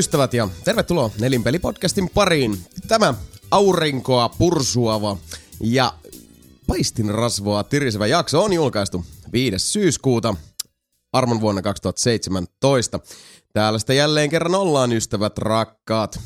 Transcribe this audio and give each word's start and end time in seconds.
Tervehdysystävät 0.00 0.34
ja 0.34 0.48
tervetuloa 0.64 1.10
Nelinpeli-podcastin 1.18 2.10
pariin. 2.14 2.58
Tämä 2.88 3.14
aurinkoa 3.50 4.28
pursuava 4.28 5.16
ja 5.60 5.92
paistin 6.66 7.14
rasvoa 7.14 7.64
tirisevä 7.64 8.06
jakso 8.06 8.44
on 8.44 8.52
julkaistu 8.52 9.04
5. 9.32 9.58
syyskuuta 9.58 10.34
armon 11.12 11.40
vuonna 11.40 11.62
2017. 11.62 13.00
Täällä 13.52 13.78
sitä 13.78 13.94
jälleen 13.94 14.30
kerran 14.30 14.54
ollaan 14.54 14.92
ystävät 14.92 15.38
rakkaat. 15.38 16.20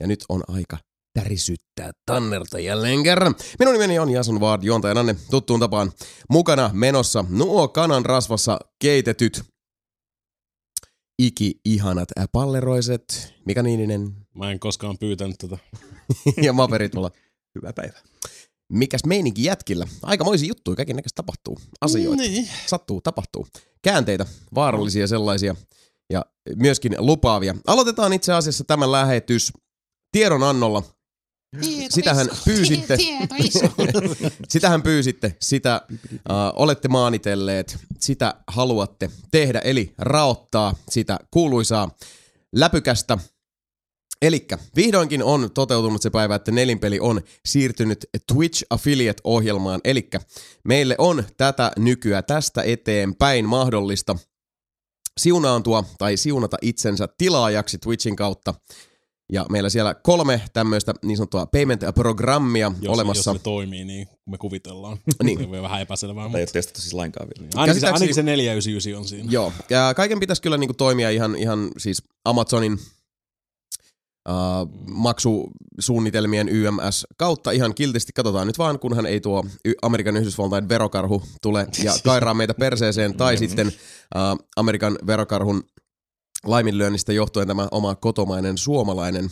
Ja 0.00 0.06
nyt 0.06 0.24
on 0.28 0.42
aika 0.48 0.78
tärisyttää 1.18 1.90
Tannerta 2.06 2.58
jälleen 2.58 3.02
kerran. 3.02 3.34
Minun 3.58 3.72
nimeni 3.72 3.98
on 3.98 4.10
Jason 4.10 4.40
Ward, 4.40 4.62
juontajananne 4.62 5.16
tuttuun 5.30 5.60
tapaan 5.60 5.92
mukana 6.30 6.70
menossa 6.72 7.24
nuo 7.28 7.68
kanan 7.68 8.04
rasvassa 8.04 8.58
keitetyt 8.78 9.53
iki-ihanat 11.18 12.08
palleroiset. 12.32 13.34
Mika 13.46 13.62
Niininen 13.62 14.24
Mä 14.34 14.50
en 14.50 14.60
koskaan 14.60 14.98
pyytänyt 14.98 15.36
tätä. 15.38 15.58
ja 16.46 16.52
Maperit 16.52 16.94
mulla. 16.94 17.10
Hyvää 17.54 17.72
päivää. 17.72 18.00
Mikäs 18.72 19.04
meininki 19.06 19.44
jätkillä? 19.44 19.86
Aikamoisia 20.02 20.48
juttuja, 20.48 20.76
kaiken 20.76 20.96
näköistä 20.96 21.16
tapahtuu. 21.16 21.58
Asioita. 21.80 22.22
Niin. 22.22 22.48
Sattuu, 22.66 23.00
tapahtuu. 23.00 23.46
Käänteitä, 23.82 24.26
vaarallisia 24.54 25.06
sellaisia 25.06 25.56
ja 26.10 26.24
myöskin 26.56 26.94
lupaavia. 26.98 27.54
Aloitetaan 27.66 28.12
itse 28.12 28.32
asiassa 28.32 28.64
tämä 28.64 28.92
lähetys 28.92 29.52
tiedonannolla. 30.12 30.82
Sitähän 31.88 32.28
pyysitte. 32.44 32.96
Sitähän 34.48 34.82
pyysitte, 34.82 35.36
sitä 35.40 35.80
uh, 35.90 35.92
olette 36.54 36.88
maanitelleet, 36.88 37.78
sitä 38.00 38.34
haluatte 38.46 39.10
tehdä, 39.30 39.58
eli 39.58 39.94
raottaa 39.98 40.74
sitä 40.88 41.18
kuuluisaa 41.30 41.90
läpykästä. 42.54 43.18
Elikkä 44.22 44.58
vihdoinkin 44.76 45.22
on 45.22 45.50
toteutunut 45.54 46.02
se 46.02 46.10
päivä, 46.10 46.34
että 46.34 46.52
nelinpeli 46.52 47.00
on 47.00 47.20
siirtynyt 47.46 48.04
Twitch 48.32 48.64
Affiliate-ohjelmaan. 48.70 49.80
Elikkä 49.84 50.20
meille 50.64 50.94
on 50.98 51.24
tätä 51.36 51.72
nykyä 51.78 52.22
tästä 52.22 52.62
eteenpäin 52.62 53.48
mahdollista 53.48 54.16
siunaantua 55.20 55.84
tai 55.98 56.16
siunata 56.16 56.56
itsensä 56.62 57.08
tilaajaksi 57.18 57.78
Twitchin 57.78 58.16
kautta. 58.16 58.54
Ja 59.32 59.46
meillä 59.50 59.68
siellä 59.68 59.94
kolme 59.94 60.42
tämmöistä 60.52 60.94
niin 61.04 61.16
sanottua 61.16 61.46
payment-programmia 61.46 62.72
Jos, 62.80 62.94
olemassa. 62.94 63.30
jos 63.30 63.38
ne 63.38 63.42
toimii 63.42 63.84
niin 63.84 64.06
kuin 64.06 64.18
me 64.26 64.38
kuvitellaan. 64.38 64.98
Niin. 65.22 65.38
Se 65.50 65.56
on 65.56 65.62
vähän 65.62 65.80
epäselvää. 65.80 66.22
Tai 66.22 66.24
ei 66.24 66.28
Mutta... 66.28 66.38
ole 66.38 66.46
testattu 66.62 66.80
siis 66.80 66.94
lainkaan 66.94 67.28
vielä. 67.28 67.50
Ainakin, 67.54 67.80
se, 67.80 67.86
ainakin 67.86 68.14
se 68.14 68.22
499 68.22 68.98
on 68.98 69.08
siinä. 69.08 69.32
Joo, 69.32 69.52
ja 69.70 69.92
kaiken 69.96 70.20
pitäisi 70.20 70.42
kyllä 70.42 70.56
niinku 70.56 70.74
toimia 70.74 71.10
ihan, 71.10 71.36
ihan 71.36 71.70
siis 71.78 72.02
Amazonin 72.24 72.78
uh, 74.28 74.68
maksusuunnitelmien 74.90 76.48
YMS 76.48 77.06
kautta 77.16 77.50
ihan 77.50 77.74
kiltisti. 77.74 78.12
Katsotaan 78.12 78.46
nyt 78.46 78.58
vaan, 78.58 78.78
kunhan 78.78 79.06
ei 79.06 79.20
tuo 79.20 79.44
Amerikan 79.82 80.16
Yhdysvaltain 80.16 80.68
verokarhu 80.68 81.22
tule 81.42 81.66
ja 81.84 81.92
kairaa 82.04 82.34
meitä 82.34 82.54
perseeseen, 82.54 83.16
tai 83.16 83.36
sitten 83.36 83.66
uh, 83.66 84.46
Amerikan 84.56 84.98
verokarhun 85.06 85.64
laiminlyönnistä 86.44 87.12
johtuen 87.12 87.48
tämä 87.48 87.68
oma 87.70 87.94
kotomainen 87.94 88.58
suomalainen 88.58 89.30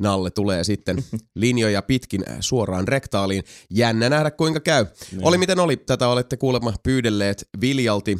nalle 0.00 0.30
tulee 0.30 0.64
sitten 0.64 1.04
linjoja 1.34 1.82
pitkin 1.82 2.24
suoraan 2.40 2.88
rektaaliin. 2.88 3.44
Jännä 3.70 4.08
nähdä 4.08 4.30
kuinka 4.30 4.60
käy. 4.60 4.86
Niin. 5.12 5.26
Oli 5.26 5.38
miten 5.38 5.58
oli, 5.58 5.76
tätä 5.76 6.08
olette 6.08 6.36
kuulemma 6.36 6.74
pyydelleet 6.82 7.48
viljalti. 7.60 8.18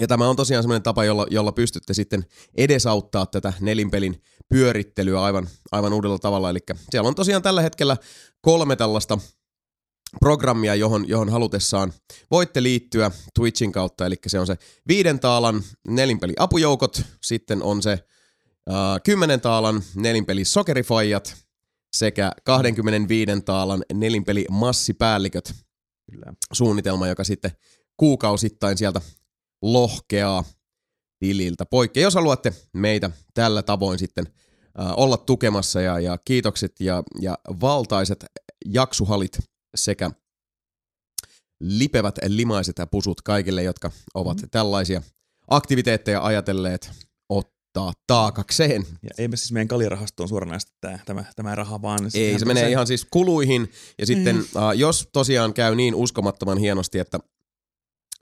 Ja 0.00 0.06
tämä 0.06 0.28
on 0.28 0.36
tosiaan 0.36 0.62
semmoinen 0.62 0.82
tapa, 0.82 1.04
jolla, 1.04 1.26
jolla 1.30 1.52
pystytte 1.52 1.94
sitten 1.94 2.26
edesauttaa 2.56 3.26
tätä 3.26 3.52
nelinpelin 3.60 4.22
pyörittelyä 4.48 5.22
aivan, 5.22 5.48
aivan 5.72 5.92
uudella 5.92 6.18
tavalla. 6.18 6.50
Eli 6.50 6.58
siellä 6.90 7.08
on 7.08 7.14
tosiaan 7.14 7.42
tällä 7.42 7.62
hetkellä 7.62 7.96
kolme 8.40 8.76
tällaista 8.76 9.18
programmia, 10.20 10.74
johon, 10.74 11.08
johon 11.08 11.28
halutessaan 11.28 11.92
voitte 12.30 12.62
liittyä 12.62 13.10
Twitchin 13.34 13.72
kautta. 13.72 14.06
Eli 14.06 14.16
se 14.26 14.40
on 14.40 14.46
se 14.46 14.58
viiden 14.88 15.20
taalan 15.20 15.62
nelinpeli 15.88 16.32
apujoukot, 16.38 17.02
sitten 17.22 17.62
on 17.62 17.82
se 17.82 17.98
uh, 18.70 18.74
kymmenen 19.04 19.40
taalan 19.40 19.82
nelinpeli 19.94 20.44
sokerifajat 20.44 21.36
sekä 21.96 22.32
25 22.44 23.40
taalan 23.44 23.84
nelinpeli 23.92 24.46
massipäälliköt 24.50 25.54
Kyllä. 26.10 26.32
suunnitelma, 26.52 27.08
joka 27.08 27.24
sitten 27.24 27.50
kuukausittain 27.96 28.78
sieltä 28.78 29.00
lohkeaa 29.62 30.44
tililtä 31.18 31.66
poikki. 31.66 32.00
Jos 32.00 32.14
haluatte 32.14 32.52
meitä 32.72 33.10
tällä 33.34 33.62
tavoin 33.62 33.98
sitten 33.98 34.26
äh, 34.80 34.92
olla 34.96 35.16
tukemassa 35.16 35.80
ja, 35.80 36.00
ja 36.00 36.18
kiitokset 36.24 36.80
ja, 36.80 37.02
ja 37.20 37.38
valtaiset 37.60 38.24
jaksuhalit 38.66 39.38
sekä 39.76 40.10
lipevät 41.60 42.18
limaiset 42.26 42.78
ja 42.78 42.86
pusut 42.86 43.22
kaikille, 43.22 43.62
jotka 43.62 43.90
ovat 44.14 44.42
mm. 44.42 44.48
tällaisia 44.50 45.02
aktiviteetteja 45.48 46.24
ajatelleet 46.24 46.90
ottaa 47.28 47.92
taakakseen. 48.06 48.86
Ja 49.02 49.10
ei 49.18 49.28
me 49.28 49.36
siis 49.36 49.52
meidän 49.52 49.68
kaljarahastoon 49.68 50.28
suoranaisesti 50.28 50.72
tämä, 50.80 50.98
tämä, 51.06 51.24
tämä 51.36 51.54
raha, 51.54 51.82
vaan... 51.82 52.04
Ei, 52.04 52.10
sehän 52.10 52.40
se 52.40 52.46
menee 52.46 52.62
tulee 52.62 52.72
ihan 52.72 52.86
siis 52.86 53.06
kuluihin. 53.10 53.70
Ja 53.98 54.06
sitten, 54.06 54.36
Mm. 54.36 54.42
uh, 54.42 54.72
jos 54.74 55.08
tosiaan 55.12 55.54
käy 55.54 55.74
niin 55.74 55.94
uskomattoman 55.94 56.58
hienosti, 56.58 56.98
että 56.98 57.18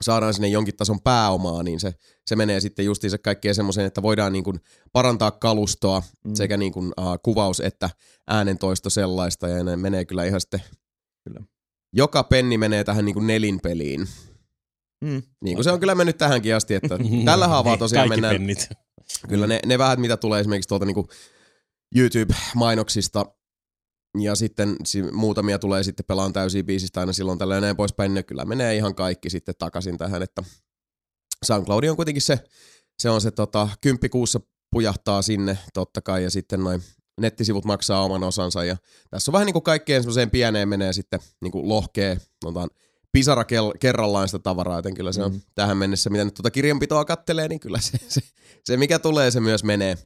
saadaan 0.01 0.33
sinne 0.33 0.47
jonkin 0.47 0.75
tason 0.77 1.01
pääomaa, 1.01 1.63
niin 1.63 1.79
se, 1.79 1.93
se 2.27 2.35
menee 2.35 2.59
sitten 2.59 2.85
justiinsa 2.85 3.17
kaikkeen 3.17 3.55
semmoiseen, 3.55 3.87
että 3.87 4.01
voidaan 4.01 4.33
niin 4.33 4.43
kuin 4.43 4.59
parantaa 4.91 5.31
kalustoa 5.31 6.03
mm. 6.27 6.35
Sekä 6.35 6.57
niin 6.57 6.71
kuin, 6.73 6.87
uh, 6.87 7.19
kuvaus 7.23 7.59
että 7.59 7.89
äänentoisto 8.27 8.89
sellaista, 8.89 9.47
ja 9.47 9.63
ne 9.63 9.75
menee 9.75 10.05
kyllä 10.05 10.23
ihan 10.25 10.41
sitten... 10.41 10.61
Joka 11.95 12.23
penni 12.23 12.57
menee 12.57 12.83
tähän 12.83 13.05
niin 13.05 13.13
kuin 13.13 13.27
nelinpeliin. 13.27 14.07
Mm. 15.01 15.23
Niin 15.43 15.55
kuin 15.55 15.63
se 15.63 15.71
on 15.71 15.79
kyllä 15.79 15.95
mennyt 15.95 16.17
tähänkin 16.17 16.55
asti, 16.55 16.73
että 16.73 16.97
tällä 17.25 17.47
haavaa 17.47 17.77
tosiaan 17.77 18.07
Kaikki 18.07 18.21
mennään... 18.21 18.35
pennit. 18.35 18.69
Kyllä 19.29 19.47
ne, 19.47 19.59
ne 19.65 19.77
vähät, 19.77 19.99
mitä 19.99 20.17
tulee 20.17 20.39
esimerkiksi 20.39 20.67
tuolta 20.67 20.85
niinku 20.85 21.07
YouTube-mainoksista, 21.95 23.25
ja 24.19 24.35
sitten 24.35 24.75
si- 24.85 25.11
muutamia 25.11 25.59
tulee 25.59 25.83
sitten 25.83 26.05
pelaan 26.05 26.33
täysiä 26.33 26.63
biisistä 26.63 26.99
aina 26.99 27.13
silloin 27.13 27.39
tällä 27.39 27.61
näin 27.61 27.75
poispäin, 27.75 28.13
ne 28.13 28.23
kyllä 28.23 28.45
menee 28.45 28.75
ihan 28.75 28.95
kaikki 28.95 29.29
sitten 29.29 29.55
takaisin 29.59 29.97
tähän, 29.97 30.23
että 30.23 30.43
SoundCloud 31.45 31.83
on 31.83 31.95
kuitenkin 31.95 32.21
se, 32.21 32.39
se 32.99 33.09
on 33.09 33.21
se 33.21 33.31
tota, 33.31 33.69
kymppikuussa 33.81 34.39
pujahtaa 34.71 35.21
sinne 35.21 35.57
totta 35.73 36.01
kai, 36.01 36.23
ja 36.23 36.29
sitten 36.29 36.59
noin 36.63 36.81
nettisivut 37.21 37.65
maksaa 37.65 38.01
oman 38.03 38.23
osansa, 38.23 38.63
ja 38.63 38.77
tässä 39.09 39.31
on 39.31 39.33
vähän 39.33 39.45
niin 39.45 39.53
kuin 39.53 39.63
kaikkeen 39.63 40.03
semmoiseen 40.03 40.29
pieneen 40.29 40.69
menee 40.69 40.93
sitten 40.93 41.19
niin 41.41 41.51
kuin 41.51 41.69
lohkee, 41.69 42.17
sanotaan, 42.43 42.69
pisara 43.11 43.43
kel- 43.43 43.77
kerrallaan 43.79 44.27
sitä 44.27 44.39
tavaraa, 44.39 44.77
joten 44.77 44.93
kyllä 44.93 45.11
se 45.11 45.23
on 45.23 45.31
Mhm. 45.31 45.39
tähän 45.55 45.77
mennessä, 45.77 46.09
mitä 46.09 46.23
nyt 46.25 46.33
tuota 46.33 46.51
kirjanpitoa 46.51 47.05
kattelee, 47.05 47.47
niin 47.47 47.59
kyllä 47.59 47.79
se, 47.81 47.97
se, 48.07 48.21
se 48.63 48.77
mikä 48.77 48.99
tulee, 48.99 49.31
se 49.31 49.39
myös 49.39 49.63
menee. 49.63 49.97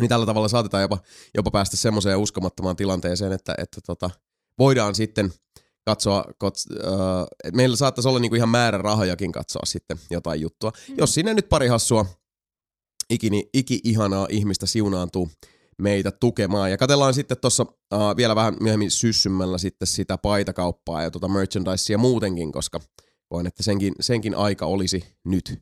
Niin 0.00 0.08
tällä 0.08 0.26
tavalla 0.26 0.48
saatetaan 0.48 0.82
jopa, 0.82 0.98
jopa 1.34 1.50
päästä 1.50 1.76
semmoiseen 1.76 2.18
uskomattomaan 2.18 2.76
tilanteeseen, 2.76 3.32
että, 3.32 3.54
että 3.58 3.80
tota, 3.86 4.10
voidaan 4.58 4.94
sitten 4.94 5.32
katsoa, 5.84 6.24
kots, 6.38 6.66
äh, 6.84 6.88
että 7.44 7.56
meillä 7.56 7.76
saattaisi 7.76 8.08
olla 8.08 8.18
niinku 8.18 8.34
ihan 8.36 8.48
määrä 8.48 8.78
rahojakin 8.78 9.32
katsoa 9.32 9.62
sitten 9.66 9.96
jotain 10.10 10.40
juttua. 10.40 10.72
Mm. 10.88 10.94
Jos 10.98 11.14
sinne 11.14 11.34
nyt 11.34 11.48
pari 11.48 11.68
hassua 11.68 12.06
ikini, 13.10 13.48
iki-ihanaa 13.54 14.26
ihmistä 14.30 14.66
siunaantuu 14.66 15.30
meitä 15.80 16.10
tukemaan. 16.10 16.70
Ja 16.70 16.76
katsellaan 16.78 17.14
sitten 17.14 17.36
tuossa 17.40 17.62
uh, 17.62 18.16
vielä 18.16 18.36
vähän 18.36 18.56
myöhemmin 18.60 18.90
syssymällä 18.90 19.58
sitten 19.58 19.88
sitä 19.88 20.18
paitakauppaa 20.18 21.02
ja 21.02 21.10
tuota 21.10 21.28
merchandisea 21.28 21.98
muutenkin, 21.98 22.52
koska 22.52 22.80
koen, 23.28 23.46
että 23.46 23.62
senkin, 23.62 23.94
senkin 24.00 24.34
aika 24.34 24.66
olisi 24.66 25.04
nyt 25.24 25.60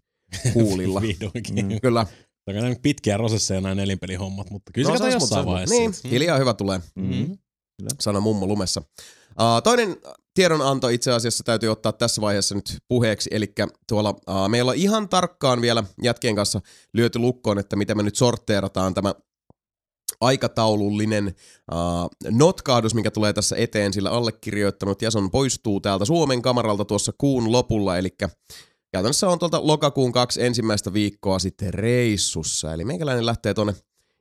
kuulilla. 0.53 1.01
Vihdoinkin. 1.09 1.67
Mm. 1.67 1.81
Kyllä. 1.83 2.07
Tämä 2.45 2.67
on 2.67 2.77
pitkiä 2.83 3.17
prosesseja 3.17 3.61
nämä 3.61 3.75
nelinpelihommat, 3.75 4.51
mutta 4.51 4.73
kyllä 4.73 4.87
se 4.87 4.93
No, 4.93 4.99
saas, 4.99 5.13
jossain 5.15 5.39
mutta- 5.41 5.51
vaiheessa. 5.53 5.75
Niin, 5.75 5.93
sitten. 5.95 6.11
hiljaa 6.11 6.39
hyvä 6.39 6.55
tulee, 6.55 6.81
Mm. 6.95 7.39
sano 8.01 8.21
mummo 8.21 8.47
lumessa. 8.47 8.83
Uh, 9.31 9.63
toinen 9.65 9.97
tiedonanto 10.35 10.89
itse 10.89 11.13
asiassa 11.13 11.45
täytyy 11.45 11.69
ottaa 11.69 11.93
tässä 11.93 12.21
vaiheessa 12.21 12.55
nyt 12.55 12.79
puheeksi, 12.89 13.31
eli 13.33 13.53
tuolla 13.89 14.11
uh, 14.11 14.49
meillä 14.49 14.71
on 14.71 14.77
ihan 14.77 15.09
tarkkaan 15.09 15.61
vielä 15.61 15.85
jätkien 16.03 16.35
kanssa 16.37 16.61
lyöty 16.95 17.19
lukkoon, 17.19 17.59
että 17.59 17.77
miten 17.77 17.97
me 17.97 18.03
nyt 18.03 18.17
sortteerataan 18.17 18.95
tämä 18.95 19.15
aikataulullinen 20.21 21.35
uh, 21.73 22.31
notkahdus, 22.31 22.95
mikä 22.95 23.11
tulee 23.11 23.33
tässä 23.33 23.57
eteen, 23.57 23.93
sillä 23.93 24.11
allekirjoittanut 24.11 25.03
Jason 25.03 25.31
poistuu 25.31 25.81
täältä 25.81 26.05
Suomen 26.05 26.43
kamaralta 26.43 26.85
tuossa 26.85 27.13
kuun 27.19 27.53
lopulla, 27.53 27.99
eli 27.99 28.09
käytännössä 28.93 29.29
on 29.29 29.39
tuolta 29.39 29.67
lokakuun 29.67 30.13
kaksi 30.13 30.43
ensimmäistä 30.43 30.93
viikkoa 30.93 31.39
sitten 31.39 31.75
reissussa, 31.75 32.75
eli 32.75 32.85
meikäläinen 32.85 33.27
lähtee 33.27 33.55
tuonne 33.55 33.75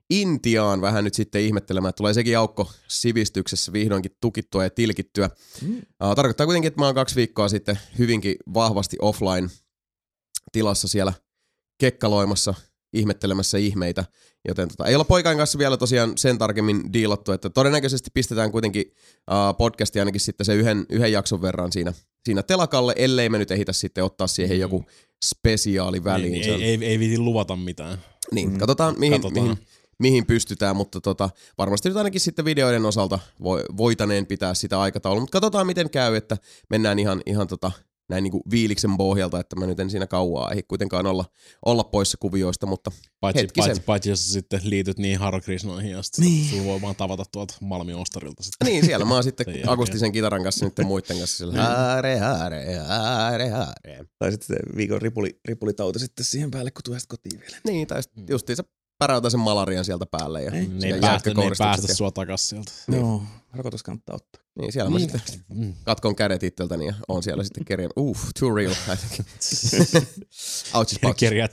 Intiaan 0.10 0.82
vähän 0.82 1.04
nyt 1.04 1.14
sitten 1.14 1.42
ihmettelemään, 1.42 1.90
että 1.90 1.98
tulee 1.98 2.14
sekin 2.14 2.38
aukko 2.38 2.72
sivistyksessä 2.88 3.74
vihdoinkin 3.74 4.12
tukittua 4.22 4.64
ja 4.64 4.70
tilkittyä. 4.70 5.30
Mm. 5.62 5.78
Uh, 5.78 6.16
tarkoittaa 6.16 6.46
kuitenkin, 6.46 6.68
että 6.68 6.82
mä 6.82 6.86
oon 6.86 6.96
kaksi 6.96 7.16
viikkoa 7.16 7.50
sitten 7.50 7.80
hyvinkin 7.98 8.36
vahvasti 8.54 8.98
offline 9.02 9.50
tilassa 10.52 10.88
siellä 10.88 11.14
kekkaloimassa 11.78 12.54
ihmettelemässä 12.94 13.58
ihmeitä. 13.58 14.06
Joten 14.48 14.68
tota, 14.68 14.86
ei 14.86 14.96
olla 14.96 15.06
poikain 15.06 15.38
kanssa 15.38 15.58
vielä 15.60 15.78
tosiaan 15.78 16.18
sen 16.18 16.38
tarkemmin 16.38 16.94
diilattu, 16.94 17.32
että 17.32 17.50
todennäköisesti 17.50 18.10
pistetään 18.14 18.52
kuitenkin 18.52 18.86
uh, 19.32 19.58
podcastia 19.58 20.02
ainakin 20.02 20.22
sitten 20.22 20.46
se 20.46 20.54
yhden, 20.56 20.86
yhden 20.90 21.12
jakson 21.12 21.42
verran 21.42 21.72
siinä, 21.72 21.94
siinä 22.26 22.44
telakalle, 22.44 22.94
ellei 22.98 23.30
me 23.30 23.38
nyt 23.38 23.52
ehitä 23.52 23.74
sitten 23.74 24.04
ottaa 24.04 24.28
siihen 24.28 24.60
joku 24.60 24.86
spesiaali 25.26 26.04
väliin. 26.04 26.34
Ei, 26.36 26.44
Se 26.44 26.52
on- 26.54 26.62
ei, 26.62 26.70
ei, 26.70 26.86
ei 26.86 27.00
viiti 27.00 27.18
luvata 27.20 27.56
mitään. 27.56 27.98
niin, 28.32 28.52
Mm. 28.52 28.58
katsotaan 28.58 28.96
mihin, 29.00 29.22
Katsotaan. 29.22 29.44
mihin, 29.48 29.58
mihin 30.00 30.26
pystytään, 30.26 30.76
mutta 30.76 31.02
tota, 31.02 31.30
varmasti 31.58 31.90
nyt 31.90 31.98
ainakin 31.98 32.22
sitten 32.22 32.46
videoiden 32.46 32.86
osalta 32.86 33.20
voi, 33.44 33.64
voitaneen 33.78 34.26
pitää 34.26 34.54
sitä 34.54 34.80
aikataulua, 34.80 35.20
mutta 35.22 35.32
katsotaan 35.40 35.68
miten 35.68 35.90
käy, 35.90 36.16
että 36.16 36.38
mennään 36.70 37.00
ihan, 37.00 37.22
ihan 37.26 37.48
tota, 37.48 37.72
näin 38.10 38.24
niinku 38.24 38.42
viiliksen 38.52 38.98
pohjalta, 38.98 39.40
että 39.40 39.56
mä 39.56 39.66
nyt 39.66 39.80
en 39.80 39.90
siinä 39.90 40.08
kauaa 40.08 40.52
ei 40.52 40.64
kuitenkaan 40.64 41.06
olla, 41.06 41.26
olla 41.66 41.84
poissa 41.84 42.18
kuvioista, 42.22 42.66
mutta 42.66 42.92
Paitsi, 43.20 43.42
Hetkisen. 43.42 43.68
paitsi, 43.70 43.84
paitsi 43.86 44.10
jos 44.10 44.34
sitten 44.34 44.60
liityt 44.64 44.98
niin 44.98 45.20
Haro 45.20 45.42
Krishnoihin 45.42 45.92
ja 45.92 46.04
sitten 46.04 46.26
Niin. 46.26 46.50
sulla 46.50 46.64
voi 46.66 46.82
vaan 46.82 46.96
tavata 46.96 47.24
tuolta 47.32 47.54
Malmin 47.62 47.96
ostarilta 47.96 48.44
sitten. 48.44 48.66
niin 48.68 48.86
siellä 48.86 49.06
mä 49.06 49.14
oon 49.14 49.24
sitten 49.24 49.46
akustisen 49.68 50.12
kitaran 50.12 50.44
kanssa 50.44 50.66
nyt 50.66 50.74
muiden 50.84 51.18
kanssa 51.18 51.38
sillä 51.38 51.54
haare, 51.64 52.18
haare, 52.18 52.76
haare, 52.88 53.50
haare. 53.50 54.06
Tai 54.20 54.32
sitten 54.32 54.48
se 54.58 54.76
viikon 54.78 55.02
ripuli, 55.02 55.40
ripulitauti 55.46 56.00
sitten 56.00 56.26
siihen 56.26 56.52
päälle, 56.52 56.72
kun 56.72 56.82
tulet 56.84 57.04
kotiin 57.08 57.40
vielä. 57.40 57.58
Niin, 57.68 57.88
tai 57.88 58.04
sitten 58.04 58.26
justiinsa 58.30 58.64
päräytä 59.00 59.30
sen 59.30 59.40
malarian 59.40 59.86
sieltä 59.86 60.06
päälle 60.12 60.44
ja 60.44 60.52
Ei. 60.52 60.68
Ne 60.68 60.82
sekä 60.82 60.96
ei 60.96 61.02
päästä, 61.02 61.02
ne 61.02 61.08
ei 61.08 61.12
jäätkökouristukset 61.12 61.58
päästä 61.68 61.92
ja- 61.92 61.96
sua 61.96 62.12
takas 62.12 62.50
sieltä. 62.50 62.72
Niin. 62.88 63.02
Joo, 63.02 63.24
kannattaa 63.84 64.16
ottaa. 64.16 64.42
Niin, 64.60 64.72
siellä 64.74 64.90
mä 64.92 64.98
Niin. 64.98 65.10
sitten 65.10 65.40
Mm. 65.50 65.74
katkon 65.84 66.16
kädet 66.16 66.44
itseltäni 66.44 66.86
ja 66.86 66.94
on 67.08 67.24
siellä 67.24 67.44
sitten 67.44 67.66
kerjän. 67.66 67.92
Uff, 68.00 68.24
too 68.40 68.56
real. 68.56 68.74
Ouchis. 70.74 71.00
Kerjät, 71.18 71.52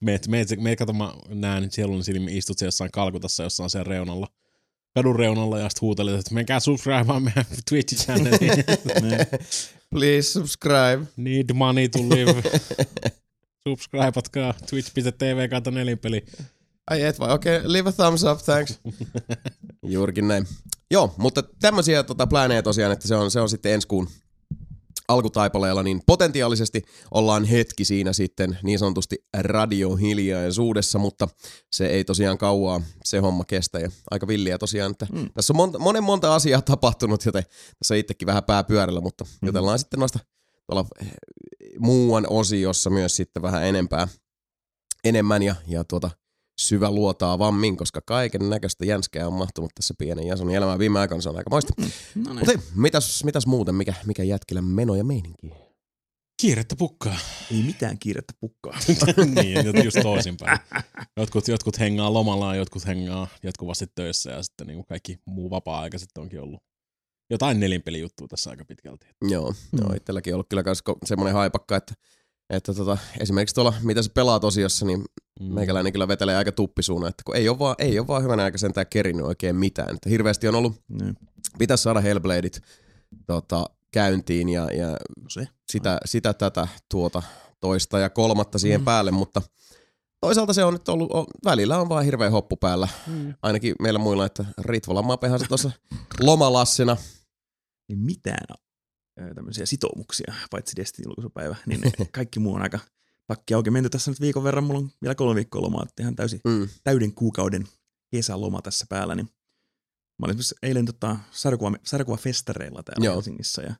meet, 0.00 0.28
meet, 0.28 0.48
meet, 0.60 0.78
kato, 0.78 0.92
mä 0.92 1.12
näen 1.28 1.70
sielun 1.70 2.04
silmin, 2.04 2.36
istut 2.36 2.58
siellä 2.58 2.68
jossain 2.68 2.90
Kalkutassa 2.90 3.42
jossain 3.42 3.70
siellä 3.70 3.88
reunalla, 3.88 4.26
kadun 4.94 5.16
reunalla 5.16 5.58
ja 5.58 5.68
sitten 5.68 5.80
huutelet, 5.80 6.20
että 6.20 6.34
menkää 6.34 6.60
subscribaan 6.60 7.22
meidän 7.22 7.44
Twitch-channeliin. 7.70 8.64
Please 9.90 10.22
subscribe. 10.32 11.00
Need 11.16 11.52
money 11.54 11.88
to 11.88 11.98
live. 11.98 12.42
Subscribeatkaa 13.68 14.54
twitch.tv 14.70 15.48
kautta 15.50 15.70
nelinpeli. 15.70 16.24
Ai 16.90 17.02
et 17.02 17.18
vai, 17.18 17.32
okei, 17.32 17.56
okay, 17.56 17.72
leave 17.72 17.88
a 17.88 17.92
thumbs 17.92 18.24
up, 18.24 18.38
thanks. 18.38 18.80
Juurikin 19.94 20.28
näin. 20.28 20.46
Joo, 20.90 21.14
mutta 21.16 21.42
tämmöisiä 21.42 22.02
tota, 22.02 22.26
plääneja 22.26 22.62
tosiaan, 22.62 22.92
että 22.92 23.08
se 23.08 23.14
on, 23.16 23.30
se 23.30 23.40
on 23.40 23.48
sitten 23.48 23.72
ensi 23.72 23.88
kuun 23.88 24.08
alkutaipaleella, 25.08 25.82
niin 25.82 26.02
potentiaalisesti 26.06 26.82
ollaan 27.10 27.44
hetki 27.44 27.84
siinä 27.84 28.12
sitten 28.12 28.58
niin 28.62 28.78
sanotusti 28.78 29.16
radiohiljaisuudessa, 29.38 30.98
mutta 30.98 31.28
se 31.72 31.86
ei 31.86 32.04
tosiaan 32.04 32.38
kauaa 32.38 32.80
se 33.04 33.18
homma 33.18 33.44
kestä 33.44 33.78
ja 33.78 33.90
aika 34.10 34.28
villiä 34.28 34.58
tosiaan, 34.58 34.90
että 34.90 35.06
mm. 35.12 35.30
tässä 35.34 35.52
on 35.52 35.56
monta, 35.56 35.78
monen 35.78 36.02
monta 36.02 36.34
asiaa 36.34 36.62
tapahtunut, 36.62 37.24
joten 37.24 37.42
tässä 37.78 37.94
on 37.94 37.98
itsekin 37.98 38.26
vähän 38.26 38.44
pää 38.44 38.64
pyörällä, 38.64 39.00
mutta 39.00 39.24
mm. 39.24 39.46
jutellaan 39.46 39.78
sitten 39.78 40.00
noista 40.00 40.18
tuolla 40.66 40.86
eh, 41.00 41.12
muuan 41.78 42.26
osiossa 42.30 42.90
myös 42.90 43.16
sitten 43.16 43.42
vähän 43.42 43.64
enempää, 43.64 44.08
enemmän 45.04 45.42
ja, 45.42 45.54
ja 45.66 45.84
tuota, 45.84 46.10
syvä 46.58 46.90
luotaavammin, 46.90 47.76
koska 47.76 48.00
kaiken 48.06 48.50
näköistä 48.50 48.84
jänskää 48.84 49.26
on 49.26 49.32
mahtunut 49.32 49.70
tässä 49.74 49.94
pienen 49.98 50.26
Jasonin 50.26 50.56
elämään 50.56 50.78
viime 50.78 51.00
aikoina, 51.00 51.22
se 51.22 51.28
on 51.28 51.36
aika 51.36 51.50
moista. 51.50 51.72
No 51.78 52.34
niin. 52.34 52.38
Mutta 52.38 52.52
mitäs, 52.74 53.24
mitäs 53.24 53.46
muuten, 53.46 53.74
mikä, 53.74 53.94
mikä 54.06 54.22
jätkillä 54.22 54.62
meno 54.62 54.94
ja 54.94 55.04
meininki? 55.04 55.50
Kiirettä 56.40 56.76
pukkaa. 56.76 57.18
Ei 57.52 57.62
mitään 57.62 57.98
kiirettä 57.98 58.32
pukkaa. 58.40 58.78
niin, 59.42 59.84
just 59.84 59.96
toisinpäin. 60.02 60.58
Jotkut, 61.16 61.48
jotkut 61.48 61.78
hengaa 61.78 62.12
lomallaan, 62.12 62.58
jotkut 62.58 62.86
hengaa 62.86 63.28
jatkuvasti 63.42 63.86
töissä 63.94 64.30
ja 64.30 64.42
sitten 64.42 64.66
niin 64.66 64.76
kuin 64.76 64.86
kaikki 64.86 65.18
muu 65.24 65.50
vapaa-aika 65.50 65.98
sitten 65.98 66.22
onkin 66.22 66.40
ollut 66.40 66.62
jotain 67.30 67.60
nelinpelijuttua 67.60 68.28
tässä 68.28 68.50
aika 68.50 68.64
pitkälti. 68.64 69.06
Joo, 69.22 69.50
mm. 69.50 69.78
joo 69.78 69.92
itselläkin 69.92 70.32
on 70.32 70.34
ollut 70.34 70.48
kyllä 70.48 70.62
ko- 70.62 70.98
semmoinen 71.04 71.34
haipakka, 71.34 71.76
että, 71.76 71.94
että 72.50 72.74
tota, 72.74 72.98
esimerkiksi 73.20 73.54
tuolla, 73.54 73.74
mitä 73.82 74.02
se 74.02 74.10
pelaa 74.10 74.40
tosiossa, 74.40 74.86
niin 74.86 75.04
Mm. 75.40 75.54
meikäläinen 75.54 75.92
kyllä 75.92 76.08
vetelee 76.08 76.36
aika 76.36 76.52
tuppisuuna, 76.52 77.08
että 77.08 77.22
kun 77.26 77.36
ei 77.36 77.48
ole 77.48 77.58
vaan, 77.58 77.74
ei 77.78 77.98
ole 77.98 78.06
vaan 78.06 78.22
hyvänä 78.22 78.44
aika 78.44 78.58
sentään 78.58 78.86
kerinyt 78.90 79.26
oikein 79.26 79.56
mitään. 79.56 79.94
Että 79.94 80.10
hirveästi 80.10 80.48
on 80.48 80.54
ollut, 80.54 80.82
Niin. 80.88 81.16
pitäisi 81.58 81.82
saada 81.82 82.00
Hellbladeit 82.00 82.60
tota, 83.26 83.66
käyntiin 83.92 84.48
ja, 84.48 84.64
ja 84.72 84.96
se. 85.28 85.48
sitä, 85.70 85.98
sitä, 86.04 86.34
tätä, 86.34 86.68
tuota, 86.90 87.22
toista 87.60 87.98
ja 87.98 88.10
kolmatta 88.10 88.58
siihen 88.58 88.80
mm. 88.80 88.84
päälle, 88.84 89.10
mutta 89.10 89.42
toisaalta 90.20 90.52
se 90.52 90.64
on 90.64 90.72
nyt 90.72 90.88
ollut, 90.88 91.12
on, 91.12 91.26
välillä 91.44 91.78
on 91.80 91.88
vaan 91.88 92.04
hirveä 92.04 92.30
hoppu 92.30 92.56
päällä. 92.56 92.88
Mm. 93.06 93.34
Ainakin 93.42 93.74
meillä 93.82 93.98
muilla, 93.98 94.26
että 94.26 94.44
Ritvola 94.58 95.02
Mapehan 95.02 95.38
se 95.40 95.46
tuossa 95.48 95.70
lomalassena. 96.20 96.96
Ei 97.88 97.96
mitään 97.96 98.46
tämmöisiä 99.34 99.66
sitoumuksia, 99.66 100.34
paitsi 100.50 100.76
Destiny 100.76 101.06
julkaisupäivä, 101.08 101.56
niin 101.66 101.80
kaikki 102.14 102.40
muu 102.40 102.54
on 102.54 102.62
aika 102.62 102.78
takki 103.26 103.54
auki. 103.54 103.70
Menty 103.70 103.90
tässä 103.90 104.10
nyt 104.10 104.20
viikon 104.20 104.44
verran, 104.44 104.64
mulla 104.64 104.78
on 104.80 104.90
vielä 105.02 105.14
kolme 105.14 105.34
viikkoa 105.34 105.62
lomaa, 105.62 105.82
että 105.88 106.02
ihan 106.02 106.16
täysin 106.16 106.40
Mm. 106.44 106.68
täyden 106.84 107.14
kuukauden 107.14 107.68
kesäloma 108.10 108.62
tässä 108.62 108.86
päällä, 108.88 109.14
niin 109.14 109.26
mä 110.18 110.24
olin 110.24 110.30
esimerkiksi 110.30 110.54
eilen 110.62 110.86
tota, 110.86 111.16
sarkuva, 111.30 111.72
sarkuvafestareilla 111.84 112.82
täällä 112.82 113.04
Joo. 113.04 113.14
Helsingissä 113.14 113.62
ja 113.62 113.74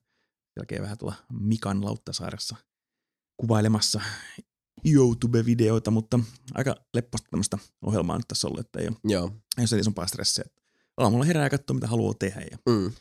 jälkeen 0.56 0.82
vähän 0.82 0.98
tuolla 0.98 1.14
Mikan 1.32 1.84
Lauttasaaressa 1.84 2.56
kuvailemassa 3.36 4.00
YouTube-videoita, 4.84 5.90
mutta 5.90 6.20
aika 6.54 6.76
lepposta 6.94 7.28
tämmöistä 7.30 7.58
ohjelmaa 7.82 8.16
nyt 8.16 8.28
tässä 8.28 8.46
ollut, 8.48 8.60
että 8.60 8.78
ei 8.78 8.88
ole, 8.88 8.96
Joo. 9.04 9.30
ei 9.58 9.64
ole 9.72 9.80
isompaa 9.80 10.06
stressiä. 10.06 10.44
Aamulla 10.96 11.24
herää 11.24 11.42
ja 11.44 11.50
katsoo, 11.50 11.74
mitä 11.74 11.86
haluaa 11.86 12.14
tehdä 12.18 12.40
ja 12.50 12.58
Mm. 12.68 12.92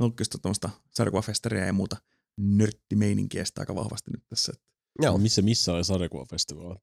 On 0.00 0.04
ollut 0.04 0.16
kyllä 0.16 0.28
tuommoista 0.42 0.70
sarkuvafestaria 0.90 1.64
ja 1.66 1.72
muuta 1.72 1.96
nörttimeininkiä 2.38 3.44
sitä 3.44 3.60
aika 3.62 3.74
vahvasti 3.74 4.10
nyt 4.10 4.24
tässä. 4.28 4.52
Joo. 5.02 5.18
Missä, 5.18 5.42
missä 5.42 5.72
oli 5.72 5.84
sarjakuvafestivaali? 5.84 6.76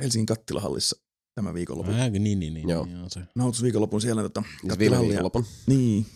Helsingin 0.00 0.26
kattilahallissa 0.26 0.96
tämä 1.34 1.54
viikonloppu. 1.54 1.92
Äh, 1.92 2.10
niin, 2.10 2.22
niin, 2.40 2.54
niin. 2.54 2.68
Joo. 2.68 2.84
niin, 2.84 2.96
joo, 2.98 3.08
se. 3.08 3.20
Nauhoitusviikonlopun 3.34 4.00
siellä 4.00 4.22
tota, 4.22 4.42
Siis 4.60 4.68
kattilahallia. 4.68 5.08
viikonlopun. 5.08 5.44
Niin. 5.66 6.06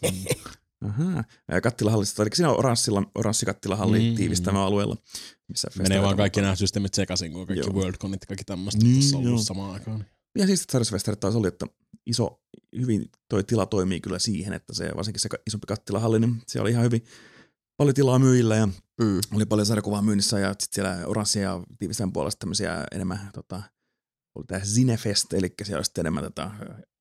Aha. 0.85 1.25
Ja 1.53 1.61
kattilahallista, 1.61 2.23
eli 2.23 2.31
siinä 2.35 2.51
on 2.51 2.59
oranssilla, 2.59 3.03
oranssi 3.15 3.47
kattilahalli 3.47 3.99
Mm, 4.01 4.05
mm, 4.07 4.15
tiivistämä 4.17 4.65
alueella. 4.65 4.97
Missä 5.49 5.69
Menee 5.79 6.03
vaan 6.03 6.17
kaikki 6.17 6.41
nämä 6.41 6.55
systeemit 6.57 6.95
sekaisin, 6.95 7.33
kun 7.33 7.47
kaikki 7.47 7.67
Joo. 7.67 7.75
Worldconit 7.83 8.21
ja 8.23 8.27
kaikki 8.27 8.45
tämmöistä 8.45 8.85
Niin, 8.85 8.95
tuossa 8.95 9.17
on 9.17 9.27
ollut 9.27 9.39
joo. 9.39 9.45
samaan 9.45 9.73
aikaan. 9.73 9.99
niin. 9.99 10.09
Ja 10.39 10.47
siis 10.47 10.65
sarjasfestarit 10.73 11.21
taas 11.21 11.35
oli, 11.37 11.49
että 11.49 11.67
iso, 12.07 12.41
hyvin 12.81 13.11
toi 13.29 13.45
tila 13.45 13.67
toimii 13.67 14.01
kyllä 14.01 14.19
siihen, 14.19 14.53
että 14.53 14.75
se 14.75 14.91
varsinkin 14.97 15.21
se 15.21 15.29
isompi 15.47 15.67
kattilahalli, 15.67 16.21
niin 16.21 16.43
siellä 16.47 16.65
oli 16.65 16.71
ihan 16.71 16.85
hyvin 16.85 17.05
paljon 17.77 17.95
tilaa 17.95 18.19
myyjillä 18.19 18.57
ja 18.57 18.69
Mm. 19.03 19.21
oli 19.35 19.47
paljon 19.47 19.67
sarjakuvaa 19.67 20.03
myynnissä 20.03 20.39
ja 20.39 20.49
sitten 20.49 20.69
siellä 20.75 20.99
oranssia 21.07 21.43
ja 21.43 21.61
tiivistän 21.79 22.13
puolesta 22.13 22.39
tämmöisiä 22.39 22.85
enemmän 22.93 23.31
tota, 23.35 23.63
oli 24.35 24.45
tämä 24.47 24.61
Zinefest, 24.65 25.33
eli 25.33 25.55
siellä 25.65 25.79
oli 25.79 25.85
sitten 25.85 26.03
enemmän 26.03 26.23
tätä 26.25 26.51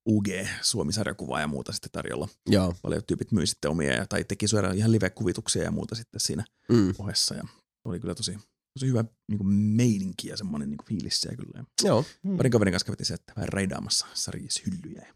UG 0.09 0.27
Suomi-sarjakuvaa 0.61 1.39
ja 1.41 1.47
muuta 1.47 1.71
sitten 1.71 1.91
tarjolla. 1.91 2.27
Joo. 2.49 2.73
Paljon 2.81 3.03
tyypit 3.07 3.31
myi 3.31 3.47
sitten 3.47 3.71
omia 3.71 3.93
ja, 3.93 4.05
tai 4.07 4.23
teki 4.23 4.47
suoraan 4.47 4.77
ihan 4.77 4.91
live-kuvituksia 4.91 5.63
ja 5.63 5.71
muuta 5.71 5.95
sitten 5.95 6.19
siinä 6.21 6.45
Mm. 6.71 6.93
ohessa 6.99 7.35
ja 7.35 7.43
oli 7.85 7.99
kyllä 7.99 8.15
tosi, 8.15 8.37
tosi 8.79 8.87
hyvä 8.89 9.05
niin 9.27 9.37
kuin 9.37 9.47
meininki 9.53 10.27
ja 10.27 10.37
semmoinen 10.37 10.69
niin 10.69 10.77
kuin 10.77 10.87
fiilis 10.87 11.21
siellä 11.21 11.37
kyllä. 11.37 11.63
Joo. 11.83 12.05
parin 12.37 12.51
kaverin 12.51 12.71
kanssa 12.71 12.85
kävitin 12.85 13.05
sieltä 13.05 13.33
vähän 13.35 13.49
reidaamassa 13.49 14.07
sarjishyllyjä. 14.13 15.01
Ja 15.07 15.13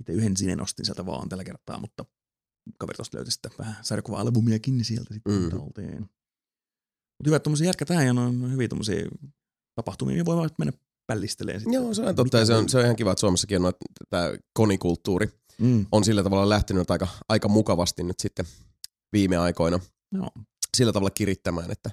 itse 0.00 0.12
yhden 0.12 0.36
sinen 0.36 0.62
ostin 0.62 0.84
sieltä 0.84 1.06
vaan 1.06 1.28
tällä 1.28 1.44
kertaa, 1.44 1.80
mutta 1.80 2.04
kaveri 2.78 2.96
tuosta 2.96 3.16
löytyi 3.16 3.32
sitten 3.32 3.52
vähän 3.58 3.76
sarjakuva-albumiakin 3.84 4.84
sieltä 4.84 5.14
sitten 5.14 5.32
Mm. 5.34 5.42
mm. 5.42 5.50
talteen. 5.50 6.00
Mutta 6.00 7.26
hyvä, 7.28 7.36
että 7.36 7.44
tuommoisia 7.44 7.66
jätkä 7.66 7.84
tähän 7.84 8.06
ja 8.06 8.12
on 8.12 8.52
hyviä 8.52 8.68
tuommoisia 8.68 9.08
tapahtumia, 9.74 10.14
niin 10.14 10.24
voi 10.26 10.36
vaan 10.36 10.50
mennä 10.58 10.72
pällistelemään 11.06 11.60
sitten. 11.60 11.74
Joo, 11.82 11.94
se 11.94 12.02
on 12.02 12.14
totta. 12.14 12.38
Ja 12.38 12.46
se 12.46 12.54
on, 12.54 12.68
se 12.68 12.78
on 12.78 12.84
ihan 12.84 12.96
kiva, 12.96 13.12
että 13.12 13.20
Suomessakin 13.20 13.56
on 13.56 13.62
noit, 13.62 13.76
tämä 14.10 14.32
konikulttuuri 14.52 15.28
Mm. 15.58 15.86
on 15.92 16.04
sillä 16.04 16.22
tavalla 16.22 16.48
lähtenyt 16.48 16.90
aika, 16.90 17.08
aika 17.28 17.48
mukavasti 17.48 18.02
nyt 18.02 18.20
sitten 18.20 18.46
viime 19.12 19.36
aikoina 19.36 19.80
Joo. 20.12 20.30
sillä 20.76 20.92
tavalla 20.92 21.10
kirittämään, 21.10 21.70
että 21.70 21.90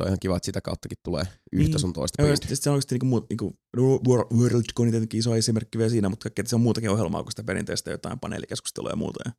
se 0.00 0.04
on 0.04 0.08
ihan 0.08 0.18
kiva, 0.20 0.36
että 0.36 0.46
sitä 0.46 0.60
kauttakin 0.60 0.98
tulee 1.02 1.24
yhtä 1.52 1.70
Niin. 1.70 1.78
sun 1.78 1.92
toista 1.92 2.22
Joo, 2.22 2.36
sitten 2.36 2.56
se 2.56 2.70
on 2.70 2.74
oikeasti 2.74 2.94
niinku, 2.94 3.06
muut, 3.06 3.26
niinku, 3.30 3.58
Wor- 3.76 4.36
WorldCon 4.36 4.86
on 4.86 4.90
tietenkin 4.90 5.18
iso 5.18 5.34
esimerkki 5.36 5.78
vielä 5.78 5.90
siinä, 5.90 6.08
mutta 6.08 6.24
kaikkea, 6.24 6.44
se 6.46 6.54
on 6.54 6.60
muutakin 6.60 6.90
ohjelmaa 6.90 7.22
kuin 7.22 7.32
sitä 7.32 7.44
perinteistä 7.44 7.90
jotain 7.90 8.18
paneelikeskustelua 8.18 8.90
ja 8.90 8.96
muuta. 8.96 9.20
Ja 9.24 9.32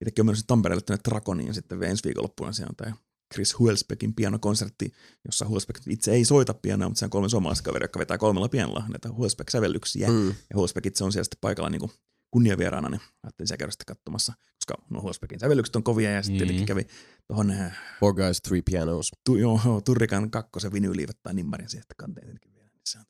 itsekin 0.00 0.22
on 0.22 0.26
menossa 0.26 0.46
Tampereelle 0.46 0.82
tänne 0.82 1.00
Drakoniin 1.08 1.46
ja 1.46 1.54
sitten 1.54 1.80
vielä 1.80 1.90
ensi 1.90 2.04
viikonloppuna 2.04 2.52
siellä 2.52 2.70
on 2.70 2.76
tämä 2.76 2.96
Chris 3.34 3.58
Huelspeckin 3.58 4.14
pianokonsertti, 4.14 4.92
jossa 5.26 5.48
Huelspec 5.48 5.76
itse 5.88 6.12
ei 6.12 6.24
soita 6.24 6.54
pianoa, 6.54 6.88
mutta 6.88 6.98
se 6.98 7.04
on 7.04 7.10
kolme 7.10 7.28
suomalaista 7.28 7.64
kaveria, 7.64 7.84
jotka 7.84 7.98
vetää 7.98 8.18
kolmella 8.18 8.48
pianolla 8.48 8.84
näitä 8.88 9.08
Huelspec-sävellyksiä. 9.08 10.08
Mm. 10.08 10.28
Ja 10.28 10.56
Huelspec 10.56 10.86
itse 10.86 11.04
on 11.04 11.12
siellä 11.12 11.24
sitten 11.24 11.38
paikalla 11.40 11.70
niin 11.70 11.90
kunniavieraana, 12.30 12.88
niin 12.88 13.00
ajattelin 13.22 13.48
siellä 13.48 13.58
käydä 13.58 13.70
sitten 13.72 13.86
katsomassa, 13.86 14.32
koska 14.54 14.84
no 14.90 15.02
Huelspecin 15.02 15.40
sävellykset 15.40 15.76
on 15.76 15.82
kovia 15.82 16.10
ja 16.10 16.22
sitten 16.22 16.36
Mm. 16.36 16.38
tietenkin 16.38 16.66
kävi 16.66 16.86
tuohon 17.26 17.54
Four 18.00 18.14
guys, 18.14 18.40
three 18.42 18.62
pianos. 18.62 19.10
tu, 19.24 19.36
joo, 19.36 19.80
Turrikan 19.84 20.30
kakkosen 20.30 20.72
vinyyliivet 20.72 21.18
tai 21.22 21.34
nimmarin 21.34 21.68
siihen 21.68 21.84
kanteen 21.96 22.26
tietenkin 22.26 22.54
vielä. 22.54 22.68
Niin 22.74 22.82
se 22.84 22.98
on 22.98 23.04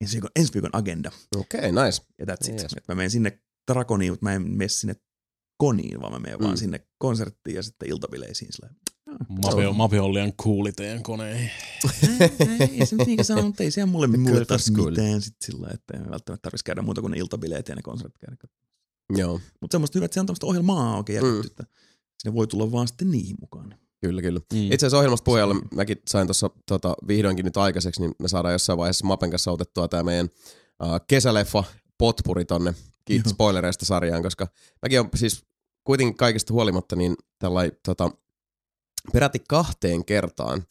ensi 0.00 0.12
viikon, 0.14 0.30
ensi 0.36 0.52
viikon 0.54 0.70
agenda. 0.72 1.10
Okei, 1.36 1.70
okay, 1.70 1.84
nice. 1.84 2.02
Ja 2.18 2.24
that's 2.26 2.50
it. 2.54 2.62
Yes. 2.62 2.72
Et 2.76 2.88
mä 2.88 2.94
menen 2.94 3.10
sinne 3.10 3.40
Drakoniin, 3.72 4.12
mutta 4.12 4.24
mä 4.26 4.32
en 4.34 4.42
mene 4.42 4.68
sinne 4.68 4.96
koniin, 5.58 6.00
vaan 6.00 6.12
mä 6.12 6.18
menen 6.18 6.38
mm. 6.38 6.44
vaan 6.44 6.58
sinne 6.58 6.86
konserttiin 6.98 7.56
ja 7.56 7.62
sitten 7.62 7.88
iltabileisiin. 7.88 8.52
Sillä 8.52 8.70
Mape, 9.28 9.72
Mape 9.72 10.00
on 10.00 10.14
liian 10.14 10.32
cooli 10.32 10.72
teidän 10.72 11.02
koneihin. 11.02 11.50
ei, 12.60 12.80
ei 12.80 12.86
se 12.86 12.96
nyt 12.96 13.06
niinkö 13.06 13.24
sano, 13.24 13.42
mutta 13.42 13.62
ei 13.62 13.70
siellä 13.70 13.92
mulle 13.92 14.06
muuta 14.06 14.56
cool. 14.76 14.90
mitään 14.90 15.22
sit 15.22 15.34
sillä, 15.44 15.68
että 15.74 15.96
ei 15.96 16.10
välttämättä 16.10 16.42
tarvitsisi 16.42 16.64
käydä 16.64 16.82
muuta 16.82 17.00
kuin 17.00 17.10
ne 17.10 17.16
iltabileet 17.18 17.68
ja 17.68 17.74
ne 17.74 17.82
konsertit 17.82 18.18
käydä. 18.18 18.36
Joo, 19.16 19.40
Mutta 19.60 19.74
semmoista 19.74 19.96
hyvä, 19.98 20.04
että 20.04 20.14
se 20.14 20.20
on 20.20 20.26
tämmöistä 20.26 20.46
ohjelmaa 20.46 20.96
oikein 20.96 21.22
Mm. 21.22 21.26
järjestetty, 21.28 21.62
että 21.62 21.74
sinne 22.18 22.34
voi 22.34 22.46
tulla 22.46 22.72
vaan 22.72 22.88
sitten 22.88 23.10
niihin 23.10 23.36
mukaan. 23.40 23.74
kyllä, 24.00 24.22
kyllä. 24.22 24.40
Mm. 24.52 24.58
Itse 24.72 24.74
asiassa 24.76 24.96
ohjelmasta 24.98 25.24
puheella 25.24 25.54
mäkin 25.74 25.96
sain 26.08 26.26
tuossa 26.26 26.50
tota, 26.68 26.94
vihdoinkin 27.08 27.44
nyt 27.44 27.56
aikaiseksi, 27.56 28.00
niin 28.00 28.14
me 28.18 28.28
saadaan 28.28 28.52
jossain 28.54 28.78
vaiheessa 28.78 29.06
Mapen 29.06 29.30
kanssa 29.30 29.50
otettua 29.52 29.88
tämä 29.88 30.02
meidän 30.02 30.26
uh, 30.82 31.00
kesäleffa 31.08 31.64
potpuri 31.98 32.44
tonne 32.44 32.74
kiitos 33.04 33.32
spoilereista 33.32 33.84
sarjaan, 33.84 34.22
koska 34.22 34.48
mäkin 34.82 35.00
on 35.00 35.08
siis 35.14 35.44
kuitenkin 35.84 36.16
kaikesta 36.16 36.52
huolimatta 36.52 36.96
niin 36.96 37.14
tällai, 37.38 37.72
tota, 37.84 38.10
peräti 39.12 39.38
kahteen 39.48 40.04
kertaan, 40.04 40.62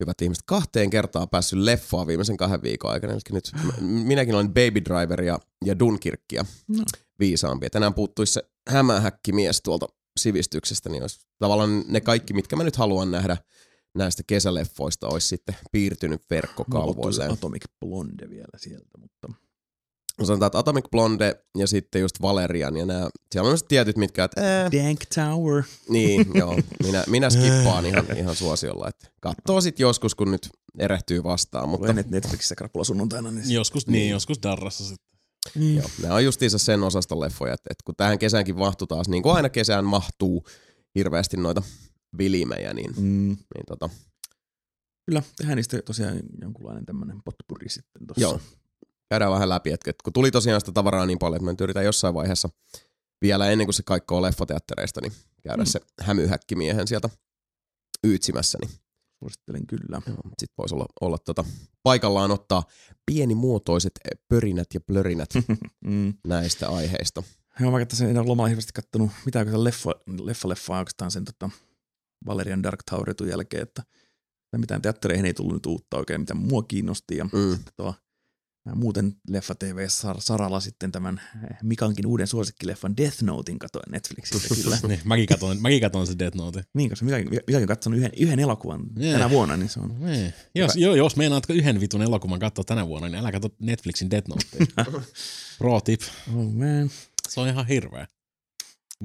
hyvät 0.00 0.22
ihmiset, 0.22 0.44
kahteen 0.46 0.90
kertaan 0.90 1.28
päässyt 1.28 1.58
leffaan 1.58 2.06
viimeisen 2.06 2.36
kahden 2.36 2.62
viikon 2.62 2.90
aikana. 2.90 3.12
Eli 3.12 3.20
nyt 3.30 3.52
minäkin 3.80 4.34
olen 4.34 4.48
Baby 4.48 4.84
Driver 4.84 5.22
ja, 5.22 5.38
ja 5.64 5.78
Dunkirkkia 5.78 6.44
No. 6.68 6.84
viisaampi. 7.18 7.66
Et 7.66 7.74
enää 7.74 7.90
puuttuisi 7.90 8.32
se 8.32 8.42
hämähäkkimies 8.68 9.60
tuolta 9.62 9.86
sivistyksestä, 10.20 10.88
niin 10.88 11.02
olisi 11.02 11.20
tavallaan 11.38 11.84
ne 11.88 12.00
kaikki, 12.00 12.34
mitkä 12.34 12.56
mä 12.56 12.64
nyt 12.64 12.76
haluan 12.76 13.10
nähdä 13.10 13.36
näistä 13.94 14.22
kesäleffoista, 14.26 15.08
olisi 15.08 15.26
sitten 15.28 15.56
piirtynyt 15.72 16.20
Mulla 16.20 16.40
verkkokalvoille. 16.42 17.26
Atomic 17.26 17.64
Blonde 17.80 18.30
vielä 18.30 18.52
sieltä, 18.56 18.98
mutta 18.98 19.28
No 19.28 19.34
sanotaan, 20.26 20.46
että 20.46 20.58
Atomic 20.58 20.84
Blonde 20.90 21.36
ja 21.58 21.66
sitten 21.66 22.00
just 22.00 22.22
Valerian 22.22 22.76
ja 22.76 22.86
nämä, 22.86 23.08
siellä 23.32 23.50
on 23.50 23.58
sitten 23.58 23.68
tietyt, 23.68 23.96
mitkä, 23.96 24.24
että 24.24 24.40
ää, 24.62 24.70
Dank 24.72 25.00
Tower. 25.14 25.62
niin, 25.88 26.26
joo, 26.34 26.58
minä, 26.82 27.04
minä 27.06 27.30
skippaan 27.34 27.86
ihan, 27.86 28.06
ihan 28.16 28.36
suosiolla, 28.36 28.88
että 28.88 29.08
katsoo 29.20 29.60
sitten 29.60 29.84
joskus, 29.84 30.14
kun 30.14 30.30
nyt 30.30 30.48
erehtyy 30.78 31.24
vastaan, 31.24 31.68
mutta 31.68 31.92
net 31.92 32.10
Netflixissä 32.10 32.54
krapula 32.54 32.84
sunnuntaina. 32.84 33.30
Niin 33.30 33.50
Joskus 33.50 33.86
niin, 33.86 34.10
joskus 34.10 34.42
darrassa 34.42 34.84
sitten. 34.84 35.10
niin. 35.54 35.76
joo, 35.76 35.90
nämä 36.02 36.14
on 36.14 36.24
justiinsa 36.24 36.58
sen 36.58 36.82
osaston 36.82 37.20
leffoja, 37.20 37.54
että, 37.54 37.68
että 37.70 37.82
kun 37.84 37.94
tähän 37.96 38.18
kesäänkin 38.18 38.58
mahtuu 38.58 38.86
taas, 38.86 39.08
niin 39.08 39.22
kuin 39.22 39.36
aina 39.36 39.48
kesään 39.48 39.84
mahtuu 39.84 40.46
hirveästi 40.94 41.36
noita 41.36 41.62
vilimejä, 42.18 42.74
niin, 42.74 42.90
Mm, 42.96 43.28
niin 43.28 43.66
tota, 43.68 43.90
kyllä, 45.06 45.22
tehdään 45.36 45.56
niistä 45.56 45.82
tosiaan 45.82 46.20
jonkunlainen 46.42 46.86
tämmöinen 46.86 47.20
potpuri 47.24 47.68
sitten 47.68 48.06
tossa. 48.06 48.20
Joo. 48.20 48.40
Käydään 49.10 49.32
vähän 49.32 49.48
läpi, 49.48 49.70
että 49.72 49.92
kun 50.04 50.12
tuli 50.12 50.30
tosiaan 50.30 50.60
sitä 50.60 50.72
tavaraa 50.72 51.06
niin 51.06 51.18
paljon, 51.18 51.36
että 51.36 51.44
mä 51.44 51.50
nyt 51.50 51.60
yritän 51.60 51.84
jossain 51.84 52.14
vaiheessa 52.14 52.48
vielä 53.22 53.50
ennen 53.50 53.66
kuin 53.66 53.74
se 53.74 53.82
kaikko 53.82 54.22
leffateattereista, 54.22 55.00
niin 55.00 55.12
käydä 55.42 55.62
Mm. 55.62 55.66
se 55.66 55.80
hämyhäkkimiehen 56.00 56.88
sieltä 56.88 57.10
yytsimässä, 58.04 58.58
niin 58.60 58.70
Suosittelen 59.18 59.66
kyllä. 59.66 60.02
sitten 60.28 60.54
voisi 60.58 60.74
olla, 60.74 60.86
olla 61.00 61.18
tota, 61.18 61.44
paikallaan 61.82 62.30
ottaa 62.30 62.62
pienimuotoiset 63.06 63.92
pörinät 64.28 64.66
ja 64.74 64.80
plörinät 64.80 65.28
mm. 65.84 66.14
näistä 66.26 66.68
aiheista. 66.68 67.22
Joo, 67.60 67.70
mä 67.70 67.78
katsoin, 67.78 68.10
en 68.10 68.18
ole 68.18 68.26
lomalla 68.26 68.48
hirveästi 68.48 68.72
kattonut 68.74 69.10
mitään 69.24 69.46
kuin 69.50 69.64
leffa, 69.64 69.90
leffa, 70.22 70.48
leffa 70.48 70.78
oikeastaan 70.78 71.10
sen 71.10 71.24
tota, 71.24 71.50
Valerian 72.26 72.62
Dark 72.62 72.80
Toweritun 72.90 73.28
jälkeen, 73.28 73.62
että 73.62 73.82
mitään 74.56 74.82
teattereihin 74.82 75.26
ei 75.26 75.34
tullut 75.34 75.54
nyt 75.54 75.66
uutta 75.66 75.96
oikein, 75.96 76.20
mitä 76.20 76.34
mua 76.34 76.62
kiinnosti. 76.62 77.16
Ja 77.16 77.24
Mm. 77.24 77.50
sitten 77.56 77.72
tuo, 77.76 77.86
mä 77.90 77.94
muuten 78.74 79.16
Leffa 79.28 79.54
TV-saralla 79.54 80.60
sitten 80.60 80.92
tämän 80.92 81.20
eh, 81.44 81.56
Mikankin 81.62 82.06
uuden 82.06 82.26
suosikkileffan 82.26 82.96
Death 82.96 83.22
Notein 83.22 83.58
katoin 83.58 83.92
Netflixistä 83.92 84.54
kyllä. 84.62 84.78
Niin, 84.88 85.00
mäkin 85.04 85.26
katoin, 85.26 85.62
mäkin 85.62 85.80
katoin 85.80 86.06
se 86.06 86.18
Death 86.18 86.36
Note. 86.36 86.64
niin, 86.74 86.90
koska 86.90 87.04
Mikakin, 87.04 87.30
Mikakin 87.30 87.56
on 87.56 87.66
katsonut 87.66 87.98
yhden, 87.98 88.10
yhden 88.18 88.40
elokuvan 88.40 88.82
Jee. 88.96 89.12
tänä 89.12 89.30
vuonna, 89.30 89.56
niin 89.56 89.68
se 89.68 89.80
on 89.80 89.94
Niin. 90.00 90.34
Jos, 90.54 90.76
jo, 90.76 90.94
jos 90.94 91.16
meinaat 91.16 91.44
yhden 91.48 91.80
vitun 91.80 92.02
elokuvan 92.02 92.40
katsoa 92.40 92.64
tänä 92.64 92.86
vuonna, 92.86 93.08
niin 93.08 93.18
älä 93.18 93.32
katso 93.32 93.48
Netflixin 93.58 94.10
Death 94.10 94.28
Notea. 94.28 94.84
Pro 95.58 95.80
tip. 95.80 96.00
Oh 96.36 96.52
man. 96.52 96.90
Se 97.28 97.40
on 97.40 97.48
ihan 97.48 97.66
hirveä. 97.66 98.06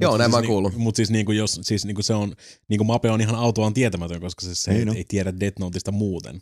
Joo, 0.02 0.18
näin 0.18 0.32
mä 0.32 0.38
oon 0.38 0.44
siis, 0.44 0.50
kuullut. 0.50 0.76
Mutta 0.76 0.98
siis, 0.98 1.10
niinku, 1.10 1.32
jos, 1.32 1.60
siis 1.62 1.86
niinku 1.86 2.02
se 2.02 2.14
on, 2.14 2.36
niinku 2.68 2.84
Mape 2.84 3.12
on 3.12 3.22
ihan 3.22 3.36
autoaan 3.36 3.74
tietämätön, 3.74 4.22
koska 4.22 4.46
se, 4.46 4.56
se 4.56 4.72
Ei 4.72 4.78
ei, 4.78 4.86
no. 4.86 4.94
ei 4.94 5.06
tiedä 5.08 5.40
Death 5.40 5.60
Noteista 5.60 5.92
muuten. 5.92 6.42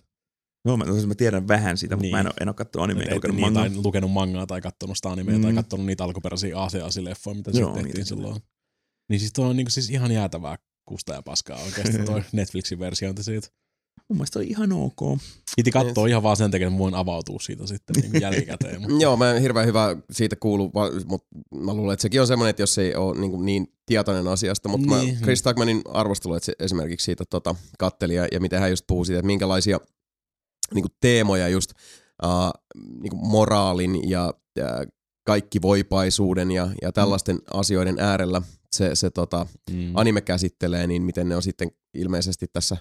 No, 0.65 0.77
mä, 0.77 0.85
siis 0.85 1.07
mä 1.07 1.15
tiedän 1.15 1.47
vähän 1.47 1.77
siitä, 1.77 1.95
mutta 1.95 2.03
Niin. 2.03 2.11
mä 2.11 2.19
en, 2.19 2.27
ole- 2.27 2.33
en 2.41 2.49
ole 2.49 2.53
katsonut 2.53 2.83
animea 2.83 3.03
Et, 3.03 3.11
eikä 3.11 3.15
et, 3.15 3.33
lukenut 3.33 3.35
niin, 3.35 3.45
mangaa. 3.53 3.69
tai 3.69 3.83
lukenut 3.83 4.11
mangaa 4.11 4.47
tai 4.47 4.61
katsonut 4.61 4.97
sitä 4.97 5.09
animea 5.09 5.35
mm. 5.35 5.41
tai 5.41 5.53
katsonut 5.53 5.85
niitä 5.85 6.03
alkuperäisiä 6.03 6.55
ACA-leffoja, 6.63 7.35
mitä 7.35 7.51
Joo, 7.51 7.59
Joo, 7.59 7.73
tehtiin 7.73 7.95
niitä 7.95 8.07
silloin. 8.09 8.41
Niin 9.09 9.19
siis 9.19 9.33
toi 9.33 9.45
on 9.49 9.55
niinku 9.57 9.69
siis 9.71 9.89
ihan 9.89 10.11
jäätävää 10.11 10.57
kusta 10.85 11.13
ja 11.13 11.21
paskaa 11.21 11.57
oikeasti 11.63 11.97
toi 12.05 12.21
Netflixin 12.31 12.79
versiointi 12.79 13.23
siitä. 13.23 13.47
Mun 14.09 14.17
mielestä 14.17 14.39
oli 14.39 14.47
ihan 14.47 14.71
ok. 14.71 14.99
Piti 15.55 15.71
katsoa 15.71 16.07
ihan 16.07 16.23
vaan 16.23 16.37
sen 16.37 16.51
takia, 16.51 16.67
että 16.67 16.79
voin 16.79 16.93
avautua 16.95 17.39
siitä 17.39 17.67
sitten 17.67 17.95
niin 18.01 18.21
jälkikäteen. 18.21 18.81
Mutta 18.81 19.03
Joo, 19.03 19.17
mä 19.17 19.31
en 19.31 19.41
hirveän 19.41 19.65
hyvä 19.67 19.97
siitä 20.11 20.35
kuulu, 20.35 20.71
mutta 21.05 21.27
mä 21.55 21.73
luulen, 21.73 21.93
että 21.93 22.01
sekin 22.01 22.21
on 22.21 22.27
semmoinen, 22.27 22.49
että 22.49 22.61
jos 22.61 22.77
ei 22.77 22.95
ole 22.95 23.19
niin, 23.19 23.45
niin 23.45 23.67
tietoinen 23.85 24.27
asiasta, 24.27 24.69
mutta 24.69 24.87
niin. 24.95 25.05
Niin. 25.05 25.15
mä 25.15 25.21
Chris 25.21 25.41
Tuckmanin 25.41 25.81
arvostelu 25.85 26.33
että 26.35 26.45
se 26.45 26.53
esimerkiksi 26.59 27.05
siitä 27.05 27.23
tota, 27.29 27.55
katteli 27.79 28.15
ja, 28.15 28.27
ja 28.31 28.39
miten 28.39 28.59
hän 28.59 28.69
just 28.69 28.83
puhuu 28.87 29.05
siitä, 29.05 29.19
että 29.19 29.27
minkälaisia 29.27 29.79
niin 30.73 30.83
kuin 30.83 30.95
teemoja 31.01 31.47
just 31.47 31.71
uh, 32.23 32.61
niin 33.01 33.09
kuin 33.09 33.27
moraalin 33.27 34.09
ja, 34.09 34.33
ja 34.55 34.67
kaikki 35.25 35.61
voipaisuuden 35.61 36.51
ja, 36.51 36.69
ja 36.81 36.91
tällaisten 36.91 37.39
asioiden 37.53 37.99
äärellä 37.99 38.41
se, 38.73 38.95
se 38.95 39.09
tota, 39.09 39.45
mm. 39.71 39.91
anime 39.95 40.21
käsittelee, 40.21 40.87
niin 40.87 41.01
miten 41.01 41.29
ne 41.29 41.35
on 41.35 41.43
sitten 41.43 41.71
ilmeisesti 41.93 42.47
tässä 42.53 42.77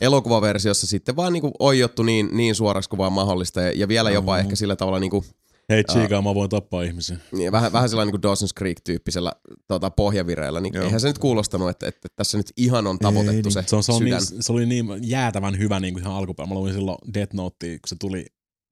elokuvaversiossa 0.00 0.86
sitten 0.86 1.16
vaan 1.16 1.32
niinku 1.32 1.52
oijottu 1.58 2.02
niin, 2.02 2.28
niin 2.32 2.54
suoraksi 2.54 2.90
kuin 2.90 2.98
vaan 2.98 3.12
mahdollista 3.12 3.60
ja, 3.60 3.72
ja 3.76 3.88
vielä 3.88 4.10
jopa 4.10 4.34
Mm. 4.34 4.40
ehkä 4.40 4.56
sillä 4.56 4.76
tavalla 4.76 4.98
niinku, 5.00 5.24
Hei 5.70 5.84
Chica, 5.84 6.22
mä 6.22 6.34
voin 6.34 6.50
tappaa 6.50 6.82
ihmisiä. 6.82 7.16
niin 7.32 7.52
vähän, 7.52 7.72
vähän 7.72 7.88
sellainen 7.88 8.12
niin 8.12 8.20
kuin 8.20 8.32
Dawson's 8.32 8.58
Creek-tyyppisellä 8.58 9.32
tota, 9.68 9.90
pohjavireellä, 9.90 10.60
niin 10.60 10.74
Joo. 10.74 10.84
eihän 10.84 11.00
se 11.00 11.06
nyt 11.08 11.18
kuulostanut, 11.18 11.70
että, 11.70 11.88
että 11.88 12.08
tässä 12.16 12.38
nyt 12.38 12.52
ihan 12.56 12.86
on 12.86 12.98
tavoitettu 12.98 13.48
Ei, 13.48 13.52
se, 13.52 13.60
niin. 13.60 13.68
Se, 13.68 13.76
on, 13.76 13.82
se, 13.82 13.92
on 13.92 13.98
sydän. 13.98 14.22
niin, 14.30 14.42
se 14.42 14.52
oli 14.52 14.66
niin 14.66 14.86
jäätävän 15.02 15.58
hyvä 15.58 15.80
niin 15.80 15.94
kuin 15.94 16.02
ihan 16.02 16.14
alkupäin. 16.16 16.48
Mä 16.48 16.54
luin 16.54 16.74
silloin 16.74 16.98
Death 17.14 17.34
Note, 17.34 17.68
kun 17.68 17.88
se 17.88 17.96
tuli, 18.00 18.26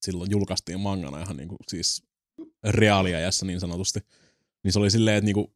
silloin 0.05 0.31
julkaistiin 0.31 0.81
mangana 0.81 1.23
ihan 1.23 1.37
niin 1.37 1.49
kuin, 1.49 1.59
siis 1.69 2.03
reaaliajassa 2.65 3.47
niin 3.47 3.61
sanotusti. 3.61 4.01
Niin 4.65 4.73
se 4.73 4.79
oli 4.79 4.91
silleen, 4.91 5.17
että 5.17 5.25
niin 5.27 5.35
kuin, 5.35 5.47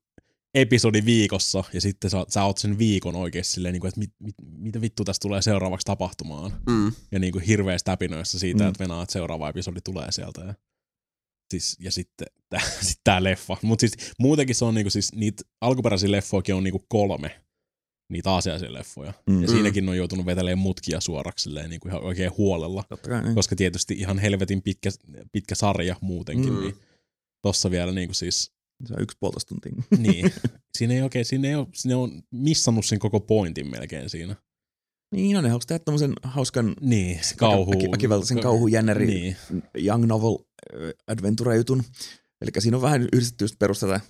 episodi 0.54 1.04
viikossa 1.04 1.64
ja 1.72 1.80
sitten 1.80 2.10
sä, 2.10 2.24
sä 2.28 2.44
oot 2.44 2.58
sen 2.58 2.78
viikon 2.78 3.16
oikeasti 3.16 3.52
silleen, 3.52 3.72
niin 3.72 3.80
kuin, 3.80 3.88
että 3.88 4.00
mit, 4.00 4.10
mit, 4.18 4.34
mitä 4.58 4.80
vittu 4.80 5.04
tästä 5.04 5.22
tulee 5.22 5.42
seuraavaksi 5.42 5.84
tapahtumaan. 5.84 6.52
Mm. 6.66 6.92
Ja 7.12 7.18
niin 7.18 7.32
kuin 7.32 7.44
hirveässä 7.44 7.84
täpinöissä 7.84 8.38
siitä, 8.38 8.64
Mm. 8.64 8.68
että 8.68 8.84
venaa, 8.84 9.02
että 9.02 9.12
seuraava 9.12 9.48
episodi 9.48 9.80
tulee 9.84 10.12
sieltä. 10.12 10.40
Ja, 10.40 10.54
siis, 11.50 11.76
ja 11.80 11.92
sitten 11.92 12.26
tää, 12.50 12.60
sit 12.80 13.00
tää 13.04 13.24
leffa. 13.24 13.56
Mutta 13.62 13.80
siis 13.80 14.12
muutenkin 14.18 14.54
se 14.56 14.64
on 14.64 14.74
niinku 14.74 14.90
siis 14.90 15.14
niitä 15.14 15.42
alkuperäisiä 15.60 16.10
leffojakin 16.10 16.54
on 16.54 16.64
niinku 16.64 16.84
kolme 16.88 17.40
niitä 18.12 18.30
aasiaisia 18.30 18.72
leffoja. 18.72 19.12
Mm. 19.30 19.42
Ja 19.42 19.48
siinäkin 19.48 19.88
on 19.88 19.96
joutunut 19.96 20.26
vetelemään 20.26 20.58
mutkia 20.58 21.00
suoraksi 21.00 21.42
silleen 21.42 21.70
niinku 21.70 21.88
ihan 21.88 22.02
oikein 22.04 22.30
huolella. 22.38 22.84
Kai. 23.08 23.22
Niin. 23.22 23.34
Koska 23.34 23.56
tietysti 23.56 23.94
ihan 23.94 24.18
helvetin 24.18 24.62
pitkä, 24.62 24.90
pitkä 25.32 25.54
sarja 25.54 25.96
muutenkin, 26.00 26.52
Mm. 26.52 26.60
niin 26.60 26.74
tossa 27.42 27.70
vielä 27.70 27.92
niinku 27.92 28.14
siis, 28.14 28.52
Se 28.86 28.94
on 28.94 29.02
yksi 29.02 29.16
puolitoista 29.20 29.48
tuntia. 29.48 29.72
niin. 30.12 30.32
siinä 30.78 30.94
ei 30.94 31.02
oikein, 31.02 31.24
siinä 31.24 31.48
ei 31.48 31.54
ole, 31.54 31.66
siinä 31.74 31.98
on 31.98 32.22
missannut 32.30 32.86
sen 32.86 32.98
koko 32.98 33.20
pointin 33.20 33.70
melkein 33.70 34.10
siinä. 34.10 34.36
niin 35.14 35.36
on, 35.36 35.44
ne 35.44 35.48
haluaisi 35.50 35.66
tehdä 35.68 35.84
tämmöisen 35.84 36.12
hauskan 36.22 36.74
Niin, 36.80 37.20
kauhu. 37.36 37.72
väki- 37.72 37.90
väkivaltaisen 37.90 38.40
kauhujännäri 38.40 39.06
Niin. 39.06 39.36
young 39.84 40.04
novel 40.06 40.36
adventure-jutun. 41.06 41.82
Eli 42.40 42.50
siinä 42.58 42.76
on 42.76 42.82
vähän 42.82 43.08
yhdistetty 43.12 43.44
just 43.44 43.58
perustata 43.58 44.00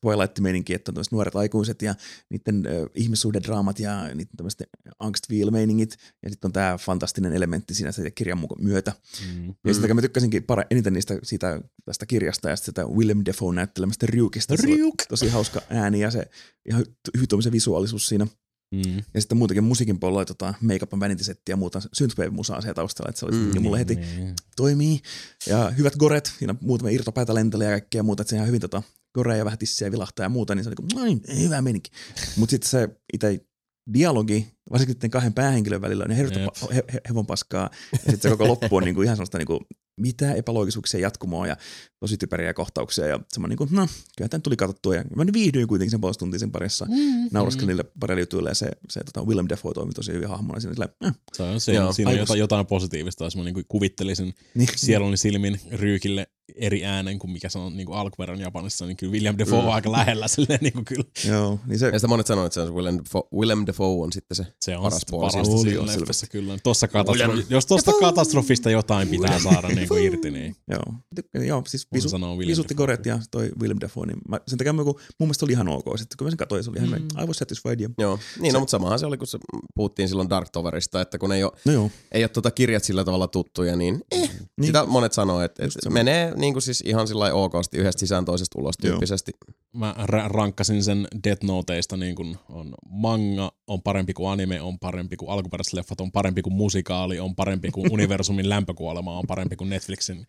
Twilight-meininki, 0.00 0.74
että 0.74 0.90
on 0.90 0.94
tämmöiset 0.94 1.12
nuoret 1.12 1.36
aikuiset 1.36 1.82
ja 1.82 1.94
niiden 2.30 2.66
äh, 2.66 2.72
ihmissuhdedraamat 2.94 3.78
ja 3.78 4.08
niiden 4.14 4.36
tämmöiset 4.36 4.62
angst-meiningit 4.98 5.96
ja 6.22 6.30
sitten 6.30 6.48
on 6.48 6.52
tämä 6.52 6.78
fantastinen 6.78 7.32
elementti 7.32 7.74
siinä 7.74 7.92
sitä 7.92 8.10
kirjan 8.10 8.46
myötä. 8.58 8.92
Mm. 9.34 9.54
Ja 9.66 9.74
sitten 9.74 9.96
mä 9.96 10.02
tykkäsinkin 10.02 10.42
para, 10.42 10.64
eniten 10.70 10.92
niistä, 10.92 11.18
siitä, 11.22 11.60
tästä 11.84 12.06
kirjasta 12.06 12.50
ja 12.50 12.56
sitä 12.56 12.86
Willem 12.86 13.22
Dafoe 13.26 13.54
näyttelemästä 13.54 14.06
Ryukista. 14.06 14.54
Ryuk. 14.62 14.94
Tosi 15.08 15.28
hauska 15.28 15.62
ääni 15.70 16.00
ja 16.00 16.10
se 16.10 16.30
ihan 16.68 16.84
hy- 17.18 17.42
se 17.42 17.52
visuaalisuus 17.52 18.06
siinä. 18.06 18.26
Mm. 18.74 18.96
Ja 19.14 19.20
sitten 19.20 19.38
muutenkin 19.38 19.64
musiikin 19.64 20.00
puolella 20.00 20.18
oli 20.20 20.26
tota 20.26 20.54
make-up 20.60 20.92
vanity-settiä 21.00 21.52
ja 21.52 21.56
muuta 21.56 21.80
synthwave-musaa 21.92 22.60
siellä 22.60 22.74
taustalla, 22.74 23.08
että 23.08 23.18
se 23.18 23.26
oli 23.26 23.36
Mm, 23.36 23.52
mm, 23.54 23.62
mulle 23.62 23.78
heti 23.78 23.94
Niin. 23.94 24.34
toimii. 24.56 25.00
Ja 25.46 25.70
hyvät 25.70 25.96
goret, 25.96 26.32
siinä 26.38 26.50
on 26.52 26.58
muutama 26.60 26.90
irtopäätä 26.90 27.34
lentelee 27.34 27.66
ja 27.66 27.80
kaikkea 27.80 28.02
muuta, 28.02 28.20
että 28.22 28.30
se 28.30 28.36
ihan 28.36 28.46
hyvin 28.48 28.60
tota, 28.60 28.82
goreja 29.14 29.44
vähän 29.44 29.58
tissiä 29.58 29.92
vilahtaa 29.92 30.24
ja 30.24 30.28
muuta, 30.28 30.54
niin 30.54 30.64
se 30.64 30.68
oli 30.70 30.76
kuin, 30.76 30.88
noin, 30.94 31.20
hyvä 31.42 31.62
meininki. 31.62 31.90
Mutta 32.36 32.50
sitten 32.50 32.70
se 32.70 32.88
itse 33.12 33.46
dialogi, 33.94 34.52
varsinkin 34.72 35.10
kahden 35.10 35.32
päähenkilön 35.34 35.80
välillä 35.80 36.04
on 36.04 36.10
hirveästi 36.16 36.74
he, 36.74 36.84
he, 36.92 37.00
hevon 37.08 37.26
paskaa. 37.26 37.70
Ja 37.92 37.98
sitten 37.98 38.20
se 38.20 38.28
koko 38.28 38.48
loppu 38.48 38.76
on 38.76 38.82
niinku 38.82 39.02
ihan 39.02 39.16
sellaista 39.16 39.38
niinku 39.38 39.60
mitä 39.96 40.34
epäloogisuuksia 40.34 41.00
jatkumoa 41.00 41.46
ja 41.46 41.56
tosi 42.00 42.16
typeriä 42.16 42.54
kohtauksia 42.54 43.06
ja 43.06 43.20
semmoinen 43.32 43.58
niin 43.58 43.68
kuin, 43.68 43.80
no, 43.80 43.86
kyllä 44.16 44.28
tämä 44.28 44.40
tuli 44.40 44.56
katsottua 44.56 44.94
ja 44.94 45.04
mä 45.16 45.24
viihdyin 45.32 45.68
kuitenkin 45.68 45.90
sen 45.90 46.00
puolesta 46.00 46.18
tuntia 46.18 46.38
sen 46.38 46.52
parissa. 46.52 46.84
Mm, 46.84 47.28
Nauraskelin 47.32 47.68
niille 47.68 47.84
parille 48.00 48.20
jutuille 48.20 48.50
ja 48.50 48.54
se, 48.54 48.70
se 48.90 49.04
tota, 49.04 49.22
Willem 49.24 49.46
Dafoe 49.48 49.74
toimi 49.74 49.92
tosi 49.92 50.12
hyvin 50.12 50.28
hahmona 50.28 50.60
siinä. 50.60 50.74
Sillä, 50.74 50.88
eh, 51.06 51.12
Se 51.32 51.42
on, 51.42 51.60
se, 51.60 51.72
Joo, 51.72 51.92
siinä 51.92 52.10
on 52.10 52.18
jotain, 52.18 52.40
jotain 52.40 52.66
positiivista, 52.66 53.24
jos 53.24 53.36
mä 53.36 53.44
niin 53.44 53.64
kuvittelisin 53.68 54.34
niin, 54.54 54.68
sieluni 54.76 55.16
silmin 55.16 55.60
ryykille 55.70 56.26
eri 56.54 56.84
äänen 56.84 57.18
kuin 57.18 57.30
mikä 57.30 57.48
se 57.48 57.58
on 57.58 57.76
niin 57.76 57.86
kuin 57.86 57.98
alkuperän 57.98 58.40
Japanissa, 58.40 58.86
niin 58.86 58.96
kyllä 58.96 59.12
William 59.12 59.38
Defoe 59.38 59.60
Mm. 59.60 59.66
on 59.68 59.74
aika 59.74 59.92
lähellä 59.92 60.28
silleen 60.28 60.58
niin 60.62 60.72
kuin 60.72 60.84
kyllä. 60.84 61.04
Joo, 61.28 61.60
niin 61.66 61.78
se, 61.78 61.86
Ja 61.88 61.98
sitä 61.98 62.08
monet 62.08 62.26
sanoo, 62.26 62.46
että 62.46 62.54
se 62.54 62.60
on 62.60 62.66
se 62.66 62.72
Willem 62.74 62.98
Dafoe, 62.98 63.22
Willem 63.34 63.64
Dafoe 63.66 64.02
on 64.04 64.12
sitten 64.12 64.36
se. 64.36 64.46
Se 64.60 64.76
on 64.76 64.82
Paras 64.82 64.92
paras 64.92 65.04
puoli 65.10 65.32
parasta 65.32 65.44
siinä. 65.44 65.62
siinä 65.70 65.80
Oli, 65.82 65.90
on 65.94 66.00
leffassa 66.00 66.26
kyllä. 66.26 66.56
Tossa 66.62 66.86
katastro- 66.86 67.10
William 67.28 67.42
jos 67.50 67.66
tuosta 67.66 67.92
katastrofista 68.00 68.70
jotain 68.70 69.08
pitää 69.08 69.38
saada 69.38 69.68
niin 69.68 69.88
kuin 69.88 70.02
irti, 70.04 70.30
niin 70.30 70.56
joo, 70.68 70.82
tykkäsin, 71.14 71.48
joo, 71.48 71.62
siis 71.66 71.86
visu, 71.92 72.08
William 72.36 72.58
Dafoe. 72.58 72.74
koreat 72.76 73.06
ja 73.06 73.18
toi 73.30 73.50
Willem 73.60 73.78
Dafoe, 73.80 74.06
niin 74.06 74.18
mä, 74.28 74.40
sen 74.48 74.58
takia 74.58 74.72
mä, 74.72 74.84
kun, 74.84 74.94
mun 75.20 75.26
mielestä 75.28 75.44
oli 75.46 75.52
ihan 75.52 75.68
ok. 75.68 75.84
Sitten 75.98 76.16
kun 76.18 76.24
mä 76.26 76.30
sen 76.30 76.36
katsoin, 76.36 76.64
se 76.64 76.70
oli 76.70 76.78
ihan 76.78 76.90
Mm. 76.90 77.22
I 77.22 77.26
was 77.26 77.36
satisfied. 77.36 77.80
Ja, 77.80 77.88
Joo, 77.98 78.18
niin 78.40 78.50
Se- 78.52 78.56
no, 78.56 78.60
mutta 78.60 78.70
samahan 78.70 78.98
se 78.98 79.06
oli, 79.06 79.16
kun 79.18 79.26
se 79.26 79.38
puhuttiin 79.74 80.08
silloin 80.08 80.30
Dark 80.30 80.48
Towerista, 80.52 81.00
että 81.00 81.18
kun 81.18 81.32
ei 81.32 81.44
ole, 81.44 81.52
no 81.64 81.72
joo, 81.72 81.90
ei 82.12 82.22
ole 82.22 82.28
tuota 82.28 82.50
kirjat 82.50 82.84
sillä 82.84 83.04
tavalla 83.04 83.28
tuttuja, 83.28 83.76
niin, 83.76 84.00
eh, 84.12 84.30
niin, 84.56 84.66
sitä 84.66 84.84
monet 84.86 85.12
sanoo, 85.12 85.40
että, 85.40 85.64
että 85.64 85.90
menee 85.90 86.32
niin 86.36 86.54
kuin 86.54 86.62
siis 86.62 86.80
ihan 86.86 87.08
sillä 87.08 87.20
lailla 87.20 87.40
okosti 87.40 87.78
yhdestä 87.78 88.00
sisään 88.00 88.24
toisesta 88.24 88.60
ulos 88.60 88.74
Joo. 88.82 88.90
tyyppisesti. 88.90 89.32
Mä 89.72 89.94
ra- 89.98 90.28
rankkasin 90.28 90.84
sen 90.84 91.08
Death 91.24 91.44
Noteista 91.44 91.96
niin 91.96 92.14
kuin 92.14 92.36
on 92.48 92.74
manga, 92.88 93.52
on 93.66 93.82
parempi 93.82 94.14
kuin 94.14 94.30
anime, 94.30 94.60
on 94.60 94.78
parempi 94.78 95.16
kuin 95.16 95.30
alkuperäiset 95.30 95.72
leffat, 95.72 96.00
on 96.00 96.12
parempi 96.12 96.42
kuin 96.42 96.54
musikaali, 96.54 97.20
on 97.20 97.36
parempi 97.36 97.70
kuin 97.70 97.92
universumin 97.94 98.48
lämpökuolema, 98.48 99.18
on 99.18 99.24
parempi 99.28 99.56
kuin 99.56 99.70
Netflixin 99.70 100.26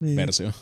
niin. 0.00 0.16
versio. 0.16 0.52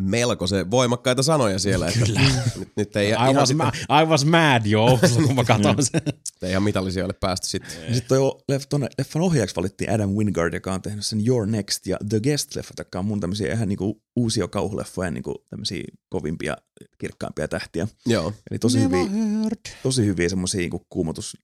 Melko 0.00 0.46
se 0.46 0.70
voimakkaita 0.70 1.22
sanoja 1.22 1.58
siellä, 1.58 1.88
että 1.88 2.00
Kyllä. 2.06 2.20
nyt, 2.56 2.68
nyt 2.76 2.96
ei 2.96 3.06
I 3.08 3.10
ihan, 3.10 3.34
was, 3.34 3.48
sitten, 3.48 3.66
ma- 3.88 4.00
I 4.02 4.04
was 4.06 4.24
mad, 4.24 4.66
joo, 4.66 4.98
kun 5.26 5.34
mä 5.34 5.44
katsoin 5.44 5.76
sen. 5.80 6.02
ei 6.42 6.50
ihan 6.50 6.62
mitallisijoille 6.62 7.14
päästy 7.20 7.46
sitten. 7.48 7.70
Ja 7.88 7.94
sitten 7.94 8.08
toi 8.08 8.32
leff, 8.48 8.66
tonne, 8.68 8.88
leffan 8.98 9.22
ohjaajaksi 9.22 9.56
valittiin 9.56 9.90
Adam 9.90 10.10
Wingard, 10.10 10.54
joka 10.54 10.74
on 10.74 10.82
tehnyt 10.82 11.06
sen 11.06 11.26
Your 11.26 11.46
Next 11.46 11.86
ja 11.86 11.96
The 12.08 12.18
Guest-leffat, 12.18 12.74
jotka 12.78 12.98
on 12.98 13.04
mun 13.04 13.20
tämmöisiä 13.20 13.52
ihan 13.52 13.68
niinku 13.68 14.02
uusia 14.16 14.48
kauhuleffoja, 14.48 15.10
niinku 15.10 15.44
tämmöisiä 15.50 15.82
kovimpia, 16.08 16.56
kirkkaampia 16.98 17.48
tähtiä. 17.48 17.88
Joo, 18.06 18.32
Eli 18.50 18.58
tosi 18.58 18.80
hyviä, 18.80 19.04
heard. 19.04 19.60
tosi 19.82 20.06
hyviä 20.06 20.28
semmoisia 20.28 20.58
niinku 20.60 20.86
kuumotus... 20.88 21.36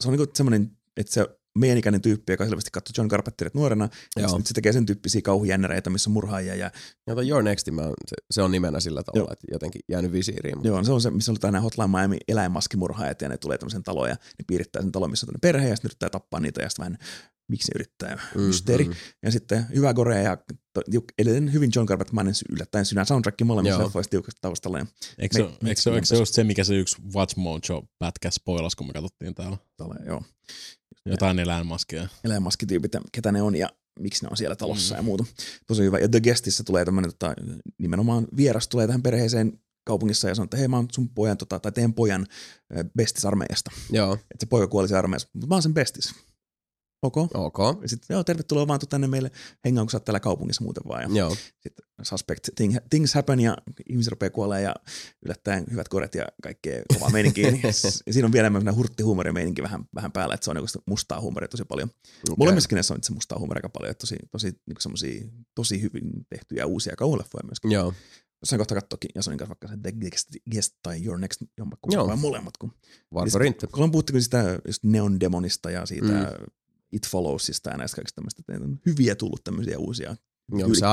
Se 0.00 0.08
on 0.08 0.16
niinku 0.16 0.32
semmoinen, 0.34 0.70
että 0.96 1.12
se 1.12 1.26
meidän 1.58 1.78
ikäinen 1.78 2.00
tyyppi, 2.02 2.32
joka 2.32 2.44
selvästi 2.44 2.70
katsoi 2.72 2.92
John 2.98 3.08
Carpenterit 3.10 3.54
nuorena, 3.54 3.88
Joo. 4.16 4.28
Joo. 4.28 4.40
se 4.44 4.54
tekee 4.54 4.72
sen 4.72 4.86
tyyppisiä 4.86 5.22
kauhujännereitä, 5.22 5.90
missä 5.90 6.10
on 6.10 6.12
murhaajia 6.14 6.54
ja 6.54 6.70
ja 7.06 7.14
toi 7.14 7.28
Your 7.28 7.42
Next, 7.42 7.70
mä, 7.70 7.82
se, 7.82 8.16
se, 8.30 8.42
on 8.42 8.50
nimenä 8.52 8.80
sillä 8.80 9.02
tavalla, 9.02 9.24
Joo. 9.28 9.32
että 9.32 9.46
jotenkin 9.52 9.80
jäänyt 9.88 10.12
visiiriin. 10.12 10.56
Mutta, 10.56 10.68
Joo, 10.68 10.84
se 10.84 10.92
on 10.92 11.00
se, 11.00 11.10
missä 11.10 11.32
oli 11.32 11.38
nämä 11.42 11.60
Hotline 11.60 11.88
Miami 11.88 12.16
eläinmaskimurhaajat 12.28 13.22
ja 13.22 13.28
ne 13.28 13.36
tulee 13.38 13.58
tämmöisen 13.58 13.82
taloon 13.82 14.08
ja 14.08 14.14
ne 14.14 14.44
piirittää 14.46 14.82
sen 14.82 14.92
talon, 14.92 15.10
missä 15.10 15.26
on 15.34 15.34
perhe 15.40 15.68
ja 15.68 15.76
sitten 15.76 15.88
yrittää 15.88 16.10
tappaa 16.10 16.40
niitä 16.40 16.62
ja 16.62 16.68
sitten 16.68 16.84
vähän 16.84 16.98
miksi 17.48 17.68
ne 17.68 17.72
yrittää, 17.74 18.18
Mm, 18.34 18.40
mysteeri. 18.40 18.84
mm. 18.84 18.94
Ja 19.22 19.30
sitten 19.30 19.66
hyvä 19.74 19.94
Gore 19.94 20.22
ja 20.22 20.36
to- 20.72 20.80
juk- 20.90 21.14
edelleen 21.18 21.52
hyvin 21.52 21.70
John 21.76 21.86
Carpetmanin 21.86 22.34
yllättäen 22.52 22.84
synä 22.86 23.04
soundtrack 23.04 23.42
molemmissa 23.44 23.78
Joo. 23.78 23.84
leffoissa 23.86 24.10
tiukasti 24.10 24.38
taustalla. 24.40 24.78
Ja 24.78 24.86
Eikö 25.18 25.36
se, 25.36 25.42
Me- 25.42 25.48
eikö, 25.48 25.50
se, 25.50 25.50
eikö 25.50 25.60
se 25.60 25.64
Metsilämpössä. 25.90 26.16
just 26.16 26.34
se, 26.34 26.44
mikä 26.44 26.64
se 26.64 26.74
yksi 26.74 26.96
Watch 27.14 27.36
Mojo-pätkä 27.36 28.30
spoilas, 28.30 28.76
kun 28.76 28.86
me 28.86 28.92
katsottiin 28.92 29.34
täällä? 29.34 29.56
tällä, 29.76 29.94
joo, 30.06 30.22
Jotain 31.06 31.38
eläinmaskeja. 31.38 32.08
eläinmaskityypit 32.24 32.92
ketä 33.12 33.32
ne 33.32 33.42
on 33.42 33.56
ja 33.56 33.68
miksi 34.00 34.24
ne 34.24 34.28
on 34.30 34.36
siellä 34.36 34.56
talossa 34.56 34.94
Mm. 34.94 34.98
ja 34.98 35.02
muuta. 35.02 35.24
Tosi 35.66 35.82
hyvä. 35.82 35.98
Ja 35.98 36.08
The 36.08 36.20
Guestissä 36.20 36.64
tulee 36.64 36.84
tämmöinen 36.84 37.10
tota, 37.10 37.34
nimenomaan 37.78 38.26
vieras 38.36 38.68
tulee 38.68 38.86
tähän 38.86 39.02
perheeseen 39.02 39.60
kaupungissa 39.86 40.28
ja 40.28 40.34
sanoo, 40.34 40.44
että 40.44 40.56
hei 40.56 40.68
mä 40.68 40.76
oon 40.76 40.88
sun 40.92 41.08
pojan 41.08 41.36
tota, 41.38 41.60
tai 41.60 41.72
teidän 41.72 41.94
pojan 41.94 42.26
ö, 42.78 42.84
bestis 42.96 43.24
armeijasta. 43.24 43.70
Joo, 43.90 44.12
Että 44.14 44.24
se 44.40 44.46
poika 44.46 44.66
kuoli 44.68 44.88
siellä 44.88 44.98
armeijassa, 44.98 45.28
mutta 45.32 45.46
mä 45.46 45.54
oon 45.54 45.62
sen 45.62 45.74
bestis. 45.74 46.14
Ok. 47.04 47.16
ok. 47.34 47.58
Ja 47.82 47.88
sitten, 47.88 48.14
joo, 48.14 48.24
tervetuloa 48.24 48.68
vaan 48.68 48.80
tänne 48.88 49.06
meille 49.06 49.30
hengaan, 49.64 49.86
kun 49.86 49.90
sä 49.90 49.96
oot 49.96 50.04
täällä 50.04 50.20
kaupungissa 50.20 50.64
muuten 50.64 50.82
vaan. 50.88 51.02
Ja 51.02 51.08
Joo, 51.18 51.36
sitten 51.60 51.86
suspect 52.02 52.48
thing, 52.56 52.76
things 52.90 53.14
happen 53.14 53.40
ja 53.40 53.56
ihmiset 53.88 54.10
rupeaa 54.10 54.30
kuolemaan 54.30 54.62
ja 54.62 54.74
yllättäen 55.24 55.64
hyvät 55.70 55.88
koret 55.88 56.14
ja 56.14 56.26
kaikkea 56.42 56.82
kovaa 56.94 57.10
meininkiä. 57.10 57.50
Niin 57.50 57.62
siinä 58.10 58.26
on 58.26 58.32
vielä 58.32 58.46
enemmän 58.46 58.76
hurtti 58.76 59.04
meininki 59.32 59.62
vähän, 59.62 59.84
vähän 59.94 60.12
päällä, 60.12 60.34
että 60.34 60.44
se 60.44 60.50
on 60.50 60.68
sitä 60.68 60.78
mustaa 60.86 61.20
huumoria 61.20 61.48
tosi 61.48 61.64
paljon. 61.64 61.88
Okay. 61.88 62.34
Molemmissa 62.38 62.68
näissä 62.72 62.94
on 62.94 62.98
itse 62.98 63.12
mustaa 63.12 63.38
huumoria 63.38 63.58
aika 63.58 63.68
paljon, 63.68 63.90
että 63.90 64.00
tosi, 64.00 64.16
tosi, 64.30 64.60
niinku 64.66 64.80
semmosia, 64.80 65.24
tosi 65.54 65.82
hyvin 65.82 66.10
tehtyjä 66.28 66.66
uusia 66.66 66.96
kauhuleffoja 66.96 67.44
myöskin. 67.44 67.70
Joo, 67.70 67.92
Jossain 68.44 68.58
kohta 68.58 68.74
katsoakin 68.74 69.10
Jasonin 69.14 69.38
kanssa 69.38 69.48
vaikka 69.48 69.68
se 69.68 69.76
The 69.82 69.92
Guest, 69.92 70.28
Guest 70.52 70.74
tai 70.82 71.04
Your 71.04 71.18
Next 71.18 71.42
jommakku, 71.58 71.90
vai 72.06 72.16
molemmat. 72.16 72.56
Kun, 72.56 72.72
Varso 73.14 73.38
Rintte. 73.38 73.66
kun 73.66 73.82
on 73.82 73.90
puhuttu 73.90 74.20
sitä 74.20 74.58
just 74.66 74.84
Neon 74.84 75.20
Demonista 75.20 75.70
ja 75.70 75.86
siitä 75.86 76.06
Mm. 76.06 76.46
It 76.94 77.08
Followsista 77.08 77.70
ja 77.70 77.76
näistä 77.76 77.94
kaikista 77.96 78.14
tämmöistä, 78.16 78.42
että 78.48 78.64
on 78.64 78.78
hyviä 78.86 79.14
tullut 79.14 79.44
tämmöisiä 79.44 79.78
uusia. 79.78 80.16
Joo, 80.52 80.74
se, 80.74 80.86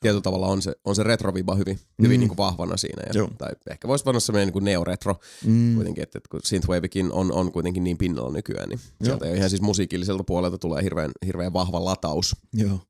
tietyllä 0.00 0.22
tavalla 0.22 0.46
on 0.46 0.62
se, 0.62 0.72
on 0.84 0.96
se 0.96 1.02
retroviba 1.02 1.54
hyvin, 1.54 1.78
hyvin 2.02 2.16
Mm. 2.16 2.20
niin 2.20 2.28
kuin 2.28 2.36
vahvana 2.36 2.76
siinä. 2.76 3.02
Ja, 3.06 3.12
Joo. 3.14 3.30
tai 3.38 3.52
ehkä 3.70 3.88
voisi 3.88 4.02
sanoa 4.04 4.20
semmoinen 4.20 4.46
niin 4.46 4.52
kuin 4.52 4.64
neoretro 4.64 5.16
Mm. 5.44 5.74
kuitenkin, 5.74 6.02
että, 6.02 6.18
että 6.18 6.28
kun 6.30 6.40
Synthwavekin 6.44 7.12
on, 7.12 7.32
on 7.32 7.52
kuitenkin 7.52 7.84
niin 7.84 7.98
pinnalla 7.98 8.32
nykyään, 8.32 8.68
niin 8.68 8.80
sieltä 9.04 9.26
jo 9.28 9.34
ihan 9.34 9.50
siis 9.50 9.62
musiikilliselta 9.62 10.24
puolelta 10.24 10.58
tulee 10.58 10.82
hirveän, 10.82 11.10
hirveän 11.26 11.52
vahva 11.52 11.84
lataus. 11.84 12.36
Joo. 12.52 12.80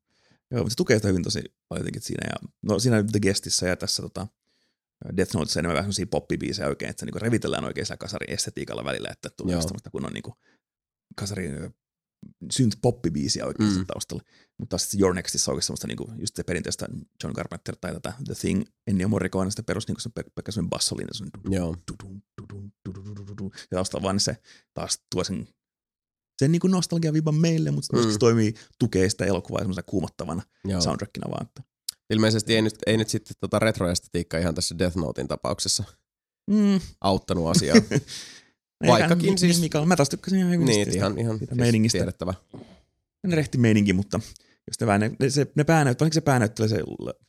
Joo, 0.51 0.59
mutta 0.61 0.69
se 0.69 0.75
tukee 0.75 0.97
sitä 0.97 1.07
hyvin 1.07 1.23
tosi 1.23 1.41
paljon 1.69 1.81
jotenkin 1.81 2.01
siinä. 2.01 2.27
Ja, 2.29 2.49
no 2.61 2.79
siinä 2.79 3.03
The 3.03 3.19
Guestissa 3.19 3.67
ja 3.67 3.75
tässä 3.75 4.01
tota, 4.01 4.27
Death 5.17 5.35
Notessa 5.35 5.59
enemmän 5.59 5.73
vähän 5.75 5.83
sellaisia 5.85 6.05
poppibiisejä 6.11 6.67
oikein, 6.69 6.89
että 6.89 6.99
se 6.99 7.05
niinku 7.05 7.19
revitellään 7.19 7.65
oikein 7.65 7.85
sillä 7.85 7.97
kasarin 7.97 8.33
estetiikalla 8.33 8.83
välillä, 8.83 9.09
että 9.11 9.29
tulee 9.29 9.51
Joo. 9.53 9.57
just 9.57 9.67
semmoista 9.67 9.89
kun 9.89 10.05
on 10.05 10.13
niinku 10.13 10.33
kasarin 11.15 11.75
ö, 12.43 12.45
synth 12.51 12.77
poppibiisiä 12.81 13.45
oikein 13.45 13.69
Mm. 13.69 13.77
mm. 13.77 13.85
taustalla. 13.85 14.23
Mutta 14.59 14.77
sitten 14.77 14.99
Your 14.99 15.15
Nextissa 15.15 15.51
on 15.51 15.61
semmoista 15.61 15.87
niinku, 15.87 16.11
just 16.19 16.35
se 16.35 16.43
perinteistä 16.43 16.87
John 17.23 17.35
Carpenter 17.35 17.75
tai 17.81 17.93
tätä 17.93 18.13
The 18.25 18.33
Thing, 18.33 18.63
Ennio 18.87 19.07
Morricone, 19.07 19.49
sitä 19.49 19.63
perus 19.63 19.87
niinku 19.87 19.99
se 20.01 20.09
pe- 20.09 20.23
pelkkä 20.35 20.51
semmoinen 20.51 20.69
tudun. 23.27 23.51
ja 23.71 23.75
taustalla 23.77 24.03
vaan 24.03 24.19
se 24.19 24.37
taas 24.73 24.99
tuo 25.11 25.23
sen, 25.23 25.47
sen 26.39 26.51
niin 26.51 26.61
nostalgia 26.67 27.13
viban 27.13 27.35
meille, 27.35 27.71
mutta 27.71 27.97
Mm. 27.97 28.05
mm. 28.05 28.11
se 28.11 28.17
toimii, 28.17 28.53
tukee 28.79 29.09
sitä 29.09 29.25
elokuvaa 29.25 29.59
semmoisena 29.61 29.83
kuumottavana 29.89 30.41
Joo. 30.65 30.81
soundtrackina 30.81 31.31
vaan. 31.31 31.45
Että. 31.45 31.63
Ilmeisesti 32.09 32.55
ei 32.55 32.61
nyt, 32.61 32.75
ei 32.85 32.97
nyt 32.97 33.09
sitten 33.09 33.35
tota 33.39 33.59
retroestetiikka 33.59 34.37
ihan 34.37 34.55
tässä 34.55 34.77
Death 34.79 34.97
Notein 34.97 35.27
tapauksessa 35.27 35.83
Mm. 36.49 36.79
auttanut 37.01 37.47
asiaa. 37.47 37.75
Vaikkakin 38.87 39.25
Eikä, 39.29 39.37
siis- 39.39 39.61
Mika, 39.61 39.85
mä 39.85 39.95
taas 39.95 40.09
tykkäsin 40.09 40.39
ihan 40.39 40.51
hyvin 40.51 40.65
niin, 40.65 40.95
ihan, 40.95 41.19
ihan 41.19 41.37
siitä 41.37 41.55
siis 41.55 41.59
meiningistä. 41.59 41.97
tiedettävä. 41.97 42.33
Ne 43.27 43.35
rehti 43.35 43.57
meininki, 43.57 43.93
mutta 43.93 44.19
jos 44.67 44.79
ne, 44.81 44.87
vähän, 44.87 45.15
ne, 45.19 45.29
se, 45.29 45.47
ne 45.55 45.63
päänäyt, 45.63 45.99
varsinkin 45.99 46.13
se 46.15 46.21
päänäyttelijä, 46.21 46.69
se 46.69 46.81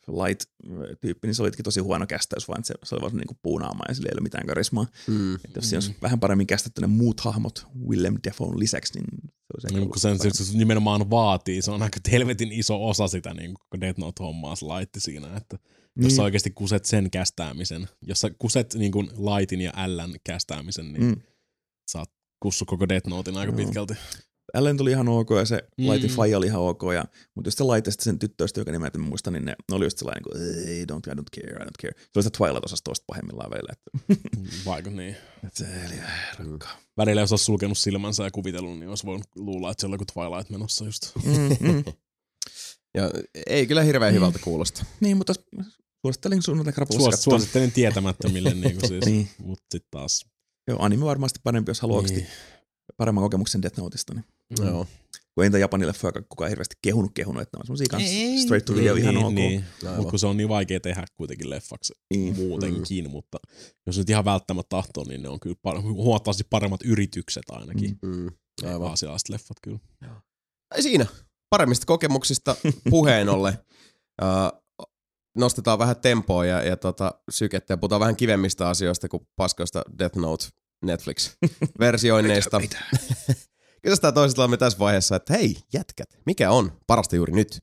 Light-tyyppi, 0.09 1.27
niin 1.29 1.35
se 1.35 1.43
oli 1.43 1.47
jotenkin 1.47 1.65
tosi 1.65 1.81
huono 1.81 2.07
kästäys, 2.07 2.49
vaan 2.49 2.65
se, 2.65 2.75
se 2.85 2.95
oli 2.95 3.03
vaan 3.03 3.17
niin 3.17 3.27
kuin 3.27 3.39
puunaama 3.43 3.85
ja 3.89 3.95
sillä 3.95 4.09
ei 4.09 4.15
ole 4.15 4.23
mitään 4.23 4.47
karismaa. 4.47 4.87
Mm. 5.07 5.35
Että 5.35 5.51
jos 5.55 5.69
siinä 5.71 5.77
olisi 5.79 5.97
vähän 6.03 6.21
paremmin 6.21 6.47
kästetty 6.47 6.81
ne 6.81 6.87
muut 6.87 7.21
hahmot 7.21 7.67
Willem 7.89 8.17
Dafoen 8.29 8.59
lisäksi, 8.59 8.93
niin 8.99 9.07
se 9.23 9.29
olisi 9.55 9.67
ehkä 9.67 9.79
Niin, 9.81 9.89
kun 9.91 10.01
sen, 10.01 10.19
parempi. 10.19 10.37
se, 10.39 10.45
se 10.45 10.59
nimenomaan 10.59 11.11
vaatii, 11.11 11.63
se 11.63 11.71
on 11.71 11.83
aika 11.83 12.01
helvetin 12.13 12.53
iso 12.53 12.89
osa 12.89 13.09
sitä 13.09 13.35
niin 13.35 13.55
kun 13.71 13.81
Death 13.81 13.99
Note-hommaa 13.99 14.57
se 14.57 14.65
laitti 14.65 15.01
siinä, 15.01 15.37
että 15.37 15.59
jos 15.97 16.07
Niin. 16.07 16.11
sä 16.17 16.23
oikeasti 16.23 16.51
kuset 16.51 16.85
sen 16.85 17.11
kästäämisen, 17.11 17.89
jos 18.03 18.21
sä 18.21 18.31
kuset 18.39 18.75
niin 18.75 18.93
kuin 18.93 19.07
Lightin 19.07 19.61
ja 19.61 19.73
Ln 19.87 20.15
kästäämisen, 20.25 20.93
niin 20.93 21.05
mm. 21.05 21.17
Mm. 21.85 21.93
sä 21.93 21.99
oot 21.99 22.11
kussu 22.43 22.65
koko 22.65 22.89
Death 22.89 23.07
Notein 23.09 23.37
aika 23.37 23.53
Joo. 23.53 23.57
pitkälti. 23.57 23.95
Ellen 24.55 24.77
tuli 24.77 24.91
ihan 24.91 25.09
ok 25.09 25.29
ja 25.39 25.45
se 25.45 25.57
Mm. 25.79 25.85
mm. 25.85 25.91
Lightin 25.91 26.11
faija 26.11 26.39
oli 26.39 26.47
ihan 26.47 26.61
ok. 26.61 26.83
Ja, 26.95 27.05
mutta 27.35 27.49
just 27.49 27.59
se 27.59 27.65
sitten 27.91 28.05
sen 28.05 28.19
tyttöistä, 28.19 28.61
joka 28.61 28.73
nimeltä 28.73 28.99
mä 28.99 29.05
muistan, 29.09 29.33
niin 29.33 29.45
ne, 29.45 29.55
ne 29.71 29.75
oli 29.77 29.85
just 29.87 29.99
sellainen, 29.99 30.23
niin 30.35 30.69
ei, 30.69 30.85
don't, 30.85 31.13
I 31.13 31.15
don't 31.15 31.31
care, 31.41 31.53
I 31.53 31.67
don't 31.67 31.81
care. 31.83 31.93
Se 31.99 32.11
oli 32.17 32.23
sitä 32.23 32.39
Twilight-osastosta 32.39 33.05
pahimmillaan 33.07 33.51
välillä. 33.51 33.73
Että, 33.73 33.91
Vaikka 34.67 34.91
niin. 34.91 35.17
että 35.47 35.59
se 35.59 35.65
eli 35.87 35.95
rakkaa. 36.39 36.77
Välillä 36.97 37.21
jos 37.21 37.33
olisi 37.33 37.45
sulkenut 37.45 37.79
silmänsä 37.79 38.25
ja 38.25 38.31
kuvitellut, 38.31 38.79
niin 38.79 38.89
olisi 38.89 39.07
voinut 39.07 39.27
luulla, 39.37 39.71
että 39.71 39.81
siellä 39.81 39.95
on 39.95 40.01
joku 40.01 40.05
Twilight 40.13 40.51
menossa 40.51 40.85
just. 40.85 41.13
Mm, 41.25 41.73
mm. 41.73 41.85
Ja 42.95 43.11
ei 43.47 43.67
kyllä 43.67 43.83
hirveän 43.83 44.13
Mm. 44.13 44.17
hyvältä 44.17 44.39
kuulosta. 44.39 44.85
niin, 45.01 45.17
mutta 45.17 45.33
suosittelin 46.07 46.43
suunnilleen 46.43 46.75
krapulassa 46.75 47.11
Suos, 47.11 47.23
suosittelen 47.25 47.73
tietämättömille, 47.73 48.55
niin 48.55 48.77
kuin 48.81 48.89
siis. 48.89 49.05
Niin. 49.11 49.29
mutta 49.39 49.65
sitten 49.73 49.89
taas. 49.91 50.27
Joo, 50.69 50.79
anime 50.83 51.05
varmasti 51.05 51.41
parempi, 51.45 51.71
jos 51.71 51.81
haluaa 51.81 52.03
Niin. 52.03 52.27
paremman 52.97 53.25
kokemuksen 53.25 53.63
Death 53.63 53.79
Noteista. 53.79 54.15
Niin. 54.15 54.25
Mm. 54.61 54.67
Joo. 54.67 54.87
Kun 55.35 55.45
ei 55.45 55.51
niitä 55.51 55.59
Japanin 55.59 55.89
leffoja 55.89 56.13
kukaan 56.29 56.49
hirveästi 56.49 56.77
kehunut 56.83 57.11
kehunut, 57.15 57.43
että 57.43 57.57
ne 57.57 57.61
on 57.61 57.67
semmosia 57.67 57.87
kans 57.91 58.43
straight 58.43 58.65
to 58.67 58.75
video 58.75 58.95
niin, 58.95 59.03
ihan 59.03 59.15
niin, 59.15 59.27
ok. 59.27 59.35
Niin. 59.35 59.65
Mutta 59.97 60.11
kun 60.11 60.19
se 60.19 60.27
on 60.27 60.37
niin 60.37 60.49
vaikea 60.49 60.81
tehdä 60.81 61.05
kuitenkin 61.17 61.51
leffaksi 61.51 61.95
Niin. 62.15 62.37
muutenkin, 62.37 63.05
mm. 63.05 63.11
mutta 63.11 63.39
jos 63.87 63.99
nyt 63.99 64.11
ihan 64.11 64.25
välttämättä 64.25 64.69
tahtoo, 64.69 65.05
niin 65.09 65.23
ne 65.23 65.29
on 65.29 65.41
kyllä 65.41 65.57
par- 65.69 65.83
huomattavasti 65.83 66.45
paremmat 66.51 66.83
yritykset 66.85 67.43
ainakin. 67.51 67.99
Mm. 68.03 68.09
Mm. 68.17 68.27
Aivan. 68.63 68.73
Aivan. 68.75 68.91
Aasialaiset 68.91 69.29
leffat 69.29 69.57
kyllä. 69.63 69.79
Ei 70.77 70.83
siinä. 70.83 71.07
paremmista 71.51 71.87
kokemuksista 71.87 72.57
puheen 72.91 73.29
ollen 73.29 73.55
uh, 74.23 74.61
nostetaan 75.37 75.79
vähän 75.79 75.97
tempoa 75.97 76.45
ja, 76.45 76.63
ja 76.63 76.77
tota, 76.77 77.15
sykettä 77.31 77.73
ja 77.73 77.77
puhutaan 77.77 78.01
vähän 78.01 78.17
kivemmistä 78.17 78.69
asioista 78.69 79.09
kuin 79.09 79.27
paskoista 79.37 79.83
Death 79.99 80.17
Note 80.17 80.45
Netflix-versioinneista. 80.85 82.61
Kysytään 83.83 84.15
toisiltamme 84.15 84.57
tässä 84.57 84.79
vaiheessa, 84.79 85.17
että 85.17 85.33
hei 85.33 85.57
jätkät, 85.73 86.09
mikä 86.27 86.51
on 86.51 86.73
parasta 86.87 87.17
juuri 87.17 87.33
nyt? 87.33 87.59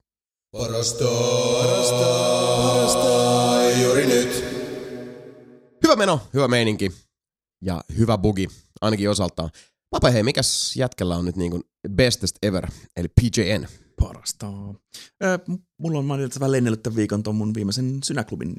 Parasta, 0.51 1.05
parasta, 1.53 2.05
parasta 2.57 3.79
juuri 3.81 4.05
nyt. 4.05 4.45
Hyvä 5.83 5.95
meno, 5.95 6.21
hyvä 6.33 6.47
meininki 6.47 6.91
ja 7.61 7.81
hyvä 7.97 8.17
bugi, 8.17 8.47
ainakin 8.81 9.09
osaltaan. 9.09 9.49
Papa 9.91 10.11
hei, 10.11 10.23
mikäs 10.23 10.75
jätkellä 10.75 11.17
on 11.17 11.25
nyt 11.25 11.35
niin 11.35 11.51
kuin 11.51 11.63
bestest 11.91 12.35
ever, 12.41 12.67
eli 12.95 13.07
PJN? 13.07 13.67
Parasta. 13.99 14.47
Äh, 15.23 15.57
mulla 15.79 15.99
on 15.99 16.05
mainittu 16.05 16.39
vähän 16.39 16.51
lennellyt 16.51 16.83
tämän 16.83 16.95
viikon 16.95 17.23
tuon 17.23 17.35
mun 17.35 17.53
viimeisen 17.53 17.99
Synäklubin 18.03 18.53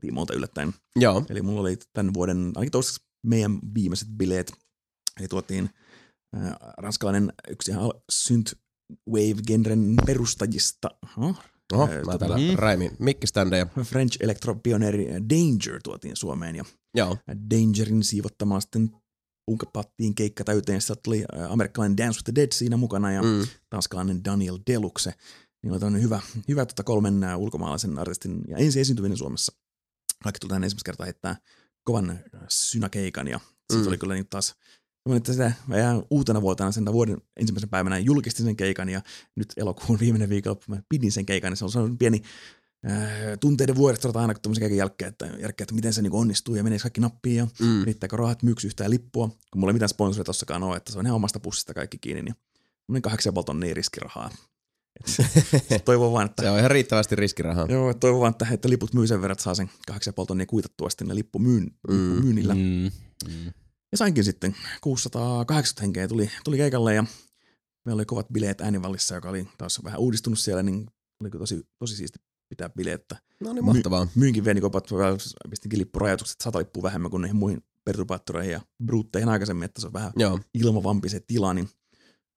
tiimoilta 0.00 0.34
yllättäen. 0.34 0.74
Joo. 0.96 1.24
Eli 1.30 1.42
mulla 1.42 1.60
oli 1.60 1.78
tämän 1.92 2.14
vuoden, 2.14 2.52
ainakin 2.54 2.70
toistaiseksi 2.70 3.08
meidän 3.26 3.58
viimeiset 3.74 4.08
bileet. 4.08 4.52
Eli 5.20 5.28
tuotiin 5.28 5.70
äh, 6.36 6.52
ranskalainen 6.78 7.32
yksi 7.48 7.70
ihan 7.70 7.90
synthwave-genren 8.12 9.94
perustajista. 10.06 10.90
Huh? 11.16 11.38
Oho, 11.72 11.86
mä 12.06 12.18
täällä 12.18 12.36
mm. 12.36 12.54
räimin 12.54 12.90
mikkiständejä. 12.98 13.66
French 13.84 14.16
Electro 14.20 14.54
pioneeri 14.54 15.06
Danger 15.06 15.80
tuotiin 15.84 16.16
Suomeen 16.16 16.56
ja 16.56 16.64
Joo. 16.94 17.16
Dangerin 17.50 18.04
siivottamaan 18.04 18.62
sitten 18.62 18.90
punkapattiin 19.46 20.14
keikka 20.14 20.44
täyteen. 20.44 20.80
Sitten 20.80 20.96
tuli 21.04 21.24
amerikkalainen 21.48 21.96
Dance 21.96 22.16
with 22.16 22.24
the 22.24 22.34
Dead 22.34 22.48
siinä 22.52 22.76
mukana 22.76 23.12
ja 23.12 23.22
mm. 23.22 23.46
tanskalainen 23.70 24.24
Daniel 24.24 24.58
Deluxe. 24.66 25.14
Niin 25.62 25.72
oli 25.72 25.80
tämmöinen 25.80 26.02
hyvä, 26.02 26.20
hyvä 26.48 26.66
tota 26.66 26.82
kolmen 26.82 27.20
ulkomaalaisen 27.36 27.98
artistin 27.98 28.44
ja 28.48 28.56
ensi 28.56 28.80
esiintyminen 28.80 29.18
Suomessa. 29.18 29.52
Kaikki 30.22 30.38
tuli 30.40 30.48
tähän 30.48 30.64
ensimmäistä 30.64 30.86
kertaa 30.86 31.06
heittää 31.06 31.36
kovan 31.84 32.18
synäkeikan 32.48 33.28
ja 33.28 33.40
sitten 33.60 33.80
mm. 33.80 33.88
oli 33.88 33.98
kyllä 33.98 34.14
niin 34.14 34.28
taas 34.30 34.54
että 35.16 35.32
sitä 35.32 35.52
ihan 35.78 36.04
uutena 36.10 36.42
vuotena 36.42 36.72
sen 36.72 36.92
vuoden 36.92 37.22
ensimmäisen 37.36 37.68
päivänä 37.68 37.98
julkistin 37.98 38.46
sen 38.46 38.56
keikan 38.56 38.88
ja 38.88 39.02
nyt 39.36 39.52
elokuun 39.56 40.00
viimeinen 40.00 40.28
viikko 40.28 40.60
mä 40.68 40.82
pidin 40.88 41.12
sen 41.12 41.26
keikan, 41.26 41.50
niin 41.50 41.56
se 41.56 41.64
on 41.64 41.70
sellainen 41.70 41.98
pieni 41.98 42.22
tunteiden 43.40 43.76
vuodesta 43.76 44.20
aina 44.20 44.34
keikan 44.34 44.76
jälkeen, 44.76 45.08
että, 45.08 45.26
jälkeen, 45.26 45.64
että 45.64 45.74
miten 45.74 45.92
se 45.92 46.02
niin 46.02 46.12
onnistuu 46.12 46.54
ja 46.54 46.64
menee 46.64 46.78
kaikki 46.78 47.00
nappiin 47.00 47.36
ja 47.36 47.46
mm. 47.60 47.84
riittääkö 47.84 48.16
rahat 48.16 48.42
myyksi 48.42 48.66
yhtään 48.66 48.90
lippua, 48.90 49.28
kun 49.28 49.60
mulla 49.60 49.70
ei 49.70 49.72
mitään 49.72 49.88
sponsoria 49.88 50.24
tossakaan 50.24 50.62
ole, 50.62 50.76
että 50.76 50.92
se 50.92 50.98
on 50.98 51.06
ihan 51.06 51.16
omasta 51.16 51.40
pussista 51.40 51.74
kaikki 51.74 51.98
kiinni, 51.98 52.22
niin 52.22 52.34
mun 52.88 53.02
kahdeksan 53.02 53.34
tonnia 53.46 53.74
riskirahaa. 53.74 54.30
toivon 55.84 56.12
vaan, 56.12 56.26
että... 56.26 56.42
Se 56.42 56.50
on 56.50 56.58
ihan 56.58 56.70
riittävästi 56.70 57.16
riskirahaa. 57.16 57.66
Joo, 57.68 57.94
toivon 57.94 58.20
vaan, 58.20 58.30
että, 58.30 58.46
että 58.50 58.70
liput 58.70 58.94
myy 58.94 59.06
sen 59.06 59.22
verran, 59.22 59.32
että 59.32 59.44
saa 59.44 59.54
sen 59.54 59.70
8,5 59.90 59.96
tonnia 60.26 60.46
kuitattua 60.46 60.90
sitten 60.90 61.14
lippu 61.14 61.38
myyn, 61.38 61.70
mm. 61.88 61.94
myynnillä. 61.94 62.54
Mm. 62.54 62.90
Mm. 63.28 63.52
Ja 63.92 63.98
sainkin 63.98 64.24
sitten 64.24 64.56
680 64.80 65.82
henkeä 65.82 66.08
tuli, 66.08 66.30
tuli 66.44 66.56
keikalle 66.56 66.94
ja 66.94 67.04
meillä 67.84 68.00
oli 68.00 68.06
kovat 68.06 68.28
bileet 68.32 68.60
äänivallissa, 68.60 69.14
joka 69.14 69.28
oli 69.28 69.48
taas 69.58 69.84
vähän 69.84 70.00
uudistunut 70.00 70.38
siellä, 70.38 70.62
niin 70.62 70.86
oli 71.20 71.30
tosi, 71.30 71.66
tosi 71.78 71.96
siisti 71.96 72.18
pitää 72.50 72.68
bileettä. 72.68 73.16
No 73.40 73.52
niin, 73.52 73.64
mahtavaa. 73.64 74.04
My, 74.04 74.10
myynkin 74.14 74.44
venikopat, 74.44 74.88
pistinkin 75.50 75.78
lippurajoitukset, 75.78 76.40
sata 76.44 76.58
lippua 76.58 76.82
vähemmän 76.82 77.10
kuin 77.10 77.22
niihin 77.22 77.36
muihin 77.36 77.64
perturbaattoreihin 77.84 78.52
ja 78.52 78.60
bruutteihin 78.84 79.28
aikaisemmin, 79.28 79.64
että 79.64 79.80
se 79.80 79.86
on 79.86 79.92
vähän 79.92 80.12
Joo. 80.16 80.40
ilmavampi 80.54 81.08
se 81.08 81.20
tila, 81.20 81.54
niin 81.54 81.68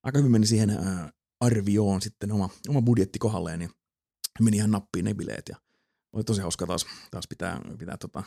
aika 0.03 0.17
hyvin 0.17 0.31
meni 0.31 0.45
siihen 0.45 0.69
äh, 0.69 1.13
arvioon 1.39 2.01
sitten 2.01 2.31
oma, 2.31 2.49
oma 2.67 2.81
budjetti 2.81 3.19
kohdalleen, 3.19 3.59
niin 3.59 3.71
meni 4.41 4.57
ihan 4.57 4.71
nappiin 4.71 5.05
ne 5.05 5.13
bileet 5.13 5.49
ja 5.49 5.57
oli 6.13 6.23
tosi 6.23 6.41
hauska 6.41 6.67
taas, 6.67 6.85
taas 7.11 7.27
pitää, 7.27 7.61
pitää 7.77 7.97
tota, 7.97 8.23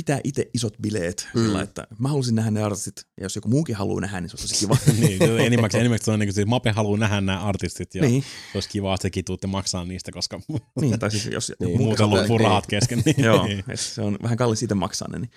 pitää 0.00 0.20
itse 0.24 0.50
isot 0.54 0.74
bileet, 0.82 1.28
mm. 1.34 1.42
sillä 1.42 1.62
että 1.62 1.86
mä 1.98 2.08
halusin 2.08 2.34
nähdä 2.34 2.50
ne 2.50 2.62
artistit, 2.62 3.06
ja 3.16 3.24
jos 3.24 3.36
joku 3.36 3.48
muukin 3.48 3.76
haluaa 3.76 4.00
nähdä, 4.00 4.20
niin 4.20 4.30
se 4.30 4.36
olisi 4.40 4.66
kiva. 4.66 4.76
niin, 5.00 5.22
enimmäkseen, 5.22 5.80
enimmäkseen 5.80 6.12
on 6.12 6.18
niin 6.20 6.34
kuin, 6.34 6.48
Mape 6.48 6.70
haluaa 6.70 6.98
nähdä 6.98 7.20
nämä 7.20 7.40
artistit, 7.40 7.94
ja 7.94 8.02
niin. 8.02 8.22
se 8.22 8.28
olisi 8.54 8.68
kiva, 8.68 8.94
että 8.94 9.02
sekin 9.02 9.24
tuutte 9.24 9.46
maksaa 9.46 9.84
niistä, 9.84 10.12
koska 10.12 10.40
niin, 10.80 10.98
tai 10.98 11.10
siis 11.10 11.26
jos 11.26 11.52
niin, 11.60 11.78
muuten 11.78 12.10
loppuu 12.10 12.38
niin. 12.38 12.46
rahat 12.46 12.66
kesken. 12.66 13.02
Niin. 13.04 13.24
Joo, 13.24 13.48
se 13.74 14.02
on 14.02 14.18
vähän 14.22 14.36
kallis 14.36 14.62
itse 14.62 14.74
maksaa 14.74 15.08
ne. 15.08 15.18
Niin. 15.18 15.30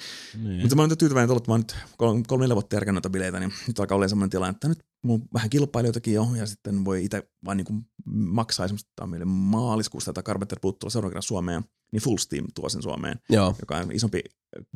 niin. 0.44 0.62
Mutta 0.62 0.76
mä 0.76 0.82
olen 0.82 0.90
nyt 0.90 1.00
tyytyväinen, 1.00 1.38
että 1.38 1.52
mä 1.52 1.54
oon 1.54 1.62
nyt 1.62 1.76
kolme, 1.98 2.24
kolme 2.28 2.44
neljä 2.44 2.56
vuotta 2.56 2.76
järkännyt 2.76 3.08
bileitä, 3.12 3.40
niin 3.40 3.54
nyt 3.68 3.80
alkaa 3.80 3.96
olla 3.96 4.08
sellainen 4.08 4.30
tilanne, 4.30 4.52
että 4.52 4.68
nyt 4.68 4.80
mulla 5.04 5.22
on 5.22 5.28
vähän 5.34 5.50
kilpailijoitakin 5.50 6.14
jo, 6.14 6.28
ja 6.38 6.46
sitten 6.46 6.86
voi 6.86 7.06
itse 7.06 7.30
vaan 7.46 7.58
niin 7.58 7.66
kuin 7.66 7.86
maksaa 8.14 8.66
esimerkiksi, 8.66 8.92
tämä 8.96 9.08
meille 9.08 9.26
maaliskuusta, 9.26 10.14
tai 10.14 10.24
Carpenter 10.24 10.60
puuttuu 10.60 10.90
seuraavan 10.90 11.12
kerran 11.12 11.24
Suomeen, 11.24 11.64
niin 11.92 12.02
Full 12.02 12.18
Steam 12.18 12.46
tuo 12.56 12.70
sen 12.70 12.82
Suomeen, 12.82 13.20
Joo. 13.30 13.56
joka 13.60 13.78
on 13.78 13.92
isompi 13.92 14.24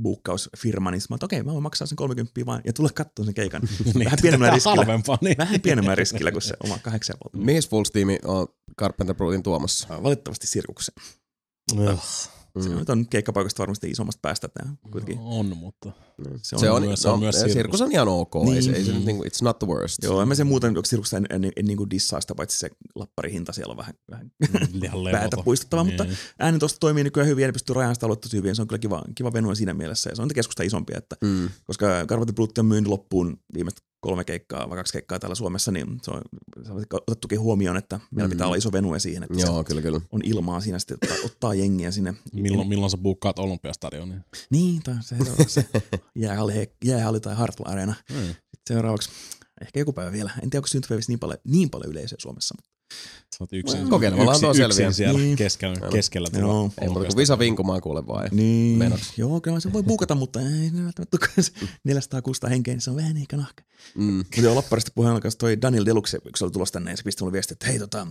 buukkausfirma, 0.01 0.91
niin 0.91 1.01
mä 1.09 1.15
että 1.15 1.25
okei, 1.25 1.39
okay, 1.39 1.45
mä 1.45 1.53
voin 1.53 1.63
maksaa 1.63 1.87
sen 1.87 1.95
30 1.95 2.45
vaan 2.45 2.61
ja 2.65 2.73
tulla 2.73 2.89
katsoa 2.93 3.25
sen 3.25 3.33
keikan. 3.33 3.61
niin, 3.85 4.05
vähän 4.05 4.19
pienemmällä 4.21 4.53
riskillä. 4.53 5.17
niin. 5.21 5.37
Vähän 5.37 5.61
pienemmällä 5.61 5.95
riskillä 5.95 6.31
kuin 6.31 6.41
se 6.41 6.53
oma 6.63 6.79
kahdeksan 6.79 7.15
Mihin 7.33 7.63
Full 7.69 7.83
Steam 7.83 8.07
on 8.23 8.47
Carpenter 8.79 9.15
Brutin 9.15 9.43
tuomassa? 9.43 10.03
Valitettavasti 10.03 10.47
Sirkukseen. 10.47 10.95
Mutta, 11.73 11.97
Mm. 12.57 12.63
Se 12.63 12.69
nyt 12.69 12.89
on 12.89 13.07
keikkapaikasta 13.09 13.59
varmasti 13.59 13.89
isommasta 13.89 14.19
päästä. 14.21 14.47
Tämä, 14.47 14.73
kuitenkin. 14.91 15.19
On, 15.21 15.57
mutta 15.57 15.91
se 16.41 16.55
on, 16.55 16.59
se 16.59 16.69
on, 16.69 16.81
myös, 16.81 17.05
no, 17.05 17.13
on 17.13 17.19
myös 17.19 17.35
sirkus. 17.35 17.53
sirkus. 17.53 17.81
on 17.81 17.91
ihan 17.91 18.07
ok, 18.07 18.35
niin. 18.35 18.55
ei, 18.55 18.61
se, 18.61 18.71
ei 18.71 18.85
se, 18.85 18.91
niin 18.91 19.17
it's 19.17 19.43
not 19.43 19.59
the 19.59 19.67
worst. 19.67 20.03
Joo, 20.03 20.21
en 20.21 20.27
mä 20.27 20.35
sen 20.35 20.47
muuten 20.47 20.73
sirkusta 20.85 21.17
en, 21.17 21.25
en, 21.29 21.43
en, 21.43 21.51
en 21.55 21.65
niin 21.65 21.77
kuin 21.77 21.89
dissaa 21.89 22.21
sitä, 22.21 22.35
paitsi 22.35 22.59
se 22.59 22.69
lapparihinta 22.95 23.53
siellä 23.53 23.71
on 23.71 23.77
vähän, 23.77 23.93
vähän 24.11 24.31
mm, 24.73 25.11
päätä 25.11 25.37
puistuttava, 25.45 25.83
niin. 25.83 25.97
mutta 25.97 26.15
ääni 26.39 26.59
tuosta 26.59 26.79
toimii 26.79 27.03
nykyään 27.03 27.29
hyvin 27.29 27.41
ja 27.41 27.47
ne 27.47 27.51
pystyy 27.51 27.73
rajaamaan 27.73 27.95
sitä 27.95 28.05
aluetta 28.05 28.29
hyvin, 28.33 28.55
se 28.55 28.61
on 28.61 28.67
kyllä 28.67 28.79
kiva, 28.79 29.03
kiva 29.15 29.33
venua 29.33 29.55
siinä 29.55 29.73
mielessä 29.73 30.09
ja 30.09 30.15
se 30.15 30.21
on 30.21 30.27
keskusta 30.27 30.63
isompi, 30.63 30.93
että 30.95 31.15
mm. 31.21 31.49
koska 31.63 32.05
Karvati 32.07 32.33
Brutti 32.33 32.61
on 32.61 32.65
myynyt 32.65 32.89
loppuun 32.89 33.39
viimeiset 33.53 33.86
kolme 33.99 34.23
keikkaa 34.23 34.69
vai 34.69 34.77
kaksi 34.77 34.93
keikkaa 34.93 35.19
täällä 35.19 35.35
Suomessa, 35.35 35.71
niin 35.71 35.99
se 36.01 36.11
on, 36.11 36.21
se 36.65 36.71
on 36.71 36.85
otettukin 37.07 37.39
huomioon, 37.39 37.77
että 37.77 37.99
meillä 38.11 38.27
mm. 38.27 38.31
pitää 38.31 38.47
olla 38.47 38.55
iso 38.55 38.71
venue 38.71 38.99
siihen, 38.99 39.23
että 39.23 39.39
Joo, 39.39 39.63
kyllä, 39.63 39.81
kyllä. 39.81 40.01
on 40.11 40.21
ilmaa 40.23 40.61
siinä 40.61 40.79
sitten 40.79 40.97
ottaa, 41.01 41.17
ottaa 41.25 41.53
jengiä 41.53 41.91
sinne. 41.91 42.13
Milloin, 42.33 42.67
milloin 42.67 42.89
sä 42.89 42.97
buukkaat 42.97 43.39
Olympiastadionin? 43.39 44.25
Niin, 44.49 44.83
tai 44.83 44.95
se, 45.01 45.15
se 45.47 45.65
jäähalli, 46.15 46.71
jäähalli 46.85 47.19
tai 47.19 47.35
Hartwell 47.35 47.71
Arena. 47.71 47.95
Mm. 48.11 48.35
Seuraavaksi 48.67 49.09
ehkä 49.61 49.79
joku 49.79 49.93
päivä 49.93 50.11
vielä. 50.11 50.31
En 50.43 50.49
tiedä, 50.49 50.57
onko 50.57 50.67
Synthwaves 50.67 51.09
niin 51.09 51.19
paljon, 51.19 51.39
niin 51.43 51.69
paljon 51.69 51.91
yleisöä 51.91 52.17
Suomessa, 52.21 52.55
mutta 52.57 52.76
Sä 53.37 53.43
oot 53.43 53.53
yksin, 53.53 53.89
Kokeilemalla 53.89 54.31
yksin, 54.31 54.49
yksin 54.49 54.73
selviä. 54.73 54.91
siellä 54.91 55.19
niin. 55.19 55.35
keskellä, 55.35 55.89
keskellä 55.91 56.29
tuolla. 56.29 56.47
Joo. 56.47 56.71
Ei 56.81 56.87
muuta 56.89 57.05
kuin 57.05 57.17
visa 57.17 57.39
vinkumaan 57.39 57.81
kuule 57.81 58.07
vaan. 58.07 58.29
Niin. 58.31 58.77
Menoksi. 58.77 59.13
Joo, 59.17 59.41
kyllä 59.41 59.59
se 59.59 59.73
voi 59.73 59.83
buukata, 59.83 60.15
mutta 60.15 60.39
ei 60.41 60.71
välttämättä 60.85 61.17
400-600 62.47 62.49
henkeä, 62.49 62.73
niin 62.73 62.81
se 62.81 62.89
on 62.89 62.95
vähän 62.95 63.17
ehkä 63.17 63.37
nahka. 63.37 63.63
Mm. 63.95 64.13
Mutta 64.13 64.41
joo, 64.41 64.55
Lapparista 64.55 64.91
puheen 64.95 65.21
toi 65.37 65.61
Daniel 65.61 65.85
Deluxe, 65.85 66.19
kun 66.19 66.31
se 66.35 66.43
oli 66.43 66.51
tulossa 66.51 66.73
tänne, 66.73 66.91
ja 66.91 66.97
se 66.97 67.03
pisti 67.03 67.23
mulle 67.23 67.33
viesti, 67.33 67.53
että 67.53 67.67
hei 67.67 67.79
tota, 67.79 68.07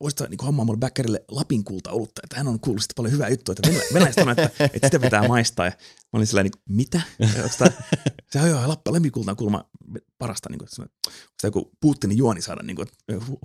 voisitko 0.00 0.26
niin 0.26 0.38
hommaa 0.44 0.64
mulle 0.64 0.78
Bäkkerille 0.78 1.24
Lapin 1.28 1.64
kulta 1.64 1.90
olutta, 1.90 2.20
että 2.24 2.36
hän 2.36 2.48
on 2.48 2.60
kuullut 2.60 2.82
sitä 2.82 2.94
paljon 2.96 3.12
hyvää 3.12 3.28
juttua, 3.28 3.54
että 3.58 3.94
venäläiset 3.94 4.22
on, 4.22 4.30
että, 4.30 4.50
että 4.74 4.86
sitä 4.86 4.98
pitää 4.98 5.28
maistaa. 5.28 5.66
Ja 5.66 5.72
mä 6.12 6.18
olin 6.18 6.26
sellainen, 6.26 6.52
niin, 6.68 6.76
mitä? 6.76 7.00
se 8.32 8.40
on 8.40 8.48
joo, 8.48 8.68
Lappa, 8.68 8.92
lempikulta 8.92 9.30
on 9.30 9.36
kuulemma 9.36 9.64
parasta, 10.18 10.48
niin 10.50 10.58
kuin, 10.58 10.68
että 10.84 11.46
joku 11.46 11.70
Putinin 11.80 12.18
juoni 12.18 12.42
saada 12.42 12.62
niin 12.62 12.76
kuin, 12.76 12.88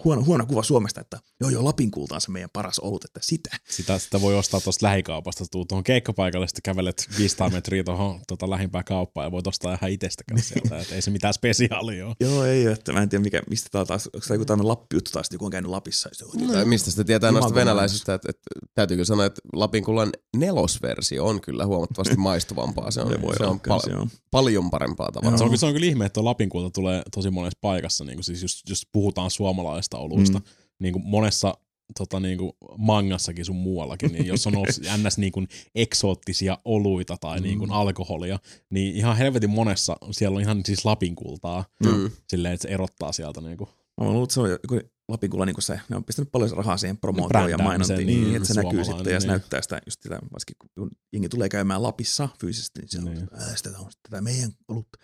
huono, 0.04 0.24
huono 0.24 0.46
kuva 0.46 0.64
Suomesta, 0.64 1.02
että 1.02 1.20
joo 1.40 1.50
joo, 1.50 1.64
Lapin 1.64 1.92
kulta 1.92 2.16
on 2.16 2.22
se 2.22 2.32
meidän 2.32 2.50
paras 2.54 2.80
olut, 2.80 3.06
että 3.06 3.20
sitä. 3.24 3.58
Sitä, 3.70 4.00
sitä 4.00 4.22
voi 4.22 4.38
ostaa 4.38 4.62
tuosta 4.62 4.86
lähikaupasta, 4.86 5.46
tuu 5.52 5.66
tuohon 5.66 5.84
keikkapaikalle, 5.84 6.48
sitten 6.48 6.62
kävelet 6.64 7.08
500 7.18 7.50
metriä 7.50 7.84
tuohon 7.84 8.22
tota, 8.28 8.50
lähimpään 8.50 8.86
kauppaan 8.86 9.28
ja 9.28 9.32
voit 9.32 9.48
ostaa 9.48 9.74
ihan 9.74 9.92
itsestäkään 9.92 10.42
sieltä, 10.54 10.80
että 10.80 10.96
ei 10.96 11.02
se 11.02 11.12
mitään 11.12 11.34
spesiaalia 11.34 12.08
ole. 12.08 12.16
joo, 12.20 12.46
ei, 12.46 12.66
että 12.66 12.94
mä 12.94 13.02
en 13.02 13.10
tiedä, 13.10 13.24
mikä, 13.24 13.42
mistä 13.50 13.70
tämä 13.72 13.86
taas, 13.86 14.10
onko 14.14 14.26
tämä 14.28 14.36
joku 14.36 14.46
tämmöinen 14.46 14.68
Lappi-juttu 14.68 15.12
taas, 15.12 15.28
joku 15.32 15.46
on 15.46 15.52
käynyt 15.52 15.72
Lapissa. 15.72 16.10
Ja 16.20 16.48
no, 16.48 16.66
mistä 16.66 16.92
sitä 16.92 17.04
tietää 17.04 17.32
noista 17.32 17.56
venäläisistä, 17.56 18.14
että, 18.14 18.30
että, 18.30 18.42
täytyykö 18.74 19.06
sanoa, 19.06 19.26
että 19.26 19.42
Lapin 19.54 19.84
kullan 19.84 20.12
nelosversio 20.38 21.26
on 21.26 21.42
kyllä 21.42 21.66
huomattavasti 21.66 22.18
maistuvampaa. 22.62 22.92
Se 22.92 23.02
on, 23.02 23.12
se, 23.12 23.38
se 23.38 23.46
on 23.46 23.60
pal- 23.60 24.08
paljon 24.32 24.70
parempaa 24.70 25.12
tavaraa. 25.12 25.38
Se 25.38 25.44
on, 25.44 25.58
se 25.58 25.66
on 25.66 25.74
kyllä 25.74 25.86
ihme, 25.86 26.06
että 26.06 26.26
Lapin 26.26 26.50
kulta 26.50 26.70
tulee 26.70 27.04
tosi 27.16 27.32
monessa 27.32 27.58
paikassa, 27.62 28.06
niin 28.06 28.16
kuin 28.16 28.24
siis 28.24 28.42
just, 28.42 28.70
just 28.70 28.84
puhutaan 28.92 29.32
suomalaista 29.32 29.98
oluista, 29.98 30.40
mm. 30.40 30.46
niin 30.80 30.94
kuin 30.94 31.06
monessa 31.06 31.58
tota, 31.98 32.20
niin 32.20 32.38
kuin 32.38 32.52
mangassakin 32.78 33.46
sun 33.46 33.56
muuallakin, 33.56 34.12
niin 34.12 34.26
jos 34.26 34.48
on 34.48 34.56
ollut 34.56 34.70
ns. 35.08 35.18
Niin 35.18 35.32
kuin 35.32 35.48
eksoottisia 35.76 36.58
oluita 36.66 37.18
tai 37.18 37.38
mm. 37.38 37.44
niin 37.44 37.60
kuin 37.60 37.72
alkoholia, 37.72 38.40
niin 38.70 38.96
ihan 38.96 39.18
helvetin 39.18 39.50
monessa 39.50 39.98
siellä 40.12 40.36
on 40.36 40.42
ihan 40.42 40.62
siis 40.66 40.86
Lapin 40.86 41.16
kultaa, 41.16 41.66
mm. 41.86 42.12
silleen, 42.28 42.54
että 42.54 42.68
se 42.68 42.74
erottaa 42.74 43.12
sieltä. 43.12 43.42
Niin 43.42 43.58
kuin. 43.58 43.70
Mä 44.02 44.08
luulen, 44.08 44.24
että 44.24 44.34
se 44.34 44.42
on 44.42 44.50
joku 44.50 44.80
Lapinkulla 45.12 45.46
niin 45.46 45.62
se, 45.62 45.80
ne 45.90 45.96
on 45.96 46.04
pistänyt 46.04 46.32
paljon 46.32 46.50
rahaa 46.52 46.78
siihen 46.78 46.98
promootioon 46.98 47.50
ja 47.50 47.58
mainontiin, 47.58 48.08
niin, 48.08 48.24
niin, 48.24 48.36
että 48.36 48.48
se 48.54 48.64
näkyy 48.64 48.84
sitten 48.84 49.14
ja 49.14 49.20
se 49.20 49.28
niin. 49.28 49.32
näyttää 49.32 49.62
sitä, 49.62 49.82
just 49.86 50.02
sitä, 50.02 50.20
varsinkin 50.34 50.56
kun 50.76 50.92
jengi 51.14 51.30
tulee 51.30 51.50
käymään 51.50 51.84
Lapissa 51.84 52.30
fyysisesti, 52.40 52.82
niin 52.82 52.90
se 52.90 52.98
on, 52.98 53.06
niin. 53.06 53.28
sitä 53.56 53.70
on 53.80 53.92
tätä 54.10 54.22
meidän 54.22 54.52
olutta. 54.68 54.98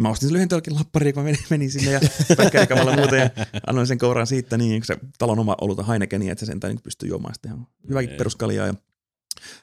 Mä 0.00 0.08
ostin 0.08 0.28
sen 0.28 0.34
lyhentölkin 0.34 0.74
lappari, 0.74 1.12
kun 1.12 1.22
mä 1.22 1.24
menin, 1.24 1.44
menin 1.50 1.70
sinne 1.70 1.90
ja 1.90 2.00
päkkärikamalla 2.36 2.96
muuten 2.96 3.20
ja 3.20 3.46
annoin 3.66 3.86
sen 3.86 3.98
kouraan 3.98 4.26
siitä, 4.26 4.56
niin 4.56 4.84
se 4.84 4.96
talon 5.18 5.38
oma 5.38 5.56
oluta 5.60 5.82
Heinekeni, 5.82 6.30
että 6.30 6.40
se 6.40 6.46
sentään 6.46 6.74
niin 6.74 6.82
pystyy 6.82 7.08
juomaan 7.08 7.34
sitten 7.34 7.52
ihan 7.52 7.66
hyväkin 7.88 8.10
Ei. 8.10 8.16
peruskaljaa. 8.16 8.66
Ja 8.66 8.74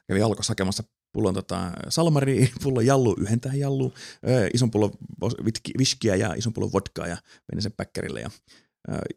kävi 0.07 0.21
alkossa 0.21 0.51
hakemassa 0.51 0.83
pullon 1.11 1.33
tota, 1.33 1.71
salmari, 1.89 2.51
pullon 2.63 2.85
jallu, 2.85 3.15
yhden 3.19 3.39
tähän 3.39 3.59
jalluun, 3.59 3.93
ö, 4.29 4.49
ison 4.53 4.71
pullon 4.71 4.91
viskiä 5.77 6.15
ja 6.15 6.33
ison 6.33 6.53
pullon 6.53 6.73
vodkaa 6.73 7.07
ja 7.07 7.17
menin 7.51 7.61
sen 7.61 7.71
päkkärille. 7.71 8.21
Ja, 8.21 8.29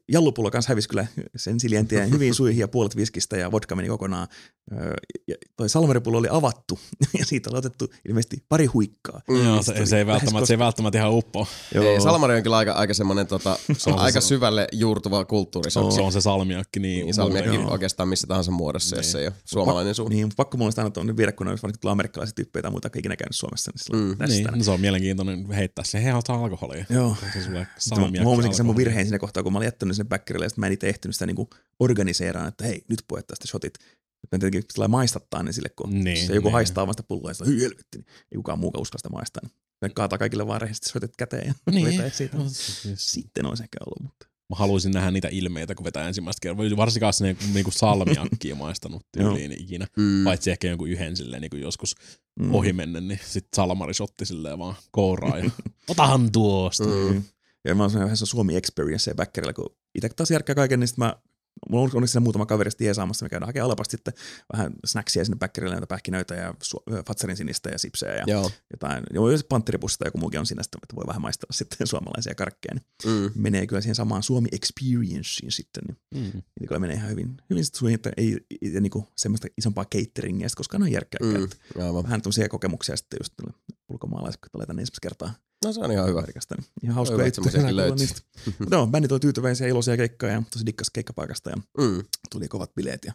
jallupullo 0.09 0.51
kanssa 0.51 0.69
hävisi 0.69 0.89
kyllä 0.89 1.07
sen 1.37 1.61
siljentien 1.61 2.11
hyvin 2.15 2.35
suihin 2.35 2.61
ja 2.61 2.69
puolet 2.69 2.97
viskistä 2.97 3.37
ja 3.37 3.53
vodka 3.53 3.77
meni 3.77 3.89
kokonaan. 3.89 4.29
Ja 5.29 5.35
toi 5.57 5.69
salmaripullo 5.69 6.19
oli 6.19 6.29
avattu 6.31 6.79
ja 7.19 7.25
siitä 7.27 7.51
oli 7.51 7.59
otettu 7.59 7.89
ilmeisesti 8.09 8.45
pari 8.49 8.67
huikkaa. 8.67 9.21
Mm, 9.29 9.45
Joo, 9.45 9.63
se 9.63 9.75
se, 9.77 9.87
se, 9.87 9.99
ei 9.99 10.07
välttämättä, 10.07 10.47
se 10.47 10.53
ei 10.55 10.59
välttämättä 10.59 10.99
ihan 10.99 11.13
uppo. 11.13 11.47
Ei, 11.75 12.01
Salmari 12.01 12.37
on 12.37 12.43
kyllä 12.43 12.57
aika, 12.57 12.73
aika 12.73 12.95
semmoinen 12.95 13.27
tota, 13.27 13.59
on 13.87 13.99
aika 13.99 14.21
se- 14.21 14.27
syvälle 14.27 14.69
juurtuva 14.73 15.25
kulttuuri. 15.25 15.71
Se 15.71 15.79
on, 15.79 15.93
Se 15.93 16.01
on 16.01 16.13
se 16.13 16.21
salmiakki 16.21 16.81
niin, 16.81 17.05
niin 17.05 17.15
salmiakki 17.15 17.51
muuten. 17.51 17.73
oikeastaan 17.73 18.09
missä 18.09 18.27
tahansa 18.27 18.51
muodossa, 18.51 18.97
jos 18.97 19.05
Niin. 19.05 19.13
se 19.13 19.19
ei 19.21 19.27
ole 19.27 19.35
suomalainen 19.45 19.95
suu. 19.95 20.09
Niin, 20.09 20.29
pakko 20.37 20.59
mulla 20.59 20.73
aina 20.77 20.91
tuonne 20.91 21.17
viedä, 21.17 21.33
kun 21.33 21.47
on 21.49 21.51
varsinkin 21.63 21.81
tulee 21.81 21.93
amerikkalaisia 21.93 22.35
tyyppejä 22.35 22.63
tai 22.63 22.71
muuta, 22.71 22.87
jotka 22.87 22.99
ikinä 22.99 23.17
käynyt 23.17 23.37
Suomessa. 23.37 23.71
Niin, 23.93 24.03
Mm, 24.03 24.09
mm, 24.09 24.17
tästä. 24.17 24.35
Niin, 24.37 24.47
no 24.59 24.65
se 24.65 24.71
on 24.71 24.81
mielenkiintoinen 24.81 25.51
heittää 25.51 25.85
se, 25.85 26.15
ottaa 26.15 26.45
alkoholia. 26.45 26.85
Joo. 26.91 27.17
Se 27.33 27.45
sulle 27.45 27.59
Mä 27.59 27.67
salmiakki 27.79 28.19
mä 28.19 28.25
huomasinkin 28.25 28.57
sen 28.57 28.67
mun 28.67 28.77
virheen 28.77 29.07
siinä 29.07 29.19
kohtaa, 29.19 29.43
kun 29.43 29.53
mä 29.53 29.60
olin 29.61 29.67
jättänyt 29.67 29.97
sinne 29.97 30.09
backerille, 30.09 30.45
ja 30.45 30.49
sitten 30.49 30.63
mä 30.63 30.67
en 30.67 30.73
itse 30.73 30.89
ehtinyt 30.89 31.15
sitä 31.15 31.27
niinku 31.27 31.51
organiseeraan, 31.81 32.49
että 32.49 32.65
hei, 32.65 32.85
nyt 32.89 33.05
pojat 33.09 33.27
tästä 33.27 33.49
shotit. 33.49 33.75
Mä 34.33 34.39
tietenkin 34.39 34.63
sillä 34.73 34.89
maistattaa 34.89 35.43
ne 35.43 35.53
sille, 35.53 35.69
kun 35.69 35.91
Niin, 36.05 36.27
se 36.27 36.35
joku 36.35 36.49
niin. 36.49 36.53
haistaa 36.53 36.87
vasta 36.87 37.03
pulloa, 37.03 37.31
ja 37.31 37.35
sitten 37.35 37.53
hyi 37.55 37.63
helvetti, 37.63 37.99
niin 37.99 38.07
ei 38.33 38.37
kukaan 38.37 38.59
muukaan 38.59 38.83
uskalla 38.83 38.99
sitä 38.99 39.09
maistaa. 39.09 39.41
Niin 39.45 39.53
ne 39.83 39.89
kaataa 39.89 40.19
kaikille 40.19 40.47
vaan 40.47 40.61
rehellisesti 40.61 40.89
shotit 40.89 41.17
käteen 41.17 41.47
ja 41.47 41.55
Niin. 41.73 41.87
vetää 41.87 42.11
siitä. 42.11 42.37
Sitten 42.95 43.47
olisi 43.47 43.63
ehkä 43.63 43.79
ollut, 43.87 44.03
mutta 44.03 44.31
Mä 44.51 44.57
haluaisin 44.57 44.93
nähdä 44.93 45.11
niitä 45.11 45.29
ilmeitä, 45.31 45.75
kun 45.75 45.85
vetää 45.85 46.09
ensimmäistä 46.09 46.41
kertaa. 46.43 46.77
Varsinkaan 46.77 47.13
se 47.13 47.37
niinku 47.55 47.71
salmiakkiä 47.71 48.55
maistanut 48.65 49.07
tyyliin 49.13 49.53
ikinä. 49.53 49.87
Mm. 49.97 50.25
Paitsi 50.25 50.51
ehkä 50.51 50.69
jonkun 50.69 50.89
yhden 50.89 51.17
silleen 51.17 51.43
niin 51.43 51.61
joskus 51.61 51.95
mm. 52.41 52.55
ohi 52.55 52.73
menne, 52.73 53.01
niin 53.01 53.21
sit 53.27 53.47
salmari 53.57 53.95
shotti 53.95 54.27
silleen 54.27 54.59
vaan 54.59 54.75
kouraa 54.91 55.39
ja 55.39 55.51
otahan 55.89 56.33
tuosta. 56.33 56.85
Mm. 56.85 57.23
Ja 57.65 57.75
mä 57.75 57.83
oon 57.83 57.93
vähän 57.95 58.17
se 58.17 58.27
Suomi 58.27 58.57
Experience 58.57 59.15
backerilla, 59.15 59.53
kun 59.53 59.77
itse 59.95 60.09
taas 60.09 60.31
järkkää 60.31 60.55
kaiken, 60.55 60.81
niin 60.81 60.89
sit 60.89 60.99
mä 60.99 61.17
Mulla 61.71 61.85
on 61.85 61.91
onneksi 61.95 62.21
muutama 62.21 62.47
kaveri 62.47 62.71
sitten 62.71 62.85
jeesaamassa, 62.85 63.25
me 63.25 63.29
käydään 63.29 63.47
hakemaan 63.49 63.65
alapasta 63.67 63.91
sitten 63.91 64.15
vähän 64.53 64.73
snacksia 64.87 65.25
sinne 65.25 65.39
backerille, 65.39 65.75
näitä 65.75 65.87
pähkinöitä 65.87 66.35
ja 66.35 66.55
su- 66.65 66.95
ö, 66.95 67.03
Fatsarin 67.07 67.37
sinistä 67.37 67.69
ja 67.71 67.79
sipsejä 67.79 68.15
ja 68.17 68.25
Joo. 68.27 68.51
jotain. 68.71 69.05
Joo, 69.15 69.31
jos 69.31 69.45
pantteripussa 69.45 69.99
tai 69.99 70.07
joku 70.09 70.19
muukin 70.19 70.41
on 70.41 70.47
siinä, 70.47 70.63
sitten, 70.63 70.81
että 70.83 70.97
voi 70.97 71.05
vähän 71.07 71.23
maistaa 71.23 71.47
sitten 71.59 71.87
suomalaisia 71.87 72.35
karkkeja. 72.35 72.75
Niin 72.75 72.85
Mm. 73.25 73.31
menee 73.35 73.67
kyllä 73.67 73.81
siihen 73.83 73.95
samaan 73.95 74.23
Suomi 74.23 74.49
Experienceen 74.53 75.53
sitten. 75.53 75.83
Niin 75.89 75.97
Mm. 76.15 76.21
niitä 76.33 76.69
kyllä 76.69 76.79
menee 76.79 76.97
ihan 76.97 77.11
hyvin, 77.11 77.37
hyvin 77.51 77.65
sitten 77.65 77.79
suihin, 77.79 77.95
että 77.95 78.11
ei, 78.17 78.33
ei, 78.63 78.75
ei 78.75 78.81
niinku 78.81 79.09
semmoista 79.17 79.49
isompaa 79.59 79.85
cateringia, 79.85 80.49
sit 80.49 80.57
koskaan 80.57 80.83
on 80.83 80.93
järkkää. 80.93 81.21
Mm. 81.23 81.49
Vähän 82.03 82.23
tämmöisiä 82.23 82.49
kokemuksia 82.49 82.97
sitten 82.97 83.19
just 83.23 83.33
ulkomaalaiset, 83.89 84.41
kun 84.41 84.49
tulee 84.53 84.67
tänne 84.67 84.83
ensimmäistä 84.83 85.03
kertaa 85.03 85.35
No 85.65 85.73
se 85.73 85.81
on 85.81 85.93
ihan 85.93 86.09
hyvä. 86.09 86.21
Niin 86.83 86.91
ihan 86.91 87.07
semmoisiakin 87.07 87.43
kuulla 87.67 87.77
löytyy. 87.77 88.07
Mutta 88.59 88.77
joo, 88.77 88.87
bändit 88.87 89.13
oli 89.13 89.21
tyytyväisiä, 89.21 89.67
iloisia 89.69 89.97
keikkoja 89.97 90.33
ja 90.33 90.43
tosi 90.51 90.67
dikkas 90.67 90.91
keikkapaikasta 90.91 91.51
ja 91.51 91.57
Mm. 91.79 92.05
tuli 92.31 92.49
kovat 92.49 92.75
bileet 92.75 93.05
ja 93.05 93.13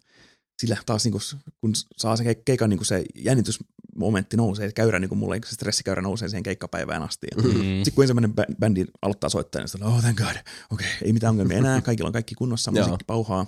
sillä 0.61 0.77
taas 0.85 1.03
niinku, 1.03 1.19
kun 1.61 1.71
saa 1.97 2.17
se 2.17 2.23
keik- 2.23 2.41
keikan 2.45 2.69
niinku 2.69 2.85
se 2.85 3.05
jännitysmomentti 3.95 4.37
nousee, 4.37 4.67
se 4.67 4.73
käyrä 4.73 4.99
niinku 4.99 5.15
mulle, 5.15 5.39
se 5.45 5.53
stressikäyrä 5.53 6.01
nousee 6.01 6.29
siihen 6.29 6.43
keikkapäivään 6.43 7.03
asti. 7.03 7.27
Mm. 7.37 7.43
sitten 7.43 7.93
kun 7.95 8.03
ensimmäinen 8.03 8.31
bä- 8.31 8.55
bändi 8.59 8.85
aloittaa 9.01 9.29
soittaa, 9.29 9.61
niin 9.61 9.69
sitten 9.69 9.87
oh 9.87 10.01
thank 10.01 10.17
god, 10.17 10.27
okei, 10.27 10.41
okay, 10.71 10.87
ei 11.03 11.13
mitään 11.13 11.31
ongelmia 11.31 11.57
enää, 11.57 11.81
kaikilla 11.81 12.07
on 12.07 12.13
kaikki 12.13 12.35
kunnossa, 12.35 12.71
Joo. 12.75 12.83
musiikki 12.83 13.03
pauhaa, 13.07 13.45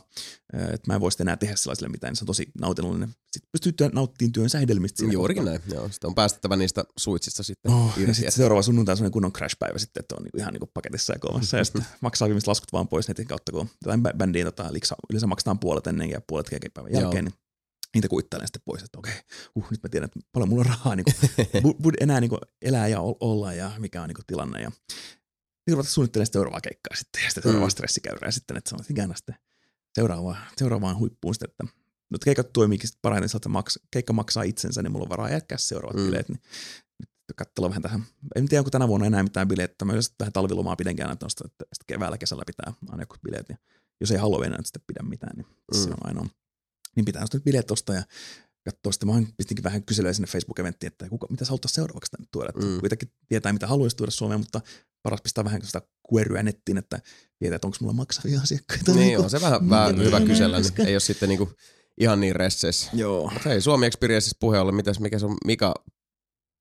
että 0.53 0.87
mä 0.87 0.95
en 0.95 1.01
voi 1.01 1.11
sitten 1.11 1.25
enää 1.25 1.37
tehdä 1.37 1.55
sellaiselle 1.55 1.89
mitään, 1.89 2.11
niin 2.11 2.17
se 2.17 2.23
on 2.23 2.27
tosi 2.27 2.51
nautinnollinen. 2.61 3.09
Sitten 3.09 3.49
pystyy 3.51 3.71
työ, 3.71 3.89
nauttimaan 3.93 4.31
työnsä 4.31 4.59
hedelmistä 4.59 4.97
siinä 4.97 5.13
Juurikin 5.13 5.43
kohtaa. 5.43 5.59
näin. 5.67 5.73
Joo. 5.75 5.89
Sitten 5.89 6.07
on 6.07 6.15
päästettävä 6.15 6.55
niistä 6.55 6.83
suitsista 6.97 7.43
sitten 7.43 7.71
Oh, 7.71 7.93
ja 8.07 8.13
sitten 8.13 8.31
seuraava 8.31 8.61
sunnuntai 8.61 8.93
on 8.93 8.97
sellainen 8.97 9.11
kunnon 9.11 9.33
crash-päivä 9.33 9.79
sitten, 9.79 10.01
että 10.01 10.15
on 10.15 10.23
niinku 10.23 10.37
ihan 10.37 10.53
niinku 10.53 10.69
paketissa 10.73 11.13
ja 11.13 11.19
koomassa. 11.19 11.57
ja 11.57 11.63
sitten 11.63 11.85
maksaa 12.01 12.27
viimeiset 12.27 12.47
laskut 12.47 12.73
vaan 12.73 12.87
pois 12.87 13.07
netin 13.07 13.27
kautta, 13.27 13.51
kun 13.51 13.69
jotain 13.85 13.99
bä- 13.99 14.17
bändiin 14.17 14.45
tota, 14.45 14.73
liksa, 14.73 14.95
yleensä 15.09 15.27
maksetaan 15.27 15.59
puolet 15.59 15.87
ennen 15.87 16.09
ja 16.09 16.21
puolet 16.27 16.49
keikkapäivän 16.49 16.91
Joo. 16.91 17.01
jälkeen, 17.01 17.25
niin 17.25 17.33
niitä 17.97 18.07
kuittailen 18.07 18.47
sitten 18.47 18.61
pois, 18.65 18.83
että 18.83 18.99
okei, 18.99 19.13
uh, 19.55 19.65
nyt 19.71 19.83
mä 19.83 19.89
tiedän, 19.89 20.05
että 20.05 20.19
paljon 20.31 20.49
mulla 20.49 20.61
on 20.61 20.65
rahaa 20.65 20.95
niin 20.95 21.05
kuin, 21.63 21.95
enää 22.01 22.19
niin 22.21 22.29
kuin 22.29 22.41
elää 22.61 22.87
ja 22.87 23.01
ol- 23.01 23.15
olla 23.19 23.53
ja 23.53 23.71
mikä 23.79 24.01
on 24.01 24.07
niin 24.07 24.15
kuin 24.15 24.25
tilanne. 24.25 24.61
Ja 24.61 24.71
sitten 24.71 25.73
ruveta 25.73 25.89
suunnittelemaan 25.89 26.31
seuraavaa 26.33 26.61
keikkaa 26.61 26.95
sitten 26.95 27.21
ja 27.23 27.29
sitten 27.29 27.43
seuraavaa 27.43 27.67
Mm. 27.67 27.71
stressikäyrää 27.71 28.31
sitten, 28.31 28.57
että 28.57 28.69
se 28.69 28.75
on 28.75 28.85
ikänä 28.89 29.15
sitten 29.15 29.35
seuraavaan, 29.95 30.37
seuraavaan 30.57 30.97
huippuun 30.97 31.33
sitten, 31.35 31.49
että 31.51 31.77
nyt 32.09 32.23
keikat 32.23 32.53
toimiikin 32.53 32.87
sitten 32.87 33.01
parhaiten, 33.01 33.29
että 33.35 33.49
maks, 33.49 33.79
keikka 33.91 34.13
maksaa 34.13 34.43
itsensä, 34.43 34.81
niin 34.81 34.91
mulla 34.91 35.03
on 35.03 35.09
varaa 35.09 35.29
jätkää 35.29 35.57
seuraavat 35.57 35.95
Mm. 35.97 36.05
bileet, 36.05 36.29
niin 36.29 36.41
katsella 37.35 37.69
vähän 37.69 37.81
tähän. 37.81 38.03
En 38.35 38.47
tiedä, 38.47 38.59
onko 38.61 38.69
tänä 38.71 38.87
vuonna 38.87 39.07
enää 39.07 39.23
mitään 39.23 39.47
bileet. 39.47 39.75
Mä 39.85 39.91
yleensä 39.91 40.13
vähän 40.19 40.33
talvilomaa 40.33 40.75
pidänkään, 40.75 41.11
että 41.11 41.25
sitten 41.29 41.67
keväällä 41.87 42.17
kesällä 42.17 42.43
pitää 42.47 42.73
aina 42.89 43.03
joku 43.03 43.15
bileet. 43.23 43.49
Ja 43.49 43.57
jos 44.01 44.11
ei 44.11 44.17
halua 44.17 44.45
enää 44.45 44.59
sitten 44.63 44.81
pidä 44.87 45.03
mitään, 45.03 45.37
niin 45.37 45.47
mm. 45.47 45.79
se 45.83 45.89
on 45.89 45.97
ainoa. 46.03 46.27
Niin 46.97 47.05
pitää 47.05 47.21
sitten 47.25 47.41
bileet 47.41 47.71
ostaa 47.71 47.95
ja 47.95 48.03
katsoa. 48.65 48.91
Sitten 48.91 49.09
mä 49.09 49.21
pistinkin 49.37 49.63
vähän 49.63 49.83
kyselyä 49.83 50.13
sinne 50.13 50.27
Facebook-eventtiin, 50.27 50.87
että 50.87 51.09
kuka, 51.09 51.27
mitä 51.29 51.45
sä 51.45 51.49
haluttaisiin 51.49 51.75
seuraavaksi 51.75 52.11
tänne 52.11 52.27
tuoda. 52.31 52.51
Mm. 52.55 52.65
Mm. 52.65 52.79
Kuitenkin 52.79 53.11
tietää, 53.27 53.53
mitä 53.53 53.67
haluaisi 53.67 53.95
tuoda 53.95 54.11
Suomeen, 54.11 54.39
mutta 54.39 54.61
paras 55.03 55.21
pistää 55.21 55.43
vähän 55.43 55.61
sitä 55.65 55.81
queryä 56.13 56.43
nettiin, 56.43 56.77
että 56.77 56.99
tietää, 57.39 57.55
että 57.55 57.67
onko 57.67 57.77
mulla 57.81 57.93
maksavia 57.93 58.41
asiakkaita. 58.41 58.91
Niin 58.93 59.19
on 59.19 59.29
se 59.29 59.41
vähän, 59.41 59.69
vähän 59.69 59.95
Niin, 59.95 60.05
hyvä 60.05 60.19
niin, 60.19 60.27
kysellä, 60.27 60.59
niin 60.59 60.87
ei 60.87 60.93
ole 60.93 60.99
sitten 60.99 61.29
niinku 61.29 61.49
ihan 62.01 62.19
niin 62.19 62.35
resseissä. 62.35 62.91
Joo. 62.93 63.29
Mutta 63.33 63.49
hei, 63.49 63.61
Suomi 63.61 63.85
Experienceissa 63.85 64.37
puheen 64.39 64.61
ollen, 64.61 64.75
mitäs, 64.75 64.99
mikä 64.99 65.19
se 65.19 65.25
on 65.25 65.37
Mika 65.45 65.73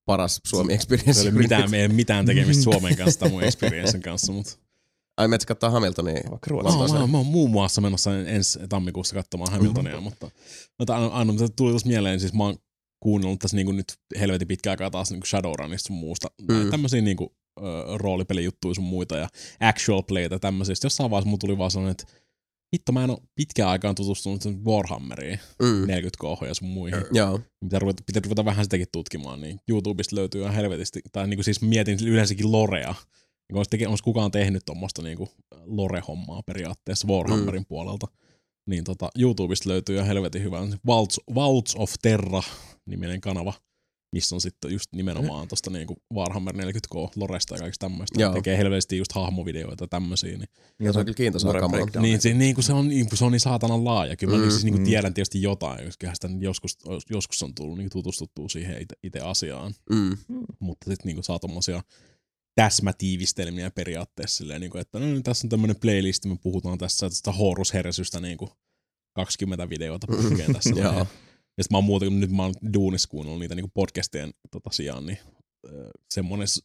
paras 0.06 0.40
Suomi 0.46 0.72
Se 0.72 0.74
Experience? 0.74 1.20
ei 1.20 1.28
ole 1.28 1.38
mitään, 1.38 1.74
ei 1.74 1.86
ole 1.86 1.92
mitään 1.94 2.26
tekemistä 2.26 2.62
Suomen 2.72 2.96
kanssa 2.96 3.20
tai 3.20 3.28
mun 3.30 3.42
experiencen 3.42 4.02
kanssa, 4.02 4.32
mutta 4.32 4.58
Ai 5.16 5.28
menet 5.28 5.44
katsoa 5.44 5.70
Hamiltonia. 5.70 6.14
Vaikka 6.30 6.50
Mä, 6.50 6.52
Ruotsissa. 6.52 6.78
Lontooseen. 6.78 7.00
mä, 7.02 7.06
mä 7.12 7.16
oon 7.16 7.26
muun 7.26 7.50
muassa 7.50 7.80
menossa 7.80 8.18
ensi 8.18 8.58
tammikuussa 8.68 9.14
katsomaan 9.14 9.52
Hamiltonia, 9.52 10.00
mutta, 10.00 10.30
mutta 10.78 10.94
aina, 10.94 11.06
aina 11.06 11.32
mitä 11.32 11.48
tuli 11.56 11.70
tuossa 11.70 11.88
mieleen, 11.88 12.20
siis 12.20 12.32
mä 12.32 12.44
oon 12.44 12.56
kuunnellut 13.02 13.38
tässä 13.38 13.56
niin 13.56 13.76
nyt 13.76 13.92
helvetin 14.20 14.48
pitkään 14.48 14.72
aikaa 14.72 14.90
taas 14.90 15.10
niin 15.10 15.22
Shadowrunista 15.26 15.86
sun 15.86 15.96
muusta. 15.96 16.28
Mm. 16.48 16.54
Mm. 16.56 16.70
Tämmöisiä 16.70 17.00
niin 17.00 17.16
kuin, 17.16 17.30
ö, 17.60 17.62
roolipelijuttuja 17.98 18.74
sun 18.74 18.84
muita 18.84 19.16
ja 19.16 19.28
actual 19.60 20.02
playtä 20.02 20.38
tämmöisistä. 20.38 20.86
Jossain 20.86 21.10
vaiheessa 21.10 21.28
mulla 21.28 21.38
tuli 21.38 21.58
vaan 21.58 21.70
sellainen, 21.70 21.90
että 21.90 22.04
hitto 22.74 22.92
mä 22.92 23.04
en 23.04 23.10
ole 23.10 23.18
pitkään 23.34 23.70
aikaan 23.70 23.94
tutustunut 23.94 24.42
sen 24.42 24.64
Warhammeriin, 24.64 25.40
Mm. 25.62 25.86
40K 25.86 26.46
ja 26.46 26.54
sun 26.54 26.68
muihin. 26.68 27.04
Joo. 27.12 27.40
Pitää 27.60 27.78
ruveta, 27.78 28.02
pitää 28.06 28.22
ruveta 28.24 28.44
vähän 28.44 28.64
sitäkin 28.64 28.86
tutkimaan, 28.92 29.40
niin 29.40 29.60
YouTubesta 29.68 30.16
löytyy 30.16 30.42
ihan 30.42 30.54
helvetisti, 30.54 31.00
tai 31.12 31.26
niin 31.28 31.36
kuin 31.36 31.44
siis 31.44 31.62
mietin 31.62 31.98
yleensäkin 32.06 32.52
Lorea, 32.52 32.94
niin 33.48 33.56
olisi, 33.56 33.70
teke, 33.70 33.88
olisi 33.88 34.04
kukaan 34.04 34.30
tehnyt 34.30 34.62
tuommoista 34.66 35.02
niin 35.02 35.18
Lore-hommaa 35.64 36.42
periaatteessa 36.46 37.08
Warhammerin 37.08 37.62
mm. 37.62 37.66
puolelta, 37.66 38.06
niin 38.66 38.84
tota, 38.84 39.10
YouTubesta 39.18 39.68
löytyy 39.68 39.94
ihan 39.96 40.06
helvetin 40.06 40.42
hyvä 40.42 40.58
Vaults, 40.86 41.20
Vaults 41.34 41.74
of 41.76 41.94
Terra 42.02 42.42
niminen 42.86 43.20
kanava, 43.20 43.52
missä 44.12 44.34
on 44.36 44.40
sitten 44.40 44.72
just 44.72 44.92
nimenomaan 44.92 45.48
tuosta 45.48 45.70
niinku 45.70 45.96
Warhammer 46.14 46.54
40K 46.54 47.10
Loresta 47.16 47.54
ja 47.54 47.58
kaikista 47.58 47.86
tämmöistä. 47.86 48.20
Joo. 48.20 48.32
Tekee 48.32 48.58
helvetisti 48.58 48.98
just 48.98 49.12
hahmovideoita 49.12 49.84
ja 49.84 49.88
tämmöisiä. 49.88 50.38
Niin, 50.38 50.48
Ja 50.78 50.92
se 50.92 50.98
on 50.98 51.04
kyllä 51.04 51.16
kiintoisaa 51.16 51.52
niin, 52.00 52.20
se, 52.20 52.34
niin 52.34 52.54
kuin 52.54 52.64
se, 52.64 52.72
on, 52.72 52.88
niin 52.88 53.08
kuin 53.08 53.18
se 53.18 53.24
on 53.24 53.32
niin 53.32 53.40
saatanan 53.40 53.84
laaja. 53.84 54.16
Kyllä 54.16 54.32
mä 54.32 54.38
Mm, 54.38 54.44
mm, 54.44 54.50
siis 54.50 54.64
niin 54.64 54.72
kuin 54.72 54.82
mm. 54.82 54.86
tiedän 54.86 55.14
tietysti 55.14 55.42
jotain, 55.42 55.84
koska 55.84 56.14
sitä 56.14 56.28
joskus, 56.38 56.78
joskus 57.10 57.42
on 57.42 57.54
tullut 57.54 57.78
niin 57.78 57.90
tutustuttua 57.90 58.48
siihen 58.48 58.82
itse, 58.82 58.96
itse 59.02 59.20
asiaan. 59.20 59.74
Mm. 59.90 60.16
Mutta 60.60 60.90
sitten 60.90 61.14
niin 61.14 61.24
saa 61.24 61.38
tommosia 61.38 61.82
täsmätiivistelmiä 62.56 63.70
periaatteessa 63.70 64.36
silleen, 64.36 64.60
niin 64.60 64.70
kuin, 64.70 64.80
että 64.80 64.98
no, 64.98 65.06
niin 65.06 65.22
tässä 65.22 65.46
on 65.46 65.48
tämmöinen 65.48 65.76
playlist, 65.80 66.24
me 66.24 66.36
puhutaan 66.42 66.78
tässä 66.78 67.08
tästä 67.08 67.32
Horus 67.32 67.72
niin 68.20 68.38
kuin 68.38 68.50
20 69.12 69.68
videota 69.68 70.06
putkeen 70.06 70.52
tässä. 70.52 70.70
Ja 70.70 71.06
sitten 71.62 71.66
mä 71.70 71.76
oon 71.76 71.84
muuten, 71.84 72.08
kun 72.08 72.20
nyt 72.20 72.30
mä 72.30 72.42
oon 72.42 72.54
duunissa 72.74 73.08
kuunnellut 73.08 73.40
niitä 73.40 73.54
niin 73.54 73.70
podcastien 73.74 74.34
tota, 74.50 74.70
sijaan, 74.72 75.06
niin 75.06 75.18
ö, 75.66 75.90
semmonen 76.14 76.48
s- 76.48 76.64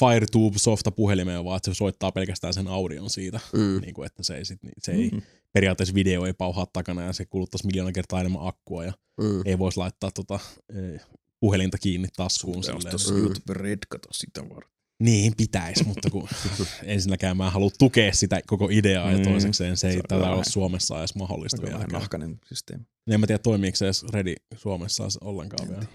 FireTube-softa 0.00 0.90
puhelimeen 0.90 1.44
vaan, 1.44 1.56
että 1.56 1.70
se 1.70 1.74
soittaa 1.74 2.12
pelkästään 2.12 2.54
sen 2.54 2.68
audion 2.68 3.10
siitä, 3.10 3.40
Mm. 3.52 3.80
niin 3.80 3.94
kuin, 3.94 4.06
että 4.06 4.22
se 4.22 4.36
ei, 4.36 4.44
sit, 4.44 4.62
niin, 4.62 4.72
se 4.78 4.92
ei 4.92 5.10
Mm. 5.10 5.22
periaatteessa 5.52 5.94
video 5.94 6.26
ei 6.26 6.32
pauhaa 6.32 6.66
takana 6.72 7.02
ja 7.02 7.12
se 7.12 7.24
kuluttaisi 7.24 7.66
miljoona 7.66 7.92
kertaa 7.92 8.20
enemmän 8.20 8.46
akkua 8.46 8.84
ja 8.84 8.92
Mm. 9.20 9.42
ei 9.44 9.58
voisi 9.58 9.78
laittaa 9.78 10.10
tota, 10.10 10.40
eh, 10.74 11.00
puhelinta 11.40 11.78
kiinni 11.78 12.08
taskuun. 12.16 12.64
Se 12.64 12.72
Mm. 12.72 13.18
YouTube 13.18 13.52
Red, 13.54 13.78
kato 13.88 14.08
sitä 14.12 14.48
varten. 14.48 14.73
Niin 15.02 15.32
pitäisi, 15.36 15.84
mutta 15.84 16.10
kun 16.10 16.28
ensinnäkään 16.84 17.36
mä 17.36 17.46
en 17.46 17.52
halua 17.52 17.70
tukea 17.78 18.12
sitä 18.14 18.40
koko 18.46 18.68
ideaa 18.72 19.10
ja 19.12 19.18
Mm. 19.18 19.24
toisekseen 19.24 19.76
se 19.76 19.86
ei 19.88 19.92
Se 19.96 20.00
tätä 20.02 20.20
vähän- 20.20 20.34
ole 20.36 20.44
Suomessa 20.44 20.98
edes 20.98 21.14
mahdollista 21.14 21.56
Aika 21.62 21.72
vähän 21.72 21.88
nahkainen 21.88 22.38
systeemi. 22.48 22.84
En 23.10 23.20
mä 23.20 23.26
tiedä 23.26 23.38
toimiiko 23.38 23.76
se 23.76 23.84
edes 23.84 24.04
Redi 24.12 24.34
Suomessa 24.56 25.04
ollenkaan 25.20 25.68
En 25.68 25.74
vielä. 25.74 25.86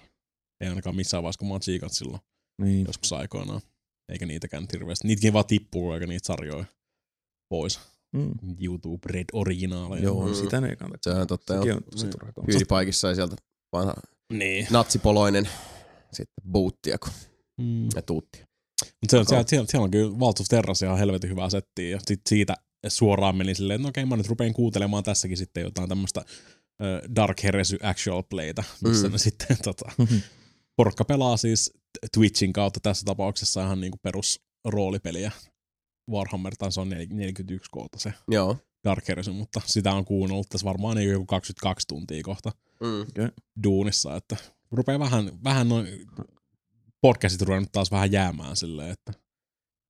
Ei 0.62 0.70
ainakaan 0.70 0.96
missään 0.96 1.24
vaiheessa, 1.24 1.40
kun 1.40 1.48
mä 1.48 1.54
oon 1.54 1.62
tsiikat 1.62 1.94
silloin 1.94 2.22
Niin. 2.62 2.86
joskus 2.88 3.14
aikoinaan. 3.14 3.62
eikä 4.12 4.26
niitäkään 4.26 4.68
hirveästi. 4.74 5.08
Niitäkin 5.08 5.34
vaan 5.34 5.46
tippuu 5.46 5.92
aika 5.92 6.06
niitä 6.06 6.28
sarjoja 6.28 6.66
pois. 7.50 7.80
Mm. 8.14 8.32
YouTube 8.62 9.00
Red 9.06 9.26
originaaleja. 9.34 10.04
Joo, 10.04 10.22
Mm. 10.24 10.28
mm. 10.30 10.36
sitä 10.36 10.62
ne 10.62 10.70
ei 10.70 10.76
kannata. 10.76 11.14
Se 11.14 11.20
on 11.20 11.28
totta, 11.28 11.58
Sekin 11.58 11.74
on 11.74 11.84
tosi 11.92 12.06
Mm. 12.06 12.12
turha 12.12 12.32
konsa. 12.32 12.48
PewDiePiekin 12.48 12.94
sai 12.94 13.16
sieltä 13.16 13.36
vanha 13.72 13.94
Niin. 14.34 14.68
natsipoloinen 14.72 15.50
sitten 16.12 16.52
boottia 16.52 16.98
kun, 16.98 17.12
Mm. 17.62 17.88
ja 17.96 18.02
tuuttia. 18.02 18.46
Mutta 19.02 19.12
siellä, 19.12 19.26
siellä, 19.30 19.44
siellä, 19.48 19.68
siellä, 19.70 19.84
on 19.84 19.92
kyllä 19.92 20.20
Valtus 20.20 20.48
Terras 20.48 20.82
ihan 20.82 20.98
helvetin 20.98 21.30
hyvää 21.30 21.50
settiä, 21.50 21.90
ja 21.90 22.00
sit 22.08 22.22
siitä 22.30 22.56
suoraan 22.88 23.36
meni 23.36 23.56
silleen, 23.56 23.76
että 23.76 23.84
no 23.84 23.90
okei, 23.90 24.06
mä 24.06 24.18
nyt 24.18 24.28
rupean 24.28 24.54
kuuntelemaan 24.54 25.04
tässäkin 25.04 25.38
sitten 25.38 25.64
jotain 25.64 25.90
tämmöistä 25.90 26.22
uh, 26.28 27.16
Dark 27.16 27.44
Heresy 27.44 27.78
Actual 27.84 28.24
Playtä, 28.30 28.64
missä 28.84 29.04
Mm. 29.04 29.10
mm. 29.10 29.12
ne 29.12 29.18
sitten 29.18 29.58
tota, 29.64 29.92
porukka 30.76 31.06
pelaa 31.06 31.38
siis 31.38 31.74
Twitchin 32.14 32.54
kautta 32.54 32.80
tässä 32.80 33.06
tapauksessa 33.06 33.64
ihan 33.66 33.82
niinku 33.82 33.98
perus 34.04 34.42
roolipeliä. 34.66 35.32
Warhammer 36.12 36.56
tai 36.56 36.72
se 36.72 36.82
on 36.82 36.90
41 36.90 37.70
koota 37.72 38.00
se 38.00 38.14
Joo. 38.28 38.58
Dark 38.84 39.08
Heresy, 39.08 39.32
mutta 39.32 39.62
sitä 39.66 39.94
on 39.94 40.06
kuunnellut 40.06 40.50
tässä 40.50 40.66
varmaan 40.66 40.98
niin 40.98 41.10
joku 41.10 41.26
22 41.26 41.88
tuntia 41.88 42.24
kohta 42.24 42.52
Mm. 42.82 43.30
duunissa, 43.64 44.16
että 44.16 44.36
rupeaa 44.72 45.00
vähän, 45.00 45.32
vähän 45.44 45.70
noin 45.70 45.88
podcastit 47.02 47.42
ruvennut 47.42 47.72
taas 47.72 47.92
vähän 47.92 48.12
jäämään 48.12 48.56
silleen, 48.56 48.92
että 48.92 49.14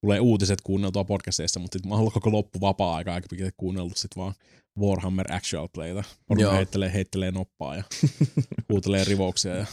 tulee 0.02 0.20
uutiset 0.20 0.62
kuunneltua 0.62 1.04
podcasteissa, 1.04 1.60
mutta 1.60 1.76
sitten 1.76 1.90
mä 1.90 1.96
haluan 1.96 2.14
koko 2.14 2.32
loppu 2.32 2.62
vapaa-aikaa 2.62 3.14
aika 3.14 3.28
pitkään 3.30 3.52
kuunnellut 3.58 3.98
sit 3.98 4.18
vaan 4.18 4.34
Warhammer 4.80 5.34
Actual 5.34 5.68
Playta. 5.74 6.04
Porukka 6.28 6.54
heittelee, 6.54 6.94
heittelee 6.94 7.32
noppaa 7.32 7.76
ja 7.76 7.84
huutelee 8.70 9.04
rivouksia 9.04 9.56
ja 9.56 9.66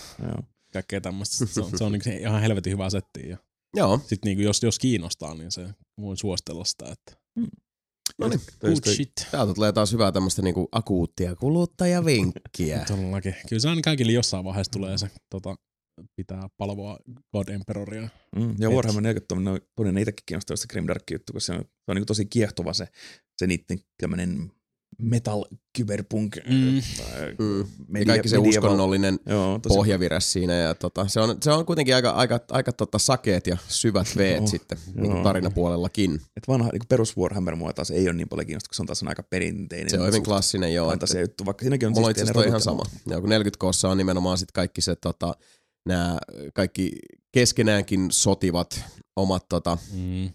kaikkea 0.73 1.01
tämmöistä. 1.01 1.47
Se 1.47 1.61
on, 1.61 1.79
se 1.79 1.85
on 1.85 1.93
niinku 1.93 2.11
ihan 2.11 2.41
helvetin 2.41 2.73
hyvä 2.73 2.91
setti. 2.91 3.29
Ja 3.29 3.37
Joo. 3.77 4.01
sit 4.07 4.25
niinku 4.25 4.43
jos, 4.43 4.63
jos 4.63 4.79
kiinnostaa, 4.79 5.35
niin 5.35 5.51
se 5.51 5.69
voin 6.01 6.17
suositella 6.17 6.65
sitä, 6.65 6.85
että 6.93 7.27
No 8.19 8.29
niin. 8.29 8.41
Täältä 9.31 9.55
tulee 9.55 9.73
taas 9.73 9.93
hyvää 9.93 10.13
tämmöistä 10.13 10.43
niinku 10.43 10.69
akuuttia 10.73 11.37
kuluttajavinkkiä. 11.37 12.85
Todellakin. 12.89 13.35
Kyllä 13.49 13.61
se 13.61 13.69
aina 13.69 13.81
kaikille 13.83 14.13
jossain 14.13 14.45
vaiheessa 14.45 14.73
tulee 14.73 14.99
se, 14.99 15.11
tota, 15.31 15.57
pitää 16.17 16.49
palvoa 16.57 16.99
God 17.33 17.49
Emperoria. 17.49 18.09
Mm, 18.37 18.55
ja 18.59 18.71
Warhammer 18.71 19.03
40 19.03 19.35
on 19.35 19.45
no, 19.45 19.59
todennäköisesti 19.77 20.01
itsekin 20.01 20.23
kiinnostaa 20.27 20.57
se 20.57 20.67
Grimdark 20.69 21.11
juttu, 21.11 21.33
koska 21.33 21.47
se 21.47 21.59
on, 21.59 21.65
se 21.65 21.89
on 21.89 21.97
niin 21.97 22.07
tosi 22.07 22.27
kiehtova 22.27 22.73
se, 22.73 22.89
se 23.37 23.47
niiden 23.47 23.79
tämmönen 24.01 24.53
metal 24.99 25.45
kyberpunk 25.77 26.37
Mm. 26.49 26.55
mm. 26.55 26.83
Mm. 27.39 27.97
Ja 27.99 28.05
kaikki 28.07 28.29
se 28.29 28.39
uskonnollinen 28.39 29.19
Joo, 29.27 29.61
pohjavire 29.69 30.21
siinä. 30.21 30.53
Ja 30.53 30.75
tota, 30.75 31.09
se, 31.09 31.21
on, 31.21 31.37
se 31.43 31.51
on 31.51 31.67
kuitenkin 31.67 31.95
aika, 31.95 32.11
aika, 32.11 32.41
aika 32.51 32.73
tota 32.73 32.99
sakeet 32.99 33.47
ja 33.47 33.57
syvät 33.69 34.07
veet 34.17 34.37
Joo. 34.37 34.47
sitten 34.47 34.79
niin 34.95 35.11
Joo. 35.11 35.23
tarinapuolellakin. 35.23 36.21
Et 36.37 36.49
vanha 36.49 36.71
niin 36.73 36.83
perus 36.89 37.17
Warhammer 37.17 37.57
mua 37.57 37.73
taas 37.73 37.91
ei 37.91 38.09
ole 38.09 38.13
niin 38.13 38.29
paljon 38.29 38.47
kiinnostunut, 38.47 38.69
koska 38.69 38.77
se 38.77 38.83
on 38.83 38.87
taas 38.87 39.03
aika 39.03 39.23
perinteinen. 39.23 39.91
Se 39.91 40.01
on 40.01 40.07
hyvin 40.07 40.23
klassinen, 40.23 40.75
joo. 40.75 40.89
fantasia 40.89 41.21
juttu, 41.21 41.47
vaikka 41.47 41.63
siinäkin 41.63 41.87
on 41.87 41.93
Mulla 41.93 42.07
on 42.07 42.11
itse 42.11 42.23
asiassa 42.23 42.49
ihan 42.49 42.61
sama. 42.61 42.83
Joo, 43.07 43.21
kun 43.21 43.31
40 43.31 43.59
koossa 43.59 43.89
on 43.89 43.99
nimenomaan 43.99 44.39
sit 44.39 44.53
kaikki 44.53 44.81
se, 44.81 44.97
tota, 44.97 45.35
nämä 45.87 46.19
kaikki 46.55 46.93
keskenäänkin 47.33 48.07
sotivat 48.11 48.85
omat 49.17 49.47
tota, 49.49 49.79
Mm. 49.93 50.25
uh, 50.27 50.31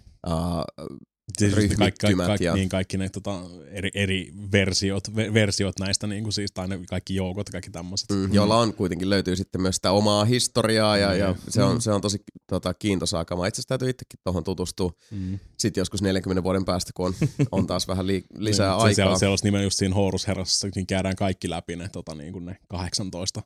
Tietysti 1.37 1.75
kaikki, 1.75 1.97
kaikki, 1.97 2.15
kaikki, 2.27 2.43
ja- 2.43 2.53
niin 2.53 2.69
kaikki 2.69 2.97
ne 2.97 3.09
tota, 3.09 3.41
eri, 3.69 3.89
eri 3.93 4.31
versiot, 4.51 5.15
ve, 5.15 5.33
versiot 5.33 5.79
näistä, 5.79 6.07
niin 6.07 6.23
kuin 6.23 6.33
siis, 6.33 6.51
tai 6.51 6.67
ne 6.67 6.79
kaikki 6.89 7.15
joukot, 7.15 7.49
kaikki 7.49 7.69
tämmöiset. 7.69 8.09
mm, 8.09 8.33
joilla 8.33 8.57
on 8.57 8.73
kuitenkin 8.73 9.09
löytyy 9.09 9.35
sitten 9.35 9.61
myös 9.61 9.75
sitä 9.75 9.91
omaa 9.91 10.25
historiaa 10.25 10.97
ja, 10.97 11.13
ja 11.13 11.31
Mm. 11.33 11.39
se, 11.49 11.63
on, 11.63 11.73
Mm. 11.75 11.79
se 11.79 11.91
on 11.91 12.01
tosi 12.01 12.23
tota, 12.49 12.73
kiintoisaa 12.73 13.25
kamaa. 13.25 13.45
Itse 13.47 13.55
asiassa 13.59 13.67
täytyy 13.69 13.89
itsekin 13.89 14.19
tuohon 14.23 14.43
tutustua 14.43 14.91
Mm. 15.11 15.39
sitten 15.57 15.81
joskus 15.81 16.01
40 16.01 16.43
vuoden 16.43 16.65
päästä, 16.65 16.91
kun 16.95 17.05
on, 17.05 17.13
on 17.51 17.67
taas 17.67 17.87
vähän 17.87 18.07
li, 18.07 18.23
lisää 18.37 18.69
se, 18.69 18.75
aikaa. 18.75 18.93
Siellä, 18.93 19.17
siellä 19.19 19.31
olisi 19.31 19.43
nimen 19.45 19.63
just 19.63 19.77
siinä 19.77 19.95
Horus 19.95 20.27
Herrassa, 20.27 20.67
niin 20.75 20.87
käydään 20.87 21.15
kaikki 21.15 21.49
läpi 21.49 21.75
ne, 21.75 21.89
tota, 21.89 22.15
niin 22.15 22.33
kuin 22.33 22.45
ne 22.45 22.57
18 22.67 23.41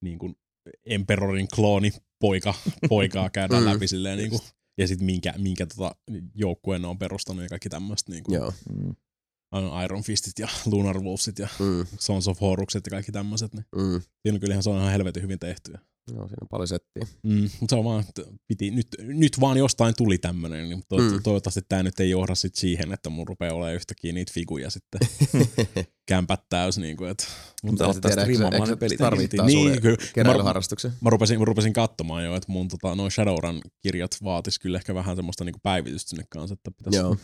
niin 0.00 0.18
kuin 0.18 0.36
Emperorin 0.86 1.48
klooni 1.54 1.92
poika, 2.20 2.54
poikaa 2.88 3.30
käydään 3.30 3.62
Mm. 3.62 3.68
läpi 3.68 3.88
silleen, 3.88 4.18
niin 4.18 4.30
kuin, 4.30 4.40
ja 4.78 4.88
sitten 4.88 5.06
minkä, 5.06 5.34
minkä 5.38 5.66
tota, 5.66 5.94
joukkueen 6.34 6.84
on 6.84 6.98
perustanut 6.98 7.42
ja 7.42 7.48
kaikki 7.48 7.68
tämmöistä. 7.68 8.12
Niin 8.12 8.24
kuin. 8.24 8.40
Mm. 8.72 8.94
Iron 9.84 10.02
Fistit 10.02 10.38
ja 10.38 10.48
Lunar 10.72 11.00
Wolvesit 11.00 11.38
ja 11.38 11.48
Mm, 11.58 11.86
Sons 12.00 12.28
of 12.28 12.40
Horukset 12.40 12.86
ja 12.86 12.90
kaikki 12.90 13.12
tämmöiset. 13.12 13.52
Niin 13.54 13.64
mm. 13.76 14.02
siinä 14.22 14.38
kyllähän 14.38 14.62
se 14.62 14.70
on 14.70 14.78
ihan 14.78 14.92
helvetin 14.92 15.22
hyvin 15.22 15.38
tehty. 15.38 15.72
Joo, 16.12 16.28
siinä 16.28 16.36
on 16.42 16.48
paljon 16.50 16.68
settiä. 16.68 17.06
Mm, 17.22 17.42
mutta 17.60 17.72
se 17.72 17.76
on 17.78 17.84
vaan, 17.84 18.04
että 18.08 18.22
piti, 18.48 18.70
nyt, 18.70 18.86
nyt 18.98 19.40
vaan 19.40 19.56
jostain 19.56 19.94
tuli 19.96 20.18
tämmönen, 20.18 20.68
niin 20.68 20.82
to, 20.88 20.98
Mm. 20.98 21.04
mm. 21.12 21.22
toivottavasti 21.22 21.60
tämä 21.68 21.82
nyt 21.82 22.00
ei 22.00 22.10
johda 22.10 22.34
sit 22.34 22.54
siihen, 22.54 22.92
että 22.92 23.10
mun 23.10 23.28
rupeaa 23.28 23.54
olemaan 23.54 23.74
yhtäkkiä 23.74 24.12
niitä 24.12 24.32
figuja 24.34 24.70
sitten 24.70 25.00
kämpät 26.08 26.40
täys. 26.48 26.78
Niin 26.78 26.96
kuin, 26.96 27.10
että, 27.10 27.24
Mutta 27.62 27.84
aloittaa 27.84 28.10
tiedä, 28.10 28.22
eikö 28.22 28.66
se- 28.66 28.76
peli. 28.76 28.96
tarvittaa 28.96 29.46
Niin, 29.46 29.82
kyllä. 29.82 29.96
keräilyharrastuksen. 30.14 30.92
mä, 31.00 31.10
rupesin, 31.10 31.38
mä 31.38 31.44
rupesin 31.44 31.72
katsomaan 31.72 32.24
jo, 32.24 32.36
että 32.36 32.52
mun 32.52 32.68
tota, 32.68 32.94
noin 32.94 33.10
Shadowrun 33.10 33.60
kirjat 33.82 34.16
vaatis 34.24 34.58
kyllä 34.58 34.78
ehkä 34.78 34.94
vähän 34.94 35.16
semmoista 35.16 35.44
niinku 35.44 35.60
päivitystä 35.62 36.10
sinne 36.10 36.24
kanssa, 36.28 36.52
että 36.54 36.70
pitäisi 36.70 36.98
Joo. 36.98 37.16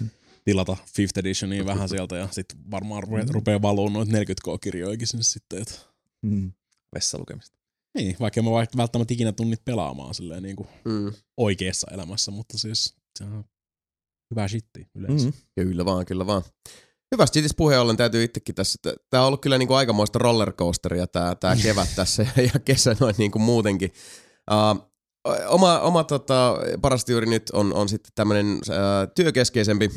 tilata 0.44 0.76
5th 0.98 1.18
editionia 1.20 1.66
vähän 1.66 1.88
sieltä 1.88 2.16
ja 2.16 2.28
sitten 2.30 2.58
varmaan 2.70 3.02
rupeaa, 3.02 3.26
rupeaa 3.28 3.62
valuu 3.62 3.88
noita 3.88 4.12
40k-kirjoikin 4.12 5.06
sinne 5.06 5.22
sitten. 5.22 5.62
Että, 5.62 5.74
Mm. 6.22 6.52
Vessalukemista. 6.94 7.56
Niin, 7.94 8.16
vaikka 8.20 8.40
en 8.40 8.44
mä 8.44 8.50
välttämättä 8.76 9.14
ikinä 9.14 9.32
tunnit 9.32 9.64
pelaamaan 9.64 10.14
silleen 10.14 10.42
niin 10.42 10.56
kuin 10.56 10.68
Mm. 10.84 11.12
oikeassa 11.36 11.86
elämässä, 11.90 12.30
mutta 12.30 12.58
siis 12.58 12.94
se 13.18 13.24
on 13.24 13.44
hyvää 14.30 14.48
shittiä 14.48 14.86
yleensä. 14.94 15.26
Mm. 15.26 15.32
Kyllä 15.54 15.84
vaan, 15.84 16.06
kyllä 16.06 16.26
vaan. 16.26 16.42
Hyvästä 17.14 17.38
Jitis 17.38 17.54
puheen 17.54 17.80
ollen 17.80 17.96
täytyy 17.96 18.24
itsekin 18.24 18.54
tässä, 18.54 18.78
tämä 19.10 19.22
on 19.22 19.26
ollut 19.26 19.40
kyllä 19.42 19.58
niinku 19.58 19.74
aikamoista 19.74 20.18
rollercoasteria 20.18 21.06
tämä 21.06 21.34
tää 21.34 21.56
kevät 21.62 21.88
tässä 21.96 22.26
ja 22.54 22.60
kesä 22.64 22.96
noin 23.00 23.14
niinku 23.18 23.38
muutenkin. 23.38 23.92
Uh, 24.50 24.92
oma 25.48 25.80
oma 25.80 26.04
tota, 26.04 26.56
parasta 26.80 27.12
juuri 27.12 27.26
nyt 27.26 27.50
on, 27.50 27.74
on 27.74 27.88
sitten 27.88 28.12
tämmöinen 28.14 28.52
uh, 28.52 29.12
työkeskeisempi 29.16 29.90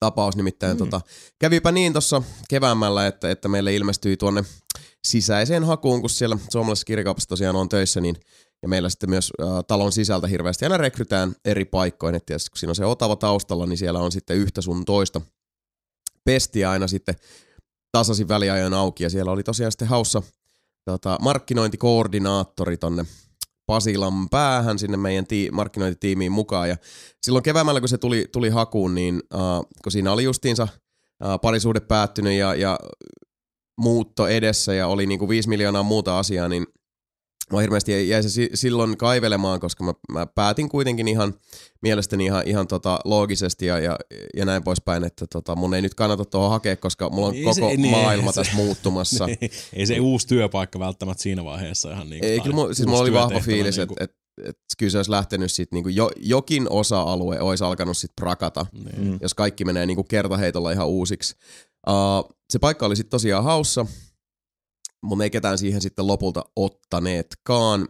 tapaus, 0.00 0.36
nimittäin 0.36 0.72
mm. 0.72 0.78
tota, 0.78 1.00
kävipä 1.38 1.72
niin 1.72 1.92
tuossa 1.92 2.22
keväämällä, 2.48 3.06
että, 3.06 3.30
että 3.30 3.48
meille 3.48 3.74
ilmestyi 3.74 4.16
tuonne 4.16 4.44
sisäiseen 5.10 5.64
hakuun, 5.64 6.00
kun 6.00 6.10
siellä 6.10 6.38
suomalaisessa 6.50 6.84
kirjakaupassa 6.84 7.28
tosiaan 7.28 7.56
on 7.56 7.68
töissä, 7.68 8.00
niin 8.00 8.16
ja 8.62 8.68
meillä 8.68 8.88
sitten 8.88 9.10
myös 9.10 9.32
äh, 9.42 9.48
talon 9.68 9.92
sisältä 9.92 10.26
hirveästi 10.26 10.64
aina 10.64 10.76
rekrytään 10.76 11.34
eri 11.44 11.64
paikkoihin, 11.64 12.14
että 12.14 12.26
tietysti 12.26 12.50
kun 12.50 12.58
siinä 12.58 12.70
on 12.70 12.76
se 12.76 12.84
Otava 12.84 13.16
taustalla, 13.16 13.66
niin 13.66 13.78
siellä 13.78 13.98
on 13.98 14.12
sitten 14.12 14.36
yhtä 14.36 14.60
sun 14.60 14.84
toista 14.84 15.20
pestiä 16.24 16.70
aina 16.70 16.86
sitten 16.86 17.14
tasaisin 17.92 18.28
väliajoin 18.28 18.74
auki, 18.74 19.04
ja 19.04 19.10
siellä 19.10 19.32
oli 19.32 19.42
tosiaan 19.42 19.72
sitten 19.72 19.88
haussa 19.88 20.22
tota, 20.84 21.18
markkinointikoordinaattori 21.20 22.76
tonne 22.76 23.04
Pasilan 23.66 24.28
päähän 24.28 24.78
sinne 24.78 24.96
meidän 24.96 25.24
tii- 25.24 25.50
markkinointitiimiin 25.52 26.32
mukaan, 26.32 26.68
ja 26.68 26.76
silloin 27.22 27.42
keväämällä, 27.42 27.80
kun 27.80 27.88
se 27.88 27.98
tuli, 27.98 28.24
tuli 28.32 28.48
hakuun, 28.48 28.94
niin 28.94 29.22
äh, 29.34 29.40
kun 29.82 29.92
siinä 29.92 30.12
oli 30.12 30.24
justiinsa 30.24 30.62
äh, 30.62 31.40
parisuhde 31.42 31.80
päättynyt 31.80 32.32
ja, 32.32 32.54
ja 32.54 32.78
muutto 33.80 34.28
edessä 34.28 34.74
ja 34.74 34.86
oli 34.86 35.06
niinku 35.06 35.28
5 35.28 35.48
miljoonaa 35.48 35.82
muuta 35.82 36.18
asiaa, 36.18 36.48
niin 36.48 36.66
mä 37.52 37.60
hirveästi 37.60 38.08
jäi 38.08 38.22
se 38.22 38.28
si- 38.30 38.50
silloin 38.54 38.96
kaivelemaan, 38.96 39.60
koska 39.60 39.84
mä, 39.84 39.92
mä 40.12 40.26
päätin 40.26 40.68
kuitenkin 40.68 41.08
ihan 41.08 41.34
mielestäni 41.82 42.24
ihan, 42.24 42.42
ihan 42.46 42.66
tota 42.66 43.00
loogisesti 43.04 43.66
ja, 43.66 43.78
ja, 43.78 43.98
ja 44.36 44.44
näin 44.44 44.62
poispäin, 44.64 45.04
että 45.04 45.26
tota, 45.32 45.56
mun 45.56 45.74
ei 45.74 45.82
nyt 45.82 45.94
kannata 45.94 46.24
tuohon 46.24 46.50
hakea, 46.50 46.76
koska 46.76 47.10
mulla 47.10 47.28
on 47.28 47.34
Ei 47.34 47.42
koko 47.42 47.54
se- 47.54 47.76
niin, 47.76 47.90
maailma 47.90 48.32
se- 48.32 48.40
tässä 48.40 48.56
muuttumassa. 48.62 49.26
Ei, 49.28 49.50
ei 49.72 49.86
se 49.86 50.00
uusi 50.00 50.26
työpaikka 50.26 50.78
välttämättä 50.78 51.22
siinä 51.22 51.44
vaiheessa 51.44 51.92
ihan 51.92 52.10
niin 52.10 52.24
Ei, 52.24 52.40
kyllä 52.40 52.54
mulla, 52.54 52.74
siis 52.74 52.86
mulla 52.88 53.00
oli 53.00 53.12
vahva 53.12 53.40
fiilis, 53.40 53.78
että 53.78 53.94
et, 54.04 54.10
et, 54.44 54.56
kyllä 54.78 54.90
se 54.90 54.98
olisi 54.98 55.10
lähtenyt 55.10 55.52
sit 55.52 55.72
niinku 55.72 55.88
jo, 55.88 56.10
jokin 56.16 56.66
osa-alue 56.70 57.40
olisi 57.40 57.64
alkanut 57.64 57.96
sit 57.96 58.10
prakata, 58.16 58.66
Niin. 58.72 59.18
Jos 59.22 59.34
kaikki 59.34 59.64
menee 59.64 59.86
niinku 59.86 60.04
kertaheitolla 60.04 60.72
ihan 60.72 60.86
uusiksi. 60.88 61.36
Uh, 61.90 62.36
se 62.50 62.58
paikka 62.58 62.86
oli 62.86 62.96
sitten 62.96 63.10
tosiaan 63.10 63.44
haussa, 63.44 63.86
mutta 65.02 65.24
ei 65.24 65.30
ketään 65.30 65.58
siihen 65.58 65.80
sitten 65.80 66.06
lopulta 66.06 66.44
ottaneetkaan. 66.56 67.88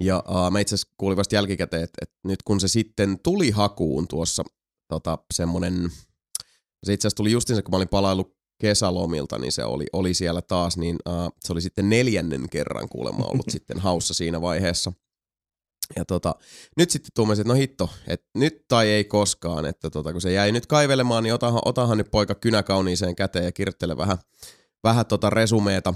Ja 0.00 0.24
uh, 0.28 0.50
mä 0.50 0.60
itse 0.60 0.74
asiassa 0.74 0.94
kuulin 0.96 1.16
vasta 1.16 1.34
jälkikäteen, 1.34 1.82
että, 1.82 1.98
että 2.02 2.16
nyt 2.24 2.42
kun 2.42 2.60
se 2.60 2.68
sitten 2.68 3.18
tuli 3.22 3.50
hakuun 3.50 4.08
tuossa 4.08 4.44
tota, 4.88 5.18
semmonen, 5.34 5.90
se 6.84 6.92
itse 6.92 7.08
asiassa 7.08 7.16
tuli 7.16 7.32
justiinsa, 7.32 7.62
kun 7.62 7.72
mä 7.72 7.76
olin 7.76 7.88
palaillut 7.88 8.36
kesälomilta, 8.60 9.38
niin 9.38 9.52
se 9.52 9.64
oli, 9.64 9.86
oli 9.92 10.14
siellä 10.14 10.42
taas, 10.42 10.76
niin 10.76 10.96
uh, 11.08 11.32
se 11.44 11.52
oli 11.52 11.60
sitten 11.60 11.90
neljännen 11.90 12.48
kerran 12.50 12.88
kuulemma 12.88 13.24
ollut 13.24 13.46
sitten 13.56 13.78
haussa 13.78 14.14
siinä 14.14 14.40
vaiheessa. 14.40 14.92
Ja 15.96 16.04
tota, 16.04 16.34
nyt 16.76 16.90
sitten 16.90 17.10
tuumasin, 17.14 17.42
että 17.42 17.52
no 17.52 17.58
hitto, 17.58 17.90
että 18.06 18.26
nyt 18.34 18.64
tai 18.68 18.88
ei 18.88 19.04
koskaan, 19.04 19.66
että 19.66 19.90
tota, 19.90 20.12
kun 20.12 20.20
se 20.20 20.32
jäi 20.32 20.52
nyt 20.52 20.66
kaivelemaan, 20.66 21.22
niin 21.22 21.34
otahan, 21.34 21.62
otahan 21.64 21.98
nyt 21.98 22.10
poika 22.10 22.34
kynä 22.34 22.62
kauniiseen 22.62 23.16
käteen 23.16 23.44
ja 23.44 23.52
kirjoittele 23.52 23.96
vähän, 23.96 24.18
vähän 24.84 25.06
tota 25.06 25.30
resumeeta 25.30 25.94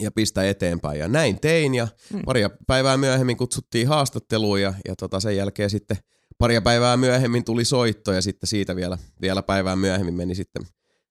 ja 0.00 0.10
pistä 0.10 0.48
eteenpäin. 0.48 0.98
Ja 0.98 1.08
näin 1.08 1.40
tein 1.40 1.74
ja 1.74 1.88
Mm. 2.12 2.22
paria 2.26 2.50
päivää 2.66 2.96
myöhemmin 2.96 3.36
kutsuttiin 3.36 3.88
haastatteluun 3.88 4.60
ja, 4.60 4.74
ja 4.88 4.96
tota 4.96 5.20
sen 5.20 5.36
jälkeen 5.36 5.70
sitten 5.70 5.96
paria 6.38 6.62
päivää 6.62 6.96
myöhemmin 6.96 7.44
tuli 7.44 7.64
soitto 7.64 8.12
ja 8.12 8.22
sitten 8.22 8.48
siitä 8.48 8.76
vielä, 8.76 8.98
vielä 9.20 9.42
päivää 9.42 9.76
myöhemmin 9.76 10.14
meni 10.14 10.34
sitten 10.34 10.62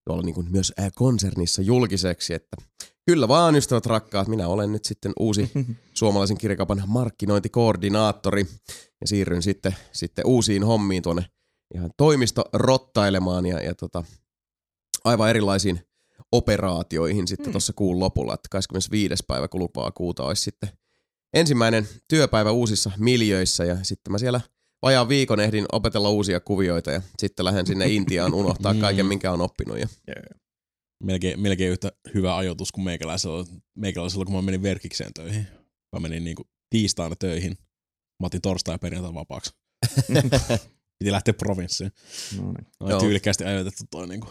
tuolla 0.05 0.23
niin 0.23 0.35
kuin 0.35 0.51
myös 0.51 0.73
konsernissa 0.95 1.61
julkiseksi, 1.61 2.33
että 2.33 2.57
kyllä 3.05 3.27
vaan 3.27 3.55
ystävät 3.55 3.85
rakkaat, 3.85 4.27
minä 4.27 4.47
olen 4.47 4.71
nyt 4.71 4.85
sitten 4.85 5.13
uusi 5.19 5.51
suomalaisen 5.93 6.37
kirjakaupan 6.37 6.83
markkinointikoordinaattori 6.87 8.45
ja 9.01 9.07
siirryn 9.07 9.41
sitten, 9.41 9.75
sitten 9.91 10.25
uusiin 10.27 10.63
hommiin 10.63 11.03
tuonne 11.03 11.25
ihan 11.75 11.91
toimisto 11.97 12.43
rottailemaan 12.53 13.45
ja, 13.45 13.59
ja 13.59 13.75
tota, 13.75 14.03
aivan 15.03 15.29
erilaisiin 15.29 15.79
operaatioihin 16.31 17.27
sitten 17.27 17.51
tuossa 17.51 17.73
kuun 17.73 17.99
lopulla, 17.99 18.33
että 18.33 18.47
25. 18.51 19.23
päivä 19.27 19.47
kulupaa 19.47 19.91
kuuta 19.91 20.23
olisi 20.23 20.41
sitten 20.43 20.69
ensimmäinen 21.33 21.87
työpäivä 22.07 22.51
uusissa 22.51 22.91
miljöissä 22.97 23.65
ja 23.65 23.77
sitten 23.83 24.11
mä 24.11 24.17
siellä 24.17 24.41
vajaan 24.81 25.09
viikon 25.09 25.39
ehdin 25.39 25.65
opetella 25.71 26.09
uusia 26.09 26.39
kuvioita 26.39 26.91
ja 26.91 27.01
sitten 27.19 27.45
lähden 27.45 27.67
sinne 27.67 27.87
Intiaan 27.87 28.33
unohtaa 28.33 28.73
kaiken, 28.81 29.05
minkä 29.05 29.31
on 29.31 29.41
oppinut. 29.41 29.79
Ja... 29.79 29.87
Melkein, 31.03 31.39
melkein 31.39 31.71
yhtä 31.71 31.91
hyvä 32.13 32.37
ajoitus 32.37 32.71
kuin 32.71 32.85
meikäläisellä, 32.85 33.45
meikäläisellä 33.75 34.25
kun 34.25 34.35
mä 34.35 34.41
menin 34.41 34.63
verkikseen 34.63 35.13
töihin. 35.13 35.47
Mä 35.91 35.99
menin 35.99 36.23
niinku 36.23 36.43
tiistaina 36.69 37.15
töihin. 37.15 37.57
Mä 38.19 38.27
otin 38.27 38.41
torstai 38.41 38.73
ja 38.73 38.79
perjantai 38.79 39.13
vapaaksi. 39.13 39.51
Piti 40.99 41.11
lähteä 41.11 41.33
provinssiin. 41.33 41.91
No 42.37 42.43
niin. 42.43 42.67
No, 42.79 42.99
tyylikkäästi 42.99 43.43
ajoitettu 43.43 43.83
toi 43.91 44.07
niinku 44.07 44.27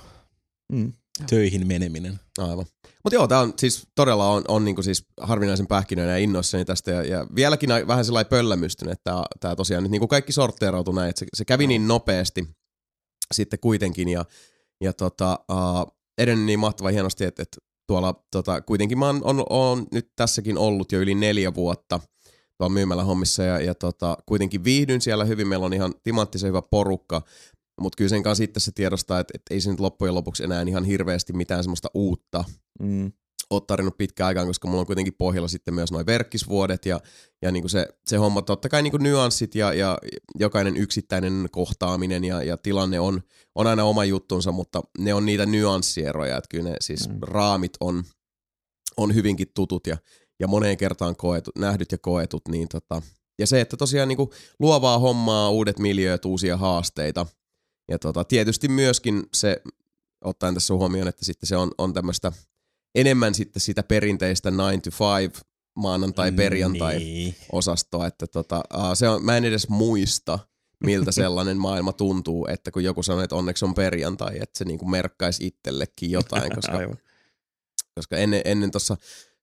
Mm. 0.72 0.92
töihin 1.30 1.66
meneminen. 1.66 2.20
Aivan. 2.38 2.66
Mutta 3.04 3.14
joo, 3.14 3.28
tämä 3.28 3.40
on 3.40 3.52
siis 3.56 3.86
todella 3.94 4.28
on, 4.30 4.44
on 4.48 4.64
niinku 4.64 4.82
siis 4.82 5.06
harvinaisen 5.20 5.66
pähkinöinen 5.66 6.12
ja 6.12 6.18
innoissani 6.18 6.64
tästä. 6.64 6.90
Ja, 6.90 7.02
ja 7.04 7.26
vieläkin 7.34 7.70
vähän 7.86 8.04
sellainen 8.04 8.30
pöllämystynyt, 8.30 8.92
että 8.92 9.24
tämä 9.40 9.56
tosiaan 9.56 9.82
nyt 9.82 9.90
niinku 9.90 10.08
kaikki 10.08 10.32
sortteerautui 10.32 10.94
näin, 10.94 11.10
että 11.10 11.20
se, 11.20 11.26
se 11.34 11.44
kävi 11.44 11.66
niin 11.66 11.88
nopeasti 11.88 12.48
sitten 13.34 13.58
kuitenkin. 13.58 14.08
Ja, 14.08 14.24
ja 14.80 14.92
tota, 14.92 15.38
uh, 15.52 16.01
edennyt 16.18 16.46
niin 16.46 16.58
mahtava 16.58 16.88
hienosti, 16.88 17.24
että, 17.24 17.42
että 17.42 17.56
tuolla 17.86 18.24
tota, 18.30 18.60
kuitenkin 18.60 18.98
mä 18.98 19.06
oon, 19.06 19.20
on, 19.24 19.44
on, 19.50 19.86
nyt 19.92 20.12
tässäkin 20.16 20.58
ollut 20.58 20.92
jo 20.92 21.00
yli 21.00 21.14
neljä 21.14 21.54
vuotta 21.54 22.00
tuolla 22.58 22.74
myymällä 22.74 23.04
hommissa 23.04 23.42
ja, 23.42 23.60
ja 23.60 23.74
tota, 23.74 24.16
kuitenkin 24.26 24.64
viihdyn 24.64 25.00
siellä 25.00 25.24
hyvin. 25.24 25.48
Meillä 25.48 25.66
on 25.66 25.72
ihan 25.72 25.94
timanttisen 26.02 26.48
hyvä 26.48 26.62
porukka, 26.62 27.22
mutta 27.80 27.96
kyllä 27.96 28.08
sen 28.08 28.22
kanssa 28.22 28.42
sitten 28.42 28.60
se 28.60 28.72
tiedostaa, 28.74 29.20
että, 29.20 29.32
että 29.34 29.54
ei 29.54 29.60
se 29.60 29.70
nyt 29.70 29.80
loppujen 29.80 30.14
lopuksi 30.14 30.44
enää 30.44 30.62
ihan 30.62 30.84
hirveästi 30.84 31.32
mitään 31.32 31.64
semmoista 31.64 31.88
uutta 31.94 32.44
Mm. 32.80 33.12
Ole 33.56 33.62
tarvinnut 33.66 33.98
pitkään 33.98 34.28
aikaan, 34.28 34.46
koska 34.46 34.68
mulla 34.68 34.80
on 34.80 34.86
kuitenkin 34.86 35.14
pohjalla 35.14 35.48
sitten 35.48 35.74
myös 35.74 35.92
noin 35.92 36.06
verkkisvuodet 36.06 36.86
ja, 36.86 37.00
ja 37.42 37.52
niin 37.52 37.62
kuin 37.62 37.70
se, 37.70 37.88
se 38.06 38.16
homma, 38.16 38.42
totta 38.42 38.68
kai 38.68 38.82
niin 38.82 38.90
kuin 38.90 39.02
nyanssit 39.02 39.54
ja, 39.54 39.72
ja 39.72 39.98
jokainen 40.38 40.76
yksittäinen 40.76 41.48
kohtaaminen 41.50 42.24
ja, 42.24 42.42
ja 42.42 42.56
tilanne 42.56 43.00
on, 43.00 43.22
on 43.54 43.66
aina 43.66 43.84
oma 43.84 44.04
juttunsa, 44.04 44.52
mutta 44.52 44.82
ne 44.98 45.14
on 45.14 45.26
niitä 45.26 45.46
nyanssieroja, 45.46 46.36
että 46.36 46.48
kyllä 46.50 46.70
ne 46.70 46.76
siis 46.80 47.08
Mm. 47.08 47.18
raamit 47.22 47.72
on, 47.80 48.04
on 48.96 49.14
hyvinkin 49.14 49.48
tutut 49.54 49.86
ja, 49.86 49.96
ja 50.40 50.48
moneen 50.48 50.76
kertaan 50.76 51.16
koetut, 51.16 51.56
nähdyt 51.58 51.92
ja 51.92 51.98
koetut, 51.98 52.42
niin 52.48 52.68
tota, 52.68 53.02
ja 53.38 53.46
se, 53.46 53.60
että 53.60 53.76
tosiaan 53.76 54.08
niin 54.08 54.16
kuin 54.16 54.30
luovaa 54.58 54.98
hommaa, 54.98 55.50
uudet 55.50 55.78
miljööt, 55.78 56.24
uusia 56.24 56.56
haasteita 56.56 57.26
ja 57.88 57.98
tota, 57.98 58.24
tietysti 58.24 58.68
myöskin 58.68 59.22
se, 59.34 59.62
ottaen 60.24 60.54
tässä 60.54 60.74
huomioon, 60.74 61.08
että 61.08 61.24
sitten 61.24 61.46
se 61.46 61.56
on, 61.56 61.70
on 61.78 61.92
tämmöistä 61.92 62.32
enemmän 62.94 63.34
sitten 63.34 63.60
sitä 63.60 63.82
perinteistä 63.82 64.48
9 64.48 64.80
to 64.82 64.90
5 65.20 65.40
maanantai 65.76 66.32
perjantai 66.32 66.98
Niin. 66.98 67.34
osastoa, 67.52 68.06
että 68.06 68.26
tota, 68.26 68.62
se 68.94 69.08
on, 69.08 69.24
mä 69.24 69.36
en 69.36 69.44
edes 69.44 69.68
muista, 69.68 70.38
miltä 70.84 71.12
sellainen 71.22 71.58
maailma 71.58 71.92
tuntuu, 71.92 72.46
että 72.50 72.70
kun 72.70 72.84
joku 72.84 73.02
sanoo, 73.02 73.22
että 73.22 73.36
onneksi 73.36 73.64
on 73.64 73.74
perjantai, 73.74 74.34
että 74.34 74.58
se 74.58 74.64
niinku 74.64 74.84
merkkaisi 74.88 75.46
itsellekin 75.46 76.10
jotain, 76.10 76.54
koska, 76.56 76.78
koska 77.94 78.16
ennen, 78.16 78.42
ennen 78.44 78.70
tuossa 78.70 78.96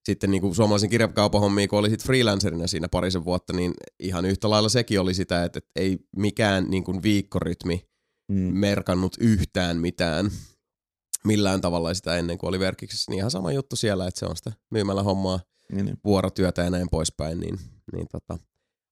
sitten 0.05 0.31
niinku 0.31 0.53
suomalaisen 0.53 0.89
kirjakaupan 0.89 1.41
hommia, 1.41 1.67
kun 1.67 1.79
oli 1.79 1.89
sit 1.89 2.03
freelancerina 2.03 2.67
siinä 2.67 2.89
parisen 2.89 3.25
vuotta, 3.25 3.53
niin 3.53 3.73
ihan 3.99 4.25
yhtä 4.25 4.49
lailla 4.49 4.69
sekin 4.69 4.99
oli 4.99 5.13
sitä, 5.13 5.43
että, 5.43 5.57
että 5.57 5.71
ei 5.75 5.97
mikään 6.15 6.65
niinku 6.69 7.03
viikkorytmi 7.03 7.89
Mm. 8.31 8.35
merkannut 8.37 9.15
yhtään 9.19 9.77
mitään 9.77 10.31
millään 11.25 11.61
tavalla 11.61 11.93
sitä 11.93 12.15
ennen 12.17 12.37
kuin 12.37 12.47
oli 12.49 12.59
verkiksessä. 12.59 13.11
Niin 13.11 13.17
ihan 13.17 13.31
sama 13.31 13.51
juttu 13.51 13.75
siellä, 13.75 14.07
että 14.07 14.19
se 14.19 14.25
on 14.25 14.37
sitä 14.37 14.51
myymällä 14.69 15.03
hommaa, 15.03 15.39
Niin, 15.71 15.85
niin. 15.85 15.97
vuorotyötä 16.03 16.61
ja 16.61 16.69
näin 16.69 16.89
poispäin. 16.91 17.39
Niin, 17.39 17.59
niin 17.93 18.07
tota, 18.11 18.37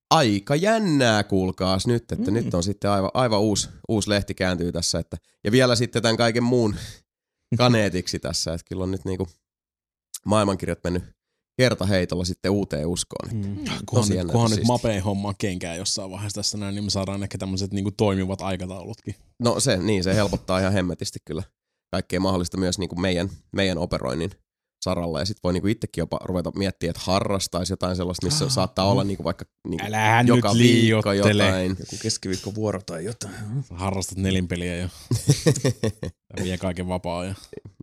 aika 0.10 0.56
jännää 0.56 1.24
kuulkaas 1.24 1.88
nyt, 1.88 2.12
että 2.12 2.32
Mm. 2.32 2.34
nyt 2.34 2.54
on 2.54 2.64
sitten 2.64 2.92
aivan, 2.92 3.12
aivan 3.14 3.40
uusi, 3.40 3.70
uusi 3.90 4.10
lehti 4.10 4.34
kääntyy 4.34 4.72
tässä. 4.72 5.00
Että, 5.00 5.18
ja 5.44 5.52
vielä 5.52 5.76
sitten 5.76 6.02
tämän 6.02 6.18
kaiken 6.18 6.44
muun 6.44 6.76
kaneetiksi 7.58 8.20
tässä, 8.20 8.54
että 8.54 8.66
kyllä 8.70 8.84
on 8.84 8.92
nyt 8.92 9.06
niinku 9.06 9.28
maailmankirjat 10.26 10.80
mennyt 10.84 11.04
kertaheitolla 11.58 12.26
sitten 12.26 12.52
uuteen 12.52 12.88
uskoon. 12.88 13.30
Mm. 13.34 13.56
Tosi 13.66 13.84
Kunhan, 13.86 14.10
nyt, 14.18 14.32
kunhan 14.32 14.50
nyt 14.50 14.56
siistiä. 14.56 14.68
Mapeen 14.74 15.04
hommaa 15.04 15.34
kenkää 15.38 15.76
jossain 15.76 16.12
vaiheessa 16.12 16.36
tässä 16.42 16.58
näin, 16.58 16.76
niin 16.76 16.84
me 16.84 16.90
saadaan 16.90 17.24
ehkä 17.24 17.38
tämmöiset 17.38 17.74
niinku 17.74 17.92
toimivat 17.92 18.42
aikataulutkin. 18.42 19.16
No 19.40 19.60
se, 19.60 19.78
niin, 19.78 20.04
se 20.04 20.16
helpottaa 20.16 20.60
ihan 20.60 20.74
hemmetisti 20.74 21.20
kyllä 21.26 21.44
kaikkea 21.92 22.20
mahdollista 22.20 22.58
myös 22.58 22.80
niin 22.80 22.90
kuin 22.90 23.02
meidän, 23.02 23.30
meidän 23.52 23.78
operoinnin 23.78 24.32
saralla. 24.84 25.20
Ja 25.20 25.26
sitten 25.26 25.40
voi 25.44 25.54
niin 25.54 25.62
kuin 25.62 25.72
itsekin 25.72 26.02
jopa 26.02 26.20
ruveta 26.24 26.52
miettimään, 26.56 26.90
että 26.90 27.02
harrastaisi 27.06 27.74
jotain 27.74 27.96
sellaista, 27.96 28.26
missä 28.28 28.46
Ah, 28.46 28.52
saattaa 28.52 28.92
olla 28.92 29.04
niin 29.04 29.18
kuin 29.18 29.26
vaikka 29.26 29.46
niin 29.68 29.80
kuin 29.80 29.88
Älähän 29.88 30.28
joka 30.28 30.50
nyt 30.54 30.58
viikko 30.58 31.12
jotain. 31.14 31.70
Joku 31.80 31.96
keskiviikkovuoro 32.02 32.82
tai 32.82 33.06
jotain. 33.06 33.34
Harrastat 33.70 34.18
nelinpeliä 34.18 34.76
ja 34.76 34.90
vie 36.44 36.58
kaiken 36.58 36.88
vapaa. 36.88 37.26
Ja... 37.26 37.36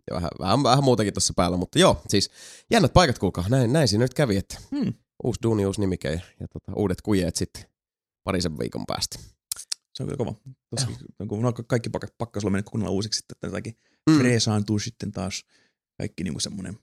ja 0.09 0.15
vähän, 0.15 0.29
vähän, 0.39 0.63
vähän 0.63 0.83
muutakin 0.83 1.13
tuossa 1.13 1.33
päällä, 1.35 1.57
mutta 1.57 1.79
joo, 1.79 2.01
siis 2.07 2.29
jännät 2.71 2.93
paikat 2.93 3.19
kuulkaa. 3.19 3.45
Näin, 3.49 3.73
näin 3.73 3.87
siinä 3.87 4.03
nyt 4.03 4.13
kävi, 4.13 4.37
että 4.37 4.57
Hmm. 4.71 4.93
uusi 5.23 5.39
duuni, 5.43 5.65
uusi 5.65 5.79
nimike 5.79 6.11
ja, 6.11 6.19
ja 6.39 6.47
tota, 6.47 6.71
uudet 6.75 7.01
kujeet 7.01 7.35
sitten 7.35 7.63
parisen 8.23 8.59
viikon 8.59 8.83
päästä. 8.87 9.19
Se 9.93 10.03
on 10.03 10.07
kyllä 10.07 10.17
kova. 10.17 10.33
Tossakin, 10.69 10.97
kun 11.27 11.41
no, 11.41 11.53
kaikki 11.67 11.89
pakka, 11.89 12.07
pakkas 12.17 12.43
olla 12.43 12.51
mennyt 12.51 12.69
kunnolla 12.69 12.91
uusiksi 12.91 13.23
että 13.33 13.47
jotakin 13.47 13.77
Mm. 14.09 14.17
freesaantuu 14.17 14.79
sitten 14.79 15.11
taas 15.11 15.43
kaikki 15.97 16.23
niinku 16.23 16.39
semmoinen 16.39 16.77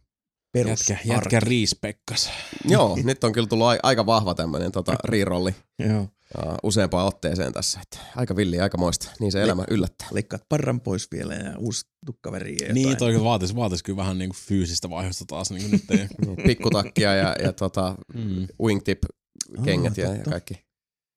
perus 0.53 0.91
Jätkä, 0.91 1.09
jätkä 1.09 1.41
riispekkas. 1.41 2.31
Joo, 2.65 2.99
nyt 3.05 3.25
on 3.25 3.33
kyllä 3.33 3.49
tullut 3.49 3.67
ai- 3.67 3.79
aika 3.83 4.07
vahva 4.07 4.35
tämmöinen 4.35 4.73
tota, 4.73 4.95
rirolli 5.09 5.55
Joo. 5.79 6.01
uh, 6.03 6.09
useampaan 6.63 7.07
otteeseen 7.07 7.53
tässä. 7.53 7.81
Että 7.83 7.99
aika 8.17 8.37
villi, 8.37 8.61
aika 8.61 8.79
moista. 8.79 9.11
Niin 9.21 9.33
se 9.33 9.43
elämä 9.43 9.65
yllättää. 9.71 10.09
Leikkaat 10.13 10.43
parran 10.49 10.81
pois 10.81 11.09
vielä 11.13 11.35
ja 11.35 11.59
uusi 11.59 11.87
tukkaveri 12.07 12.57
ja 12.67 12.73
Niin, 12.73 12.97
toi 12.97 13.25
vaatis, 13.25 13.57
vaatis 13.57 13.83
kyllä 13.83 13.97
vähän 13.97 14.19
niinku 14.19 14.37
fyysistä 14.39 14.91
vaihdosta 14.91 15.25
taas. 15.27 15.51
Niinku 15.51 15.69
nyt 15.71 15.91
ei. 15.91 15.99
Niin, 16.27 16.37
Pikkutakkia 16.47 17.15
ja, 17.15 17.37
ja 17.43 17.53
tota, 17.53 17.95
mm. 18.15 18.47
wingtip 18.63 19.03
kengät 19.65 19.97
ja, 19.97 20.09
ja 20.09 20.15
totta. 20.15 20.31
kaikki. 20.31 20.55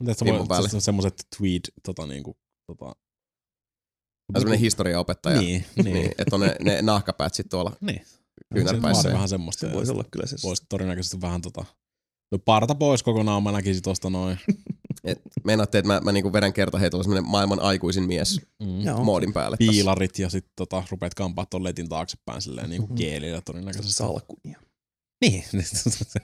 Mutta 0.04 0.26
Vimman 0.26 0.48
voi, 0.50 0.70
se, 0.70 0.82
semmoset 0.82 1.14
tweed, 1.38 1.62
tota 1.84 2.08
niinku, 2.08 2.38
tota, 2.68 2.96
Ja 4.34 4.40
semmoinen 4.40 4.60
historiaopettaja. 4.60 5.42
Niin, 5.42 5.66
niin. 5.84 5.94
niin 5.94 6.12
että 6.18 6.36
on 6.36 6.42
ne, 6.42 6.56
ne 6.64 6.82
nahkapäät 6.82 7.34
sit 7.34 7.50
tuolla 7.50 7.72
niin. 7.82 8.02
kyynärpäissä. 8.54 9.04
Se 9.04 9.14
vähän 9.14 9.30
semmoista. 9.30 9.68
Se 9.68 9.74
voisi 9.74 9.92
olla 9.92 10.04
kyllä 10.12 10.26
se. 10.26 10.36
Voisi 10.44 10.64
todennäköisesti 10.70 11.22
vähän 11.22 11.42
tota, 11.42 11.66
no 12.32 12.40
parta 12.40 12.76
pois 12.76 13.04
kokonaan, 13.04 13.44
mä 13.44 13.52
näkisin 13.52 13.84
tosta 13.84 14.10
noin. 14.10 14.40
Et 15.04 15.22
meinaatte, 15.44 15.78
että 15.78 15.88
mä, 15.94 16.00
mä 16.04 16.12
niinku 16.12 16.34
vedän 16.34 16.54
kertaheitolla 16.54 17.04
semmoinen 17.04 17.30
maailman 17.30 17.60
aikuisin 17.60 18.04
mies 18.04 18.42
Mm. 18.62 19.04
Moodin 19.04 19.34
päälle. 19.34 19.58
tässä. 19.58 19.72
Piilarit 19.72 20.20
ja 20.20 20.30
sitten 20.30 20.54
tota, 20.56 20.84
rupeat 20.92 21.14
kampaa 21.14 21.46
ton 21.46 21.64
letin 21.64 21.90
taaksepäin 21.90 22.42
silleen 22.42 22.70
niinku 22.70 22.88
Mhm. 22.88 22.96
kielillä 22.96 23.42
todennäköisesti. 23.42 23.94
Salkunia. 23.94 24.60
Niin. 25.22 25.44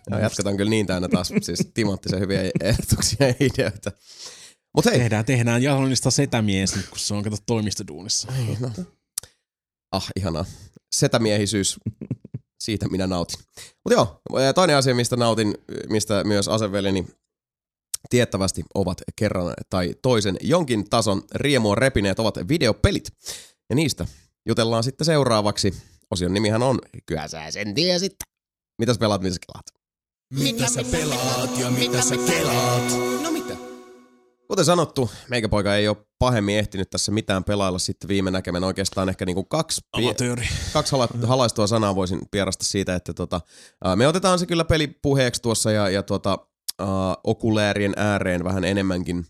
Ja 0.10 0.20
jatketaan 0.20 0.58
kyllä 0.58 0.70
niin 0.70 0.88
täynnä 0.88 1.08
taas 1.10 1.34
siis 1.42 1.60
timanttisen 1.74 2.20
hyviä 2.20 2.42
ehdotuksia 2.62 3.28
ja 3.28 3.34
ideoita. 3.40 3.92
Mutta 4.76 4.90
hei, 4.90 5.00
tehdään, 5.00 5.26
tehdään 5.26 5.64
Jalonista 5.64 6.12
setämies 6.12 6.76
nyt, 6.76 6.90
kun 6.90 7.00
se 7.00 7.14
on 7.14 7.24
kato 7.24 7.38
toimistoduunissa. 7.46 8.28
no. 8.60 8.72
ah 9.92 10.08
ihanaa. 10.16 10.46
Setämiehisyys, 10.96 11.80
siitä 12.64 12.90
minä 12.90 13.08
nautin. 13.08 13.40
Mutta 13.84 13.94
joo, 13.94 14.22
toinen 14.56 14.76
asia, 14.76 14.96
mistä 14.96 15.16
nautin, 15.16 15.58
mistä 15.90 16.24
myös 16.24 16.48
aseveljeni 16.48 17.06
tiettävästi 18.10 18.64
ovat 18.74 19.02
kerran 19.16 19.54
tai 19.70 19.96
toisen 20.02 20.38
jonkin 20.42 20.90
tason 20.90 21.24
riemua 21.36 21.76
repineet 21.76 22.20
ovat 22.20 22.38
videopelit. 22.48 23.08
Ja 23.70 23.76
niistä 23.76 24.06
jutellaan 24.46 24.84
sitten 24.84 25.06
seuraavaksi. 25.06 25.74
Osion 26.12 26.34
nimihän 26.34 26.64
on 26.64 26.80
Kyllä 27.06 27.28
sä 27.28 27.52
sen 27.52 27.74
tiesit. 27.76 28.16
Mitäs 28.80 28.98
pelaat, 28.98 29.22
mitä 29.22 29.34
sä 29.34 29.40
kelaat? 29.48 29.66
Mitä 30.34 30.68
sä 30.68 30.84
pelaat 30.92 31.60
ja 31.60 31.72
mitä 31.72 32.02
sä 32.02 32.16
kelaat? 32.18 32.84
No 33.24 33.32
mitä? 33.32 33.71
Kuten 34.52 34.66
sanottu, 34.66 35.12
meikäpoika 35.30 35.76
ei 35.76 35.88
ole 35.88 35.98
pahemmin 36.20 36.58
ehtinyt 36.58 36.90
tässä 36.90 37.12
mitään 37.12 37.44
pelailla 37.44 37.80
sitten 37.80 38.08
viime 38.08 38.32
näkemän 38.32 38.64
oikeastaan 38.64 39.10
ehkä 39.10 39.26
niinku 39.26 39.44
kaksi, 39.44 39.82
Amatööri. 39.94 40.48
kaksi 40.74 40.92
hala- 40.92 41.28
halaistua 41.28 41.68
sanaa 41.68 41.96
voisin 41.96 42.22
pierasta 42.32 42.66
siitä, 42.66 42.96
että 42.96 43.14
tota, 43.14 43.42
me 43.96 44.08
otetaan 44.08 44.40
se 44.40 44.46
kyllä 44.46 44.66
peli 44.66 44.88
puheeksi 44.88 45.42
tuossa 45.42 45.72
ja, 45.72 45.90
ja 45.90 46.04
tota, 46.04 46.38
ää, 46.80 46.88
okuläärien 47.24 47.94
ääreen 47.98 48.44
vähän 48.44 48.64
enemmänkin 48.64 49.26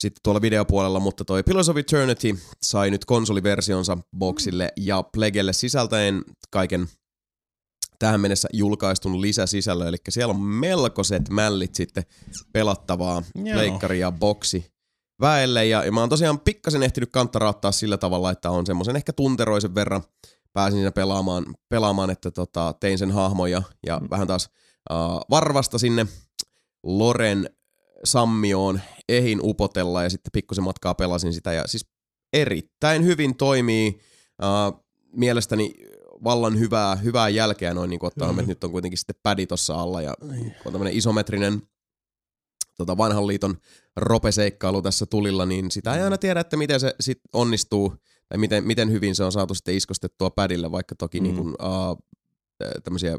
sitten 0.00 0.20
tuolla 0.22 0.42
videopuolella, 0.42 1.00
mutta 1.00 1.24
toi 1.24 1.42
Pillars 1.42 1.68
of 1.68 1.76
Eternity 1.76 2.38
sai 2.62 2.90
nyt 2.90 3.04
konsoliversionsa 3.04 3.98
boxille 4.18 4.72
ja 4.76 5.02
Plegelle 5.02 5.52
sisältäen 5.52 6.22
kaiken 6.50 6.88
tähän 8.00 8.20
mennessä 8.20 8.48
julkaistun 8.52 9.20
lisäsisällön, 9.20 9.88
eli 9.88 9.96
siellä 10.08 10.34
on 10.34 10.40
melkoiset 10.40 11.28
mällit 11.28 11.74
sitten 11.74 12.04
pelattavaa 12.52 13.22
Joo. 13.34 13.54
pleikkari 13.54 13.98
ja 13.98 14.12
boksi 14.12 14.72
väelle, 15.20 15.66
ja, 15.66 15.84
ja 15.84 15.92
mä 15.92 16.00
oon 16.00 16.08
tosiaan 16.08 16.40
pikkasen 16.40 16.82
ehtinyt 16.82 17.10
kanttaraattaa 17.12 17.72
sillä 17.72 17.98
tavalla, 17.98 18.30
että 18.30 18.50
on 18.50 18.66
semmoisen 18.66 18.96
ehkä 18.96 19.12
tunteroisen 19.12 19.74
verran 19.74 20.02
pääsin 20.52 20.78
siinä 20.78 20.92
pelaamaan, 20.92 21.44
pelaamaan 21.68 22.10
että 22.10 22.30
tota, 22.30 22.74
tein 22.80 22.98
sen 22.98 23.10
hahmon 23.10 23.50
ja, 23.50 23.62
ja 23.86 24.00
vähän 24.10 24.26
taas 24.26 24.50
uh, 24.90 24.96
varvasta 25.30 25.78
sinne 25.78 26.06
Loren 26.82 27.50
sammioon 28.04 28.80
ehin 29.08 29.40
upotella 29.42 30.02
ja 30.02 30.10
sitten 30.10 30.32
pikkusen 30.32 30.64
matkaa 30.64 30.94
pelasin 30.94 31.32
sitä 31.32 31.52
ja 31.52 31.66
siis 31.66 31.86
erittäin 32.32 33.04
hyvin 33.04 33.36
toimii. 33.36 34.00
Uh, 34.42 34.84
mielestäni 35.16 35.74
vallan 36.24 36.58
hyvää, 36.58 36.96
hyvää 36.96 37.28
jälkeä 37.28 37.74
noin 37.74 37.90
niin 37.90 38.04
ottaa, 38.04 38.30
että 38.30 38.42
nyt 38.42 38.64
on 38.64 38.70
kuitenkin 38.70 38.98
sitten 38.98 39.16
pädi 39.22 39.46
tossa 39.46 39.74
alla 39.74 40.02
ja 40.02 40.14
on 40.64 40.72
tämmöinen 40.72 40.96
isometrinen 40.96 41.62
tota 42.76 42.96
vanhan 42.96 43.26
liiton 43.26 43.56
ropeseikkailu 43.96 44.82
tässä 44.82 45.06
tulilla, 45.06 45.46
niin 45.46 45.70
sitä 45.70 45.94
ei 45.94 46.02
aina 46.02 46.18
tiedä, 46.18 46.40
että 46.40 46.56
miten 46.56 46.80
se 46.80 46.94
sit 47.00 47.20
onnistuu 47.32 47.94
tai 48.28 48.38
miten, 48.38 48.64
miten 48.64 48.90
hyvin 48.90 49.14
se 49.14 49.24
on 49.24 49.32
saatu 49.32 49.54
sitten 49.54 49.74
iskostettua 49.74 50.30
pädille, 50.30 50.70
vaikka 50.70 50.94
toki 50.94 51.20
Mm. 51.20 51.26
mm. 51.26 51.34
niin 51.34 51.36
kuin, 51.36 51.48
uh, 51.48 51.98
tämmöisiä 52.84 53.18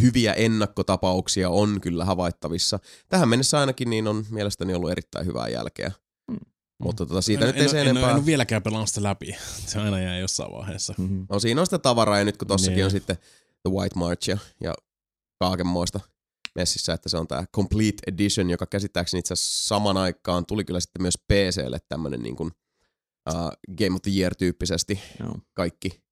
hyviä 0.00 0.32
ennakkotapauksia 0.32 1.50
on 1.50 1.80
kyllä 1.80 2.04
havaittavissa. 2.04 2.78
Tähän 3.08 3.28
mennessä 3.28 3.60
ainakin 3.60 3.90
niin 3.90 4.08
on 4.08 4.24
mielestäni 4.30 4.74
ollut 4.74 4.90
erittäin 4.90 5.26
hyvää 5.26 5.48
jälkeä. 5.48 5.92
Mm. 6.78 6.84
Mutta 6.86 7.06
tota, 7.06 7.22
siitä 7.22 7.44
en, 7.44 7.46
nyt 7.46 7.56
ei 7.56 7.62
en, 7.62 7.68
se 7.70 7.76
en, 7.80 7.82
en, 7.86 7.90
enempää. 7.90 8.10
en 8.10 8.16
ole 8.16 8.26
vieläkään 8.26 8.62
pelannut 8.62 8.88
sitä 8.88 9.02
läpi. 9.02 9.36
Se 9.66 9.78
aina 9.78 10.00
jää 10.00 10.18
jossain 10.18 10.52
vaiheessa. 10.52 10.94
Mm-hmm. 10.98 11.26
No 11.30 11.40
siinä 11.40 11.60
on 11.60 11.66
sitä 11.66 11.78
tavaraa 11.78 12.18
ja 12.18 12.24
nyt 12.24 12.36
kun 12.36 12.48
tossakin 12.48 12.74
Niin. 12.76 12.84
on 12.84 12.90
sitten 12.90 13.16
The 13.62 13.70
White 13.70 13.98
March 13.98 14.28
ja, 14.28 14.38
ja 14.60 14.74
kaikenmoista 15.38 16.00
messissä, 16.54 16.92
että 16.92 17.08
se 17.08 17.16
on 17.16 17.28
tämä 17.28 17.44
Complete 17.56 18.02
Edition, 18.06 18.50
joka 18.50 18.66
käsittääkseni 18.66 19.18
itse 19.18 19.32
asiassa 19.34 19.66
saman 19.68 19.96
aikaan 19.96 20.46
tuli 20.46 20.64
kyllä 20.64 20.80
sitten 20.80 21.02
myös 21.02 21.18
PClle 21.18 21.78
tämmönen 21.88 22.22
niin 22.22 22.36
kuin, 22.36 22.50
uh, 23.30 23.50
Game 23.78 23.94
of 23.94 24.02
the 24.02 24.10
Year 24.18 24.34
tyyppisesti 24.34 25.00
Joo. 25.20 25.38
kaikki 25.54 26.02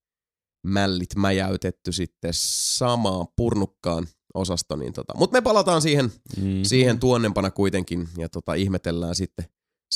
mällit 0.67 1.17
mäjäytetty 1.17 1.93
sitten 1.93 2.31
samaan 2.35 3.27
purnukkaan 3.37 4.07
osasto. 4.35 4.77
Niin 4.77 4.93
tota. 4.93 5.13
Mutta 5.17 5.37
me 5.37 5.41
palataan 5.43 5.83
siihen, 5.83 6.13
Mm. 6.37 6.63
siihen 6.63 7.01
tuonnempana 7.01 7.51
kuitenkin 7.51 8.09
ja 8.19 8.29
tota, 8.29 8.55
ihmetellään 8.55 9.15
sitten 9.15 9.45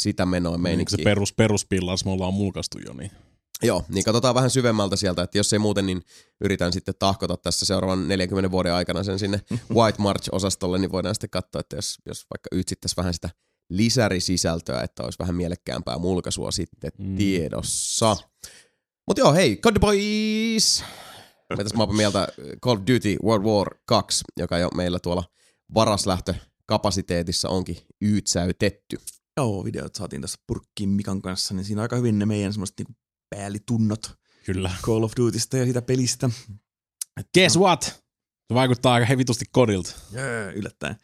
sitä 0.03 0.27
menoa 0.27 0.53
Niin, 0.53 0.61
meininkiä. 0.63 0.97
se 0.97 1.03
perus, 1.05 1.33
peruspillars 1.33 2.05
me 2.05 2.11
ollaan 2.11 2.35
mulkaistu 2.35 2.79
jo, 2.87 2.93
niin 2.93 3.11
Joo, 3.63 3.85
niin 3.89 4.05
katsotaan 4.05 4.35
vähän 4.35 4.51
syvemmältä 4.51 4.97
sieltä, 4.97 5.23
että 5.23 5.39
jos 5.39 5.53
ei 5.53 5.59
muuten, 5.59 5.87
niin 5.87 6.03
yritän 6.41 6.73
sitten 6.73 6.95
tahkota 6.99 7.37
tässä 7.37 7.67
seuraavan 7.67 8.09
40 8.09 8.51
vuoden 8.51 8.73
aikana 8.75 9.03
sen 9.05 9.19
sinne 9.19 9.41
White 9.75 9.99
March-osastolle, 10.03 10.79
niin 10.79 10.93
voidaan 10.93 11.15
sitten 11.15 11.31
katsoa, 11.31 11.61
että 11.61 11.77
jos, 11.77 11.99
jos 12.07 12.27
vaikka 12.31 12.49
ytsittäisiin 12.53 12.97
vähän 12.97 13.15
sitä 13.15 13.31
lisärisisältöä, 13.71 14.83
että 14.83 15.03
olisi 15.03 15.19
vähän 15.19 15.35
mielekkäämpää 15.35 15.99
mulkaisua 15.99 16.51
sitten 16.51 16.93
Mm. 16.99 17.17
tiedossa. 17.17 18.17
Mutta 19.07 19.21
joo, 19.21 19.33
hei, 19.33 19.57
God 19.57 19.79
Boys! 19.81 20.85
Mitäs 21.59 21.75
mä 21.75 21.87
mieltä 21.87 22.29
Call 22.65 22.77
of 22.77 22.81
Duty 22.81 23.17
World 23.25 23.45
War 23.45 23.75
2, 23.87 24.25
joka 24.37 24.59
jo 24.59 24.69
meillä 24.75 24.99
tuolla 24.99 25.25
varaslähtökapasiteetissa 25.75 27.49
onkin 27.49 27.77
yytsäytetty. 28.03 28.97
Joo, 29.41 29.65
videot 29.65 29.95
saatiin 29.95 30.23
tässä 30.23 30.39
purkkiin 30.47 30.89
Mikan 30.89 31.23
kanssa, 31.23 31.55
niin 31.55 31.65
siinä 31.65 31.83
aika 31.83 31.97
hyvin 31.97 32.19
ne 32.19 32.27
meidän 32.27 32.53
semmoiset 32.53 32.79
niinku 32.79 32.93
päällitunnot 33.31 34.15
kyllä. 34.45 34.71
Call 34.83 35.03
of 35.03 35.13
Dutysta 35.17 35.57
ja 35.57 35.65
siitä 35.65 35.83
pelistä. 35.83 36.31
Guess 37.35 37.59
what? 37.59 37.83
Se 38.49 38.55
vaikuttaa 38.55 38.95
aika 38.95 39.07
hevitusti 39.07 39.45
kodilta. 39.53 39.95
Jee, 40.13 40.53
yllättäen. 40.53 40.97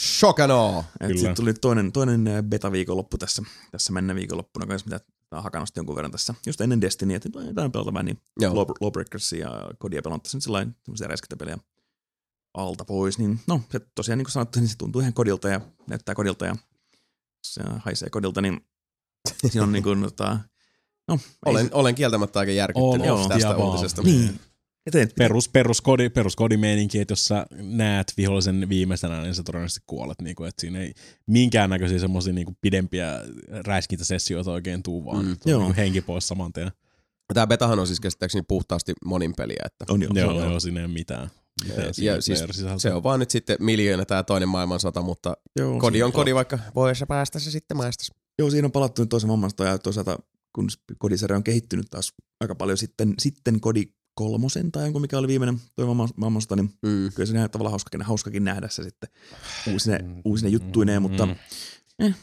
Shokano! 0.00 0.84
Sitten 1.14 1.34
tuli 1.34 1.54
toinen, 1.54 1.92
toinen 1.92 2.24
beta-viikonloppu 2.48 3.18
tässä, 3.18 3.42
tässä 3.70 3.92
mennä 3.92 4.14
viikonloppuna 4.14 4.66
kanssa, 4.66 4.86
mitä 4.86 4.98
tää 5.30 5.38
on 5.38 5.42
hakannut 5.42 5.76
jonkun 5.76 5.96
verran 5.96 6.12
tässä, 6.12 6.34
just 6.46 6.60
ennen 6.60 6.80
Destiny, 6.80 7.14
että 7.14 7.28
jotain 7.46 7.72
pelata 7.72 7.92
vähän, 7.92 8.06
niin 8.06 8.18
Lawbreakersia 8.80 9.48
ja 9.48 9.70
Kodia 9.78 10.02
pelannut 10.02 10.22
tässä 10.22 10.36
nyt 10.36 10.42
sellainen 10.42 10.76
räiskintäpelejä 11.06 11.58
alta 12.54 12.84
pois, 12.84 13.18
niin 13.18 13.40
no 13.46 13.60
se 13.70 13.80
tosiaan 13.94 14.18
niin 14.18 14.24
kuin 14.24 14.32
sanottu, 14.32 14.60
niin 14.60 14.68
se 14.68 14.76
tuntuu 14.78 15.00
ihan 15.00 15.14
kodilta 15.14 15.48
ja 15.48 15.60
näyttää 15.88 16.14
kodilta 16.14 16.46
ja 16.46 16.56
se 17.44 17.62
haisee 17.78 18.10
kodilta, 18.10 18.40
niin 18.40 18.60
siinä 19.46 19.64
on 19.64 19.72
niin 19.72 19.82
kuin, 19.82 20.02
tota, 20.02 20.38
no, 21.08 21.14
ei 21.46 21.50
Olen, 21.52 21.66
se- 21.66 21.74
olen 21.74 21.94
kieltämättä 21.94 22.38
aika 22.38 22.52
järkyttynyt 22.52 23.10
On 23.10 23.28
tästä 23.28 23.48
ja 23.48 23.56
vaan. 23.58 23.68
uutisesta. 23.68 24.02
niin, 24.02 24.40
eteen, 24.86 25.08
Perus, 25.18 25.48
peruskodi, 25.48 26.10
peruskodi-meininki, 26.10 27.00
että 27.00 27.12
jos 27.12 27.26
sä 27.26 27.46
näet 27.52 28.12
vihollisen 28.16 28.68
viimeisenä, 28.68 29.22
niin 29.22 29.34
sä 29.34 29.42
todennäköisesti 29.42 29.80
kuolet. 29.86 30.22
Niin 30.22 30.36
kuin, 30.36 30.48
että 30.48 30.60
siinä 30.60 30.80
ei 30.80 30.92
minkäännäköisiä 31.26 31.98
semmoisia 31.98 32.32
niin 32.32 32.56
pidempiä 32.60 33.20
räiskintäsessioita 33.48 34.52
oikein 34.52 34.82
tuu, 34.82 35.04
vaan 35.04 35.24
Mm. 35.26 35.36
Joo. 35.44 35.62
niin 35.62 35.74
henki 35.74 36.00
pois 36.00 36.28
saman 36.28 36.52
tien. 36.52 36.70
Tämä 37.34 37.46
betahan 37.46 37.78
on 37.78 37.86
siis 37.86 38.00
käsittääkseni 38.00 38.44
puhtaasti 38.48 38.92
monin 39.04 39.34
peliä, 39.36 39.62
että 39.66 39.84
on 39.88 40.02
jo, 40.02 40.08
Joo, 40.14 40.30
joo, 40.30 40.40
joo, 40.40 40.50
joo. 40.50 40.60
siinä 40.60 40.80
ei 40.80 40.84
ole 40.86 40.92
mitään. 40.92 41.30
Ja 42.02 42.20
siis 42.20 42.44
se 42.78 42.92
on 42.92 43.02
vaan 43.02 43.20
nyt 43.20 43.30
sitten 43.30 43.56
miljoona 43.60 44.04
tämä 44.04 44.22
toinen 44.22 44.48
maailmansota, 44.48 45.02
mutta 45.02 45.36
joo 45.58 45.78
kodi 45.78 46.02
on 46.02 46.12
kodi, 46.12 46.34
vaikka 46.34 46.58
voi 46.74 46.94
se 46.96 47.06
päästä 47.06 47.38
se 47.38 47.50
sitten 47.50 47.76
maistas. 47.76 48.10
Joo, 48.38 48.50
siinä 48.50 48.66
on 48.66 48.72
palattu 48.72 49.02
nyt 49.02 49.08
toisen 49.08 49.28
maailmasta 49.28 49.64
ja 49.64 49.78
toisaalta 49.78 50.18
kun 50.54 50.68
kodisarja 50.98 51.36
on 51.36 51.44
kehittynyt 51.44 51.86
taas 51.90 52.12
aika 52.40 52.54
paljon 52.54 52.78
sitten, 52.78 53.14
sitten 53.18 53.60
kodi 53.60 53.84
kolmosen 54.14 54.72
tai 54.72 54.82
jonkun 54.84 55.00
mikä 55.02 55.18
oli 55.18 55.28
viimeinen 55.28 55.60
toi 55.76 55.84
maailman- 55.86 56.14
maailmansota, 56.16 56.56
niin 56.56 56.70
Mm. 56.82 57.12
kyllä 57.14 57.26
se 57.32 57.38
on 57.40 57.50
tavallaan 57.50 57.72
hauskakin, 57.72 58.02
hauskakin 58.02 58.44
nähdä 58.44 58.68
se 58.68 58.82
sitten 58.82 59.08
uusine, 59.72 60.00
uusine 60.24 60.50
juttuineen, 60.50 61.02
mutta 61.02 61.26
Mm. 61.26 61.34
eh. 61.98 62.14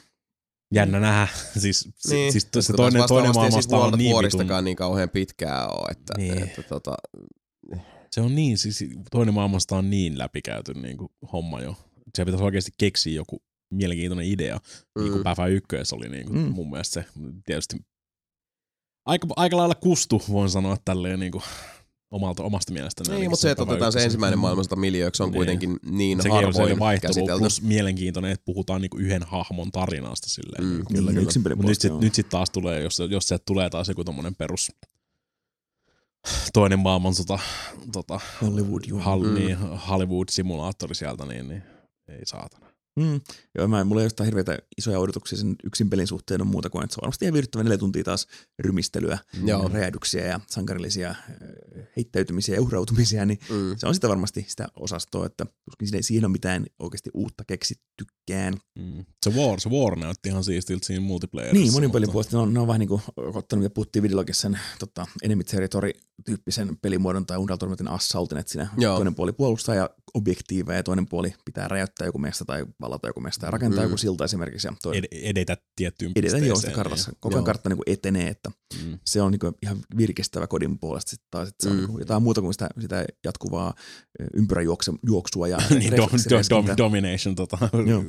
Jännä 0.74 1.00
nähdä. 1.00 1.28
siis, 1.62 1.90
Niin, 2.10 2.32
siis 2.32 2.48
se 2.60 2.74
toinen, 2.74 3.04
toinen 3.08 3.28
ei 3.30 3.34
siis 3.34 3.36
maailmasta 3.36 3.78
on 3.78 3.98
niin 3.98 4.16
vitun, 4.18 4.64
niin 4.64 4.76
kauhean 4.78 5.10
pitkää 5.10 5.68
ole, 5.68 5.88
että, 5.92 6.14
Niin. 6.18 6.44
että 6.44 6.64
tota, 6.64 6.96
se 8.16 8.22
on 8.22 8.36
niin, 8.36 8.58
siis 8.58 8.84
toinen 9.12 9.34
maailmasta 9.34 9.76
on 9.78 9.90
niin 9.90 10.18
läpikäyty 10.18 10.74
niin 10.74 10.98
kuin 10.98 11.12
homma 11.34 11.62
jo. 11.62 11.76
Se 12.18 12.26
pitäisi 12.26 12.44
oikeasti 12.44 12.72
keksiä 12.78 13.14
joku 13.14 13.42
mielenkiintoinen 13.74 14.26
idea, 14.26 14.56
mm. 14.58 15.02
niin 15.02 15.12
kuin 15.12 15.20
mm. 15.20 15.24
Päfä 15.24 15.48
ykkös 15.48 15.94
oli 15.94 16.10
niin 16.10 16.26
kuin 16.28 16.40
Mm. 16.40 16.52
mun 16.52 16.70
mielestä 16.70 16.94
se 17.02 17.08
tietysti 17.46 17.78
aika, 19.06 19.28
aika 19.36 19.58
lailla 19.58 19.76
kustu, 19.76 20.22
voin 20.30 20.50
sanoa 20.50 20.78
tälleen 20.86 21.20
niin 21.20 21.32
kuin 21.32 21.44
omalta, 22.12 22.44
omasta 22.44 22.74
mielestäni. 22.74 23.18
Niin, 23.20 23.30
mutta 23.30 23.42
se, 23.42 23.52
että 23.52 23.64
otetaan 23.64 23.92
se 23.92 24.04
ensimmäinen 24.04 24.40
maailmansota 24.40 24.76
miljööksi 24.76 25.24
on 25.24 25.30
Niin. 25.30 25.36
kuitenkin 25.36 25.80
niin 25.92 26.18
Sekin 26.22 26.32
se 26.32 26.36
harvoin 26.46 26.80
vaihtelu, 26.80 27.14
käsitelty. 27.14 27.40
plus 27.40 27.62
mielenkiintoinen, 27.62 28.32
että 28.32 28.46
puhutaan 28.46 28.82
niinku 28.82 28.98
yhden 28.98 29.24
hahmon 29.24 29.72
tarinasta 29.72 30.30
silleen. 30.30 30.64
Mm, 30.64 30.70
Mm, 30.70 30.86
kyllä, 30.96 31.12
niin, 31.12 31.28
kyllä. 31.28 31.32
Mutta 31.34 31.50
nyt 31.50 31.58
puolesta, 31.62 31.82
sit, 31.82 31.90
joo. 31.90 32.00
nyt 32.02 32.16
sit 32.16 32.30
taas 32.30 32.50
tulee, 32.50 32.82
jos, 32.84 33.00
jos 33.10 33.28
sieltä 33.28 33.44
tulee 33.46 33.70
taas 33.70 33.88
joku 33.90 34.04
tommonen 34.04 34.36
perus 34.36 34.72
toinen 36.54 36.80
maailmansota 36.80 37.40
tota, 37.92 38.20
Hollywood, 38.42 38.82
joo. 38.88 39.00
hal, 39.00 39.24
Mm. 39.24 39.34
niin, 39.34 39.58
Hollywood-simulaattori 39.58 40.94
sieltä, 40.96 41.26
niin, 41.26 41.48
niin 41.48 41.64
ei 42.08 42.26
saatana. 42.26 42.71
Mm. 43.00 43.22
Joo, 43.56 43.68
mä, 43.68 43.84
mulla 43.84 44.02
ei 44.02 44.10
ole 44.20 44.26
hirveitä 44.26 44.60
isoja 44.78 45.00
odotuksia 45.00 45.38
sen 45.38 45.56
yksin 45.64 45.90
pelin 45.90 46.08
suhteen 46.08 46.42
on 46.42 46.48
muuta 46.48 46.70
kuin, 46.70 46.84
että 46.84 46.94
se 46.94 47.00
on 47.00 47.02
varmasti 47.02 47.26
ihan 47.26 47.34
viihdyttävä 47.34 47.64
neljä 47.64 47.78
tuntia 47.78 48.04
taas 48.04 48.28
rymistelyä, 48.60 49.18
Joo. 49.46 49.70
räjähdyksiä 49.74 50.26
ja 50.28 50.40
sankarillisia 50.48 51.10
äh, 51.10 51.18
heittäytymisiä 51.98 52.56
ja 52.56 52.62
uhrautumisia, 52.62 53.26
niin 53.26 53.40
Mm. 53.50 53.76
se 53.78 53.88
on 53.88 53.94
sitä 53.94 54.10
varmasti 54.10 54.46
sitä 54.48 54.68
osastoa, 54.76 55.26
että 55.26 55.46
tuskin 55.66 55.88
siinä, 55.88 56.02
siihen 56.02 56.26
on 56.26 56.32
mitään 56.32 56.66
oikeasti 56.80 57.10
uutta 57.14 57.44
keksittykään. 57.48 58.54
Mm. 58.80 59.06
Se 59.26 59.30
War, 59.36 59.60
se 59.60 59.70
War 59.70 59.96
näytti 60.00 60.30
ihan 60.30 60.44
siistiltä 60.44 60.86
siinä 60.88 61.02
multiplayerissa. 61.02 61.64
Niin, 61.64 61.74
monin 61.74 61.92
pelin 61.92 62.12
puolesta 62.12 62.38
ne 62.38 62.42
on, 62.42 62.54
ne 62.54 62.60
on 62.60 62.68
vähän 62.68 62.80
niin 62.80 62.90
kuin 62.90 63.02
ottanut, 63.18 63.64
mitä 63.64 63.74
puhuttiin 63.74 64.04
videologissa 64.04 64.42
sen 64.42 64.60
tota, 64.80 65.08
Enemy 65.24 65.44
Territory-tyyppisen 65.44 66.78
pelimuodon 66.82 67.26
tai 67.26 67.38
Unreal 67.38 67.58
Assaultin, 67.90 68.38
että 68.38 68.52
siinä 68.52 68.68
Joo. 68.78 68.96
toinen 68.96 69.16
puoli 69.16 69.32
puolustaa 69.32 69.76
ja 69.76 69.90
objektiiveja 70.14 70.78
ja 70.78 70.84
toinen 70.84 71.08
puoli 71.08 71.34
pitää 71.46 71.68
räjäyttää 71.68 72.06
joku 72.08 72.18
mesta 72.18 72.46
tai 72.46 72.66
vallata 72.82 73.08
joku 73.08 73.20
mesta 73.20 73.46
ja 73.46 73.52
rakentaa 73.52 73.80
Mm. 73.80 73.84
joku 73.84 73.98
silta 73.98 74.26
esimerkiksi. 74.26 74.68
Ja 74.68 74.74
toi 74.82 74.98
Ed- 74.98 75.08
edetä 75.12 75.58
tiettyyn 75.76 76.12
edetä 76.12 76.22
pisteeseen. 76.22 76.48
joo 76.48 76.56
sitä 76.56 76.72
kartassa. 76.72 77.12
Koko 77.20 77.36
ajan 77.36 77.40
Joo. 77.40 77.46
kartta 77.46 77.70
niin 77.70 77.80
etenee, 77.86 78.28
että 78.28 78.52
Niin, 78.78 78.88
mm. 78.92 79.00
se 79.06 79.22
on 79.22 79.32
niin 79.32 79.54
ihan 79.64 79.78
virkistävä 79.98 80.48
kodin 80.48 80.80
puolesta 80.80 81.10
sitten 81.10 81.28
taas, 81.32 81.50
että 81.50 81.64
se 81.64 81.70
on 81.70 81.76
Mm. 81.80 81.88
niin 81.88 82.00
jotain 82.00 82.24
muuta 82.24 82.42
kuin 82.42 82.54
sitä, 82.54 82.70
sitä 82.82 83.06
jatkuvaa 83.26 83.74
ympyräjuoksua 84.34 85.48
ja 85.48 85.58
niin, 85.80 85.96
dom, 85.98 86.10
dom, 86.30 86.66
dom, 86.68 86.78
domination, 86.78 87.36
tota, 87.36 87.58
Joo. 87.88 88.04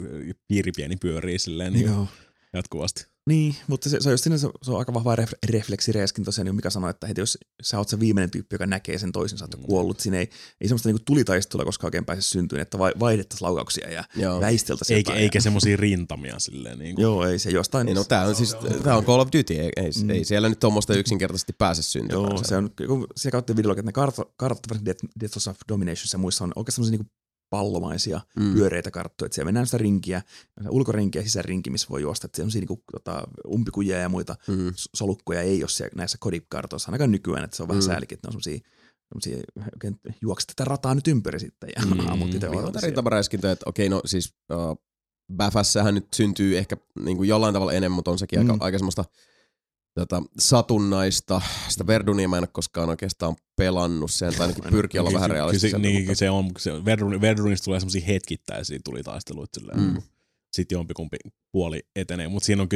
piiri 0.49 0.73
pieni 0.77 0.97
pyörii 0.97 1.39
silleen 1.39 1.73
niin 1.73 1.87
Joo. 1.87 2.07
jatkuvasti. 2.53 3.11
Niin, 3.29 3.57
mutta 3.66 3.89
se, 3.89 4.01
se 4.01 4.09
on 4.09 4.12
just 4.12 4.25
sinne, 4.25 4.39
se, 4.39 4.49
se 4.62 4.70
on 4.70 4.79
aika 4.79 4.95
vahva 4.95 5.16
ref, 5.16 5.33
refleksireeskin 5.51 6.25
tosiaan, 6.25 6.47
niin 6.47 6.57
mikä 6.57 6.70
sanoi, 6.70 6.91
että 6.91 7.07
heti 7.07 7.20
jos 7.20 7.39
sä 7.62 7.79
oot 7.79 7.89
se 7.89 8.01
viimeinen 8.01 8.31
tyyppi, 8.31 8.55
joka 8.55 8.66
näkee 8.66 8.99
sen 8.99 9.12
toisen, 9.12 9.39
sä 9.39 9.45
oot 9.45 9.57
Mm. 9.57 9.62
kuollut, 9.62 10.01
siinä 10.01 10.18
ei, 10.18 10.29
ei 10.61 10.68
semmoista 10.68 10.89
niinku 10.89 11.03
tulitaistelua 11.05 11.64
koskaan 11.64 11.87
oikein 11.87 12.05
pääse 12.05 12.23
syntyyn, 12.23 12.62
että 12.62 12.79
vai, 12.79 12.93
vaihdettaisiin 13.01 13.47
laukauksia 13.47 13.91
ja 13.91 14.05
Joo. 14.16 14.41
väisteltäisiin 14.41 14.97
Eikä, 14.97 15.14
eikä 15.14 15.41
semmosia 15.41 15.77
rintamia 15.77 16.39
silleen 16.39 16.79
niin 16.79 16.95
kuin. 16.95 17.03
Joo, 17.03 17.27
ei 17.27 17.39
se 17.39 17.51
jostain. 17.51 17.87
Niin, 17.87 17.97
no 17.97 18.05
tää 18.05 18.27
on 18.27 18.35
siis, 18.35 18.57
tää 18.83 18.97
on 18.97 19.05
Call 19.05 19.20
of 19.20 19.29
Duty, 19.29 19.55
ei, 19.55 19.70
ei, 19.77 19.91
mm. 20.03 20.11
ei 20.11 20.25
siellä 20.25 20.49
nyt 20.49 20.61
tuommoista 20.61 20.95
yksinkertaisesti 20.95 21.53
pääse 21.53 21.83
syntymään. 21.83 22.31
Joo, 22.31 22.45
se 22.45 22.57
on, 22.57 22.70
kun 22.87 23.07
siellä 23.16 23.33
kautta 23.33 23.57
videolla, 23.57 23.73
että 23.73 23.89
ne 23.89 23.93
kartat, 23.93 24.29
kartat 24.37 24.85
Death, 24.85 25.05
Death 25.20 25.49
of 25.49 25.57
Dominations 25.68 26.12
ja 26.12 26.18
muissa 26.18 26.45
on 26.45 26.53
oikeastaan 26.57 26.85
semmoisia 26.85 26.99
niinku 26.99 27.22
pallomaisia, 27.53 28.20
Mm. 28.36 28.53
pyöreitä 28.53 28.90
karttoja, 28.90 29.26
että 29.26 29.34
siellä 29.34 29.46
mennään 29.48 29.66
sitä 29.66 29.78
rinkiä, 29.78 30.22
ulkorinkiä 30.70 31.20
ja 31.20 31.24
sisärinki, 31.26 31.70
missä 31.70 31.86
voi 31.90 32.03
juosta, 32.03 32.26
että 32.26 32.36
semmoisia 32.36 32.61
niinku, 32.61 32.82
tota, 32.92 33.22
umpikujia 33.48 33.98
ja 33.98 34.09
muita 34.09 34.36
Mm. 34.48 34.72
solukkoja 34.94 35.40
ei 35.40 35.62
ole 35.62 35.68
siellä, 35.68 35.92
näissä 35.96 36.18
kodip-kartoissa, 36.20 36.88
ainakaan 36.88 37.11
nykyään, 37.11 37.44
että 37.44 37.57
se 37.57 37.62
on 37.62 37.68
vähän 37.68 37.82
Mm. 37.82 37.86
säälikin, 37.86 38.16
että 38.16 38.28
ne 38.28 38.36
on 38.36 38.42
semmoisia 38.42 39.42
oikein 39.74 40.00
juokset 40.22 40.46
tätä 40.57 40.64
rataa 40.68 40.94
nyt 40.94 41.09
ympäri 41.09 41.40
sitten 41.40 41.70
ja 41.76 41.82
Mm. 41.86 42.00
mm. 42.03 42.09
ammut 42.09 42.30
niitä 42.30 42.46
Joo, 42.46 42.53
vihollisia. 42.57 42.80
rintamaräiskintöjä, 42.86 43.53
että 43.53 43.64
okei, 43.68 43.88
no 43.88 44.00
siis 44.05 44.34
uh, 44.53 44.82
Bäfässähän 45.36 45.94
nyt 45.94 46.07
syntyy 46.14 46.59
ehkä 46.59 46.76
niin 47.05 47.16
kuin 47.16 47.28
jollain 47.28 47.55
tavalla 47.55 47.72
enemmän, 47.72 47.96
mutta 47.96 48.11
on 48.11 48.18
sekin 48.18 48.40
mm. 48.42 48.50
aika, 48.50 48.64
aika 48.64 48.78
semmoista 48.78 49.05
tota, 49.95 50.22
satunnaista. 50.38 51.40
Sitä 51.68 51.86
Verdunia 51.86 52.28
mä 52.28 52.36
en 52.36 52.43
ole 52.43 52.49
koskaan 52.53 52.88
oikeastaan 52.88 53.36
pelannut, 53.57 54.11
sen 54.11 54.32
tai 54.34 54.40
ainakin 54.47 54.70
pyrkii 54.70 54.99
olla 55.01 55.11
Kyllä 55.11 55.18
vähän 55.20 55.30
se- 55.30 55.34
realistisempi. 55.34 55.88
Niin, 55.88 56.03
mutta- 56.03 56.14
se 56.18 56.30
on, 56.30 56.51
se 56.59 56.84
Verdun, 56.84 57.20
Verdunista 57.20 57.64
tulee 57.64 57.80
semmosia 57.80 58.07
hetkittäisiä 58.07 58.78
tulitaisteluita 58.84 59.61
silleen. 59.61 59.80
Mm. 59.80 59.86
Mm. 59.86 60.03
Sitten 60.53 60.76
jompikumpi 60.76 61.16
puoli 61.53 61.82
etenee, 61.97 62.28
mutta 62.28 62.47
siinä 62.47 62.62
on, 62.62 62.68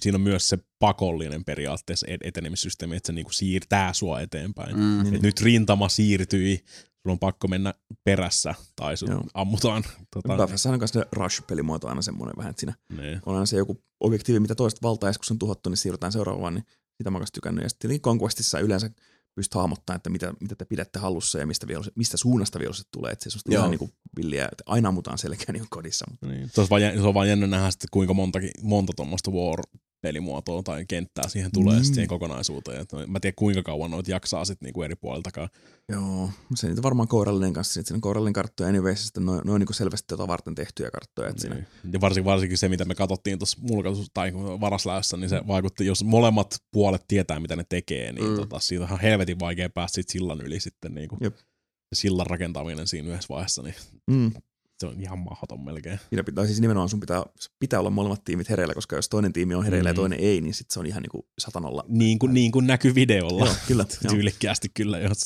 siinä 0.00 0.16
on 0.16 0.20
myös 0.20 0.48
se 0.48 0.58
pakollinen 0.78 1.44
periaatteessa 1.44 2.06
et- 2.10 2.20
etenemissysteemi, 2.24 2.96
että 2.96 3.06
se 3.06 3.12
niinku 3.12 3.32
siirtää 3.32 3.92
sua 3.92 4.20
eteenpäin. 4.20 4.76
Mm. 4.76 5.14
Et 5.14 5.22
nyt 5.22 5.40
rintama 5.40 5.88
siirtyi, 5.88 6.64
sulla 7.04 7.14
on 7.14 7.18
pakko 7.18 7.48
mennä 7.48 7.74
perässä 8.04 8.54
tai 8.76 8.96
sut 8.96 9.08
Joo. 9.08 9.24
ammutaan. 9.34 9.84
Tota, 10.14 10.36
Bafessa 10.36 10.70
on 10.70 10.78
myös 10.78 10.92
rush-pelimuoto 11.12 11.88
aina 11.88 12.02
semmoinen 12.02 12.36
vähän, 12.36 12.50
että 12.50 12.60
siinä 12.60 12.74
niin. 12.96 13.20
on 13.26 13.34
aina 13.34 13.46
se 13.46 13.56
joku 13.56 13.82
objektiivi, 14.00 14.40
mitä 14.40 14.54
toista 14.54 14.78
valtaa, 14.82 15.12
kun 15.12 15.24
se 15.24 15.34
on 15.34 15.38
tuhottu, 15.38 15.70
niin 15.70 15.76
siirrytään 15.76 16.12
seuraavaan, 16.12 16.54
niin 16.54 16.64
sitä 16.96 17.10
mä 17.10 17.20
tykännyt. 17.32 17.62
Ja 17.62 17.68
sitten 17.68 18.00
Conquestissa 18.00 18.60
yleensä 18.60 18.90
pystyt 19.34 19.54
hahmottamaan, 19.54 19.96
että 19.96 20.10
mitä, 20.10 20.34
mitä 20.40 20.54
te 20.54 20.64
pidätte 20.64 20.98
hallussa 20.98 21.38
ja 21.38 21.46
mistä, 21.46 21.66
viholliset, 21.66 21.96
mistä 21.96 22.16
suunnasta 22.16 22.58
viholliset 22.58 22.88
tulee. 22.90 23.12
Että 23.12 23.30
se 23.30 23.38
on 23.48 23.52
ihan 23.52 23.70
niin 23.70 23.78
kuin 23.78 23.92
villiä, 24.16 24.44
että 24.44 24.64
aina 24.66 24.88
ammutaan 24.88 25.18
selkään 25.18 25.52
niin 25.52 25.66
kodissa. 25.70 26.04
Mutta 26.10 26.26
Niin. 26.26 26.50
Se, 26.52 26.60
on 26.60 26.66
vaan, 26.70 26.82
se 26.82 27.00
on 27.00 27.14
vaan 27.14 27.28
jännä 27.28 27.46
nähdä 27.46 27.70
sitten, 27.70 27.88
kuinka 27.92 28.14
montakin, 28.14 28.50
monta 28.62 28.92
tuommoista 28.96 29.32
war-pelimuotoa 30.04 30.62
tai 30.62 30.84
kenttää 30.88 31.28
siihen 31.28 31.50
tulee 31.52 31.74
Mm. 31.76 31.80
mm. 31.80 31.84
siihen 31.84 32.08
kokonaisuuteen. 32.08 32.80
Et 32.80 32.92
mä 32.92 33.16
en 33.16 33.20
tiedä 33.20 33.34
kuinka 33.38 33.62
kauan 33.62 33.90
noita 33.90 34.10
jaksaa 34.10 34.44
sitten 34.44 34.66
niinku 34.66 34.82
eri 34.82 34.96
puoliltakaan. 34.96 35.48
Joo, 35.92 36.30
se 36.54 36.68
niitä 36.68 36.82
varmaan 36.82 37.08
kourallinen 37.08 37.52
kanssa. 37.52 37.72
Sitten 37.74 38.00
kourallinen 38.00 38.32
karttoja 38.32 38.68
anyways, 38.68 39.04
sitten 39.04 39.26
ne 39.26 39.32
on, 39.32 39.40
ne 39.44 39.52
on 39.52 39.60
niin 39.60 39.66
kuin 39.66 39.76
selvästi 39.76 40.06
tota 40.08 40.28
varten 40.28 40.54
tehtyjä 40.54 40.90
karttoja. 40.90 41.28
Että 41.28 41.40
siinä, 41.40 41.54
Niin. 41.56 41.66
Ja 41.92 42.00
varsinkin, 42.00 42.24
varsinkin 42.24 42.58
se, 42.58 42.68
mitä 42.68 42.84
me 42.84 42.94
katsottiin 42.94 43.38
tuossa 43.38 43.58
mulkaisus- 43.70 44.10
tai 44.14 44.32
varasläössä, 44.34 45.16
niin 45.16 45.28
se 45.28 45.40
vaikutti, 45.46 45.86
jos 45.86 46.04
molemmat 46.04 46.56
puolet 46.72 47.04
tietää, 47.08 47.40
mitä 47.40 47.56
ne 47.56 47.64
tekee, 47.68 48.12
niin 48.12 48.24
Mm. 48.24 48.30
mm. 48.30 48.36
tota, 48.36 48.58
siitä 48.58 48.84
on 48.90 49.00
helvetin 49.00 49.38
vaikea 49.40 49.70
päästä 49.70 49.94
sit 49.94 50.08
sillan 50.08 50.40
yli 50.40 50.60
sitten. 50.60 50.94
Niin 50.94 51.08
kuin, 51.08 51.18
Jep. 51.22 51.36
sillan 51.94 52.26
rakentaminen 52.26 52.86
siinä 52.86 53.08
yhdessä 53.08 53.28
vaiheessa, 53.28 53.62
niin 53.62 53.74
mm, 54.10 54.32
se 54.90 54.96
on 54.96 55.00
ihan 55.02 55.18
mahdoton 55.18 55.64
melkein. 55.64 56.00
siinä 56.08 56.24
pitää, 56.24 56.46
siis 56.46 56.60
nimenomaan 56.60 56.88
sun 56.88 57.00
pitää, 57.00 57.22
pitää 57.60 57.80
olla 57.80 57.90
molemmat 57.90 58.24
tiimit 58.24 58.48
hereillä, 58.50 58.74
koska 58.74 58.96
jos 58.96 59.08
toinen 59.08 59.32
tiimi 59.32 59.54
on 59.54 59.64
hereillä 59.64 59.88
mm. 59.90 59.94
ja 59.94 59.94
toinen 59.94 60.20
ei, 60.20 60.40
niin 60.40 60.54
sitten 60.54 60.74
se 60.74 60.80
on 60.80 60.86
ihan 60.86 61.02
niin 61.02 61.10
kuin 61.10 61.22
satanolla. 61.38 61.84
Niin 61.88 62.18
kuin, 62.18 62.34
niin 62.34 62.52
kuin 62.52 62.66
näkyy 62.66 62.94
videolla. 62.94 63.44
Joo, 63.44 63.54
kyllä. 63.66 63.84
joo. 64.04 64.10
Tyylikkäästi 64.14 64.68
kyllä. 64.74 64.98
Jos. 64.98 65.18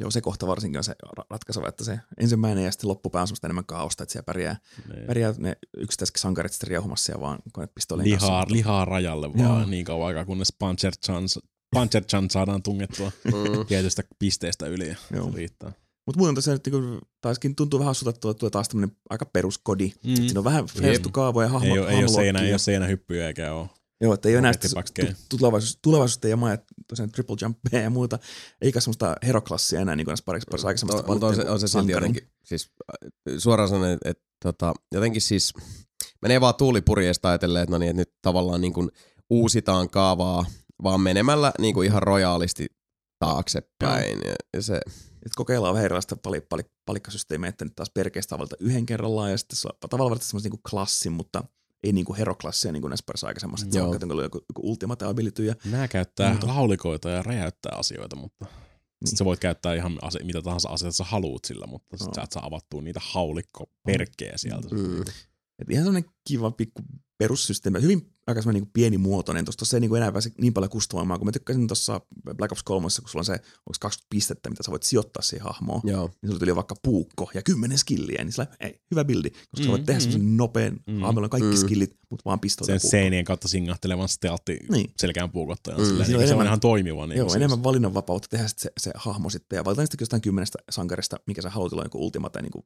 Joo, 0.00 0.10
se 0.10 0.20
kohta 0.20 0.46
varsinkin 0.46 0.78
on 0.78 0.84
se 0.84 0.94
ra- 1.06 1.24
ratkaiseva, 1.30 1.68
että 1.68 1.84
se 1.84 2.00
ensimmäinen 2.20 2.64
ja 2.64 2.72
sitten 2.72 2.88
loppupää 2.88 3.20
on 3.22 3.28
semmoista 3.28 3.46
enemmän 3.46 3.66
kaaosta, 3.66 4.02
että 4.02 4.12
siellä 4.12 4.24
pärjää, 4.24 4.56
Niin. 4.94 5.06
pärjää 5.06 5.34
ne 5.38 5.56
yksittäiset 5.76 6.16
sankarit 6.16 6.52
sitten 6.52 6.68
riehumassa 6.68 7.12
ja 7.12 7.20
vaan 7.20 7.38
konepistoolin 7.52 8.04
lihaa, 8.04 8.18
kanssa. 8.40 8.54
lihaa 8.54 8.84
rajalle 8.84 9.30
Joo. 9.34 9.48
vaan 9.48 9.70
niin 9.70 9.84
kauan 9.84 10.06
aikaa, 10.08 10.24
kunnes 10.24 10.52
Puncher 10.58 10.92
Chance, 11.06 11.40
Puncher 11.70 12.04
Chan 12.04 12.30
saadaan 12.30 12.62
tungettua 12.62 13.12
Mm. 13.24 13.66
tietystä 13.66 14.02
pisteestä 14.18 14.66
yli 14.66 14.88
ja 14.88 14.96
Joo. 15.14 15.30
se 15.30 15.36
riittää. 15.36 15.72
Mutta 16.08 16.18
muuten 16.18 16.34
tosiaan 16.34 16.60
nyt 16.64 16.74
niinku, 16.74 16.98
taiskin 17.20 17.56
tuntuu 17.56 17.78
vähän 17.80 17.90
hassulta, 17.90 18.10
että 18.10 18.20
tulee- 18.38 18.50
taas 18.50 18.68
tämmöinen 18.68 18.96
aika 19.10 19.26
peruskodi. 19.26 19.92
Mm. 20.04 20.16
Siinä 20.16 20.40
on 20.40 20.44
vähän 20.44 20.66
feestu 20.66 21.10
kaavoja, 21.10 21.48
hahmo, 21.48 21.74
Ei, 21.74 21.78
ole, 21.78 21.90
ei, 21.90 21.98
ole 21.98 22.08
seinä, 22.08 22.40
ei 22.40 22.52
ole 22.52 22.58
seinähyppyjä 22.58 23.26
eikä 23.26 23.54
ole. 23.54 23.68
Joo, 24.00 24.14
että 24.14 24.28
ei 24.28 24.34
ole 24.34 24.42
näistä 24.42 24.68
tulevaisuus, 25.28 25.78
tulevaisuutta 25.82 26.28
ja 26.28 26.36
maja, 26.36 26.58
tosiaan 26.88 27.12
triple 27.12 27.36
jumpeja 27.42 27.82
ja 27.82 27.90
muuta. 27.90 28.18
Eikä 28.60 28.80
semmoista 28.80 29.16
heroklassia 29.22 29.80
enää 29.80 29.96
niin 29.96 30.04
kuin 30.04 30.12
näissä 30.12 30.24
parissa, 30.24 30.46
parissa 30.50 30.68
aikaisemmasta. 30.68 31.02
No, 31.02 31.08
mutta 31.08 31.26
on 31.26 31.36
se, 31.36 31.50
on 31.50 31.60
se 31.60 31.68
silti 31.68 31.92
jotenkin, 31.92 32.30
siis 32.44 32.70
äh, 32.80 33.34
suoraan 33.38 33.68
sanoen, 33.68 33.92
että, 33.92 34.10
että 34.10 34.24
tota, 34.42 34.74
jotenkin 34.92 35.22
siis 35.22 35.54
menee 36.22 36.40
vaan 36.40 36.54
tuulipurjeesta 36.54 37.28
ajatellen, 37.28 37.62
että 37.62 37.72
no 37.72 37.78
niin, 37.78 37.90
että 37.90 38.00
nyt 38.00 38.12
tavallaan 38.22 38.60
niin 38.60 38.72
kuin 38.72 38.88
uusitaan 39.30 39.90
kaavaa 39.90 40.46
vaan 40.82 41.00
menemällä 41.00 41.52
niin 41.58 41.74
kuin 41.74 41.86
ihan 41.86 42.02
rojaalisti 42.02 42.66
taaksepäin. 43.18 44.18
Ja, 44.26 44.34
ja 44.54 44.62
se, 44.62 44.80
Et 45.26 45.32
kokeillaan 45.36 45.74
vähän 45.74 45.84
erilaista 45.84 46.16
pali, 46.16 46.40
pali, 46.40 46.62
palikkasysteemiä, 46.86 47.48
että 47.48 47.64
nyt 47.64 47.76
taas 47.76 47.90
perkeistä 47.90 48.38
valita 48.38 48.56
yhden 48.60 48.86
kerrallaan 48.86 49.30
ja 49.30 49.38
sitten 49.38 49.56
se 49.56 49.68
on 49.68 49.88
tavallaan 49.90 50.20
semmoisen 50.20 50.50
niin 50.52 50.60
klassin, 50.70 51.12
mutta 51.12 51.44
ei 51.82 51.92
niin 51.92 52.04
kuin 52.04 52.16
heroklassia 52.16 52.72
niin 52.72 52.80
kuin 52.80 52.88
näissä 52.90 53.04
parissa 53.06 53.26
aikaisemmassa. 53.26 53.66
Että 53.66 53.72
se 53.72 53.78
Joo. 53.78 53.88
on 53.88 54.22
joku, 54.22 54.38
joku, 54.48 54.70
ultimate 54.70 55.04
ability 55.04 55.44
ja 55.44 55.54
Nämä 55.64 55.88
käyttää 55.88 56.30
Muuta. 56.30 56.46
laulikoita 56.46 57.10
ja 57.10 57.22
räjäyttää 57.22 57.72
asioita, 57.76 58.16
mutta 58.16 58.46
niin. 59.04 59.16
Sä 59.16 59.24
voit 59.24 59.40
käyttää 59.40 59.74
ihan 59.74 59.98
ase, 60.02 60.18
mitä 60.24 60.42
tahansa 60.42 60.68
aseita 60.68 60.92
sä 60.92 61.04
haluut 61.04 61.44
sillä, 61.44 61.66
mutta 61.66 61.96
sit 61.96 62.06
Joo. 62.06 62.14
sä 62.14 62.22
et 62.22 62.32
saa 62.32 62.46
avattua 62.46 62.82
niitä 62.82 63.00
haulikkoperkkejä 63.02 64.32
sieltä. 64.36 64.68
mm, 64.74 65.00
Et 65.58 65.70
ihan 65.70 65.84
semmoinen 65.84 66.10
kiva 66.28 66.50
pikku 66.50 66.82
perussysteemi, 67.18 67.82
hyvin 67.82 68.14
aika 68.28 68.42
semmoinen 68.42 68.62
niin 68.62 68.70
pienimuotoinen. 68.72 69.44
Tuosta 69.44 69.64
se 69.64 69.76
ei 69.76 69.80
niin 69.80 69.88
kuin 69.88 69.96
enää 70.02 70.12
pääse 70.12 70.30
niin 70.40 70.54
paljon 70.54 70.70
kustoimaan, 70.70 71.20
kun 71.20 71.26
mä 71.28 71.32
tykkäsin 71.32 71.66
tuossa 71.66 72.00
Black 72.36 72.52
Ops 72.52 72.62
3, 72.62 72.82
kun 73.00 73.08
sulla 73.10 73.20
on 73.20 73.24
se, 73.24 73.32
onko 73.32 73.76
20 73.80 74.06
pistettä, 74.10 74.50
mitä 74.50 74.62
sä 74.62 74.70
voit 74.70 74.82
sijoittaa 74.82 75.22
siihen 75.22 75.44
hahmoon. 75.44 75.80
joo. 75.84 76.06
Niin 76.06 76.28
sulla 76.28 76.38
tuli 76.38 76.56
vaikka 76.56 76.74
puukko 76.82 77.30
ja 77.34 77.42
kymmenen 77.42 77.78
skilliä, 77.78 78.24
niin 78.24 78.32
sillä 78.32 78.46
ei, 78.60 78.80
hyvä 78.90 79.04
bildi, 79.04 79.30
koska 79.30 79.58
mm, 79.58 79.64
sä 79.64 79.70
voit 79.70 79.84
tehdä 79.86 79.98
mm. 79.98 80.02
semmoisen 80.02 80.36
nopean, 80.36 80.80
mm, 80.86 81.00
hahmolla 81.00 81.26
on 81.26 81.30
kaikki 81.30 81.48
Mm. 81.50 81.56
skillit, 81.56 81.96
mutta 82.10 82.22
vaan 82.24 82.40
pistolta 82.40 82.66
Sen 82.72 82.80
puukko. 82.80 82.90
seinien 82.90 83.24
kautta 83.24 83.48
singahtelevan 83.48 84.08
stealtti 84.08 84.58
Niin. 84.70 84.90
selkään 84.96 85.30
puukottajan. 85.30 85.80
Mm. 85.80 85.86
On 85.86 85.94
Niin, 85.96 86.06
se 86.06 86.16
on 86.16 86.22
enemmän- 86.22 86.46
ihan 86.46 86.60
toimiva. 86.60 87.06
Niin 87.06 87.18
Joo, 87.18 87.28
siis. 87.28 87.36
enemmän 87.36 87.62
valinnanvapautta 87.64 88.28
tehdä 88.30 88.48
sit 88.48 88.58
se, 88.58 88.70
se 88.80 88.90
hahmo 88.94 89.30
sitten. 89.30 89.56
Ja 89.56 89.64
valitaan 89.64 89.86
sitten 89.86 90.02
jostain 90.02 90.22
kymmenestä 90.22 90.58
sankarista, 90.70 91.16
mikä 91.26 91.42
sä 91.42 91.50
haluat 91.50 91.72
olla 91.72 91.82
joku 91.84 92.04
ultimate 92.04 92.42
niin 92.42 92.52
kuin 92.52 92.64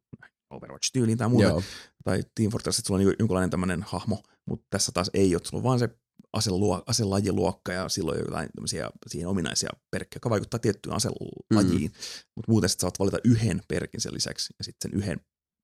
Overwatch-tyyliin 0.53 1.19
tai 1.19 1.29
muuta. 1.29 1.49
Joo. 1.49 1.63
Tai 2.05 2.25
Team 2.35 2.51
Fortress, 2.51 2.79
että 2.79 2.87
sulla 2.87 3.01
on 3.01 3.15
jonkunlainen 3.19 3.51
tämmöinen 3.51 3.83
hahmo, 3.83 4.23
mutta 4.49 4.67
tässä 4.71 4.93
taas 4.93 5.11
ei 5.15 5.35
ole. 5.35 5.45
Sulla 5.45 5.61
on 5.61 5.65
vaan 5.65 5.79
se 5.79 5.89
aseluo, 6.33 6.83
aselajiluokka 6.87 7.73
ja 7.73 7.89
silloin 7.89 8.19
jotain 8.19 8.49
tämmöisiä 8.55 8.91
siihen 9.07 9.29
ominaisia 9.29 9.71
perkkejä, 9.91 10.17
jotka 10.17 10.31
vaikuttaa 10.31 10.61
tiettyyn 10.61 10.95
aselajiin. 10.95 11.91
Mm. 11.91 11.97
Mutta 12.37 12.53
muuten 12.53 12.71
sit 12.71 12.81
saat 12.81 12.99
valita 12.99 13.19
yhden 13.25 13.63
perkin 13.69 14.01
sen 14.01 14.15
lisäksi 14.15 14.55
ja 14.59 14.65
sitten 14.65 14.91
sen 14.91 14.99
yhden 14.99 15.21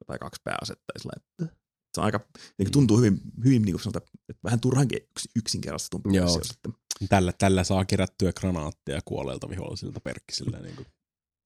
tai 0.06 0.18
kaksi 0.18 0.40
pääasetta. 0.44 0.92
Ja 0.94 1.00
sillä, 1.00 1.12
että 1.16 1.56
se 1.94 2.00
on 2.00 2.04
aika, 2.04 2.20
niin 2.58 2.72
tuntuu 2.72 2.96
hyvin, 2.96 3.20
hyvin 3.44 3.62
niin 3.62 3.72
kuin 3.72 3.82
sanotaan, 3.82 4.04
että 4.28 4.40
vähän 4.44 4.60
turhankin 4.60 4.98
yks- 4.98 5.30
yksinkertaistumpi 5.36 6.16
Joo. 6.16 6.28
sitten. 6.28 6.74
Tällä, 7.08 7.32
tällä 7.38 7.64
saa 7.64 7.84
kerättyä 7.84 8.32
granaatteja 8.32 9.00
kuolleilta 9.04 9.48
vihollisilta 9.48 10.00
perkkisillä. 10.00 10.58
Niin 10.58 10.76
kuin. 10.76 10.86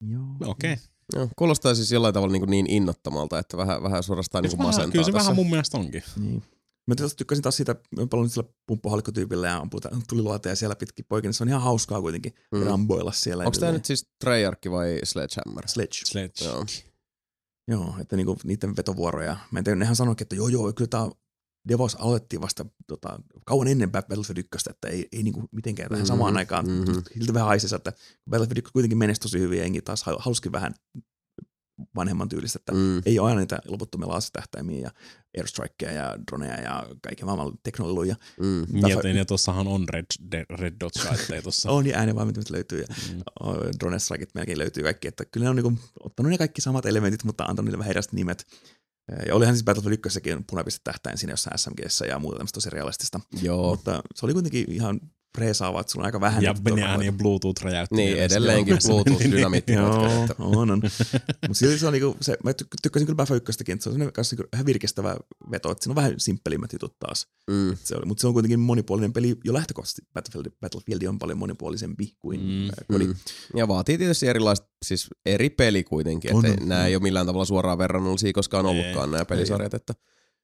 Joo. 0.00 0.50
Okei. 0.50 0.76
Joo, 1.16 1.28
kuulostaa 1.36 1.74
siis 1.74 1.92
jollain 1.92 2.14
tavalla 2.14 2.32
niin, 2.32 2.50
niin 2.50 2.70
innottomalta, 2.70 3.38
että 3.38 3.56
vähän, 3.56 3.82
vähän 3.82 4.02
suorastaan 4.02 4.44
niin 4.44 4.58
masentaa 4.58 4.92
Kyllä 4.92 5.04
se 5.04 5.12
tässä. 5.12 5.24
vähän 5.24 5.36
mun 5.36 5.50
mielestä 5.50 5.78
onkin. 5.78 6.02
Niin. 6.20 6.42
Mä 6.86 6.94
tässä 6.94 7.16
tykkäsin 7.16 7.42
taas 7.42 7.56
siitä, 7.56 7.76
mä 7.96 8.06
paljon 8.06 8.30
sillä 8.30 8.48
pumppuhalikkotyypillä 8.66 9.46
ja 9.48 9.56
amputa 9.56 9.88
tuliluoteja 10.08 10.56
siellä 10.56 10.76
pitkin 10.76 11.04
poikin, 11.08 11.28
niin 11.28 11.34
se 11.34 11.44
on 11.44 11.48
ihan 11.48 11.62
hauskaa 11.62 12.00
kuitenkin 12.00 12.34
Mm. 12.54 12.62
ramboilla 12.62 13.12
siellä. 13.12 13.44
Onko 13.44 13.58
tämä 13.60 13.72
nyt 13.72 13.84
siis 13.84 14.06
Treyarch 14.24 14.70
vai 14.70 14.98
Sledgehammer? 15.04 15.68
Sledge. 15.68 15.98
Sledge. 16.04 16.44
Joo. 16.44 16.66
Joo, 17.68 17.94
että 18.00 18.16
niinku 18.16 18.36
niiden 18.44 18.76
vetovuoroja. 18.76 19.36
Mä 19.50 19.58
en 19.58 19.64
tiedä, 19.64 19.78
nehän 19.78 19.96
sanoikin, 19.96 20.24
että 20.24 20.36
joo 20.36 20.48
joo, 20.48 20.72
kyllä 20.72 20.88
tämä 20.88 21.10
Devos 21.68 21.94
aloitettiin 21.94 22.42
vasta 22.42 22.66
tota, 22.86 23.18
kauan 23.46 23.68
ennen 23.68 23.90
Battlefield 23.92 24.38
1, 24.38 24.70
että 24.70 24.88
ei, 24.88 25.08
ei 25.12 25.22
niinku 25.22 25.48
mitenkään 25.52 25.88
tähän 25.88 26.02
Mhm, 26.02 26.08
samaan 26.08 26.36
aikaan. 26.36 26.66
mhm. 26.66 26.74
Mm-hmm. 26.78 27.02
Siltä 27.18 27.34
vähän 27.34 27.46
haisisi, 27.48 27.74
että 27.74 27.92
Battlefield 28.30 28.58
1 28.58 28.72
kuitenkin 28.72 28.98
menestyi 28.98 29.22
tosi 29.22 29.38
hyvin 29.38 29.58
ja 29.58 29.64
jengi 29.64 29.82
taas 29.82 30.02
hal- 30.06 30.16
halusikin 30.20 30.52
vähän 30.52 30.74
vanhemman 31.96 32.28
tyylistä, 32.28 32.58
että 32.58 32.72
mm. 32.72 33.02
Ei 33.06 33.18
ole 33.18 33.28
aina 33.28 33.40
niitä 33.40 33.58
loputtomia 33.68 34.08
laasitähtäimiä 34.08 34.80
ja 34.80 34.90
airstrikeja 35.38 35.92
ja 35.92 36.18
droneja 36.30 36.60
ja 36.60 36.86
kaiken 37.02 37.26
maailman 37.26 37.52
teknololuja. 37.62 38.16
Mm. 38.40 38.66
Mietin, 38.72 39.16
ja 39.16 39.24
tuossahan 39.24 39.66
on 39.68 39.88
Red, 39.88 40.04
de, 40.32 40.46
red 40.50 40.74
Dot 40.80 40.92
Shitteja 40.94 41.42
tuossa. 41.42 41.70
On 41.70 41.86
ja 41.86 41.98
äänenvaimet 41.98 42.36
mitä 42.36 42.52
löytyy 42.52 42.80
ja 42.80 42.86
Mm. 43.12 43.20
drone 43.80 43.98
strikeit 43.98 44.34
melkein 44.34 44.58
löytyy 44.58 44.82
kaikki, 44.82 45.08
että 45.08 45.24
kyllä 45.24 45.44
ne 45.44 45.50
on 45.50 45.56
niinku 45.56 45.72
ottanut 46.00 46.30
ne 46.30 46.38
kaikki 46.38 46.60
samat 46.60 46.86
elementit, 46.86 47.24
mutta 47.24 47.44
antanut 47.44 47.64
niille 47.66 47.78
vähän 47.78 47.90
erilaiset 47.90 48.12
nimet. 48.12 48.46
Ja 49.26 49.34
olihan 49.34 49.54
siis 49.54 49.64
Battlefield 49.64 49.98
1 50.06 50.20
punapiste 50.50 50.80
tähtäin 50.84 51.18
siinä 51.18 51.32
jossain 51.32 51.58
SMGssä 51.58 52.06
ja 52.06 52.18
muuta 52.18 52.36
tämmöistä 52.36 52.54
tosi 52.54 52.70
realistista. 52.70 53.20
Joo. 53.42 53.70
Mutta 53.70 54.02
se 54.14 54.26
oli 54.26 54.32
kuitenkin 54.32 54.64
ihan 54.72 55.00
freesaava, 55.38 55.80
että 55.80 55.92
sulla 55.92 56.02
on 56.02 56.06
aika 56.06 56.20
vähän. 56.20 56.42
Ja 56.42 56.48
ja 56.50 56.54
turvakoita. 56.64 57.12
Bluetooth 57.12 57.62
räjäytti. 57.62 57.96
Niin, 57.96 58.18
edelleenkin 58.18 58.78
Joo. 58.84 58.94
Bluetooth 59.04 59.30
dynamiitti 59.36 59.72
Joo, 59.72 60.06
että 60.22 60.34
on, 60.38 60.70
on. 60.70 60.82
Mutta 61.48 61.54
silti 61.54 61.78
se 61.78 61.86
on 61.86 61.92
niinku, 61.92 62.16
se, 62.20 62.36
mä 62.44 62.50
tyk- 62.50 62.66
tykkäsin 62.82 63.06
kyllä 63.06 63.16
Battlefield 63.16 63.48
1 63.48 63.64
että 63.72 63.84
se 63.84 63.90
on 63.90 64.12
kanssa 64.12 64.36
niinku 64.36 64.48
ihan 64.54 64.66
virkistävä 64.66 65.16
veto, 65.50 65.70
että 65.70 65.84
siinä 65.84 65.92
on 65.92 65.96
vähän 65.96 66.14
simppelimmät 66.20 66.72
jutut 66.72 66.98
taas. 66.98 67.26
mm. 67.50 67.76
Se 67.84 67.96
oli, 67.96 68.06
mutta 68.06 68.20
se 68.20 68.26
on 68.26 68.32
kuitenkin 68.32 68.60
monipuolinen 68.60 69.12
peli 69.12 69.36
jo 69.44 69.52
lähtökohtaisesti. 69.52 70.02
Battlefield, 70.14 70.52
Battlefield 70.60 71.02
on 71.02 71.18
paljon 71.18 71.38
monipuolisempi 71.38 72.16
kuin 72.18 72.40
Mm, 72.40 72.46
mm, 72.46 72.70
kodi. 72.92 73.04
Mm. 73.06 73.14
Ja 73.56 73.68
vaatii 73.68 73.98
tietysti 73.98 74.26
erilaiset, 74.26 74.66
siis 74.82 75.08
eri 75.26 75.50
peli 75.50 75.84
kuitenkin, 75.84 76.34
On, 76.34 76.46
että 76.46 76.62
on, 76.62 76.68
nämä 76.68 76.86
ei 76.86 76.96
ole 76.96 77.02
millään 77.02 77.26
tavalla 77.26 77.44
suoraan 77.44 77.78
verrannollisia 77.78 78.32
koskaan 78.32 78.66
Ei, 78.66 78.70
ollutkaan 78.70 79.10
nämä 79.10 79.24
pelisarjat, 79.24 79.74
että 79.74 79.94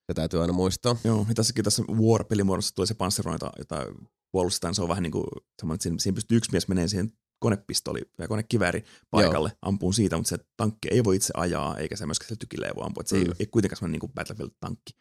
se 0.07 0.14
täytyy 0.14 0.41
aina 0.41 0.53
muistaa. 0.53 0.97
Joo, 1.05 1.26
ja 1.28 1.34
tässäkin 1.34 1.64
tässä 1.64 1.82
War-pelimuodossa 1.82 2.74
tulee 2.74 2.86
se 2.86 2.95
panssero, 2.95 3.32
jota, 3.32 3.53
jota 3.59 3.86
puolustetaan, 4.32 4.74
se 4.74 4.82
on 4.82 4.89
vähän 4.89 5.03
niin 5.03 5.12
kuin 5.12 5.24
semmoinen, 5.61 5.74
että 5.74 5.82
siinä, 5.82 5.99
siinä 5.99 6.14
pystyy 6.14 6.36
yksi 6.36 6.53
mies 6.53 6.68
menee 6.68 6.89
siihen 6.89 7.12
konepistoli 7.39 8.01
ja 8.18 8.28
konekivääri 8.28 8.84
paikalle, 9.11 9.53
ampuu 9.62 9.93
siitä, 9.93 10.16
mutta 10.16 10.28
se 10.28 10.39
tankki 10.57 10.89
ei 10.91 11.05
voi 11.05 11.16
itse 11.16 11.32
ajaa, 11.36 11.76
eikä 11.76 11.97
se 11.97 12.07
myöskään 12.07 12.28
sillä 12.28 12.39
tykillä 12.39 12.66
ei 12.66 12.72
voi 12.76 12.84
ampua, 12.86 13.01
että 13.01 13.11
se 13.11 13.16
Mm. 13.16 13.22
ei, 13.26 13.32
ei 13.41 13.47
kuitenkaan 13.47 13.76
semmoinen 13.76 13.93
niin 13.93 14.01
kuin 14.01 14.12
Battlefield-tankki. 14.12 14.93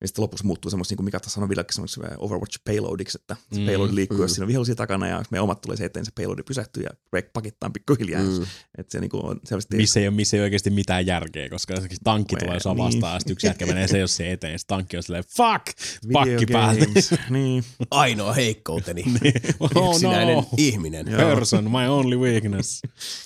Ja 0.00 0.08
sitten 0.08 0.22
lopussa 0.22 0.46
muuttuu 0.46 0.70
semmoista, 0.70 0.92
niin 0.92 0.96
kuin 0.96 1.04
Mika 1.04 1.18
sanoi 1.26 1.48
vielä, 1.48 1.64
semmoiksi 1.70 2.00
Overwatch 2.18 2.60
payloadiksi, 2.64 3.18
että 3.20 3.36
se 3.52 3.60
Mm, 3.60 3.66
payload 3.66 3.94
liikkuu, 3.94 4.18
mm. 4.18 4.22
jos 4.22 4.32
siinä 4.34 4.44
on 4.44 4.48
vihollisia 4.48 4.74
takana 4.74 5.06
ja 5.08 5.22
meidän 5.30 5.44
omat 5.44 5.60
tulee 5.60 5.76
se 5.76 5.84
eteen, 5.84 6.04
se 6.04 6.12
payload 6.14 6.42
pysähtyy 6.42 6.82
ja 6.82 6.90
break 7.10 7.32
pakittaa 7.32 7.70
pikkuhiljaa. 7.70 8.22
Mm. 8.22 8.42
Että 8.78 8.92
se 8.92 9.00
niin 9.00 9.10
kuin 9.10 9.24
on 9.24 9.40
selvästi... 9.44 9.76
Missä 9.76 10.00
ei, 10.00 10.08
ole, 10.08 10.14
missä 10.16 10.36
ei 10.36 10.40
ole 10.40 10.44
oikeasti 10.44 10.70
mitään 10.70 11.06
järkeä, 11.06 11.48
koska 11.48 11.74
tankki 12.04 12.34
Niin. 12.34 12.44
tulee 12.46 12.60
sua 12.60 12.76
vastaan, 12.76 13.14
ja 13.14 13.20
sitten 13.20 13.32
yksi 13.32 13.46
jätkä 13.46 13.66
menee 13.66 13.88
se, 13.88 13.98
jos 13.98 14.16
se 14.16 14.32
eteen, 14.32 14.58
se 14.58 14.66
tankki 14.66 14.96
on 14.96 15.02
silleen, 15.02 15.24
fuck, 15.36 15.64
pakki 16.12 16.30
Video 16.30 16.46
päälle. 16.52 16.86
games. 16.86 17.10
niin. 17.30 17.64
Ainoa 17.90 18.32
heikkouteni. 18.32 19.04
oh 19.60 19.94
Yksinäinen 19.94 20.36
no, 20.36 20.48
ihminen. 20.56 21.06
Joo. 21.10 21.34
person, 21.36 21.64
my 21.70 21.86
only 21.88 22.16
weakness. 22.16 22.82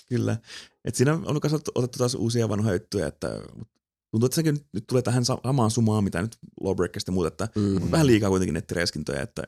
Kyllä. 0.08 0.36
Et 0.84 0.94
siinä 0.94 1.12
on 1.12 1.40
myös 1.42 1.62
otettu 1.74 1.98
taas 1.98 2.14
uusia 2.14 2.48
vanhoja 2.48 2.74
juttuja, 2.74 3.06
että 3.06 3.40
mut 3.58 3.68
tuntuu, 4.12 4.26
että 4.26 4.34
sekin 4.36 4.58
nyt, 4.72 4.86
tulee 4.86 5.02
tähän 5.02 5.24
sa- 5.24 5.38
samaan 5.44 5.70
sumaan, 5.70 6.04
mitä 6.04 6.22
nyt 6.22 6.36
Lawbreakista 6.60 7.10
ja 7.10 7.12
muuta, 7.14 7.28
että 7.28 7.48
Mm. 7.56 7.76
on 7.76 7.90
vähän 7.90 8.06
liikaa 8.06 8.30
kuitenkin 8.30 8.54
nettireiskintoja, 8.54 9.22
että 9.22 9.42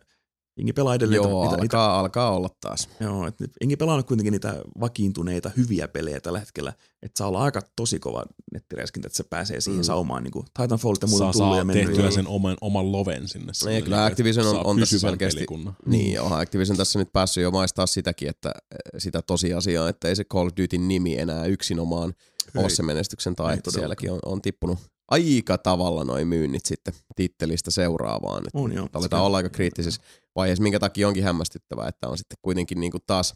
Ingi 0.56 0.72
pelaa 0.72 0.94
edelleen 0.94 1.16
Joo, 1.16 1.26
niitä, 1.26 1.40
alkaa, 1.50 1.60
niitä, 1.62 1.84
alkaa 1.94 2.36
olla 2.36 2.48
taas. 2.60 2.88
joo, 3.00 3.26
että 3.26 3.44
nyt 3.44 3.50
Ingi 3.60 3.76
pelaa 3.76 3.96
nyt 3.96 4.06
kuitenkin 4.06 4.32
niitä 4.32 4.62
vakiintuneita 4.80 5.50
hyviä 5.56 5.88
pelejä 5.88 6.20
tällä 6.20 6.38
hetkellä, 6.40 6.72
että 7.02 7.18
saa 7.18 7.28
olla 7.28 7.42
aika 7.42 7.60
tosi 7.76 7.98
kova 7.98 8.24
nettireiskintä, 8.52 9.06
että 9.06 9.16
se 9.16 9.24
pääsee 9.30 9.60
siihen 9.60 9.80
Mm. 9.80 9.84
saumaan, 9.84 10.22
niin 10.22 10.32
kuin 10.32 10.44
Titanfall 10.62 10.94
ja 11.02 11.06
muuta 11.08 11.24
Saa, 11.24 11.32
tullut 11.32 11.50
ja 11.52 11.56
saa 11.56 11.64
mennyt. 11.64 11.86
tehtyä 11.86 12.04
ja- 12.04 12.10
sen 12.10 12.26
oman, 12.28 12.56
oman 12.60 12.92
loven 12.92 13.28
sinne. 13.28 13.52
Ei, 13.68 13.82
kyllä 13.82 13.96
että 13.96 14.04
Activision 14.04 14.46
on- 14.46 14.54
saa 14.54 14.62
on 14.64 14.78
tässä 14.80 14.98
selkeästi- 14.98 15.36
pelikunnan. 15.36 15.76
Niin, 15.86 16.20
onhan 16.20 16.40
Activision 16.40 16.76
tässä 16.76 16.98
nyt 16.98 17.12
päässyt 17.12 17.42
jo 17.42 17.50
maistaa 17.50 17.86
sitäkin, 17.86 18.28
että 18.28 18.48
eh, 18.72 18.78
sitä 18.98 19.22
tosiasiaa, 19.22 19.88
että 19.88 20.08
ei 20.08 20.16
se 20.16 20.24
Call 20.24 20.46
of 20.46 20.52
Dutyn 20.62 20.88
nimi 20.88 21.18
enää 21.18 21.46
yksinomaan 21.46 22.14
ole 22.56 22.70
se 22.70 22.82
menestyksen 22.82 23.36
tai 23.36 23.58
sielläkin 23.68 24.12
on, 24.12 24.18
on 24.24 24.42
tippunut 24.42 24.78
aika 25.08 25.58
tavalla 25.58 26.04
noin 26.04 26.28
myynnit 26.28 26.66
sitten 26.66 26.94
tittelistä 27.16 27.70
seuraavaan. 27.70 28.42
On 28.54 28.72
joo. 28.72 28.88
aletaan 28.92 29.24
olla 29.24 29.36
aika 29.36 29.48
kriittisessä 29.48 30.02
vaiheessa, 30.36 30.62
minkä 30.62 30.78
takia 30.78 31.08
onkin 31.08 31.24
hämmästyttävää, 31.24 31.88
että 31.88 32.08
on 32.08 32.18
sitten 32.18 32.38
kuitenkin 32.42 32.80
niinku 32.80 32.98
taas 33.06 33.34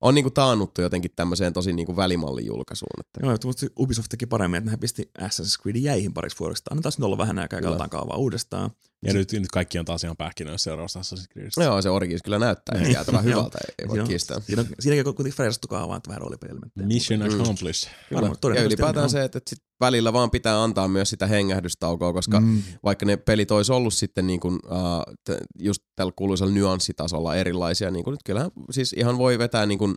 on 0.00 0.14
niinku 0.14 0.30
taannuttu 0.30 0.82
jotenkin 0.82 1.10
tämmöiseen 1.16 1.52
tosi 1.52 1.72
niinku 1.72 1.96
välimallin 1.96 2.46
julkaisuun. 2.46 3.00
Että 3.00 3.20
Joo, 3.22 3.36
mutta 3.44 3.66
Ubisoft 3.78 4.08
teki 4.08 4.26
paremmin, 4.26 4.58
että 4.58 4.66
nehän 4.66 4.80
pisti 4.80 5.10
Assassin's 5.18 5.62
Creed 5.62 5.76
jäihin 5.76 6.14
pariksi 6.14 6.38
vuodeksi. 6.38 6.62
Annetaan 6.70 6.92
nyt 6.98 7.04
olla 7.04 7.18
vähän 7.18 7.38
aikaa 7.38 7.60
ja 7.60 7.88
kaavaa 7.90 8.16
uudestaan. 8.16 8.70
Ja 9.06 9.12
nyt, 9.12 9.32
nyt 9.32 9.48
kaikki 9.52 9.78
on 9.78 9.84
taas 9.84 10.04
ihan 10.04 10.16
pähkinöissä 10.16 10.64
seuraavassa 10.64 11.00
Assassin's 11.00 11.26
Creedistä. 11.32 11.62
Joo, 11.64 11.82
se 11.82 11.90
Origins 11.90 12.22
kyllä 12.22 12.38
näyttää 12.38 12.78
ihan 12.80 12.92
jäätävän 12.96 13.24
hyvältä, 13.24 13.58
ei, 13.78 13.88
voi 13.88 13.98
kiistää. 14.06 14.40
Siinä 14.40 14.64
siinäkin 14.80 15.08
on 15.08 15.14
kuitenkin 15.14 15.36
freesattu 15.36 15.68
kaavaa, 15.68 15.96
että 15.96 16.08
vähän 16.08 16.20
roolipelielementtejä. 16.20 16.86
Mission 16.86 17.20
Mm. 17.20 17.26
accomplished. 17.40 17.92
Kyllä, 18.08 18.54
Ja 18.54 18.62
ylipäätään 18.62 19.04
on- 19.04 19.10
se, 19.10 19.24
että 19.24 19.40
sit 19.50 19.58
välillä 19.80 20.12
vaan 20.12 20.30
pitää 20.30 20.62
antaa 20.62 20.88
myös 20.88 21.10
sitä 21.10 21.26
hengähdystaukoa, 21.26 22.12
koska 22.12 22.40
Mm. 22.40 22.62
vaikka 22.84 23.06
ne 23.06 23.16
pelit 23.16 23.50
olisi 23.50 23.72
ollut 23.72 23.94
sitten 23.94 24.26
niin 24.26 24.40
kuin, 24.40 24.54
uh, 24.54 25.38
just 25.58 25.82
tällä 25.96 26.12
kuuluisella 26.16 26.52
nyanssitasolla 26.52 27.36
erilaisia, 27.36 27.90
niin 27.90 28.04
kuin 28.04 28.12
nyt 28.12 28.22
kyllähän 28.24 28.50
siis 28.70 28.92
ihan 28.92 29.18
voi 29.18 29.38
vetää 29.38 29.66
niin 29.66 29.78
kuin, 29.78 29.94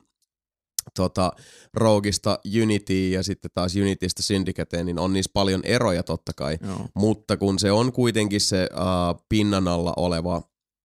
tota, 0.96 1.32
Roguista 1.74 2.40
Unity 2.62 3.10
ja 3.10 3.24
sitten 3.24 3.52
taas 3.54 3.76
Unitystä 3.76 4.22
Syndicateen, 4.24 4.86
niin 4.86 5.00
on 5.00 5.14
niissä 5.14 5.32
paljon 5.34 5.62
eroja 5.64 6.04
totta 6.04 6.32
kai, 6.36 6.58
Joo. 6.68 6.86
mutta 6.96 7.38
kun 7.38 7.60
se 7.60 7.72
on 7.72 7.92
kuitenkin 7.94 8.42
se 8.42 8.70
uh, 8.74 9.26
pinnan 9.30 9.68
alla 9.68 9.94
oleva 9.98 10.42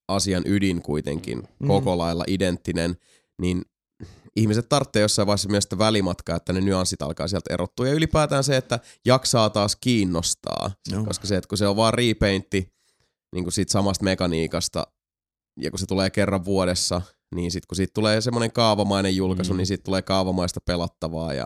asian 0.09 0.43
ydin 0.47 0.83
kuitenkin 0.83 1.43
Mm. 1.61 1.67
koko 1.69 1.99
lailla 1.99 2.25
identtinen, 2.27 2.97
niin 3.41 3.63
ihmiset 4.37 4.69
tarvitsee 4.69 5.03
jossain 5.03 5.27
vaiheessa 5.27 5.49
myös 5.49 5.65
sitä 5.65 5.79
välimatkaa, 5.79 6.37
että 6.37 6.53
ne 6.53 6.61
nyanssit 6.61 7.03
alkaa 7.03 7.29
sieltä 7.29 7.55
erottua. 7.55 7.87
Ja 7.89 7.95
ylipäätään 7.95 8.45
se, 8.45 8.57
että 8.57 8.79
jaksaa 9.07 9.51
taas 9.51 9.77
kiinnostaa, 9.77 10.71
Joo. 10.93 11.05
koska 11.05 11.27
se, 11.27 11.37
että 11.37 11.49
kun 11.49 11.59
se 11.59 11.67
on 11.67 11.77
vaan 11.77 11.95
repaintti 11.95 12.73
niin 13.35 13.45
kuin 13.45 13.53
siitä 13.53 13.73
samasta 13.73 14.05
mekaniikasta, 14.05 14.87
ja 15.61 15.71
kun 15.71 15.79
se 15.79 15.87
tulee 15.87 16.11
kerran 16.11 16.45
vuodessa, 16.45 17.03
niin 17.35 17.51
sitten 17.51 17.67
kun 17.69 17.77
siitä 17.77 17.91
tulee 17.95 18.21
semmoinen 18.21 18.53
kaavamainen 18.53 19.17
julkaisu, 19.17 19.53
Mm. 19.53 19.57
niin 19.57 19.67
siitä 19.67 19.85
tulee 19.85 20.03
kaavamaista 20.03 20.61
pelattavaa, 20.61 21.35
ja 21.35 21.45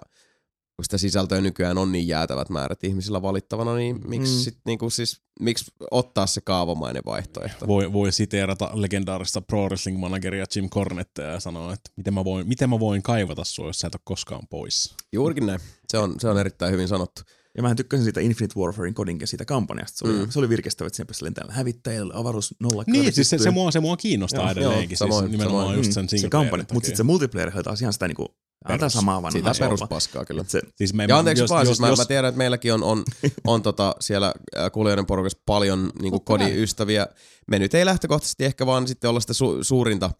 kun 0.76 0.84
sitä 0.84 0.98
sisältöä 0.98 1.40
nykyään 1.40 1.78
on 1.78 1.92
niin 1.92 2.08
jäätävät 2.08 2.48
määrät 2.48 2.84
ihmisillä 2.84 3.22
valittavana, 3.22 3.74
niin 3.74 4.00
miksi, 4.08 4.32
Mm. 4.34 4.40
sit, 4.40 4.58
niin 4.66 4.78
kuin 4.78 4.90
siis, 4.90 5.20
miksi 5.40 5.72
ottaa 5.90 6.26
se 6.26 6.40
kaavamainen 6.40 7.02
vaihtoehto? 7.06 7.66
Voi, 7.66 7.92
voi 7.92 8.12
siteerata 8.12 8.70
legendaarista 8.74 9.40
pro 9.40 9.64
wrestling 9.66 9.98
manageria 10.00 10.44
Jim 10.56 10.68
Cornettea 10.70 11.26
ja 11.26 11.40
sanoa, 11.40 11.72
että 11.72 11.90
miten 11.96 12.14
mä 12.14 12.24
voin, 12.24 12.48
miten 12.48 12.70
mä 12.70 12.80
voin 12.80 13.02
kaivata 13.02 13.44
sua, 13.44 13.66
jos 13.66 13.78
sä 13.78 13.86
et 13.86 13.94
ole 13.94 14.00
koskaan 14.04 14.46
pois. 14.50 14.94
Juurikin 15.12 15.46
näin. 15.46 15.60
Se 15.88 15.98
on, 15.98 16.14
se 16.20 16.28
on 16.28 16.38
erittäin 16.38 16.72
hyvin 16.72 16.88
sanottu. 16.88 17.22
Ja 17.57 17.62
mä 17.62 17.74
tykkäsin 17.74 18.05
siitä 18.05 18.20
Infinite 18.20 18.61
Warfarein 18.61 18.94
kodinkin 18.94 19.28
siitä 19.28 19.44
kampanjasta. 19.44 19.98
Se 19.98 20.05
oli, 20.05 20.14
Mm. 20.14 20.20
mm. 20.20 20.30
se 20.30 20.38
oli 20.38 20.48
virkistävä, 20.48 20.86
että 20.86 20.96
siinä 20.96 21.07
pystyi 21.07 21.24
lentämään 21.24 21.55
hävittäjillä, 21.55 22.14
avaruus 22.16 22.55
nolla. 22.61 22.84
Niin, 22.86 23.12
siis 23.12 23.30
se, 23.30 23.38
se, 23.38 23.51
mua, 23.51 23.70
se 23.70 23.80
mua 23.80 23.96
kiinnostaa 23.96 24.40
Joo, 24.42 24.51
edelleenkin. 24.51 24.90
joo, 24.90 24.96
samoin, 24.96 25.20
siis 25.24 25.30
nimenomaan 25.32 25.62
samoin. 25.64 25.78
just 25.78 25.92
sen 25.92 26.09
se 26.09 26.16
single 26.16 26.30
kampanja. 26.30 26.64
Mutta 26.72 26.86
sitten 26.86 26.96
se 26.96 27.03
multiplayer 27.03 27.53
oli 27.55 27.62
taas 27.62 27.80
ihan 27.82 27.92
sitä 27.92 28.09
niinku, 28.09 28.34
Perus. 28.68 28.92
samaa 28.92 29.22
vanhaa. 29.22 29.53
Sitä 29.55 29.64
peruspaskaa 29.64 30.24
kyllä. 30.24 30.44
Se, 30.48 30.61
Siis 30.76 30.94
me, 30.94 31.07
Ja 31.09 31.18
anteeksi 31.18 31.42
jos, 31.42 31.51
vaan, 31.51 31.61
jos, 31.61 31.68
siis 31.68 31.80
mä, 31.80 31.88
jos, 31.88 31.98
mä 31.98 32.05
tiedän, 32.05 32.28
että 32.28 32.38
meilläkin 32.38 32.74
on, 32.74 32.82
on, 32.82 33.05
on 33.46 33.62
tota 33.62 33.94
siellä 34.01 34.34
äh, 34.59 34.70
kuulijoiden 34.72 35.07
porukassa 35.07 35.38
paljon 35.46 35.90
niin 36.03 36.11
kai. 36.12 36.20
kodiystäviä. 36.24 37.07
Me 37.51 37.59
nyt 37.59 37.74
ei 37.74 37.84
lähtökohtaisesti 37.84 38.44
ehkä 38.44 38.66
vaan 38.66 38.88
sitten 38.88 39.11
olla 39.11 39.20
sitä 39.20 39.32
su- 39.32 39.64
suurinta, 39.64 40.11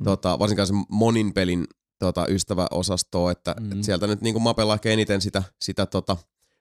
Mm. 0.00 0.04
tota, 0.04 0.38
varsinkaan 0.38 0.66
se 0.66 0.74
monin 0.88 1.32
pelin 1.32 1.66
tota, 1.98 2.26
ystäväosastoa, 2.28 3.30
että 3.32 3.54
Mm. 3.60 3.72
et 3.72 3.84
sieltä 3.84 4.06
nyt 4.06 4.20
niin 4.20 4.34
kuin 4.34 4.42
Mapella 4.42 4.74
ehkä 4.74 4.90
eniten 4.90 5.20
sitä, 5.20 5.42
sitä 5.62 5.86
tota, 5.86 6.16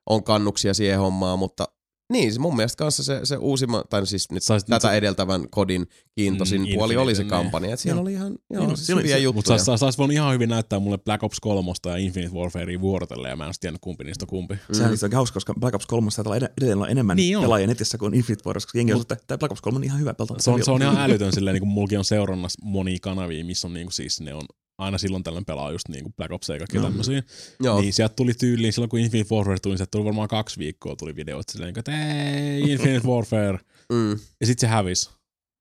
on 0.10 0.24
kannuksia 0.24 0.74
siihen 0.74 1.00
hommaan, 1.00 1.40
mutta 1.40 1.68
niin, 2.14 2.34
se 2.34 2.40
mun 2.40 2.56
mielestä 2.56 2.78
kanssa 2.78 3.04
se, 3.04 3.20
se 3.24 3.38
uusimma, 3.38 3.84
tai 3.90 4.08
siis 4.08 4.32
nyt 4.32 4.44
Saisit- 4.44 4.66
tätä 4.70 4.94
edeltävän 4.94 5.50
kodin 5.50 5.88
kiintoisin 6.16 6.62
Mm, 6.62 6.68
puoli 6.74 6.98
oli 6.98 7.16
se 7.16 7.22
niin. 7.24 7.30
kampanja, 7.30 7.74
että 7.74 7.84
siellä 7.84 8.02
oli 8.02 8.14
ihan 8.14 8.36
joo, 8.54 8.66
Niin, 8.68 8.78
siis 8.78 8.90
hyviä 8.90 9.16
se- 9.16 9.20
juttuja. 9.20 9.54
mutta 9.56 9.66
sais, 9.66 9.80
sais 9.80 9.98
voinut 9.98 10.14
ihan 10.14 10.34
hyvin 10.34 10.50
näyttää 10.50 10.80
mulle 10.80 10.98
Black 10.98 11.24
Ops 11.24 11.40
3 11.40 11.72
ja 11.86 11.98
Infinite 11.98 12.34
Warfarea 12.36 12.82
vuorotelle, 12.82 13.30
ja 13.30 13.36
mä 13.36 13.44
en 13.44 13.48
olisi 13.48 13.60
tiennyt 13.60 13.82
kumpi 13.82 14.04
niistä 14.04 14.24
on 14.26 14.30
kumpi. 14.30 14.54
Mm. 14.54 14.76
Sehän 14.76 14.92
oli 15.04 15.16
hauska, 15.16 15.34
koska 15.34 15.54
Black 15.60 15.76
Ops 15.76 15.86
3 15.86 16.10
taitaa 16.16 16.32
olla 16.32 16.38
ed- 16.38 16.54
edelleen 16.58 16.78
olla 16.78 16.88
enemmän 16.88 17.18
Niin 17.18 17.38
on. 17.38 17.44
pelaajia 17.44 17.68
netissä 17.68 17.98
kuin 17.98 18.14
Infinite 18.14 18.44
Wars, 18.50 18.66
koska 18.66 18.78
jengi 18.80 18.94
on, 18.94 19.02
että 19.02 19.18
tämä 19.28 19.38
Black 19.38 19.52
Ops 19.52 19.62
3 19.62 19.76
on 19.78 19.84
ihan 19.84 20.00
hyvä 20.00 20.14
pelata. 20.14 20.36
Se 20.40 20.52
on, 20.52 20.64
se 20.66 20.72
on 20.72 20.82
ihan 20.82 20.98
älytön 20.98 21.34
silleen, 21.34 21.54
niin 21.54 21.62
kuin 21.62 21.70
mulki 21.70 21.98
on 21.98 22.06
seurannassa 22.06 22.60
monia 22.64 22.98
kanavia, 23.02 23.46
missä 23.46 23.68
on 23.68 23.74
niin 23.74 23.86
kuin 23.86 23.94
siis 23.94 24.22
ne 24.22 24.34
on 24.34 24.42
aina 24.80 24.98
silloin 24.98 25.24
tällöin 25.24 25.46
pelaa 25.46 25.72
just 25.72 25.90
niin 25.90 26.04
kuin 26.04 26.14
Black 26.14 26.32
Ops 26.32 26.50
ja 26.50 26.58
kaikki 26.58 26.78
No. 26.78 26.84
tämmöisiä. 26.84 27.24
Joo. 27.60 27.82
Niin 27.82 27.94
sieltä 27.94 28.16
tuli 28.16 28.34
tyyliin, 28.34 28.74
silloin 28.74 28.90
kun 28.90 29.00
Infinite 29.00 29.36
Warfare 29.36 29.60
tuli, 29.60 29.78
sieltä 29.78 29.92
tuli 29.92 30.06
varmaan 30.06 30.28
kaksi 30.28 30.60
viikkoa 30.60 30.96
tuli 30.96 31.16
videot 31.16 31.50
silleen, 31.50 31.74
että 31.78 31.92
ei, 32.16 32.62
Infinite 32.72 33.08
Warfare. 33.08 33.60
Mm. 33.92 34.12
Ja 34.40 34.46
sitten 34.46 34.62
se 34.62 34.68
hävisi. 34.68 35.10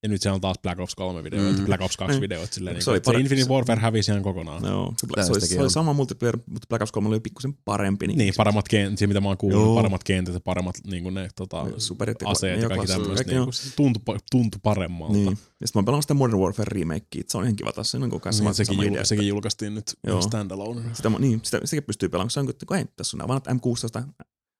Ja 0.02 0.08
nyt 0.08 0.22
se 0.22 0.30
on 0.30 0.40
taas 0.40 0.56
Black 0.62 0.80
Ops 0.80 0.94
3 0.94 1.24
videoita, 1.24 1.58
Mm. 1.60 1.66
Black 1.66 1.82
Ops 1.82 1.96
2 1.96 2.12
Niin. 2.12 2.20
videoita 2.20 2.54
silleen, 2.54 2.76
Se 2.76 2.78
niin 2.80 2.90
oli 2.90 2.96
että 2.96 3.10
se 3.10 3.16
pare- 3.16 3.20
Infinite 3.20 3.48
Warfare 3.48 3.80
hävisi 3.80 4.10
ihan 4.10 4.22
kokonaan. 4.22 4.64
Joo, 4.64 4.94
se, 4.96 5.06
Tää 5.14 5.24
se, 5.24 5.32
oli, 5.32 5.40
se 5.40 5.54
oli 5.54 5.64
on. 5.64 5.70
sama 5.70 5.92
multiplayer, 5.92 6.38
mutta 6.46 6.66
Black 6.68 6.82
Ops 6.82 6.92
3 6.92 7.08
oli 7.08 7.20
pikkusen 7.20 7.54
parempi. 7.64 8.06
Niin, 8.06 8.18
Niin, 8.18 8.34
paremmat 8.36 8.68
kentät, 8.68 9.08
mitä 9.08 9.20
mä 9.20 9.28
oon 9.28 9.36
kuullut, 9.38 9.60
Joo. 9.62 9.74
paremmat 9.74 10.04
kentät 10.04 10.34
ja 10.34 10.40
paremmat 10.40 10.74
niin 10.86 11.02
kuin 11.02 11.14
ne 11.14 11.28
tota, 11.36 11.66
Superit 11.78 12.20
ja 12.22 12.28
aseet 12.28 12.56
ja 12.56 12.62
ja 12.62 12.68
kaikki 12.68 12.86
tämmöistä. 12.86 13.32
Niin, 13.32 13.52
se 13.52 13.76
tuntui, 13.76 14.16
tuntui 14.30 14.60
paremmalta. 14.62 15.12
Niin. 15.12 15.26
Ja 15.26 15.36
sitten 15.36 15.68
mä 15.74 15.78
oon 15.78 15.84
pelannut 15.84 16.04
sitä 16.04 16.14
Modern 16.14 16.38
Warfare 16.40 16.78
remakea, 16.80 17.22
se 17.28 17.38
on 17.38 17.44
ihan 17.44 17.56
kiva 17.56 17.72
taas, 17.72 17.90
se 17.90 17.96
on 17.96 18.10
kanssa 18.20 18.28
Niin, 18.30 18.36
sama, 18.36 18.52
sekin, 18.52 18.78
jul, 18.82 18.92
idea. 18.92 19.04
sekin 19.04 19.28
julkaistiin 19.28 19.74
nyt 19.74 19.94
Joo. 20.06 20.20
standalone. 20.22 20.82
Sitä, 20.92 21.10
niin, 21.18 21.40
sitä, 21.42 21.60
sitäkin 21.64 21.86
pystyy 21.86 22.08
pelaamaan, 22.08 22.26
kun 22.26 22.30
se 22.30 22.40
on, 22.40 22.66
kun 22.66 22.76
hei, 22.76 22.86
tässä 22.96 23.16
on 23.16 23.18
nämä 23.18 23.28
vanhat 23.28 23.46
M16 23.46 24.02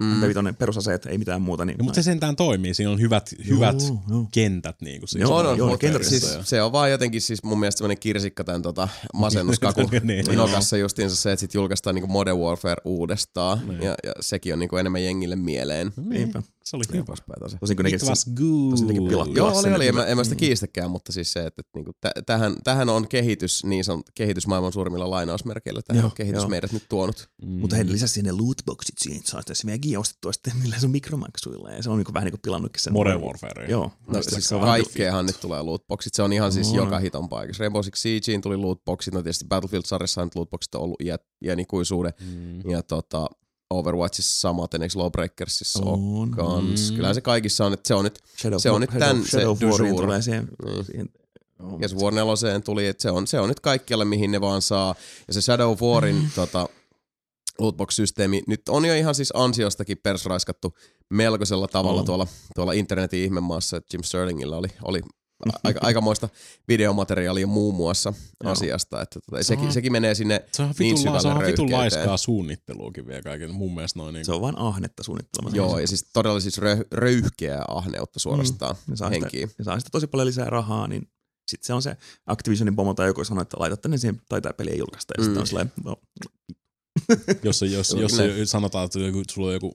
Mm. 0.03 0.23
MP5 0.23 0.53
perusaseet, 0.59 1.07
ei 1.07 1.19
mitään 1.19 1.43
muuta. 1.43 1.65
Niin 1.65 1.79
No, 1.79 1.85
mutta 1.85 1.95
se 1.99 2.03
sentään 2.03 2.37
toimii. 2.37 2.75
Siinä 2.75 2.91
on 2.91 3.01
hyvät, 3.01 3.35
hyvät 3.49 3.81
Joo, 3.83 3.99
joo. 4.11 4.29
kentät. 4.33 4.81
Niin 4.81 5.01
kuin, 5.01 5.09
siis 5.09 5.23
Joo, 5.23 5.37
on, 5.37 5.47
on, 5.47 5.59
joo, 5.59 5.79
kentät 5.79 6.05
siis 6.05 6.39
se 6.45 6.63
on 6.63 6.73
vaan 6.73 6.91
jotenkin 6.91 7.21
siis 7.21 7.43
mun 7.43 7.61
mielestä 7.61 7.79
semmoinen 7.79 7.99
kirsikka 7.99 8.45
tämän 8.45 8.63
tota, 8.63 8.89
masennuskaku 9.15 9.81
Niin. 10.03 10.27
nokassa 10.37 10.77
justiinsa 10.77 11.17
se, 11.17 11.33
että 11.33 11.41
sit 11.41 11.55
julkaistaan 11.55 11.95
niinku 11.95 12.13
Modern 12.13 12.39
Warfare 12.39 12.77
uudestaan 12.85 13.61
Niin. 13.69 13.83
ja, 13.83 13.95
ja, 14.05 14.13
sekin 14.21 14.53
on 14.53 14.59
niinku 14.59 14.77
enemmän 14.77 15.05
jengille 15.05 15.37
mieleen. 15.37 15.93
Niinpä. 16.09 16.43
Se 16.71 16.77
oli 16.77 16.85
hyvä. 16.93 17.05
Tosin 17.61 17.77
kun 17.77 17.85
ne 17.85 17.91
It 17.91 18.03
was 18.03 18.09
tosin 18.25 18.35
good. 18.35 18.87
nekin 18.87 19.09
pilattu. 19.09 19.35
Joo, 19.35 19.49
Kyllä, 19.49 19.61
oli, 19.61 19.77
oli. 19.77 19.87
En 19.89 19.95
mä, 19.95 20.07
en 20.07 20.16
mä 20.16 20.25
sitä 20.25 20.35
Mm. 20.35 20.39
kiistäkään, 20.39 20.91
mutta 20.91 21.12
siis 21.12 21.33
se, 21.33 21.41
että, 21.47 21.61
että 21.61 21.71
niinku, 21.75 21.93
tä- 22.01 22.12
tähän, 22.27 22.57
tähän 22.64 22.89
on 22.89 23.09
kehitys, 23.09 23.64
niin 23.64 23.85
sanon, 23.85 24.03
kehitys 24.14 24.47
maailman 24.47 24.73
suurimmilla 24.73 25.11
lainausmerkeillä. 25.11 25.83
Tähän 25.83 26.01
Joo, 26.01 26.07
on 26.07 26.14
kehitys 26.16 26.43
joo. 26.43 26.49
meidät 26.49 26.73
nyt 26.73 26.83
tuonut. 26.89 27.29
Mm. 27.43 27.49
Mutta 27.51 27.77
he 27.77 27.87
lisäsi 27.87 28.14
sinne 28.14 28.33
lootboxit 28.33 28.95
siihen, 28.99 29.19
että 29.19 29.31
saa 29.31 29.41
sitä 29.41 29.55
Svegiä 29.55 30.01
ostettua 30.01 30.33
sitten 30.33 30.53
millä 30.62 30.79
se 30.79 30.87
on 30.87 30.93
mikromaksuilla. 30.93 31.71
Ja 31.73 31.83
se 31.83 31.91
on 31.91 31.97
niinku 31.99 32.14
vähän 32.14 32.25
niin 32.25 32.33
kuin 32.33 32.41
pilannutkin 32.43 32.83
sen. 32.83 32.93
Modern 32.93 33.21
Warfare. 33.21 33.66
Joo. 33.71 33.91
No, 34.07 34.23
siis 34.23 34.45
se 34.49 34.55
on 34.55 34.61
vähän- 34.61 34.81
kaikkeahan 34.81 35.27
nyt 35.27 35.41
tulee 35.41 35.62
lootboxit. 35.62 36.14
Se 36.14 36.23
on 36.23 36.33
ihan 36.33 36.53
siis 36.53 36.69
On. 36.69 36.77
joka 36.77 36.99
hiton 36.99 37.29
paikassa. 37.29 37.61
Rainbow 37.62 37.83
Six 37.83 37.99
Siegeen 37.99 38.41
tuli 38.41 38.57
lootboxit. 38.57 39.14
No 39.14 39.23
tietysti 39.23 39.45
Battlefield-sarjassa 39.49 40.25
nyt 40.25 40.35
lootboxit 40.35 40.75
on 40.75 40.81
ollut 40.81 41.01
iät, 41.03 41.23
iänikuisuuden. 41.45 42.12
Mm. 42.21 42.71
Ja 42.71 42.83
tota, 42.83 43.27
Overwatchissa 43.71 44.41
samaten, 44.41 44.83
eikö 44.83 44.99
Lawbreakersissa 44.99 45.83
on 45.85 46.31
kans. 46.31 46.91
Mm. 46.91 46.97
Kyllähän 46.97 47.14
se 47.14 47.21
kaikissa 47.21 47.66
on, 47.66 47.73
että 47.73 47.89
se 47.89 47.95
on 47.95 48.05
nyt, 48.05 48.19
Shadow, 48.41 48.59
se 48.59 48.71
on 48.71 48.81
nyt 48.81 48.91
tän- 48.91 49.23
se 49.25 49.31
Shadow 49.31 49.57
du 49.61 49.69
Warin 49.69 49.97
tulee 49.97 50.23
siihen. 50.23 50.49
Niin. 50.64 50.85
siihen 50.85 51.09
ja 51.81 51.89
se 51.89 51.97
War 51.97 52.14
4 52.14 52.61
tuli, 52.61 52.87
että 52.87 53.03
se 53.03 53.11
on, 53.11 53.27
se 53.27 53.41
on 53.41 53.49
nyt 53.49 53.61
kaikkialle, 53.61 54.05
mihin 54.05 54.31
ne 54.31 54.41
vaan 54.41 54.62
saa. 54.62 54.95
Ja 55.29 55.35
se 55.35 55.41
Shadow 55.41 55.71
of 55.73 55.83
Warin 55.83 56.31
tota, 56.35 56.69
lootbox-systeemi 57.59 58.43
nyt 58.47 58.69
on 58.69 58.85
jo 58.85 58.95
ihan 58.95 59.14
siis 59.14 59.31
ansiostakin 59.35 59.99
persraiskattu 60.03 60.75
melkoisella 61.11 61.69
tavalla 61.69 62.01
On. 62.01 62.07
tuolla, 62.07 62.27
tuolla 62.55 62.73
internetin 62.73 63.25
ihmemaassa, 63.25 63.77
että 63.77 63.97
Jim 63.97 64.03
Sterlingillä 64.03 64.57
oli, 64.57 64.69
oli 64.83 65.01
aika, 65.64 65.80
aikamoista 65.82 66.28
videomateriaalia 66.68 67.47
muun 67.47 67.74
muassa 67.74 68.12
Joo. 68.45 68.53
asiasta, 68.53 69.03
että 69.03 69.20
tota, 69.20 69.36
Se 69.43 69.47
sekin, 69.47 69.66
on- 69.66 69.72
sekin 69.72 69.93
menee 69.93 70.14
sinne 70.14 70.45
Se 70.53 70.62
on 70.62 70.74
niin 70.78 70.99
syvälle 70.99 71.20
se 71.20 71.28
on 71.28 71.47
vitun 71.47 71.72
laiskaa 71.72 72.16
suunnitteluakin 72.16 73.07
vielä 73.07 73.22
kaiken. 73.22 73.55
Mun 73.55 73.74
mielestä 73.74 73.99
noin 73.99 74.12
niin 74.14 74.24
Se 74.24 74.32
on 74.32 74.41
vaan 74.41 74.59
ahnetta 74.59 75.03
suunnittelemassa. 75.03 75.57
Joo, 75.57 75.78
ja 75.78 75.86
siis 75.86 76.07
todella 76.12 76.41
siis 76.41 76.59
rö, 76.59 76.76
röyhkeää 76.93 77.64
ahneutta 77.68 78.20
suorastaan 78.20 78.76
ne 78.86 78.97
saa, 78.97 79.11
henkiä. 79.11 79.47
sitä, 79.47 79.62
saa 79.64 79.78
sitä 79.78 79.91
tosi 79.93 80.07
paljon 80.07 80.26
lisää 80.26 80.51
rahaa, 80.51 80.86
niin 80.89 81.09
sitten 81.49 81.66
se 81.66 81.72
on 81.74 81.82
se 81.82 81.97
Activisionin 82.26 82.76
pomo 82.76 82.95
tai 82.95 83.07
joku 83.07 83.24
sanoo, 83.24 83.43
että 83.43 83.57
laitatte 83.61 83.89
ne 83.89 83.99
siihen 83.99 84.20
taitaa 84.28 84.53
peliä 84.53 84.74
julkaista. 84.74 85.14
Ja 85.18 85.22
Mm. 85.22 85.24
sitten 85.24 85.41
on 85.41 85.47
sellainen, 85.47 85.72
no, 85.84 85.97
jos, 87.45 87.63
jos, 87.63 87.93
jos 88.01 88.13
näin. 88.19 88.47
sanotaan, 88.47 88.85
että 88.85 88.99
joku, 88.99 89.23
sulla 89.31 89.47
on 89.49 89.53
joku 89.55 89.73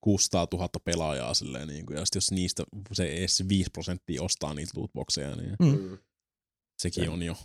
600 0.00 0.46
000 0.52 0.68
pelaajaa 0.84 1.34
silleen, 1.34 1.68
niin 1.68 1.86
kuin, 1.86 1.96
ja 1.98 2.04
sit 2.04 2.14
jos 2.14 2.30
niistä 2.32 2.64
se 2.92 3.04
edes 3.12 3.48
5 3.48 3.70
prosenttia 3.70 4.22
ostaa 4.22 4.54
niitä 4.54 4.72
lootboxeja, 4.76 5.36
niin 5.36 5.56
mm. 5.62 5.98
sekin 6.78 7.10
on 7.10 7.22
jo. 7.22 7.36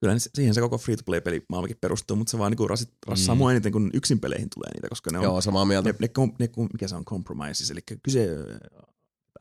kyllä 0.00 0.14
ne- 0.14 0.20
siihen 0.34 0.54
se 0.54 0.60
koko 0.60 0.78
free-to-play-peli 0.78 1.42
maailmakin 1.48 1.76
perustuu, 1.80 2.16
mutta 2.16 2.30
se 2.30 2.38
vaan 2.38 2.52
niinku 2.52 2.68
rasit, 2.68 2.90
rassaa 3.06 3.34
Mm. 3.34 3.38
mua 3.38 3.50
eniten, 3.52 3.72
kun 3.72 3.90
yksin 3.94 4.20
peleihin 4.20 4.48
tulee 4.54 4.70
niitä, 4.74 4.88
koska 4.88 5.10
ne 5.10 5.18
on, 5.18 5.24
Joo, 5.24 5.40
samaa 5.40 5.64
mieltä. 5.64 5.88
ne, 5.88 5.96
ne, 6.00 6.08
ne, 6.38 6.46
ne, 6.56 6.68
mikä 6.72 6.88
se 6.88 6.94
on 6.96 7.04
compromises, 7.04 7.70
eli 7.70 7.80
kyse 8.02 8.28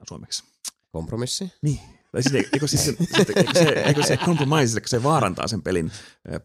suomeksi. 0.07 0.43
Kompromissi. 0.91 1.51
Niin. 1.61 1.79
Tai 2.15 2.23
siis, 2.23 2.45
eikö, 2.53 2.67
siis, 2.67 2.85
se, 2.85 2.95
eikö, 3.35 3.53
se, 3.53 3.63
eikö 3.69 4.03
se 4.03 4.17
compromise, 4.17 4.77
eikö 4.77 4.87
se 4.87 5.03
vaarantaa 5.03 5.47
sen 5.47 5.61
pelin 5.61 5.91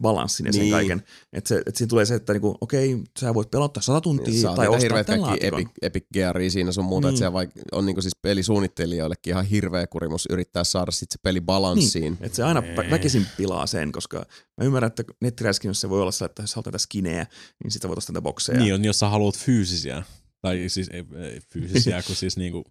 balanssin 0.03 0.47
ja 0.47 0.53
sen 0.53 0.61
Niin. 0.63 0.73
kaiken. 0.73 1.03
Että 1.33 1.49
se, 1.49 1.63
et 1.67 1.77
siinä 1.77 1.89
tulee 1.89 2.05
se, 2.05 2.15
että 2.15 2.33
niinku, 2.33 2.59
okei, 2.61 2.99
sä 3.19 3.35
voit 3.35 3.51
pelata 3.51 3.81
100 3.81 4.01
tuntia 4.01 4.43
Saa 4.43 4.57
tai 4.57 4.69
ostaa 4.69 5.05
tämän 5.05 5.23
laatikon. 5.23 5.61
Epic, 5.61 5.69
Epic 5.83 6.05
Gearia 6.13 6.51
siinä 6.51 6.73
sun 6.73 6.85
muuta, 6.85 7.09
Niin. 7.09 7.15
että 7.15 7.27
se 7.27 7.33
vaikka 7.33 7.61
on 7.73 7.87
niinku 7.87 8.03
siis 8.03 8.17
pelisuunnittelijoillekin 8.23 9.31
ihan 9.31 9.45
hirveä 9.45 9.87
kurimus 9.87 10.27
yrittää 10.31 10.65
saada 10.65 10.91
sit 10.91 11.11
se 11.11 11.19
peli 11.23 11.41
balanssiin. 11.41 12.19
Että 12.21 12.37
se 12.37 12.43
aina 12.43 12.63
Ei. 12.85 12.91
väkisin 12.91 13.27
pilaa 13.37 13.67
sen, 13.67 13.93
koska 13.93 14.19
mä 14.57 14.65
ymmärrän, 14.65 14.87
että 14.89 15.05
nettiräiskinnössä 15.21 15.81
se 15.81 15.91
voi 15.91 16.01
olla 16.03 16.13
sellainen, 16.13 16.31
että 16.33 16.43
jos 16.43 16.55
haluat 16.55 16.65
tätä 16.65 16.79
skinejä, 16.79 17.27
niin 17.65 17.71
sitten 17.71 17.89
voit 17.89 17.99
ostaa 17.99 18.13
näitä 18.13 18.23
bokseja. 18.23 18.59
Niin 18.61 18.75
on, 18.75 18.85
jos 18.85 18.99
sä 18.99 19.09
haluat 19.09 19.39
fyysisiä, 19.39 20.03
tai 20.41 20.65
siis 20.69 20.89
ei, 20.93 21.05
ei 21.33 21.41
fyysisiä, 21.53 22.03
kun 22.07 22.17
siis 22.17 22.37
niinku, 22.37 22.65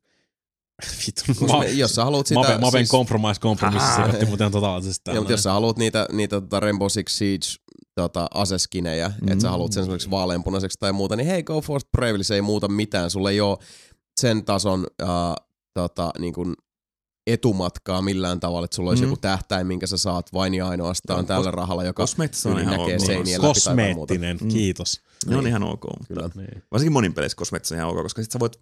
vittu, 1.08 1.46
me- 1.60 1.66
jos 1.70 1.96
sä 1.96 2.04
haluat 2.04 2.28
sitä... 2.28 2.40
Maven, 2.40 2.62
Maven 2.62 2.80
siis, 2.86 2.92
compromise 2.92 3.42
compromise 3.42 3.86
sekoitti 3.96 4.26
muuten 4.26 4.52
totaalisesti 4.52 5.12
ja, 5.12 5.16
mutta 5.16 5.34
jos 5.34 5.44
sä 5.44 5.52
haluat 5.52 5.78
niitä, 5.78 6.08
niitä 6.12 6.42
tota 6.42 6.60
Rainbow 6.60 6.88
Six 6.90 7.12
Siege 7.12 7.46
tota, 7.96 8.28
aseskinejä, 8.34 9.08
mm. 9.22 9.32
että 9.32 9.42
sä 9.42 9.48
Mm. 9.48 9.52
haluat 9.52 9.72
sen 9.74 9.82
esimerkiksi 9.82 10.12
vaaleanpunaiseksi 10.12 10.78
tai 10.80 10.94
muuta, 10.94 11.16
niin 11.16 11.28
hei, 11.28 11.44
Go 11.44 11.62
Force 11.62 11.88
Bravely, 11.98 12.24
se 12.24 12.36
ei 12.36 12.42
muuta 12.42 12.68
mitään. 12.68 13.10
Sulle 13.10 13.32
ei 13.32 13.42
ole 13.42 13.58
sen 14.20 14.46
tason 14.46 14.88
uh, 15.04 15.08
tota, 15.74 16.12
niin 16.20 16.34
kuin 16.34 16.54
etumatkaa 17.34 18.02
millään 18.02 18.40
tavalla, 18.40 18.66
että 18.66 18.76
sulla 18.76 18.90
olisi 18.90 19.04
Mm. 19.04 19.10
joku 19.10 19.20
tähtäin, 19.22 19.68
minkä 19.68 19.88
sä 19.88 19.98
saat 19.98 20.34
vain 20.34 20.54
ja 20.54 20.68
ainoastaan 20.68 21.18
Joo, 21.20 21.24
tällä 21.28 21.50
kos- 21.52 21.54
rahalla, 21.54 21.84
joka 21.84 22.04
on 22.46 22.60
ihan 22.60 22.78
näkee 22.78 22.96
ok. 22.96 23.06
seiniä. 23.06 23.40
Kosmeettinen, 23.40 24.38
Mm. 24.42 24.48
kiitos. 24.48 25.02
Ne 25.28 25.36
on 25.36 25.44
Niin. 25.44 25.50
ihan 25.50 25.64
ok. 25.64 25.84
Mutta 26.00 26.06
Kyllä. 26.14 26.30
Niin. 26.36 26.64
varsinkin 26.72 26.94
monin 26.94 27.14
peleissä 27.14 27.36
Cosmetics 27.36 27.72
on 27.72 27.78
ihan 27.78 27.90
ok, 27.90 28.02
koska 28.04 28.22
sit 28.22 28.32
sä 28.32 28.40
voit 28.40 28.58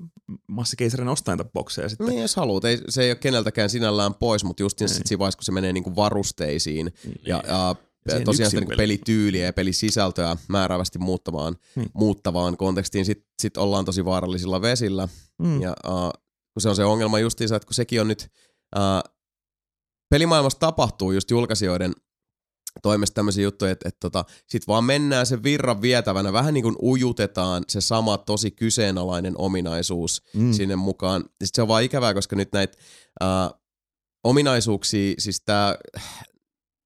massikeisarin 0.47 1.07
ostaa 1.07 1.35
niitä 1.35 1.49
bokseja 1.53 1.85
ja 1.85 1.89
sitten 1.89 2.07
Niin, 2.07 2.21
jos 2.21 2.35
haluat. 2.35 2.65
Ei, 2.65 2.81
se 2.89 3.03
ei 3.03 3.09
ole 3.09 3.15
keneltäkään 3.15 3.69
sinällään 3.69 4.13
pois, 4.13 4.43
mutta 4.43 4.63
just 4.63 4.77
sit 4.85 5.07
siinä 5.07 5.19
vaiheessa, 5.19 5.37
kun 5.37 5.43
se 5.45 5.51
menee 5.51 5.73
niinku 5.73 5.95
varusteisiin 5.95 6.93
ja, 7.27 7.43
ja 7.47 7.75
siihen 8.09 8.25
tosiaan 8.25 8.49
sitä 8.51 8.59
niinku 8.61 8.69
peli. 8.69 8.77
pelityyliä 8.77 9.45
ja 9.45 9.53
pelisisältöä 9.53 10.37
määräävästi 10.47 10.99
muuttavaan, 10.99 11.55
Niin. 11.75 11.89
muuttavaan 11.93 12.57
kontekstiin, 12.57 13.05
sit, 13.05 13.25
sit 13.41 13.57
ollaan 13.57 13.85
tosi 13.85 14.05
vaarallisilla 14.05 14.61
vesillä. 14.61 15.07
mm. 15.39 15.61
Ja 15.61 15.73
uh, 15.87 16.11
kun 16.53 16.61
se 16.61 16.69
on 16.69 16.75
se 16.75 16.83
ongelma 16.85 17.19
justiinsa, 17.19 17.55
että 17.55 17.65
kun 17.65 17.73
sekin 17.73 18.01
on 18.01 18.07
nyt, 18.07 18.31
uh, 18.75 19.13
pelimaailmassa 20.09 20.59
tapahtuu 20.59 21.11
just 21.11 21.31
julkaisijoiden 21.31 21.93
toimesta 22.81 23.13
tämmöisiä 23.13 23.43
juttuja, 23.43 23.71
että, 23.71 23.89
että 23.89 23.99
tota, 23.99 24.25
sit 24.47 24.67
vaan 24.67 24.83
mennään 24.83 25.25
sen 25.25 25.43
virran 25.43 25.81
vietävänä, 25.81 26.33
vähän 26.33 26.53
niin 26.53 26.63
kuin 26.63 26.75
ujutetaan 26.81 27.63
se 27.67 27.81
sama 27.81 28.17
tosi 28.17 28.51
kyseenalainen 28.51 29.33
ominaisuus 29.37 30.23
mm. 30.33 30.53
sinne 30.53 30.75
mukaan. 30.75 31.25
Ja 31.39 31.45
sit 31.45 31.55
se 31.55 31.61
on 31.61 31.67
vaan 31.67 31.83
ikävää, 31.83 32.13
koska 32.13 32.35
nyt 32.35 32.51
näitä 32.53 32.77
uh, 33.23 33.59
ominaisuuksia, 34.23 35.13
siis 35.19 35.41
tää, 35.45 35.75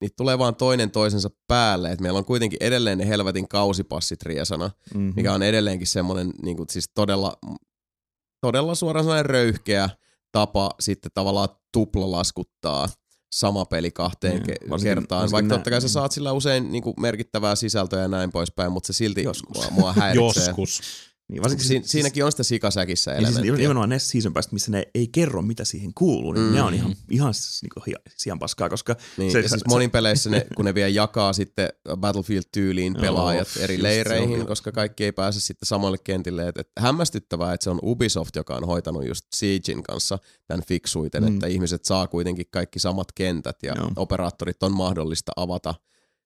niitä 0.02 0.14
tulee 0.18 0.40
vaan 0.40 0.56
toinen 0.56 0.92
toisensa 0.92 1.30
päälle, 1.48 1.92
että 1.92 2.04
meillä 2.04 2.18
on 2.20 2.26
kuitenkin 2.26 2.58
edelleen 2.62 2.98
ne 2.98 3.08
helvetin 3.08 3.48
kausipassit 3.48 4.24
riesana, 4.24 4.72
mm-hmm. 4.94 5.14
mikä 5.16 5.34
on 5.34 5.44
edelleenkin 5.44 5.88
semmoinen 5.88 6.34
niin 6.44 6.58
kuin, 6.58 6.70
siis 6.70 6.90
todella, 6.96 7.38
todella 8.42 8.76
suoraan 8.76 9.04
sellainen 9.04 9.26
röyhkeä 9.26 9.90
tapa 10.32 10.72
sitten 10.80 11.12
tavallaan 11.14 11.50
tuplalaskuttaa 11.74 12.90
sama 13.34 13.66
peli 13.66 13.92
kahteen 13.92 14.34
Niin, 14.34 14.44
ke- 14.50 14.70
varsinkin- 14.70 14.96
kertaan. 14.96 15.20
varsinkin 15.22 15.32
Vaikka 15.34 15.48
nä- 15.54 15.58
totta 15.58 15.70
kai 15.70 15.82
sä 15.82 15.86
niin. 15.86 15.92
saat 15.94 16.12
sillä 16.12 16.32
usein 16.32 16.72
niin 16.72 16.84
kuin 16.84 16.94
merkittävää 17.00 17.56
sisältöä 17.56 18.02
ja 18.02 18.08
näin 18.08 18.32
poispäin, 18.32 18.72
mutta 18.72 18.88
se 18.88 18.94
silti 18.94 19.24
Joskus. 19.24 19.58
mua, 19.58 19.68
mua 19.72 19.94
häiritsee. 20.00 20.46
Joskus. 20.48 20.82
Niin, 21.32 21.42
varsinkin 21.44 21.68
Siin, 21.68 21.84
siinäkin 21.84 22.26
on 22.26 22.32
sitä 22.32 22.44
sikasäkissä 22.44 23.12
Niin 23.12 23.26
siis 23.26 23.38
elementtiä. 23.38 23.62
nimenomaan 23.64 23.90
ne 23.90 24.00
season 24.00 24.34
päästä, 24.34 24.54
missä 24.54 24.72
ne 24.72 24.84
ei 24.96 25.08
kerro, 25.08 25.42
mitä 25.42 25.66
siihen 25.66 25.92
kuuluu, 25.96 26.34
niin 26.34 26.46
Mm. 26.46 26.54
ne 26.54 26.62
on 26.62 26.74
ihan, 26.74 26.96
ihan 27.12 27.34
siis 27.34 27.62
hi- 27.88 27.94
sian 28.18 28.40
paskaa, 28.40 28.70
koska 28.70 28.96
Niin, 29.18 29.32
Se- 29.32 29.34
se, 29.34 29.38
ja 29.40 29.44
se- 29.44 29.50
siis 29.50 29.60
se- 29.60 29.70
monin 29.70 29.92
peleissä, 29.92 30.30
ne, 30.30 30.46
kun 30.56 30.66
ne 30.66 30.74
vielä 30.76 30.88
jakaa 31.04 31.34
sitten 31.34 31.70
Battlefield-tyyliin 31.98 32.96
pelaajat 33.02 33.48
eri 33.60 33.74
just 33.74 33.82
se 33.82 33.84
leireihin, 33.84 34.40
on. 34.42 34.48
koska 34.48 34.72
kaikki 34.72 35.04
ei 35.06 35.12
pääse 35.12 35.40
sitten 35.40 35.68
samalle 35.68 35.98
kentille. 36.04 36.48
Et, 36.48 36.58
et 36.58 36.68
hämmästyttävää, 36.80 37.54
että 37.54 37.64
se 37.64 37.70
on 37.70 37.80
Ubisoft, 37.84 38.36
joka 38.36 38.56
on 38.56 38.64
hoitanut 38.68 39.08
just 39.08 39.26
Siegein 39.36 39.84
kanssa 39.84 40.20
tämän 40.48 40.64
fiksuiten, 40.68 41.24
Mm. 41.24 41.30
mm. 41.30 41.34
että 41.34 41.48
ihmiset 41.48 41.86
saa 41.86 42.08
kuitenkin 42.08 42.46
kaikki 42.52 42.80
samat 42.80 43.12
kentät 43.16 43.58
ja 43.64 43.74
Joo. 43.78 43.92
operaattorit 43.96 44.64
on 44.64 44.72
mahdollista 44.72 45.32
avata 45.36 45.76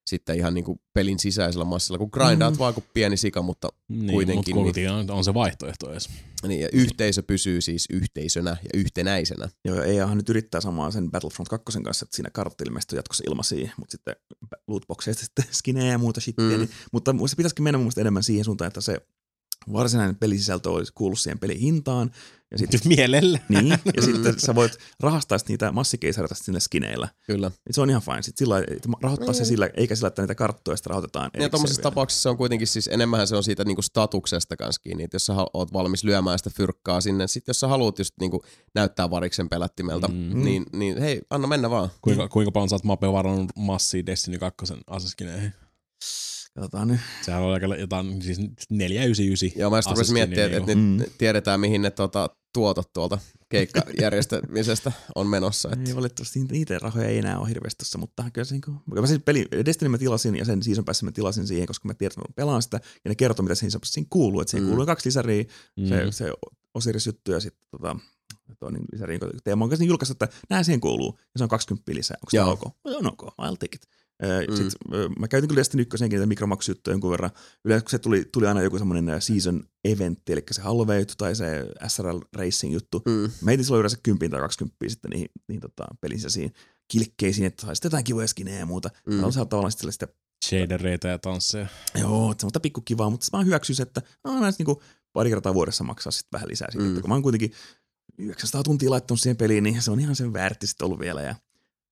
sitten 0.08 0.38
ihan 0.38 0.54
niin 0.54 0.64
kuin 0.66 0.80
pelin 0.94 1.20
sisäisellä 1.20 1.66
massilla, 1.66 1.98
kun 1.98 2.10
grindaat 2.14 2.54
Mm. 2.54 2.60
vaan 2.60 2.74
kuin 2.74 2.84
pieni 2.94 3.18
sika, 3.18 3.42
mutta 3.42 3.70
Niin, 3.90 4.12
Kuitenkin, 4.12 4.38
Mutta 4.38 4.52
kuitenkin 4.52 4.92
on, 4.92 5.12
on 5.12 5.24
se 5.24 5.34
vaihtoehto 5.34 5.92
edes. 5.92 6.10
niin, 6.48 6.62
ja 6.62 6.70
yhteisö 6.74 7.24
pysyy 7.24 7.62
siis 7.62 7.86
yhteisönä 7.90 8.50
ja 8.50 8.70
yhtenäisenä. 8.74 9.50
Joo, 9.66 9.84
EAhan 9.84 10.18
nyt 10.18 10.30
yrittää 10.30 10.62
samaa 10.62 10.92
sen 10.92 11.12
Battlefront 11.12 11.50
2 11.50 11.82
kanssa, 11.84 12.06
että 12.06 12.16
siinä 12.16 12.30
kartta 12.30 12.64
ilmeisesti 12.68 12.96
on 12.96 12.98
jatkossa 12.98 13.24
ilmaisia, 13.28 13.72
mutta 13.78 13.92
sitten 13.92 14.16
lootboxeista 14.68 15.24
sitten 15.24 15.46
skinejä 15.60 15.92
ja 15.92 15.98
muuta 15.98 16.22
shittiä. 16.22 16.46
Mm. 16.50 16.58
Niin, 16.58 16.70
mutta 16.92 17.12
se 17.28 17.36
pitäisikin 17.36 17.64
mennä 17.64 17.78
mun 17.78 17.92
enemmän 17.98 18.24
siihen 18.24 18.46
suuntaan, 18.46 18.68
että 18.68 18.82
se 18.82 18.98
varsinainen 19.74 20.16
pelisisältö 20.16 20.72
olisi 20.72 20.92
kuullut 20.96 21.20
siihen 21.20 21.40
pelin 21.40 21.60
hintaan. 21.60 22.12
Ja 22.56 22.60
sitten, 22.60 22.80
Mielellä. 22.96 23.40
niin, 23.50 23.68
ja 23.96 24.02
sitten 24.06 24.40
sä 24.40 24.56
voit 24.56 24.78
rahastaa 25.00 25.38
sit 25.38 25.50
niitä 25.50 25.72
massikeisareita 25.72 26.36
sinne 26.36 26.60
skineillä. 26.60 27.08
Kyllä. 27.28 27.48
Niin 27.50 27.74
se 27.74 27.82
on 27.82 27.90
ihan 27.90 28.02
fine. 28.02 28.22
Sitten 28.22 28.46
sillä, 28.46 28.60
että 28.60 28.90
rahoittaa 29.02 29.34
se 29.34 29.40
Niin. 29.40 29.46
sillä, 29.48 29.70
eikä 29.78 29.96
sillä, 29.96 30.08
että 30.08 30.22
niitä 30.22 30.36
karttoja 30.36 30.78
sitten 30.78 30.90
rahoitetaan. 30.90 31.24
Ja 31.26 31.30
erikseen 31.34 31.52
tuommoisessa 31.52 31.82
tapauksessa 31.82 32.30
on 32.30 32.38
kuitenkin 32.38 32.68
siis 32.68 32.88
enemmän 32.88 33.28
se 33.28 33.36
on 33.36 33.44
siitä 33.44 33.64
niinku 33.66 33.82
statuksesta 33.82 34.58
kanssa 34.58 34.82
kiinni, 34.82 35.04
että 35.04 35.16
jos 35.16 35.26
sä 35.26 35.34
oot 35.54 35.74
valmis 35.74 36.04
lyömään 36.04 36.38
sitä 36.40 36.50
fyrkkaa 36.50 37.02
sinne, 37.02 37.28
sit 37.28 37.48
jos 37.48 37.60
sä 37.60 37.68
haluat 37.68 38.00
just 38.00 38.14
niinku 38.20 38.44
näyttää 38.76 39.10
variksen 39.10 39.50
pelättimeltä, 39.50 40.08
Mm. 40.08 40.44
niin, 40.44 40.66
niin 40.74 40.98
hei, 41.02 41.22
anna 41.30 41.48
mennä 41.48 41.70
vaan. 41.70 41.90
Kuinka, 42.02 42.28
kuinka 42.30 42.52
paljon 42.52 42.70
sä 42.70 42.76
oot 42.76 42.84
Mape 42.84 43.12
varannut 43.12 43.52
massia 43.56 44.06
Destiny 44.06 44.38
2 44.38 44.74
aseskineihin? 44.88 45.54
Katsotaan 46.56 46.88
nyt. 46.88 47.00
Sehän 47.22 47.42
oli 47.42 47.54
aika 47.54 47.66
jotain, 47.76 48.22
siis 48.22 48.40
499. 48.70 49.60
Joo, 49.62 49.70
mä 49.70 49.78
just 49.78 49.90
rupesin 49.90 50.14
miettiä, 50.14 50.46
että, 50.46 50.58
että 50.58 50.76
Mm. 50.76 50.82
nyt 50.82 51.18
tiedetään, 51.18 51.60
mihin 51.60 51.82
ne 51.82 51.92
tota, 51.92 52.30
tuotot 52.54 52.94
tuolta 52.94 53.18
keikkajärjestämisestä 53.50 54.92
on 55.16 55.28
menossa. 55.28 55.70
Että. 55.74 55.90
Ei 55.90 55.96
valitettavasti 55.96 56.44
niitä- 56.44 56.80
rahoja 56.80 57.08
ei 57.08 57.18
enää 57.18 57.40
ole 57.40 57.50
hirveästi 57.50 57.78
tossa, 57.78 57.98
mutta 57.98 58.24
kyllä 58.34 58.46
se 58.46 58.56
niin 58.56 59.02
mä 59.02 59.08
siis 59.08 59.22
peli, 59.26 59.46
Destiny 59.66 59.90
mä 59.90 59.98
tilasin 59.98 60.36
ja 60.36 60.46
sen 60.46 60.64
season 60.64 60.86
päässä 60.86 61.06
mä 61.06 61.12
tilasin 61.12 61.48
siihen, 61.48 61.68
koska 61.68 61.88
mä 61.88 61.94
tiedän, 61.94 62.12
että 62.12 62.22
mä 62.22 62.34
pelaan 62.36 62.62
sitä 62.62 62.80
ja 63.06 63.10
ne 63.10 63.16
kertoo, 63.16 63.44
mitä 63.44 63.56
siinä, 63.56 63.80
siinä 63.84 64.08
kuuluu. 64.10 64.42
Että 64.42 64.52
siihen 64.52 64.64
Mm. 64.64 64.70
kuuluu 64.70 64.86
kaksi 64.86 65.08
lisäriä, 65.10 65.44
Mm. 65.78 65.86
se, 65.88 66.12
se 66.12 66.32
Osiris-juttu 66.74 67.32
ja 67.32 67.40
sitten 67.40 67.68
tota, 67.72 67.96
toinen 68.60 68.82
lisäri, 68.94 69.14
jonka 69.14 69.28
Teemo 69.44 69.64
on 69.66 69.70
kanssa 69.70 69.86
julkaistu, 69.86 70.12
että 70.12 70.28
nämä 70.50 70.64
siihen 70.64 70.82
kuuluu 70.82 71.18
ja 71.20 71.38
se 71.38 71.44
on 71.44 71.50
20 71.50 71.94
lisää. 71.96 72.18
Onko 72.22 72.30
se 72.32 72.42
ok? 72.42 72.76
No, 72.86 72.98
on 72.98 73.08
ok, 73.08 73.22
I'll 73.24 73.58
take 73.60 73.76
it. 73.76 73.88
Mm. 74.22 74.56
Sit, 74.56 74.74
ö, 74.94 75.10
mä 75.20 75.28
käytin 75.28 75.48
kyllä 75.48 75.60
Destiny 75.60 75.82
1 75.94 76.10
niitä 76.10 76.26
mikromaksujuttuja 76.26 76.94
jonkun 76.94 77.12
verran. 77.12 77.32
Yleensä 77.66 77.84
kun 77.84 77.92
se 77.92 78.00
tuli, 78.00 78.26
tuli 78.32 78.48
aina 78.48 78.62
joku 78.62 78.78
semmoinen 78.78 79.22
season 79.22 79.64
eventti, 79.84 80.34
eli 80.34 80.44
se 80.52 80.62
halve 80.62 81.00
juttu 81.00 81.14
tai 81.18 81.36
se 81.36 81.66
SRL 81.88 82.20
Racing 82.36 82.74
juttu. 82.74 83.02
Mm. 83.06 83.32
Mä 83.42 83.52
heitin 83.52 83.66
silloin 83.66 83.80
yleensä 83.80 83.98
10 84.04 84.32
tai 84.32 84.40
20 84.40 84.76
sitten 84.88 85.12
niihin, 85.12 85.28
niihin 85.48 85.62
tota, 85.62 85.86
pelin 86.02 86.18
sisäisiin 86.18 86.54
kilkkeisiin, 86.88 87.48
että 87.48 87.66
saisi 87.66 87.86
jotain 87.86 88.04
kivoja 88.04 88.28
skinejä 88.28 88.60
ja 88.60 88.66
muuta. 88.66 88.90
Mm. 89.08 89.14
Mä 89.14 89.22
oon 89.22 89.34
tavallaan 89.34 89.72
sitten 89.72 89.92
sitä, 89.92 90.08
Shadereita 90.46 91.08
ja 91.08 91.20
tansseja. 91.20 91.68
joo, 92.00 92.36
semmoista 92.38 92.60
pikkukivaa, 92.60 93.10
mutta 93.10 93.38
mä 93.38 93.44
hyväksyn, 93.44 93.82
että 93.82 94.02
no, 94.24 94.40
näistä 94.40 94.62
niinku 94.62 94.82
pari 95.14 95.30
kertaa 95.30 95.54
vuodessa 95.54 95.84
maksaa 95.84 96.12
sitten 96.12 96.30
vähän 96.32 96.50
lisää 96.50 96.72
siitä. 96.72 96.86
Mm. 96.86 96.92
Mm. 96.94 97.02
Kun 97.02 97.10
mä 97.10 97.16
oon 97.16 97.24
kuitenkin 97.24 97.52
900 98.18 98.64
tuntia 98.64 98.90
laittanut 98.90 99.20
siihen 99.20 99.38
peliin, 99.38 99.64
niin 99.64 99.82
se 99.82 99.92
on 99.92 100.00
ihan 100.00 100.16
sen 100.16 100.34
väärti 100.34 100.68
sitten 100.68 100.86
ollut 100.86 101.00
vielä. 101.00 101.22
Ja 101.22 101.36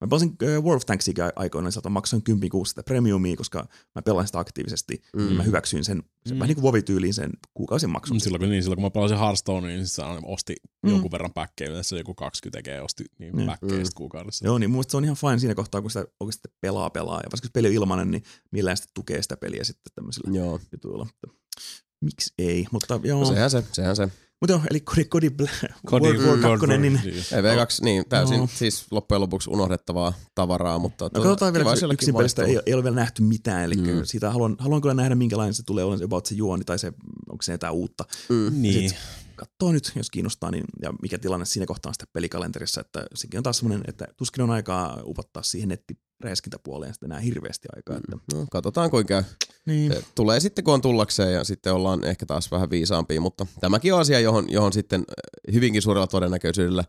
mä 0.04 0.08
pelasin 0.08 0.36
äh, 0.44 0.64
World 0.64 0.76
of 0.76 0.86
Tanksiin 0.86 1.16
aikoina, 1.36 1.70
niin 1.84 1.94
maksoin 1.94 2.24
10 2.24 2.50
kuusi 2.50 2.70
sitä 2.70 2.84
premiumia, 2.84 3.36
koska 3.36 3.68
mä 3.96 4.02
pelaan 4.02 4.28
sitä 4.28 4.40
aktiivisesti. 4.40 5.02
Mm. 5.16 5.22
Mm. 5.22 5.28
Niin 5.28 5.38
mä 5.38 5.44
hyväksyin 5.44 5.84
sen, 5.84 6.04
sen 6.26 6.36
Mm. 6.36 6.40
vähän 6.40 6.48
niin 6.48 6.56
kuin 6.56 6.64
Vovi-tyyliin 6.64 7.14
sen 7.14 7.30
kuukausin 7.54 7.90
maksun. 7.90 8.20
Silloin 8.22 8.40
kun, 8.40 8.50
niin, 8.50 8.64
silloin 8.64 8.76
kun 8.78 8.84
mä 8.86 8.90
pelasin 8.90 9.18
Hearthstonea, 9.18 9.70
niin 9.76 9.88
se 9.88 10.04
aina 10.04 10.22
osti 10.26 10.56
Mm. 10.84 10.90
jonkun 10.90 11.12
verran 11.12 11.34
päkkejä, 11.34 11.70
yleensä 11.70 11.98
joku 11.98 12.14
20 12.14 12.58
tekee 12.58 12.82
osti 12.82 13.04
niin 13.20 13.36
Niin. 13.36 13.48
päkkejä 13.48 13.80
Mm. 13.80 13.86
kuukaudessa. 13.96 14.46
Joo, 14.46 14.58
niin 14.58 14.72
mun 14.72 14.84
se 14.88 14.98
on 14.98 15.04
ihan 15.04 15.16
fine 15.18 15.40
siinä 15.40 15.56
kohtaa, 15.56 15.82
kun 15.82 15.92
sitä 15.92 16.06
oikeasti 16.20 16.48
pelaa 16.62 16.90
pelaa. 16.90 17.18
Ja 17.18 17.24
varsinkin 17.32 17.48
jos 17.48 17.52
peli 17.54 17.68
on 17.68 17.74
ilmanen, 17.74 18.12
niin 18.12 18.24
millään 18.52 18.78
sitten 18.78 18.94
tukee 18.94 19.22
sitä 19.22 19.38
peliä 19.38 19.64
sitten 19.64 19.92
tämmöisillä 19.96 20.38
Joo, 20.38 20.60
jutuilla. 20.72 21.08
Miksi 22.02 22.34
ei? 22.38 22.66
Mutta 22.72 23.00
joo, 23.04 23.20
no 23.20 23.26
sehän 23.26 23.50
se, 23.52 23.64
sehän 23.72 23.96
se. 23.96 24.12
Mutta 24.44 24.54
joo 24.54 24.62
eli 24.72 24.80
Kodi, 24.80 25.06
Kodi, 25.06 26.06
World 26.06 26.18
War 26.18 26.28
World 26.28 26.42
2, 26.60 26.66
War- 26.66 26.78
niin 26.78 27.00
siis. 27.04 27.34
Ei 27.34 27.42
V2, 27.42 27.66
niin 27.82 28.04
täysin 28.10 28.40
No. 28.40 28.48
siis 28.56 28.86
loppujen 28.92 29.22
lopuksi 29.22 29.50
unohdettavaa 29.50 30.14
tavaraa, 30.36 30.80
mutta 30.80 31.06
No 31.06 31.10
tuota, 31.10 31.30
katsotaan 31.30 31.54
vielä, 31.54 31.76
sielläkin 31.76 31.96
yksin 31.96 32.16
pelistä 32.16 32.44
ei, 32.44 32.60
ei, 32.66 32.74
ole 32.74 32.84
vielä 32.84 32.96
nähty 32.96 33.22
mitään, 33.22 33.64
eli 33.64 33.76
Mm. 33.76 34.04
siitä 34.04 34.32
haluan, 34.32 34.56
haluan 34.60 34.82
kyllä 34.82 34.94
nähdä, 34.94 35.16
minkälainen 35.16 35.54
se 35.54 35.64
tulee 35.64 35.84
olemaan 35.84 36.06
about 36.06 36.26
se 36.26 36.36
juoni, 36.36 36.64
tai 36.64 36.80
se, 36.80 36.88
onko 37.30 37.42
se 37.42 37.52
jotain 37.52 37.74
uutta. 37.74 38.06
Mm. 38.30 38.52
Niin. 38.62 38.92
Katsoo 39.36 39.72
nyt, 39.72 39.92
jos 39.96 40.10
kiinnostaa, 40.10 40.52
niin, 40.52 40.64
ja 40.82 40.94
mikä 41.02 41.18
tilanne 41.18 41.46
siinä 41.46 41.66
kohtaa 41.66 41.90
on 41.90 41.94
sitten 41.94 42.08
pelikalenterissa, 42.14 42.82
että 42.82 43.06
sekin 43.16 43.38
on 43.38 43.44
taas 43.44 43.58
semmoinen, 43.58 43.84
että 43.88 44.08
tuskin 44.18 44.44
on 44.44 44.50
aikaa 44.52 45.00
upottaa 45.06 45.44
siihen 45.44 45.72
nettiräiskintäpuoleen 46.24 46.94
sitten 46.94 47.12
enää 47.12 47.20
hirveästi 47.20 47.68
aikaa. 47.76 47.98
Että, 47.98 48.36
No, 48.38 48.46
katsotaan 48.52 48.90
kuinka 48.92 49.08
käy. 49.08 49.24
niin. 49.66 49.94
Se 49.94 50.04
tulee 50.16 50.40
sitten 50.40 50.64
kun 50.64 50.74
on 50.74 50.82
tullakseen 50.82 51.34
ja 51.34 51.44
sitten 51.44 51.74
ollaan 51.74 52.04
ehkä 52.04 52.26
taas 52.26 52.52
vähän 52.52 52.70
viisaampia, 52.70 53.22
mutta 53.22 53.46
tämäkin 53.60 53.94
on 53.94 54.00
asia, 54.00 54.20
johon, 54.20 54.52
johon 54.52 54.74
sitten 54.74 55.00
äh, 55.00 55.54
hyvinkin 55.54 55.82
suurella 55.82 56.08
todennäköisyydellä 56.08 56.84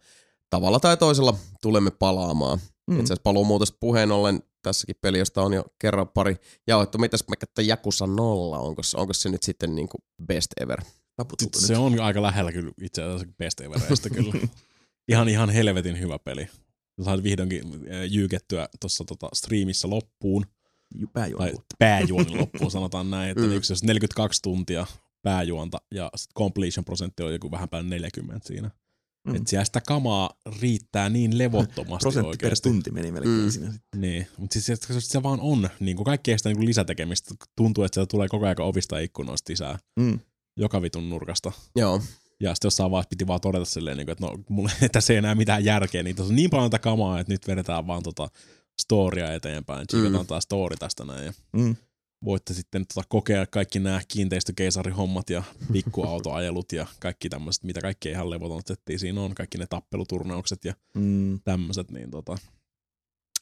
tavalla 0.51 0.81
tai 0.81 0.97
toisella 0.97 1.37
tulemme 1.63 1.91
palaamaan. 1.91 2.59
Mm. 2.59 2.95
Mm. 2.95 3.01
Itse 3.01 3.13
asiassa 3.13 3.23
paluumuutosta 3.23 3.77
puheen 3.81 4.13
ollen 4.13 4.43
tässäkin 4.63 4.97
peli, 5.01 5.19
josta 5.19 5.43
on 5.43 5.53
jo 5.53 5.65
kerran 5.79 6.09
pari 6.09 6.37
jaoittu. 6.67 6.99
Mitäs 6.99 7.25
mä 7.29 7.37
katsoin 7.37 7.69
Jakusa 7.69 8.07
nolla, 8.07 8.59
onko, 8.59 8.83
se- 8.83 8.97
onko 8.97 9.13
se 9.13 9.29
nyt 9.29 9.43
sitten 9.43 9.75
niin 9.75 9.89
kuin 9.89 10.01
best 10.27 10.51
ever? 10.61 10.81
Se 11.57 11.77
on 11.77 12.01
aika 12.01 12.23
lähellä 12.23 12.53
kyllä 12.53 12.73
itse 12.83 13.03
asiassa 13.03 13.27
best 13.39 13.61
evereistä 13.61 14.11
kyllä. 14.11 14.33
Ihan, 15.09 15.29
ihan 15.29 15.51
helvetin 15.51 16.01
hyvä 16.01 16.19
peli. 16.19 16.49
Sain 17.03 17.23
vihdoinkin 17.23 17.65
jyykettyä 18.11 18.69
tuossa 18.81 19.05
tota 19.05 19.29
streamissa 19.35 19.91
loppuun, 19.91 20.47
Ju- 20.95 21.09
pääjuoni. 21.13 21.53
tai 21.53 21.63
pääjuoni 21.79 22.37
loppuun 22.37 22.71
sanotaan 22.71 23.11
näin, 23.11 23.31
että 23.31 23.43
Mm. 23.45 23.53
mm. 23.53 23.63
se 23.63 23.75
42 23.87 24.43
tuntia 24.43 24.87
pääjuonta 25.23 25.79
ja 25.95 26.11
sit 26.17 26.31
completion 26.39 26.85
prosentti 26.85 27.23
on 27.23 27.33
joku 27.33 27.51
vähän 27.51 27.69
päälle 27.69 27.89
40 27.91 28.47
siinä. 28.49 28.71
Mm. 29.29 29.35
Että 29.35 29.51
siellä 29.51 29.65
sitä 29.65 29.81
kamaa 29.81 30.31
riittää 30.61 31.09
niin 31.09 31.39
levottomasti 31.39 32.03
Prosentti 32.05 32.37
per 32.39 32.47
oikeasti. 32.47 32.69
tunti 32.69 32.91
meni 32.91 33.13
melkein 33.13 33.35
Mm. 33.45 33.51
siinä. 33.51 33.73
sitten. 33.73 34.01
Niin, 34.01 34.27
mutta 34.39 34.53
siis 34.53 34.67
se, 34.67 34.77
se, 34.77 35.01
se 35.01 35.23
vaan 35.23 35.41
on 35.41 35.71
niin 35.81 35.97
kuin 35.97 36.05
kaikkea 36.05 36.39
sitä 36.39 36.49
niin 36.49 36.57
kuin 36.57 36.67
lisätekemistä. 36.67 37.35
Tuntuu, 37.57 37.85
että 37.85 37.95
sieltä 37.95 38.11
tulee 38.11 38.29
koko 38.29 38.45
ajan 38.47 38.61
ovista 38.61 38.97
ja 38.97 39.05
ikkunoista 39.05 39.51
lisää 39.53 39.79
Mm. 40.01 40.21
joka 40.57 40.83
vitun 40.83 41.11
nurkasta. 41.11 41.53
Joo, 41.77 42.03
Ja 42.41 42.55
sitten 42.55 42.67
jossain 42.67 42.91
vaiheessa 42.91 43.09
piti 43.09 43.27
vaan 43.27 43.41
todeta 43.41 43.65
silleen, 43.65 43.97
niin 43.97 44.11
että 44.11 44.27
no, 44.27 44.39
mulle 44.49 44.71
tässä 44.93 45.13
ei 45.13 45.17
enää 45.17 45.35
mitään 45.35 45.65
järkeä, 45.65 46.03
niin 46.03 46.17
tässä 46.17 46.31
on 46.33 46.37
niin 46.37 46.51
paljon 46.51 46.71
tätä 46.71 46.83
kamaa, 46.83 47.21
että 47.21 47.33
nyt 47.33 47.47
vedetään 47.49 47.87
vaan 47.87 48.03
tota 48.03 48.29
storia 48.81 49.33
eteenpäin. 49.35 49.87
Chiikataan 49.87 50.25
Mm. 50.25 50.27
taas 50.27 50.45
story 50.45 50.77
tästä 50.77 51.05
näin. 51.05 51.25
Ja 51.25 51.33
Mm. 51.53 51.77
voitte 52.25 52.55
sitten 52.55 52.87
tota 52.87 53.07
kokea 53.09 53.47
kaikki 53.47 53.79
nämä 53.79 54.01
kiinteistökeisarihommat 54.09 55.31
ja 55.31 55.43
pikkuautoajelut 55.73 56.73
ja 56.73 56.87
kaikki 57.01 57.29
tämmöiset, 57.29 57.65
mitä 57.65 57.81
kaikki 57.81 58.09
ihan 58.11 58.31
levoton 58.31 58.63
settiä 58.67 58.99
siinä 58.99 59.21
on, 59.21 59.35
kaikki 59.35 59.59
ne 59.59 59.67
tappeluturnaukset 59.67 60.65
ja 60.65 60.75
Mm. 60.97 61.41
tämmöiset, 61.45 61.91
niin 61.91 62.11
tota, 62.11 62.39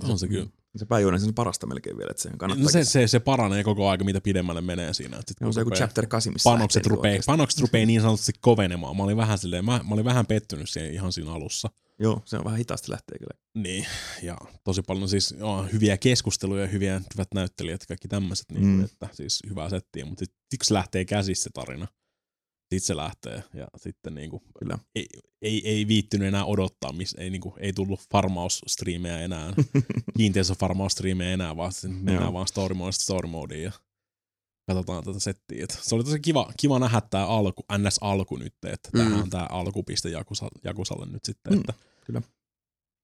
on 0.05 0.18
se 0.18 0.28
kyllä. 0.28 0.47
Se 0.77 0.87
pääjuoni 0.87 1.18
on 1.27 1.35
parasta 1.35 1.66
melkein 1.66 1.99
vielä, 1.99 2.11
että 2.11 2.23
se 2.23 2.31
kannattaa. 2.37 2.64
No 2.64 2.70
se, 2.70 2.85
se, 2.85 3.07
se 3.09 3.20
paranee 3.20 3.64
koko 3.64 3.89
aika, 3.89 4.05
mitä 4.05 4.20
pidemmälle 4.20 4.61
menee 4.61 4.95
siinä. 4.95 5.16
Et 5.18 5.29
sit 5.29 5.39
kun 5.39 5.47
on 5.47 5.55
se 5.55 5.61
joku 5.61 5.70
chapter 5.70 6.07
8, 6.07 6.33
missä 6.33 6.51
panokset 6.51 6.87
rupeaa, 6.87 7.23
panokset 7.27 7.61
rupeaa 7.61 7.87
niin 7.87 8.01
sanotusti 8.01 8.33
kovenemaan. 8.41 8.97
Mä 8.97 9.03
olin 9.03 9.16
vähän 9.16 9.39
silleen, 9.39 9.64
mä, 9.64 9.81
mä 9.89 9.95
olin 9.95 10.05
vähän 10.05 10.27
pettynyt 10.27 10.70
siihen 10.70 10.93
ihan 10.95 11.12
siinä 11.12 11.33
alussa. 11.33 11.70
Joo, 11.99 12.23
se 12.25 12.39
on 12.39 12.45
vähän 12.45 12.59
hitaasti 12.59 12.91
lähtee 12.91 13.18
kyllä. 13.18 13.41
Niin, 13.55 13.87
ja 14.23 14.39
tosi 14.64 14.83
paljon 14.83 15.09
siis 15.09 15.35
joo, 15.39 15.66
hyviä 15.73 15.97
keskusteluja, 15.97 16.66
hyviä, 16.66 17.01
hyvät 17.14 17.29
näyttelijät 17.35 17.81
ja 17.81 17.87
kaikki 17.87 18.09
tämmöiset, 18.09 18.47
niin, 18.53 18.64
Mm. 18.64 18.85
että 18.85 19.09
siis 19.12 19.41
hyvää 19.49 19.68
settiä, 19.68 20.05
mutta 20.05 20.25
se 20.62 20.75
lähtee 20.75 21.05
käsissä 21.05 21.45
se 21.45 21.51
tarina, 21.55 21.89
sitten 22.77 22.87
se 22.87 22.97
lähtee 22.97 23.43
ja 23.55 23.66
sitten 23.77 24.14
niinku, 24.14 24.43
Kyllä. 24.59 24.79
ei, 24.95 25.07
ei, 25.43 25.68
ei 25.68 25.89
viittynyt 25.89 26.29
enää 26.29 26.45
odottaa, 26.45 26.93
miss, 26.93 27.14
ei, 27.18 27.31
niinku, 27.31 27.55
ei 27.61 27.73
tullut 27.73 28.01
farmausstriimejä 28.12 29.20
enää, 29.20 29.53
kiinteistöfarmausstriimejä 30.18 31.33
enää, 31.33 31.57
vaan 31.57 31.73
sitten 31.73 31.93
mennään 31.93 32.23
Joo. 32.23 32.33
vaan 32.33 32.47
story 32.47 32.75
modesta 32.75 33.03
story 33.03 33.29
modeen 33.29 33.62
ja 33.62 33.73
katsotaan 34.66 35.05
tätä 35.05 35.20
settiä. 35.20 35.64
Et 35.64 35.79
se 35.83 35.95
oli 35.95 36.05
tosi 36.05 36.20
kiva, 36.20 36.53
kiva 36.61 36.79
nähdä 36.79 37.01
tämä 37.01 37.27
alku, 37.27 37.62
NS-alku 37.79 38.37
nyt, 38.37 38.55
että 38.66 38.89
Mm. 38.93 38.99
tämähän 38.99 39.23
on 39.23 39.31
tämä 39.31 39.47
alkupiste 39.51 40.09
Jakusa, 40.09 40.49
Jakusalle 40.64 41.07
nyt 41.07 41.25
sitten, 41.25 41.53
Mm, 41.53 41.61
että 41.61 41.75
kyllä. 42.07 42.23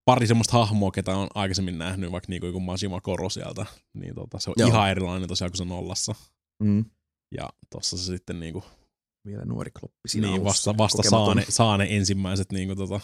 pari 0.04 0.26
semmoista 0.26 0.52
hahmoa, 0.58 0.90
ketä 0.90 1.16
on 1.16 1.28
aikaisemmin 1.34 1.78
nähnyt, 1.78 2.12
vaikka 2.12 2.26
niinku 2.28 2.46
joku 2.46 2.60
Majima 2.60 3.00
Koro 3.00 3.28
sieltä, 3.30 3.66
niin 3.94 4.14
tota, 4.14 4.38
se 4.38 4.50
on. 4.50 4.54
Joo. 4.58 4.68
ihan 4.68 4.90
erilainen 4.90 5.28
tosiaan 5.28 5.50
kuin 5.50 5.58
se 5.58 5.64
nollassa. 5.64 6.14
Mm. 6.62 6.84
Ja 7.34 7.48
tossa 7.70 7.96
se 7.98 8.04
sitten 8.04 8.40
niinku, 8.40 8.64
Vielä 9.28 9.44
nuori 9.44 9.70
kloppi 9.70 10.08
siinä 10.08 10.26
niin 10.26 10.42
alussa. 10.42 10.70
vasta, 10.70 10.78
vasta 10.78 11.10
saa, 11.10 11.34
ne, 11.34 11.44
saa 11.48 11.76
ne 11.76 11.86
ensimmäiset 11.90 12.52
niinku 12.52 12.76
tota, 12.76 13.00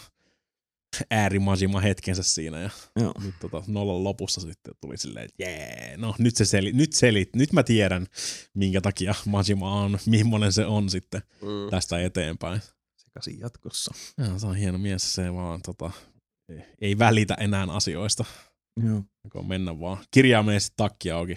äärimajima 1.11 1.79
hetkensä 1.79 2.23
siinä 2.23 2.59
ja 2.59 2.69
Joo. 2.95 3.13
nyt 3.23 3.35
tota, 3.41 3.63
nollan 3.67 4.03
lopussa 4.03 4.41
sitten 4.41 4.73
tuli 4.81 4.97
silleen, 4.97 5.25
että 5.25 5.43
jee, 5.43 5.97
no 5.97 6.15
nyt 6.19 6.35
se 6.35 6.45
seli, 6.45 6.71
nyt 6.71 6.93
selit, 6.93 7.35
nyt 7.35 7.53
mä 7.53 7.63
tiedän, 7.63 8.07
minkä 8.53 8.81
takia 8.81 9.15
Majima 9.25 9.81
on, 9.81 9.99
millainen 10.05 10.53
se 10.53 10.65
on 10.65 10.89
sitten 10.89 11.21
mm. 11.41 11.69
tästä 11.69 12.01
eteenpäin. 12.01 12.61
Sekaisin 12.97 13.39
jatkossa. 13.39 13.93
Ja, 14.17 14.39
se 14.39 14.47
on 14.47 14.55
hieno 14.55 14.77
mies, 14.77 15.13
se 15.13 15.33
vaan 15.33 15.61
tota, 15.61 15.91
ei 16.81 16.97
välitä 16.97 17.33
enää 17.33 17.67
asioista, 17.69 18.25
Joo, 18.83 19.03
kun 19.31 19.47
mennä 19.47 19.79
vaan 19.79 19.97
kirjaimellisesti 20.11 20.73
takki 20.77 21.11
auki, 21.11 21.35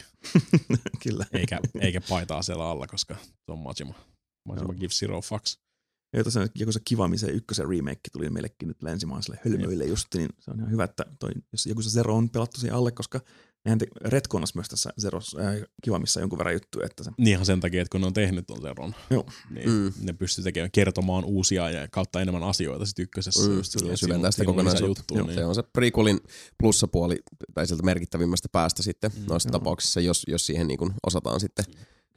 kyllä. 1.03 1.27
eikä, 1.33 1.61
eikä 1.81 2.01
paitaa 2.09 2.43
siellä 2.43 2.71
alla, 2.71 2.87
koska 2.87 3.15
se 3.15 3.53
on 3.53 3.59
Majima. 3.59 3.95
Majima 4.49 4.73
Joo. 4.73 4.79
gives 4.81 4.99
zero 4.99 5.21
fucks. 5.21 5.59
Ja 6.17 6.25
tosiaan 6.25 6.49
joku 6.55 6.73
se 6.73 6.81
kiva, 6.85 7.09
missä 7.09 7.27
ykkösen 7.27 7.69
remake 7.69 8.01
tuli 8.13 8.31
meillekin 8.31 8.69
nyt 8.69 8.83
länsimaiselle 8.83 9.41
hölmöille 9.45 9.85
just, 9.85 10.07
niin 10.15 10.29
se 10.39 10.51
on 10.51 10.59
ihan 10.59 10.71
hyvä, 10.71 10.85
että 10.85 11.05
toi, 11.19 11.31
jos 11.53 11.67
joku 11.67 11.83
se 11.83 11.91
Zero 11.91 12.17
on 12.17 12.31
pelattu 12.31 12.61
siihen 12.61 12.77
alle, 12.77 12.93
koska 12.93 13.21
nehän 13.65 13.79
te, 13.79 13.87
retkonas 14.05 14.55
myös 14.55 14.69
tässä 14.69 14.91
Zeros 15.01 15.37
äh, 15.41 15.55
kiva, 15.83 15.99
missä 15.99 16.21
jonkun 16.21 16.39
verran 16.39 16.55
juttuja, 16.55 16.87
että 16.87 17.05
se, 17.05 17.11
Niinhan 17.19 17.47
sen 17.47 17.61
takia, 17.61 17.83
että 17.83 17.93
kun 17.93 18.01
ne 18.01 18.07
on 18.07 18.13
tehnyt 18.13 18.47
ton 18.47 18.63
zeron, 18.63 18.95
Joo. 19.11 19.27
niin 19.51 19.69
Mm. 19.71 19.75
mm. 19.77 19.93
ne 20.03 20.13
pystyy 20.13 20.45
tekemään, 20.45 20.71
kertomaan 20.71 21.25
uusia 21.25 21.71
ja 21.71 21.89
kautta 21.89 22.21
enemmän 22.21 22.43
asioita 22.43 22.87
sit 22.87 22.99
ykkösessä. 22.99 23.49
Mm, 23.49 23.57
just 23.57 23.75
ja 23.89 23.97
syventää 23.97 24.31
sitä 24.31 24.45
kokonaisuutta. 24.45 25.15
niin. 25.15 25.35
Se 25.35 25.45
on 25.45 25.55
se 25.55 25.63
prequelin 25.73 26.21
plussapuoli, 26.59 27.23
tai 27.55 27.67
sieltä 27.67 27.83
merkittävimmästä 27.83 28.49
päästä 28.53 28.83
sitten 28.83 29.11
Mm, 29.17 29.25
noissa 29.29 29.49
joo. 29.49 29.53
tapauksissa, 29.59 30.01
jos, 30.01 30.23
jos 30.29 30.47
siihen 30.47 30.69
niin 30.69 30.79
kuin 30.79 30.93
osataan 31.07 31.41
sitten 31.41 31.65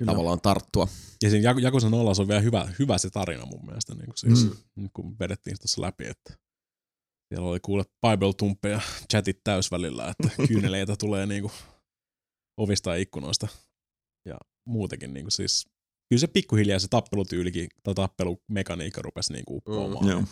Kyllä. 0.01 0.11
tavallaan 0.11 0.41
tarttua. 0.41 0.87
Ja 1.23 1.29
siinä 1.29 1.51
Jak- 1.51 1.61
Jakusa 1.61 1.89
nollassa 1.89 2.23
on 2.23 2.27
vielä 2.27 2.41
hyvä, 2.41 2.73
hyvä 2.79 2.97
se 2.97 3.09
tarina 3.09 3.45
mun 3.45 3.65
mielestä, 3.65 3.95
niin 3.95 4.05
kuin 4.05 4.17
siis, 4.17 4.43
Mm. 4.43 4.55
mm. 4.75 4.89
kun 4.93 5.19
vedettiin 5.19 5.57
tuossa 5.59 5.81
läpi, 5.81 6.07
että 6.07 6.33
siellä 7.29 7.49
oli 7.49 7.59
kuule 7.59 7.83
Bible-tumppeja 7.83 8.81
chatit 9.11 9.39
täysvälillä, 9.43 10.07
että 10.19 10.29
kyyneleitä 10.47 10.95
tulee 10.95 11.25
niinku 11.25 11.51
ovista 12.57 12.89
ja 12.89 12.95
ikkunoista. 12.95 13.47
Ja 14.25 14.37
muutenkin 14.67 15.13
niin 15.13 15.23
kuin 15.23 15.31
siis, 15.31 15.65
kyllä 16.09 16.19
se 16.19 16.27
pikkuhiljaa 16.27 16.79
se 16.79 16.87
tappelutyylikin 16.87 17.69
tai 17.83 17.93
tappelumekaniikka 17.93 19.01
rupesi 19.01 19.33
niin 19.33 19.45
kuin 19.45 19.57
uppoamaan. 19.57 20.07
Joo. 20.07 20.19
Mm. 20.21 20.27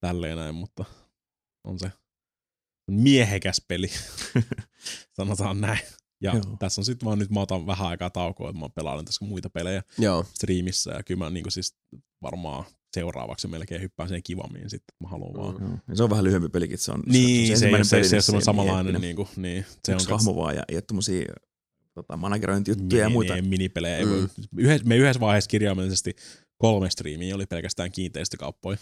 Tälleen 0.00 0.36
näin, 0.36 0.54
mutta 0.54 0.84
on 1.64 1.78
se 1.78 1.92
miehekäs 2.90 3.62
peli, 3.68 3.90
sanotaan 5.16 5.60
näin. 5.60 5.80
Ja 6.22 6.32
Joo. 6.34 6.56
Tässä 6.58 6.80
on 6.80 6.84
sitten 6.84 7.06
vaan 7.06 7.18
nyt 7.18 7.30
mä 7.30 7.40
otan 7.40 7.66
vähän 7.66 7.88
aikaa 7.88 8.10
taukoa, 8.10 8.50
että 8.50 8.60
mä 8.60 8.68
pelaan 8.68 9.04
tässä 9.04 9.24
muita 9.24 9.50
pelejä 9.50 9.82
Joo. 9.98 10.24
striimissä 10.34 10.90
ja 10.92 11.02
kyllä 11.02 11.18
mä 11.24 11.30
niin 11.30 11.44
siis 11.48 11.76
varmaan 12.22 12.64
seuraavaksi 12.94 13.48
melkein 13.48 13.80
hyppään 13.82 14.08
siihen 14.08 14.22
kivammin 14.22 14.70
sitten, 14.70 14.96
mä 15.02 15.08
haluan 15.08 15.34
vaan. 15.34 15.68
Mm. 15.70 15.78
Ja 15.88 15.96
se 15.96 16.02
on 16.02 16.10
vähän 16.10 16.24
lyhyempi 16.24 16.48
pelikin, 16.48 16.78
se 16.78 16.92
on, 16.92 17.02
Niin, 17.06 17.58
se, 17.58 17.70
se, 17.70 17.84
se, 17.84 18.02
se, 18.02 18.08
se, 18.08 18.16
missä 18.16 18.36
on 18.36 18.42
samanlainen, 18.42 19.00
niin, 19.00 19.16
kuin, 19.16 19.28
niin 19.36 19.64
se 19.84 19.92
Yksi 19.92 20.06
on 20.12 20.18
hahmo 20.18 20.36
vaan 20.36 20.56
ja 20.56 20.62
ei 20.68 20.76
ole 20.76 20.82
tommosia 20.82 21.26
tota, 21.94 22.16
managerointijuttuja 22.16 23.02
ja 23.02 23.10
muita. 23.10 23.34
mini, 23.34 23.48
minipelejä. 23.48 23.96
Ei 23.96 24.04
Mm. 24.04 24.28
yhdessä, 24.56 24.86
me 24.86 24.96
yhdessä 24.96 25.20
vaiheessa 25.20 25.48
kirjaimellisesti 25.48 26.14
kolme 26.58 26.90
striimiä 26.90 27.34
oli 27.34 27.46
pelkästään 27.46 27.92
kiinteistökauppoja. 27.92 28.78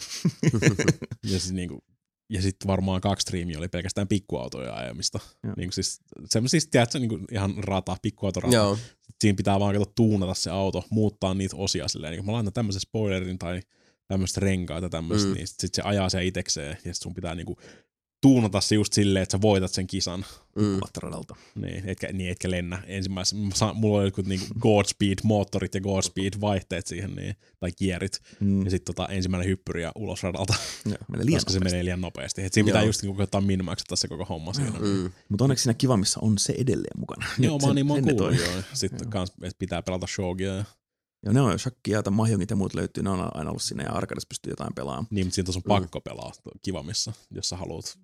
ja 1.22 1.28
siis 1.30 1.52
niinku, 1.52 1.84
ja 2.30 2.42
sitten 2.42 2.68
varmaan 2.68 3.00
kaksi 3.00 3.22
striimiä 3.22 3.58
oli 3.58 3.68
pelkästään 3.68 4.08
pikkuautoja 4.08 4.74
ajamista. 4.74 5.18
Joo. 5.44 5.54
Niin 5.56 5.72
siis 5.72 6.00
semmoisista, 6.24 6.70
tiedätkö, 6.70 6.98
niin 6.98 7.24
ihan 7.32 7.54
rata, 7.64 7.96
pikkuautorata. 8.02 8.56
Joo. 8.56 8.78
Siinä 9.20 9.36
pitää 9.36 9.60
vaan 9.60 9.74
kato 9.74 9.92
tuunata 9.94 10.34
se 10.34 10.50
auto, 10.50 10.84
muuttaa 10.90 11.34
niitä 11.34 11.56
osia 11.56 11.88
silleen. 11.88 12.10
Niin 12.10 12.18
kun 12.18 12.26
mä 12.26 12.32
laitan 12.32 12.52
tämmöisen 12.52 12.80
spoilerin 12.80 13.38
tai 13.38 13.60
tämmöistä 14.08 14.40
renkaita 14.40 14.88
tämmöistä, 14.88 15.28
Mm. 15.28 15.34
niin 15.34 15.46
sit, 15.46 15.60
sit 15.60 15.74
se 15.74 15.82
ajaa 15.82 16.08
se 16.08 16.24
itekseen 16.26 16.78
ja 16.84 16.94
sit 16.94 17.02
sun 17.02 17.14
pitää 17.14 17.34
niinku 17.34 17.56
tuunata 18.20 18.60
se 18.60 18.74
just 18.74 18.92
silleen, 18.92 19.22
että 19.22 19.32
sä 19.38 19.40
voitat 19.42 19.72
sen 19.72 19.86
kisan. 19.86 20.24
Mm. 20.56 20.80
Niin, 21.54 21.82
etkä, 21.88 22.12
niin 22.12 22.30
etkä 22.30 22.50
lennä 22.50 22.82
ensimmäisenä. 22.86 23.42
Mä 23.42 23.54
saan- 23.54 23.76
Mulla 23.76 23.98
oli 23.98 24.06
jotkut 24.06 24.26
niinku 24.26 24.46
Godspeed-moottorit 24.60 25.74
ja 25.74 25.80
Godspeed-vaihteet 25.80 26.86
siihen, 26.86 27.14
niin, 27.16 27.34
tai 27.60 27.70
kierit. 27.72 28.20
Mm. 28.40 28.64
Ja 28.64 28.70
sitten 28.70 28.94
tota, 28.94 29.12
ensimmäinen 29.12 29.48
hyppyri 29.48 29.82
ja 29.82 29.92
ulos 29.94 30.22
radalta, 30.22 30.54
Joo, 30.86 30.96
menee 31.08 31.26
liian 31.26 31.36
koska 31.36 31.50
se 31.52 31.58
nopeasti. 31.58 31.74
menee 31.74 31.84
liian 31.84 32.00
nopeasti. 32.00 32.42
Et 32.42 32.52
siinä 32.52 32.66
pitää 32.66 32.82
just 32.84 33.02
niinku 33.02 33.16
koettaa 33.16 33.40
minmaksata 33.40 33.96
se 33.96 34.08
koko 34.08 34.24
homma 34.24 34.52
siinä. 34.52 34.70
Mm. 34.78 35.10
Mutta 35.28 35.44
onneksi 35.44 35.62
siinä 35.62 35.74
kivamissa 35.74 36.20
on 36.22 36.38
se 36.38 36.54
edelleen 36.58 36.98
mukana. 37.00 37.26
Joo, 37.38 37.58
mä 37.58 37.66
oon 37.66 37.74
niin 37.74 37.86
mä 37.86 37.92
oon 37.94 38.02
kuullut 38.02 38.38
joo. 38.40 38.62
Sitten 38.74 39.00
Joo. 39.02 39.10
kans, 39.10 39.30
että 39.42 39.58
pitää 39.58 39.82
pelata 39.82 40.06
shogia. 40.06 40.54
Ja, 40.54 40.64
Joo, 41.22 41.32
ne 41.32 41.40
on 41.40 41.58
shakkia 41.58 42.02
ja 42.04 42.10
mahjongit 42.10 42.50
ja 42.50 42.56
muut 42.56 42.74
löytyy, 42.74 43.02
ne 43.02 43.10
on 43.10 43.36
aina 43.36 43.50
ollut 43.50 43.62
siinä 43.62 43.82
ja 43.84 43.92
arkadissa 43.92 44.26
pystyy 44.28 44.52
jotain 44.52 44.74
pelaamaan. 44.74 45.06
niin, 45.10 45.26
mutta 45.26 45.34
siinä 45.34 45.44
tuossa 45.44 45.60
Mm. 45.64 45.70
on 45.70 45.80
pakko 45.82 46.00
pelaa 46.00 46.32
kivamissa, 46.62 47.12
jos 47.30 47.48
sä 47.48 47.56
haluat 47.56 47.98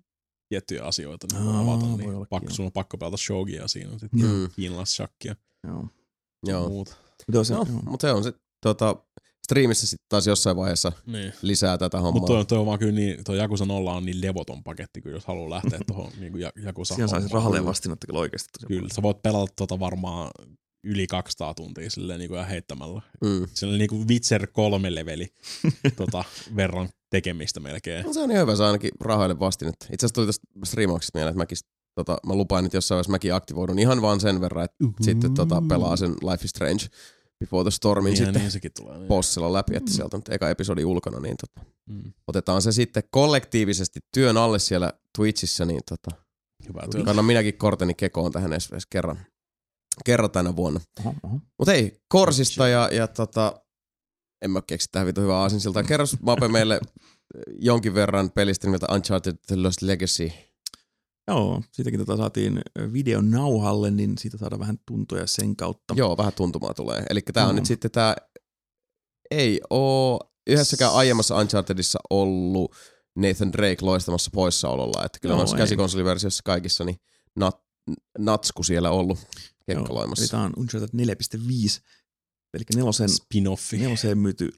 tiettyjä 0.49 0.83
asioita 0.83 1.27
niin 1.33 1.47
Aa, 1.47 1.59
avata, 1.59 1.85
voi 1.85 1.97
niin 1.97 2.27
pakko, 2.29 2.53
sun 2.53 2.65
on 2.65 2.71
pakko 2.71 2.97
pelata 2.97 3.17
shogia 3.17 3.67
siinä, 3.67 3.99
sitten 3.99 4.19
Mm. 4.21 4.49
kiinalaisshakkia 4.55 5.35
Joo. 5.67 5.87
Joo. 6.47 6.69
muuta. 6.69 6.95
Mutta 7.27 7.43
se, 7.43 7.53
No, 7.53 7.65
mutta 7.85 8.07
se 8.07 8.11
on 8.13 8.23
se 8.23 8.33
tota, 8.61 8.95
striimissä 9.43 9.87
sitten 9.87 10.05
taas 10.09 10.27
jossain 10.27 10.57
vaiheessa 10.57 10.91
Niin. 11.05 11.33
lisää 11.41 11.77
tätä 11.77 11.97
hommaa. 11.99 12.11
Mutta 12.19 12.33
toi, 12.33 12.45
toi, 12.45 12.57
on 12.57 12.65
vaan 12.65 12.79
kyllä 12.79 12.91
niin, 12.91 13.23
toi 13.23 13.37
Jakusa 13.37 13.65
0 13.65 13.93
on 13.93 14.05
niin 14.05 14.21
levoton 14.21 14.63
paketti, 14.63 15.01
kyllä 15.01 15.15
jos 15.15 15.25
haluaa 15.25 15.49
lähteä 15.49 15.79
tuohon 15.87 16.11
niin 16.19 16.33
Jakusa 16.63 16.95
Siinä 16.95 17.07
saisi 17.07 17.27
rahalle 17.33 17.65
vastinetta 17.65 18.07
kyllä 18.07 18.19
oikeasti 18.19 18.49
tosi 18.53 18.67
Kyllä, 18.67 18.89
sä 18.93 19.01
voit 19.01 19.21
pelata 19.21 19.53
tota 19.55 19.79
varmaan 19.79 20.31
yli 20.83 21.07
200 21.07 21.53
tuntia 21.53 21.89
silleen 21.89 22.19
niin 22.19 22.29
kuin 22.29 22.45
heittämällä. 22.45 23.01
Mm. 23.21 23.47
Se 23.53 23.65
on 23.65 23.77
niin 23.77 23.89
kuin 23.89 24.07
Witcher 24.07 24.47
3 24.47 24.95
leveli 24.95 25.27
tota, 25.97 26.23
verran 26.55 26.89
tekemistä 27.15 27.59
melkein. 27.59 28.05
No, 28.05 28.13
se 28.13 28.19
on 28.19 28.31
ihan 28.31 28.41
hyvä, 28.41 28.55
se 28.55 28.63
ainakin 28.63 28.91
rahoille 29.01 29.39
vastinetta. 29.39 29.85
Itse 29.85 30.05
asiassa 30.05 30.13
tuli 30.15 30.25
tästä 30.25 30.47
striimauksesta 30.65 31.17
mieleen, 31.17 31.31
että 31.31 31.37
mäkin, 31.37 31.57
tota, 31.95 32.17
mä 32.27 32.35
lupaan 32.35 32.63
nyt 32.63 32.73
jossain 32.73 32.95
vaiheessa 32.95 33.11
mäkin 33.11 33.33
aktivoidun 33.33 33.79
ihan 33.79 34.01
vaan 34.01 34.19
sen 34.19 34.41
verran, 34.41 34.65
että 34.65 34.77
sitten 35.01 35.33
tota, 35.33 35.63
pelaa 35.69 35.97
sen 35.97 36.11
Life 36.11 36.43
is 36.45 36.49
Strange 36.49 36.85
Before 37.39 37.63
the 37.63 37.71
Stormin 37.71 38.09
Niin, 38.11 38.17
sitten 38.17 38.41
niin 38.41 38.51
sekin 38.51 38.71
tulee. 38.79 38.97
Niin. 38.97 39.07
bossilla 39.07 39.53
läpi, 39.53 39.75
että 39.75 39.91
sieltä 39.91 40.17
on 40.17 40.19
nyt 40.19 40.33
eka 40.35 40.49
episodi 40.49 40.85
ulkona, 40.85 41.19
niin 41.19 41.35
tota, 41.37 41.67
Mm. 41.89 42.13
otetaan 42.27 42.61
se 42.61 42.71
sitten 42.71 43.03
kollektiivisesti 43.11 43.99
työn 44.13 44.37
alle 44.37 44.59
siellä 44.59 44.93
Twitchissä, 45.17 45.65
niin 45.65 45.81
tota, 45.89 46.17
työ. 46.91 47.03
kannan 47.03 47.25
minäkin 47.25 47.57
korteni 47.57 47.93
kekoon 47.93 48.31
tähän 48.31 48.53
edes, 48.53 48.69
edes 48.71 48.85
kerran, 48.85 49.19
kerran 50.05 50.31
tänä 50.31 50.55
vuonna. 50.55 50.79
Mutta 51.59 51.71
hei, 51.71 52.01
Korsista 52.07 52.67
ja, 52.67 52.89
ja 52.91 53.07
tota, 53.07 53.61
en 54.45 54.51
mä 54.51 54.61
keksi 54.67 54.89
tähän 54.91 55.07
vitu 55.07 55.21
hyvää 55.21 55.37
aasinsiltaa. 55.37 55.83
Kerros 55.83 56.17
Mape 56.21 56.47
meille 56.47 56.79
jonkin 57.59 57.93
verran 57.93 58.31
pelistä 58.31 58.67
nimeltä 58.67 58.87
Uncharted 58.93 59.35
The 59.47 59.55
Lost 59.55 59.81
Legacy. 59.81 60.31
Joo, 61.27 61.61
siitäkin 61.71 61.99
tota 61.99 62.17
saatiin 62.17 62.61
videon 62.93 63.31
nauhalle, 63.31 63.91
niin 63.91 64.17
siitä 64.17 64.37
saadaan 64.37 64.59
vähän 64.59 64.79
tuntoja 64.85 65.27
sen 65.27 65.55
kautta. 65.55 65.93
Joo, 65.97 66.17
vähän 66.17 66.33
tuntumaa 66.33 66.73
tulee. 66.73 67.03
Eli 67.09 67.21
tää 67.21 67.43
on 67.43 67.49
Joo. 67.49 67.55
nyt 67.55 67.65
sitten 67.65 67.91
tää, 67.91 68.15
ei 69.31 69.61
oo 69.69 70.19
yhdessäkään 70.47 70.93
aiemmassa 70.93 71.35
Unchartedissa 71.37 71.99
ollut 72.09 72.75
Nathan 73.15 73.53
Drake 73.53 73.77
loistamassa 73.81 74.31
poissaololla. 74.33 75.05
Että 75.05 75.19
kyllä 75.19 75.33
Joo, 75.33 75.37
noissa 75.39 75.55
ei. 75.57 75.61
käsikonsoliversioissa 75.61 76.41
kaikissa 76.45 76.83
niin 76.83 76.97
nat, 77.35 77.61
natsku 78.17 78.63
siellä 78.63 78.91
ollut 78.91 79.17
Joo, 79.67 79.77
kekkaloimassa. 79.79 80.31
tämä 80.31 80.43
on 80.43 80.53
Uncharted 80.57 80.89
4.5, 80.89 81.81
eli 82.55 82.63
nelosen, 82.75 83.09
Spin-offi. 83.09 83.77
neloseen 83.77 84.17
myyty 84.17 84.51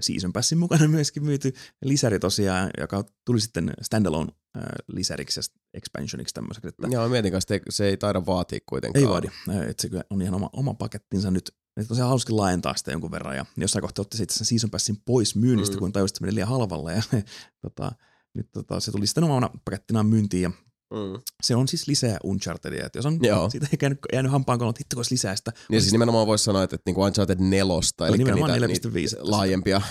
Season 0.00 0.32
Passin 0.32 0.58
mukana 0.58 0.88
myöskin 0.88 1.24
myyty 1.24 1.52
lisäri 1.84 2.18
tosiaan, 2.18 2.70
joka 2.80 3.04
tuli 3.24 3.40
sitten 3.40 3.72
standalone 3.82 4.32
äh, 4.56 4.62
lisäriksi 4.88 5.40
ja 5.40 5.42
expansioniksi 5.74 6.34
tämmöiseksi. 6.34 6.68
Että 6.68 6.88
Joo, 6.90 7.08
mietin 7.08 7.32
kanssa, 7.32 7.54
että 7.54 7.72
se 7.72 7.86
ei 7.88 7.96
taida 7.96 8.26
vaatia 8.26 8.58
kuitenkaan. 8.68 9.04
ei 9.04 9.08
vaadi, 9.08 9.26
äh, 9.48 9.68
että 9.68 9.82
se 9.82 9.88
kyllä 9.88 10.04
on 10.10 10.22
ihan 10.22 10.34
oma, 10.34 10.50
oma 10.52 10.74
pakettinsa 10.74 11.30
nyt. 11.30 11.50
Että 11.76 11.88
tosiaan 11.88 12.08
halusikin 12.08 12.36
laajentaa 12.36 12.76
sitä 12.76 12.90
jonkun 12.90 13.10
verran 13.10 13.36
ja 13.36 13.46
jossain 13.56 13.80
kohtaa 13.82 14.02
otti 14.02 14.16
sitten 14.16 14.36
sen 14.36 14.46
Season 14.46 14.70
Passin 14.70 14.96
pois 15.04 15.36
myynnistä, 15.36 15.74
Mm. 15.74 15.76
mm. 15.76 15.80
kun 15.80 15.92
tajusi, 15.92 16.10
että 16.10 16.18
se 16.18 16.24
meni 16.24 16.34
liian 16.34 16.48
halvalla 16.48 16.92
ja 16.92 17.02
tota, 17.62 17.92
nyt 18.34 18.48
tota, 18.52 18.80
se 18.80 18.92
tuli 18.92 19.06
sitten 19.06 19.24
omana 19.24 19.50
pakettinaan 19.64 20.06
myyntiin 20.06 20.42
ja 20.42 20.50
Mm. 20.90 21.20
se 21.42 21.56
on 21.56 21.68
siis 21.68 21.88
lisää 21.88 22.18
Unchartedia. 22.24 22.86
Että 22.86 22.98
jos 22.98 23.06
on 23.06 23.18
Joo. 23.22 23.50
siitä 23.50 23.66
ehkä 23.72 23.84
jäänyt, 23.84 23.98
jäänyt 24.12 24.32
hampaan 24.32 24.58
kolon, 24.58 24.74
että 24.80 24.96
olisi 24.96 25.14
lisää 25.14 25.36
sitä. 25.36 25.52
Niin 25.68 25.80
siis 25.80 25.92
nimenomaan 25.92 26.26
voisi 26.26 26.44
sanoa, 26.44 26.62
että 26.62 26.76
niinku 26.86 27.02
Uncharted 27.02 27.38
4, 27.40 27.64
eli 28.08 28.18
nimenomaan 28.18 28.52
niitä, 28.52 28.88
4.5, 28.88 28.94
niitä 28.94 29.16
että 29.16 29.30
laajempia 29.30 29.76
äh, 29.76 29.82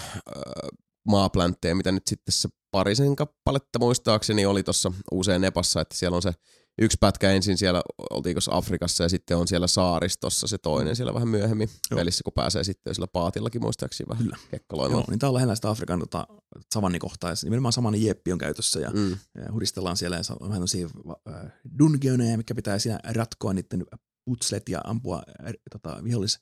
maapläntteja, 1.07 1.75
mitä 1.75 1.91
nyt 1.91 2.07
sitten 2.07 2.33
se 2.33 2.49
parisen 2.71 3.15
kappaletta 3.15 3.79
muistaakseni 3.79 4.45
oli 4.45 4.63
tuossa 4.63 4.91
uuseen 5.11 5.41
nepassa, 5.41 5.81
että 5.81 5.95
siellä 5.95 6.15
on 6.15 6.21
se 6.21 6.31
yksi 6.81 6.97
pätkä 6.99 7.31
ensin 7.31 7.57
siellä, 7.57 7.81
oltiinko 8.09 8.41
Afrikassa 8.51 9.03
ja 9.03 9.09
sitten 9.09 9.37
on 9.37 9.47
siellä 9.47 9.67
saaristossa 9.67 10.47
se 10.47 10.57
toinen 10.57 10.95
siellä 10.95 11.13
vähän 11.13 11.27
myöhemmin 11.27 11.69
Joo. 11.91 11.97
pelissä, 11.97 12.21
kun 12.23 12.33
pääsee 12.33 12.63
sitten 12.63 12.95
sillä 12.95 13.07
paatillakin 13.07 13.61
muistaakseni 13.61 14.07
vähän 14.09 14.23
Kyllä. 14.23 14.37
kekkaloimaan. 14.51 15.01
Joo, 15.01 15.05
niin 15.11 15.19
tää 15.19 15.29
on 15.29 15.33
lähellä 15.33 15.55
sitä 15.55 15.69
Afrikan 15.69 15.99
tota, 15.99 16.27
savannikohtaa, 16.73 17.29
ja 17.29 17.35
nimenomaan 17.43 17.73
samainen 17.73 18.03
jeppi 18.03 18.31
on 18.31 18.37
käytössä, 18.37 18.79
ja, 18.79 18.89
Mm. 18.89 19.09
ja 19.11 19.51
huristellaan 19.51 19.97
siellä, 19.97 20.15
ja 20.15 20.21
on 20.29 20.49
vähän 20.49 20.53
tämmöisiä 20.53 20.87
äh, 21.27 21.51
dungeoneja, 21.79 22.37
mikä 22.37 22.55
pitää 22.55 22.79
siinä 22.79 22.99
ratkoa 23.13 23.53
niiden 23.53 23.85
putslet 24.25 24.69
ja 24.69 24.81
ampua 24.83 25.23
äh, 25.47 25.53
tota, 25.71 26.03
vihollis, 26.03 26.39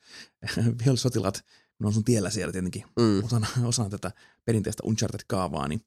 vihollissotilaat, 0.79 1.41
kun 1.41 1.83
ne 1.83 1.87
on 1.87 1.93
sun 1.93 2.03
tiellä 2.03 2.29
siellä 2.29 2.51
tietenkin 2.51 2.83
Mm. 2.99 3.23
osana, 3.23 3.47
osana 3.65 3.89
tätä 3.89 4.11
perinteistä 4.45 4.83
Uncharted-kaavaa, 4.85 5.67
niin 5.67 5.81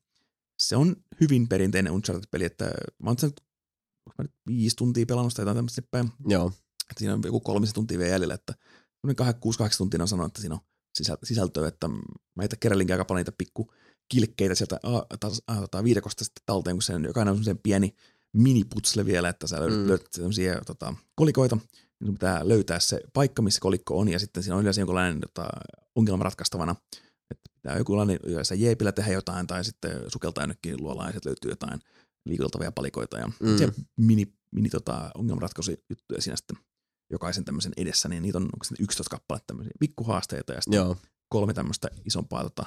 se 0.59 0.77
on 0.77 0.97
hyvin 1.21 1.49
perinteinen 1.49 1.93
Uncharted-peli, 1.93 2.45
että 2.45 2.65
mä 3.03 3.11
oon 3.11 3.17
mä 4.19 4.23
nyt 4.23 4.33
viisi 4.47 4.77
tuntia 4.77 5.07
pelannut 5.07 5.33
sitä 5.33 5.43
jotain 5.43 5.57
tämmöistä 5.57 5.83
päin, 5.91 6.13
Joo. 6.29 6.47
että 6.91 6.99
siinä 6.99 7.15
on 7.15 7.21
joku 7.25 7.41
kolmisen 7.41 7.75
tuntia 7.75 7.99
vielä 7.99 8.11
jäljellä, 8.11 8.35
että 8.35 8.55
6-8 9.07 9.11
tuntia 9.79 10.03
on 10.03 10.09
sanonut, 10.09 10.31
että 10.31 10.41
siinä 10.41 10.55
on 10.55 10.61
sisä- 10.99 11.19
sisältöä, 11.25 11.69
että 11.69 11.89
mä 12.37 12.45
itse 12.45 12.57
keräilinkin 12.57 12.95
aika 12.95 13.05
paljon 13.05 13.21
niitä 13.21 13.33
pikku 13.39 13.73
kilkkeitä 14.09 14.55
sieltä 14.55 14.81
a, 14.83 15.17
ta, 15.21 15.31
a, 15.47 15.57
tota, 15.57 15.85
viidekosta 15.85 16.25
sitten 16.25 16.43
talteen, 16.47 16.77
kun 16.77 16.83
sen, 16.83 17.05
jokainen 17.05 17.31
on 17.31 17.37
semmoisen 17.37 17.59
pieni 17.63 17.95
miniputsle 18.33 19.07
vielä, 19.07 19.29
että 19.29 19.47
sä 19.47 19.61
löydät, 19.61 19.79
Mm. 19.79 19.89
löydät 19.89 20.13
semmoisia 20.13 20.61
tota, 20.67 20.95
kolikoita, 21.15 21.59
niin 22.01 22.13
pitää 22.15 22.49
löytää 22.49 22.81
se 22.81 23.01
paikka, 23.13 23.43
missä 23.43 23.61
kolikko 23.61 23.99
on, 23.99 24.09
ja 24.09 24.19
sitten 24.19 24.43
siinä 24.43 24.57
on 24.57 24.63
yleensä 24.63 24.81
jonkinlainen 24.81 25.21
tota, 25.21 25.49
ongelma 25.95 26.25
ratkaistavana, 26.25 26.77
että 27.31 27.51
pitää 27.55 27.79
jokinlainen 27.79 28.19
yleensä 28.23 28.55
jeepillä 28.55 28.93
tehdä 28.93 29.13
jotain, 29.13 29.47
tai 29.47 29.65
sitten 29.65 30.03
sukeltaa 30.09 30.43
jonnekin 30.43 30.83
luolaan, 30.83 31.09
ja 31.09 31.13
sitten 31.13 31.31
löytyy 31.31 31.51
jotain 31.51 31.81
liikuteltavia 32.27 32.73
palikoita, 32.73 33.19
ja 33.19 33.27
Mm. 33.41 33.59
se 33.59 33.73
mini, 33.97 34.33
mini 34.51 34.69
tota, 34.69 35.11
ongelmanratkaisujuttuja 35.15 36.21
siinä 36.23 36.37
sitten 36.37 36.57
jokaisen 37.11 37.45
tämmöisen 37.45 37.73
edessä, 37.77 38.09
niin 38.09 38.23
niitä 38.23 38.39
on 38.39 38.45
onko 38.45 38.65
se 38.65 38.75
11 38.81 39.11
kappaletta 39.11 39.47
tämmöisiä 39.47 39.73
pikkuhaasteita 39.81 40.53
ja 40.53 40.61
sitten 40.61 40.77
Joo. 40.79 40.97
kolme 41.29 41.55
tämmöistä 41.55 41.89
isompaa. 42.05 42.43
Tota, 42.43 42.67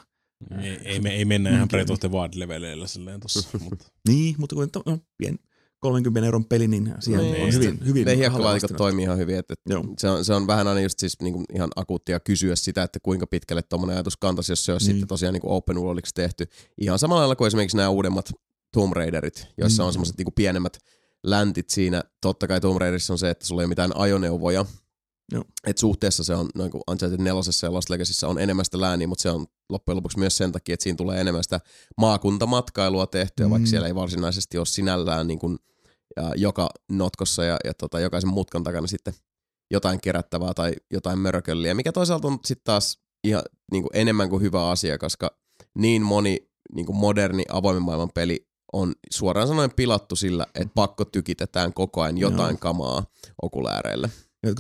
Ei, 0.62 0.78
ei, 0.84 1.00
me, 1.00 1.10
ei 1.10 1.26
mennä 1.26 1.50
ihan 1.50 1.68
Breath 1.68 1.92
of 1.92 2.00
the 2.00 2.08
Wild-leveleillä 2.12 2.88
silleen 2.88 3.20
tossa, 3.20 3.58
mutta 3.70 3.86
niin, 4.08 4.36
mutta 4.38 4.56
kun 4.56 4.72
to- 4.72 4.84
no, 4.86 5.00
pien 5.18 5.40
30 5.80 6.26
euron 6.26 6.46
peli, 6.46 6.68
niin 6.68 6.94
siihen 7.00 7.22
Niin. 7.32 7.46
on 7.46 7.54
hyvin, 7.54 7.80
hyvin 7.86 8.06
Ne 8.06 8.18
hiekkalaatikot 8.18 8.78
toimii 8.78 9.04
ihan 9.04 9.18
hyvin, 9.18 9.36
että 9.36 9.54
että 9.54 9.70
se 9.98 10.10
on, 10.10 10.26
se 10.26 10.34
on 10.34 10.48
vähän 10.48 10.68
aina 10.68 10.82
just 10.82 11.00
siis 11.00 11.22
niinku 11.22 11.44
ihan 11.56 11.70
akuuttia 11.76 12.20
kysyä 12.20 12.56
sitä, 12.56 12.84
että 12.84 13.00
kuinka 13.04 13.28
pitkälle 13.28 13.62
tuommoinen 13.62 13.96
ajatus 13.98 14.18
kantaisi, 14.18 14.52
jos 14.52 14.66
se 14.66 14.72
olisi 14.72 14.86
Niin. 14.86 14.96
sitten 14.96 15.08
tosiaan 15.08 15.34
niinku 15.34 15.52
open 15.54 15.78
worldiksi 15.78 16.14
tehty. 16.14 16.46
Ihan 16.82 17.00
samalla 17.00 17.20
lailla 17.20 17.36
kuin 17.36 17.48
esimerkiksi 17.48 17.78
nämä 17.78 17.90
uudemmat 17.90 18.32
Tomb 18.74 18.94
Raiderit, 18.94 19.48
joissa 19.58 19.84
Mm. 19.84 19.88
on 19.88 19.94
semmoiset 19.94 20.18
niinku 20.18 20.32
pienemmät 20.32 20.78
läntit 21.24 21.70
siinä. 21.70 22.04
Totta 22.22 22.48
kai 22.48 22.62
Tomb 22.62 22.78
Raiderissa 22.82 23.14
on 23.14 23.18
se, 23.20 23.30
että 23.30 23.46
sulla 23.46 23.62
ei 23.62 23.64
ole 23.66 23.70
mitään 23.70 23.92
ajoneuvoja, 23.96 24.66
Joo. 25.32 25.44
Et 25.68 25.78
suhteessa 25.78 26.24
se 26.24 26.36
on, 26.36 26.50
noin 26.56 26.72
kuin 26.72 26.82
Uncharted 26.92 27.20
4 27.20 27.42
ja 27.64 27.74
Lost 27.74 27.90
Legacyssä 27.90 28.28
on 28.28 28.40
enemmän 28.40 28.66
sitä 28.66 28.82
lääniä, 28.82 29.08
mutta 29.08 29.22
se 29.22 29.30
on 29.30 29.46
loppujen 29.70 29.96
lopuksi 29.96 30.20
myös 30.20 30.38
sen 30.38 30.52
takia, 30.52 30.74
että 30.74 30.84
siinä 30.84 30.98
tulee 30.98 31.22
enemmän 31.22 31.44
sitä 31.44 31.60
maakuntamatkailua 31.98 33.08
tehtyä, 33.08 33.46
mm. 33.46 33.52
vaikka 33.52 33.68
siellä 33.68 33.88
ei 33.88 33.96
varsinaisesti 33.96 34.58
ole 34.58 34.66
sinällään 34.66 35.28
niin 35.28 35.40
kuin, 35.40 35.58
ja 36.16 36.34
joka 36.36 36.70
notkossa 36.92 37.44
ja, 37.44 37.58
ja 37.64 37.74
tota, 37.74 38.00
jokaisen 38.00 38.30
mutkan 38.30 38.64
takana 38.64 38.88
sitten 38.88 39.14
jotain 39.72 40.02
kerättävää 40.02 40.54
tai 40.54 40.74
jotain 40.92 41.20
mörkölliä, 41.20 41.74
mikä 41.74 41.92
toisaalta 41.92 42.28
on 42.28 42.40
sitten 42.46 42.64
taas 42.64 43.00
ihan 43.24 43.44
niin 43.72 43.84
kuin 43.84 43.92
enemmän 43.94 44.30
kuin 44.30 44.42
hyvä 44.42 44.70
asia, 44.70 44.98
koska 44.98 45.38
niin 45.78 46.02
moni 46.02 46.50
niin 46.74 46.86
kuin 46.86 46.96
moderni 46.96 47.44
avoimen 47.50 47.84
maailman 47.84 48.10
peli 48.14 48.49
on 48.74 48.94
suoraan 49.12 49.48
sanoen 49.48 49.72
pilattu 49.76 50.16
sillä, 50.16 50.46
että 50.56 50.72
pakko 50.76 51.06
tykitetään 51.06 51.74
koko 51.74 52.02
ajan 52.02 52.18
jotain 52.18 52.50
Joo. 52.54 52.58
kamaa 52.60 53.06
okulääreille. 53.42 54.10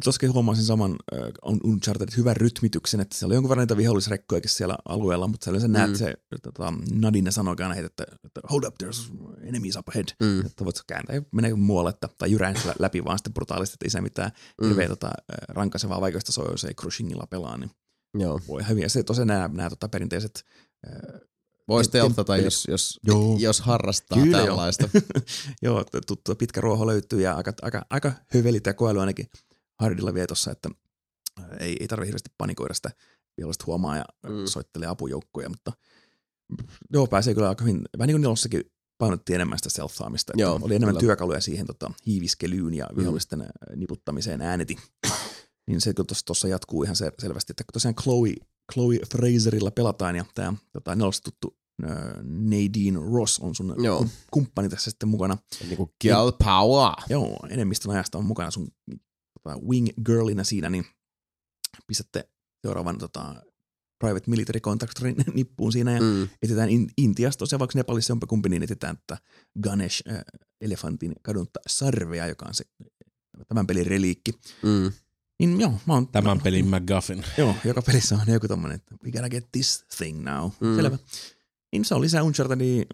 Tuossakin 0.04 0.34
huomasin 0.34 0.64
saman 0.64 0.92
uh, 0.92 1.20
on 1.42 1.60
Uncharted 1.64 2.08
hyvän 2.18 2.36
rytmityksen, 2.38 3.00
että 3.00 3.18
siellä 3.18 3.32
on 3.32 3.36
jonkun 3.36 3.50
verran 3.50 3.64
niitä 3.64 3.78
vihollisrekkojakin 3.78 4.50
siellä 4.50 4.78
alueella, 4.90 5.28
mutta 5.28 5.44
siellä 5.44 5.60
sä 5.60 5.68
näet 5.68 5.90
Mm. 5.92 5.96
se, 5.96 6.14
tota, 6.44 6.74
Nadine 6.92 7.32
sanoo 7.32 7.56
aina 7.60 7.74
heitä, 7.74 7.88
että, 7.88 8.04
että 8.24 8.42
hold 8.52 8.64
up, 8.64 8.76
there's 8.84 9.12
enemies 9.44 9.76
up 9.76 9.90
ahead. 9.90 10.06
Mm. 10.20 10.46
Että 10.46 10.66
voit 10.66 10.76
kääntää 10.88 11.16
ja 11.16 11.22
menee 11.32 11.54
muualle, 11.54 11.90
että, 11.90 12.10
tai 12.18 12.32
jyrään 12.32 12.58
sillä 12.58 12.74
läpi 12.80 13.04
vaan 13.06 13.18
sitten 13.18 13.34
brutaalisti, 13.34 13.74
että 13.76 13.86
ei 13.86 13.90
se 13.90 14.02
mitään 14.02 14.32
Mm. 14.62 14.68
hirveä 14.68 14.88
tota, 14.88 15.12
rankaisevaa 15.50 16.02
vaikeasta 16.02 16.32
soa, 16.32 16.52
jos 16.52 16.64
ei 16.66 16.74
crushingilla 16.74 17.28
pelaa, 17.30 17.58
niin 17.58 17.72
Joo. 18.14 18.40
voi 18.48 18.68
hyvin. 18.70 18.84
Ja 18.84 18.90
se 18.90 19.04
tosiaan 19.04 19.28
nämä, 19.28 19.50
nämä 19.54 19.70
tota, 19.70 19.90
perinteiset 19.90 20.46
äh, 20.88 21.22
Voisi 21.70 21.92
telttata, 21.92 22.38
jos, 22.38 22.66
jos, 22.68 23.00
Joo. 23.04 23.38
jos 23.40 23.62
harrastaa 23.62 24.18
Kyllä 24.18 24.38
joo. 24.38 24.48
tällaista. 24.48 24.90
Joo, 25.62 25.82
että 25.82 26.02
tuttu 26.08 26.36
pitkä 26.36 26.62
ruoho 26.62 26.88
löytyy 26.88 27.22
ja 27.22 27.36
aika, 27.36 27.54
aika, 27.62 27.86
aika 27.90 28.12
hövelit 28.34 28.66
ja 28.66 28.74
koelu 28.74 29.00
ainakin 29.00 29.26
Hardilla 29.80 30.14
vietossa, 30.14 30.52
että 30.52 30.70
ei, 31.60 31.78
ei 31.80 31.88
tarvitse 31.88 32.08
hirveästi 32.08 32.30
panikoida 32.38 32.74
sitä 32.74 32.92
vihollista 33.38 33.64
huomaa 33.68 33.98
ja 33.98 34.06
Mm. 34.24 34.36
mm. 34.36 34.46
soittelee 34.46 34.88
apujoukkoja, 34.88 35.50
mutta 35.50 35.72
joo, 36.94 37.08
pääsee 37.08 37.34
kyllä 37.34 37.50
aika 37.50 37.64
hyvin, 37.64 37.82
vähän 37.98 38.08
niin 38.08 38.14
kuin 38.14 38.22
nelossakin 38.22 38.64
painotti 38.98 39.34
enemmän 39.34 39.60
sitä 39.60 39.82
self-saamista, 39.82 40.32
että 40.32 40.42
Joo, 40.42 40.60
oli 40.62 40.76
enemmän 40.76 40.94
kyllä. 40.96 41.00
työkaluja 41.00 41.42
siihen 41.42 41.66
tota, 41.66 41.92
hiiviskelyyn 42.06 42.74
ja 42.74 42.90
vihollisten 42.98 43.40
mm. 43.40 43.80
niputtamiseen 43.80 44.42
ääneti. 44.42 44.78
niin 45.68 45.82
se 45.82 45.94
kyllä 45.94 46.08
tuossa 46.26 46.48
jatkuu 46.48 46.84
ihan 46.84 46.96
se, 46.96 47.12
selvästi, 47.20 47.52
että 47.54 47.64
kun 47.64 47.74
tosiaan 47.74 47.96
Chloe, 47.96 48.34
Chloe 48.74 48.98
Fraserilla 49.12 49.72
pelataan 49.72 50.16
ja 50.16 50.26
tämä 50.36 50.54
tota, 50.74 50.96
nelossa 50.96 51.24
tuttu 51.24 51.58
äh, 51.58 51.59
Nadine 52.24 53.00
Ross 53.14 53.40
on 53.40 53.56
sun 53.56 53.76
Joo. 53.78 54.00
kum- 54.02 54.10
kumppani 54.32 54.70
tässä 54.70 54.92
sitten 54.92 55.10
mukana. 55.10 55.38
niin 55.62 55.78
kuin 55.78 55.92
girl 56.02 56.32
power. 56.44 56.94
Joo, 57.10 57.40
enemmistön 57.50 57.92
ajasta 57.92 58.18
on 58.18 58.26
mukana 58.26 58.52
sun 58.52 58.68
tota, 59.34 59.60
wing 59.68 59.88
girlina 60.06 60.44
siinä, 60.44 60.70
niin 60.70 60.86
pistätte 61.88 62.30
seuraavan 62.62 62.98
tota, 62.98 63.36
private 64.00 64.30
military 64.30 64.60
contractorin 64.60 65.16
nippuun 65.34 65.72
siinä 65.72 65.92
ja 65.92 66.02
mm. 66.02 66.28
Etsitään 66.42 66.70
in, 66.70 66.90
Intiasta, 66.98 67.40
tosiaan 67.40 67.60
vaikka 67.60 67.80
Nepalissa 67.80 68.12
jompikumpi, 68.12 68.50
niin 68.50 68.64
etsitään 68.64 68.98
tätä 68.98 69.22
Ganesh 69.64 70.02
äh, 70.12 70.22
elefantin 70.62 71.16
kadonnutta 71.22 71.60
sarvea, 71.68 72.28
joka 72.28 72.46
on 72.48 72.54
se 72.54 72.64
tämän 73.48 73.68
pelin 73.68 73.88
reliikki. 73.88 74.32
Mm. 74.64 74.92
Niin 75.40 75.62
joo, 75.62 75.74
mä 75.86 75.94
oon, 75.94 76.08
Tämän 76.08 76.38
mä, 76.38 76.44
pelin 76.44 76.68
McGuffin. 76.68 77.26
Joo, 77.38 77.56
joka 77.66 77.82
pelissä 77.82 78.16
on 78.16 78.34
joku 78.34 78.48
tommonen, 78.48 78.76
että 78.76 78.96
we 79.04 79.12
gotta 79.12 79.30
get 79.30 79.52
this 79.52 79.86
thing 79.98 80.24
now. 80.24 80.52
Mm. 80.60 80.76
Selvä. 80.76 80.98
Niin 81.72 81.86
se 81.86 81.96
on 81.96 82.02
lisää 82.02 82.24
Unchartedia 82.24 82.86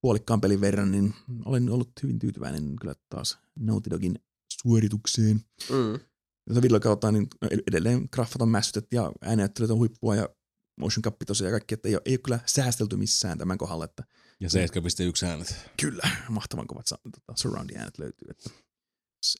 puolikkaan 0.00 0.40
pelin 0.40 0.60
verran, 0.60 0.90
niin 0.90 1.14
olen 1.44 1.70
ollut 1.70 1.90
hyvin 2.02 2.18
tyytyväinen 2.18 2.76
kyllä 2.76 2.94
taas 3.08 3.38
Naughty 3.58 3.90
Dogin 3.90 4.18
suoritukseen. 4.52 5.40
Mm. 5.70 6.00
Jos 6.46 6.56
videolla 6.56 6.80
katsotaan, 6.80 7.14
niin 7.14 7.28
edelleen 7.66 8.08
graffat 8.12 8.42
on 8.42 8.48
mässytet 8.48 8.92
ja 8.92 9.12
äänenäyttelyt 9.22 9.70
on 9.70 9.78
huippua 9.78 10.16
ja 10.16 10.28
motion 10.76 11.02
cap 11.02 11.16
tosiaan 11.26 11.48
ja 11.48 11.52
kaikki, 11.52 11.74
että 11.74 11.88
ei 11.88 11.94
ole, 11.94 12.02
ei 12.04 12.12
ole 12.12 12.18
kyllä 12.18 12.40
säästelty 12.46 12.96
missään 12.96 13.38
tämän 13.38 13.58
kohdalla, 13.58 13.84
että 13.84 14.04
Ja 14.40 14.48
7,1 14.48 15.26
äänet. 15.26 15.70
kyllä, 15.80 16.10
mahtavan 16.28 16.66
kovat 16.66 16.86
tota, 16.86 17.32
surround 17.36 17.76
äänet 17.76 17.98
löytyy, 17.98 18.28
että 18.30 18.50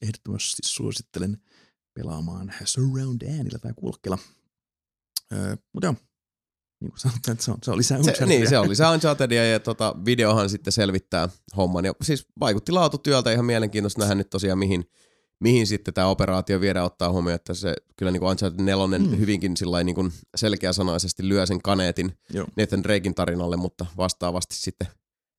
ehdottomasti 0.03 0.63
suosittelen 0.65 1.43
pelaamaan 1.95 2.53
surround 2.65 3.23
äänillä 3.23 3.59
tai 3.59 3.73
kuulokkeella. 3.77 4.19
Öö, 5.33 5.57
mutta 5.73 5.87
joo, 5.87 5.95
niin 6.81 6.91
kuin 6.91 6.99
sanotaan, 7.01 7.33
että 7.33 7.45
se 7.45 7.51
on, 7.51 7.57
se 7.65 7.71
on 7.71 7.79
lisää 7.79 7.97
Se, 7.97 8.01
Unchartedia. 8.11 8.39
niin, 8.39 8.49
se 8.49 8.59
on 8.59 8.69
lisää 8.69 8.91
Unchartedia 8.93 9.51
ja 9.51 9.61
tota, 9.61 9.95
videohan 10.05 10.51
sitten 10.51 10.73
selvittää 10.73 11.29
homman. 11.57 11.85
Ja 11.85 11.93
siis 12.03 12.27
vaikutti 12.41 12.73
laatutyöltä 12.73 13.33
ihan 13.33 13.45
mielenkiintoista 13.45 14.01
nähdä 14.01 14.15
nyt 14.15 14.31
tosiaan 14.31 14.59
mihin, 14.59 14.85
mihin 15.41 15.67
sitten 15.67 15.95
tämä 15.95 16.07
operaatio 16.07 16.61
viedään 16.61 16.87
ottaa 16.87 17.13
huomioon, 17.13 17.35
että 17.35 17.55
se 17.55 17.75
kyllä 17.97 18.13
niin 18.13 18.21
kuin 18.21 18.31
Uncharted 18.31 18.61
4 18.65 18.99
Mm. 18.99 19.19
hyvinkin 19.19 19.57
sillain 19.57 19.87
niin 19.87 19.95
kuin 19.95 20.13
selkeäsanaisesti 20.37 21.29
lyö 21.29 21.47
sen 21.47 21.63
kaneetin 21.63 22.19
Joo. 22.33 22.47
Nathan 22.57 22.83
Drakein 22.83 23.15
tarinalle, 23.15 23.57
mutta 23.57 23.87
vastaavasti 23.97 24.55
sitten 24.57 24.89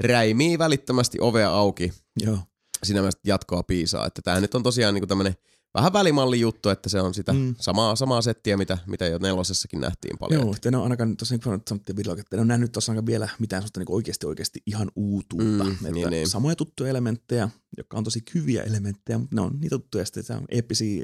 räimii 0.04 0.60
välittömästi 0.60 1.18
ovea 1.22 1.50
auki. 1.50 1.94
Joo. 2.24 2.38
Siinä 2.84 3.02
mielessä 3.02 3.20
jatkoa 3.26 3.64
piisaa. 3.64 4.06
Että 4.06 4.22
tämä 4.22 4.40
nyt 4.40 4.56
on 4.56 4.64
tosiaan 4.64 4.94
niin 4.94 5.08
tämmöinen 5.08 5.36
vähän 5.74 5.94
välimalli 5.94 6.40
juttu, 6.40 6.70
että 6.70 6.90
se 6.90 7.02
on 7.02 7.14
sitä 7.14 7.34
Mm. 7.34 7.56
samaa, 7.60 7.96
samaa 7.96 8.22
settiä, 8.22 8.58
mitä, 8.58 8.78
mitä 8.88 9.08
jo 9.08 9.18
nelosessakin 9.18 9.82
nähtiin 9.82 10.18
paljon. 10.18 10.42
Joo, 10.42 10.56
että 10.56 10.70
en 10.70 10.76
ole 10.76 10.84
ainakaan 10.84 11.18
tuossa 11.18 11.36
niin 11.36 11.98
videolla, 11.98 12.22
että 12.22 12.36
en 12.36 12.40
ole 12.40 12.48
nähnyt 12.48 12.72
tuossa 12.72 12.92
ainakaan 12.92 13.06
vielä 13.06 13.30
mitään 13.40 13.62
sellaista 13.62 13.80
niin 13.80 13.92
oikeasti 13.92 14.26
oikeasti 14.26 14.60
ihan 14.66 14.92
uutuutta. 14.96 15.64
Mm, 15.64 15.72
että 15.72 15.92
niin, 15.92 16.10
niin. 16.10 16.30
Samoja 16.30 16.56
tuttuja 16.56 16.90
elementtejä, 16.90 17.50
jotka 17.78 17.98
on 17.98 18.04
tosi 18.04 18.24
hyviä 18.36 18.64
elementtejä, 18.64 19.18
mutta 19.18 19.36
ne 19.36 19.42
on 19.42 19.60
niitä 19.60 19.76
tuttuja 19.78 20.06
sitten, 20.06 20.24
se 20.24 20.34
on 20.34 20.46
eeppisiä 20.50 21.04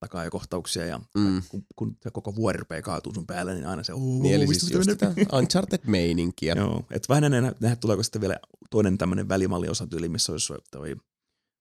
takaa 0.00 0.24
ja 0.24 0.30
kohtauksia 0.30 0.86
ja 0.86 1.00
Mm. 1.18 1.42
kun, 1.48 1.62
kun 1.76 1.96
se 2.02 2.10
koko 2.10 2.34
vuori 2.36 2.58
rupeaa 2.58 2.82
kaatuu 2.82 3.14
sun 3.14 3.26
päälle, 3.26 3.54
niin 3.54 3.66
aina 3.66 3.82
se 3.82 3.92
ooo, 3.94 4.22
Niin, 4.22 4.34
eli 4.34 4.46
siis 4.46 4.70
just 4.70 4.90
Uncharted-meininkiä. 5.32 6.54
Joo, 6.60 6.84
että 6.90 7.08
vähän 7.08 7.24
ennen 7.24 7.54
nähdä 7.60 7.76
tuleeko 7.76 8.02
sitten 8.02 8.20
vielä 8.20 8.36
toinen 8.70 8.98
tämmöinen 8.98 9.28
välimalli 9.28 9.68
osatyyli, 9.68 10.08
missä 10.08 10.32
olisi 10.32 10.52
toi 10.70 10.96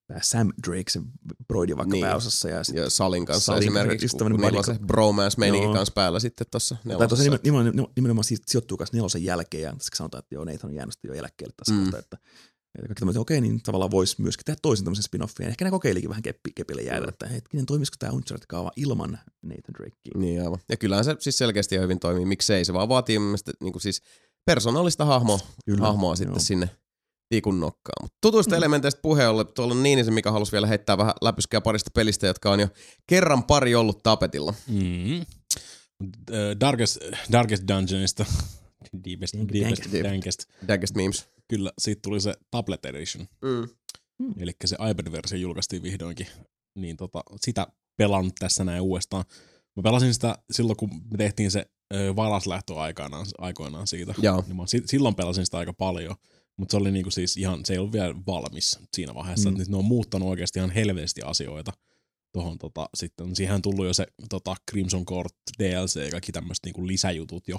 tämä 0.07 0.19
Sam 0.23 0.52
Drake, 0.68 0.84
se 0.90 1.02
broidi 1.48 1.77
vaikka 1.77 1.91
Niin. 1.94 2.06
pääosassa. 2.06 2.49
Ja, 2.49 2.64
sit, 2.64 2.76
Ja 2.76 2.90
Salin 2.90 3.26
kanssa 3.26 3.45
Salin 3.45 3.60
esimerkiksi, 3.64 4.06
just 4.06 4.18
kun, 4.18 4.32
niillä 4.32 4.57
on 4.57 4.64
se 4.64 4.76
bromance 4.88 5.40
meininki 5.40 5.65
Joo. 5.65 5.73
kanssa 5.73 5.94
päällä 5.94 6.19
sitten 6.19 6.48
tuossa 6.52 6.76
tai 6.76 7.07
tosiaan 7.07 7.10
nelosessa. 7.10 7.40
nimenomaan, 7.44 7.88
nimenomaan 7.95 8.23
sijoittuu 8.48 8.77
kanssa 8.77 8.98
nelosen 8.98 9.23
jälkeen, 9.23 9.64
ja 9.64 9.72
tässä 9.73 9.90
sanotaan, 9.95 10.19
että 10.19 10.36
joo, 10.36 10.44
Nathan 10.45 10.69
on 10.72 10.76
jäänyt 10.76 10.95
jo 11.03 11.14
eläkkeelle 11.14 11.53
tässä 11.57 11.73
Mm. 11.73 11.82
kohtaa, 11.84 11.99
että 11.99 12.18
että 12.76 12.88
kaikki 12.88 12.99
tämmöiset, 12.99 13.22
okei, 13.22 13.41
niin 13.41 13.61
tavallaan 13.64 13.91
voisi 13.91 14.22
myöskin 14.22 14.45
tehdä 14.45 14.60
toisen 14.61 14.86
tämmöisen 14.86 15.03
spin-offin. 15.03 15.48
Ehkä 15.48 15.65
ne 15.65 15.72
kokeilikin 15.72 16.10
vähän 16.10 16.23
keppi, 16.23 16.52
kepille 16.56 16.82
jäädä, 16.82 17.02
Mm. 17.06 17.10
että 17.10 17.27
hetkinen, 17.27 17.65
toimisiko 17.65 17.95
tämä 17.99 18.11
Uncharted-kaava 18.11 18.72
ilman 18.76 19.19
Nathan 19.41 19.73
Drakea? 19.77 20.11
Niin 20.15 20.41
aivan. 20.41 20.60
Ja 20.69 20.77
kyllähän 20.77 21.06
se 21.06 21.15
siis 21.19 21.38
selkeästi 21.38 21.76
ja 21.76 21.82
hyvin 21.82 21.99
toimii. 21.99 22.26
Miksei? 22.26 22.65
Se 22.65 22.73
vaan 22.73 22.90
vaatii 22.90 23.19
mielestä 23.19 23.52
niin 23.60 23.73
kuin 23.73 23.82
siis 23.82 24.02
persoonallista 24.45 25.06
Kyllä, 25.65 25.82
hahmoa 25.82 26.10
joo. 26.10 26.15
sitten 26.15 26.40
sinne 26.40 26.69
tikun 27.30 27.60
nokkaan. 27.60 27.95
Mut 28.03 28.14
tutuista 28.22 28.56
Mm. 28.56 28.57
elementeistä 28.57 29.02
puheen 29.02 29.30
ollen, 29.30 29.47
tuolla 29.56 29.73
on 29.73 29.84
Niinisen 29.84 30.14
Mika 30.14 30.31
halusi 30.31 30.52
vielä 30.52 30.68
heittää 30.68 30.97
vähän 30.97 31.14
läpyskää 31.22 31.61
parista 31.61 31.91
pelistä, 31.93 32.27
jotka 32.27 32.52
on 32.52 32.60
jo 32.60 32.68
kerran 33.07 33.43
pari 33.43 33.76
ollut 33.76 34.03
tapetilla. 34.03 34.53
Mm. 34.68 35.26
Darkest, 36.60 36.97
Darkest 37.31 37.64
Dungeonista. 37.68 38.26
Deepest, 39.06 39.34
deepest, 39.53 39.91
dank. 39.93 40.03
dankest. 40.03 40.45
Daggest 40.68 40.95
Memes. 40.95 41.27
Kyllä, 41.47 41.72
siitä 41.80 41.99
tuli 42.03 42.22
se 42.22 42.34
Tablet 42.52 42.85
Edition. 42.85 43.27
Mm. 43.41 43.68
Eli 44.39 44.52
se 44.65 44.76
iPad-versio 44.91 45.38
julkaistiin 45.38 45.84
vihdoinkin. 45.84 46.27
Niin 46.76 46.97
tota, 46.97 47.23
sitä 47.41 47.68
pelaan 47.97 48.31
tässä 48.39 48.64
näin 48.64 48.81
uudestaan. 48.81 49.23
Mä 49.76 49.84
pelasin 49.84 50.14
sitä 50.14 50.35
silloin, 50.52 50.77
kun 50.77 50.89
me 51.11 51.18
tehtiin 51.18 51.52
se 51.52 51.65
ö, 51.93 52.15
varaslähtö 52.15 52.76
aikanaan, 52.76 53.26
aikoinaan 53.38 53.88
siitä. 53.88 54.14
Joo. 54.22 54.43
Niin 54.47 54.56
mä 54.56 54.64
si- 54.68 54.84
silloin 54.85 55.15
pelasin 55.15 55.45
sitä 55.45 55.57
aika 55.57 55.73
paljon. 55.73 56.15
Mutta 56.57 56.72
se 56.72 56.77
oli 56.77 56.91
niinku 56.91 57.11
siis 57.11 57.38
ihan, 57.38 57.65
se 57.65 57.73
ei 57.73 57.80
ollut 57.80 57.94
vielä 57.94 58.15
valmis 58.27 58.80
siinä 58.94 59.14
vaiheessa. 59.14 59.52
Mm. 59.52 59.57
Nyt 59.57 59.68
ne 59.68 59.77
on 59.77 59.86
muuttanut 59.86 60.30
oikeasti 60.30 60.60
ihan 60.60 60.72
helvetisti 60.72 61.22
asioita. 61.22 61.72
Tuohon 62.34 62.57
tota, 62.57 62.90
sitten, 62.98 63.36
siihen 63.36 63.56
on 63.56 63.61
tullut 63.61 63.86
jo 63.86 63.94
se 63.94 64.07
tota, 64.30 64.56
Crimson 64.72 65.06
Court 65.06 65.34
DLC 65.60 66.06
ja 66.06 66.11
kaikki 66.11 66.32
tämmöiset 66.32 66.65
niinku 66.65 66.88
lisäjutut 66.88 67.48
jo 67.48 67.57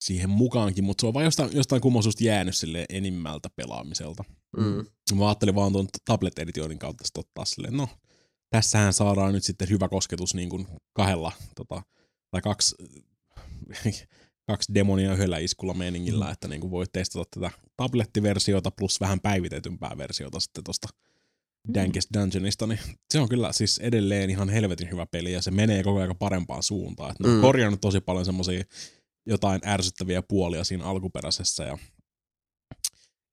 siihen 0.00 0.30
mukaankin, 0.30 0.84
mutta 0.84 1.00
se 1.02 1.06
on 1.06 1.14
vaan 1.14 1.24
jostain, 1.24 1.50
jostain 1.56 1.82
kummoisusta 1.82 2.24
jäänyt 2.24 2.56
sille 2.56 2.86
enimmältä 2.88 3.50
pelaamiselta. 3.56 4.24
Mm. 4.56 4.86
Mä 5.18 5.28
ajattelin 5.28 5.54
vaan 5.54 5.72
tuon 5.72 5.88
tablet 6.04 6.38
editionin 6.38 6.78
kautta 6.78 7.06
sit 7.06 7.16
ottaa 7.16 7.44
silleen, 7.44 7.76
no, 7.76 7.88
tässähän 8.50 8.92
saadaan 8.92 9.32
nyt 9.32 9.44
sitten 9.44 9.68
hyvä 9.68 9.88
kosketus 9.88 10.34
niin 10.34 10.48
kuin 10.48 10.66
kahdella, 10.92 11.32
tota, 11.56 11.82
tai 12.30 12.40
kaksi, 12.40 12.76
kaksi 14.50 14.74
demonia 14.74 15.12
yhdellä 15.12 15.38
iskulla 15.38 15.74
meiningillä, 15.74 16.24
Mm. 16.24 16.32
että 16.32 16.48
niin 16.48 16.60
kuin 16.60 16.70
voit 16.70 16.92
testata 16.92 17.24
tätä 17.34 17.50
tablettiversiota 17.76 18.70
plus 18.70 19.00
vähän 19.00 19.20
päivitetympää 19.20 19.98
versiota 19.98 20.40
sitten 20.40 20.64
tosta 20.64 20.88
Dankest 21.74 22.08
Dungeonista, 22.14 22.66
niin 22.66 22.78
se 23.10 23.20
on 23.20 23.28
kyllä 23.28 23.52
siis 23.52 23.78
edelleen 23.78 24.30
ihan 24.30 24.48
helvetin 24.48 24.90
hyvä 24.90 25.06
peli 25.06 25.32
ja 25.32 25.42
se 25.42 25.50
menee 25.50 25.82
koko 25.82 25.98
ajan 26.00 26.18
parempaan 26.18 26.62
suuntaan. 26.62 27.10
Että 27.10 27.22
ne 27.24 27.28
on 27.30 27.36
Mm. 27.36 27.40
korjannut 27.42 27.80
tosi 27.80 28.00
paljon 28.00 28.24
semmosia 28.24 28.64
jotain 29.26 29.60
ärsyttäviä 29.66 30.22
puolia 30.22 30.64
siinä 30.64 30.84
alkuperäisessä 30.84 31.64
ja 31.64 31.78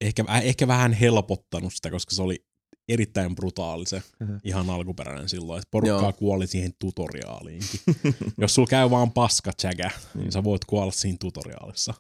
ehkä, 0.02 0.26
ehkä 0.44 0.68
vähän 0.68 0.94
helpottanut 0.94 1.74
sitä, 1.74 1.92
koska 1.92 2.16
se 2.16 2.22
oli 2.22 2.46
erittäin 2.90 3.36
brutaali 3.36 3.86
se 3.86 4.04
Mhm. 4.20 4.36
ihan 4.44 4.70
alkuperäinen 4.70 5.30
silloin, 5.30 5.58
että 5.60 5.72
porukkaa 5.72 6.02
Joo. 6.02 6.14
kuoli 6.14 6.48
siihen 6.48 6.74
tutoriaaliinkin. 6.80 7.80
Jos 8.42 8.56
sulla 8.56 8.68
käy 8.68 8.90
vaan 8.90 9.12
paska 9.12 9.52
jägä, 9.64 9.92
niin 10.16 10.32
sä 10.32 10.44
voit 10.44 10.66
kuolla 10.66 10.92
siinä 10.92 11.18
tutoriaalissa. 11.20 11.94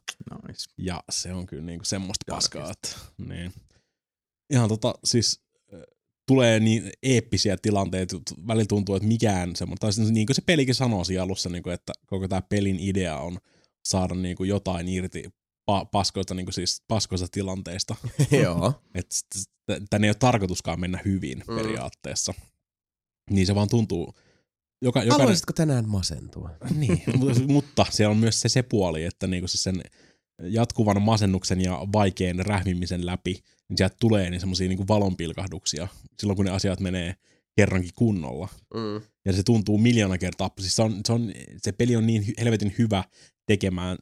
Nice. 0.47 0.69
Ja 0.77 1.03
se 1.11 1.33
on 1.33 1.45
kyllä 1.45 1.63
niinku 1.63 1.85
semmoista 1.85 2.25
paskaa, 2.31 2.71
että 2.71 2.89
niin. 3.27 3.53
Ihan 4.49 4.69
tota, 4.69 4.93
siis 5.03 5.41
tulee 6.27 6.59
niin 6.59 6.89
eeppisiä 7.03 7.57
tilanteita, 7.61 8.17
että 8.17 8.35
välillä 8.47 8.65
tuntuu, 8.67 8.95
että 8.95 9.07
mikään 9.07 9.55
semmoinen, 9.55 9.79
tai 9.79 9.93
siis 9.93 10.11
niin 10.11 10.27
kuin 10.27 10.35
se 10.35 10.41
pelikin 10.45 10.75
sanoo 10.75 11.03
siinä 11.03 11.23
alussa, 11.23 11.49
niin 11.49 11.63
kuin, 11.63 11.73
että 11.73 11.93
koko 12.05 12.27
tämä 12.27 12.41
pelin 12.41 12.79
idea 12.79 13.17
on 13.17 13.37
saada 13.85 14.15
niin 14.15 14.35
kuin 14.37 14.49
jotain 14.49 14.87
irti 14.87 15.23
pa- 15.71 15.85
paskoista, 15.91 16.33
niin 16.33 16.53
siis 16.53 16.83
paskoista 16.87 17.27
tilanteista. 17.31 17.95
Joo. 18.43 18.73
Tänne 19.89 20.07
ei 20.07 20.09
ole 20.09 20.15
tarkoituskaan 20.19 20.79
mennä 20.79 20.99
hyvin 21.05 21.43
Mm. 21.47 21.55
periaatteessa. 21.55 22.33
Niin 23.29 23.47
se 23.47 23.55
vaan 23.55 23.69
tuntuu, 23.69 24.05
joka, 24.05 24.19
jokainen, 24.81 25.11
Haluaisitko 25.11 25.53
tänään 25.53 25.89
masentua? 25.89 26.49
niin, 26.79 27.03
mutta, 27.17 27.41
mutta 27.47 27.85
siellä 27.89 28.11
on 28.11 28.17
myös 28.17 28.41
se, 28.41 28.49
se 28.49 28.63
puoli, 28.63 29.03
että 29.03 29.27
niinku 29.27 29.47
siis 29.47 29.63
sen 29.63 29.81
jatkuvan 30.43 31.01
masennuksen 31.01 31.61
ja 31.61 31.79
vaikean 31.93 32.39
rähmimisen 32.39 33.05
läpi, 33.05 33.43
niin 33.69 33.77
sieltä 33.77 33.95
tulee 33.99 34.29
niin 34.29 34.39
semmoisia 34.39 34.67
niinku 34.69 34.87
valonpilkahduksia 34.87 35.87
silloin, 36.19 36.35
kun 36.35 36.45
ne 36.45 36.51
asiat 36.51 36.79
menee 36.79 37.15
kerrankin 37.55 37.91
kunnolla. 37.95 38.47
Mm. 38.73 39.01
Ja 39.25 39.33
se 39.33 39.43
tuntuu 39.43 39.77
miljoona 39.77 40.17
kertaa. 40.17 40.49
Siis 40.59 40.75
se, 40.75 40.81
on, 40.81 41.01
se, 41.05 41.13
on, 41.13 41.31
se 41.57 41.71
peli 41.71 41.95
on 41.95 42.07
niin 42.07 42.25
helvetin 42.39 42.75
hyvä 42.77 43.03
tekemään 43.45 43.97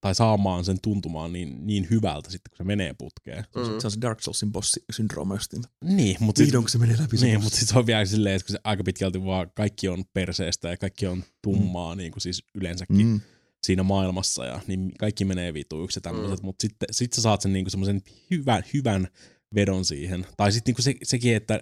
tai 0.00 0.14
saamaan 0.14 0.64
sen 0.64 0.78
tuntumaan 0.82 1.32
niin, 1.32 1.66
niin 1.66 1.86
hyvältä 1.90 2.30
sitten, 2.30 2.50
kun 2.50 2.56
se 2.56 2.64
menee 2.64 2.94
putkeen. 2.98 3.44
Se 3.52 3.58
on- 3.60 3.72
Mm. 3.72 3.80
Se 3.80 3.86
on 3.86 3.90
se 3.90 4.00
Dark 4.00 4.20
Soulsin 4.20 4.52
boss-syndrooma 4.52 5.34
justiin. 5.34 5.62
Niin, 5.84 6.16
mutta 6.20 6.38
sit, 6.38 6.46
Vihdoin 6.46 6.64
kun 6.64 6.70
se 6.70 6.78
menee 6.78 6.96
läpi 7.00 7.16
se 7.16 7.26
niin, 7.26 7.34
bossi. 7.36 7.44
mutta 7.44 7.58
sitten 7.58 7.72
se 7.74 7.78
on 7.78 7.86
vielä 7.86 8.04
silleen, 8.04 8.34
että 8.36 8.46
kun 8.46 8.52
se 8.52 8.60
aika 8.64 8.84
pitkälti 8.84 9.24
vaan 9.24 9.50
kaikki 9.54 9.88
on 9.88 10.04
perseestä 10.14 10.68
ja 10.70 10.76
kaikki 10.76 11.06
on 11.06 11.24
tummaa, 11.42 11.94
mm. 11.94 11.98
niin 11.98 12.12
kuin 12.12 12.20
siis 12.22 12.44
yleensäkin 12.54 13.06
Mm. 13.06 13.20
siinä 13.66 13.82
maailmassa 13.82 14.44
ja 14.44 14.60
niin 14.66 14.92
kaikki 14.98 15.24
menee 15.24 15.54
vituiksi 15.54 15.96
ja 15.98 16.00
tämmöiset, 16.02 16.40
mm. 16.42 16.46
mutta 16.46 16.62
sitten 16.62 16.88
sit 16.90 17.12
sä 17.12 17.22
saat 17.22 17.40
sen 17.42 17.52
niinku 17.52 17.70
semmoisen 17.70 18.02
hyvän, 18.30 18.62
hyvän 18.74 19.08
vedon 19.54 19.84
siihen. 19.84 20.26
Tai 20.36 20.52
sitten 20.52 20.70
niinku 20.72 20.82
se, 20.82 20.94
sekin, 21.02 21.36
että 21.36 21.60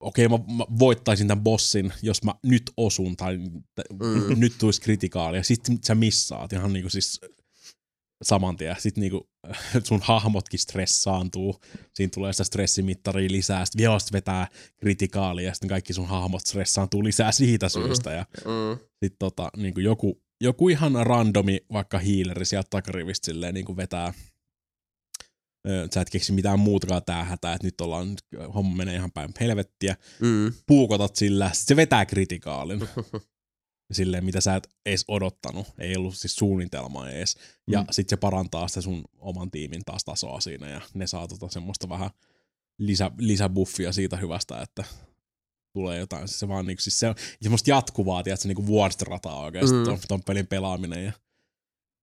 okei 0.00 0.28
mä, 0.28 0.38
mä 0.56 0.64
voittaisin 0.78 1.28
tämän 1.28 1.44
bossin, 1.44 1.92
jos 2.02 2.22
mä 2.22 2.34
nyt 2.42 2.62
osun 2.76 3.16
tai 3.16 3.38
Mm. 3.38 4.40
nyt 4.40 4.52
tulisi 4.58 4.80
kritikaalia. 4.80 5.42
Sitten 5.42 5.78
sä 5.84 5.94
missaat 5.94 6.52
ihan 6.52 6.72
niinku 6.72 6.90
siis 6.90 7.20
saman 8.22 8.56
tien. 8.56 8.76
Sitten 8.78 9.00
niinku 9.00 9.30
sun 9.88 10.00
hahmotkin 10.02 10.60
stressaantuu. 10.60 11.60
Siinä 11.94 12.10
tulee 12.14 12.32
sitä 12.32 12.44
stressimittaria 12.44 13.30
lisää. 13.30 13.64
Sitten 13.64 13.78
vielä 13.78 13.98
sit 13.98 14.12
vetää 14.12 14.48
kritikaalia 14.76 15.46
ja 15.46 15.54
sitten 15.54 15.68
kaikki 15.68 15.92
sun 15.92 16.08
hahmot 16.08 16.40
stressaantuu 16.46 17.04
lisää 17.04 17.32
siitä 17.32 17.68
syystä. 17.68 18.12
Ja 18.12 18.26
Mm. 18.44 18.78
sitten 18.90 19.18
tota, 19.18 19.50
niin 19.56 19.74
kuin 19.74 19.84
joku, 19.84 20.22
joku 20.40 20.68
ihan 20.68 20.92
randomi 21.06 21.60
vaikka 21.72 21.98
hiileri 21.98 22.44
sieltä 22.44 22.66
takarivistä 22.70 23.24
silleen 23.24 23.54
niin 23.54 23.66
kuin 23.66 23.76
vetää, 23.76 24.12
sä 25.94 26.00
et 26.00 26.10
keksi 26.10 26.32
mitään 26.32 26.58
muutakaan 26.60 27.02
tää 27.06 27.24
hätää, 27.24 27.54
että 27.54 27.66
nyt 27.66 27.80
ollaan, 27.80 28.08
nyt 28.10 28.24
homma 28.54 28.76
menee 28.76 28.94
ihan 28.94 29.12
päin 29.12 29.30
helvettiä, 29.40 29.96
Mm. 30.20 30.52
puukotat 30.66 31.16
sillä, 31.16 31.50
sit 31.54 31.66
se 31.68 31.76
vetää 31.76 32.06
kritikaalin. 32.06 32.80
silleen, 33.92 34.24
mitä 34.24 34.40
sä 34.40 34.56
et 34.56 34.68
edes 34.86 35.04
odottanut, 35.08 35.66
ei 35.78 35.96
ollut 35.96 36.16
siis 36.16 36.36
suunnitelmaa 36.36 37.10
edes. 37.10 37.36
Ja 37.70 37.80
Mm. 37.80 37.86
sit 37.90 38.08
se 38.08 38.16
parantaa 38.16 38.68
sitä 38.68 38.80
sun 38.80 39.04
oman 39.18 39.50
tiimin 39.50 39.84
taas 39.84 40.04
tasoa 40.04 40.40
siinä, 40.40 40.68
ja 40.68 40.80
ne 40.94 41.06
saa 41.06 41.28
tota 41.28 41.48
semmoista 41.50 41.88
vähän 41.88 42.10
lisä, 42.78 43.10
lisäbuffia 43.18 43.92
siitä 43.92 44.16
hyvästä, 44.16 44.60
että 44.62 44.84
tulee 45.72 45.98
jotain. 45.98 46.28
Se 46.28 46.48
vaan 46.48 46.66
niinku, 46.66 46.80
siis 46.82 47.00
se 47.00 47.08
on 47.08 47.14
semmoista 47.42 47.70
jatkuvaa, 47.70 48.22
tiedätkö, 48.22 48.48
niinku 48.48 48.66
vuoristorataa 48.66 49.40
oikeasti 49.40 49.72
Mm. 49.74 49.78
mm. 49.80 49.84
ton, 49.84 49.98
ton 50.08 50.22
pelin 50.26 50.46
pelaaminen. 50.46 51.04
Ja, 51.04 51.12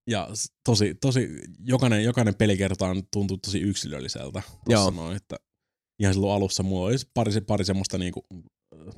ja 0.08 0.30
tosi, 0.64 0.96
tosi, 0.96 1.30
jokainen, 1.60 2.04
jokainen 2.04 2.36
pelikerta 2.36 2.88
on 2.88 3.04
tuntuu 3.14 3.38
tosi 3.38 3.60
yksilölliseltä. 3.60 4.42
Joo. 4.70 4.90
Noin, 4.90 5.16
että 5.18 5.36
ihan 6.00 6.14
silloin 6.14 6.34
alussa 6.36 6.64
mulla 6.64 6.88
oli 6.88 6.96
pari, 7.14 7.32
pari 7.48 7.66
semmoista 7.66 7.98
niinku, 7.98 8.26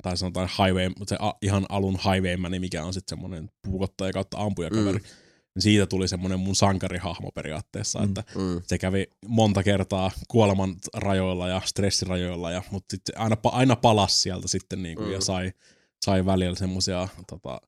tai 0.02 0.16
sanotaan 0.16 0.48
highway, 0.58 0.90
se 1.06 1.16
a, 1.20 1.32
ihan 1.42 1.66
alun 1.68 1.98
highwaymäni, 2.04 2.58
mikä 2.58 2.84
on 2.84 2.94
sitten 2.94 3.16
semmoinen 3.16 3.50
puukottaja 3.62 4.12
kautta 4.12 4.38
ampujakaveri. 4.38 4.98
Mm. 4.98 5.04
Siitä 5.58 5.86
tuli 5.86 6.08
semmoinen 6.08 6.40
mun 6.40 6.56
sankarihahmo 6.56 7.30
periaatteessa, 7.34 7.98
Mm. 7.98 8.04
että 8.04 8.24
Mm. 8.34 8.62
se 8.66 8.78
kävi 8.78 9.06
monta 9.26 9.62
kertaa 9.62 10.10
kuoleman 10.28 10.76
rajoilla 10.94 11.48
ja 11.48 11.62
stressirajoilla, 11.64 12.50
ja, 12.50 12.62
mutta 12.70 12.86
sitten 12.96 13.18
aina, 13.20 13.36
aina 13.44 13.76
palasi 13.76 14.18
sieltä 14.20 14.48
sitten 14.48 14.82
niinku. 14.82 15.02
Mm. 15.02 15.12
ja 15.12 15.20
sai, 15.20 15.52
sai 16.04 16.26
välillä 16.26 16.56
semmoisia 16.56 17.08
tota, 17.26 17.60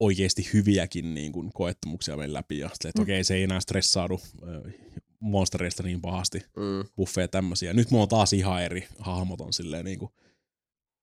oikeasti 0.00 0.48
hyviäkin 0.52 1.14
niin 1.14 1.32
kuin, 1.32 1.50
koettumuksia 1.52 2.16
meidän 2.16 2.32
läpi. 2.34 2.58
Ja 2.58 2.68
sitten, 2.68 2.88
että 2.88 3.00
Mm. 3.00 3.02
okei, 3.02 3.24
se 3.24 3.34
ei 3.34 3.42
enää 3.42 3.60
stressaadu 3.60 4.20
ö, 4.42 4.70
monstereista 5.20 5.82
niin 5.82 6.00
pahasti, 6.00 6.38
Mm. 6.38 6.88
buffeja 6.96 7.28
tämmöisiä. 7.28 7.72
Nyt 7.72 7.90
mulla 7.90 8.02
on 8.02 8.08
taas 8.08 8.32
ihan 8.32 8.62
eri 8.62 8.88
hahmot 8.98 9.40
on 9.40 9.52
silleen 9.52 9.84
niin 9.84 9.98
kuin 9.98 10.12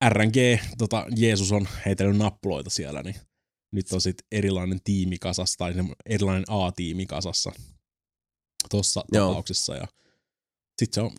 RNG, 0.09 0.35
tota, 0.77 1.05
Jeesus 1.15 1.51
on 1.51 1.67
heitellyt 1.85 2.17
nappuloita 2.17 2.69
siellä, 2.69 3.03
niin 3.03 3.15
nyt 3.71 3.91
on 3.93 4.01
sitten 4.01 4.27
erilainen 4.31 4.79
tiimi 4.83 5.17
kasassa, 5.17 5.57
tai 5.57 5.73
erilainen 6.05 6.45
A-tiimi 6.47 7.05
kasassa 7.05 7.51
tuossa 8.69 9.03
Joo. 9.11 9.27
tapauksessa. 9.27 9.75
Ja 9.75 9.87
sitten 10.79 10.93
se 10.93 11.01
on 11.01 11.11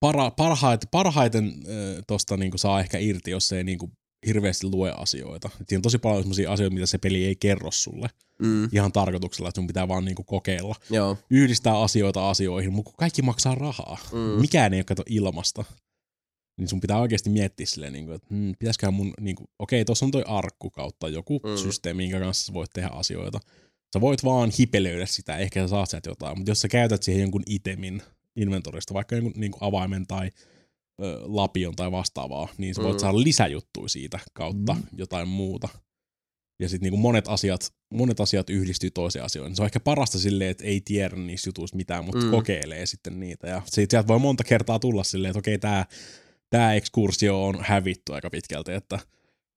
para, 0.00 0.30
parhaiten, 0.30 0.88
parhaiten 0.90 1.44
äh, 1.46 2.04
tosta 2.06 2.36
niinku 2.36 2.58
saa 2.58 2.80
ehkä 2.80 2.98
irti, 2.98 3.30
jos 3.30 3.48
se 3.48 3.56
ei 3.56 3.64
niinku 3.64 3.92
hirveästi 4.26 4.66
lue 4.66 4.92
asioita. 4.96 5.50
Et 5.60 5.68
siinä 5.68 5.78
on 5.78 5.82
tosi 5.82 5.98
paljon 5.98 6.22
sellaisia 6.22 6.52
asioita, 6.52 6.74
mitä 6.74 6.86
se 6.86 6.98
peli 6.98 7.24
ei 7.24 7.36
kerro 7.36 7.70
sulle. 7.70 8.08
Mm. 8.42 8.68
Ihan 8.72 8.92
tarkoituksella, 8.92 9.48
että 9.48 9.58
sun 9.58 9.66
pitää 9.66 9.88
vaan 9.88 10.04
niinku 10.04 10.24
kokeilla. 10.24 10.74
Joo. 10.90 11.16
Yhdistää 11.30 11.80
asioita 11.80 12.30
asioihin, 12.30 12.72
mutta 12.72 12.90
kun 12.90 12.96
kaikki 12.98 13.22
maksaa 13.22 13.54
rahaa. 13.54 13.98
Mm. 14.12 14.18
Mikään 14.40 14.74
ei 14.74 14.78
ole 14.78 14.84
kato 14.84 15.02
ilmasta. 15.08 15.64
Niin 16.58 16.68
sun 16.68 16.80
pitää 16.80 16.98
oikeasti 16.98 17.30
miettiä 17.30 17.66
silleen, 17.66 17.92
niin 17.92 18.04
kuin, 18.06 18.14
että 18.14 18.26
hmm, 18.34 18.54
pitäisiköhän 18.58 18.94
mun, 18.94 19.14
niin 19.20 19.36
kuin, 19.36 19.48
okei, 19.58 19.84
tuossa 19.84 20.04
on 20.06 20.10
toi 20.10 20.24
arkku 20.26 20.70
kautta 20.70 21.08
joku 21.08 21.40
Mm. 21.44 21.56
systeemi, 21.56 22.02
minkä 22.02 22.20
kanssa 22.20 22.46
sä 22.46 22.52
voit 22.54 22.70
tehdä 22.72 22.88
asioita. 22.88 23.40
Sä 23.94 24.00
voit 24.00 24.24
vaan 24.24 24.50
hipelöidä 24.58 25.06
sitä, 25.06 25.36
ehkä 25.36 25.60
sä 25.60 25.68
saat 25.68 25.90
sieltä 25.90 26.10
jotain, 26.10 26.38
mutta 26.38 26.50
jos 26.50 26.60
sä 26.60 26.68
käytät 26.68 27.02
siihen 27.02 27.22
jonkun 27.22 27.42
itemin 27.46 28.02
inventorista, 28.36 28.94
vaikka 28.94 29.14
jonkun 29.14 29.32
niin 29.36 29.52
kuin 29.52 29.62
avaimen 29.62 30.06
tai 30.06 30.30
lapion 31.22 31.76
tai 31.76 31.92
vastaavaa, 31.92 32.48
niin 32.58 32.74
sä 32.74 32.82
voit 32.82 32.94
Mm. 32.94 32.98
saada 33.00 33.18
lisäjuttuja 33.22 33.88
siitä 33.88 34.18
kautta 34.32 34.74
Mm. 34.74 34.82
jotain 34.92 35.28
muuta. 35.28 35.68
Ja 36.60 36.68
sitten 36.68 36.84
niinku 36.86 36.96
monet 36.96 37.28
asiat, 37.28 37.72
monet 37.94 38.20
asiat 38.20 38.50
yhdistyy 38.50 38.90
toiseen 38.90 39.24
asioihin. 39.24 39.56
Se 39.56 39.62
on 39.62 39.66
ehkä 39.66 39.80
parasta 39.80 40.18
silleen, 40.18 40.50
että 40.50 40.64
ei 40.64 40.80
tiedä 40.80 41.16
niistä 41.16 41.48
jutuista 41.48 41.76
mitään, 41.76 42.04
mutta 42.04 42.24
Mm. 42.24 42.30
kokeilee 42.30 42.86
sitten 42.86 43.20
niitä. 43.20 43.48
Ja 43.48 43.62
sit 43.66 43.90
sieltä 43.90 44.08
voi 44.08 44.18
monta 44.18 44.44
kertaa 44.44 44.78
tulla 44.78 45.04
silleen, 45.04 45.30
että 45.30 45.38
okei, 45.38 45.58
tämä 45.58 45.84
tää 46.50 46.74
ekskursio 46.74 47.44
on 47.44 47.56
hävitty 47.60 48.14
aika 48.14 48.30
pitkälti, 48.30 48.72
että 48.72 48.98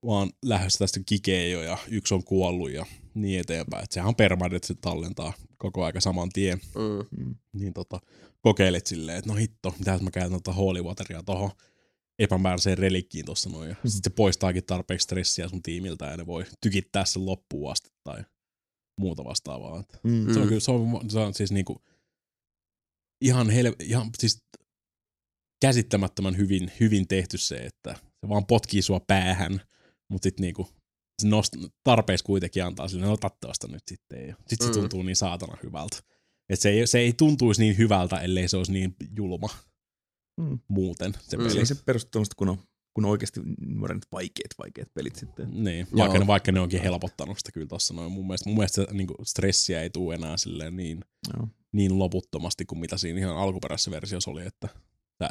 oon 0.02 0.30
lähdössä 0.46 0.80
tästä 0.80 1.00
kikeen 1.06 1.52
jo 1.52 1.62
ja 1.62 1.78
yksi 1.88 2.14
on 2.14 2.24
kuollut 2.24 2.72
ja 2.72 2.86
niin 3.14 3.40
eteenpäin. 3.40 3.84
Et 3.84 3.92
sehän 3.92 4.08
on 4.08 4.16
permanent, 4.16 4.54
että 4.54 4.68
se 4.68 4.76
tallentaa 4.82 5.34
koko 5.58 5.84
aika 5.84 6.02
saman 6.02 6.30
tien. 6.34 6.60
Mm. 6.76 7.24
Mm. 7.26 7.36
Niin 7.54 7.74
tota, 7.74 8.00
kokeilet 8.42 8.88
silleen, 8.88 9.18
että 9.18 9.30
no 9.30 9.36
hitto, 9.36 9.76
mitä 9.80 10.00
mä 10.02 10.12
käytän 10.12 10.32
tota 10.32 10.54
holy 10.54 10.84
wateria 10.84 11.24
tohon 11.24 11.52
epämääräiseen 12.20 12.78
relikkiin 12.78 13.26
tuossa 13.26 13.50
noin. 13.50 13.70
Ja 13.70 13.76
sitten 13.76 14.12
se 14.12 14.16
poistaakin 14.16 14.66
tarpeeksi 14.66 15.04
stressiä 15.04 15.48
sun 15.48 15.64
tiimiltä 15.64 16.06
ja 16.06 16.18
ne 16.18 16.26
voi 16.26 16.46
tykittää 16.62 17.06
sen 17.06 17.26
loppuun 17.26 17.72
asti 17.72 17.90
tai 18.04 18.24
muuta 19.00 19.24
vastaavaa. 19.24 19.84
Mm. 20.04 20.34
Se 20.34 20.40
on 20.40 20.46
Mm. 20.46 20.48
kyllä, 20.48 20.60
se 20.60 20.72
on, 20.72 21.10
se 21.10 21.20
on 21.20 21.34
siis 21.34 21.52
niinku 21.52 21.82
ihan, 23.22 23.50
hel, 23.50 23.74
ihan 23.80 24.10
siis 24.20 24.44
käsittämättömän 25.62 26.38
hyvin, 26.38 26.72
hyvin 26.80 27.08
tehty 27.08 27.38
se, 27.38 27.56
että 27.56 27.94
se 28.22 28.30
vaan 28.30 28.46
potkii 28.46 28.82
sua 28.82 29.00
päähän, 29.00 29.62
mutta 30.10 30.26
sitten 30.26 30.42
niinku 30.44 30.68
se 31.22 31.28
nost, 31.28 31.54
tarpeeksi 31.84 32.26
kuitenkin 32.26 32.64
antaa 32.64 32.88
sille, 32.88 33.06
no 33.06 33.12
ota 33.14 33.30
tuosta 33.42 33.68
nyt 33.68 33.84
sitten. 33.88 34.36
Sitten 34.48 34.68
se 34.68 34.74
Mm. 34.74 34.80
tuntuu 34.80 35.04
niin 35.04 35.16
saatana 35.16 35.58
hyvältä. 35.64 35.98
Et 36.52 36.60
se, 36.60 36.70
ei, 36.70 36.88
se 36.88 37.00
ei 37.00 37.14
tuntuisi 37.14 37.62
niin 37.62 37.78
hyvältä, 37.78 38.20
ellei 38.22 38.48
se 38.48 38.58
olisi 38.58 38.72
niin 38.72 38.96
julma 39.16 39.50
Mm. 40.42 40.60
muuten 40.68 41.14
se 41.22 41.38
Mm. 41.38 41.44
peli. 41.44 41.58
Eli 41.58 41.66
se 41.66 41.76
perustuu 41.86 42.24
kun 42.38 42.50
on, 42.50 42.58
kun 42.94 43.06
on 43.06 43.12
oikeasti 43.12 43.40
nuoren 43.66 44.00
vaikeat, 44.12 44.52
vaikeat 44.60 44.94
pelit 44.94 45.16
sitten. 45.16 45.64
Niin, 45.64 45.88
vaikka 45.98 46.20
ne, 46.20 46.28
vaikka 46.28 46.52
ne 46.52 46.60
onkin 46.60 46.82
helpottanut 46.82 47.38
sitä 47.38 47.52
kyllä 47.52 47.68
tossa 47.68 47.94
noin. 47.94 48.12
Mun 48.12 48.28
mielestä, 48.28 48.50
mun 48.50 48.58
mielestä 48.58 48.76
se, 48.76 48.88
niin 48.94 49.08
stressiä 49.24 49.82
ei 49.82 49.90
tule 49.90 50.16
enää 50.16 50.38
silleen 50.38 50.76
niin, 50.76 51.00
Joo. 51.38 51.48
niin 51.72 52.00
loputtomasti 52.00 52.66
kuin 52.66 52.80
mitä 52.80 52.98
siinä 52.98 53.20
ihan 53.20 53.38
alkuperäisessä 53.38 53.92
versiossa 53.92 54.32
oli, 54.32 54.46
että 54.46 54.68
sä 55.24 55.30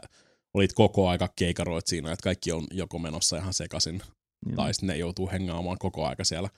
olit 0.54 0.72
koko 0.72 1.08
aika 1.08 1.28
keikaroit 1.36 1.86
siinä, 1.86 2.12
että 2.12 2.22
kaikki 2.24 2.52
on 2.52 2.66
joko 2.70 2.98
menossa 2.98 3.36
ihan 3.36 3.54
sekaisin, 3.54 4.02
Joo. 4.46 4.56
tai 4.56 4.74
sitten 4.74 4.86
ne 4.86 4.96
joutuu 4.96 5.30
hengaamaan 5.32 5.78
koko 5.78 6.06
aika 6.06 6.24
siellä 6.24 6.48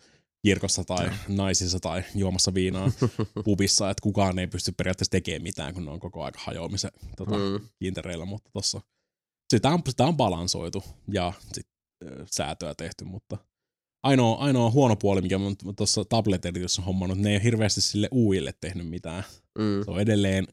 kirkossa 0.43 0.85
tai 0.85 1.10
naisissa 1.28 1.81
tai 1.81 2.02
juomassa 2.14 2.55
viinaa 2.55 2.93
pubissa, 3.44 3.90
että 3.90 4.02
kukaan 4.02 4.39
ei 4.39 4.47
pysty 4.47 4.73
periaatteessa 4.73 5.10
tekemään 5.10 5.43
mitään, 5.43 5.74
kun 5.74 5.85
ne 5.85 5.90
on 5.90 6.01
koko 6.01 6.24
aika 6.24 6.39
hajoamisen 6.43 6.90
tota, 7.16 7.36
Mm. 7.36 7.69
kiintereillä, 7.78 8.24
mutta 8.24 8.51
tossa 8.52 8.81
sitä 9.51 9.70
on, 9.70 9.81
sitä 9.89 10.05
on 10.06 10.16
balansoitu 10.16 10.85
ja 11.12 11.32
sit, 11.52 11.66
ö, 12.05 12.27
säätöä 12.31 12.74
tehty, 12.74 13.05
mutta 13.05 13.39
ainoa, 14.02 14.36
ainoa 14.36 14.70
huono 14.70 14.97
puoli, 14.97 15.23
mikä 15.23 15.39
mä 15.39 15.44
tuossa 15.77 16.05
tablet-edityssä 16.05 16.82
on 16.82 16.86
hommannut, 16.86 17.19
ne 17.19 17.31
ei 17.31 17.36
ole 17.36 17.43
hirveästi 17.44 17.81
sille 17.81 18.09
UIlle 18.12 18.55
tehnyt 18.60 18.89
mitään. 18.89 19.24
Mm. 19.59 19.85
Se 19.85 19.90
on 19.90 20.01
edelleen 20.01 20.47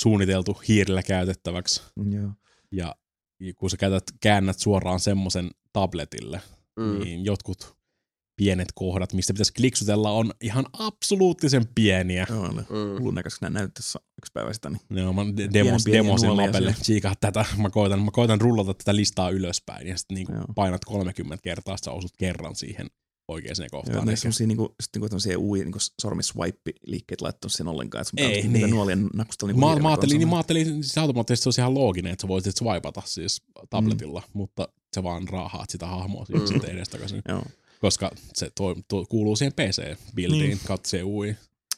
suunniteltu 0.00 0.60
hiirillä 0.68 1.02
käytettäväksi 1.02 1.82
Joo. 2.10 2.30
ja 2.72 2.94
kun 3.56 3.70
sä 3.70 3.76
käytät, 3.76 4.04
käännät 4.20 4.58
suoraan 4.58 5.00
semmoisen 5.00 5.50
tabletille, 5.72 6.40
mm. 6.76 6.98
niin 7.00 7.24
jotkut 7.24 7.76
pienet 8.36 8.68
kohdat, 8.74 9.12
mistä 9.12 9.32
pitäisi 9.32 9.52
kliksutella, 9.52 10.10
on 10.10 10.32
ihan 10.40 10.66
absoluuttisen 10.72 11.66
pieniä. 11.74 12.26
Joo, 12.30 12.52
ne 12.52 12.60
Mm. 12.62 12.98
hullun 12.98 13.14
nää 13.40 13.50
näytti 13.50 13.74
tuossa 13.82 14.00
yksi 14.18 14.32
päivä 14.34 14.52
sitä, 14.52 14.70
niin 14.70 14.80
Ne 14.88 15.06
on, 15.06 15.14
mä 15.14 15.22
de- 15.36 15.48
demos, 15.52 15.84
pieniä 15.84 16.02
demosin 16.02 16.26
nuolia 16.26 16.46
lapelle, 16.46 16.74
tsiikaa 16.82 17.14
tätä, 17.20 17.44
mä 17.58 17.70
koitan, 17.70 18.02
mä 18.02 18.10
koitan 18.10 18.40
rullata 18.40 18.74
tätä 18.74 18.96
listaa 18.96 19.30
ylöspäin, 19.30 19.86
ja 19.86 19.96
sitten 19.98 20.14
niin 20.14 20.26
Joo. 20.32 20.44
painat 20.54 20.84
30 20.84 21.42
kertaa, 21.42 21.76
sä 21.84 21.90
osut 21.90 22.12
kerran 22.18 22.56
siihen 22.56 22.86
oikeaan 23.28 23.54
Joo, 23.58 23.68
kohtaan. 23.70 24.06
ne 24.06 24.12
eikä- 24.12 24.20
semmosia 24.20 24.46
niinku, 24.46 24.74
sit 24.82 24.90
niinku 24.94 25.08
tämmösiä 25.08 25.38
ui, 25.38 25.58
niinku 25.58 25.78
sormiswipe-liikkeet 26.02 27.20
laittanut 27.20 27.52
siihen 27.52 27.68
ollenkaan, 27.68 28.02
että 28.02 28.10
sun 28.10 28.18
Ei, 28.30 28.42
niin. 28.42 28.52
niitä 28.52 28.66
nuolia 28.66 28.96
nakustella 29.14 29.52
niinku 29.52 29.66
Mä, 29.68 29.76
mä, 29.76 29.88
ajattelin, 29.88 30.18
niin 30.18 30.28
mä 30.28 30.36
ajattelin 30.36 30.80
automaattisesti 31.00 31.42
se 31.42 31.48
olisi 31.48 31.60
ihan 31.60 31.74
looginen, 31.74 32.12
että 32.12 32.22
sä 32.22 32.28
voisit 32.28 32.56
swipata 32.56 33.02
siis 33.04 33.42
tabletilla, 33.70 34.20
mm. 34.26 34.38
mutta 34.38 34.68
se 34.92 35.02
vaan 35.02 35.28
raahaat 35.28 35.70
sitä 35.70 35.86
hahmoa 35.86 36.26
mm. 36.28 36.40
Mm. 36.40 36.46
sitten 36.46 36.70
edestakaisin, 36.70 37.22
Joo. 37.28 37.42
Koska 37.80 38.10
se 38.34 38.50
toi, 38.56 38.74
tuo, 38.88 39.06
kuuluu 39.06 39.36
siihen 39.36 39.52
PC-buildiin 39.52 40.30
niin. 40.38 40.48
Niin. 40.48 40.60
kautta 40.66 40.88
se 40.88 41.02
UI. 41.02 41.28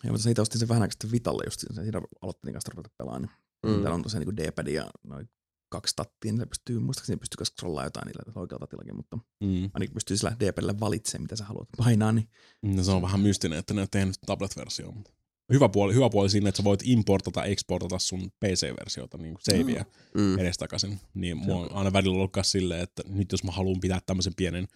Ja 0.05 0.11
mutta 0.13 0.23
se 0.23 0.31
itse 0.31 0.43
ostin 0.43 0.59
sen 0.59 0.69
vähän 0.69 0.83
aikaa 0.83 0.93
sitten 0.93 1.13
Vitalle 1.13 1.43
just, 1.47 1.61
se 1.61 1.83
siinä 1.83 2.01
aloittelin 2.23 2.53
kanssa 2.53 2.73
ruveta 2.75 2.91
pelaamaan, 2.99 3.23
niin 3.23 3.31
Mm. 3.77 3.83
täällä 3.83 3.95
on 3.95 4.03
tosiaan 4.03 4.21
niinku 4.27 4.37
D-pad 4.37 4.67
ja 4.67 4.91
noin 5.05 5.29
kaksi 5.69 5.93
tattia, 5.97 6.33
niin 6.33 6.41
se 6.41 6.47
pystyy, 6.47 6.79
muistaakseni 6.79 7.17
pystyy 7.17 7.45
scrollaa 7.45 7.85
jotain 7.85 8.07
niillä 8.07 8.23
oikealla 8.35 8.67
tatillakin, 8.67 8.97
mutta 8.97 9.17
Mm. 9.41 9.71
ainakin 9.75 9.95
pystyy 9.95 10.17
sillä 10.17 10.37
D-padilla 10.41 10.81
valitsemaan, 10.81 11.23
mitä 11.23 11.37
sä 11.37 11.45
haluat 11.45 11.69
painaa, 11.77 12.13
niin 12.13 12.29
No, 12.63 12.83
se 12.83 12.91
on 12.91 13.03
vähän 13.03 13.21
mystinen, 13.21 13.59
että 13.59 13.75
ne 13.75 13.81
on 13.81 13.89
tehnyt 13.91 14.17
tablet-versio. 14.27 14.93
mutta 14.93 15.11
Hyvä 15.53 15.69
puoli, 15.69 15.95
hyvä 15.95 16.11
puoli 16.11 16.31
siinä, 16.31 16.49
että 16.49 16.57
sä 16.57 16.65
voit 16.65 16.81
importata, 16.85 17.45
exportata 17.45 17.99
sun 17.99 18.31
PC-versiota, 18.45 19.19
niin 19.19 19.37
savea 19.41 19.85
Mm. 20.15 20.39
edestakaisin. 20.39 21.01
Niin 21.15 21.37
mua 21.37 21.57
on 21.57 21.73
aina 21.73 21.93
välillä 21.93 22.15
ollut 22.17 22.33
silleen, 22.43 22.81
että 22.81 23.03
nyt 23.09 23.33
jos 23.33 23.45
mä 23.45 23.53
haluan 23.53 23.81
pitää 23.81 24.01
tämmöisen 24.07 24.35
pienen 24.37 24.69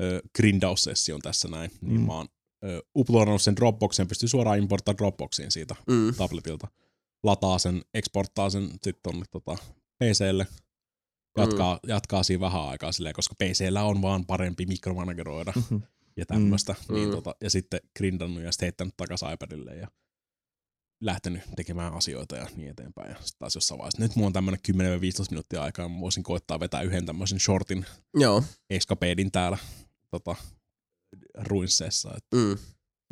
ö, 0.00 0.20
grindaussession 0.36 1.20
tässä 1.20 1.48
näin, 1.48 1.70
niin 1.80 2.00
Mm. 2.00 2.06
mä 2.06 2.12
oon 2.14 2.28
ö, 2.64 2.82
uploadannut 2.96 3.42
sen 3.42 3.56
Dropboxeen, 3.56 4.08
pystyy 4.08 4.28
suoraan 4.28 4.58
importtaa 4.58 4.96
Dropboxiin 4.98 5.50
siitä 5.50 5.76
Mm. 5.86 6.14
tabletilta. 6.16 6.68
Lataa 7.22 7.58
sen, 7.58 7.82
exporttaa 7.94 8.50
sen 8.50 8.70
sitten 8.70 8.94
tonne 9.02 9.24
tota, 9.30 9.56
PClle, 9.98 10.46
jatkaa, 11.38 11.80
mm. 11.82 11.88
jatkaa 11.90 12.22
siinä 12.22 12.40
vähän 12.40 12.62
aikaa 12.68 12.92
silleen, 12.92 13.14
koska 13.14 13.34
PCllä 13.34 13.82
on 13.84 14.02
vaan 14.02 14.26
parempi 14.26 14.66
mikromanageroida 14.66 15.52
ja 16.16 16.26
tämmöistä. 16.26 16.74
Mm. 16.88 16.94
Niin, 16.94 17.08
Mm. 17.08 17.14
tota, 17.14 17.34
ja 17.40 17.50
sitten 17.50 17.80
grindannut 17.96 18.42
ja 18.42 18.52
sitten 18.52 18.66
heittänyt 18.66 18.94
takaisin 18.96 19.32
iPadille 19.32 19.74
ja 19.76 19.88
lähtenyt 21.02 21.42
tekemään 21.56 21.92
asioita 21.94 22.36
ja 22.36 22.46
niin 22.56 22.68
eteenpäin. 22.70 23.08
Ja 23.10 23.14
sitten 23.16 23.38
taas 23.38 23.54
jossain 23.54 23.78
vaiheessa, 23.78 24.02
nyt 24.02 24.16
mulla 24.16 24.26
on 24.26 24.32
tämmöinen 24.32 24.60
10-15 24.68 25.30
minuuttia 25.30 25.62
aikaa, 25.62 25.88
mä 25.88 26.00
voisin 26.00 26.22
koittaa 26.22 26.60
vetää 26.60 26.82
yhden 26.82 27.06
tämmöisen 27.06 27.40
shortin 27.40 27.86
Joo. 28.14 28.42
escapadin 28.70 29.30
täällä 29.32 29.58
tota, 30.10 30.36
ruinsseessa. 31.38 32.10
Et 32.16 32.24
Mm. 32.34 32.58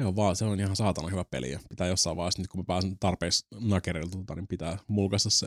se 0.01 0.07
on 0.07 0.17
vaan, 0.17 0.37
se 0.37 0.45
on 0.45 0.61
ihan 0.61 0.77
saatana 0.77 1.09
hyvä 1.09 1.25
peli 1.25 1.51
ja 1.51 1.61
pitää 1.69 1.87
jossain 1.87 2.17
vaiheessa, 2.17 2.43
nyt 2.43 2.49
kun 2.51 2.61
mä 2.61 2.65
pääsen 2.65 2.99
tarpeeksi 3.01 3.47
nakereilta, 3.61 4.19
tota, 4.19 4.35
niin 4.35 4.47
pitää 4.49 4.79
mulkaista 4.89 5.31
se 5.31 5.47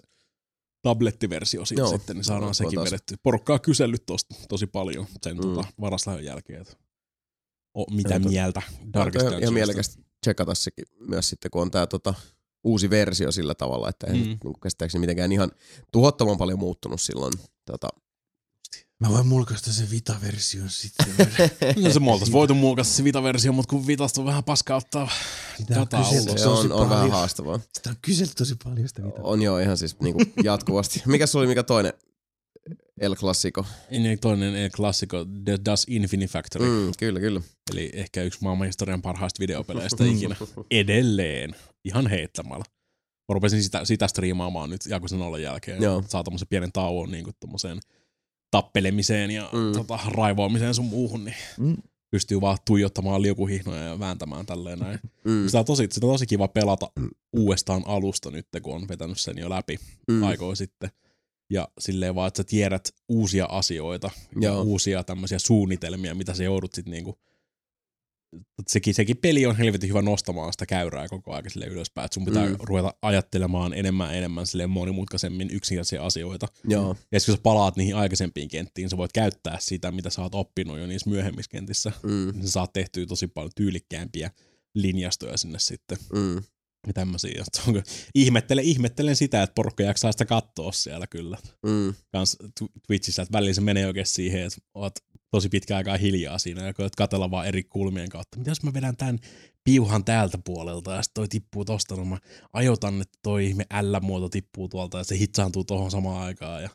tablettiversio 0.81 1.65
siitä 1.65 1.81
Joo. 1.81 1.89
sitten, 1.91 2.15
niin 2.15 2.23
saadaan 2.23 2.43
Joo, 2.47 2.53
sekin 2.53 2.75
taas. 2.75 2.85
vedetty. 2.85 3.15
Porukkaa 3.23 3.59
kysellyt 3.59 4.05
tosta 4.05 4.35
tosi 4.49 4.67
paljon 4.67 5.05
sen 5.23 5.35
Mm. 5.37 5.41
tota, 5.41 5.63
varaslähön 5.81 6.25
jälkeen, 6.25 6.61
että 6.61 6.75
o, 7.77 7.85
mitä 7.91 8.19
to- 8.19 8.29
mieltä 8.29 8.61
Darkest 8.93 9.25
Darkest 9.25 9.41
ihan, 9.41 9.53
mielekästä 9.53 10.01
tsekata 10.21 10.55
sekin 10.55 10.85
myös 10.99 11.29
sitten, 11.29 11.51
kun 11.51 11.61
on 11.61 11.71
tää 11.71 11.87
tota, 11.87 12.13
uusi 12.63 12.89
versio 12.89 13.31
sillä 13.31 13.55
tavalla, 13.55 13.89
että 13.89 14.07
ei 14.07 14.13
Mm. 14.13 14.19
mm. 14.19 14.25
niin 14.43 14.59
käsittääkseni 14.63 14.99
mitenkään 14.99 15.31
ihan 15.31 15.51
tuhottoman 15.91 16.37
paljon 16.37 16.59
muuttunut 16.59 17.01
silloin. 17.01 17.33
Tota, 17.65 17.87
Mä 19.01 19.09
voin 19.09 19.27
mulkaista 19.27 19.73
sen 19.73 19.91
Vita-version 19.91 20.69
sitten. 20.69 21.07
No 21.83 21.89
se 21.89 21.99
me 21.99 22.11
oltais 22.11 22.31
voitu 22.31 22.55
muokata 22.55 22.89
se 22.89 23.03
Vita-versio, 23.03 23.51
mutta 23.51 23.69
kun 23.69 23.87
Vitasta 23.87 24.21
on 24.21 24.27
vähän 24.27 24.43
paskaa 24.43 24.77
ottaa 24.77 25.09
Sitä 25.57 25.73
on 25.73 25.79
dataa 25.79 26.03
kyselty 26.03 26.29
ulos. 26.29 26.41
se 26.41 26.47
on, 26.47 26.71
on 26.71 26.89
vähän 26.89 27.11
haastavaa. 27.11 27.59
Sitä 27.73 27.89
on 27.89 27.95
kyselty 28.01 28.33
tosi 28.35 28.55
paljon 28.63 28.87
sitä 28.87 29.03
Vita. 29.03 29.21
On 29.21 29.41
joo 29.41 29.59
ihan 29.59 29.77
siis 29.77 29.99
niinku 29.99 30.21
jatkuvasti. 30.43 31.01
Mikä 31.07 31.27
se 31.27 31.37
oli 31.37 31.47
mikä 31.47 31.63
toinen 31.63 31.93
El 32.99 33.15
Clasico? 33.15 33.65
Niin 33.91 34.19
toinen 34.19 34.55
eh, 34.55 34.71
klassikko, 34.71 35.25
The 35.45 35.59
Das 35.65 35.85
Infinifactory, 35.89 36.65
mm. 36.65 36.71
Mm, 36.71 36.91
kyllä, 36.99 37.19
kyllä. 37.19 37.41
eli 37.71 37.91
ehkä 37.93 38.23
yksi 38.23 38.39
maailman 38.41 38.67
historian 38.67 39.01
parhaista 39.01 39.39
videopeleistä 39.39 40.05
ikinä. 40.05 40.35
Edelleen, 40.71 41.55
ihan 41.85 42.07
heittämällä. 42.07 42.65
Mä 43.29 43.33
rupesin 43.33 43.63
sitä, 43.63 43.85
sitä 43.85 44.07
striimaamaan 44.07 44.69
nyt 44.69 44.81
Jakusen 44.87 45.19
nollan 45.19 45.41
jälkeen. 45.41 45.83
Joo. 45.83 46.03
Saa 46.07 46.23
tommosen 46.23 46.47
pienen 46.47 46.71
tauon 46.71 47.11
niin 47.11 47.25
tommoseen 47.39 47.79
tappelemiseen 48.51 49.31
ja 49.31 49.49
Mm. 49.53 49.59
mm. 49.59 49.71
tota, 49.73 49.99
raivoamiseen 50.07 50.73
sun 50.73 50.85
muuhun, 50.85 51.25
niin 51.25 51.35
Mm. 51.57 51.77
pystyy 52.11 52.41
vaan 52.41 52.57
tuijottamaan 52.67 53.21
liukuhihnoja 53.21 53.83
ja 53.83 53.99
vääntämään 53.99 54.45
tälleen 54.45 54.79
näin. 54.79 54.99
Mm, 55.25 55.45
Sitä 55.45 55.59
on, 55.59 55.65
tosi, 55.65 55.87
sitä 55.91 56.05
on 56.07 56.13
tosi 56.13 56.25
kiva 56.25 56.47
pelata 56.47 56.91
uudestaan 57.33 57.83
alusta 57.85 58.31
nyt, 58.31 58.47
kun 58.61 58.75
on 58.75 58.87
vetänyt 58.87 59.19
sen 59.19 59.37
jo 59.37 59.49
läpi 59.49 59.77
mm, 60.07 60.13
mm. 60.13 60.23
aikoja 60.23 60.55
sitten. 60.55 60.89
Ja 61.49 61.67
silleen 61.79 62.15
vaan, 62.15 62.27
että 62.27 62.37
sä 62.37 62.43
tiedät 62.43 62.89
uusia 63.09 63.45
asioita 63.45 64.09
ja 64.41 64.49
Joo. 64.49 64.61
uusia 64.61 65.03
tämmöisiä 65.03 65.39
suunnitelmia, 65.39 66.15
mitä 66.15 66.33
sä 66.33 66.43
joudut 66.43 66.73
sitten 66.73 66.91
niinku 66.91 67.17
sekin, 68.67 68.93
sekin 68.93 69.17
peli 69.17 69.45
on 69.45 69.57
helvetin 69.57 69.89
hyvä 69.89 70.01
nostamaan 70.01 70.53
sitä 70.53 70.65
käyrää 70.65 71.07
koko 71.07 71.33
ajan 71.33 71.49
sille 71.49 71.65
ylöspäin, 71.65 72.05
että 72.05 72.13
sun 72.15 72.25
pitää 72.25 72.47
Mm. 72.49 72.55
ruveta 72.59 72.93
ajattelemaan 73.01 73.73
enemmän 73.73 74.09
ja 74.09 74.13
enemmän 74.17 74.47
silleen 74.47 74.69
monimutkaisemmin 74.69 75.49
yksinkertaisia 75.51 76.05
asioita. 76.05 76.47
Joo. 76.67 76.95
Ja 77.11 77.19
sit 77.19 77.25
kun 77.25 77.35
sä 77.35 77.41
palaat 77.43 77.75
niihin 77.75 77.95
aikaisempiin 77.95 78.49
kenttiin, 78.49 78.89
sä 78.89 78.97
voit 78.97 79.13
käyttää 79.13 79.57
sitä, 79.59 79.91
mitä 79.91 80.09
sä 80.09 80.21
oot 80.21 80.35
oppinut 80.35 80.79
jo 80.79 80.87
niissä 80.87 81.09
myöhemmissä 81.09 81.51
kentissä. 81.51 81.91
Mm, 82.03 82.41
Sä 82.43 82.51
saat 82.51 82.73
tehtyä 82.73 83.05
tosi 83.05 83.27
paljon 83.27 83.51
tyylikkäämpiä 83.55 84.31
linjastoja 84.75 85.37
sinne 85.37 85.59
sitten 85.59 85.97
mm, 86.13 86.35
ja 86.87 86.93
tämmöisiä. 86.93 87.43
Ihmettelen, 88.15 88.65
ihmettelen 88.65 89.15
sitä, 89.15 89.43
että 89.43 89.53
porukka 89.53 89.83
jaksaa 89.83 90.11
sitä 90.11 90.25
katsoa 90.25 90.71
siellä 90.71 91.07
kyllä. 91.07 91.37
mm, 91.65 91.93
Kans 92.11 92.37
Tw- 92.43 92.79
Twitchissä, 92.87 93.21
että 93.21 93.33
välillä 93.33 93.53
se 93.53 93.61
menee 93.61 93.87
oikein 93.87 94.05
siihen, 94.05 94.41
että 94.41 94.61
oot 94.73 94.93
tosi 95.31 95.49
pitkä 95.49 95.77
aikaa 95.77 95.97
hiljaa 95.97 96.37
siinä 96.37 96.65
ja 96.65 96.73
koet 96.73 96.95
katella 96.95 97.31
vaan 97.31 97.47
eri 97.47 97.63
kulmien 97.63 98.09
kautta. 98.09 98.37
Mitä 98.37 98.51
jos 98.51 98.63
mä 98.63 98.73
vedän 98.73 98.97
tämän 98.97 99.19
piuhan 99.63 100.05
täältä 100.05 100.37
puolelta 100.37 100.91
ja 100.91 101.01
sitten 101.01 101.21
toi 101.21 101.27
tippuu 101.27 101.65
tosta, 101.65 101.95
no 101.95 102.05
mä 102.05 102.17
ajotan, 102.53 103.01
että 103.01 103.19
toi 103.23 103.45
ihme 103.45 103.65
L-muoto 103.81 104.29
tippuu 104.29 104.69
tuolta 104.69 104.97
ja 104.97 105.03
se 105.03 105.17
hitsaantuu 105.17 105.63
tohon 105.63 105.91
samaan 105.91 106.21
aikaan 106.21 106.63
ja 106.63 106.69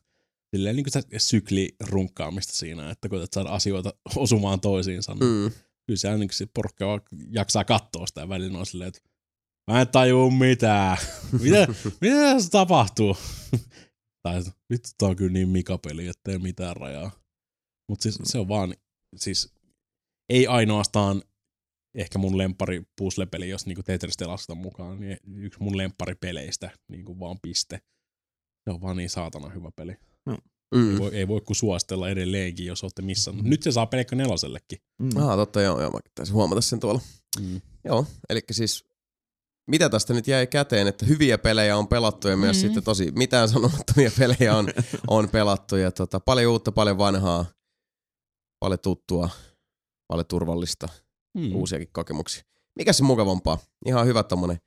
silleen 0.57 0.77
niin 0.77 0.85
kuin 0.85 0.93
se 0.93 1.03
sykli 1.19 1.77
runkkaamista 1.81 2.53
siinä, 2.53 2.91
että 2.91 3.09
koetat 3.09 3.33
saada 3.33 3.49
asioita 3.49 3.95
osumaan 4.16 4.61
toisiinsa. 4.61 5.15
Mm. 5.15 5.27
mm. 5.27 5.51
Kyllä 5.87 5.99
se, 5.99 6.16
niin 6.16 6.28
se 6.33 6.47
porukka 6.55 7.01
jaksaa 7.31 7.65
katsoa 7.65 8.07
sitä 8.07 8.20
ja 8.20 8.28
välillä 8.28 8.59
on 8.59 8.66
silleen, 8.66 8.89
että 8.89 9.01
mä 9.70 9.81
en 9.81 9.89
tajuu 9.89 10.31
mitään. 10.31 10.97
mitä, 11.43 11.66
mitä 12.01 12.16
tässä 12.16 12.51
tapahtuu? 12.51 13.16
tai 14.23 14.43
vittu, 14.70 14.91
tää 14.99 15.09
on 15.09 15.16
kyllä 15.16 15.33
niin 15.33 15.49
mikapeli, 15.49 16.09
että 16.09 16.33
ei 16.33 16.39
mitään 16.39 16.77
rajaa. 16.77 17.26
Mutta 17.89 18.03
siis 18.03 18.19
se 18.25 18.39
on 18.39 18.49
vaan, 18.49 18.75
siis 19.17 19.55
ei 20.29 20.47
ainoastaan 20.47 21.23
ehkä 21.95 22.19
mun 22.19 22.39
lempari 22.39 22.83
puzzle-peli, 23.01 23.49
jos 23.49 23.67
niinku 23.67 23.83
Tetristä 23.83 24.29
lasketaan 24.29 24.59
mukaan, 24.59 25.01
niin 25.01 25.19
yksi 25.35 25.63
mun 25.63 25.77
lempparipeleistä, 25.77 26.71
niinku 26.91 27.21
vaan 27.21 27.39
piste. 27.43 27.81
Se 28.65 28.71
on 28.71 28.81
vaan 28.81 28.97
niin 28.97 29.11
saatana 29.11 29.49
hyvä 29.49 29.71
peli. 29.77 29.97
Ei 30.73 30.83
mm. 30.83 30.99
voi, 30.99 31.15
ei 31.15 31.29
voi 31.29 31.41
kuin 31.41 31.57
suositella 31.57 32.09
edelleenkin, 32.11 32.67
jos 32.67 32.83
olette 32.83 33.03
missannut. 33.03 33.45
Nyt 33.45 33.63
se 33.63 33.73
saa 33.73 33.87
pelkkä 33.87 34.17
nelosellekin. 34.17 34.79
Mm. 35.03 35.17
Ah, 35.17 35.37
totta, 35.37 35.63
joo, 35.63 35.81
joo, 35.81 35.91
mä 35.91 35.99
taisin 36.15 36.35
huomata 36.35 36.61
sen 36.61 36.81
tuolla. 36.81 37.01
Mm. 37.41 37.61
Joo, 37.85 38.07
eli 38.29 38.41
siis 38.51 38.85
mitä 39.71 39.89
tästä 39.89 40.15
nyt 40.15 40.29
jäi 40.29 40.47
käteen, 40.47 40.87
että 40.87 41.07
hyviä 41.07 41.39
pelejä 41.39 41.77
on 41.77 41.89
pelattu 41.89 42.29
ja 42.29 42.37
myös 42.37 42.57
Mm. 42.57 42.61
sitten 42.61 42.83
tosi 42.83 43.11
mitään 43.11 43.49
sanomattomia 43.49 44.11
pelejä 44.19 44.57
on, 44.57 44.69
on 45.09 45.29
pelattu 45.29 45.77
ja 45.77 45.91
tota, 45.93 46.21
paljon 46.21 46.53
uutta, 46.53 46.73
paljon 46.73 46.99
vanhaa, 46.99 47.47
paljon 48.66 48.78
tuttua, 48.80 49.30
paljon 50.09 50.26
turvallista, 50.26 50.88
Mm. 51.34 51.55
uusiakin 51.55 51.88
kokemuksia. 51.93 52.43
Mikä 52.78 52.93
se 52.93 53.02
mukavampaa? 53.02 53.59
Ihan 53.86 54.06
hyvä 54.06 54.22
tommonen 54.22 54.60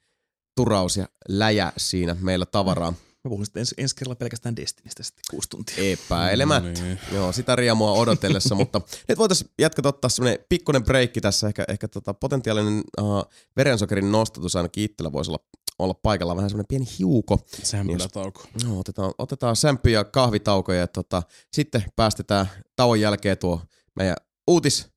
turaus 0.56 0.98
ja 0.98 1.08
läjä 1.28 1.74
siinä 1.78 2.16
meillä 2.20 2.46
tavaraa. 2.46 2.92
Mä 2.92 3.30
puhun 3.30 3.46
sitten 3.46 3.60
ensi, 3.62 3.76
ensi 3.78 3.96
kerralla 3.96 4.16
pelkästään 4.16 4.56
Destinistä 4.56 5.04
sitten 5.04 5.22
kuusi 5.32 5.50
tuntia. 5.50 5.76
Epäilemättä. 5.92 6.70
No 6.80 6.86
niin. 6.86 7.00
Joo, 7.14 7.32
sitä 7.32 7.56
riemua 7.56 7.92
odotellessa, 7.92 8.56
mutta 8.62 8.82
nyt 9.08 9.18
voitaisiin 9.18 9.50
jatkaa 9.60 9.90
ottaa 9.90 10.10
semmoinen 10.10 10.46
pikkuinen 10.50 10.84
breikki 10.84 11.22
tässä. 11.22 11.48
Ehkä, 11.48 11.66
ehkä 11.68 11.88
tota 11.88 12.14
potentiaalinen 12.14 12.84
uh, 13.02 13.24
verensokerin 13.58 14.12
nostatus 14.12 14.56
ainakin 14.56 14.84
itsellä 14.84 15.12
voisi 15.12 15.32
olla, 15.32 15.44
olla 15.80 15.94
paikalla. 15.94 16.36
Vähän 16.36 16.50
semmoinen 16.50 16.68
pieni 16.70 16.86
hiuko. 17.00 17.40
Sämpylä 17.64 18.04
Jos- 18.04 18.12
tauko. 18.12 18.44
No, 18.64 18.80
otetaan, 18.80 19.14
otetaan 19.18 19.56
sämpy 19.56 19.90
ja 19.90 20.04
kahvitaukoja 20.04 20.80
ja 20.80 20.88
tota, 20.88 21.24
sitten 21.54 21.84
päästetään 21.96 22.46
tauon 22.76 23.02
jälkeen 23.02 23.38
tuo 23.38 23.62
meidän 24.00 24.16
uutis 24.48 24.88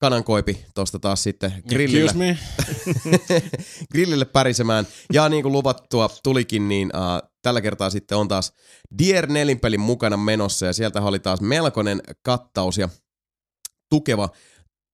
kanankoipi 0.00 0.66
tuosta 0.74 0.98
taas 0.98 1.22
sitten 1.22 1.62
grillille, 1.68 2.04
Excuse 2.04 2.18
me. 2.18 2.38
grillille 3.92 4.24
pärisemään. 4.24 4.86
Ja 5.12 5.28
niin 5.28 5.42
kuin 5.42 5.52
luvattua 5.52 6.10
tulikin, 6.22 6.68
niin 6.68 6.90
uh, 6.94 7.30
tällä 7.42 7.60
kertaa 7.60 7.90
sitten 7.90 8.18
on 8.18 8.28
taas 8.28 8.52
Dier 8.98 9.26
nelinpelin 9.26 9.80
mukana 9.80 10.16
menossa 10.16 10.66
ja 10.66 10.72
sieltä 10.72 11.02
oli 11.02 11.18
taas 11.18 11.40
melkoinen 11.40 12.00
kattaus 12.22 12.78
ja 12.78 12.88
tukeva 13.90 14.28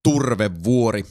turvevuori 0.03 1.05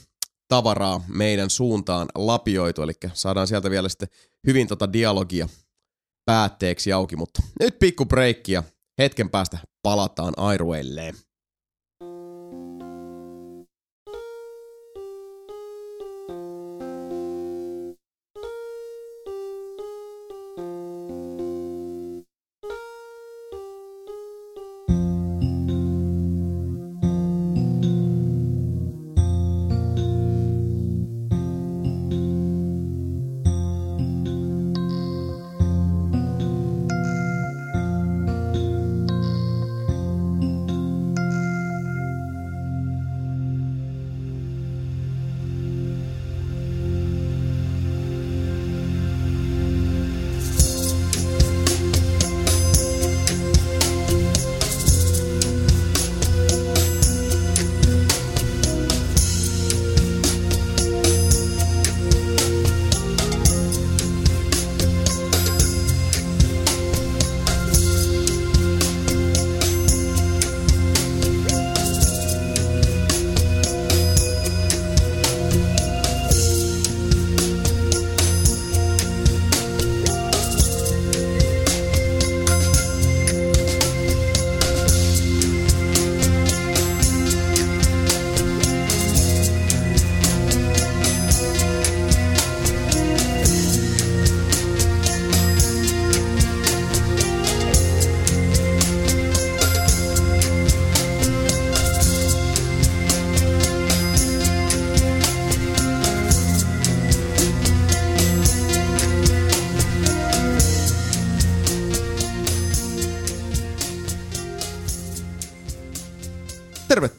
tavaraa 0.49 1.05
meidän 1.09 1.51
suuntaan 1.51 2.09
lapioitu, 2.15 2.83
eli 2.83 2.93
saadaan 3.13 3.47
sieltä 3.47 3.71
vielä 3.71 3.89
sitten 3.89 4.09
hyvin 4.47 4.67
tota 4.67 4.93
dialogia 4.93 5.49
päätteeksi 6.25 6.93
auki, 6.93 7.17
mutta 7.17 7.43
nyt 7.61 7.79
pikku 7.79 8.07
breikki 8.07 8.53
ja 8.53 8.63
hetken 8.99 9.31
päästä 9.31 9.59
palataan 9.83 10.35
Airuelleen. 10.37 11.15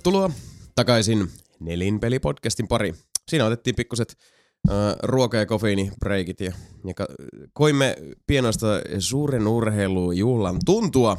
Tervetuloa 0.03 0.32
takaisin 0.76 1.30
Nelinpeli-podcastin 1.60 2.68
pari. 2.69 2.94
Siinä 3.30 3.45
otettiin 3.45 3.76
pikkuset 3.76 4.18
äh, 4.72 4.76
ruoka- 5.03 5.38
ja 5.38 5.45
kofeiinibreikit 5.45 6.40
ja, 6.41 6.52
ja 6.86 6.94
ka- 6.94 7.07
koimme 7.53 7.95
pienoista 8.28 8.68
suuren 8.99 9.48
urheilujuhlan 9.48 10.60
tuntua. 10.65 11.18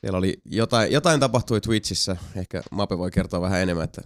Siellä 0.00 0.18
oli 0.18 0.36
jotain, 0.44 0.92
jotain 0.92 1.20
tapahtui 1.20 1.60
Twitchissä. 1.60 2.16
Ehkä 2.36 2.62
Mape 2.70 2.98
voi 2.98 3.10
kertoa 3.10 3.40
vähän 3.40 3.60
enemmän, 3.60 3.84
että 3.84 4.02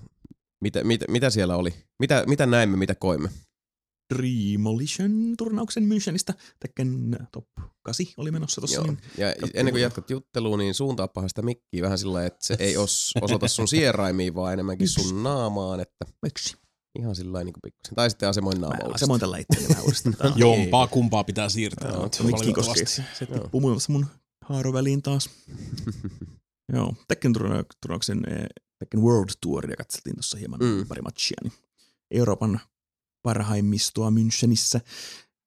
mitä, 0.60 0.84
mitä, 0.84 1.04
mitä 1.08 1.30
siellä 1.30 1.56
oli. 1.56 1.74
Mitä, 1.98 2.24
mitä 2.26 2.46
näimme, 2.46 2.76
mitä 2.76 2.94
koimme. 2.94 3.28
Demolition 4.22 5.34
turnauksen 5.38 5.82
Münchenistä. 5.84 6.34
Tekken 6.60 7.16
top 7.32 7.46
8 7.82 8.06
oli 8.16 8.30
menossa 8.30 8.60
tossa. 8.60 8.76
Joo. 8.76 8.86
Niin 8.86 8.98
Ja 9.18 9.26
katsotaan. 9.28 9.50
ennen 9.54 9.72
kuin 9.74 9.82
jatkat 9.82 10.10
jutteluun, 10.10 10.58
niin 10.58 10.74
suuntaapahan 10.74 11.28
sitä 11.28 11.42
mikkiä 11.42 11.82
vähän 11.82 11.98
sillä 11.98 12.26
että 12.26 12.46
se 12.46 12.56
ei 12.58 12.76
os, 12.76 13.12
osoita 13.22 13.48
sun 13.48 13.68
sieraimiin, 13.74 14.34
vaan 14.34 14.52
enemmänkin 14.52 14.88
sun 14.88 15.22
naamaan, 15.22 15.80
että 15.80 16.04
miksi? 16.22 16.56
ihan 16.98 17.16
sillä 17.16 17.32
lailla 17.32 17.44
niin 17.44 17.62
pikkusen. 17.62 17.94
Tai 17.94 18.10
sitten 18.10 18.28
asemoin 18.28 18.60
Mä 18.60 18.66
naama 18.66 18.94
asemoin 18.94 19.20
tällä 19.20 19.38
itseäni 19.38 19.68
vähän 19.68 19.84
uudestaan. 19.84 20.14
On- 20.32 20.38
Jompaa 20.38 20.86
kumpaa 20.86 21.24
pitää 21.24 21.48
siirtää. 21.48 21.90
Joo, 21.90 22.02
koska 22.02 22.24
valitettavasti. 22.24 22.86
se 22.86 23.26
tippuu 23.32 23.60
muun 23.60 23.72
muassa 23.72 23.92
mun 23.92 24.06
haaroväliin 24.44 25.02
taas. 25.02 25.30
Joo, 26.72 26.94
Tekken 27.08 27.32
turna- 27.32 27.64
turnauksen 27.82 28.22
eh, 28.28 28.46
Tekken 28.78 29.00
World 29.02 29.30
Touria 29.40 29.76
katseltiin 29.76 30.16
tuossa 30.16 30.38
hieman 30.38 30.60
mm. 30.60 30.86
pari 30.88 31.02
matchia. 31.02 31.36
Niin 31.42 31.52
Euroopan 32.10 32.60
parhaimmistoa 33.22 34.10
Münchenissä. 34.10 34.80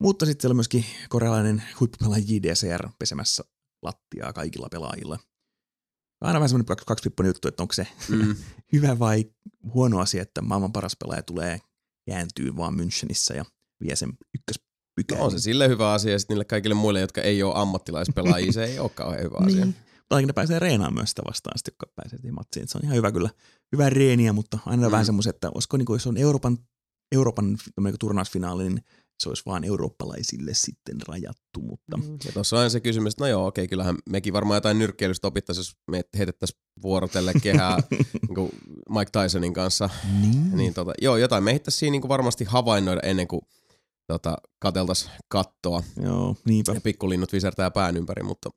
Mutta 0.02 0.26
sitten 0.26 0.41
siellä 0.41 0.52
on 0.52 0.57
myöskin 0.57 0.85
korealainen 1.10 1.64
huippupelaaja 1.80 2.23
JDCR 2.27 2.89
pesemässä 2.99 3.43
lattiaa 3.81 4.34
kaikilla 4.34 4.68
pelaajilla. 4.72 5.19
Aina 6.22 6.39
vähän 6.39 6.49
semmoinen 6.49 6.65
kaksi, 6.65 6.85
kaksipippoinen 6.85 7.30
juttu, 7.30 7.47
että 7.47 7.64
onko 7.64 7.73
se 7.73 7.88
Mm. 8.10 8.35
hyvä 8.73 8.99
vai 8.99 9.26
huono 9.73 9.99
asia, 9.99 10.22
että 10.22 10.41
maailman 10.41 10.72
paras 10.72 10.95
pelaaja 10.99 11.23
tulee 11.23 11.60
kääntyy 12.10 12.57
vaan 12.57 12.73
Münchenissä 12.73 13.35
ja 13.35 13.45
vie 13.84 13.95
sen 13.95 14.14
ykköspykään. 14.38 15.19
No, 15.19 15.26
on 15.26 15.31
se 15.31 15.39
sille 15.39 15.68
hyvä 15.69 15.93
asia, 15.93 16.11
ja 16.11 16.19
sitten 16.19 16.34
niille 16.35 16.45
kaikille 16.45 16.76
muille, 16.76 16.99
jotka 16.99 17.22
ei 17.22 17.43
ole 17.43 17.53
ammattilaispelaajia, 17.56 18.52
se 18.52 18.64
ei 18.64 18.80
ole 18.85 18.89
kauhean 18.89 19.23
hyvä 19.23 19.38
asia. 19.45 19.65
Niin. 19.65 20.27
Ne 20.27 20.34
pääsee 20.34 20.60
reenaamaan 20.60 20.93
myös 20.93 21.10
sitä 21.10 21.22
vastaan, 21.27 21.57
sitten, 21.57 21.72
jotka 21.72 21.88
pääsee 21.95 22.31
matsiin. 22.31 22.68
Se 22.68 22.77
on 22.77 22.84
ihan 22.84 22.97
hyvä 22.97 23.11
kyllä. 23.11 23.30
Hyvä 23.72 23.89
reeniä, 23.89 24.34
mutta 24.34 24.60
aina 24.65 24.81
Mm. 24.81 24.88
mm. 24.88 24.91
vähän 24.91 25.06
semmoisen, 25.06 25.30
että 25.30 25.52
olisiko 25.56 25.77
niin 25.77 25.85
kuin, 25.85 25.95
jos 25.95 26.07
on 26.07 26.18
Euroopan, 26.18 26.57
Euroopan 27.11 27.57
tämmöinen 27.76 27.99
turnausfinaali, 27.99 28.64
niin 28.64 28.82
se 29.19 29.30
olisi 29.30 29.44
vaan 29.45 29.64
eurooppalaisille 29.64 30.53
sitten 30.53 30.95
rajattu, 31.07 31.61
mutta 31.61 31.98
mm. 31.98 32.18
Ja 32.26 32.32
tuossa 32.32 32.56
on 32.56 32.60
aina 32.60 32.69
se 32.69 32.80
kysymys, 32.80 33.14
että 33.14 33.23
no 33.23 33.27
joo, 33.27 33.48
okei, 33.48 33.68
kyllähän 33.68 33.98
mekin 34.10 34.34
varmaan 34.34 34.57
jotain 34.57 34.80
nyrkkeilystä 34.80 35.27
opittaisiin, 35.27 35.60
jos 35.61 35.77
me 35.91 36.02
heitettäisiin 36.18 36.60
vuorotelle 36.82 37.34
kehää 37.44 37.77
niin 38.27 38.36
kuin 38.36 38.52
Mike 38.90 39.11
Tysonin 39.23 39.53
kanssa. 39.53 39.90
niin. 40.22 40.57
Niin 40.57 40.73
tota, 40.73 40.94
joo, 41.02 41.18
jotain 41.18 41.44
me 41.44 41.52
ehdittäisiin 41.52 41.80
siinä 41.80 41.91
niin 41.91 42.07
varmasti 42.10 42.44
havainnoida 42.44 43.02
ennen 43.03 43.27
kuin 43.27 43.41
tota, 44.07 44.38
kateltaisiin 44.60 45.11
kattoa 45.27 45.84
Joo, 46.03 46.36
niinpä. 46.45 46.73
ja 46.73 46.82
pikkulinnut 46.82 47.34
visertää 47.34 47.72
pään 47.72 47.98
ympäri, 47.98 48.23
mutta 48.23 48.49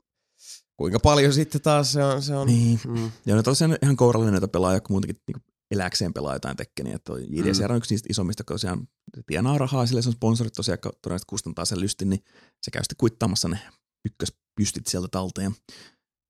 kuinka 0.77 1.01
paljon 1.01 1.33
sitten 1.33 1.61
taas 1.61 1.93
se 1.93 2.05
on, 2.05 2.23
se 2.23 2.35
on 2.37 2.47
Niin. 2.47 2.81
mm, 2.87 3.11
Ja 3.27 3.37
ne 3.37 3.43
tosiaan 3.43 3.79
ihan 3.83 3.97
kourallinen 3.97 4.33
näitä 4.33 4.49
pelaajia, 4.49 4.77
jotka 4.77 4.93
muutenkin 4.93 5.21
niin 5.29 5.43
eläkseen 5.71 6.13
pelaa 6.13 6.35
jotain 6.35 6.57
tekkeniä. 6.57 6.97
Että 6.97 7.05
toi 7.13 7.27
JDCR 7.29 7.73
on 7.73 7.79
yksi 7.79 7.95
niistä 7.95 8.07
isommista, 8.11 8.45
kun 8.45 8.55
tosiaan 8.55 8.89
tienaa 9.27 9.59
rahaa, 9.59 9.87
sille 9.87 10.03
se 10.03 10.09
on 10.09 10.13
sponsorit 10.13 10.53
tosiaan, 10.53 10.79
todennäköisesti 10.79 11.29
kustantaa 11.29 11.65
sen 11.65 11.81
lystin, 11.81 12.11
niin 12.11 12.25
se 12.63 12.71
käy 12.71 12.83
sitten 12.83 12.97
kuittaamassa 12.97 13.49
ne 13.49 13.59
ykköspystit 14.05 14.87
sieltä 14.87 15.09
talteen. 15.11 15.53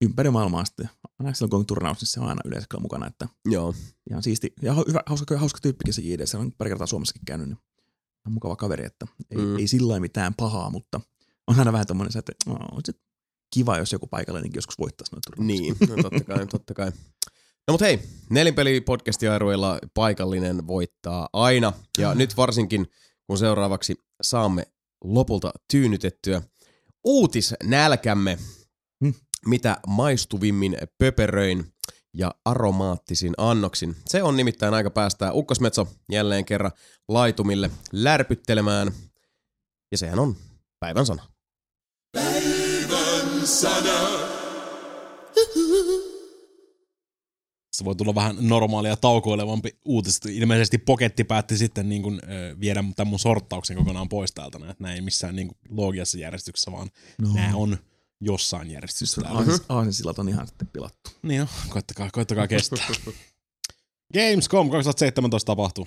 Ympäri 0.05 0.31
maailmaa 0.31 0.65
sitten, 0.65 0.91
aina 1.19 1.35
silloin 1.35 1.51
kun 1.51 1.59
on 1.59 1.67
turnaus, 1.67 2.01
niin 2.01 2.07
se 2.09 2.21
on 2.21 2.29
aina 2.29 2.41
yleensä 2.45 2.67
kyllä 2.71 2.83
mukana, 2.83 3.07
että 3.07 3.29
joo. 3.45 3.75
ihan 4.11 4.23
siisti. 4.23 4.53
Ja 4.63 4.75
hyvä, 4.89 5.03
hauska, 5.07 5.39
hauska 5.39 5.59
tyyppikin 5.63 5.95
se 5.95 6.03
JD, 6.03 6.27
se 6.27 6.37
on 6.37 6.53
pari 6.53 6.71
kertaa 6.71 6.87
Suomessakin 6.87 7.25
käynyt, 7.27 7.49
niin 7.49 7.59
on 8.27 8.33
mukava 8.33 8.57
kaveri, 8.57 8.87
että 8.87 9.07
ei, 9.31 9.37
Mm. 9.39 9.45
mm. 9.45 9.59
ei 9.59 9.69
sillä 9.69 10.01
mitään 10.01 10.35
pahaa, 10.35 10.71
mutta 10.71 11.01
on 11.47 11.59
aina 11.59 11.73
vähän 11.73 11.87
tommonen 11.87 12.19
että 12.19 12.33
no, 12.47 12.55
on 12.55 12.81
se 12.85 12.93
kiva, 13.55 13.79
jos 13.79 13.93
joku 13.93 14.07
paikallinenkin 14.07 14.59
joskus 14.59 14.79
voittaisi 14.79 15.13
noita 15.13 15.31
turnauksia. 15.31 15.61
Niin, 15.61 15.77
no 15.97 16.03
totta 16.03 16.25
kai, 16.25 16.47
totta 16.47 16.75
kai. 16.75 16.93
No 17.69 17.73
mut 17.73 17.81
hei, 17.81 18.01
nelinpeli 18.31 18.81
podcastiairuilla 18.81 19.79
paikallinen 19.95 20.67
voittaa 20.67 21.29
aina. 21.33 21.73
Ja 21.99 22.15
nyt 22.15 22.37
varsinkin, 22.37 22.87
kun 23.27 23.39
seuraavaksi 23.39 23.95
saamme 24.23 24.67
lopulta 25.05 25.53
tyynytettyä 25.71 26.43
uutisnälkämme, 27.05 28.39
Hmm. 29.05 29.15
mitä 29.47 29.77
maistuvimmin 29.87 30.77
pöperöin 30.99 31.73
ja 32.15 32.35
aromaattisin 32.45 33.35
annoksin. 33.39 33.97
Se 34.07 34.23
on 34.23 34.37
nimittäin 34.37 34.75
aika 34.75 34.91
päästää 34.91 35.33
Ukkosmetso 35.33 35.89
jälleen 36.13 36.45
kerran 36.45 36.73
laitumille 37.09 37.71
lärpyttelemään. 37.93 38.93
Ja 39.93 39.99
sehän 39.99 40.19
on 40.19 40.37
päivän 40.81 41.07
sana. 41.07 41.23
Se 47.79 47.85
voi 47.85 47.97
tulla 47.97 48.15
vähän 48.15 48.37
normaalia 48.41 48.97
taukoilevampi 48.97 49.79
uutiset. 49.85 50.27
Ilmeisesti 50.27 50.79
Poketti 50.79 51.25
päätti 51.25 51.57
sitten 51.57 51.89
niin 51.89 52.03
kuin, 52.03 52.21
ö, 52.25 52.57
viedä 52.61 52.85
tämän 52.97 53.11
mun 53.11 53.19
sorttauksen 53.19 53.77
kokonaan 53.77 54.09
pois 54.09 54.33
täältä. 54.33 54.59
Että 54.59 54.75
nämä 54.79 54.95
ei 54.95 55.01
missään 55.01 55.37
niin 55.37 55.49
kuin, 55.49 55.59
loogiassa 55.71 56.19
järjestyksessä, 56.19 56.73
vaan 56.73 56.91
No. 57.19 57.35
nämä 57.35 57.57
on 57.57 57.79
jossain 58.21 58.71
järjestyksessä. 58.71 59.15
Siis 59.21 59.25
täällä. 59.25 59.51
aasin, 59.51 59.65
aasinsillat 59.69 60.19
on 60.19 60.29
ihan 60.29 60.47
sitten 60.47 60.69
pilattu. 60.73 61.11
Niin 61.23 61.41
on, 61.43 61.49
koittakaa, 61.69 62.09
koittakaa 62.13 62.49
kestää. 62.49 62.79
Gamescom 64.15 64.71
2017 64.71 65.47
tapahtui. 65.47 65.87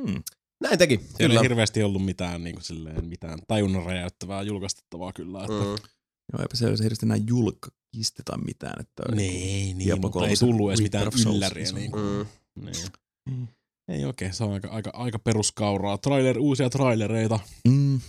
Hmm. 0.00 0.22
Näin 0.60 0.78
teki, 0.78 0.96
Siellä 0.96 1.16
kyllä. 1.18 1.40
ei 1.40 1.42
hirveästi 1.42 1.82
ollut 1.82 2.04
mitään, 2.04 2.44
niin 2.44 2.54
kuin, 2.54 2.64
silleen, 2.64 3.04
mitään 3.04 3.38
tajunnan 3.48 3.84
räjäyttävää 3.86 4.42
julkaistettavaa 4.42 5.12
kyllä. 5.12 5.40
Että... 5.40 5.52
Mm. 5.52 5.68
Joo, 6.32 6.42
eipä 6.42 6.56
se 6.56 6.66
hirveästi 6.66 7.06
enää 7.06 7.18
julkiste 7.26 7.75
tai 8.24 8.38
mitään. 8.38 8.80
Että 8.80 9.02
Niin, 9.14 9.78
niin 9.78 9.86
Diablo 9.88 10.10
mutta 10.10 10.28
ei 10.28 10.36
tullut 10.36 10.70
edes 10.70 10.80
mitään 10.82 11.08
ylläriä. 11.36 11.64
niin 11.64 11.74
Niin 11.74 11.90
kuin, 11.90 12.04
Mm. 12.04 12.64
niin. 12.64 12.76
Mm. 13.30 13.46
Ei 13.88 14.04
oikein, 14.04 14.32
se 14.34 14.44
on 14.44 14.52
aika, 14.52 14.68
aika, 14.68 14.90
aika 14.94 15.18
peruskauraa. 15.18 15.98
Trailer, 15.98 16.38
uusia 16.38 16.70
trailereita 16.70 17.38
Mm. 17.68 18.00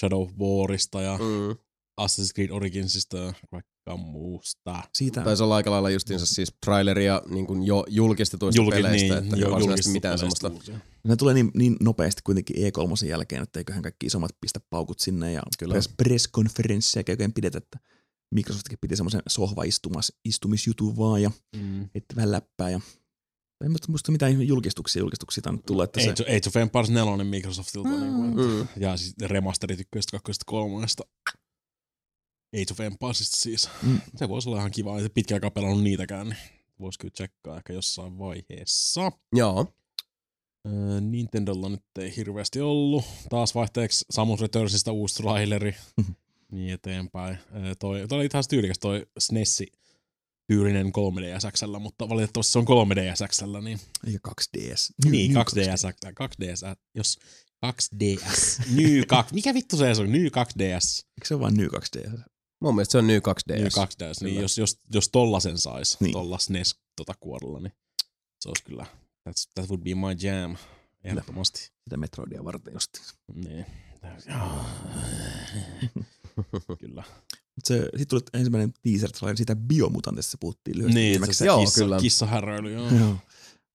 Shadow 0.00 0.22
of 0.22 0.30
Warista 0.38 1.02
ja 1.02 1.18
Mm. 1.18 1.56
Assassin's 2.00 2.32
Creed 2.34 2.50
Originsista 2.50 3.16
ja 3.18 3.32
kaikkea 3.50 3.96
muusta. 3.96 4.82
Siitä 4.94 5.20
Taisi 5.22 5.42
olla 5.42 5.56
aika 5.56 5.70
lailla 5.70 5.90
justiinsa 5.90 6.26
siis 6.26 6.52
traileria 6.64 7.22
niin 7.28 7.46
kuin 7.46 7.62
jo 7.62 7.84
julkistetuista 7.88 8.62
Julki- 8.62 8.76
peleistä, 8.76 9.14
niin, 9.14 9.24
että 9.24 9.36
jo- 9.36 9.50
varsinaisesti 9.50 9.92
mitään 9.92 10.18
semmoista. 10.18 10.48
uusia. 10.48 10.78
ne 11.04 11.16
tulee 11.16 11.34
niin, 11.34 11.50
niin 11.54 11.76
nopeasti 11.80 12.20
kuitenkin 12.24 12.56
E3 12.56 13.06
jälkeen, 13.08 13.42
että 13.42 13.60
eiköhän 13.60 13.82
kaikki 13.82 14.06
isommat 14.06 14.30
pistä 14.40 14.60
paukut 14.70 15.00
sinne 15.00 15.32
ja 15.32 15.42
Kyllä. 15.58 15.72
press, 15.72 15.88
press-konferensseja 15.96 17.04
oikein 17.08 17.32
pidetä, 17.32 17.58
että 17.58 17.78
Microsoftkin 18.30 18.78
piti 18.80 18.96
semmoisen 18.96 19.22
sohva-istumis, 19.28 20.12
istumisjutun 20.24 20.96
vaan 20.96 21.22
ja 21.22 21.30
Mm. 21.56 21.88
heitti 21.94 22.16
vähän 22.16 22.32
läppää 22.32 22.70
ja 22.70 22.80
en 23.64 23.70
muista, 23.88 24.12
mitään 24.12 24.48
julkistuksia, 24.48 25.00
julkistuksia 25.00 25.42
on 25.46 25.62
tullut, 25.62 25.84
että 25.84 26.00
se, 26.00 26.10
Age, 26.10 26.22
Age 26.36 26.48
of 26.48 26.56
Empires 26.56 26.90
4 26.90 27.24
Microsoftilta. 27.24 27.88
Mm. 27.88 28.00
Niin 28.00 28.14
kuin, 28.34 28.46
Mm. 28.60 28.68
ja 28.76 28.96
siis 28.96 29.14
remasterit 29.22 29.80
ykköstä, 29.80 30.10
kakkosesta, 30.10 30.44
kolmannesta. 30.46 31.02
Age 32.54 32.72
of 32.72 32.80
Empiresista 32.80 33.36
siis. 33.36 33.68
Mm. 33.82 34.00
Se 34.16 34.28
voisi 34.28 34.48
olla 34.48 34.58
ihan 34.58 34.70
kiva. 34.70 35.00
Se 35.00 35.08
pitkä 35.08 35.34
aikaa 35.34 35.50
pelannut 35.50 35.82
niitäkään, 35.82 36.26
niin 36.28 36.38
voisi 36.80 36.98
kyllä 36.98 37.12
tsekkaa 37.12 37.56
ehkä 37.56 37.72
jossain 37.72 38.18
vaiheessa. 38.18 39.12
Joo. 39.32 39.74
Öö, 40.68 41.00
Nintendolla 41.00 41.68
nyt 41.68 41.84
ei 41.98 42.16
hirveästi 42.16 42.60
ollut. 42.60 43.04
Taas 43.30 43.54
vaihteeksi 43.54 44.04
Samus 44.10 44.40
Returnsista 44.40 44.92
uusi 44.92 45.14
traileri. 45.14 45.74
Mhm. 45.96 46.12
Niin 46.54 46.74
eteenpäin. 46.74 47.38
Toi, 47.78 48.08
toi 48.08 48.18
oli 48.18 48.28
ihan 48.34 48.44
tyylikäs 48.48 48.78
toi 48.78 49.06
SNESi 49.18 49.66
tyylinen 50.46 50.86
3DSXllä, 50.86 51.78
mutta 51.78 52.08
valitettavasti 52.08 52.52
se 52.52 52.58
on 52.58 52.64
3DSXllä, 52.64 53.64
niin, 53.64 53.80
eikä 54.06 54.18
2DS. 54.28 55.10
niin 55.10 55.32
New 55.32 55.42
2DS, 55.42 56.12
2DS, 56.20 56.76
jos 56.94 57.18
2DS, 57.66 58.62
New 58.76 59.02
2, 59.06 59.34
mikä 59.34 59.54
vittu 59.54 59.76
se 59.76 59.90
on, 60.00 60.12
New 60.12 60.26
2DS, 60.26 61.04
Eikö 61.16 61.26
se 61.26 61.34
ole 61.34 61.40
vain 61.42 61.54
New 61.54 61.66
2DS? 61.66 62.20
Mun 62.60 62.74
mielestä 62.74 62.92
se 62.92 62.98
on 62.98 63.06
New 63.06 63.16
2DS. 63.18 63.58
New 63.58 63.66
2DS, 63.66 64.20
niin 64.20 64.30
Kyllä. 64.30 64.40
jos, 64.42 64.58
jos, 64.58 64.78
jos 64.94 65.08
tollasen 65.08 65.58
sais, 65.58 66.00
Niin. 66.00 66.12
tolla 66.12 66.38
SNES 66.38 66.76
tota 66.96 67.14
kuorella, 67.20 67.60
niin 67.60 67.72
se 68.40 68.48
olisi 68.48 68.64
kyllä, 68.64 68.86
that's, 69.28 69.50
that 69.54 69.68
would 69.68 69.82
be 69.82 69.94
my 69.94 70.16
jam, 70.20 70.56
ehdottomasti. 71.04 71.60
Sitä 71.84 71.96
Metroidia 71.96 72.44
varten 72.44 72.74
justiin. 72.74 73.04
Niin. 73.34 73.66
Kyllä. 76.80 77.02
Mut 77.56 77.64
se, 77.64 77.78
sitten 77.82 78.06
tuli 78.08 78.20
ensimmäinen 78.34 78.72
teaser 78.82 79.10
trailer 79.12 79.36
siitä 79.36 79.56
Biomutantista 79.56 80.36
puhuttiin 80.40 80.78
lyhyesti 80.78 81.00
Niin, 81.00 81.10
viimeksi. 81.10 81.38
se 81.38 81.46
Joo, 81.46 81.60
kissa, 81.60 81.80
kyllä. 81.80 81.98
kissahäröily, 82.00 82.72
joo. 82.72 82.88
Joo. 82.98 83.16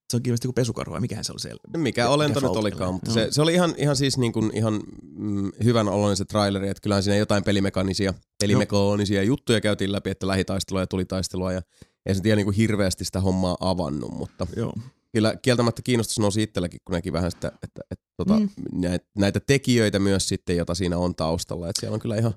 Se 0.10 0.18
on 0.18 0.22
ilmeisesti 0.26 0.48
joku 0.48 0.54
pesukarhu 0.54 0.94
vai 0.94 1.02
mikähän 1.02 1.24
se 1.26 1.32
oli 1.32 1.40
siellä? 1.40 1.62
Mikä 1.78 2.10
olento 2.10 2.40
nyt 2.40 2.50
olikaan, 2.50 2.94
mutta 2.94 3.12
se, 3.12 3.28
se, 3.32 3.42
oli 3.42 3.54
ihan, 3.54 3.74
ihan 3.78 3.96
siis 3.96 4.18
niin 4.18 4.34
kuin 4.34 4.52
ihan 4.54 4.82
mm, 5.18 5.52
hyvän 5.64 5.88
oloinen 5.88 6.18
se 6.18 6.26
traileri, 6.26 6.70
että 6.70 6.82
kyllähän 6.82 7.04
siinä 7.04 7.18
jotain 7.18 7.44
pelimekanisia, 7.44 8.14
pelimekaanisia 8.42 9.24
juttuja 9.24 9.62
käytiin 9.62 9.92
läpi, 9.92 10.10
että 10.10 10.28
lähitaistelua 10.28 10.82
ja 10.82 10.88
tulitaistelua 10.88 11.54
ja 11.54 11.62
ei 12.06 12.16
se 12.16 12.22
tiedä 12.22 12.36
niin 12.36 12.46
kuin 12.46 12.56
hirveästi 12.56 13.06
sitä 13.06 13.22
hommaa 13.22 13.58
avannut, 13.60 14.12
mutta 14.18 14.48
Joo. 14.56 14.74
Kyllä 15.14 15.36
kieltämättä 15.42 15.82
kiinnostus 15.82 16.20
nousi 16.20 16.44
itselläkin, 16.44 16.80
kun 16.86 16.94
näki 16.94 17.14
vähän 17.14 17.32
sitä, 17.32 17.48
että, 17.64 17.82
että 17.92 18.06
tota, 18.18 18.40
Mm. 18.40 18.50
näitä, 18.74 19.06
näitä 19.18 19.40
tekijöitä 19.40 20.00
myös 20.00 20.28
sitten, 20.28 20.58
jota 20.58 20.76
siinä 20.76 20.98
on 20.98 21.16
taustalla, 21.16 21.70
että 21.70 21.80
siellä 21.80 21.94
on 21.94 22.00
kyllä 22.00 22.16
ihan, 22.16 22.34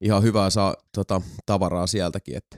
ihan 0.00 0.22
hyvää 0.22 0.50
saa, 0.50 0.74
tota, 0.94 1.22
tavaraa 1.46 1.86
sieltäkin, 1.86 2.36
että 2.36 2.56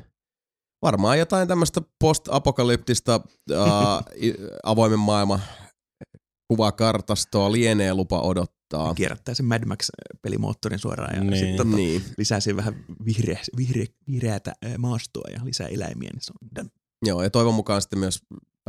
varmaan 0.83 1.19
jotain 1.19 1.49
tämmöistä 1.49 1.83
post-apokalyptista 2.01 3.21
ää, 3.57 4.03
avoimen 4.73 4.99
maailman 4.99 5.43
kuvakartastoa 6.49 7.53
lienee 7.53 7.95
lupa 7.95 8.21
odottaa. 8.21 8.95
Kierrättää 8.95 9.35
sen 9.35 9.47
Mad 9.47 9.65
Max-pelimoottorin 9.67 10.79
suoraan 10.79 11.17
ja 11.17 11.25
Niin. 11.25 11.37
sitten 11.39 11.57
tota, 11.67 11.77
Niin, 11.77 12.03
lisää 12.19 12.41
siihen 12.41 12.57
vähän 12.57 12.85
vihreä, 13.05 13.39
vihreä, 13.57 13.87
vihreätä 14.09 14.53
maastoa 14.79 15.31
ja 15.33 15.41
lisää 15.45 15.67
eläimiä, 15.69 16.11
niin 16.13 16.21
se 16.23 16.33
on 16.43 16.49
done. 16.57 16.71
joo, 17.07 17.23
ja 17.23 17.31
toivon 17.31 17.55
mukaan 17.55 17.83
sitten 17.83 17.99
myös 17.99 18.19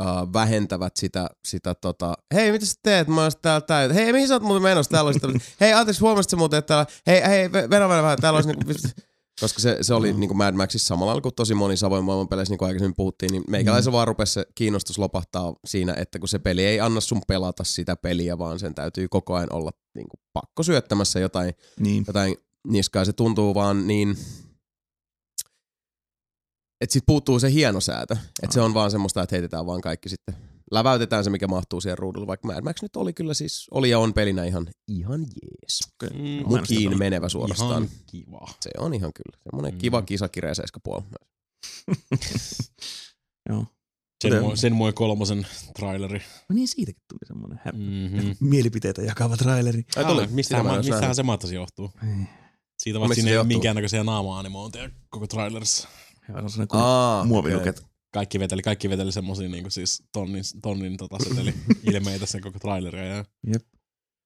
äh, 0.00 0.06
vähentävät 0.32 0.96
sitä, 0.96 1.30
sitä 1.44 1.74
tota, 1.74 2.14
hei, 2.34 2.52
mitä 2.52 2.66
sä 2.66 2.74
teet? 2.82 3.08
Mä 3.08 3.22
oon 3.22 3.32
täällä 3.42 3.60
tää. 3.60 3.92
Hei, 3.92 4.12
mihin 4.12 4.28
sä 4.28 4.34
oot 4.34 4.42
muuten 4.42 4.62
menossa? 4.62 4.90
Täällä 4.90 5.08
olisi 5.08 5.20
tämmönen, 5.20 5.42
hei, 5.60 5.72
anteeksi, 5.72 6.00
huomasit 6.00 6.30
sä 6.30 6.36
muuten, 6.36 6.58
että 6.58 6.68
täällä, 6.68 6.86
hei, 7.06 7.22
hei, 7.36 7.52
vedä, 7.52 7.70
vedä 7.70 7.88
vähän, 7.88 8.18
täällä 8.20 8.36
olisi 8.36 8.48
niinku, 8.48 8.72
koska 9.40 9.60
se, 9.60 9.78
se 9.80 9.94
oli 9.94 10.12
niinku 10.12 10.34
Mad 10.34 10.54
Maxissa 10.54 10.86
samalla 10.86 11.06
lailla 11.06 11.20
kuin 11.22 11.34
tosi 11.34 11.54
moni 11.54 11.76
Savoin 11.76 12.04
maailman 12.04 12.28
peleissä, 12.28 12.52
niin 12.52 12.58
kuin 12.58 12.66
aikaisemmin 12.66 12.94
puhuttiin, 12.96 13.32
niin 13.32 13.44
meikäläisen 13.48 13.92
vaan 13.92 14.08
rupesi 14.08 14.32
se 14.32 14.46
kiinnostus 14.54 14.98
lopahtaa 14.98 15.54
siinä, 15.64 15.94
että 15.96 16.18
kun 16.18 16.28
se 16.28 16.38
peli 16.38 16.64
ei 16.64 16.80
anna 16.80 17.00
sun 17.00 17.20
pelata 17.28 17.64
sitä 17.64 17.96
peliä, 17.96 18.38
vaan 18.38 18.58
sen 18.58 18.74
täytyy 18.74 19.08
koko 19.08 19.34
ajan 19.34 19.52
olla 19.52 19.70
niinku 19.94 20.16
pakko 20.32 20.62
syöttämässä 20.62 21.20
jotain 21.20 21.54
Niin. 21.80 22.04
jotain 22.06 22.36
niskaa. 22.66 23.04
Se 23.04 23.12
tuntuu 23.12 23.54
vaan 23.54 23.86
niin, 23.86 24.16
että 26.84 26.92
sit 26.92 27.02
puuttuu 27.06 27.40
se 27.40 27.52
hienosäätö. 27.52 28.16
Että 28.42 28.54
se 28.54 28.60
on 28.60 28.74
vaan 28.74 28.90
semmoista, 28.90 29.22
että 29.22 29.34
heitetään 29.36 29.66
vaan 29.66 29.80
kaikki 29.80 30.08
sitten. 30.08 30.34
Läväytetään 30.70 31.24
se, 31.24 31.30
mikä 31.30 31.46
mahtuu 31.48 31.80
siihen 31.80 31.98
ruudulle, 31.98 32.26
vaikka 32.26 32.48
Mad 32.48 32.62
Max 32.64 32.82
nyt 32.82 32.96
oli 32.96 33.12
kyllä 33.12 33.34
siis, 33.34 33.66
oli 33.70 33.90
ja 33.90 33.98
on 33.98 34.14
pelinä 34.14 34.44
ihan, 34.44 34.66
ihan 34.88 35.20
jees. 35.20 35.80
Mm, 36.02 36.26
en 36.26 36.36
sitä 36.38 36.48
Mukiin 36.48 36.98
menevä 36.98 37.28
suorastaan. 37.28 37.70
Ihan 37.84 37.88
kiva. 38.06 38.48
Se 38.60 38.70
on 38.78 38.94
ihan 38.94 39.10
kyllä. 39.14 39.38
Semmoinen 39.50 39.74
Mm. 39.74 39.78
kiva 39.78 40.02
kisakirja 40.02 40.52
puolella. 40.82 41.08
Joo. 43.48 43.66
Sen, 44.22 44.32
sen 44.58 44.72
moi 44.74 44.92
kolmosen 44.92 45.46
traileri. 45.76 46.18
No 46.48 46.54
niin, 46.54 46.68
siitäkin 46.68 47.02
tuli 47.08 47.26
semmoinen 47.26 47.60
hä- 47.64 47.72
Mm-hmm. 47.72 48.36
mielipiteitä 48.50 49.02
jakava 49.02 49.36
traileri. 49.36 49.84
Ai 49.96 50.04
tuli, 50.04 50.26
mistähän, 50.26 50.66
mä 50.66 50.72
en 50.72 50.78
ma- 50.78 50.82
mistähän 50.82 51.14
se 51.14 51.22
mahtaisi 51.22 51.54
johtuu? 51.54 51.90
Ei. 52.02 52.24
Siitä 52.82 52.98
Mistä 52.98 53.22
ole 53.22 53.30
johtuu? 53.30 53.48
minkäännäköisiä 53.48 54.04
naama-animointeja 54.04 54.90
koko 55.08 55.26
trailerissa. 55.26 55.88
Ja 56.28 56.34
on 56.34 56.50
sellainen 56.50 56.68
kuin 56.68 56.80
Aa, 56.82 57.24
okei. 57.56 57.72
Kaikki 58.12 58.38
veteli, 58.38 58.62
kaikki 58.62 58.90
veteli 58.90 59.12
semmosia 59.12 59.48
niinku 59.48 59.70
siis 59.70 60.02
tonnin, 60.12 60.44
tonnin 60.62 60.96
tota 60.96 61.16
seteli 61.28 61.54
ilmeitä 61.92 62.26
sen 62.26 62.40
koko 62.40 62.58
traileria. 62.58 63.04
Ja... 63.04 63.24
Jep. 63.52 63.62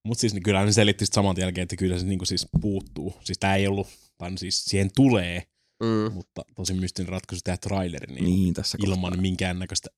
Mut 0.04 0.18
siis 0.18 0.34
niin 0.34 0.42
kyllä 0.42 0.64
ne 0.64 0.72
selitti 0.72 1.06
sit 1.06 1.12
saman 1.12 1.36
jälkeen, 1.38 1.62
että 1.62 1.76
kyllä 1.76 1.98
se 1.98 2.06
niinku 2.06 2.24
siis 2.24 2.46
puuttuu. 2.60 3.14
Siis 3.24 3.38
tää 3.38 3.56
ei 3.56 3.66
ollut, 3.66 3.86
tai 4.18 4.30
no 4.30 4.36
siis 4.36 4.64
siihen 4.64 4.90
tulee, 4.96 5.42
Mm. 5.82 6.12
mutta 6.12 6.42
tosi 6.56 6.74
mystinen 6.74 7.08
ratkaisu 7.08 7.40
tehdä 7.44 7.56
traileri 7.56 8.14
niin, 8.14 8.24
Niin, 8.24 8.54
tässä 8.54 8.78
ilman 8.84 9.00
kohtaa. 9.00 9.20
minkäännäköistä 9.20 9.90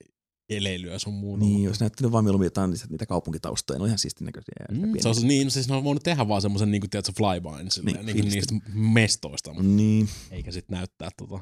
eleilyä 0.50 0.98
sun 0.98 1.14
muuta. 1.14 1.44
Niin, 1.44 1.62
jos 1.64 1.80
näyttänyt 1.80 2.12
vaan 2.12 2.24
mieluummin 2.24 2.46
jotain 2.46 2.70
niitä, 2.70 2.86
niitä 2.90 3.06
kaupunkitaustoja, 3.06 3.78
ne 3.78 3.82
on 3.82 3.88
ihan 3.88 3.98
siistin 3.98 4.24
näköisiä. 4.24 4.54
Mm, 4.70 4.92
se 5.00 5.08
on, 5.08 5.14
niin, 5.22 5.50
siis 5.50 5.68
ne 5.68 5.74
on 5.74 5.84
voinut 5.84 6.02
tehdä 6.02 6.28
vaan 6.28 6.42
semmoisen 6.42 6.70
niin 6.70 6.80
kuin, 6.80 6.90
tiedätkö, 6.90 7.12
flybyn 7.16 7.70
silleen, 7.70 7.96
Niin, 7.96 8.06
niin, 8.06 8.16
niin 8.24 8.32
niistä 8.34 8.54
mestoista, 8.74 9.52
mutta 9.52 9.68
Niin, 9.68 10.08
eikä 10.30 10.52
sit 10.52 10.68
näyttää 10.68 11.08
tota. 11.16 11.40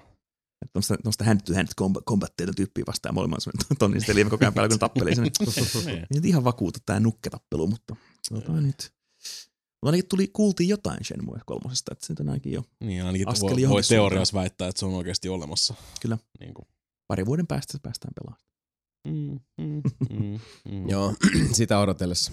Tuommoista, 0.72 0.96
tuommoista 0.96 1.24
hand-to-hand 1.24 1.68
comb- 1.80 2.02
combatteita 2.08 2.52
tyyppiä 2.52 2.84
vastaan 2.86 3.14
molemmat 3.14 3.40
semmoinen 3.42 4.16
liivi 4.16 4.30
koko 4.30 4.44
ajan 4.44 4.54
päällä, 4.54 4.68
kun 4.68 4.78
tappelee 4.78 5.14
sen. 5.14 5.24
Niin. 5.86 6.06
Nyt 6.14 6.24
ihan 6.24 6.44
vakuuta 6.44 6.78
tää 6.86 7.00
nukketappelu, 7.00 7.66
mutta 7.66 7.96
katsotaan 8.30 8.62
nyt. 8.66 8.92
Mutta 9.82 9.86
ainakin 9.86 10.08
tuli, 10.08 10.28
kuultiin 10.28 10.68
jotain 10.68 11.04
Shenmue 11.04 11.40
kolmosesta, 11.46 11.92
että 11.92 12.06
se 12.06 12.12
nyt 12.12 12.20
on 12.20 12.28
ainakin 12.28 12.52
jo 12.52 12.64
Niin, 12.80 13.04
ainakin 13.04 13.28
Askel 13.28 13.48
voi, 13.48 13.68
voi 13.68 13.82
teoriassa 13.82 14.38
väittää, 14.38 14.68
että 14.68 14.80
se 14.80 14.86
on 14.86 14.94
oikeasti 14.94 15.28
olemassa. 15.28 15.74
Kyllä. 16.00 16.18
Niin 16.40 16.54
kuin. 16.54 16.68
pari 17.06 17.26
vuoden 17.26 17.46
päästä 17.46 17.78
päästään 17.82 18.12
pelaamaan. 18.14 18.48
Mm, 19.08 19.40
mm, 19.58 19.82
mm, 20.10 20.40
mm. 20.70 20.88
Joo, 20.92 21.14
sitä 21.52 21.78
odotellessa. 21.78 22.32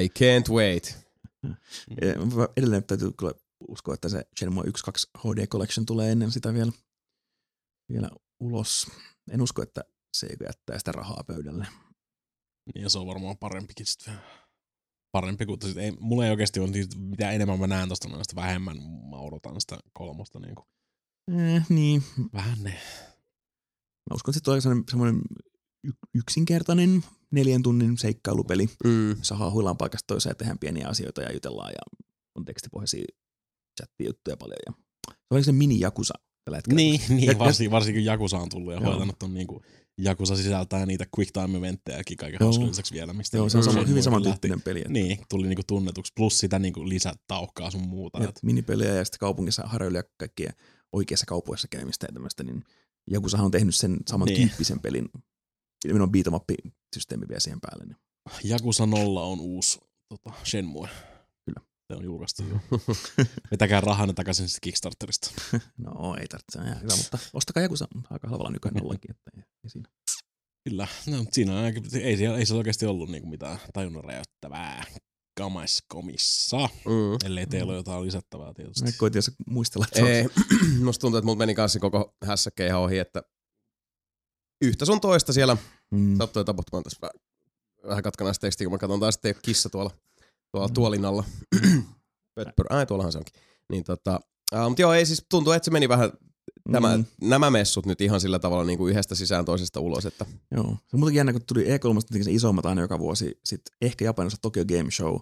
I 0.00 0.08
can't 0.08 0.52
wait. 0.52 0.98
Mm. 1.42 1.54
Edelleen 2.56 2.84
täytyy 2.84 3.12
kyllä 3.12 3.32
usko, 3.68 3.94
että 3.94 4.08
se 4.08 4.24
Shenmue 4.38 4.64
1.2 4.64 4.70
HD 5.18 5.46
Collection 5.46 5.86
tulee 5.86 6.12
ennen 6.12 6.32
sitä 6.32 6.54
vielä, 6.54 6.72
vielä 7.92 8.10
ulos. 8.40 8.90
En 9.30 9.42
usko, 9.42 9.62
että 9.62 9.84
Sega 10.16 10.44
jättää 10.44 10.78
sitä 10.78 10.92
rahaa 10.92 11.24
pöydälle. 11.26 11.66
Niin, 12.74 12.82
ja 12.82 12.90
se 12.90 12.98
on 12.98 13.06
varmaan 13.06 13.38
parempikin 13.38 13.86
sitten. 13.86 14.14
Parempi 15.12 15.46
kuin, 15.46 15.62
sit 15.62 15.76
ei, 15.76 15.92
mulla 16.00 16.24
ei 16.24 16.30
oikeasti 16.30 16.60
ole, 16.60 16.70
mitä 16.98 17.30
enemmän 17.30 17.58
mä 17.60 17.66
näen 17.66 17.88
tosta, 17.88 18.08
sitä 18.08 18.36
vähemmän 18.36 18.76
mä 19.10 19.16
odotan 19.16 19.60
sitä 19.60 19.78
kolmosta. 19.92 20.40
Niin 20.40 20.54
kuin. 20.54 20.66
Eh, 21.40 21.66
niin, 21.68 22.02
Vähän 22.32 22.62
ne. 22.62 22.70
mä 24.10 24.14
uskon, 24.14 24.32
että 24.32 24.38
se 24.38 24.44
tulee 24.44 24.60
semmoinen, 24.90 25.22
yksinkertainen 26.14 27.04
neljän 27.30 27.62
tunnin 27.62 27.98
seikkailupeli, 27.98 28.68
Mm. 28.84 29.10
jossa 29.10 29.36
haahuillaan 29.36 29.76
paikasta 29.76 30.06
toiseen 30.06 30.30
ja 30.30 30.34
tehdään 30.34 30.58
pieniä 30.58 30.88
asioita 30.88 31.22
ja 31.22 31.32
jutellaan 31.32 31.72
ja 31.72 32.00
on 32.34 32.44
tekstipohjaisia 32.44 33.04
chattijuttuja 33.80 34.36
paljon. 34.36 34.58
Ja 34.66 34.72
se 35.10 35.34
on 35.34 35.44
se 35.44 35.52
mini 35.52 35.80
Jakusa 35.80 36.14
tällä 36.48 36.56
hetkellä. 36.58 36.76
Niin, 36.76 37.00
niin 37.08 37.26
ja- 37.32 37.38
varsinkin, 37.38 37.70
varsinkin 37.70 38.04
Jakusa 38.04 38.38
on 38.38 38.48
tullut 38.48 38.72
ja 38.72 38.80
Joo. 38.80 38.90
hoitanut 38.90 39.22
on 39.22 39.34
niinku, 39.34 39.62
Jakusa 39.98 40.36
sisältää 40.36 40.86
niitä 40.86 41.06
quick 41.18 41.32
time 41.32 41.58
eventtejäkin 41.58 42.16
kaiken 42.16 42.40
hauskan 42.40 42.68
lisäksi 42.68 42.94
vielä. 42.94 43.12
Mistä 43.12 43.36
Joo, 43.36 43.48
se 43.48 43.58
on 43.58 43.60
niinku 43.60 43.64
sama, 43.64 43.72
Shenmue 43.72 43.90
hyvin 43.90 44.02
samantyyppinen 44.02 44.62
peli. 44.62 44.78
Että, 44.78 44.92
Niin, 44.92 45.18
tuli 45.28 45.46
niinku 45.46 45.62
tunnetuksi. 45.66 46.12
Plus 46.16 46.38
sitä 46.40 46.58
niinku 46.58 46.88
lisätaukkaa 46.88 47.70
sun 47.70 47.88
muuta. 47.88 48.22
ja 48.22 48.28
Et, 48.28 48.38
minipeliä 48.42 48.94
ja 48.94 49.04
sitten 49.04 49.18
kaupungissa 49.18 49.62
harjoilee 49.66 50.02
kaikkia 50.16 50.52
oikeassa 50.92 51.26
kaupoissa 51.26 51.68
käymistä 51.70 52.06
ja 52.06 52.12
tämmöistä, 52.12 52.42
niin 52.44 52.64
Jakusahan 53.10 53.44
on 53.44 53.50
tehnyt 53.50 53.74
sen 53.74 53.96
samantyyppisen 54.08 54.74
niin. 54.74 54.82
pelin. 54.82 55.08
Minun 55.86 56.02
on 56.02 56.08
beat'em 56.08 56.34
up 56.34 56.44
systeemi 56.94 57.28
vielä 57.28 57.40
siihen 57.40 57.60
päälle. 57.60 57.84
Niin. 57.84 57.96
Jakusa 58.44 58.86
0 58.86 59.22
on 59.22 59.40
uusi 59.40 59.80
tota, 60.08 60.32
Shenmue. 60.44 60.88
Se 61.88 61.94
on 61.94 62.04
julkaistu 62.04 62.42
jo. 62.42 62.60
Vetäkää 63.50 63.80
rahanne 63.80 64.14
takaisin 64.14 64.48
sitten 64.48 64.60
Kickstarterista. 64.60 65.30
No 65.76 66.16
ei 66.20 66.26
tarvitse, 66.28 66.52
se 66.52 66.58
on 66.58 66.66
ihan 66.66 66.82
hyvä, 66.82 66.96
mutta 66.96 67.18
ostakaa 67.32 67.62
Jakusa 67.62 67.88
aika 68.10 68.28
halvalla 68.28 68.50
nykyään 68.50 68.82
ollakin. 68.82 69.10
Että 69.10 69.30
ei, 69.36 69.42
ei 69.64 69.70
siinä. 69.70 69.88
Kyllä, 70.68 70.88
no, 71.06 71.16
mutta 71.18 71.34
siinä 71.34 71.52
on, 71.58 71.64
aika- 71.64 71.80
ei, 72.02 72.16
siellä, 72.16 72.38
ei 72.38 72.46
se 72.46 72.54
oikeasti 72.54 72.86
ollut 72.86 73.10
niinku 73.10 73.28
mitään 73.28 73.58
tajunnan 73.72 74.04
räjäyttävää 74.04 74.84
kamaiskomissa. 75.38 76.56
Mm. 76.66 77.26
Ellei 77.26 77.46
teillä 77.46 77.70
ole 77.70 77.76
jotain 77.78 78.02
lisättävää 78.02 78.54
tietysti. 78.54 78.84
Mä 78.84 78.90
koitin 78.98 79.18
jos 79.18 79.30
muistella, 79.46 79.86
että 79.86 79.96
se 79.98 80.02
on- 80.04 80.08
Ei, 80.10 80.26
musta 80.84 81.00
tuntuu, 81.00 81.18
että 81.18 81.26
multa 81.26 81.38
meni 81.38 81.54
kanssa 81.54 81.78
koko 81.80 82.16
hässäkkä 82.24 82.66
ihan 82.66 82.80
ohi, 82.80 82.98
että 82.98 83.22
yhtä 84.62 84.84
sun 84.84 85.00
toista 85.00 85.32
siellä 85.32 85.56
mm, 85.90 86.16
sattui 86.18 86.44
tapahtumaan 86.44 86.84
tässä 86.84 86.98
vähän, 87.02 87.14
vähän 87.88 88.02
katkanaista 88.02 88.40
tekstiä, 88.40 88.64
kun 88.64 88.72
mä 88.72 88.78
katson 88.78 89.00
taas, 89.00 89.14
että 89.14 89.28
ei 89.28 89.32
ole 89.34 89.40
kissa 89.42 89.70
tuolla, 89.70 89.90
tuolla 90.52 90.68
tuolin 90.68 91.04
alla. 91.04 91.24
Pötpör, 92.34 92.66
ai 92.70 92.86
tuollahan 92.86 93.12
se 93.12 93.18
onkin. 93.18 93.34
Niin 93.72 93.84
tota, 93.84 94.20
uh, 94.54 94.68
mutta 94.68 94.82
joo, 94.82 94.92
ei 94.92 95.06
siis 95.06 95.26
tuntuu, 95.30 95.52
että 95.52 95.64
se 95.64 95.70
meni 95.70 95.88
vähän 95.88 96.12
tämä, 96.72 96.96
Mm. 96.96 97.04
mm. 97.20 97.28
nämä 97.28 97.50
messut 97.50 97.86
nyt 97.86 98.00
ihan 98.00 98.20
sillä 98.20 98.38
tavalla 98.38 98.64
niin 98.64 98.78
kuin 98.78 98.90
yhdestä 98.90 99.14
sisään 99.14 99.44
toisesta 99.44 99.80
ulos, 99.80 100.06
että 100.06 100.26
Joo. 100.50 100.64
Se 100.64 100.96
on 100.96 101.00
muutenkin 101.00 101.16
jännä, 101.18 101.32
kun 101.32 101.42
tuli 101.46 101.64
E3 101.64 101.68
tietenkin 101.68 102.24
se 102.24 102.32
isommat 102.32 102.66
aina 102.66 102.80
joka 102.80 102.98
vuosi. 102.98 103.40
Sitten 103.44 103.76
ehkä 103.82 104.04
Japanissa 104.04 104.38
Tokyo 104.42 104.64
Game 104.64 104.90
Show. 104.90 105.16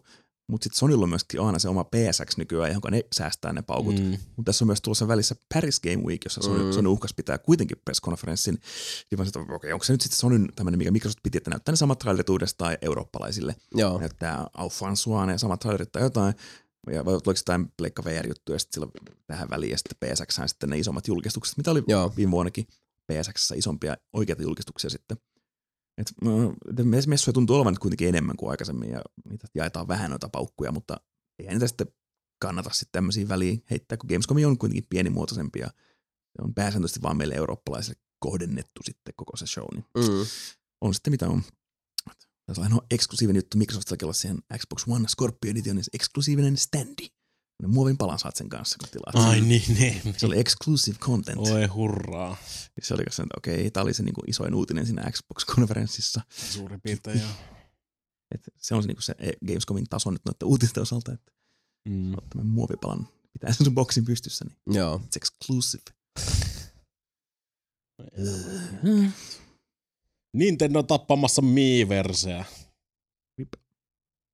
Mutta 0.48 0.64
sitten 0.64 0.78
Sonylla 0.78 1.02
on 1.02 1.08
myöskin 1.08 1.40
aina 1.40 1.58
se 1.58 1.68
oma 1.68 1.84
PSX 1.84 2.36
nykyään, 2.36 2.68
johon 2.70 2.82
ne 2.92 3.02
säästää 3.14 3.52
ne 3.52 3.62
paukut. 3.62 3.94
Mm. 3.98 4.10
Mutta 4.36 4.42
tässä 4.44 4.64
on 4.64 4.66
myös 4.66 4.80
tulossa 4.80 5.08
välissä 5.08 5.34
Paris 5.54 5.80
Game 5.80 5.96
Week, 5.96 6.24
jossa 6.24 6.42
Sony, 6.42 6.62
Mm. 6.64 6.72
Sony 6.72 6.88
uhkas 6.88 7.14
pitää 7.14 7.38
kuitenkin 7.38 7.76
presskonferenssin. 7.84 8.54
Niin 9.10 9.18
mä 9.18 9.24
sanoin, 9.24 9.52
okei, 9.52 9.72
onko 9.72 9.84
se 9.84 9.92
nyt 9.92 10.00
sitten 10.00 10.18
Sonyn 10.18 10.48
tämmöinen, 10.56 10.78
mikä 10.78 10.90
Microsoft 10.90 11.18
piti, 11.22 11.38
että 11.38 11.50
näyttää 11.50 11.72
ne 11.72 11.76
samat 11.76 11.98
trailerit 11.98 12.28
uudestaan 12.28 12.76
eurooppalaisille. 12.82 13.56
joo. 13.74 13.98
Näyttää 13.98 14.46
François 14.58 15.26
ne 15.26 15.38
samat 15.38 15.60
trailerit 15.60 15.92
tai 15.92 16.02
jotain. 16.02 16.34
Ja 16.90 17.04
vai 17.04 17.14
oliko 17.14 17.30
jotain 17.30 17.72
Pleikka 17.76 18.04
VR-juttuja 18.04 18.58
sitten 18.58 18.74
silloin 18.74 18.92
tähän 19.26 19.50
väliin 19.50 19.70
ja 19.70 19.78
sitten 19.78 20.14
PSX 20.14 20.38
sitten 20.46 20.70
ne 20.70 20.78
isommat 20.78 21.08
julkistukset, 21.08 21.56
mitä 21.56 21.70
oli 21.70 21.82
Joo. 21.88 22.12
viime 22.16 22.30
vuonnakin 22.30 22.66
PSX 23.12 23.50
isompia 23.54 23.96
oikeita 24.12 24.42
julkistuksia 24.42 24.90
sitten. 24.90 25.16
Et, 25.98 26.12
äh, 26.26 27.06
messuja 27.06 27.32
tuntuu 27.32 27.56
olevan 27.56 27.72
nyt 27.72 27.78
kuitenkin 27.78 28.08
enemmän 28.08 28.36
kuin 28.36 28.50
aikaisemmin 28.50 28.90
ja 28.90 29.02
niitä 29.30 29.46
jaetaan 29.54 29.88
vähän 29.88 30.10
noita 30.10 30.28
paukkuja, 30.28 30.72
mutta 30.72 31.00
ei 31.38 31.46
niitä 31.48 31.66
sitten 31.66 31.86
kannata 32.42 32.70
sitten 32.70 32.92
tämmöisiin 32.92 33.28
väliin 33.28 33.64
heittää, 33.70 33.98
kun 33.98 34.08
Gamescom 34.08 34.36
on 34.46 34.58
kuitenkin 34.58 34.86
pienimuotoisempi 34.90 35.58
ja 35.58 35.66
se 36.36 36.42
on 36.42 36.54
pääsääntöisesti 36.54 37.02
vaan 37.02 37.16
meille 37.16 37.34
eurooppalaisille 37.34 38.00
kohdennettu 38.18 38.80
sitten 38.84 39.14
koko 39.16 39.36
se 39.36 39.46
show, 39.46 39.66
niin 39.74 39.84
Mm. 39.96 40.26
on 40.80 40.94
sitten 40.94 41.10
mitä 41.10 41.28
on. 41.28 41.42
Tässä 42.46 42.60
on 42.60 42.64
ainoa 42.64 42.86
eksklusiivinen 42.90 43.38
juttu 43.38 43.58
Microsoftilta 43.58 44.06
olla 44.06 44.12
siihen 44.12 44.38
Xbox 44.58 44.84
One 44.88 45.08
Scorpio 45.08 45.50
Editionissa 45.50 45.90
eksklusiivinen 45.94 46.56
standi. 46.56 47.08
Ne 47.62 47.68
muovin 47.68 47.96
palan 47.96 48.18
saat 48.18 48.36
sen 48.36 48.48
kanssa, 48.48 48.76
kun 48.80 48.88
tilaat. 48.88 49.28
Ai 49.28 49.38
sen. 49.38 49.48
niin, 49.48 49.74
niin. 49.78 50.14
Se 50.16 50.26
oli 50.26 50.38
exclusive 50.40 50.98
content. 50.98 51.38
Oi 51.38 51.66
hurraa. 51.66 52.36
Se 52.82 52.94
oli 52.94 53.04
kanssa, 53.04 53.22
että 53.22 53.34
okei, 53.38 53.70
tämä 53.70 53.82
oli 53.84 53.94
se 53.94 54.02
niinku 54.02 54.22
isoin 54.26 54.54
uutinen 54.54 54.86
siinä 54.86 55.10
Xbox-konferenssissa. 55.10 56.20
Suurin 56.50 56.80
piirtein 56.80 57.20
joo. 57.20 57.30
Et 58.34 58.40
se 58.56 58.74
on 58.74 58.82
se, 58.82 58.86
niinku 58.86 59.02
se 59.02 59.14
Gamescomin 59.46 59.86
taso 59.90 60.10
nyt 60.10 60.22
noiden 60.24 60.48
uutisten 60.48 60.82
osalta, 60.82 61.12
että 61.12 61.32
Mm. 61.88 62.14
tämän 62.30 62.46
muovipalan 62.46 63.08
pitää 63.32 63.52
sen 63.52 63.64
sun 63.64 63.74
boksin 63.74 64.04
pystyssä, 64.04 64.44
niin 64.44 64.76
Joo. 64.76 65.00
it's 65.04 65.16
exclusive. 65.16 65.82
Nintendo 70.32 70.82
tappamassa 70.82 71.42
Miiverseä. 71.42 72.44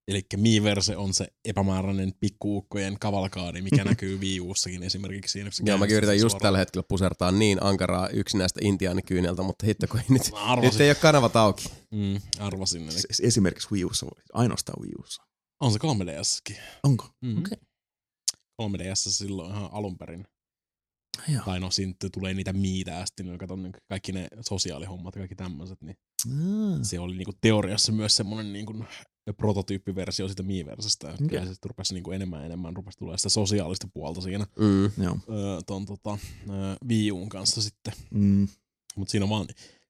Eli 0.08 0.22
Miiverse 0.36 0.96
on 0.96 1.14
se 1.14 1.26
epämääräinen 1.44 2.12
pikkuukkojen 2.20 2.96
kavalkaadi, 3.00 3.62
mikä 3.62 3.84
näkyy 3.90 4.16
Wii 4.18 4.40
Ussakin 4.40 4.82
esimerkiksi 4.82 5.32
siinä. 5.32 5.50
Joo, 5.66 5.78
mäkin 5.78 5.96
yritän 5.96 6.14
just 6.14 6.22
suoraan. 6.22 6.40
tällä 6.42 6.58
hetkellä 6.58 6.84
pusertaa 6.88 7.32
niin 7.32 7.58
ankaraa 7.62 8.08
yksinäistä 8.08 8.60
intiaanikyyneltä, 8.62 9.42
mutta 9.42 9.66
hitto 9.66 9.86
kun 9.86 10.00
ei 10.00 10.06
nyt, 10.08 10.22
nyt 10.62 10.80
ei 10.80 10.88
ole 10.88 10.94
kanavat 10.94 11.36
auki. 11.36 11.64
mm, 11.90 12.20
arvasin. 12.38 12.82
Eli 12.82 12.92
Se- 12.92 13.26
Esimerkiksi 13.26 13.68
Wii 13.72 13.84
Ussa, 13.84 14.06
ainoastaan 14.32 14.82
Wii 14.82 14.92
Ussa. 15.02 15.22
on 15.60 15.72
se 15.72 15.78
3DSkin. 15.78 16.56
Onko? 16.82 17.08
Mm. 17.20 17.38
Okei. 17.38 17.58
3DS 18.62 18.94
silloin 19.10 19.50
ihan 19.50 19.68
alun 19.72 19.98
perin. 19.98 20.26
Joo. 21.28 21.42
Tai 21.44 21.60
no, 21.60 21.70
siinä 21.70 21.94
tulee 22.12 22.34
niitä 22.34 22.52
miitä 22.52 22.90
ja 22.90 23.06
sitten 23.06 23.38
katon 23.38 23.62
niin 23.62 23.72
kaikki 23.88 24.12
ne 24.12 24.28
sosiaalihommat 24.40 25.14
ja 25.14 25.20
kaikki 25.20 25.34
tämmöiset, 25.34 25.82
niin 25.82 25.96
Ah. 26.28 26.78
se 26.82 27.00
oli 27.00 27.16
niinku 27.16 27.32
teoriassa 27.40 27.92
myös 27.92 28.16
semmoinen 28.16 28.52
niinku 28.52 28.84
prototyyppiversio 29.36 30.28
sitä 30.28 30.42
Miiversestä. 30.42 31.08
Okay. 31.24 31.38
Ja 31.38 31.46
se 31.46 31.54
rupesi 31.66 31.94
niinku 31.94 32.10
enemmän 32.12 32.40
ja 32.40 32.46
enemmän 32.46 32.76
rupesi 32.76 32.98
tulee 32.98 33.16
sitä 33.18 33.28
sosiaalista 33.28 33.88
puolta 33.94 34.20
siinä 34.20 34.46
Mm. 34.58 34.84
öö, 34.84 35.60
ton 35.66 35.86
tota, 35.86 36.18
öö, 36.50 36.74
Wii 36.88 37.12
Uun 37.12 37.28
kanssa 37.28 37.62
sitten. 37.62 37.94
Mm. 38.10 38.48
Mutta 38.96 39.10
siinä 39.12 39.24
on 39.24 39.30
vaan 39.30 39.46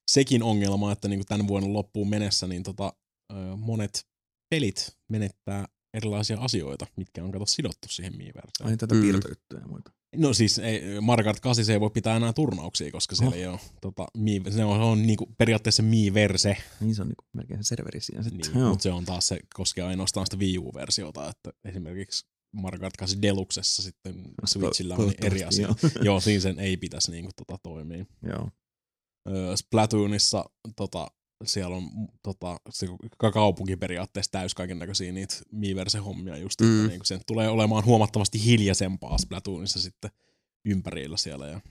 sekin 0.07 0.43
ongelma, 0.43 0.91
että 0.91 1.07
niinku 1.07 1.25
tämän 1.27 1.47
vuoden 1.47 1.73
loppuun 1.73 2.09
mennessä 2.09 2.47
niin 2.47 2.63
tota, 2.63 2.93
öö, 3.33 3.55
monet 3.55 4.07
pelit 4.49 4.97
menettää 5.09 5.65
erilaisia 5.93 6.37
asioita, 6.39 6.87
mitkä 6.95 7.23
on 7.23 7.31
kato 7.31 7.45
sidottu 7.45 7.87
siihen 7.87 8.17
Miiverseen. 8.17 8.69
Ai 8.69 8.77
tätä 8.77 8.95
Mm. 8.95 8.99
mm. 8.99 9.03
piirtoyttöjä 9.03 9.61
ja 9.61 9.67
muita. 9.67 9.91
No 10.15 10.33
siis 10.33 10.59
ei, 10.59 11.01
Mario 11.01 11.23
Kart 11.23 11.39
8 11.39 11.65
se 11.65 11.73
ei 11.73 11.79
voi 11.79 11.89
pitää 11.89 12.15
enää 12.15 12.33
turnauksia, 12.33 12.91
koska 12.91 13.15
siellä 13.15 13.29
Oh. 13.35 13.37
ei 13.39 13.47
ole 13.47 13.59
tota, 13.81 14.07
Mii, 14.17 14.41
se 14.49 14.63
on, 14.65 14.77
se 14.77 14.83
on 14.83 15.01
niinku 15.07 15.25
periaatteessa 15.37 15.83
Miiverse, 15.83 16.57
Niin 16.79 16.95
se 16.95 17.01
on 17.01 17.07
niinku 17.07 17.23
melkein 17.33 17.63
se 17.63 17.67
serveri 17.67 18.01
siinä 18.01 18.23
sitten. 18.23 18.53
niin, 18.53 18.63
mutta 18.67 18.83
se 18.83 18.91
on 18.91 19.05
taas 19.05 19.27
se 19.27 19.39
koskee 19.53 19.83
ainoastaan 19.83 20.25
sitä 20.25 20.37
Wii 20.37 20.57
U-versiota, 20.57 21.29
että 21.29 21.53
esimerkiksi 21.65 22.25
Mario 22.55 22.79
Kart 22.79 22.97
8 22.97 23.21
Deluxessa 23.21 23.83
sitten 23.83 24.15
Switchillä 24.45 24.95
on 24.95 25.13
eri 25.21 25.43
asia. 25.43 25.67
Joo. 25.67 25.75
Joo, 26.03 26.19
siinä 26.19 26.41
sen 26.41 26.59
ei 26.59 26.77
pitäisi 26.77 27.11
niinku 27.11 27.31
tota 27.37 27.57
toimia. 27.63 28.05
joo. 28.27 28.49
Splatoonissa 29.55 30.45
tota, 30.75 31.07
siellä 31.45 31.75
on 31.75 31.83
mm, 31.83 32.07
tota, 32.23 32.59
se 32.69 32.87
ka- 33.17 33.31
kaupunki 33.31 33.77
periaatteessa 33.77 34.31
täys 34.31 34.55
kaiken 34.55 34.79
näköisiä 34.79 35.11
niitä 35.11 35.35
Miiverse-hommia 35.51 36.37
just, 36.37 36.61
mm. 36.61 36.75
Että 36.79 36.87
niinku 36.87 37.05
sen 37.05 37.21
tulee 37.27 37.49
olemaan 37.49 37.85
huomattavasti 37.85 38.45
hiljaisempaa 38.45 39.17
Splatoonissa 39.17 39.81
sitten 39.81 40.11
ympärillä 40.65 41.17
siellä. 41.17 41.47
Ja 41.47 41.61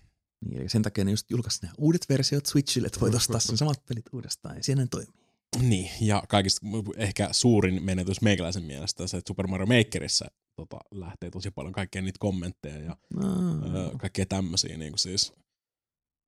Niin, 0.45 0.61
eli 0.61 0.69
sen 0.69 0.83
takia 0.83 1.05
ne 1.05 1.11
just 1.11 1.31
julkaisi 1.31 1.59
nämä 1.63 1.75
uudet 1.79 2.09
versiot 2.09 2.47
Switchille, 2.47 2.87
että 2.87 3.01
voit 3.01 3.15
ostaa 3.15 3.41
sen 3.41 3.57
samat 3.57 3.87
pelit 3.89 4.05
uudestaan, 4.13 4.57
ja 4.57 4.63
siinä 4.63 4.83
ne 4.83 4.89
toimii. 4.91 5.23
Niin, 5.61 5.91
ja 6.01 6.23
kaikista 6.29 6.67
ehkä 6.97 7.29
suurin 7.33 7.83
menetys 7.85 8.21
meikäläisen 8.23 8.63
mielestä 8.65 9.07
se, 9.07 9.17
että 9.17 9.29
Super 9.31 9.47
Mario 9.47 9.67
Makerissa 9.67 10.27
tota, 10.57 10.77
lähtee 10.91 11.31
tosi 11.31 11.51
paljon 11.51 11.73
kaikkea 11.73 12.03
niitä 12.03 12.19
kommentteja 12.21 12.79
ja 12.79 12.97
Ah. 13.17 13.75
öö, 13.77 13.91
kaikkea 13.99 14.27
tämmöisiä. 14.27 14.77
Niin 14.79 14.93
siis, 14.97 15.33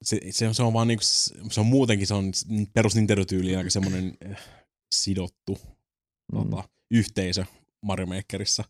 se, 0.04 0.20
se, 0.30 0.48
on, 0.48 0.54
se 0.54 0.62
on 0.62 0.72
vaan 0.72 0.88
niinku, 0.88 1.04
se 1.50 1.60
on 1.60 1.66
muutenkin 1.66 2.06
se 2.06 2.14
on 2.14 2.32
perus 2.74 2.94
Nintendo-tyyliin 2.94 3.58
aika 3.58 3.70
semmoinen 3.70 4.16
eh, 4.20 4.36
sidottu 4.94 5.58
Mm. 6.32 6.38
tota, 6.50 6.68
yhteisö 6.90 7.44
Mario 7.82 8.06
Makerissa. 8.06 8.64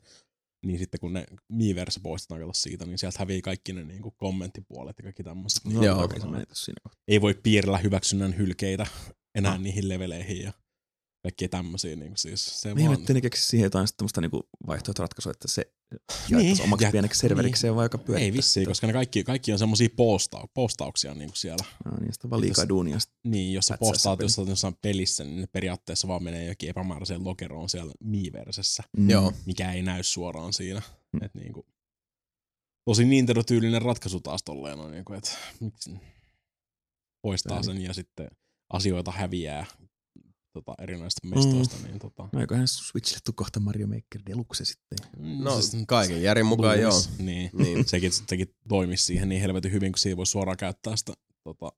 Niin 0.66 0.78
sitten 0.78 1.01
kun 1.01 1.12
ne 1.12 1.27
Miiverse 1.48 2.01
poistetaan 2.01 2.40
kato 2.40 2.52
siitä, 2.52 2.86
niin 2.86 2.98
sieltä 2.98 3.19
hävii 3.19 3.43
kaikki 3.43 3.73
ne 3.73 3.85
niinku 3.85 4.11
kommenttipuolet 4.11 4.98
ja 4.98 5.02
kaikki 5.02 5.23
tämmöiset. 5.23 5.65
Niin 5.65 5.77
No, 5.77 5.85
Joo. 5.85 6.05
okei, 6.05 6.20
se 6.20 6.27
siinä 6.52 6.81
ei 7.09 7.20
voi 7.20 7.35
piirrellä 7.35 7.78
hyväksynnän 7.78 8.36
hylkeitä 8.36 8.86
enää 9.35 9.52
Ah. 9.52 9.61
niihin 9.61 9.89
leveleihin. 9.89 10.43
Ja 10.43 10.52
kaikkea 11.24 11.48
tämmöisiä. 11.48 11.96
Niin 11.96 12.16
siis 12.16 12.60
se 12.62 12.68
Mä 12.68 12.74
vaan... 12.74 12.82
ihmettelin, 12.82 13.14
ne 13.14 13.20
keksi 13.20 13.46
siihen 13.46 13.64
jotain 13.66 13.88
tämmöistä 13.96 14.20
niinku 14.20 14.48
vaihtoehtoratkaisua, 14.66 15.30
että 15.32 15.48
se 15.48 15.62
jaettaisiin 16.28 16.38
Niin, 16.56 16.62
omaksi 16.62 16.84
ja- 16.86 16.90
pieneksi 16.92 17.20
serverikseen 17.20 17.76
vai 17.76 17.84
joka 17.84 17.98
pyörittää. 17.98 18.24
Ei 18.24 18.32
vissiin, 18.32 18.66
koska 18.66 18.86
ne 18.86 18.92
kaikki, 18.92 19.24
kaikki 19.24 19.52
on 19.52 19.59
semmoisia 19.59 19.88
posta- 19.88 20.48
postauksia 20.55 21.14
niin 21.14 21.28
kuin 21.28 21.36
siellä. 21.36 21.64
No, 21.84 21.92
niin, 22.01 22.12
sitä 22.12 22.30
vaan 22.30 22.40
liikaa 22.40 22.68
duunia. 22.68 22.98
Niin, 23.24 23.52
jos 23.55 23.66
sä 23.66 23.78
postaat 23.78 24.20
jossain, 24.20 24.48
jossain 24.48 24.76
pelissä, 24.82 25.24
niin 25.24 25.40
ne 25.40 25.46
periaatteessa 25.46 26.09
vaan 26.09 26.22
menee 26.22 26.44
jokin 26.44 26.68
epämääräiseen 26.70 27.24
lokeroon 27.24 27.68
siellä 27.68 27.92
Miiversessä, 28.01 28.82
Mm. 28.96 29.10
Joo. 29.10 29.32
mikä 29.46 29.72
ei 29.72 29.82
näy 29.82 30.02
suoraan 30.02 30.52
siinä. 30.52 30.82
Mm. 31.12 31.22
Et 31.22 31.34
niinku, 31.34 31.66
tosi 32.84 33.05
Nintendo-tyylinen 33.05 33.82
ratkaisu 33.82 34.20
taas 34.20 34.42
tolleen 34.42 34.78
on, 34.78 34.90
niinku, 34.90 35.12
että 35.12 35.30
miksi 35.60 35.90
poistaa 37.22 37.62
sen 37.62 37.82
ja 37.82 37.94
sitten 37.94 38.30
asioita 38.72 39.10
häviää 39.12 39.66
tota, 40.55 40.74
erinäisistä 40.82 41.28
mestoista. 41.28 41.76
Niin, 41.86 41.98
tota, 41.98 42.28
eiköhän 42.40 42.68
Switchille 42.68 43.20
tuu 43.24 43.32
kohta 43.36 43.60
Mario 43.60 43.86
Maker 43.86 44.20
Deluxe 44.26 44.64
sitten. 44.64 44.98
No 45.18 45.51
kaiken 45.89 46.22
järjen 46.22 46.47
mukaan 46.47 46.81
joo. 46.81 46.93
Niin, 47.18 47.51
Niin. 47.59 47.89
sekin, 47.89 48.12
sekin 48.12 48.55
toimisi 48.68 49.05
siihen 49.05 49.28
niin 49.28 49.40
helvetin 49.40 49.72
hyvin, 49.72 49.93
kun 49.93 49.98
siinä 49.98 50.16
voi 50.16 50.26
suoraan 50.26 50.56
käyttää 50.56 50.97
sitä 50.97 51.12
tota, 51.44 51.72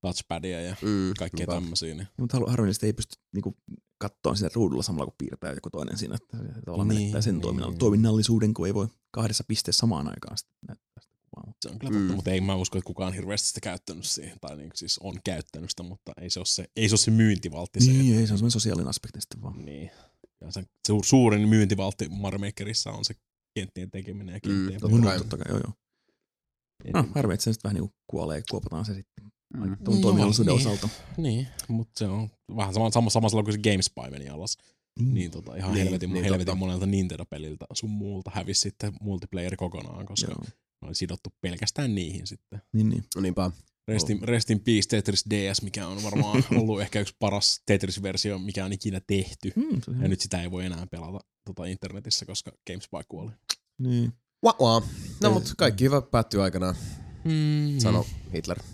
touchpadia 0.00 0.60
ja 0.60 0.76
Mm, 0.82 1.12
kaikkea 1.18 1.46
tämmöisiä. 1.46 1.94
Niin. 1.94 2.08
Mutta 2.18 2.38
harvillisesti 2.46 2.86
ei 2.86 2.92
pysty 2.92 3.16
niinku 3.34 3.56
kattoon 3.98 4.36
sitä 4.36 4.50
ruudulla 4.54 4.82
samalla 4.82 5.04
kun 5.06 5.14
piirtää 5.18 5.52
joku 5.52 5.70
toinen 5.70 5.98
siinä, 5.98 6.14
että 6.14 6.36
tavallaan 6.64 6.88
Niin, 6.88 6.98
menettää 7.00 7.20
sen 7.20 7.34
niin. 7.34 7.44
toiminnall- 7.44 7.76
toiminnallisuuden, 7.78 8.54
kun 8.54 8.66
ei 8.66 8.74
voi 8.74 8.88
kahdessa 9.10 9.44
pisteessä 9.48 9.80
samaan 9.80 10.08
aikaan 10.08 10.38
sitten. 10.38 10.76
Se 11.64 11.70
on 11.70 11.78
kyllä 11.78 11.92
Mm. 11.92 11.98
totta, 11.98 12.14
mutta 12.16 12.30
ei 12.30 12.40
mä 12.40 12.54
usko, 12.54 12.78
että 12.78 12.86
kukaan 12.86 13.12
hirveästi 13.14 13.48
sitä 13.48 13.60
käyttänyt 13.60 14.04
siihen, 14.04 14.38
tai 14.40 14.56
niin, 14.56 14.70
siis 14.74 14.98
on 14.98 15.14
käyttänyt 15.24 15.70
sitä, 15.70 15.82
mutta 15.82 16.12
ei 16.20 16.30
se 16.30 16.40
ole 16.40 16.46
se, 16.46 16.64
ei 16.76 16.88
se, 16.88 16.92
ole 16.92 16.98
se 16.98 17.10
myyntivaltti. 17.10 17.80
se, 17.80 17.90
Niin, 17.92 18.18
ei, 18.18 18.26
se 18.26 18.32
on 18.32 18.38
semmoinen 18.38 18.50
sosiaalinen 18.50 18.88
aspekti 18.88 19.20
sitten 19.20 19.42
vaan. 19.42 19.64
Niin. 19.64 19.90
Ja 20.40 20.50
se, 20.50 20.60
se 20.60 20.94
suurin 21.04 21.48
myyntivaltti 21.48 22.08
Mario 22.08 22.38
Makerissa 22.38 22.90
on 22.92 23.04
se 23.04 23.14
kenttien 23.58 23.90
tekeminen 23.90 24.32
ja 24.32 24.40
Mm, 24.46 24.50
kenttien 24.54 24.80
totta 24.80 24.96
No, 24.96 25.02
kai. 25.04 25.18
totta 25.18 25.36
kai, 25.36 25.46
joo 25.48 25.60
joo. 25.64 25.72
No, 26.94 27.08
harmi, 27.14 27.34
että 27.34 27.44
se 27.44 27.52
sitten 27.52 27.68
vähän 27.68 27.74
niinku 27.82 27.94
kuolee 28.10 28.38
ja 28.38 28.42
kuopataan 28.50 28.84
se 28.84 28.94
sitten 28.94 29.24
Mm. 29.56 29.76
tuon 29.84 29.96
No, 29.96 30.02
toiminnallisuuden 30.02 30.54
niin. 30.56 30.66
osalta. 30.66 30.88
Niin, 31.16 31.46
mutta 31.68 31.98
se 31.98 32.04
on 32.06 32.28
vähän 32.56 32.74
sama, 32.74 32.90
sama, 32.90 33.10
samalla 33.10 33.42
kuin 33.42 33.52
se 33.54 33.58
GameSpy 33.70 34.00
meni 34.10 34.28
alas. 34.28 34.58
Niin 35.00 35.30
tota, 35.30 35.56
ihan 35.56 35.72
Niin, 35.74 35.84
helvetin, 35.84 36.12
niin 36.12 36.24
helvetin 36.24 36.46
totta. 36.46 36.58
monelta 36.58 36.86
Nintendo-peliltä 36.86 37.66
sun 37.72 37.90
muulta 37.90 38.30
hävisi 38.34 38.60
sitten 38.60 38.92
multiplayer 39.00 39.56
kokonaan, 39.56 40.06
koska 40.06 40.32
Joo. 40.32 40.44
Oli 40.84 40.94
sidottu 40.94 41.30
pelkästään 41.40 41.94
niihin 41.94 42.26
sitten. 42.26 42.62
Niin, 42.72 42.88
niin. 42.88 43.04
No 43.14 43.20
niinpä. 43.20 43.50
Rest 43.88 44.10
in, 44.10 44.22
rest 44.22 44.50
in 44.50 44.60
Peace 44.60 44.88
Tetris 44.88 45.24
DS, 45.30 45.62
mikä 45.62 45.88
on 45.88 46.02
varmaan 46.02 46.44
ollut 46.60 46.80
ehkä 46.80 47.00
yksi 47.00 47.14
paras 47.18 47.62
Tetris-versio, 47.66 48.38
mikä 48.38 48.64
on 48.64 48.72
ikinä 48.72 49.00
tehty. 49.06 49.52
Mm, 49.56 49.80
on 49.88 50.02
Ja 50.02 50.08
nyt 50.08 50.20
sitä 50.20 50.42
ei 50.42 50.50
voi 50.50 50.64
enää 50.64 50.86
pelata 50.86 51.18
tota 51.44 51.64
internetissä, 51.64 52.26
koska 52.26 52.52
GameSpy 52.66 52.96
kuoli. 53.08 53.30
Niin. 53.78 54.12
Wah, 54.44 54.56
wah. 54.60 54.82
No 55.22 55.30
mut 55.30 55.54
kaikki 55.58 55.84
hyvä 55.84 56.02
päättyy 56.02 56.42
aikanaan, 56.42 56.74
Mm. 57.24 57.78
sano 57.78 58.06
Hitler. 58.34 58.58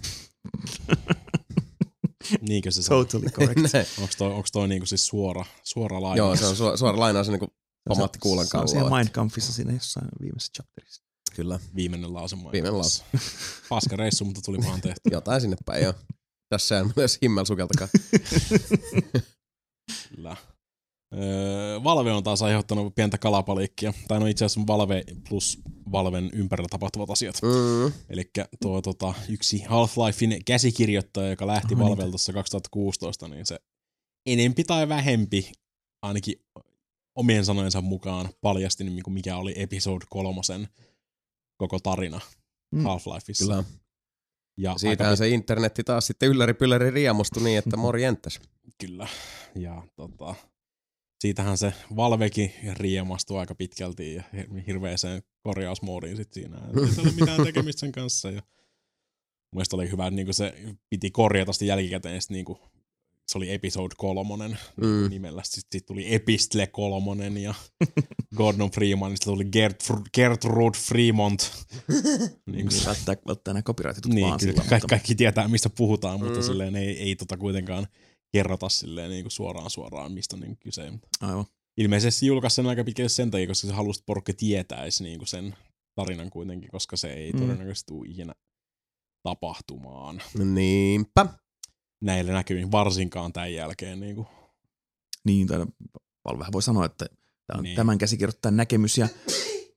Niinkö 2.48 2.70
se 2.70 2.82
sanoo? 2.82 3.04
Totally 3.04 3.30
correct. 3.30 3.60
Onko 4.00 4.12
toi, 4.18 4.32
onks 4.32 4.52
toi 4.52 4.68
niinku 4.68 4.86
siis 4.86 5.06
suora, 5.06 5.44
suora 5.62 6.02
lainaus? 6.02 6.18
Joo, 6.18 6.36
se 6.36 6.46
on 6.46 6.56
suora, 6.56 6.76
suora 6.76 6.98
lainaus 7.00 7.28
ennen 7.28 7.38
kuin 7.38 7.50
pomatti 7.88 8.18
kuulan 8.18 8.46
Se 8.46 8.56
on 8.56 8.68
siellä 8.68 8.82
kalloa. 8.84 8.98
Mind 8.98 9.08
Kampfissa 9.12 9.52
siinä 9.52 9.72
jossain 9.72 10.08
viimeisessä 10.22 10.52
chapterissa. 10.56 11.02
Kyllä, 11.40 11.58
Viimeinen 11.74 12.14
lause. 12.14 12.36
Viimeinen 12.36 12.80
ajattelin. 12.80 13.24
Paska 13.68 13.96
reissu, 13.96 14.24
mutta 14.24 14.40
tuli 14.40 14.58
vaan 14.66 14.80
tehty. 14.80 15.00
jotain 15.12 15.40
sinne 15.40 15.56
päin 15.66 15.84
jo. 15.84 15.94
Tässä 16.48 16.78
ei 16.78 16.84
myös 16.96 17.18
himmelsukeltakaan. 17.22 17.90
Kyllä. 20.08 20.36
Öö, 21.14 21.84
Valve 21.84 22.12
on 22.12 22.22
taas 22.22 22.42
aiheuttanut 22.42 22.94
pientä 22.94 23.18
kalapaliikkia. 23.18 23.92
Tai 24.08 24.20
no 24.20 24.26
itse 24.26 24.44
asiassa 24.44 24.66
Valve 24.66 25.04
plus 25.28 25.58
Valven 25.92 26.30
ympärillä 26.32 26.68
tapahtuvat 26.70 27.10
asiat. 27.10 27.34
Mm. 27.42 27.92
Eli 28.08 28.30
tuo 28.62 28.82
tota, 28.82 29.14
yksi 29.28 29.58
Half-Lifein 29.58 30.42
käsikirjoittaja, 30.44 31.30
joka 31.30 31.46
lähti 31.46 31.74
Oho, 31.74 31.84
Valvelta 31.84 32.10
tuossa 32.10 32.32
2016, 32.32 33.28
niin 33.28 33.46
se 33.46 33.60
enempi 34.26 34.64
tai 34.64 34.88
vähempi, 34.88 35.52
ainakin 36.02 36.34
omien 37.14 37.44
sanojensa 37.44 37.80
mukaan, 37.80 38.28
paljasti, 38.40 38.84
niin 38.84 39.12
mikä 39.12 39.36
oli 39.36 39.52
episode 39.56 40.04
kolmosen 40.08 40.68
koko 41.60 41.78
tarina 41.80 42.20
Mm. 42.74 42.84
Half-Lifeissa. 42.84 43.44
Kyllä. 43.44 43.64
Ja 44.56 44.78
Siitähän 44.78 45.16
se 45.16 45.28
internetti 45.28 45.84
taas 45.84 46.06
sitten 46.06 46.28
ylläri 46.28 46.54
pylläri 46.54 46.90
riemostui 46.90 47.42
niin, 47.42 47.58
että 47.58 47.76
morjentäs. 47.76 48.40
Kyllä. 48.80 49.08
Ja 49.54 49.82
tota, 49.96 50.34
siitähän 51.20 51.58
se 51.58 51.72
Valvekin 51.96 52.52
riemastui 52.72 53.38
aika 53.38 53.54
pitkälti 53.54 54.14
ja 54.14 54.22
hir- 54.34 54.62
hirveeseen 54.66 55.22
korjausmoodiin 55.42 56.16
sit 56.16 56.32
siinä. 56.32 56.56
Ei 56.80 56.94
se 56.94 57.00
ole 57.00 57.12
mitään 57.12 57.44
tekemistä 57.46 57.80
sen 57.80 57.92
kanssa. 57.92 58.30
Ja 58.30 58.42
Mielestäni 59.54 59.82
oli 59.82 59.90
hyvä, 59.90 60.06
että 60.06 60.16
niinku 60.16 60.32
se 60.32 60.54
piti 60.90 61.10
korjata 61.10 61.52
sitten 61.52 61.68
jälkikäteen. 61.68 62.22
Sit 62.22 62.30
niinku, 62.30 62.69
se 63.30 63.38
oli 63.38 63.50
episode 63.52 63.94
kolmonen 63.98 64.58
Mm. 64.76 65.10
nimellä. 65.10 65.42
Sitten 65.44 65.78
sit 65.80 65.86
tuli 65.86 66.14
Epistle 66.14 66.66
kolmonen 66.66 67.36
ja 67.36 67.54
Gordon 68.36 68.70
Freeman. 68.70 69.10
Sitten 69.10 69.32
tuli 69.32 69.44
Gert, 69.44 69.84
Gertrude 70.14 70.78
Fremont. 70.78 71.40
niin, 71.88 72.66
Niin, 72.66 72.68
välttää, 72.86 73.16
välttää 73.26 73.54
nämä 73.54 73.62
copyrightitut 73.62 74.12
niin 74.12 74.26
vaan 74.26 74.38
kyllä, 74.40 74.52
sillä, 74.52 74.68
kaikki, 74.68 74.86
kaikki 74.88 75.14
tietää, 75.14 75.48
mistä 75.48 75.70
puhutaan, 75.70 76.20
mutta 76.20 76.38
Mm. 76.38 76.42
silleen 76.44 76.76
ei, 76.76 76.98
ei 77.02 77.16
tota 77.16 77.36
kuitenkaan 77.36 77.86
kerrota 78.32 78.68
silleen 78.68 79.10
niin 79.10 79.24
kuin 79.24 79.32
suoraan 79.32 79.70
suoraan, 79.70 80.12
mistä 80.12 80.36
on 80.36 80.40
niin 80.40 80.48
kuin 80.50 80.58
kyse. 80.64 80.92
Aivan. 81.20 81.44
Ilmeisesti 81.76 82.26
julkaisi 82.26 82.54
sen 82.56 82.66
aika 82.66 82.84
pitkälle 82.84 83.08
sen 83.08 83.30
takia, 83.30 83.46
koska 83.46 83.66
se 83.68 83.72
halusi, 83.74 83.98
että 84.00 84.06
porukka 84.06 84.32
tietäisi 84.36 85.02
niin 85.02 85.18
kuin 85.18 85.28
sen 85.28 85.54
tarinan 85.94 86.30
kuitenkin, 86.30 86.70
koska 86.70 86.96
se 86.96 87.12
ei 87.12 87.32
Mm. 87.32 87.40
todennäköisesti 87.40 87.86
tule 87.88 88.08
ikinä 88.08 88.34
tapahtumaan 89.22 90.22
Niinpä. 90.44 91.26
Näillä 92.00 92.32
näkymin, 92.32 92.72
varsinkaan 92.72 93.32
tämän 93.32 93.54
jälkeen. 93.54 94.00
Niin 94.00 94.16
kuin. 94.16 94.26
Niin, 95.24 95.46
tai 95.46 95.66
Valvehän 96.24 96.52
voi 96.52 96.62
sanoa, 96.62 96.84
että 96.84 97.06
tämä 97.46 97.58
on 97.58 97.62
Niin. 97.62 97.76
tämän 97.76 97.98
käsikirjoittajan 97.98 98.56
näkemys 98.56 98.98
ja 98.98 99.08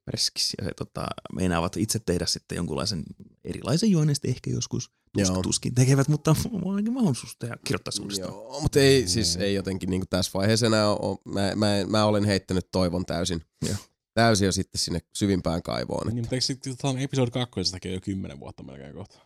perskis, 0.05 0.53
ja 0.57 0.63
se 0.65 0.71
tota, 0.77 1.05
meinaavat 1.33 1.77
itse 1.77 1.99
tehdä 1.99 2.25
sitten 2.25 2.55
jonkunlaisen 2.55 3.03
erilaisen 3.43 3.91
juoneen 3.91 4.15
sitten 4.15 4.31
ehkä 4.31 4.49
joskus. 4.49 4.91
Tuskin, 5.17 5.41
tuskin 5.41 5.75
tekevät, 5.75 6.07
mutta 6.07 6.35
on 6.51 6.69
ainakin 6.69 6.93
mahdollisuus 6.93 7.37
tehdä, 7.37 7.57
kirjoittaa. 7.65 7.93
Joo, 8.19 8.61
mutta 8.61 8.79
ei, 8.79 9.07
siis 9.07 9.35
ei 9.35 9.53
jotenkin 9.53 9.89
niin 9.89 10.03
tässä 10.09 10.31
vaiheessa 10.33 10.65
enää 10.65 10.89
ole, 10.89 11.17
mä, 11.25 11.55
mä, 11.55 11.67
mä, 11.87 12.05
olen 12.05 12.25
heittänyt 12.25 12.71
toivon 12.71 13.05
täysin. 13.05 13.41
Joo. 13.67 13.75
Täysin 14.13 14.45
jo 14.45 14.51
sitten 14.51 14.79
sinne 14.79 15.01
syvimpään 15.13 15.63
kaivoon. 15.63 16.07
Niin, 16.07 16.17
mutta 16.17 16.35
eikö 16.35 16.45
sitten 16.45 16.97
episode 16.99 17.31
2 17.31 17.59
jo 17.93 18.01
kymmenen 18.01 18.39
vuotta 18.39 18.63
melkein 18.63 18.93
kohta? 18.95 19.19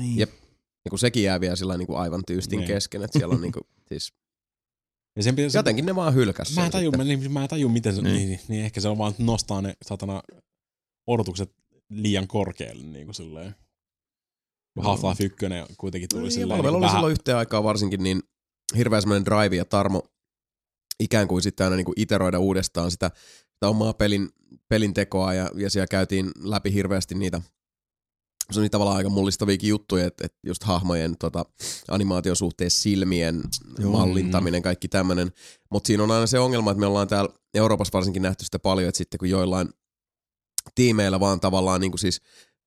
Niin. 0.00 0.18
Jep. 0.18 0.30
Ja 0.84 0.90
kun 0.90 0.98
sekin 0.98 1.22
jää 1.22 1.40
vielä 1.40 1.56
sillä 1.56 1.76
niinku 1.76 1.94
aivan 1.94 2.22
tyystin 2.26 2.58
Niin. 2.58 2.66
kesken, 2.66 3.02
että 3.02 3.18
siellä 3.18 3.34
on 3.34 3.40
niinku, 3.40 3.60
siis 3.88 4.12
Ja 5.16 5.22
sen 5.22 5.36
pitäisi, 5.36 5.58
jotenkin 5.58 5.86
ne 5.86 5.94
vaan 5.94 6.14
hylkäs 6.14 6.54
Mä 6.56 6.60
en 6.60 6.64
sen 6.64 6.72
taju, 6.72 6.90
sitten. 6.90 7.00
mä, 7.00 7.04
niin, 7.04 7.32
mä 7.32 7.42
en 7.42 7.48
taju 7.48 7.68
miten 7.68 7.94
se, 7.94 8.02
Niin. 8.02 8.14
niin. 8.16 8.28
Niin, 8.28 8.40
niin, 8.48 8.64
ehkä 8.64 8.80
se 8.80 8.88
on 8.88 8.98
vaan, 8.98 9.10
että 9.10 9.22
nostaa 9.22 9.62
ne 9.62 9.76
satana 9.84 10.22
odotukset 11.06 11.52
liian 11.90 12.28
korkealle 12.28 12.82
niin 12.84 13.04
kuin 13.06 13.14
silleen. 13.14 13.54
Half-Life 14.80 15.24
1 15.24 15.36
kuitenkin 15.78 16.08
tuli 16.08 16.20
Niin, 16.20 16.26
ja 16.28 16.30
silleen 16.30 16.60
niin 16.60 16.70
oli 16.74 16.80
vähän, 16.80 16.96
silloin 16.96 17.12
yhteen 17.12 17.36
aikaan 17.36 17.64
varsinkin 17.64 18.02
niin 18.02 18.22
hirveä 18.76 19.00
semmoinen 19.00 19.24
drive 19.24 19.56
ja 19.56 19.64
tarmo 19.64 20.02
ikään 21.00 21.28
kuin 21.28 21.42
sitten 21.42 21.64
aina 21.64 21.76
niinku 21.76 21.92
iteroida 21.96 22.38
uudestaan 22.38 22.90
sitä, 22.90 23.10
sitä 23.54 23.68
omaa 23.68 23.92
pelin, 23.92 24.28
pelin 24.68 24.94
tekoa 24.94 25.34
ja, 25.34 25.50
ja 25.54 25.70
siellä 25.70 25.86
käytiin 25.86 26.30
läpi 26.42 26.72
hirveästi 26.72 27.14
niitä 27.14 27.40
se 28.52 28.60
on 28.60 28.70
tavallaan 28.70 28.96
aika 28.96 29.08
mullistaviakin 29.08 29.68
juttuja, 29.68 30.06
että, 30.06 30.26
että 30.26 30.38
just 30.46 30.62
hahmojen 30.62 31.16
tota, 31.18 31.44
animaation 31.90 32.36
suhteen 32.36 32.70
silmien 32.70 33.42
Joo. 33.78 33.92
Mallintaminen, 33.92 34.62
kaikki 34.62 34.88
tämmöinen. 34.88 35.32
Mutta 35.70 35.86
siinä 35.86 36.02
on 36.02 36.10
aina 36.10 36.26
se 36.26 36.38
ongelma, 36.38 36.70
että 36.70 36.80
me 36.80 36.86
ollaan 36.86 37.08
täällä 37.08 37.34
Euroopassa 37.54 37.92
varsinkin 37.92 38.22
nähty 38.22 38.44
sitä 38.44 38.58
paljon, 38.58 38.88
että 38.88 38.98
sitten 38.98 39.18
kun 39.18 39.30
joillain 39.30 39.68
tiimeillä 40.74 41.20
vaan 41.20 41.40
tavallaan 41.40 41.80
niin 41.80 41.90
kuin 41.90 41.98
siis 41.98 42.20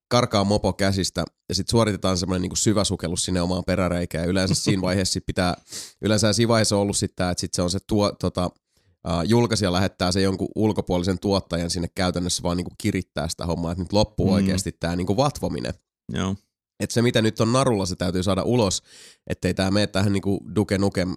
karkaa 0.08 0.44
mopo 0.44 0.72
käsistä 0.72 1.24
ja 1.48 1.54
sitten 1.54 1.70
suoritetaan 1.70 2.18
semmoinen 2.18 2.42
niin 2.42 2.56
syvä 2.56 2.84
sukellus 2.84 3.24
sinne 3.24 3.40
omaan 3.40 3.64
peräreikään. 3.66 4.24
Ja 4.24 4.30
yleensä 4.30 4.54
siinä 4.54 4.82
vaiheessa 4.88 5.12
sit 5.12 5.26
pitää, 5.26 5.56
yleensä 6.02 6.32
siinä 6.32 6.48
vaiheessa 6.48 6.76
on 6.76 6.82
ollut 6.82 6.96
sitten 6.96 7.30
että 7.30 7.40
sitten 7.40 7.56
se 7.56 7.62
on 7.62 7.70
se 7.70 7.78
tuo, 7.86 8.12
tota, 8.12 8.50
uh, 9.08 9.22
julkaisija 9.28 9.72
lähettää 9.72 10.12
se 10.12 10.20
jonkun 10.20 10.48
ulkopuolisen 10.56 11.18
tuottajan 11.18 11.70
sinne 11.70 11.88
käytännössä 11.94 12.42
vaan 12.42 12.56
niin 12.56 12.64
kuin 12.64 12.74
kirittää 12.78 13.28
sitä 13.28 13.46
hommaa, 13.46 13.72
että 13.72 13.82
nyt 13.84 13.92
loppuu 13.92 14.26
Mm. 14.26 14.32
oikeasti 14.32 14.72
tämä 14.72 14.96
niin 14.96 15.06
kuin 15.06 15.16
vatvominen. 15.16 15.74
Joo. 16.12 16.36
Että 16.80 16.94
se 16.94 17.02
mitä 17.02 17.22
nyt 17.22 17.40
on 17.40 17.52
narulla, 17.52 17.86
se 17.86 17.96
täytyy 17.96 18.22
saada 18.22 18.42
ulos, 18.42 18.82
ettei 19.26 19.54
tämä 19.54 19.70
mene 19.70 19.86
tähän 19.86 20.12
niin 20.12 20.22
kuin 20.22 20.40
Duke 20.54 20.78
Nukem 20.78 21.14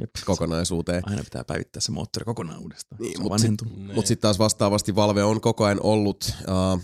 Jep. 0.00 0.10
kokonaisuuteen. 0.24 1.02
Aina 1.06 1.24
pitää 1.24 1.44
päivittää 1.44 1.80
se 1.80 1.92
moottori 1.92 2.24
kokonaan 2.24 2.60
uudestaan. 2.60 3.00
Niin, 3.00 3.12
se 3.12 3.18
on 3.18 3.22
mut 3.22 3.30
vanhentunut. 3.32 3.76
niin. 3.76 3.94
Mutta 3.94 4.08
sitten 4.08 4.22
taas 4.22 4.38
vastaavasti 4.38 4.94
Valve 4.94 5.24
on 5.24 5.40
koko 5.40 5.64
ajan 5.64 5.80
ollut 5.82 6.32
uh, 6.48 6.80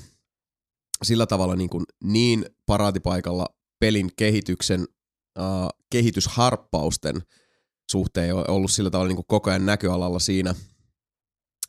sillä 1.02 1.26
tavalla 1.26 1.56
niin, 1.56 1.70
kuin 1.70 1.84
niin 2.04 2.44
paraatipaikalla 2.66 3.46
pelin 3.80 4.10
kehityksen 4.16 4.80
uh, 5.38 5.68
kehitysharppausten 5.90 7.22
suhteen 7.90 8.50
ollut 8.50 8.70
sillä 8.70 8.90
tavalla 8.90 9.08
niin 9.08 9.16
kuin 9.16 9.26
koko 9.28 9.50
ajan 9.50 9.66
näköalalla 9.66 10.18
siinä, 10.18 10.54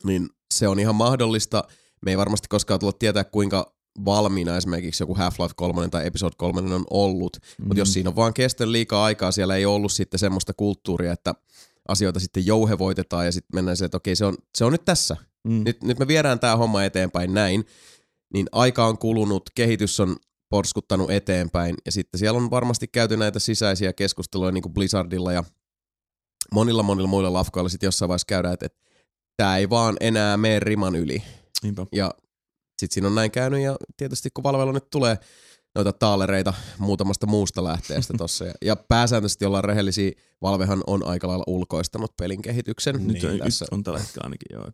niin 0.04 0.28
se 0.54 0.68
on 0.68 0.80
ihan 0.80 0.94
mahdollista. 0.94 1.64
Me 2.04 2.10
ei 2.10 2.18
varmasti 2.18 2.48
koskaan 2.48 2.80
tulla 2.80 2.92
tietää, 2.92 3.24
kuinka 3.24 3.74
valmiina 4.04 4.56
esimerkiksi 4.56 5.02
joku 5.02 5.14
Half-Life 5.14 5.52
3 5.56 5.88
tai 5.88 6.06
Episode 6.06 6.34
3 6.38 6.74
on 6.74 6.84
ollut, 6.90 7.36
mm. 7.58 7.64
mutta 7.66 7.80
jos 7.80 7.92
siinä 7.92 8.10
on 8.10 8.16
vaan 8.16 8.34
kestänyt 8.34 8.72
liikaa 8.72 9.04
aikaa, 9.04 9.32
siellä 9.32 9.56
ei 9.56 9.66
ollut 9.66 9.92
sitten 9.92 10.20
semmoista 10.20 10.52
kulttuuria, 10.54 11.12
että 11.12 11.34
asioita 11.88 12.20
sitten 12.20 12.46
jouhevoitetaan 12.46 13.26
ja 13.26 13.32
sitten 13.32 13.56
mennään 13.56 13.76
se, 13.76 13.84
että 13.84 13.96
okei, 13.96 14.16
se 14.16 14.24
on, 14.24 14.36
se 14.58 14.64
on 14.64 14.72
nyt 14.72 14.84
tässä. 14.84 15.16
Mm. 15.44 15.64
Nyt, 15.64 15.82
nyt 15.82 15.98
me 15.98 16.08
viedään 16.08 16.40
tämä 16.40 16.56
homma 16.56 16.84
eteenpäin 16.84 17.34
näin, 17.34 17.64
niin 18.34 18.46
aika 18.52 18.86
on 18.86 18.98
kulunut, 18.98 19.50
kehitys 19.54 20.00
on 20.00 20.16
porskuttanut 20.50 21.10
eteenpäin 21.10 21.74
ja 21.86 21.92
sitten 21.92 22.18
siellä 22.18 22.38
on 22.38 22.50
varmasti 22.50 22.88
käyty 22.88 23.16
näitä 23.16 23.38
sisäisiä 23.38 23.92
keskusteluja 23.92 24.52
niin 24.52 24.62
kuin 24.62 24.72
Blizzardilla 24.72 25.32
ja 25.32 25.44
monilla 26.54 26.82
monilla 26.82 27.08
muilla 27.08 27.32
lafkoilla 27.32 27.68
sitten 27.68 27.86
jossain 27.86 28.08
vaiheessa 28.08 28.26
käydään, 28.26 28.54
että, 28.54 28.66
että 28.66 28.78
tämä 29.36 29.56
ei 29.56 29.70
vaan 29.70 29.96
enää 30.00 30.36
mene 30.36 30.60
riman 30.60 30.96
yli. 30.96 31.22
Niinpä. 31.62 31.86
Ja 31.92 32.14
sitten 32.78 32.94
siinä 32.94 33.08
on 33.08 33.14
näin 33.14 33.30
käynyt 33.30 33.60
ja 33.60 33.76
tietysti 33.96 34.28
kun 34.34 34.44
Valvella 34.44 34.72
nyt 34.72 34.90
tulee 34.90 35.18
noita 35.74 35.92
taalereita 35.92 36.54
muutamasta 36.78 37.26
muusta 37.26 37.64
lähteestä 37.64 38.14
tossa. 38.18 38.44
Ja, 38.44 38.54
ja 38.62 38.76
pääsääntöisesti 38.76 39.44
ollaan 39.44 39.64
rehellisiä, 39.64 40.12
Valvehan 40.42 40.82
on 40.86 41.06
aika 41.06 41.28
lailla 41.28 41.44
ulkoistanut 41.46 42.16
pelin 42.16 42.42
kehityksen. 42.42 42.94
Nyt, 42.94 43.22
niin, 43.22 43.32
on, 43.32 43.38
tässä, 43.38 43.64
nyt 43.64 43.72
on 43.72 43.82
tällä 43.84 43.98
hetkellä 43.98 44.24
ainakin 44.24 44.46
joo. 44.52 44.68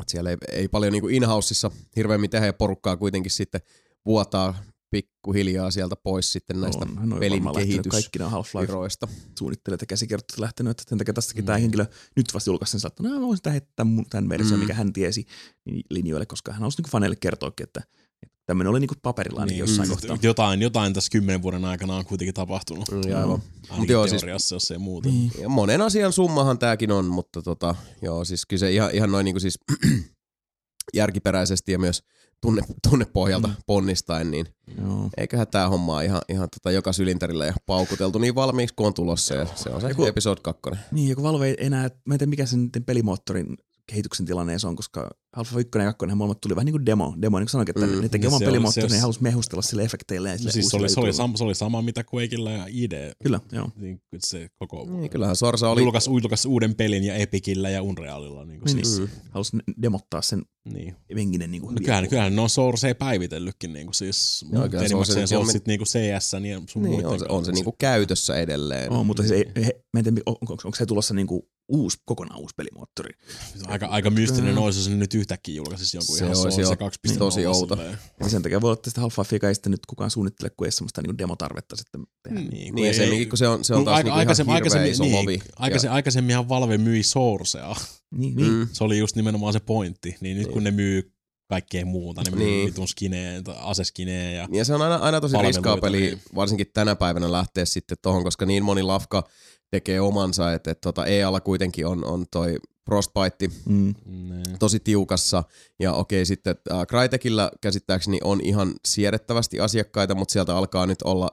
et 0.00 0.08
siellä 0.08 0.30
ei, 0.30 0.36
ei 0.52 0.68
paljon 0.68 0.92
niinku 0.92 1.08
in-houseissa 1.08 1.70
hirveämmin 1.96 2.30
tehdä 2.30 2.46
ja 2.46 2.52
porukkaa 2.52 2.96
kuitenkin 2.96 3.30
sitten 3.30 3.60
vuotaa 4.06 4.54
pikkuhiljaa 4.92 5.70
sieltä 5.70 5.96
pois 5.96 6.32
sitten 6.32 6.60
näistä 6.60 6.84
on, 6.84 6.98
hän 6.98 7.12
on 7.12 7.18
pelin 7.18 7.32
varmaan 7.44 7.54
lähtenyt 7.54 7.74
kehitys- 7.82 7.90
kaikki 7.90 8.18
nämä 8.18 8.30
Half-Life 8.30 8.60
viroista. 8.68 9.08
suunnittelijat 9.38 9.80
ja 9.80 9.86
käsikirjoittajat 9.86 10.38
lähtenyt, 10.38 10.70
että 10.70 10.84
sen 10.88 10.98
takia 10.98 11.14
tästäkin 11.14 11.44
Mm. 11.44 11.46
tämä 11.46 11.58
henkilö 11.58 11.86
nyt 12.16 12.34
vasta 12.34 12.50
julkaisi 12.50 12.80
sen, 12.80 12.88
että 12.88 13.02
no, 13.02 13.08
mä 13.10 13.20
voisin 13.20 13.42
mun- 13.84 14.06
tämän 14.10 14.28
version, 14.28 14.54
Mm. 14.54 14.60
mikä 14.60 14.74
hän 14.74 14.92
tiesi 14.92 15.26
niin 15.64 15.82
linjoille, 15.90 16.26
koska 16.26 16.52
hän 16.52 16.60
halusi 16.60 16.82
niin 16.82 16.90
faneille 16.90 17.16
kertoakin, 17.20 17.64
että, 17.64 17.82
että 18.22 18.36
tämmöinen 18.46 18.70
oli 18.70 18.80
niin 18.80 18.90
paperilla 19.02 19.40
ainakin 19.40 19.54
Niin, 19.54 19.60
jossain 19.68 19.88
mm. 19.88 19.92
kohtaa. 19.94 20.18
Jotain, 20.22 20.62
jotain 20.62 20.92
tässä 20.94 21.10
kymmenen 21.12 21.42
vuoden 21.42 21.64
aikana 21.64 21.96
on 21.96 22.04
kuitenkin 22.04 22.34
tapahtunut. 22.34 22.90
Mm, 22.90 23.10
ja 23.10 23.18
aivan. 23.18 23.32
Ainakin 23.62 23.76
Mut 23.78 23.88
joo, 23.88 24.06
siis- 24.06 24.20
teoriassa, 24.20 24.54
jos 24.54 24.70
ei 24.70 24.78
muuta. 24.78 25.08
Niin. 25.08 25.32
Ja 25.40 25.48
monen 25.48 25.80
asian 25.82 26.12
summahan 26.12 26.58
tämäkin 26.58 26.92
on, 26.92 27.04
mutta 27.04 27.42
tota, 27.42 27.74
joo, 28.02 28.24
siis 28.24 28.46
kyllä 28.46 28.60
se 28.60 28.72
ihan, 28.72 28.90
ihan 28.94 29.12
noin 29.12 29.24
niinku 29.24 29.40
siis 29.40 29.58
järkiperäisesti 30.94 31.72
ja 31.72 31.78
myös 31.78 32.02
tunne, 32.42 32.62
tunnepohjalta 32.90 33.48
Mm. 33.48 33.54
ponnistaen, 33.66 34.30
niin 34.30 34.46
Joo. 34.82 35.10
eiköhän 35.16 35.46
tämä 35.48 35.68
homma 35.68 36.02
ihan, 36.02 36.22
ihan 36.28 36.48
tota 36.50 36.70
joka 36.70 36.92
sylinterillä 36.92 37.46
ja 37.46 37.54
paukuteltu 37.66 38.18
niin 38.18 38.34
valmiiksi 38.34 38.74
kuin 38.74 38.86
on 38.86 38.94
tulossa 38.94 39.34
ja 39.34 39.46
se 39.54 39.70
on 39.70 39.80
se 39.80 39.88
Joku- 39.88 40.06
episode 40.06 40.40
2. 40.44 40.60
Niin, 40.90 41.08
joku 41.08 41.22
Valve 41.22 41.46
ei 41.48 41.56
enää, 41.58 41.90
mä 42.04 42.14
en 42.14 42.18
tiedä 42.18 42.30
mikä 42.30 42.46
sen 42.46 42.60
niiden 42.62 42.84
pelimoottorin 42.84 43.56
kehityksen 43.86 44.26
tilanne 44.26 44.58
se 44.58 44.66
on, 44.66 44.76
koska 44.76 45.10
Alpha 45.36 45.60
1 45.60 45.70
ja 45.78 45.92
2 45.92 46.14
molemmat 46.16 46.40
tuli 46.40 46.56
vähän 46.56 46.66
niin 46.66 46.72
kuin 46.72 46.86
demo. 46.86 47.14
Demo, 47.22 47.38
niin 47.38 47.44
kuin 47.46 47.50
sanoinkin, 47.50 47.78
että 47.78 47.94
Mm. 47.96 48.02
ne 48.02 48.08
teki 48.08 48.24
Ja 48.24 48.28
oman 48.28 48.38
se 48.38 48.44
pelimoottorin 48.44 48.90
se- 48.90 48.94
ja 48.94 48.98
ne 48.98 49.00
halusi 49.00 49.22
mehustella 49.22 49.62
sille 49.62 49.82
efekteillä 49.82 50.28
ja 50.28 50.34
No 50.34 50.38
sille 50.38 50.52
siis 50.52 50.68
se 50.68 50.76
oli, 50.76 50.88
se, 50.88 51.00
oli 51.00 51.12
sama, 51.12 51.36
se 51.36 51.44
oli 51.44 51.54
sama 51.54 51.82
mitä 51.82 52.04
Quakeilla 52.14 52.50
ja 52.50 52.66
ID. 52.68 52.92
Kyllä, 53.22 53.40
joo. 53.52 53.70
Niin, 53.76 54.00
kuin 54.10 54.20
se 54.26 54.48
koko 54.58 54.86
Niin, 54.90 55.10
kyllähän 55.10 55.36
Sorsa 55.36 55.68
oli... 55.70 55.80
julkaisi, 55.82 56.10
julkaisi 56.10 56.48
uuden 56.48 56.74
pelin 56.74 57.04
ja 57.04 57.14
Epicillä 57.14 57.70
ja 57.70 57.82
Unrealilla. 57.82 58.44
Niin 58.44 58.60
kuin 58.60 58.74
Niin, 58.76 58.86
siis, 58.86 59.00
Mm. 59.00 59.08
Halusi 59.30 59.56
demottaa 59.82 60.22
sen 60.22 60.42
niin. 60.72 60.96
venkinen 61.14 61.50
niin 61.50 61.62
kuin 61.62 61.74
No 61.74 61.78
kyllähän, 61.80 62.08
kyllähän 62.08 62.36
ne 62.36 62.42
on 62.42 62.50
Sourcea 62.50 62.94
päivitellytkin 62.94 63.72
niin 63.72 63.86
kuin 63.86 63.94
siis 63.94 64.44
Joo, 64.52 64.68
kyllä 64.68 64.84
enimmäkseen 64.84 65.16
Source 65.18 65.26
se 65.26 65.36
on 65.36 65.42
on- 65.46 65.52
sit 65.52 65.66
niinku 65.66 65.84
CS 65.84 66.32
ja 66.48 66.60
sun 66.68 66.82
Niin, 66.82 66.94
on 66.94 67.00
se, 67.00 67.08
on 67.10 67.18
se 67.20 67.26
kanssa. 67.28 67.52
niinku 67.52 67.74
käytössä 67.78 68.36
edelleen. 68.36 68.92
Oh, 68.92 69.04
mutta 69.06 69.22
siis 69.22 69.32
ei, 69.32 69.64
he, 69.64 69.80
mä 69.92 69.98
en 70.00 70.04
tiedä, 70.04 70.20
onko, 70.26 70.52
onko, 70.64 70.74
se 70.78 70.86
tulossa 70.86 71.14
niinku 71.14 71.48
uusi, 71.68 71.98
kokonaan 72.04 72.40
uusi 72.40 72.54
pelimoottori. 72.56 73.10
Aika, 73.66 73.86
aika 73.86 74.10
mystinen 74.10 74.58
olisi, 74.58 74.78
jos 74.78 74.84
se 74.84 74.90
nyt 74.94 75.14
yhtäkkiä 75.22 75.54
julkaisisi 75.54 75.96
jonkun 75.96 76.18
Se 76.18 76.24
ihan 76.24 76.36
olisi 76.38 76.64
Source 76.64 76.84
jo 76.84 76.88
2.0 77.12 77.18
tosi 77.18 77.46
outo. 77.46 77.78
Ja 78.20 78.28
sen 78.28 78.42
takia 78.42 78.60
voi 78.60 78.68
olla, 78.68 78.74
että 78.78 78.90
sitä 78.90 79.00
Half-Lifea 79.00 79.48
ei 79.48 79.54
sitten 79.54 79.70
nyt 79.70 79.86
kukaan 79.86 80.10
suunnittele, 80.10 80.50
kun 80.56 80.66
ei 80.66 80.72
semmoista 80.72 81.02
niinku 81.02 81.18
demotarvetta 81.18 81.76
sitten 81.76 82.04
tehdä. 82.22 82.40
Niin, 82.40 82.74
Niin, 82.74 82.86
ja 82.86 82.94
se, 82.94 83.26
kun 83.28 83.38
se 83.38 83.48
on, 83.48 83.64
se 83.64 83.74
on 83.74 83.84
taas 83.84 83.96
aika- 83.96 84.04
niinku 84.08 84.20
ihan 84.20 84.26
aikaisemmin- 84.28 84.54
hirveä 84.54 84.70
aikaisemmin- 84.70 84.90
iso 84.90 85.04
niin, 85.04 85.14
lovi. 85.16 85.42
Aikaisemmin, 85.56 85.94
aikaisemminhan 85.94 86.48
Valve 86.48 86.78
myi 86.78 87.02
Sourcea. 87.02 87.76
Niin, 88.14 88.36
niin. 88.36 88.52
Mm. 88.52 88.68
Se 88.72 88.84
oli 88.84 88.98
just 88.98 89.16
nimenomaan 89.16 89.52
se 89.52 89.60
pointti. 89.60 90.16
Niin 90.20 90.36
nyt 90.36 90.46
Niin. 90.46 90.52
kun 90.52 90.64
ne 90.64 90.70
myy 90.70 91.12
kaikkea 91.50 91.86
muuta, 91.86 92.22
ne 92.30 92.36
Niin. 92.36 92.66
vitun 92.66 92.88
skineen, 92.88 93.44
aseskineen 93.56 94.36
ja 94.36 94.48
Ja 94.52 94.64
se 94.64 94.74
on 94.74 94.82
aina, 94.82 94.96
aina 94.96 95.20
tosi 95.20 95.36
riskaa 95.42 95.76
peli, 95.76 96.00
niin. 96.00 96.20
varsinkin 96.34 96.66
tänä 96.74 96.96
päivänä 96.96 97.32
lähteä 97.32 97.64
sitten 97.64 97.96
tohon, 98.02 98.24
koska 98.24 98.46
niin 98.46 98.64
moni 98.64 98.82
lafka 98.82 99.28
tekee 99.70 100.00
omansa, 100.00 100.52
että, 100.52 100.70
että 100.70 100.80
tota 100.80 101.06
EAlla 101.06 101.40
kuitenkin 101.40 101.86
on, 101.86 102.04
on 102.04 102.24
toi 102.30 102.56
Frostbite 102.86 103.48
Mm. 103.66 103.94
niin. 104.06 104.58
tosi 104.58 104.80
tiukassa. 104.80 105.44
Ja 105.80 105.92
okei, 105.92 106.26
sitten 106.26 106.56
äh, 106.72 106.86
Crytekillä 106.86 107.50
käsittääkseni 107.60 108.18
on 108.24 108.40
ihan 108.42 108.74
siedettävästi 108.86 109.60
asiakkaita, 109.60 110.14
mutta 110.14 110.32
sieltä 110.32 110.56
alkaa 110.56 110.86
nyt 110.86 111.02
olla 111.02 111.28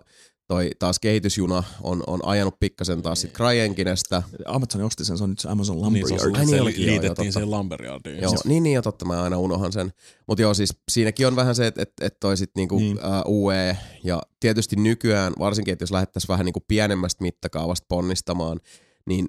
toi 0.47 0.69
taas 0.79 0.99
kehitysjuna 0.99 1.63
on, 1.81 2.03
on 2.07 2.19
ajanut 2.25 2.59
pikkasen 2.59 3.01
taas 3.01 3.21
sit 3.21 3.33
Cryenkinestä. 3.33 4.23
Amazon 4.45 4.81
osti 4.83 5.05
sen, 5.05 5.17
se 5.17 5.23
on 5.23 5.29
nyt 5.29 5.39
se 5.39 5.49
Amazon 5.49 5.75
Niin, 5.93 6.07
se, 6.07 6.13
Lumberyard. 6.15 6.29
on, 6.29 6.35
Ai 6.39 6.45
se 6.45 6.51
niin 6.51 6.57
joo, 6.57 6.67
joo, 6.69 6.75
liitettiin 6.85 7.15
totta. 7.15 7.31
siihen 7.31 7.51
Lumberyardiin. 7.51 8.21
Joo, 8.21 8.33
niin, 8.45 8.63
niin, 8.63 8.73
ja 8.73 8.81
totta, 8.81 9.05
mä 9.05 9.23
aina 9.23 9.37
unohan 9.37 9.71
sen. 9.73 9.93
Mutta 10.27 10.41
joo, 10.41 10.53
siis 10.53 10.69
siinäkin 10.91 11.27
on 11.27 11.35
vähän 11.35 11.55
se, 11.55 11.67
että 11.67 11.81
et, 11.81 11.93
et 12.01 12.19
toi 12.19 12.37
sit 12.37 12.51
niinku 12.55 12.75
Niin. 12.79 12.95
niin. 12.95 13.05
uh, 13.27 13.43
UE, 13.45 13.77
ja 14.03 14.21
tietysti 14.39 14.75
nykyään, 14.75 15.33
varsinkin, 15.39 15.71
että 15.71 15.83
jos 15.83 15.91
lähdettäisiin 15.91 16.27
vähän 16.27 16.45
niinku 16.45 16.63
pienemmästä 16.67 17.21
mittakaavasta 17.23 17.85
ponnistamaan, 17.89 18.59
niin 19.05 19.27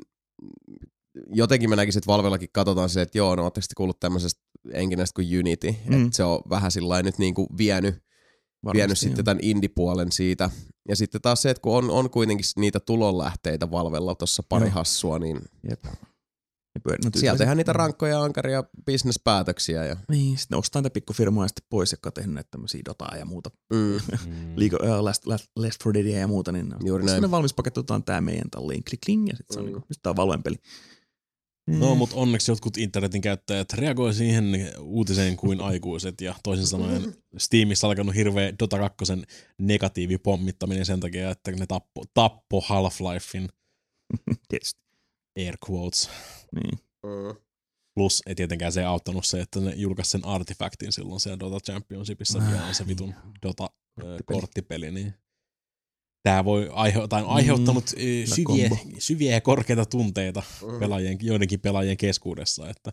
jotenkin 1.32 1.70
mä 1.70 1.76
näkisin, 1.76 1.98
että 1.98 2.06
Valvellakin 2.12 2.48
katsotaan 2.52 2.88
se, 2.88 3.02
että 3.02 3.18
joo, 3.18 3.36
no 3.36 3.42
ootteko 3.44 3.64
te 3.68 3.74
kuullut 3.76 4.00
tämmöisestä 4.00 4.40
enkinästä 4.72 5.14
kuin 5.16 5.38
Unity, 5.38 5.74
Mm. 5.86 5.94
mm. 5.96 6.04
että 6.04 6.16
se 6.16 6.24
on 6.24 6.40
vähän 6.50 6.70
sillä 6.70 7.02
nyt 7.02 7.18
niinku 7.18 7.46
vienyt, 7.58 7.94
vienyt 8.74 8.98
sitten 8.98 9.24
tämän 9.24 9.38
indie-puolen 9.42 10.12
siitä. 10.12 10.50
Ja 10.88 10.96
sitten 10.96 11.20
taas 11.20 11.42
se, 11.42 11.50
että 11.50 11.60
kun 11.60 11.76
on, 11.76 11.90
on 11.90 12.10
kuitenkin 12.10 12.46
niitä 12.56 12.80
tulonlähteitä 12.80 13.70
Valvella 13.70 14.14
tuossa 14.14 14.42
pari 14.48 14.66
Joo. 14.66 14.74
hassua, 14.74 15.18
niin 15.18 15.40
Jep. 15.70 15.84
No, 17.04 17.10
siellä 17.16 17.38
tehdään 17.38 17.56
niitä 17.56 17.72
Mm. 17.72 17.76
rankkoja, 17.76 18.22
ankaria 18.22 18.64
bisnespäätöksiä. 18.86 19.84
Ja, 19.84 19.96
Niin, 20.10 20.38
sitten 20.38 20.58
ostaa 20.58 20.82
niitä 20.82 20.92
pikkufirmoja 20.92 21.48
sitten 21.48 21.66
pois, 21.70 21.92
jotka 21.92 22.08
on 22.08 22.12
tehnyt 22.12 22.34
näitä 22.34 22.50
tämmöisiä 22.50 22.80
Dotaa 22.84 23.16
ja 23.16 23.24
muuta. 23.24 23.50
mm. 23.72 23.78
Mm. 24.26 24.52
League 24.56 24.78
of, 24.82 24.98
uh, 24.98 25.04
Last, 25.04 25.26
Last, 25.26 25.46
Left 25.56 25.80
4 25.86 25.94
Deadia 25.94 26.18
ja 26.20 26.28
muuta, 26.28 26.52
niin 26.52 26.66
Juuri 26.84 27.02
sitten 27.02 27.12
näin. 27.12 27.22
ne 27.22 27.30
valmis 27.30 27.54
paketetaan 27.54 28.04
tää 28.04 28.20
meidän 28.20 28.50
talliin, 28.50 28.84
klik 28.84 29.00
kling, 29.06 29.28
ja 29.28 29.36
sitten 29.36 29.54
se 29.54 29.60
on 29.60 29.66
Mm. 29.66 29.72
niinku, 29.72 29.86
nyt 29.88 29.98
tää 30.02 30.10
on 30.10 30.16
Valven 30.16 30.42
peli. 30.42 30.56
No, 31.66 31.94
Mm. 31.94 31.98
mutta 31.98 32.16
onneksi 32.16 32.50
jotkut 32.50 32.76
internetin 32.76 33.20
käyttäjät 33.20 33.72
reagoi 33.72 34.14
siihen 34.14 34.44
uutiseen 34.80 35.36
kuin 35.36 35.60
aikuiset, 35.70 36.20
ja 36.20 36.34
toisin 36.42 36.66
sanoen 36.66 37.14
Steamissa 37.38 37.86
alkanut 37.86 38.14
hirveä 38.14 38.52
Dota 38.58 38.78
2 38.78 38.96
negatiivipommittaminen 39.58 40.86
sen 40.86 41.00
takia, 41.00 41.30
että 41.30 41.50
ne 41.52 41.66
tappo, 41.66 42.04
tappo 42.14 42.60
Half-Lifein 42.60 43.48
Tietysti. 44.48 44.80
air 45.38 45.56
quotes. 45.70 46.10
Niin. 46.54 46.78
Mm. 47.06 47.40
Plus 47.94 48.22
ei 48.26 48.34
tietenkään 48.34 48.72
se 48.72 48.84
auttanut 48.84 49.26
se, 49.26 49.40
että 49.40 49.60
ne 49.60 49.72
julkaisi 49.76 50.10
sen 50.10 50.24
artefactin 50.24 50.92
silloin 50.92 51.20
siellä 51.20 51.38
Dota 51.40 51.60
Championshipissa, 51.60 52.38
Ah, 52.38 52.50
mikä 52.50 52.64
on 52.64 52.74
se 52.74 52.86
vitun 52.86 53.14
Dota 53.46 53.64
ö, 53.64 54.02
Korttipeli. 54.02 54.40
korttipeli, 54.40 54.90
niin 54.90 55.14
Tämä 56.22 56.44
voi 56.44 56.68
aihe- 56.72 57.08
tai 57.08 57.22
on 57.22 57.28
aiheuttanut 57.28 57.84
mm, 57.96 58.34
syviä, 58.34 58.70
syviä 58.98 59.32
ja 59.32 59.40
korkeita 59.40 59.86
tunteita 59.86 60.42
Mm. 60.72 60.78
pelaajien, 60.78 61.18
joidenkin 61.22 61.60
pelaajien 61.60 61.96
keskuudessa, 61.96 62.68
että 62.70 62.92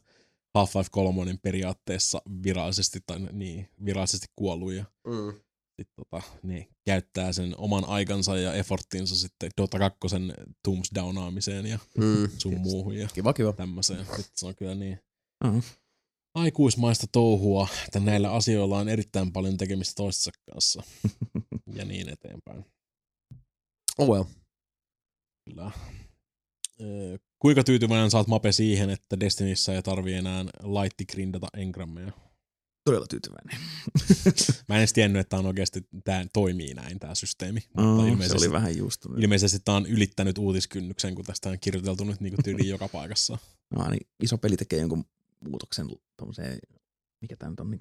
Half-Life 0.58 0.88
3 0.92 1.38
periaatteessa 1.42 2.22
virallisesti, 2.44 3.00
tai 3.08 3.20
niin, 3.32 3.70
virallisesti 3.86 4.28
kuollut 4.36 4.74
ja 4.74 4.86
Mm. 5.08 5.40
sit, 5.76 5.88
tota, 5.96 6.22
ne 6.44 6.68
käyttää 6.86 7.34
sen 7.34 7.56
oman 7.58 7.86
aikansa 7.86 8.38
ja 8.38 8.54
efforttinsa 8.54 9.16
sitten 9.16 9.52
Dota 9.62 9.80
2 9.80 9.98
tombs 10.64 10.90
downaamiseen 10.96 11.66
ja 11.66 11.80
Mm. 11.98 12.30
sun 12.38 12.60
muuhun 12.60 12.96
ja 12.98 13.08
Kiva, 13.14 13.34
kiva. 13.34 13.54
tämmöiseen. 13.54 14.06
Nyt 14.18 14.28
se 14.36 14.46
on 14.48 14.56
kyllä 14.56 14.76
niin 14.76 15.00
Uh-huh. 15.46 15.64
aikuismaista 16.36 17.08
touhua, 17.12 17.68
että 17.86 18.00
näillä 18.00 18.32
asioilla 18.32 18.78
on 18.78 18.90
erittäin 18.90 19.32
paljon 19.32 19.58
tekemistä 19.58 19.94
toistensa 19.96 20.32
kanssa 20.52 20.84
ja 21.78 21.86
niin 21.86 22.10
eteenpäin. 22.10 22.66
Oh 23.98 24.10
well. 24.10 24.24
Kyllä. 25.50 25.72
Öö, 26.82 27.18
kuinka 27.40 27.64
tyytyväinen 27.64 28.12
saat 28.12 28.28
Mape 28.28 28.52
siihen, 28.52 28.90
että 28.90 29.20
Destinissä 29.20 29.74
ei 29.76 29.84
tarvii 29.84 30.14
enää 30.14 30.46
laitti 30.64 31.06
grindata 31.06 31.48
engrammeja? 31.58 32.12
Todella 32.86 33.08
tyytyväinen. 33.08 33.58
Mä 34.68 34.76
en 34.76 34.80
edes 34.80 34.94
tiennyt, 34.94 35.20
että 35.20 35.38
on 35.38 35.46
oikeasti, 35.46 35.88
tämä 36.04 36.26
toimii 36.34 36.74
näin, 36.74 37.00
tämä 37.00 37.16
systeemi. 37.16 37.60
Oh, 37.78 37.84
Mutta 37.84 38.04
se 38.04 38.10
ilmeisesti, 38.10 38.38
oli 38.46 38.52
vähän 38.52 38.78
just. 38.78 39.06
ilmeisesti 39.18 39.60
tämä 39.66 39.76
on 39.78 39.86
ylittänyt 39.86 40.38
uutiskynnyksen, 40.38 41.16
kun 41.16 41.26
tästä 41.26 41.50
on 41.50 41.60
kirjoiteltu 41.60 42.04
nyt 42.04 42.22
niin 42.22 42.34
tyyliin 42.44 42.70
joka 42.76 42.88
paikassa. 42.88 43.38
No, 43.76 43.90
niin 43.90 44.08
iso 44.24 44.38
peli 44.38 44.58
tekee 44.58 44.80
jonkun 44.80 45.06
muutoksen 45.50 45.88
tommoseen, 46.18 46.60
mikä 47.22 47.36
tämä 47.36 47.50
nyt 47.50 47.60
on, 47.60 47.72
niin 47.72 47.80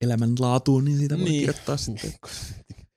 elämänlaatuun, 0.00 0.84
niin 0.84 0.98
siitä 0.98 1.18
voi 1.18 1.24
Niin. 1.24 1.38
kirjoittaa 1.40 1.76
sitten. 1.76 2.12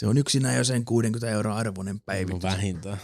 Se 0.00 0.06
on 0.06 0.18
yksinään 0.18 0.56
jo 0.56 0.64
sen 0.64 0.84
60 0.84 1.30
euroa 1.30 1.56
arvoinen 1.56 1.94
No 1.96 2.00
päivitys. 2.06 2.42
vähintään. 2.42 2.98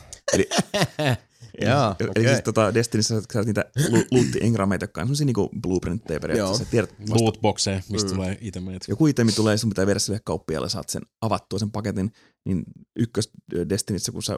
Jaa, 1.61 1.97
Eli 2.01 2.09
okei. 2.11 2.29
siis 2.29 2.41
tota 2.45 2.75
Destinissä 2.75 3.21
sä 3.21 3.27
saat 3.33 3.47
niitä 3.47 3.65
lu- 3.91 4.05
luutti-engrameita, 4.11 4.83
jotka 4.85 5.01
on 5.01 5.07
semmosia 5.07 5.27
niinku 5.27 5.51
blueprintteja 5.63 6.21
periaatteessa. 6.21 6.63
Joo. 6.65 6.71
Tiedät 6.71 6.95
vasta, 7.01 7.25
Lootboxeja, 7.25 7.81
mistä 7.91 8.09
Mm. 8.11 8.15
tulee 8.15 8.39
itemeet. 8.41 8.85
joku 8.89 9.07
itemi 9.07 9.33
tulee, 9.33 9.57
sun 9.57 9.71
pitää 9.71 9.87
viedä 9.87 9.99
sille 9.99 10.21
kauppialle, 10.25 10.69
saat 10.69 10.89
sen 10.89 11.03
avattua 11.21 11.59
sen 11.59 11.71
paketin, 11.71 12.13
niin 12.47 12.63
ykkös 12.99 13.31
Destinissä, 13.69 14.13
kun 14.13 14.23
sä 14.23 14.37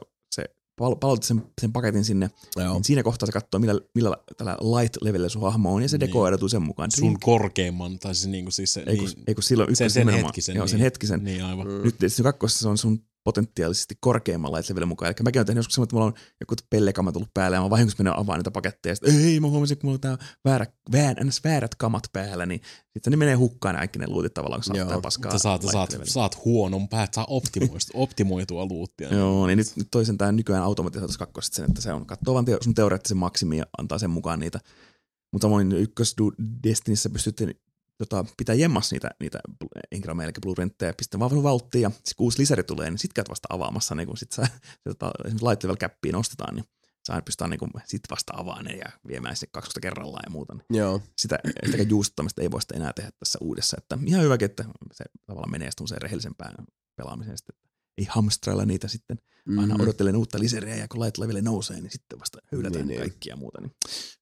pal- 0.76 0.96
palautit 0.96 1.22
sen, 1.24 1.42
sen 1.60 1.72
paketin 1.72 2.04
sinne, 2.04 2.30
Joo. 2.56 2.72
niin 2.74 2.84
siinä 2.84 3.02
kohtaa 3.02 3.26
se 3.26 3.32
katsoo, 3.32 3.60
millä, 3.60 3.80
millä 3.94 4.16
tällä 4.36 4.56
light-levelillä 4.60 5.28
sun 5.28 5.42
hahmo 5.42 5.74
on, 5.74 5.82
ja 5.82 5.88
se 5.88 5.98
Niin. 5.98 6.08
dekoidatuu 6.08 6.48
sen 6.48 6.62
mukaan. 6.62 6.90
Sun 6.90 7.20
korkeimman, 7.20 7.98
tai 7.98 8.14
siis 8.14 8.26
niinku 8.28 8.50
siis 8.50 8.72
se, 8.72 8.82
ei, 8.86 8.96
kun, 8.96 9.06
niin, 9.06 9.24
ei 9.26 9.34
kun 9.34 9.42
silloin 9.42 9.76
sen, 9.76 9.90
sen 9.90 10.08
hetkisen. 10.08 10.56
Joo, 10.56 10.66
sen 10.66 10.76
niin, 10.76 10.82
hetkisen. 10.84 11.24
Niin 11.24 11.44
aivan. 11.44 11.82
Nyt 11.82 12.00
Destiny 12.00 12.32
2 12.32 12.58
se 12.58 12.68
on 12.68 12.78
sun 12.78 13.04
potentiaalisesti 13.24 13.94
korkeimman 14.00 14.52
light 14.52 14.70
levelin 14.70 14.88
mukaan. 14.88 15.08
Eli 15.08 15.22
mäkin 15.22 15.38
olen 15.38 15.46
tehnyt 15.46 15.58
joskus 15.58 15.74
semmoinen, 15.74 15.86
että 15.86 15.94
mulla 15.94 16.06
on 16.06 16.14
joku 16.40 16.54
pellekamat 16.70 17.12
tullut 17.12 17.34
päällä 17.34 17.56
ja 17.56 17.60
mä 17.60 17.70
vahingossa 17.70 18.02
mennyt 18.02 18.20
avaan 18.20 18.38
niitä 18.38 18.50
paketteja. 18.50 18.90
Ja 18.92 18.96
sit, 18.96 19.24
ei, 19.24 19.40
mä 19.40 19.46
huomasin, 19.48 19.78
kun 19.78 19.88
mulla 19.88 19.94
on 19.96 20.00
tää 20.00 20.18
väärä, 20.44 20.66
väär, 20.92 21.24
ns. 21.24 21.44
väärät 21.44 21.74
kamat 21.74 22.02
päällä, 22.12 22.46
niin 22.46 22.60
sitten 22.92 23.10
ne 23.10 23.16
menee 23.16 23.34
hukkaan 23.34 23.76
kaikki 23.76 23.98
ne 23.98 24.06
luutit 24.08 24.34
tavallaan, 24.34 24.62
kun 24.66 24.88
tää 24.88 25.00
paskaa. 25.00 25.32
Sä 25.32 25.38
saat, 25.38 25.62
saat, 25.62 25.96
saat 26.04 26.44
huonon 26.44 26.88
päät, 26.88 27.14
saa 27.14 27.26
optimoitua, 27.28 27.78
optimoitua 28.04 28.66
luuttia. 28.66 29.14
Joo, 29.14 29.46
niin 29.46 29.56
nyt, 29.56 29.72
nyt 29.76 29.88
toisen 29.90 30.18
tämän 30.18 30.36
nykyään 30.36 30.62
automatisoitus 30.62 31.18
kakkosesta 31.18 31.56
sen, 31.56 31.64
että 31.64 31.82
se 31.82 31.92
on 31.92 32.06
katsoo 32.06 32.34
vaan 32.34 32.44
teo, 32.44 32.58
sun 32.60 32.74
teoreettisen 32.74 33.16
maksimi 33.16 33.58
ja 33.58 33.66
antaa 33.78 33.98
sen 33.98 34.10
mukaan 34.10 34.40
niitä. 34.40 34.60
Mutta 35.32 35.44
samoin 35.44 35.72
ykkös 35.72 36.16
Destinissä 36.64 37.10
pystytte 37.10 37.54
tota, 38.06 38.24
pitää 38.36 38.54
jemmas 38.54 38.92
niitä, 38.92 39.10
niitä 39.20 39.38
engrameja, 39.92 40.24
eli 40.24 40.32
blueprintteja, 40.42 40.92
pistää 40.94 41.20
vaan 41.20 41.42
valttiin 41.42 41.82
ja 41.82 41.90
sit 42.04 42.16
kun 42.16 42.24
uusi 42.24 42.38
lisäri 42.38 42.62
tulee, 42.62 42.90
niin 42.90 42.98
sit 42.98 43.12
käyt 43.12 43.30
vasta 43.30 43.46
avaamassa, 43.50 43.94
niin 43.94 44.06
kun 44.06 44.16
sit 44.16 44.32
sä 44.32 44.46
tota, 44.84 45.10
esimerkiksi 45.24 45.46
light 45.46 45.62
level 45.64 45.76
käppiin 45.76 46.12
nostetaan, 46.12 46.54
niin 46.54 46.64
sä 47.06 47.22
pystytään 47.24 47.50
niin 47.50 47.70
sit 47.84 48.02
vasta 48.10 48.32
avaamaan 48.36 48.64
ne 48.64 48.72
ja 48.72 48.92
viemään 49.06 49.36
sinne 49.36 49.50
12 49.52 49.80
kerrallaan 49.80 50.22
ja 50.26 50.30
muuta. 50.30 50.54
Niin 50.54 50.78
Joo. 50.80 51.02
sitä, 51.18 51.38
sitäkään 51.66 51.90
juustuttamista 51.90 52.42
ei 52.42 52.50
voi 52.50 52.60
sitten 52.60 52.76
enää 52.76 52.92
tehdä 52.92 53.10
tässä 53.18 53.38
uudessa, 53.42 53.76
että 53.80 53.98
ihan 54.06 54.22
hyväkin, 54.22 54.46
että 54.46 54.64
se 54.92 55.04
tavallaan 55.26 55.50
menee 55.50 55.70
sitten 55.70 56.02
rehellisempään 56.02 56.54
pelaamiseen 56.96 57.38
sitten, 57.38 57.54
että 57.56 57.68
ei 57.98 58.06
hamstrailla 58.10 58.64
niitä 58.64 58.88
sitten 58.88 59.18
aina 59.58 59.74
Mhm. 59.74 59.82
odottelen 59.82 60.16
uutta 60.16 60.38
liseriä 60.38 60.76
ja 60.76 60.88
kun 60.88 61.00
light 61.00 61.18
leveli 61.18 61.42
nousee, 61.42 61.80
niin 61.80 61.90
sitten 61.90 62.20
vasta 62.20 62.38
höylätään 62.52 62.72
Niin, 62.86 62.88
niin, 62.88 63.00
niin. 63.00 63.10
kaikkia 63.10 63.32
ja 63.32 63.36
muuta. 63.36 63.60
Niin 63.60 63.72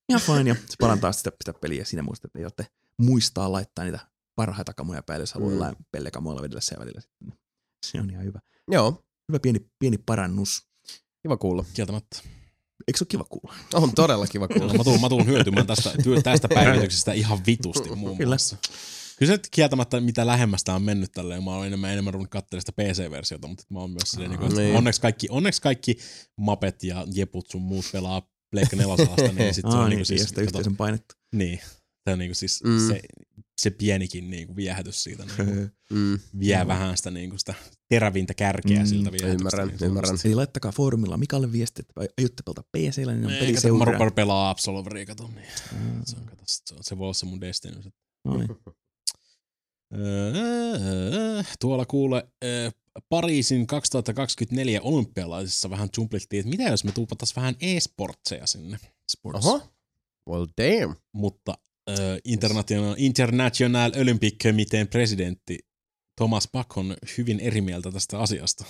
ihan 0.08 0.20
fine 0.20 0.50
ja 0.50 0.54
se 0.54 0.74
parantaa 0.80 1.12
sitä, 1.12 1.30
sitä 1.40 1.58
peliä 1.60 1.84
siinä 1.84 2.02
muista, 2.02 2.28
että 2.28 2.38
ei 2.38 2.44
tarvitse 2.44 2.72
muistaa 3.00 3.52
laittaa 3.52 3.84
niitä 3.84 3.98
parhaita 4.34 4.74
kamoja 4.74 5.02
päälle, 5.02 5.22
jos 5.22 5.32
haluaa 5.34 5.50
Mm. 5.50 5.54
jollain 5.54 5.76
pellekamoilla 5.92 6.42
vedellä 6.42 6.60
sen 6.60 6.78
välillä. 6.78 7.00
Sitten. 7.00 7.32
Se 7.86 8.00
on 8.00 8.10
ihan 8.10 8.24
hyvä. 8.24 8.40
Joo, 8.70 9.04
Hyvä 9.28 9.38
pieni, 9.40 9.58
pieni 9.78 9.98
parannus. 9.98 10.62
kiva 11.22 11.36
kuulla. 11.36 11.64
Kieltämättä. 11.74 12.16
Eikö 12.88 12.98
se 12.98 13.02
ole 13.04 13.08
kiva 13.08 13.24
kuulla? 13.24 13.54
On 13.74 13.94
todella 13.94 14.26
kiva 14.26 14.48
kuulla. 14.48 14.74
Mä 14.74 14.84
tuun, 14.84 15.00
mä 15.00 15.08
tuun 15.08 15.26
hyötymään 15.26 15.66
tästä, 15.66 15.90
tästä 16.22 16.48
päivityksestä 16.48 17.12
ihan 17.12 17.38
vitusti 17.46 17.94
muun 17.94 18.16
Kyllä. 18.16 18.28
muassa. 18.30 18.56
Kyllä 19.18 19.32
se 19.36 19.40
kieltämättä, 19.50 20.00
mitä 20.00 20.26
lähemmästä 20.26 20.74
on 20.74 20.82
mennyt 20.82 21.12
tälleen, 21.12 21.44
mä 21.44 21.50
oon 21.56 21.66
enemmän, 21.66 21.90
enemmän 21.92 22.14
ruvennut 22.14 22.30
katselemaan 22.30 22.62
sitä 22.62 22.72
PC-versiota, 22.82 23.48
mutta 23.48 23.64
mä 23.70 23.78
oon 23.80 23.90
myös 23.90 24.02
silleen, 24.06 24.30
niin 24.30 24.38
kuin, 24.38 24.48
että 24.48 24.60
Niin. 24.60 24.76
onneksi, 24.76 25.00
kaikki, 25.00 25.26
onneksi 25.30 25.62
kaikki 25.62 25.98
mapet 26.36 26.82
ja 26.82 27.06
jeput 27.12 27.50
sun 27.50 27.62
muut 27.62 27.84
pelaa 27.92 28.22
Pleikka 28.50 28.76
nelosasta, 28.76 29.32
niin 29.32 29.54
sit 29.54 29.64
se 29.70 29.76
on 29.76 29.88
niin, 29.90 29.96
niin, 29.96 30.06
siis, 30.06 30.20
siis, 30.20 30.28
sitä 30.28 30.40
yhteisön 30.40 30.76
painetta. 30.76 31.14
niin, 31.34 31.60
se 32.04 32.12
on 32.12 32.18
niin 32.18 32.28
kuin 32.28 32.36
siis 32.36 32.62
Mm. 32.64 32.88
se, 32.88 33.00
se 33.60 33.70
pienikin 33.70 34.30
niin 34.30 34.46
kuin 34.46 34.56
viehätys 34.56 35.02
siitä 35.02 35.24
niin 35.24 35.36
kuin, 35.36 35.70
Mm, 35.92 36.18
vie 36.40 36.56
Joo. 36.56 36.66
vähän 36.66 36.96
sitä, 36.96 37.10
niin 37.10 37.30
kuin 37.30 37.38
sitä 37.40 37.54
terävintä 37.88 38.34
kärkeä 38.34 38.80
Mm, 38.80 38.86
siltä 38.86 39.12
viehätyksestä. 39.12 39.32
ymmärrän, 39.38 39.68
niin 39.68 39.84
ymmärrän. 39.84 40.16
Eli 40.24 40.34
laittakaa 40.34 40.72
foorumilla 40.72 41.16
Mikalle 41.16 41.52
viesti, 41.52 41.82
että 41.82 41.92
aiotte 42.18 42.42
pelata 42.42 42.62
PCllä, 42.62 43.12
niin 43.14 43.26
on 43.26 43.32
peli 43.32 43.52
mä 43.52 43.60
seuraa. 43.60 43.92
rupean 43.92 44.12
pelaa 44.12 44.50
Absolveria, 44.50 45.06
kato. 45.06 45.30
Niin. 45.34 45.46
Mm. 45.72 46.02
Se, 46.04 46.16
on, 46.16 46.26
kato, 46.26 46.42
se, 46.46 46.74
on, 46.74 46.84
se 46.84 46.98
voi 46.98 47.04
olla 47.04 47.14
se 47.14 47.26
mun 47.26 47.40
Destiny. 47.40 47.76
No 48.24 48.36
niin. 48.36 48.48
Öö, 49.94 51.42
Tuolla 51.60 51.86
kuule 51.86 52.28
öö, 52.44 52.70
Pariisin 53.08 53.66
2024 53.66 54.80
olympialaisissa 54.82 55.70
vähän 55.70 55.88
jumplittiin, 55.96 56.40
että 56.40 56.50
mitä 56.50 56.62
jos 56.70 56.84
me 56.84 56.92
tuupattaisiin 56.92 57.36
vähän 57.36 57.56
e-sportseja 57.60 58.46
sinne. 58.46 58.78
Sports. 59.10 59.46
Oho. 59.46 59.62
Well 60.30 60.46
damn. 60.60 60.94
Mutta 61.12 61.58
International, 62.24 62.94
International 62.98 63.92
Olympic 64.00 64.36
Committeen 64.44 64.88
presidentti 64.88 65.58
Thomas 66.16 66.48
Bach 66.52 66.78
on 66.78 66.96
hyvin 67.18 67.40
eri 67.40 67.60
mieltä 67.60 67.90
tästä 67.92 68.18
asiasta. 68.18 68.64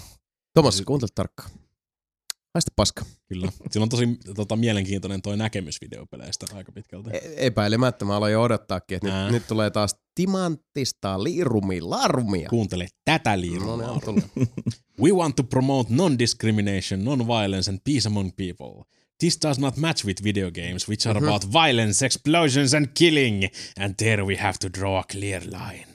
Tomas, 0.54 0.82
kuuntele 0.86 1.10
tarkkaan. 1.14 1.50
Haista 2.54 2.72
paska. 2.76 3.04
Kyllä. 3.28 3.52
Sillä 3.70 3.84
on 3.84 3.88
tosi 3.88 4.08
tota, 4.34 4.56
mielenkiintoinen 4.56 5.22
toi 5.22 5.36
näkemys 5.36 5.80
videopeleistä 5.80 6.46
aika 6.54 6.72
pitkälti. 6.72 7.10
E- 7.12 7.20
epäilemättä 7.36 8.04
mä 8.04 8.16
aloin 8.16 8.32
jo 8.32 8.42
odottaakin, 8.42 8.96
että 8.96 9.22
nyt, 9.24 9.32
nyt 9.32 9.46
tulee 9.48 9.70
taas 9.70 9.94
timanttista 10.14 11.24
liirumi 11.24 11.80
larmia. 11.80 12.48
Kuuntele 12.48 12.88
tätä 13.04 13.36
No 13.36 13.40
liirua. 13.40 14.00
niin. 14.36 14.50
We 15.02 15.10
want 15.12 15.36
to 15.36 15.44
promote 15.44 15.94
non-discrimination, 15.94 17.04
non-violence 17.04 17.70
and 17.70 17.78
peace 17.84 18.08
among 18.08 18.30
people. 18.36 18.84
This 19.20 19.38
does 19.48 19.58
not 19.58 19.76
match 19.76 20.04
with 20.06 20.22
video 20.24 20.50
games, 20.50 20.88
which 20.88 21.08
are 21.08 21.20
Mhm. 21.20 21.28
about 21.28 21.52
violence, 21.52 22.06
explosions 22.06 22.74
and 22.74 22.86
killing. 22.98 23.44
And 23.80 23.94
there 23.96 24.24
we 24.24 24.36
have 24.36 24.54
to 24.60 24.68
draw 24.80 24.98
a 24.98 25.04
clear 25.12 25.42
line. 25.42 25.86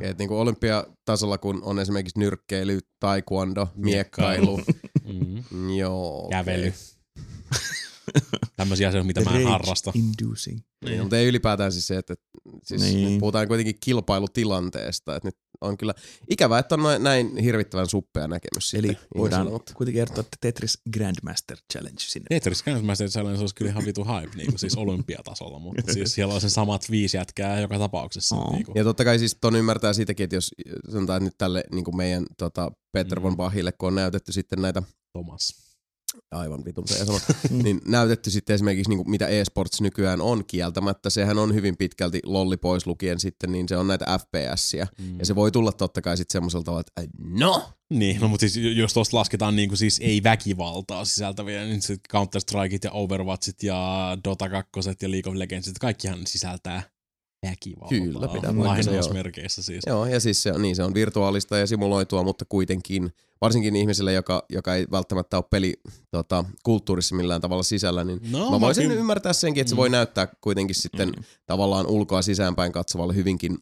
Et 0.00 0.18
niin 0.18 0.28
kuin 0.28 0.38
olympiatasolla, 0.40 1.38
kun 1.38 1.62
on 1.64 1.78
esimerkiksi 1.78 2.18
nyrkkeily, 2.18 2.78
taekwondo, 3.00 3.68
miekkailu. 3.76 4.60
Mm. 5.50 5.76
Joo. 5.76 6.18
okei. 6.26 6.30
Kävely. 6.38 6.72
Tämmöisiä 8.56 8.88
asioita, 8.88 9.06
mitä 9.06 9.20
mä 9.20 9.30
en 9.36 9.46
harrasta. 9.46 9.92
Inducing. 9.94 10.58
Niin, 10.84 11.00
mutta 11.00 11.18
ei 11.18 11.26
ylipäätään 11.26 11.72
siis 11.72 11.86
se, 11.86 11.96
että 11.98 12.14
siis 12.64 12.82
Niin. 12.82 13.08
nyt 13.10 13.18
puhutaan 13.20 13.48
kuitenkin 13.48 13.76
kilpailutilanteesta. 13.84 15.16
Että 15.16 15.28
nyt 15.28 15.36
on 15.60 15.78
kyllä 15.78 15.94
ikävää, 16.30 16.58
että 16.58 16.74
on 16.74 16.82
noin- 16.82 17.02
näin 17.02 17.36
hirvittävän 17.36 17.88
suppea 17.88 18.28
näkemys. 18.28 18.74
Eli 18.74 18.88
sitten 18.88 19.06
voidaan 19.16 19.50
mutta- 19.50 19.74
kuitenkin 19.74 20.00
kertoa, 20.00 20.20
että 20.20 20.36
Tetris 20.40 20.78
Grandmaster 20.92 21.56
Challenge 21.72 22.00
sinne. 22.00 22.26
Tetris 22.28 22.62
Grandmaster 22.62 23.08
Challenge 23.08 23.40
olisi 23.40 23.54
kyllä 23.54 23.70
ihan 23.70 23.84
vitu 23.84 24.04
hype, 24.04 24.36
niin 24.36 24.46
kuin 24.46 24.58
siis 24.58 24.76
olympiatasolla, 24.76 25.58
mutta 25.58 25.82
siis 25.92 26.14
siellä 26.14 26.34
on 26.34 26.40
sen 26.40 26.50
samat 26.50 26.90
viisi 26.90 27.16
jätkää 27.16 27.60
joka 27.60 27.78
tapauksessa. 27.78 28.36
Oo. 28.36 28.52
Niin 28.52 28.64
kuin. 28.66 28.76
Ja 28.76 28.84
totta 28.84 29.04
kai 29.04 29.18
siis 29.18 29.36
ton 29.40 29.56
ymmärtää 29.56 29.92
siitäkin, 29.92 30.24
että 30.24 30.36
jos 30.36 30.50
sanotaan 30.90 31.16
että 31.16 31.24
nyt 31.24 31.38
tälle 31.38 31.64
niin 31.72 31.84
kuin 31.84 31.96
meidän 31.96 32.26
tota, 32.38 32.70
Peter 32.92 33.22
von 33.22 33.32
Mm. 33.32 33.36
Bachille, 33.36 33.72
kun 33.72 33.86
on 33.86 33.94
näytetty 33.94 34.32
sitten 34.32 34.62
näitä, 34.62 34.82
Thomas. 35.12 35.65
Aivan 36.30 36.64
vitun 36.64 36.88
se 36.88 37.04
sano, 37.04 37.18
niin 37.62 37.80
näytetty 37.86 38.30
sitten 38.30 38.54
esimerkiksi 38.54 38.88
niin 38.88 38.98
kuin 38.98 39.10
mitä 39.10 39.28
eSports 39.28 39.80
nykyään 39.80 40.20
on 40.20 40.44
kieltämättä. 40.46 41.10
Sehän 41.10 41.38
on 41.38 41.54
hyvin 41.54 41.76
pitkälti 41.76 42.20
lolli 42.24 42.56
pois 42.56 42.86
lukien 42.86 43.20
sitten, 43.20 43.52
niin 43.52 43.68
se 43.68 43.76
on 43.76 43.88
näitä 43.88 44.18
FPSiä. 44.18 44.86
Mm. 44.98 45.18
Ja 45.18 45.26
se 45.26 45.34
voi 45.34 45.52
tulla 45.52 45.72
totta 45.72 46.02
kai 46.02 46.16
sitten 46.16 46.32
semmoisella 46.32 46.64
tavalla, 46.64 46.84
että 46.86 47.12
no, 47.18 47.62
Niin, 47.90 48.20
no 48.20 48.28
mutta 48.28 48.48
siis 48.48 48.76
jos 48.76 48.94
tuosta 48.94 49.16
lasketaan 49.16 49.56
niin 49.56 49.68
kuin 49.68 49.78
siis 49.78 49.98
ei 50.02 50.22
väkivaltaa 50.22 51.04
sisältäviä, 51.04 51.64
niin 51.64 51.80
Counter-Strikeit 52.12 52.84
ja 52.84 52.90
Overwatchit 52.90 53.62
ja 53.62 54.18
Dota 54.24 54.48
2 54.48 54.70
ja 55.02 55.10
League 55.10 55.30
of 55.30 55.36
Legendsit, 55.36 55.78
kaikkihan 55.78 56.26
sisältää 56.26 56.95
väkivaltaa. 57.50 57.88
Kyllä, 57.98 58.28
pitää 58.28 58.52
Lainausmerkeissä 58.56 59.62
siis. 59.62 59.82
Joo, 59.86 60.06
ja 60.06 60.20
siis 60.20 60.42
se 60.42 60.52
on, 60.52 60.62
niin, 60.62 60.76
se 60.76 60.82
on 60.84 60.94
virtuaalista 60.94 61.58
ja 61.58 61.66
simuloitua, 61.66 62.22
mutta 62.22 62.44
kuitenkin, 62.48 63.12
varsinkin 63.40 63.76
ihmiselle, 63.76 64.12
joka, 64.12 64.44
joka 64.50 64.74
ei 64.74 64.86
välttämättä 64.90 65.36
ole 65.36 65.44
peli 65.50 65.74
tota, 66.10 66.44
kulttuurissa 66.62 67.14
millään 67.14 67.40
tavalla 67.40 67.62
sisällä, 67.62 68.04
niin 68.04 68.20
No, 68.30 68.50
mä 68.50 68.60
voisin 68.60 68.82
kyllä- 68.88 69.00
ymmärtää 69.00 69.32
senkin, 69.32 69.60
että 69.60 69.68
se 69.68 69.74
Mm. 69.74 69.78
voi 69.78 69.88
näyttää 69.90 70.28
kuitenkin 70.40 70.74
sitten 70.76 71.08
Mm. 71.08 71.22
tavallaan 71.46 71.86
ulkoa 71.86 72.22
sisäänpäin 72.22 72.72
katsovalle 72.72 73.14
hyvinkin 73.14 73.58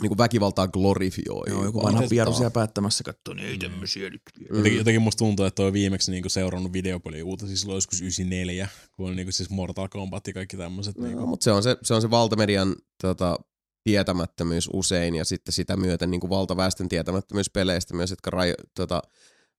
niin 0.00 0.18
väkivaltaa 0.18 0.68
glorifioi. 0.68 1.50
Joo, 1.50 1.64
joku 1.64 1.82
vanha 1.82 2.02
pieru 2.08 2.32
siellä 2.32 2.50
päättämässä 2.50 3.04
katsoo, 3.04 3.34
niin 3.34 3.48
ei 3.48 3.58
tämmöisiä 3.58 4.10
nyt. 4.10 4.22
Jotenkin, 4.48 4.76
jotenkin 4.76 5.02
musta 5.02 5.18
tuntuu, 5.18 5.46
että 5.46 5.56
toi 5.56 5.72
viimeksi 5.72 6.10
niinku 6.10 6.28
seurannut 6.28 6.72
videopeli 6.72 7.22
uutisia 7.22 7.56
silloin 7.56 7.76
joskus 7.76 8.00
94, 8.00 8.68
kun 8.92 9.06
oli 9.06 9.16
niinku 9.16 9.32
siis 9.32 9.50
Mortal 9.50 9.88
Kombat 9.88 10.26
ja 10.26 10.32
kaikki 10.32 10.56
tämmöiset. 10.56 10.98
No, 10.98 11.06
Niinku. 11.06 11.26
mutta 11.26 11.44
se 11.44 11.52
on 11.52 11.62
se, 11.62 11.76
se, 11.82 11.94
on 11.94 12.02
se 12.02 12.10
valtamedian 12.10 12.76
tota, 13.02 13.38
tietämättömyys 13.84 14.70
usein 14.72 15.14
ja 15.14 15.24
sitten 15.24 15.52
sitä 15.52 15.76
myöten 15.76 16.10
niin 16.10 16.20
kuin 16.20 16.30
valtaväestön 16.30 16.88
tietämättömyys 16.88 17.50
peleistä 17.50 17.94
myös, 17.94 18.10
jotka 18.10 18.30
rajo, 18.30 18.54
tota, 18.74 19.02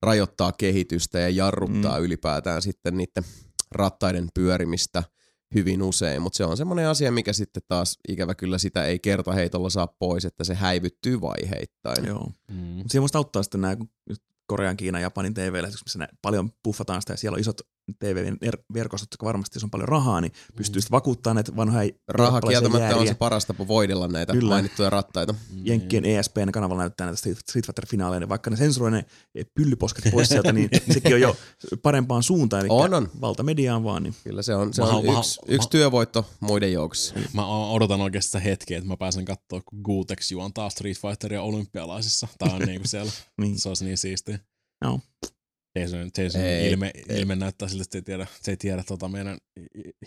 rajoittaa 0.01 0.51
kehitystä 0.51 1.19
ja 1.19 1.29
jarruttaa 1.29 1.99
mm. 1.99 2.05
ylipäätään 2.05 2.61
sitten 2.61 2.97
niiden 2.97 3.23
rattaiden 3.71 4.29
pyörimistä 4.33 5.03
hyvin 5.56 5.84
usein, 5.84 6.22
mutta 6.22 6.38
se 6.38 6.45
on 6.45 6.57
semmoinen 6.57 6.88
asia, 6.88 7.11
mikä 7.11 7.34
sitten 7.34 7.64
taas 7.68 7.99
ikävä 8.07 8.36
kyllä 8.36 8.57
sitä 8.57 8.86
ei 8.86 8.99
kertaheitolla 8.99 9.69
saa 9.69 9.88
pois, 9.88 10.26
että 10.26 10.44
se 10.44 10.53
häivyttyy 10.53 11.22
vaiheittain. 11.22 12.06
Joo. 12.06 12.32
Mm. 12.52 12.56
Mutta 12.56 12.91
siihen 12.91 13.03
musta 13.03 13.18
auttaa 13.18 13.44
sitten 13.44 13.61
nämä 13.61 13.78
Korean, 14.48 14.78
Kiinan, 14.78 15.02
Japanin 15.02 15.34
TV-lähetykset, 15.34 15.86
missä 15.86 16.07
paljon 16.22 16.49
puffataan 16.64 17.02
sitä 17.02 17.14
ja 17.14 17.18
siellä 17.18 17.36
on 17.36 17.41
isot 17.41 17.61
TV-verkostot, 17.99 19.07
jotka 19.11 19.26
varmasti 19.26 19.55
jos 19.57 19.63
on 19.63 19.72
paljon 19.72 19.88
rahaa, 19.89 20.22
niin 20.22 20.31
pystyy 20.55 20.81
sitten 20.81 20.95
vakuuttamaan 20.95 21.35
näitä 21.35 21.55
vanhoja 21.55 21.91
Raha 22.07 22.41
kieltämättä 22.41 22.85
on 22.85 22.91
jääriä. 22.91 23.07
se 23.11 23.18
paras 23.18 23.45
tapa 23.45 23.68
voidella 23.68 24.07
näitä 24.07 24.34
Kyllä. 24.34 24.49
mainittuja 24.49 24.89
rattaita. 24.89 25.35
Jenkkien 25.63 26.05
E 26.05 26.18
ESPN 26.19 26.51
kanavalla 26.53 26.81
näyttää 26.84 27.07
näitä 27.07 27.18
Street, 27.18 27.38
Fighter-finaaleja, 27.53 28.19
niin 28.19 28.30
vaikka 28.30 28.49
ne 28.49 28.55
sensuroi 28.57 28.91
ne 28.91 29.05
pyllyposket 29.55 30.11
pois 30.11 30.30
sieltä, 30.30 30.51
niin 30.51 30.69
sekin 30.93 31.13
on 31.13 31.22
jo 31.22 31.35
parempaan 31.81 32.23
suuntaan. 32.23 32.59
Eli 32.59 32.68
On, 32.72 32.93
on. 32.93 33.09
valtamediaan 33.22 33.84
vaan. 33.84 34.03
Niin. 34.03 34.15
Kyllä 34.23 34.41
se 34.41 34.55
on, 34.55 34.73
se 34.73 34.81
Mä- 34.81 34.88
on 34.88 35.05
mä- 35.05 35.18
yksi, 35.19 35.39
mä- 35.47 35.53
yksi 35.55 35.69
työvoitto 35.69 36.26
muiden 36.39 36.73
joukossa. 36.73 37.13
Mä 37.34 37.45
o- 37.45 37.73
odotan 37.73 38.01
oikeasti 38.01 38.27
sitä 38.27 38.39
hetkeä, 38.39 38.77
että 38.77 38.88
mä 38.88 38.97
pääsen 38.97 39.26
katsoa, 39.26 39.61
kun 39.65 39.81
Gutex 39.84 40.31
juontaa 40.31 40.69
Street 40.69 40.97
Fighteria 40.97 41.41
olympialaisissa. 41.41 42.27
Tää 42.38 42.53
on 42.53 42.61
niinku 42.68 42.88
siellä. 42.88 43.11
Niin. 43.41 43.59
Se 43.59 43.69
olisi 43.69 43.85
niin 43.85 43.97
siistiä. 43.97 44.39
Joo. 44.84 44.99
Jason, 45.80 46.10
Jason 46.18 46.41
Ei, 46.41 46.72
ilme, 46.72 46.91
ei. 47.10 47.19
ilme 47.22 47.35
näyttää 47.35 47.68
siltä, 47.68 47.81
että 47.84 47.91
se 47.93 47.98
ei 47.98 48.02
tiedä, 48.03 48.27
se 48.41 48.52
ei 48.52 48.57
tiedä 48.57 48.84
tota 48.84 49.07
meidän 49.07 49.38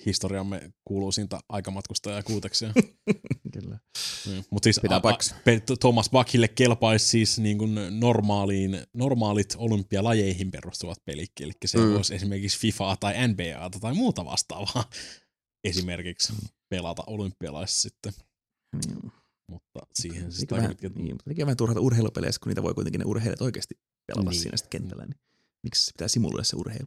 historiamme 0.06 0.72
kuuluisinta 0.84 1.40
aikamatkustajaa 1.48 2.22
Gutexia. 2.22 2.72
Kyllä. 3.54 3.78
Mutta 4.50 4.66
siis 4.66 4.80
Pitää 4.80 5.00
a- 5.02 5.08
a- 5.08 5.76
Thomas 5.80 6.10
Bachille 6.10 6.48
kelpaisi 6.48 7.08
siis 7.08 7.38
niin 7.38 7.58
kuin 7.58 7.74
normaaliin, 8.00 8.78
normaalit 8.94 9.54
olympialajeihin 9.58 10.50
perustuvat 10.50 10.98
pelit, 11.04 11.32
eli 11.40 11.52
se 11.66 11.78
Mm. 11.78 11.84
mm. 11.84 11.92
voisi 11.94 12.14
esimerkiksi 12.14 12.58
FIFA 12.58 12.96
tai 13.00 13.14
NBAta 13.28 13.80
tai 13.80 13.94
muuta 13.94 14.24
vastaavaa 14.24 14.90
esimerkiksi 15.64 16.32
pelata 16.68 17.02
olympialaisissa 17.06 17.82
sitten, 17.88 18.12
Niin. 18.86 19.12
mutta 19.50 19.80
siihen 19.94 20.22
Eikä 20.24 20.36
sitä 20.36 20.56
vähän, 20.56 20.70
kytket- 20.70 21.02
niin, 21.02 21.16
tekee 21.28 21.46
vähän 21.46 21.56
turhata 21.56 21.80
urheilupeleissä, 21.80 22.38
kun 22.42 22.48
niitä 22.50 22.62
voi 22.62 22.74
kuitenkin 22.74 22.98
ne 22.98 23.04
urheilijat 23.04 23.40
oikeasti 23.42 23.74
pelata 24.06 24.30
Niin. 24.30 24.40
siinä 24.40 24.56
sitten 24.56 24.80
kentällä. 24.80 25.06
Niin 25.06 25.16
miksi 25.64 25.84
se 25.84 25.92
pitää 25.92 26.08
simuloida 26.08 26.44
se 26.44 26.56
urheilu? 26.56 26.86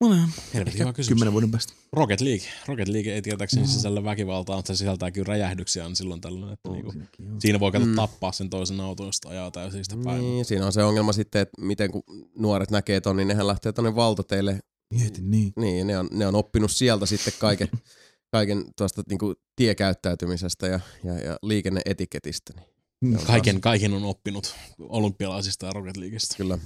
No, 0.00 0.08
niin, 0.14 0.28
Helvetin 0.54 0.72
ehkä 0.74 0.84
hyvä 0.84 0.92
kysymys. 0.92 1.08
kymmenen 1.08 1.32
vuoden 1.32 1.50
päästä. 1.50 1.72
Rocket 1.92 2.20
League. 2.20 2.46
Rocket 2.66 2.88
League 2.88 3.14
ei 3.14 3.22
tietääkseni 3.22 3.62
Mm. 3.66 3.68
sisällä 3.68 4.04
väkivaltaa, 4.04 4.56
mutta 4.56 4.74
se 4.74 4.78
sisältää 4.78 5.10
kyllä 5.10 5.26
räjähdyksiä 5.28 5.86
on 5.86 5.96
silloin 5.96 6.20
tällöin, 6.20 6.52
että 6.52 6.68
On 6.68 6.74
niinku, 6.74 6.92
siinä 7.38 7.60
voi 7.60 7.72
kato 7.72 7.84
Mm. 7.86 7.94
tappaa 7.96 8.32
sen 8.32 8.50
toisen 8.50 8.80
auton, 8.80 9.06
josta 9.06 9.28
ajaa 9.28 9.50
täysin 9.50 9.84
sitä 9.84 9.96
päivää. 9.96 10.18
Niin, 10.22 10.44
siinä 10.44 10.66
on 10.66 10.72
se 10.72 10.82
ongelma 10.84 11.12
sitten, 11.12 11.42
että 11.42 11.60
miten 11.62 11.90
kun 11.90 12.02
nuoret 12.38 12.70
näkee 12.70 13.00
ton, 13.00 13.16
niin 13.16 13.28
nehän 13.28 13.46
lähtee 13.46 13.72
tonne 13.72 13.94
valtateille. 13.94 14.60
Mieti 14.94 15.20
niin. 15.22 15.52
Niin, 15.56 15.86
ne 15.86 15.98
on, 15.98 16.08
ne 16.12 16.26
on 16.26 16.34
oppinut 16.34 16.70
sieltä 16.72 17.06
sitten 17.06 17.32
kaiken, 17.38 17.68
kaiken 18.32 18.64
tuosta 18.76 19.02
niinku 19.08 19.34
tiekäyttäytymisestä 19.56 20.66
ja, 20.66 20.80
ja, 21.04 21.18
ja 21.18 21.36
liikenneetiketistä. 21.42 22.52
Niin, 22.56 22.68
Mm. 23.02 23.16
Kaiken, 23.26 23.60
kaiken 23.60 23.92
on 23.92 24.04
oppinut 24.04 24.54
olympialaisista 24.78 25.66
ja 25.66 25.72
Rocket 25.72 25.96
Leagueista. 25.96 26.36
kyllä, 26.36 26.58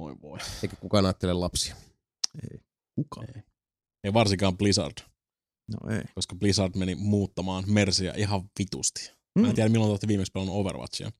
Oi 0.00 0.16
voi. 0.22 0.38
eikä 0.62 0.76
kukaan 0.76 1.04
ajattele 1.06 1.32
lapsia. 1.32 1.74
Ei. 2.52 2.58
Kuka? 2.94 3.24
Ei. 3.36 3.42
Ei 4.04 4.12
varsinkaan 4.12 4.58
Blizzard, 4.58 4.92
No 5.70 5.90
ei. 5.90 6.02
koska 6.14 6.36
Blizzard 6.36 6.72
meni 6.76 6.94
muuttamaan 6.94 7.64
Mersiä 7.66 8.12
ihan 8.16 8.42
vitusti. 8.58 9.10
Mä 9.38 9.46
en 9.46 9.52
Mm. 9.52 9.54
tiedä 9.54 9.68
milloin 9.68 9.88
te 9.88 9.92
olette 9.92 10.08
viimeksi 10.08 10.32
pelannut 10.32 10.56
Overwatchia. 10.56 11.12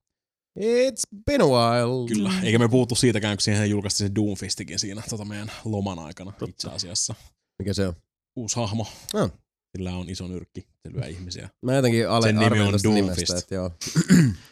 It's 0.61 1.23
been 1.27 1.41
a 1.41 1.45
while. 1.45 2.09
Kyllä. 2.09 2.33
Eikä 2.43 2.59
me 2.59 2.69
puhuttu 2.69 2.95
siitäkään, 2.95 3.37
kun 3.37 3.43
siihen 3.43 3.71
julkaistiin 3.71 4.09
se 4.09 4.15
Doomfistikin 4.15 4.79
siinä 4.79 5.03
tota 5.11 5.25
meidän 5.25 5.53
loman 5.65 5.99
aikana 5.99 6.31
Totta. 6.33 6.47
itse 6.51 6.69
asiassa. 6.69 7.15
Mikä 7.59 7.75
se 7.75 7.89
on? 7.89 7.95
Uusi 8.37 8.57
hahmo. 8.57 8.87
Ah. 9.15 9.31
Sillä 9.77 9.93
on 9.97 10.09
iso 10.09 10.29
nyrkki. 10.29 10.61
Se 10.61 10.93
lyö 10.93 11.07
ihmisiä. 11.07 11.49
Mä 11.67 11.75
jotenkin 11.75 12.09
ale, 12.09 12.27
Sen 12.27 12.37
nimi 12.37 12.61
on 12.61 12.73
Doomfist. 12.85 12.85
nimestä, 12.95 13.39
että 13.39 13.55
joo. 13.55 13.71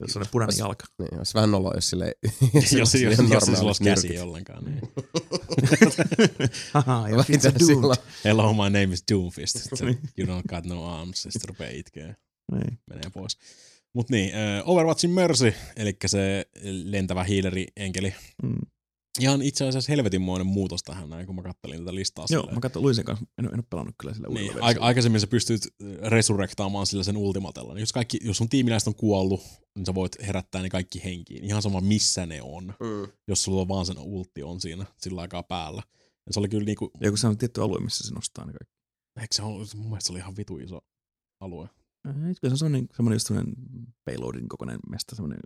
Jos 0.00 0.16
on 0.16 0.24
punainen 0.30 0.58
jalka. 0.58 0.84
Niin, 0.98 1.18
olisi 1.18 1.34
vähän 1.34 1.50
noloa, 1.50 1.74
jos 1.74 1.90
sille 1.90 2.14
jos, 2.54 2.72
jos, 2.72 2.94
jos, 2.94 3.30
jos 3.30 3.44
sulla 3.44 3.60
olisi 3.60 3.84
käsi 3.84 4.18
ollenkaan. 4.18 4.64
Niin. 4.64 4.80
Haha, 6.72 7.08
ja 7.08 7.16
Doom. 7.16 7.66
sillä 7.66 7.96
Hello, 8.24 8.52
my 8.52 8.62
name 8.62 8.94
is 8.94 9.04
Doomfist. 9.12 9.56
Se, 9.74 9.84
you 10.18 10.26
don't 10.26 10.42
got 10.48 10.66
no 10.66 11.00
arms. 11.00 11.22
Sitten 11.22 11.48
rupeaa 11.48 11.70
itkeä. 11.70 12.06
Ei. 12.52 12.78
menee 12.90 13.10
pois. 13.14 13.38
Mut 13.92 14.10
niin, 14.10 14.32
Overwatchin 14.64 15.10
Mercy, 15.10 15.54
eli 15.76 15.96
se 16.06 16.46
lentävä 16.62 17.24
hiileri-enkeli. 17.24 18.14
Mm. 18.42 18.58
Ihan 19.20 19.42
itse 19.42 19.68
asiassa 19.68 19.92
helvetinmoinen 19.92 20.46
muutos 20.46 20.82
tähän 20.82 21.10
näin, 21.10 21.26
kun 21.26 21.34
mä 21.36 21.42
kattelin 21.42 21.78
tätä 21.78 21.94
listaa. 21.94 22.26
Joo, 22.30 22.40
silleen. 22.40 22.56
mä 22.56 22.60
katsoin 22.60 22.82
Luisen 22.82 23.04
kanssa. 23.04 23.26
En, 23.38 23.44
en 23.44 23.54
ole 23.54 23.64
pelannut 23.70 23.94
kyllä 23.98 24.14
sillä 24.14 24.28
niin, 24.28 24.50
uudella 24.50 24.66
aik- 24.72 24.80
aikaisemmin 24.80 25.20
sä 25.20 25.26
pystyt 25.26 25.60
resurrektaamaan 26.10 26.86
sillä 26.86 27.04
sen 27.04 27.16
ultimatella. 27.16 27.74
Niin 27.74 27.80
jos, 27.82 27.92
kaikki, 27.92 28.18
jos 28.24 28.36
sun 28.36 28.48
tiimiläiset 28.48 28.86
on 28.88 28.94
kuollut, 28.94 29.40
niin 29.76 29.86
sä 29.86 29.94
voit 29.94 30.26
herättää 30.26 30.62
ne 30.62 30.68
kaikki 30.68 31.04
henkiin. 31.04 31.44
Ihan 31.44 31.62
sama 31.62 31.80
missä 31.80 32.26
ne 32.26 32.42
on, 32.42 32.64
Mm. 32.66 33.12
jos 33.28 33.42
sulla 33.44 33.60
on 33.60 33.68
vaan 33.68 33.86
sen 33.86 33.98
ultti 33.98 34.42
on 34.42 34.60
siinä 34.60 34.86
sillä 34.98 35.20
aikaa 35.20 35.42
päällä. 35.42 35.82
Ja 36.26 36.32
se 36.32 36.40
oli 36.40 36.48
kyllä 36.48 36.64
niinku, 36.64 36.90
Joku 37.00 37.16
se 37.16 37.26
on 37.26 37.38
tietty 37.38 37.62
alue, 37.62 37.80
missä 37.80 38.08
se 38.08 38.14
nostaa 38.14 38.44
ne 38.46 38.52
kaikki. 38.52 38.74
eikö 39.20 39.34
se 39.34 39.42
ollut, 39.42 39.74
mun 39.74 39.86
mielestä 39.86 40.06
se 40.06 40.12
oli 40.12 40.18
ihan 40.18 40.36
vitu 40.36 40.58
iso 40.58 40.78
alue. 41.40 41.68
Ei, 42.08 42.12
Kyllä 42.14 42.34
se 42.42 42.48
on 42.48 42.58
semmoinen, 42.58 42.88
semmoinen 42.96 43.14
just 43.16 43.26
semmoinen 43.26 43.54
payloadin 44.04 44.48
kokoinen 44.48 44.78
mesta, 44.90 45.16
semmoinen 45.16 45.40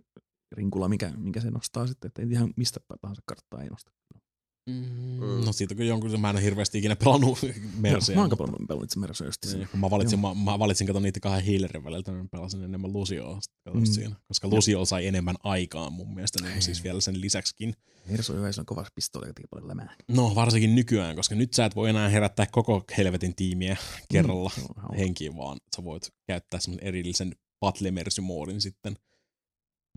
rinkula, 0.51 0.89
mikä, 0.89 1.11
mikä 1.17 1.41
se 1.41 1.51
nostaa 1.51 1.87
sitten, 1.87 2.07
että 2.07 2.21
ei 2.21 2.27
ihan 2.31 2.53
mistä 2.57 2.79
tahansa 3.01 3.21
karttaa 3.25 3.61
ei 3.63 3.69
nosta. 3.69 3.91
Mm. 4.69 5.45
No 5.45 5.53
siitä 5.53 5.73
on 5.73 5.77
kyllä 5.77 5.89
jonkun, 5.89 6.21
mä 6.21 6.29
en 6.29 6.35
ole 6.35 6.43
hirveästi 6.43 6.77
ikinä 6.77 6.95
pelannut 6.95 7.39
Mercyä. 7.79 8.15
Mä 8.15 8.21
oon 8.21 8.29
pelannut 8.29 8.67
pelannut 8.67 8.83
itse 8.83 8.99
Mercy 8.99 9.25
just 9.25 9.45
Niin, 9.53 9.69
mä 9.73 9.89
valitsin, 9.89 10.19
mä, 10.19 10.33
mä 10.33 10.59
valitsin 10.59 10.87
kato 10.87 10.99
niitä 10.99 11.19
kahden 11.19 11.45
healerin 11.45 11.83
väliltä, 11.83 12.11
niin 12.11 12.23
mä 12.23 12.27
pelasin 12.31 12.63
enemmän 12.63 12.93
Lucioa 12.93 13.39
mm. 13.73 13.79
Mm. 13.79 13.85
siinä. 13.85 14.15
Koska 14.27 14.47
Lucio 14.47 14.85
sai 14.85 15.07
enemmän 15.07 15.35
aikaan 15.43 15.93
mun 15.93 16.13
mielestä, 16.13 16.43
niin 16.43 16.61
siis 16.61 16.83
vielä 16.83 17.01
sen 17.01 17.21
lisäksikin. 17.21 17.73
Mercy 18.09 18.33
on 18.33 18.39
on 18.59 18.65
kova 18.65 18.85
pistooli, 18.95 19.27
joka 19.27 19.33
tekee 19.33 19.47
paljon 19.49 19.67
lämää. 19.67 19.95
No 20.07 20.35
varsinkin 20.35 20.75
nykyään, 20.75 21.15
koska 21.15 21.35
nyt 21.35 21.53
sä 21.53 21.65
et 21.65 21.75
voi 21.75 21.89
enää 21.89 22.09
herättää 22.09 22.45
koko 22.51 22.83
helvetin 22.97 23.35
tiimiä 23.35 23.77
kerralla 24.11 24.51
Mm, 24.57 24.63
on 24.63 24.81
hauska. 24.81 24.97
henkiin, 24.97 25.37
vaan 25.37 25.57
sä 25.75 25.83
voit 25.83 26.09
käyttää 26.27 26.59
semmoisen 26.59 26.87
erillisen 26.87 27.35
Battle 27.59 27.91
Mercy-moodin 27.91 28.61
sitten. 28.61 28.95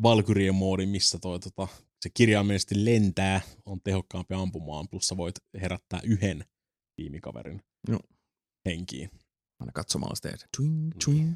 Valkyrien 0.03 0.55
moodin, 0.55 0.89
missä 0.89 1.19
toi, 1.19 1.41
tota, 1.41 1.69
se 2.01 2.11
kirjaimellisesti 2.15 2.85
lentää, 2.85 3.41
on 3.66 3.81
tehokkaampi 3.85 4.35
ampumaan, 4.35 4.89
plus 4.89 5.09
sä 5.09 5.16
voit 5.16 5.35
herättää 5.61 6.01
yhden 6.05 6.45
tiimikaverin 6.97 7.62
Joo. 7.89 8.01
henkiin. 8.66 9.11
Aina 9.61 9.73
katsomalla 9.73 10.15
sitä, 10.15 10.37
se 10.37 10.47
twing, 10.57 10.91
twing. 11.05 11.35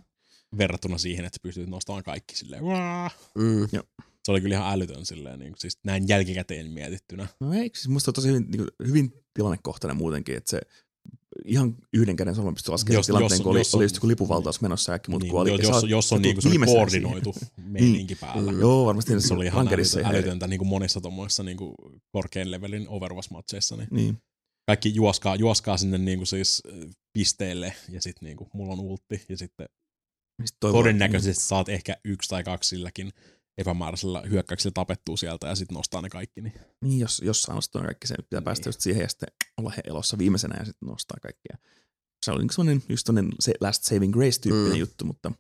verrattuna 0.58 0.98
siihen, 0.98 1.24
että 1.24 1.36
sä 1.36 1.42
pystyt 1.42 1.68
nostamaan 1.68 2.02
kaikki 2.04 2.36
silleen. 2.36 2.64
"Waa!" 2.64 3.10
Mm. 3.34 3.68
Se 4.24 4.32
oli 4.32 4.40
kyllä 4.40 4.54
ihan 4.54 4.72
älytön 4.72 5.06
silleen, 5.06 5.38
niin 5.38 5.52
kuin, 5.52 5.60
siis 5.60 5.78
näin 5.84 6.08
jälkikäteen 6.08 6.70
mietittynä. 6.70 7.28
No 7.40 7.52
ei, 7.52 7.70
siis 7.74 7.88
musta 7.88 8.10
on 8.10 8.14
tosi 8.14 8.28
hyvin, 8.28 8.42
niin 8.50 8.56
kuin, 8.58 8.88
hyvin 8.88 9.12
tilannekohtainen 9.34 9.96
muutenkin, 9.96 10.36
että 10.36 10.50
se 10.50 10.60
ihan 11.44 11.76
yhden 11.92 12.16
käden 12.16 12.34
pystyy 12.54 12.72
laskemaan 12.72 12.94
Jos- 12.98 12.98
jos, 12.98 13.06
tilanteen, 13.06 13.36
jos- 13.38 13.42
kun 13.42 13.50
oli, 13.50 13.60
jos 13.60 13.74
on- 13.74 13.78
oli 13.78 13.84
just 13.84 13.96
joku 13.96 14.08
lipuvaltaus 14.08 14.60
menossa 14.60 14.92
ja 14.92 14.94
äkki 14.94 15.10
muut 15.10 15.22
Niin, 15.22 15.30
kuoli. 15.30 15.50
jos, 15.50 15.60
sä 15.60 15.66
jos, 15.72 15.84
jos 15.84 16.08
sä 16.08 16.14
on 16.14 16.22
niin 16.22 16.36
kuin 16.36 16.50
viimeisenä 16.50 16.78
koordinoitu 16.78 17.34
meininki 17.64 18.14
päällä. 18.14 18.52
Joo, 18.52 18.86
varmasti 18.86 19.20
Se 19.20 19.34
oli 19.34 19.46
ihan 19.46 19.68
älytöntä, 19.68 20.08
älytöntä 20.08 20.46
niin 20.46 20.58
kuin 20.58 20.68
monissa 20.68 21.00
tuommoissa 21.00 21.42
niin 21.42 21.56
kuin 21.56 21.74
korkean 22.12 22.50
levelin 22.50 22.88
Overwatch-matseissa. 22.88 23.76
Niin 23.76 23.88
Niin. 23.90 24.18
kaikki 24.66 24.94
juoskaa, 24.94 25.36
juoskaa 25.36 25.76
sinne 25.76 25.98
niin 25.98 26.18
kuin 26.18 26.26
siis 26.26 26.62
äh, 26.72 26.88
pisteelle 27.12 27.74
ja 27.88 28.02
sitten 28.02 28.26
niin 28.26 28.36
kuin, 28.36 28.50
mulla 28.54 28.72
on 28.72 28.80
ultti 28.80 29.22
ja 29.28 29.36
sitten 29.36 29.66
toivon- 30.60 30.72
todennäköisesti 30.78 31.44
saat 31.44 31.68
ehkä 31.68 31.96
yksi 32.04 32.28
tai 32.28 32.44
kaksi 32.44 32.68
silläkin 32.68 33.10
epämääräisellä 33.58 34.22
hyökkäyksellä 34.30 34.72
tapettua 34.74 35.16
sieltä 35.16 35.46
ja 35.46 35.54
sitten 35.54 35.74
nostaa 35.74 36.02
ne 36.02 36.08
kaikki. 36.08 36.40
Niin. 36.40 36.54
Niin, 36.80 37.00
jos, 37.00 37.22
jos 37.24 37.42
saa 37.42 37.54
nostaa 37.54 37.82
kaikki, 37.82 38.06
se 38.06 38.14
pitää 38.14 38.40
Niin. 38.40 38.44
päästä 38.44 38.68
just 38.68 38.80
siihen 38.80 39.02
ja 39.02 39.08
sitten 39.08 39.28
olla 39.56 39.70
he 39.76 39.82
elossa 39.84 40.18
viimeisenä 40.18 40.56
ja 40.58 40.64
sitten 40.64 40.88
nostaa 40.88 41.16
kaikkia. 41.22 41.56
Se 42.24 42.30
oli 42.30 42.42
niin 42.42 42.52
sellainen 42.52 42.82
just 42.88 43.06
sellainen 43.06 43.32
se 43.40 43.52
last 43.60 43.82
saving 43.84 44.12
grace-tyyppinen 44.12 44.68
Mm. 44.68 44.72
mm. 44.74 44.80
juttu, 44.80 45.04
mutta 45.04 45.32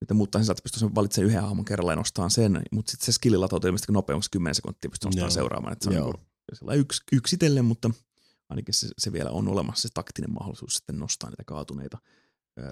nyt 0.00 0.16
muuttaa 0.16 0.42
sen, 0.42 0.52
että 0.52 0.62
pystyy 0.62 0.94
valitsemaan 0.94 1.28
yhden 1.30 1.42
hahmon 1.42 1.64
kerralla 1.64 1.92
ja 1.92 1.96
nostaa 1.96 2.28
sen, 2.28 2.62
mutta 2.72 2.90
sitten 2.90 3.06
se 3.06 3.12
skilli 3.12 3.36
latautuu 3.36 3.68
ilmeisesti 3.68 3.92
nopeammin 3.92 4.24
10 4.32 4.54
sekuntia 4.54 4.90
pystyy 4.90 5.08
nostamaan 5.08 5.30
Joo. 5.30 5.34
seuraamaan. 5.34 5.72
Että 5.72 5.84
se 5.84 5.90
on 5.90 5.96
niin 5.96 6.14
kuin, 6.64 6.78
yks, 6.78 7.02
yksitellen, 7.12 7.64
mutta 7.64 7.90
ainakin 8.48 8.74
se, 8.74 8.88
se, 8.98 9.12
vielä 9.12 9.30
on 9.30 9.48
olemassa 9.48 9.88
se 9.88 9.94
taktinen 9.94 10.32
mahdollisuus 10.32 10.74
sitten 10.74 10.98
nostaa 10.98 11.30
niitä 11.30 11.44
kaatuneita 11.46 11.98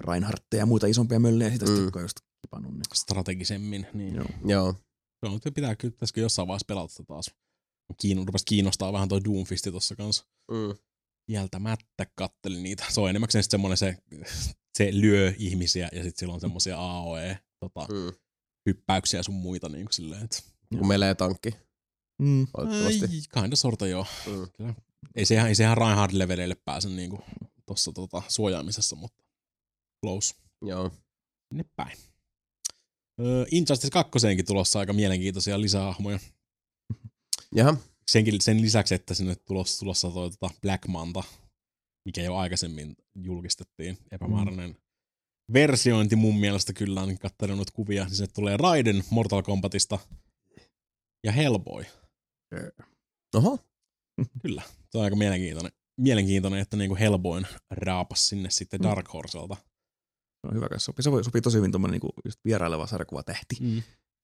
Reinhardtteja 0.07 0.61
ja 0.61 0.65
muita 0.65 0.87
isompia 0.87 1.19
möllejä 1.19 1.49
siitä 1.49 1.65
Mm. 1.65 1.75
sitten, 1.75 1.91
kun 1.91 2.01
just 2.01 2.17
kipannut. 2.41 2.71
Niin. 2.73 2.81
strategisemmin. 2.93 3.87
Niin. 3.93 4.15
Joo. 4.15 4.25
Joo. 4.45 4.73
Se 5.25 5.31
on, 5.31 5.39
pitää 5.53 5.75
kyllä, 5.75 5.91
pitäisikö 5.91 6.21
jossain 6.21 6.47
vaiheessa 6.47 6.65
pelata 6.67 6.87
sitä 6.87 7.03
taas. 7.03 7.31
Kiinno, 8.01 8.25
rupesi 8.25 8.45
kiinnostaa 8.45 8.93
vähän 8.93 9.09
toi 9.09 9.23
Doomfisti 9.23 9.71
tuossa 9.71 9.95
kanssa. 9.95 10.25
Mm. 10.51 10.77
Kieltämättä 11.31 12.05
kattelin 12.15 12.63
niitä. 12.63 12.85
Se 12.89 13.01
on 13.01 13.09
enimmäkseen 13.09 13.43
sit 13.43 13.51
semmoinen 13.51 13.77
se, 13.77 13.97
se 14.77 14.89
lyö 14.91 15.33
ihmisiä 15.37 15.89
ja 15.91 16.03
sitten 16.03 16.19
sillä 16.19 16.33
on 16.33 16.41
semmoisia 16.41 16.77
AOE 16.79 17.39
tota, 17.59 17.87
Mm. 17.93 18.17
hyppäyksiä 18.69 19.23
sun 19.23 19.35
muita 19.35 19.69
niin 19.69 19.85
kuin 19.85 19.93
silleen, 19.93 20.23
että 20.23 20.37
Kun 20.77 20.87
melee 20.87 21.15
tankki, 21.15 21.49
Mm. 22.21 22.47
Ai, 22.57 22.67
kinda 23.33 23.55
sorta 23.55 23.87
joo. 23.87 24.05
Mm. 24.27 24.47
Kyllä. 24.57 24.73
Ei 25.15 25.25
se 25.25 25.35
ihan, 25.35 25.47
ei 25.47 25.55
se 25.55 25.63
ihan 25.63 25.77
Reinhard-leveleille 25.77 26.55
pääse 26.65 26.89
niin 26.89 27.09
kuin 27.09 27.21
tuossa 27.65 27.91
tota, 27.91 28.21
suojaamisessa, 28.27 28.95
mutta 28.95 29.23
close. 30.05 30.35
Joo. 30.61 30.91
Sinne 31.49 31.65
päin. 31.75 31.97
Injustice 33.51 33.91
2 33.91 34.11
tulossa 34.47 34.79
aika 34.79 34.93
mielenkiintoisia 34.93 35.61
lisähahmoja. 35.61 36.19
Jaha. 37.55 37.77
senkin, 38.07 38.41
sen 38.41 38.61
lisäksi, 38.61 38.95
että 38.95 39.13
sinne 39.13 39.35
tulossa, 39.35 39.79
tulossa 39.79 40.11
toi 40.11 40.29
tota 40.31 40.49
Black 40.61 40.87
Manta, 40.87 41.23
mikä 42.05 42.21
jo 42.21 42.35
aikaisemmin 42.35 42.95
julkistettiin, 43.15 43.97
epämääräinen 44.11 44.69
mm. 44.69 44.75
versiointi 45.53 46.15
mun 46.15 46.39
mielestä 46.39 46.73
kyllä, 46.73 47.01
on 47.01 47.17
katsellut 47.17 47.71
kuvia, 47.71 48.03
niin 48.05 48.15
sinne 48.15 48.31
tulee 48.33 48.57
Raiden 48.57 49.03
Mortal 49.09 49.41
Kombatista 49.41 49.99
ja 51.23 51.31
Hellboy. 51.31 51.85
Oho. 53.35 53.59
Kyllä, 54.41 54.61
se 54.91 54.97
on 54.97 55.03
aika 55.03 55.15
mielenkiintoinen, 55.15 55.71
mielenkiintoinen 55.97 56.59
että 56.59 56.77
niinku 56.77 56.95
Hellboyn 56.95 57.47
raapas 57.71 58.29
sinne 58.29 58.49
sitten 58.49 58.83
Dark 58.83 59.13
Horselta. 59.13 59.57
Se 60.47 60.51
on 60.51 60.55
hyvä, 60.55 60.69
kai 60.69 60.79
sopii, 60.79 61.03
sopii, 61.03 61.23
sopii 61.23 61.41
tosi 61.41 61.57
hyvin 61.57 61.71
tuommoinen 61.71 61.91
niinku 61.91 62.09
just 62.25 62.39
vieraileva 62.45 62.87
sarjakuva 62.87 63.23
tähti. 63.23 63.55
Mm. 63.59 63.75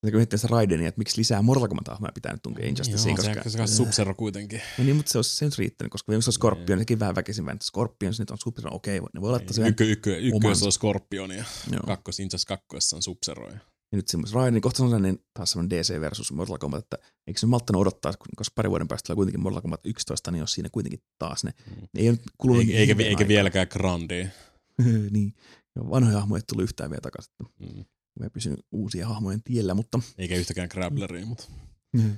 Ja 0.05 0.11
kun 0.11 0.17
miettii 0.19 0.39
sitä 0.39 0.47
Raidenia, 0.51 0.87
että 0.87 0.99
miksi 0.99 1.17
lisää 1.17 1.41
Mortal 1.41 1.67
Kombat-hahmoja 1.67 2.11
pitää 2.13 2.31
nyt 2.31 2.41
tunkea 2.41 2.67
Injusticeen, 2.67 3.09
Joo, 3.09 3.15
koska... 3.15 3.49
se, 3.49 3.49
se, 3.49 3.67
se 3.67 3.83
Sub-Zero 3.83 4.13
kuitenkin. 4.15 4.61
No 4.77 4.83
niin, 4.83 4.95
mutta 4.95 5.11
se 5.11 5.17
olisi, 5.17 5.35
se 5.35 5.45
olisi 5.45 5.57
riittänyt, 5.61 5.91
koska 5.91 6.09
viimeksi 6.11 6.29
on 6.29 6.33
Scorpion, 6.33 6.79
sekin 6.79 6.99
vähän 6.99 7.15
väkisin 7.15 7.45
vääntää 7.45 7.65
Scorpion, 7.65 8.13
nyt 8.19 8.31
on 8.31 8.37
Sub-Zero, 8.47 8.69
okei, 8.75 8.99
ne 9.13 9.21
voi 9.21 9.31
laittaa 9.31 9.53
sen. 9.53 9.67
Ykkös 9.67 9.87
ykky, 9.87 10.11
ykky, 10.17 10.31
omansa. 10.33 10.65
on 10.65 10.71
Scorpion 10.71 11.31
ja 11.31 11.43
Joo. 11.71 11.81
kakkos, 11.87 12.19
Injas 12.19 12.45
kakkoessa 12.45 12.95
on 12.95 13.01
Sub-Zero. 13.01 13.49
Ja 13.51 13.95
nyt 13.97 14.07
semmoisen 14.07 14.35
Raiden, 14.35 14.53
niin 14.53 14.61
kohta 14.61 14.77
se 14.77 14.83
on 14.83 14.89
sellainen 14.89 15.19
taas 15.33 15.51
semmoinen 15.51 15.79
DC 15.79 15.99
versus 16.01 16.31
Mortal 16.31 16.57
Kombat, 16.57 16.83
että 16.83 16.97
eikö 17.27 17.39
se 17.39 17.45
malttanut 17.45 17.81
odottaa, 17.81 18.13
koska 18.35 18.51
pari 18.55 18.69
vuoden 18.69 18.87
päästä 18.87 19.07
tulee 19.07 19.15
kuitenkin 19.15 19.41
Mortal 19.41 19.61
Kombat 19.61 19.85
11, 19.85 20.31
niin 20.31 20.39
jos 20.39 20.51
siinä 20.53 20.69
kuitenkin 20.71 20.99
taas 21.19 21.43
ne, 21.43 21.51
Mm. 21.69 21.81
ne 21.93 22.01
ei 22.01 22.09
ole 22.09 22.17
nyt 22.17 22.31
kulunut 22.37 22.63
eikä, 22.69 22.95
eikä, 22.99 23.09
aikaa. 23.09 23.27
vieläkään 23.27 23.67
Grandia. 23.71 24.27
niin, 25.11 25.33
ja 25.75 25.89
vanhoja 25.89 26.19
hahmoja 26.19 26.39
ei 26.39 26.43
tullut 26.47 26.63
yhtään 26.63 26.89
vielä 26.89 27.01
takaisin. 27.01 27.33
Mm. 27.59 27.85
Me 28.19 28.25
ei 28.25 28.29
pysynyt 28.29 28.59
uusien 28.71 29.07
hahmojen 29.07 29.43
tiellä, 29.43 29.73
mutta 29.73 29.99
Eikä 30.17 30.35
yhtäkään 30.35 30.69
Grappleria, 30.71 31.25
mutta 31.25 31.43
mm. 31.93 32.17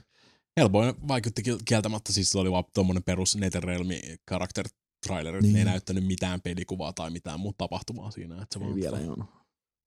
Hellboy 0.60 0.94
vaikutti 1.08 1.42
kiel- 1.42 1.62
kieltämättä, 1.66 2.14
siis 2.14 2.32
se 2.32 2.38
oli 2.40 2.52
vaan 2.52 2.64
tuommoinen 2.74 3.04
perus 3.04 3.36
Netherrealmi 3.36 4.02
character 4.30 4.66
trailer, 5.08 5.34
niin. 5.34 5.42
ne 5.44 5.48
ei 5.50 5.54
Niin. 5.54 5.66
näyttänyt 5.72 6.06
mitään 6.06 6.42
pelikuvaa 6.42 6.94
tai 6.94 7.10
mitään 7.10 7.40
muuta 7.40 7.58
tapahtumaa 7.58 8.12
siinä. 8.12 8.36
Että 8.42 8.46
se 8.54 8.60
ei 8.60 8.66
vaan 8.66 8.76
vielä 8.76 9.00
joo. 9.00 9.26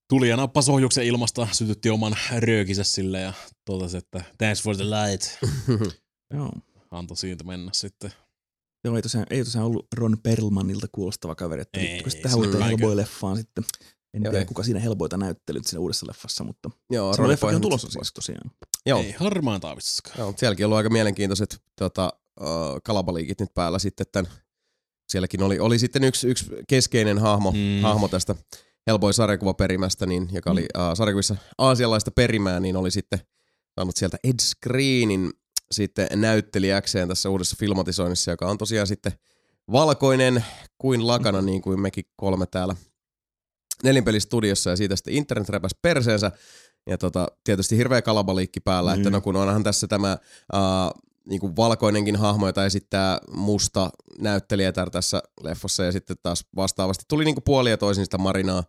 tuli 0.09 0.29
ja 0.29 0.37
nappasi 0.37 0.71
ohjuksen 0.71 1.05
ilmasta, 1.07 1.49
sytytti 1.53 1.91
oman 1.91 2.17
röökinsä 2.39 2.85
sille 2.85 3.21
ja 3.21 3.33
totesi, 3.65 3.97
että 3.97 4.25
thanks 4.39 4.63
for 4.63 4.77
the 4.77 4.85
light. 4.85 5.39
joo. 6.35 6.53
Antoi 6.91 7.17
siitä 7.17 7.45
mennä 7.45 7.71
sitten. 7.75 8.13
Joo, 8.89 8.97
ei 8.97 9.03
tosiaan, 9.03 9.27
ei 9.31 9.45
tosiaan 9.45 9.67
ollut 9.67 9.87
Ron 9.97 10.17
Perlmanilta 10.23 10.87
kuulostava 10.93 11.35
kaveri, 11.35 11.63
että 11.63 11.79
Ei, 11.81 11.85
liittyykö 11.85 12.11
se 12.11 12.17
ei 12.17 12.23
tähän 12.23 12.39
uuteen 12.39 12.63
Hellboy-leffaan 12.65 13.37
sitten. 13.37 13.65
En 14.15 14.23
Joo, 14.25 14.31
tiedä, 14.31 14.39
ei. 14.43 14.47
kuka 14.47 14.63
siinä 14.63 14.81
Hellboyta 14.81 15.17
näyttelyt 15.17 15.67
siinä 15.67 15.81
uudessa 15.81 16.07
leffassa, 16.09 16.45
mutta 16.45 16.71
Joo, 16.91 17.15
se 17.17 17.29
leffakin 17.29 17.57
on 17.57 17.63
tulossa 17.63 17.89
siis 17.91 18.13
tosiaan. 18.13 18.51
Joo, 18.87 19.01
Ei 19.01 19.13
harmaan 19.13 19.61
taavissakaan. 19.61 20.19
Joo, 20.19 20.27
mutta 20.29 20.41
sielläkin 20.41 20.65
on 20.65 20.67
ollut 20.67 20.77
aika 20.77 20.91
mielenkiintoiset 20.91 21.63
tota, 21.79 22.13
uh, 22.41 22.47
kalabaliikit 22.85 23.41
nyt 23.41 23.55
päällä 23.55 23.79
sitten 23.79 24.07
tämän. 24.13 24.33
Sielläkin 25.09 25.43
oli, 25.43 25.59
oli 25.59 25.79
sitten 25.79 26.05
yksi, 26.05 26.29
yksi 26.29 26.47
keskeinen 26.69 27.19
hahmo, 27.19 27.51
Mm. 27.51 27.57
mm. 27.59 27.83
hahmo 27.83 28.09
tästä 28.09 28.35
Hellboy 28.87 29.13
sarjakuvaperimästä, 29.13 30.07
niin, 30.07 30.29
joka 30.33 30.51
oli 30.51 30.61
uh, 30.63 30.83
sarjakuvissa 30.97 31.37
aasialaista 31.59 32.11
perimää, 32.11 32.61
niin 32.61 32.77
oli 32.77 32.91
sitten 32.91 33.19
saanut 33.75 33.97
sieltä 33.97 34.17
Ed 34.25 34.35
Screenin 34.41 35.33
sitten 35.73 36.09
näyttelijäkseen 36.15 37.09
tässä 37.09 37.31
uudessa 37.31 37.57
filmatisoinnissa, 37.59 38.31
joka 38.31 38.47
on 38.47 38.59
tosiaan 38.59 38.87
sitten 38.87 39.13
valkoinen 39.73 40.45
kuin 40.79 41.07
lakana, 41.07 41.43
niin 41.43 41.63
kuin 41.63 41.81
mekin 41.81 42.05
kolme 42.17 42.47
täällä 42.47 42.77
nelinpelistudiossa, 43.85 44.71
ja 44.71 44.77
siitä 44.77 44.97
sitten 44.97 45.15
internet 45.15 45.49
repäs 45.49 45.73
perseensä, 45.83 46.33
ja 46.87 46.99
tota, 46.99 47.29
tietysti 47.45 47.77
hirveä 47.77 48.03
kalabaliikki 48.03 48.61
päällä, 48.61 48.91
mm. 48.91 48.97
että 48.97 49.11
Mm. 49.11 49.13
no 49.13 49.21
kun 49.21 49.37
onhan 49.37 49.63
tässä 49.63 49.87
tämä 49.87 50.19
uh, 50.55 51.03
niin 51.29 51.41
kuin 51.41 51.57
valkoinenkin 51.57 52.17
hahmo, 52.17 52.47
jota 52.47 52.65
esittää 52.67 53.19
musta 53.33 53.91
näyttelijätär 54.21 54.91
tässä 54.91 55.23
leffassa, 55.43 55.85
ja 55.85 55.93
sitten 55.93 56.17
taas 56.23 56.45
vastaavasti 56.57 57.05
tuli 57.09 57.25
niin 57.25 57.35
kuin 57.35 57.45
puoli 57.45 57.71
ja 57.71 57.77
toisin 57.77 58.05
sitä 58.05 58.19
marinaa, 58.19 58.65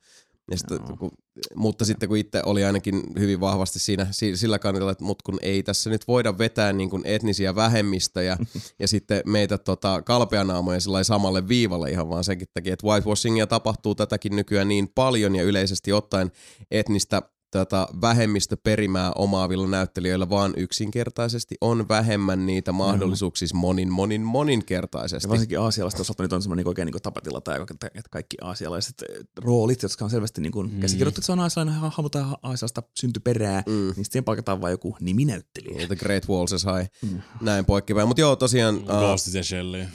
ja 0.51 0.57
Joo. 0.69 0.97
kun, 0.97 1.11
mutta 1.55 1.85
sitten 1.85 2.09
kun 2.09 2.17
itse 2.17 2.41
oli 2.45 2.63
ainakin 2.63 3.03
hyvin 3.19 3.39
vahvasti 3.39 3.79
siinä 3.79 4.07
si- 4.11 4.37
sillä 4.37 4.59
kannalla, 4.59 4.91
että 4.91 5.03
mut 5.03 5.21
kun 5.21 5.39
ei 5.41 5.63
tässä 5.63 5.89
nyt 5.89 6.07
voida 6.07 6.37
vetää 6.37 6.73
niin 6.73 6.89
kuin 6.89 7.01
etnisiä 7.05 7.55
vähemmistöjä 7.55 8.37
ja 8.79 8.87
sitten 8.87 9.21
meitä 9.25 9.57
tota, 9.57 10.01
kalpeanaamoja 10.01 10.79
sillä 10.79 11.03
samalle 11.03 11.47
viivalle 11.47 11.91
ihan 11.91 12.09
vaan 12.09 12.23
senkin 12.23 12.47
takia, 12.53 12.73
että 12.73 12.87
whitewashingia 12.87 13.47
tapahtuu 13.47 13.95
tätäkin 13.95 14.35
nykyään 14.35 14.67
niin 14.67 14.91
paljon 14.95 15.35
ja 15.35 15.43
yleisesti 15.43 15.93
ottaen 15.93 16.31
etnistä 16.71 17.21
tätä 17.51 17.87
vähemmistöperimää 18.01 19.11
omaavilla 19.15 19.67
näyttelijöillä 19.67 20.29
vaan 20.29 20.53
yksinkertaisesti 20.57 21.55
on 21.61 21.87
vähemmän 21.89 22.45
niitä 22.45 22.71
mahdollisuuksia 22.71 23.39
siis 23.39 23.53
monin, 23.53 23.91
monin, 23.91 24.21
moninkertaisesti. 24.21 25.25
Ja 25.25 25.29
varsinkin 25.29 25.59
aasialaisten 25.59 26.01
osalta 26.01 26.23
nyt 26.23 26.33
on 26.33 26.41
semmoinen 26.41 26.61
niin 26.63 26.67
oikein 26.67 26.85
niin 26.85 27.01
tapatilla 27.01 27.41
tämä, 27.41 27.57
että 27.71 27.87
että 27.87 28.09
kaikki 28.11 28.37
aasialaiset 28.41 28.95
eh, 29.09 29.25
roolit, 29.43 29.83
jotka 29.83 30.05
on 30.05 30.11
selvästi 30.11 30.41
niin 30.41 30.51
kuin 30.51 30.73
Mm. 30.73 30.79
käsikirjoitettu, 30.79 31.19
että 31.19 31.25
se 31.25 31.31
on 31.31 31.39
aasialainen 31.39 31.81
hahmo 31.81 32.09
tai 32.09 32.23
aasialaista 32.43 32.83
syntyperää, 32.99 33.63
Mm. 33.67 33.93
niin 33.95 34.05
sitten 34.05 34.23
palkataan 34.23 34.61
vain 34.61 34.71
joku 34.71 34.97
niminäyttelijä. 35.01 35.87
The 35.87 35.95
Great 35.95 36.29
Walls 36.29 36.51
is 36.51 36.65
High, 36.65 36.91
Mm. 37.11 37.21
näin 37.41 37.65
poikkipäin. 37.65 38.07
Mutta 38.07 38.21
joo, 38.21 38.35
tosiaan... 38.35 38.75
Uh, 38.75 38.83
Ghost 38.85 39.27
in 39.27 39.33
the 39.33 39.43
Shell. 39.43 39.73
aivan, 39.75 39.85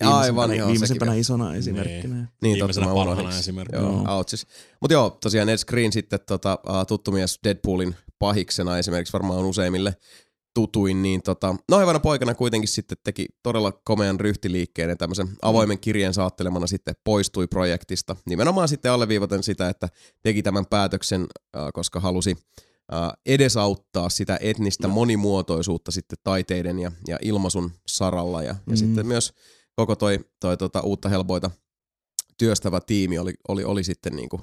Viimeisempänä, 0.00 0.54
joo, 0.54 0.68
viimeisempänä 0.68 1.14
isona 1.14 1.54
esimerkkinä. 1.54 2.14
Niin, 2.14 2.26
totta, 2.26 2.42
Viimeisenä 2.42 2.86
mä 2.86 2.92
unohdin. 2.92 3.28
esimerkkinä. 3.28 3.82
Joo. 3.82 4.24
Mutta 4.80 4.92
joo, 4.94 5.10
tosiaan 5.22 5.48
Ed 5.48 5.56
Screen 5.58 5.92
sitten 5.92 6.20
tota, 6.26 6.58
uh, 6.68 6.86
tuttu 6.88 7.12
mies 7.12 7.38
Deadpoolin 7.44 7.94
pahiksena 8.18 8.78
esimerkiksi 8.78 9.12
varmaan 9.12 9.44
useimmille 9.44 9.96
tutuin, 10.54 11.02
niin 11.02 11.22
tota, 11.22 11.54
noivana 11.70 12.00
poikana 12.00 12.34
kuitenkin 12.34 12.68
sitten 12.68 12.98
teki 13.04 13.26
todella 13.42 13.72
komean 13.72 14.20
ryhtiliikkeen 14.20 14.90
ja 14.90 14.96
tämmöisen 14.96 15.28
avoimen 15.42 15.78
kirjeen 15.78 16.14
saattelemana 16.14 16.66
sitten 16.66 16.94
poistui 17.04 17.46
projektista. 17.46 18.16
Nimenomaan 18.28 18.68
sitten 18.68 18.92
alleviivaten 18.92 19.42
sitä, 19.42 19.68
että 19.68 19.88
teki 20.22 20.42
tämän 20.42 20.66
päätöksen, 20.66 21.26
äh, 21.56 21.62
koska 21.74 22.00
halusi 22.00 22.36
äh, 22.92 23.10
edesauttaa 23.26 24.08
sitä 24.08 24.38
etnistä 24.40 24.88
No. 24.88 24.94
monimuotoisuutta 24.94 25.90
sitten 25.90 26.18
taiteiden 26.24 26.78
ja, 26.78 26.92
ja 27.08 27.18
ilmaisun 27.22 27.72
saralla 27.88 28.42
ja, 28.42 28.48
ja 28.48 28.56
Mm. 28.66 28.76
sitten 28.76 29.06
myös 29.06 29.32
koko 29.76 29.96
toi, 29.96 30.18
toi 30.40 30.56
tota, 30.56 30.80
uutta 30.80 31.08
helpoita 31.08 31.50
työstävä 32.38 32.80
tiimi 32.80 33.18
oli, 33.18 33.34
oli, 33.48 33.64
oli 33.64 33.84
sitten 33.84 34.16
niinku 34.16 34.40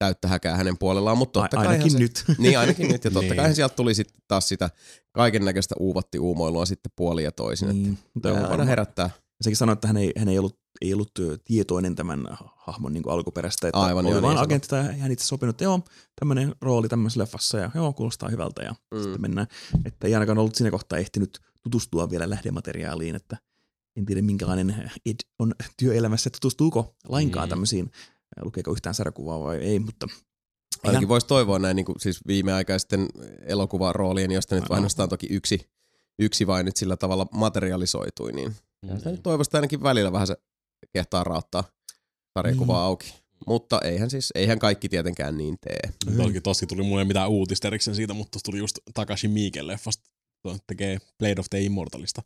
täyttä 0.00 0.28
häkää 0.28 0.56
hänen 0.56 0.78
puolellaan, 0.78 1.18
mutta 1.18 1.40
totta 1.40 1.56
A- 1.56 1.60
ainakin 1.60 1.90
se, 1.90 1.98
nyt. 1.98 2.24
Niin, 2.38 2.58
ainakin 2.58 2.88
nyt. 2.88 3.04
Ja 3.04 3.10
totta 3.10 3.34
Niin. 3.34 3.36
kai 3.36 3.54
sieltä 3.54 3.74
tuli 3.74 3.94
sitten 3.94 4.20
taas 4.28 4.48
sitä 4.48 4.70
kaiken 5.12 5.44
näköistä 5.44 5.74
uuvatti 5.78 6.18
uumoilua 6.18 6.66
sitten 6.66 6.92
puoli 6.96 7.24
ja 7.24 7.32
toisin. 7.32 7.68
Niin. 7.68 7.98
Joo, 8.24 8.50
aina 8.50 8.64
herättää. 8.64 9.10
Sekin 9.40 9.56
sanoi, 9.56 9.72
että 9.72 9.88
hän 9.88 9.96
ei, 9.96 10.12
hän 10.18 10.28
ei 10.28 10.38
ollut, 10.38 10.58
ei 10.80 10.94
ollut 10.94 11.10
tietoinen 11.44 11.94
tämän 11.94 12.26
hahmon 12.56 12.92
niin 12.92 13.02
alkuperäistä. 13.06 13.68
Että 13.68 13.80
Aivan, 13.80 14.06
oli 14.06 14.14
joo, 14.14 14.22
vaan 14.22 14.34
niin 14.34 14.44
agentti 14.44 14.68
tai 14.68 14.98
hän 14.98 15.12
itse 15.12 15.26
sopinut, 15.26 15.54
että 15.54 15.64
joo, 15.64 15.80
tämmöinen 16.20 16.54
rooli 16.60 16.88
tämmöisessä 16.88 17.20
leffassa 17.20 17.58
ja 17.58 17.70
joo, 17.74 17.92
kuulostaa 17.92 18.28
hyvältä 18.28 18.62
ja 18.62 18.74
mm. 18.94 19.02
sitten 19.02 19.20
mennään. 19.20 19.46
Että 19.84 20.06
ei 20.06 20.14
ainakaan 20.14 20.38
ollut 20.38 20.54
siinä 20.54 20.70
kohtaa 20.70 20.98
ehtinyt 20.98 21.38
tutustua 21.62 22.10
vielä 22.10 22.30
lähdemateriaaliin, 22.30 23.14
että 23.14 23.36
en 23.96 24.06
tiedä 24.06 24.22
minkälainen 24.22 24.90
Ed 25.06 25.16
on 25.38 25.54
työelämässä, 25.76 26.28
että 26.28 26.38
tutustuuko 26.40 26.94
lainkaan 27.08 27.48
mm. 27.48 27.50
tämmöisiin, 27.50 27.90
lukeeko 28.42 28.72
yhtään 28.72 28.94
sarjakuvaa 28.94 29.40
vai 29.40 29.56
ei, 29.56 29.78
mutta 29.78 30.06
Ainakin 30.82 31.08
voisi 31.08 31.26
toivoa 31.26 31.58
näin 31.58 31.76
niin 31.76 31.86
kuin, 31.86 32.00
siis 32.00 32.20
viimeaikaisten 32.26 33.08
elokuvaroolien, 33.46 34.30
josta 34.30 34.54
nyt 34.54 34.64
ainoastaan 34.70 35.08
toki 35.08 35.26
yksi, 35.30 35.70
yksi 36.18 36.46
vain 36.46 36.66
nyt 36.66 36.76
sillä 36.76 36.96
tavalla 36.96 37.26
materialisoitui, 37.32 38.32
niin 38.32 38.56
Mm. 38.86 38.98
sitä 38.98 39.10
nyt 39.10 39.22
toivoisi 39.22 39.50
ainakin 39.54 39.82
välillä 39.82 40.12
vähän 40.12 40.26
se 40.26 40.36
kehtaa 40.92 41.24
raottaa 41.24 41.64
sarjakuvaa 42.38 42.76
Niin. 42.76 42.84
auki. 42.86 43.14
Mutta 43.46 43.80
eihän 43.84 44.10
siis, 44.10 44.28
eihän 44.34 44.58
kaikki 44.58 44.88
tietenkään 44.88 45.38
niin 45.38 45.58
tee. 45.60 45.80
Toki 46.16 46.40
toski 46.40 46.66
tuli 46.66 46.82
mulle 46.82 47.04
mitään 47.04 47.28
uutista 47.30 47.66
erikseen 47.68 47.94
siitä, 47.94 48.14
mutta 48.14 48.38
tuli 48.44 48.58
just 48.58 48.78
Takashi 48.94 49.28
Miike 49.28 49.66
leffasta. 49.66 50.10
Tekee 50.66 50.98
Blade 51.18 51.40
of 51.40 51.46
the 51.50 51.60
Immortalista 51.60 52.22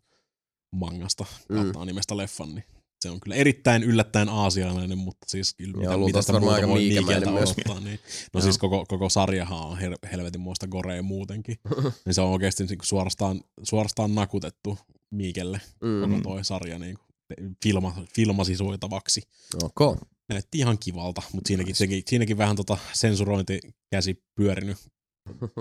mangasta, 0.73 1.25
Mm. 1.49 1.57
kattaa 1.57 1.85
nimestä 1.85 2.17
leffan, 2.17 2.55
niin 2.55 2.65
se 3.05 3.11
on 3.11 3.21
kyllä 3.21 3.37
erittäin 3.37 3.83
yllättäen 3.83 4.29
aasialainen, 4.29 4.99
mutta 4.99 5.27
siis 5.31 5.55
kyllä 5.55 5.83
Joo, 5.85 5.93
mitä, 5.99 6.07
mitä 6.07 6.23
sitä 6.23 6.41
muuta 6.41 6.55
aika 6.55 6.69
voi 6.69 6.89
myös. 7.31 7.51
odottaa. 7.53 7.81
Niin. 7.81 8.01
No 8.35 8.41
siis 8.41 8.59
koko, 8.59 8.85
koko 8.89 9.09
sarjahan 9.09 9.59
on 9.61 9.79
her- 9.79 10.09
helvetin 10.13 10.41
muista 10.41 10.67
gorea 10.67 11.03
muutenkin. 11.03 11.57
niin 12.07 12.15
se 12.15 12.21
on 12.21 12.31
oikeasti 12.31 12.65
niin 12.65 12.79
suorastaan, 12.83 13.41
suorastaan 13.63 14.15
nakutettu 14.15 14.79
Miikelle 15.11 15.61
koko 15.81 16.17
Mm. 16.17 16.23
toi 16.23 16.45
sarja 16.45 16.79
niin 16.79 16.99
filma, 17.65 18.05
filmasisuitavaksi. 18.15 19.23
Okay. 19.63 19.95
Näytti 20.29 20.59
ihan 20.59 20.79
kivalta, 20.79 21.23
mutta 21.33 21.49
siinäkin, 21.49 21.75
siinäkin, 21.75 22.03
siinäkin 22.07 22.39
vähän 22.39 22.57
tota 22.57 22.79
sensurointikäsi 22.93 24.23
pyörinyt 24.35 24.77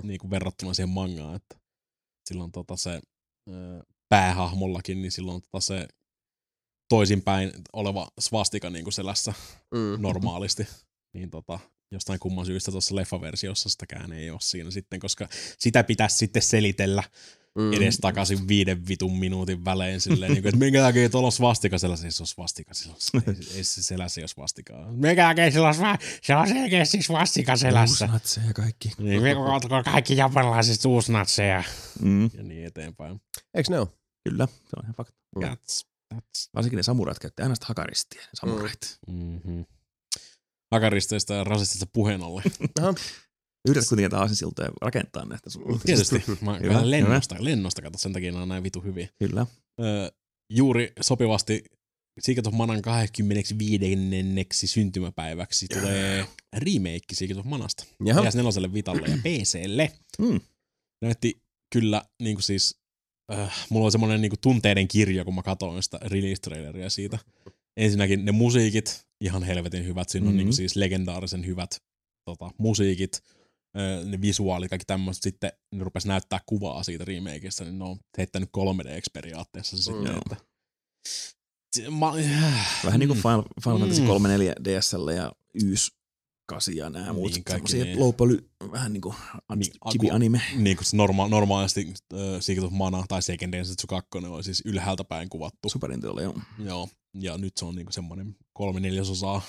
niin 0.04 0.20
kuin 0.20 0.32
verrattuna 0.32 0.74
siihen 0.74 0.90
mangaan, 0.90 1.36
että 1.36 1.56
silloin 2.30 2.52
tota 2.52 2.78
se 2.78 3.02
päähahmollakin, 4.10 5.02
niin 5.02 5.12
silloin 5.12 5.42
tota 5.42 5.60
se 5.60 5.88
toisinpäin 6.98 7.52
oleva 7.74 8.08
svastika 8.20 8.70
niin 8.70 8.84
kuin 8.86 8.94
selässä 8.94 9.34
Mm. 9.74 10.02
normaalisti, 10.08 10.68
niin 11.14 11.30
tota, 11.30 11.60
jostain 11.92 12.20
kumman 12.20 12.46
syystä 12.46 12.72
tuossa 12.72 12.96
leffaversiossa 12.96 13.70
sitäkään 13.70 14.12
ei 14.14 14.30
ole 14.30 14.40
siinä 14.42 14.72
sitten, 14.72 15.00
koska 15.00 15.30
sitä 15.60 15.84
pitäisi 15.84 16.18
sitten 16.18 16.42
selitellä 16.42 17.04
Mm. 17.58 17.74
edes 17.74 17.98
takaisin 17.98 18.48
viiden 18.48 18.88
vitun 18.88 19.20
minuutin 19.20 19.66
välein 19.66 20.02
silleen, 20.02 20.32
niin 20.34 20.44
kuin, 20.44 20.50
että 20.50 20.66
minkä 20.66 20.82
takia 20.82 21.10
tuolla 21.10 21.26
on 21.26 21.32
svastika 21.32 21.78
selässä, 21.78 22.08
ei 22.08 22.12
se 22.12 22.22
ole 22.24 22.28
svastika 22.28 22.74
selässä, 22.74 23.22
ei, 23.28 23.58
ei 23.58 23.64
se 23.64 23.84
selässä 23.84 24.22
ei 24.22 24.24
ole 24.24 24.28
svastikaa. 24.28 24.92
Minkä 24.92 25.24
takia 25.28 25.52
sillä 25.52 25.68
on, 25.68 25.76
sva- 25.76 26.04
se 26.22 26.36
on 26.36 26.48
selkeästi 26.48 27.02
svastika 27.02 27.58
selässä. 27.58 28.06
Uusnatseja 28.06 28.48
ja 28.48 28.54
kaikki. 28.54 28.92
Niin, 28.98 29.38
ootko 29.38 29.84
kaikki 29.84 30.18
japanilaiset 30.18 30.86
uusnatseja 30.86 31.64
Mm, 32.02 32.24
ja 32.34 32.44
niin 32.44 32.66
eteenpäin. 32.66 33.22
Eiks 33.54 33.70
ne 33.70 33.80
oo? 33.80 33.94
kyllä, 34.30 34.46
se 34.48 34.76
on 34.78 34.84
ihan 34.84 34.96
fakta. 34.96 35.16
Mm. 35.36 35.42
Varsinkin 36.56 36.78
ne 36.78 36.84
samurait 36.84 37.20
käytti 37.20 37.42
aina 37.42 37.56
sitä 37.56 37.66
hakaristia, 37.68 38.22
ne 38.22 38.30
samurait. 38.34 39.00
Mm-hmm. 39.08 39.66
Hakaristeista 40.72 41.34
ja 41.34 41.44
rasistista 41.44 41.86
puheen 41.94 42.22
ollen. 42.22 42.44
Aha. 42.80 42.94
Yrität 43.68 43.90
kuitenkin 43.90 44.12
taas 44.12 44.32
siltoja 44.34 44.70
rakentaa 44.82 45.26
näistä 45.26 45.50
sun. 45.50 45.80
Tietysti. 45.86 46.24
Mä 46.42 46.60
Hyvä, 46.64 46.90
lennosta, 46.92 47.36
lennosta 47.40 47.82
kato, 47.82 47.98
sen 47.98 48.14
takia 48.14 48.32
ne 48.32 48.38
on 48.38 48.50
näin 48.50 48.64
vitu 48.64 48.82
hyviä. 48.82 49.08
Kyllä. 49.20 49.46
Öö, 49.82 50.12
juuri 50.50 50.94
sopivasti 51.02 51.64
Secret 52.20 52.48
of 52.48 52.54
Manan 52.54 52.82
25. 52.82 53.80
syntymäpäiväksi 54.54 55.68
tulee 55.68 56.28
remake 56.58 57.02
Secret 57.14 57.38
of 57.38 57.46
Manasta. 57.46 57.86
Jaha. 58.06 58.22
PS4 58.22 58.74
Vitalle 58.74 59.08
ja 59.08 59.18
PClle. 59.18 59.92
Mm. 60.20 60.42
Näytti 61.02 61.42
kyllä 61.74 62.06
niin 62.22 62.36
kuin 62.36 62.44
siis, 62.44 62.83
äh, 63.32 63.66
mulla 63.70 63.86
oli 63.86 63.92
semmoinen 63.92 64.22
niin 64.22 64.30
kuin 64.30 64.40
tunteiden 64.40 64.88
kirjo, 64.88 65.26
kun 65.26 65.36
mä 65.36 65.44
katsoin 65.44 65.84
sitä 65.84 65.98
release-traileria 66.04 66.90
siitä. 66.90 67.20
Ensinnäkin 67.78 68.26
ne 68.26 68.32
musiikit, 68.32 69.06
ihan 69.22 69.44
helvetin 69.44 69.86
hyvät. 69.86 70.10
Siinä 70.10 70.28
on 70.28 70.34
Mhm. 70.34 70.38
niin 70.38 70.48
kuin 70.48 70.56
siis 70.56 70.76
legendaarisen 70.76 71.46
hyvät 71.46 71.78
tota, 72.26 72.52
musiikit, 72.58 73.24
öö, 73.78 74.06
ne 74.06 74.22
visuaalit, 74.22 74.70
kaikki 74.70 74.86
tämmöiset. 74.86 75.24
Sitten 75.24 75.52
ne 75.72 75.84
rupes 75.84 76.06
näyttää 76.06 76.40
kuvaa 76.46 76.84
siitä 76.84 77.06
remakeista, 77.06 77.64
niin 77.64 77.80
ne 77.80 77.86
on 77.86 77.98
heittänyt 78.18 78.50
3D-ksi 78.58 79.10
periaatteessa 79.14 79.78
se 79.78 79.84
sitten, 79.84 80.04
Mm. 80.12 80.18
että 80.18 80.36
mä, 81.92 82.12
Vähän 82.86 83.00
niin 83.00 83.08
kuin 83.08 83.18
Mm. 83.18 83.22
Final, 83.22 83.44
Final 83.64 83.80
Fantasy 83.80 84.02
Mm. 84.02 84.08
3, 84.08 84.28
4 84.30 84.54
DSL 84.64 85.10
ja 85.10 85.32
Ys 85.64 85.92
8 86.46 86.76
ja 86.76 86.90
nämä 86.90 87.14
muut. 87.14 87.26
Niin, 87.32 87.34
Niin, 87.36 87.44
kaikki 87.44 87.72
semmosia 87.72 87.94
niin. 87.94 88.00
low 88.06 88.14
poly, 88.16 88.50
vähän 88.72 88.94
niin 88.94 89.02
kuin 89.02 89.16
Niin, 89.56 89.72
chibi 89.90 90.08
aku- 90.08 90.16
anime. 90.16 90.42
niin 90.56 90.78
kuin 90.78 90.86
norma- 90.94 91.28
normaalisti 91.30 91.94
äh, 92.14 92.20
Secret 92.40 92.66
of 92.66 92.74
Mana 92.74 93.06
tai 93.08 93.22
Seiken 93.22 93.52
Densetsu 93.52 93.88
2 93.88 94.08
oli 94.14 94.44
siis 94.44 94.62
ylhäältä 94.66 95.04
päin 95.04 95.30
kuvattu. 95.30 95.70
Super 95.70 95.90
Nintendolla, 95.90 96.22
joo. 96.22 96.40
Joo, 96.60 96.90
ja 97.14 97.38
nyt 97.38 97.58
se 97.58 97.66
on 97.66 97.76
niinku 97.76 97.92
semmoinen 97.92 98.36
kolme 98.54 98.80
neljäsosaa 98.80 99.42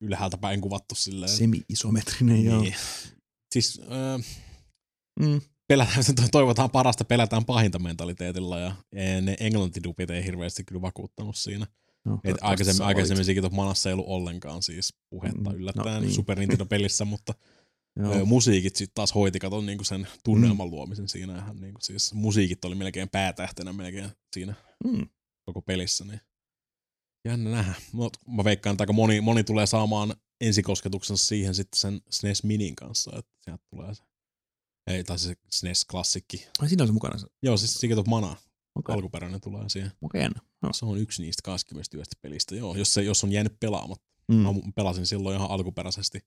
ylhäältä 0.00 0.38
päin 0.38 0.60
kuvattu 0.60 0.94
silleen. 0.94 1.32
Semi-isometrinen, 1.32 2.44
joo. 2.44 2.60
niin. 2.62 2.74
Siis 3.52 3.80
äh, 3.82 4.24
Mm. 5.20 5.40
pelätään, 5.68 6.04
toivotaan 6.32 6.70
parasta, 6.70 7.04
pelätään 7.04 7.44
pahinta 7.44 7.78
mentaliteetilla 7.78 8.58
ja 8.58 8.76
ne 9.22 9.36
englantidupit 9.40 10.10
ei 10.10 10.24
hirveästi 10.24 10.64
kyllä 10.64 10.82
vakuuttanut 10.82 11.36
siinä. 11.36 11.66
No, 12.04 12.20
Et 12.24 12.36
aikaisemmin, 12.40 12.82
aikaisemmin 12.86 13.24
Secret 13.24 13.44
of 13.44 13.52
Manassa 13.52 13.88
ei 13.88 13.92
ollut 13.92 14.06
ollenkaan 14.08 14.62
siis 14.62 14.94
puhetta 15.10 15.50
Mm, 15.50 15.56
yllättäen 15.56 15.86
no 15.86 15.92
no, 15.94 16.00
niin. 16.00 16.14
Super 16.14 16.38
Nintendo-pelissä, 16.38 17.04
mutta 17.04 17.34
Joo. 18.02 18.24
musiikit 18.26 18.76
sitten 18.76 18.94
taas 18.94 19.14
hoiti 19.14 19.38
katon 19.38 19.66
niinku 19.66 19.84
sen 19.84 20.08
tunnelman 20.24 20.70
luomisen 20.70 21.08
siinä. 21.08 21.38
Ihan 21.38 21.56
niinku 21.60 21.80
siis 21.82 22.14
musiikit 22.14 22.64
oli 22.64 22.74
melkein 22.74 23.08
päätähtenä 23.08 23.72
melkein 23.72 24.10
siinä 24.34 24.54
Mm. 24.84 25.08
koko 25.46 25.62
pelissä. 25.62 26.04
Niin 26.04 26.20
jännä 27.28 27.50
nähdä. 27.50 27.74
Mut 27.92 28.16
mä 28.28 28.44
veikkaan, 28.44 28.74
että 28.74 28.82
aika 28.82 28.92
moni, 28.92 29.20
moni 29.20 29.44
tulee 29.44 29.66
saamaan 29.66 30.14
ensikosketuksensa 30.40 31.26
siihen 31.26 31.54
sitten 31.54 31.78
sen 31.80 32.00
SNES 32.10 32.42
Minin 32.44 32.76
kanssa, 32.76 33.10
että 33.18 33.32
sieltä 33.44 33.64
tulee 33.70 33.94
se. 33.94 34.02
Ei, 34.86 35.04
tai 35.04 35.18
se 35.18 35.34
SNES-klassikki. 35.54 36.46
Ai 36.58 36.68
siinä 36.68 36.82
on 36.82 36.88
se 36.88 36.92
mukana 36.92 37.18
se. 37.18 37.26
Joo, 37.42 37.56
siis 37.56 37.74
Secret 37.74 37.98
of 37.98 38.06
Mana, 38.06 38.36
Okei, 38.74 38.94
alkuperäinen 38.94 39.40
tulee 39.40 39.68
siihen. 39.68 39.92
okei. 40.02 40.20
jännä. 40.22 40.40
No. 40.62 40.72
Se 40.72 40.84
on 40.86 40.98
yksi 40.98 41.22
niistä 41.22 41.40
20 41.44 41.90
pelistä, 42.22 42.54
joo, 42.56 42.76
jos, 42.76 42.94
se, 42.94 43.02
jos 43.02 43.24
on 43.24 43.32
jäänyt 43.32 43.60
pelaamatta. 43.60 44.04
Mm. 44.28 44.36
Mä 44.36 44.50
pelasin 44.74 45.06
silloin 45.06 45.36
ihan 45.36 45.50
alkuperäisesti. 45.50 46.20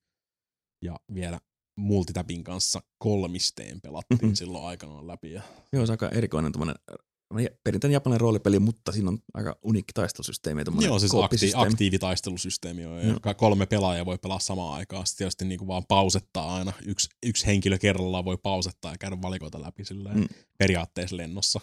Ja 0.81 0.99
vielä 1.13 1.39
multitabin 1.79 2.43
kanssa 2.43 2.81
kolmisteen 2.97 3.81
pelattiin 3.81 4.19
Mhm. 4.21 4.33
silloin 4.33 4.65
aikanaan 4.65 5.07
läpi. 5.07 5.31
Ja 5.31 5.41
Joo, 5.73 5.85
se 5.85 5.91
on 5.91 5.93
aika 5.93 6.09
erikoinen 6.09 6.51
tämmönen 6.51 6.75
äh, 6.91 7.45
perinteinen 7.63 7.93
japanilainen 7.93 8.21
roolipeli, 8.21 8.59
mutta 8.59 8.91
siinä 8.91 9.09
on 9.09 9.19
aika 9.33 9.55
uniikki 9.63 9.93
taistelusysteemi. 9.93 10.61
Joo, 10.81 10.99
siis 10.99 11.11
akti- 11.13 11.51
aktiivitaistelusysteemi 11.55 12.85
on. 12.85 13.07
Joo. 13.07 13.19
Ja 13.25 13.33
kolme 13.33 13.65
pelaajaa 13.65 14.05
voi 14.05 14.17
pelaa 14.17 14.39
samaan 14.39 14.73
aikaan. 14.73 15.07
Sitten 15.07 15.17
tietysti 15.17 15.45
niinku 15.45 15.67
vaan 15.67 15.83
pausettaa 15.87 16.55
aina. 16.55 16.73
Yksi, 16.85 17.09
yksi 17.25 17.45
henkilö 17.45 17.77
kerrallaan 17.77 18.25
voi 18.25 18.37
pausettaa 18.37 18.91
ja 18.91 18.97
käydä 18.97 19.21
valikoita 19.21 19.61
läpi 19.61 19.85
silleen 19.85 20.17
Mm. 20.17 20.27
periaatteessa 20.57 21.17
lennossa. 21.17 21.59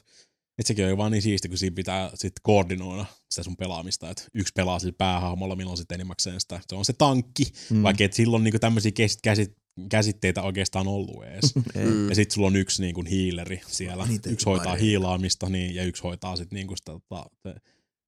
Et 0.59 0.67
sekin 0.67 0.85
on 0.85 0.91
jo 0.91 0.97
vaan 0.97 1.13
niin 1.13 1.23
siisti, 1.23 1.49
kun 1.49 1.59
siinä 1.59 1.75
pitää 1.75 2.11
sitten 2.15 2.41
koordinoida 2.43 3.07
sitä 3.31 3.43
sun 3.43 3.57
pelaamista, 3.57 4.11
että 4.11 4.25
yksi 4.35 4.53
pelaa 4.57 4.79
sillä 4.79 4.95
päähahmolla, 4.99 5.57
milloin 5.57 5.79
sitten 5.79 5.95
enimmäkseen 5.95 6.41
sitä. 6.41 6.61
Se 6.69 6.75
on 6.77 6.85
se 6.85 6.93
tankki, 6.93 7.53
Mm. 7.71 7.83
vaikka 7.83 8.05
et 8.05 8.13
silloin 8.13 8.45
niinku 8.45 8.59
tämmöisiä 8.59 8.93
käsit, 8.93 9.19
käsit, 9.23 9.53
käsitteitä 9.89 10.43
oikeastaan 10.43 10.89
ollut 10.89 11.25
edes. 11.25 11.55
Mm. 11.75 12.09
Ja 12.09 12.15
sitten 12.15 12.35
sulla 12.35 12.47
on 12.47 12.57
yksi 12.57 12.83
niin 12.83 12.95
kuin 12.95 13.07
hiileri 13.07 13.61
siellä. 13.67 14.07
Niitä 14.07 14.31
yksi 14.31 14.47
hoitaa 14.47 14.67
pari. 14.73 14.81
hiilaamista 14.81 15.49
niin, 15.49 15.75
ja 15.75 15.85
yksi 15.85 16.03
hoitaa 16.03 16.37
sitten 16.37 16.57
niin 16.57 16.67
kuin 16.67 16.79
sitä 16.79 16.93
tota, 16.93 17.31
te- 17.43 17.61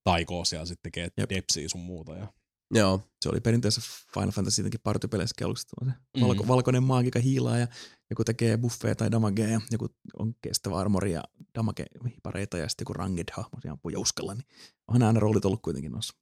taikoa 0.03 0.45
siellä 0.45 0.65
sitten 0.65 0.91
tekee 0.91 1.07
Jep. 1.17 1.29
depsiä 1.29 1.69
sun 1.69 1.81
muuta. 1.81 2.15
Ja, 2.15 2.27
Joo. 2.73 3.01
Se 3.21 3.29
oli 3.29 3.41
perinteisessä 3.41 3.91
Final 4.13 4.31
Fantasy 4.31 4.61
jotenkin 4.61 4.79
partypeleissä 4.83 5.45
aluksi 5.45 5.65
se 5.85 5.85
Mm. 5.85 6.21
valko, 6.21 6.47
valkoinen 6.47 6.83
maagi, 6.83 7.07
joka 7.07 7.19
hiilaa 7.19 7.57
ja 7.57 7.67
joku 8.09 8.23
tekee 8.23 8.57
buffeja 8.57 8.95
tai 8.95 9.11
damagea 9.11 9.47
ja 9.47 9.61
joku 9.71 9.87
on 10.19 10.35
kestävä 10.41 10.77
armori 10.77 11.11
ja 11.11 11.23
damage-hipareita 11.59 12.57
ja 12.57 12.69
sitten 12.69 12.83
joku 12.83 12.93
ranged 12.93 13.25
hahmo 13.33 13.61
siellä 13.61 13.73
ampuu 13.73 13.89
jouskalla, 13.89 14.33
niin 14.33 14.45
onhan 14.87 14.99
nämä 14.99 15.07
aina 15.07 15.19
roolit 15.19 15.45
ollut 15.45 15.61
kuitenkin 15.61 15.91
noissa 15.91 16.13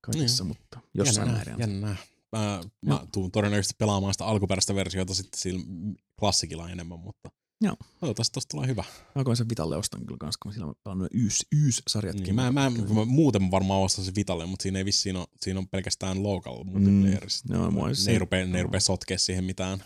kaikissa, 0.00 0.44
Niin. 0.44 0.48
mutta 0.48 0.80
jossain 0.94 1.30
määrin. 1.30 1.54
on. 1.54 1.60
jännä. 1.60 1.86
nähdä. 1.86 2.02
Mä, 2.32 2.60
mä 2.86 3.06
tuun 3.12 3.30
todennäköisesti 3.32 3.74
pelaamaan 3.78 4.14
sitä 4.14 4.24
alkuperäistä 4.24 4.74
versiota 4.74 5.14
sitten 5.14 5.40
sillä 5.40 5.62
klassikilla 6.20 6.70
enemmän, 6.70 6.98
mutta 7.00 7.30
Joo. 7.64 7.76
toivottavasti 8.00 8.34
tosta 8.34 8.50
tulee 8.50 8.66
hyvä. 8.66 8.84
Alkoin 9.14 9.36
sen 9.36 9.48
Vitalle 9.48 9.76
ostan 9.76 10.06
kyllä 10.06 10.18
kans, 10.18 10.36
kun 10.36 10.50
mä 10.50 10.54
silloin 10.54 10.76
pelannut 10.84 11.08
Yys, 11.14 11.46
Yys-sarjatkin. 11.52 12.24
Niin, 12.24 12.34
mä, 12.34 12.52
mä, 12.52 12.70
mä, 12.70 13.04
muuten 13.06 13.50
varmaan 13.50 13.80
ostaisin 13.80 14.14
Vitalle, 14.14 14.46
mutta 14.46 14.62
siinä 14.62 14.78
ei 14.78 14.84
vissiin 14.84 15.16
ole, 15.16 15.26
siinä 15.40 15.58
on 15.60 15.68
pelkästään 15.68 16.22
local 16.22 16.64
multiplayer. 16.64 17.26
Mm, 17.48 17.54
joo, 17.54 17.70
mua 17.70 17.88
ne, 17.88 17.94
se- 17.94 18.10
ei 18.10 18.18
rupea, 18.18 18.46
ne 18.46 18.58
ei 18.58 18.62
rupea 18.62 18.80
sotkea 18.80 19.18
siihen 19.18 19.44
mitään 19.44 19.84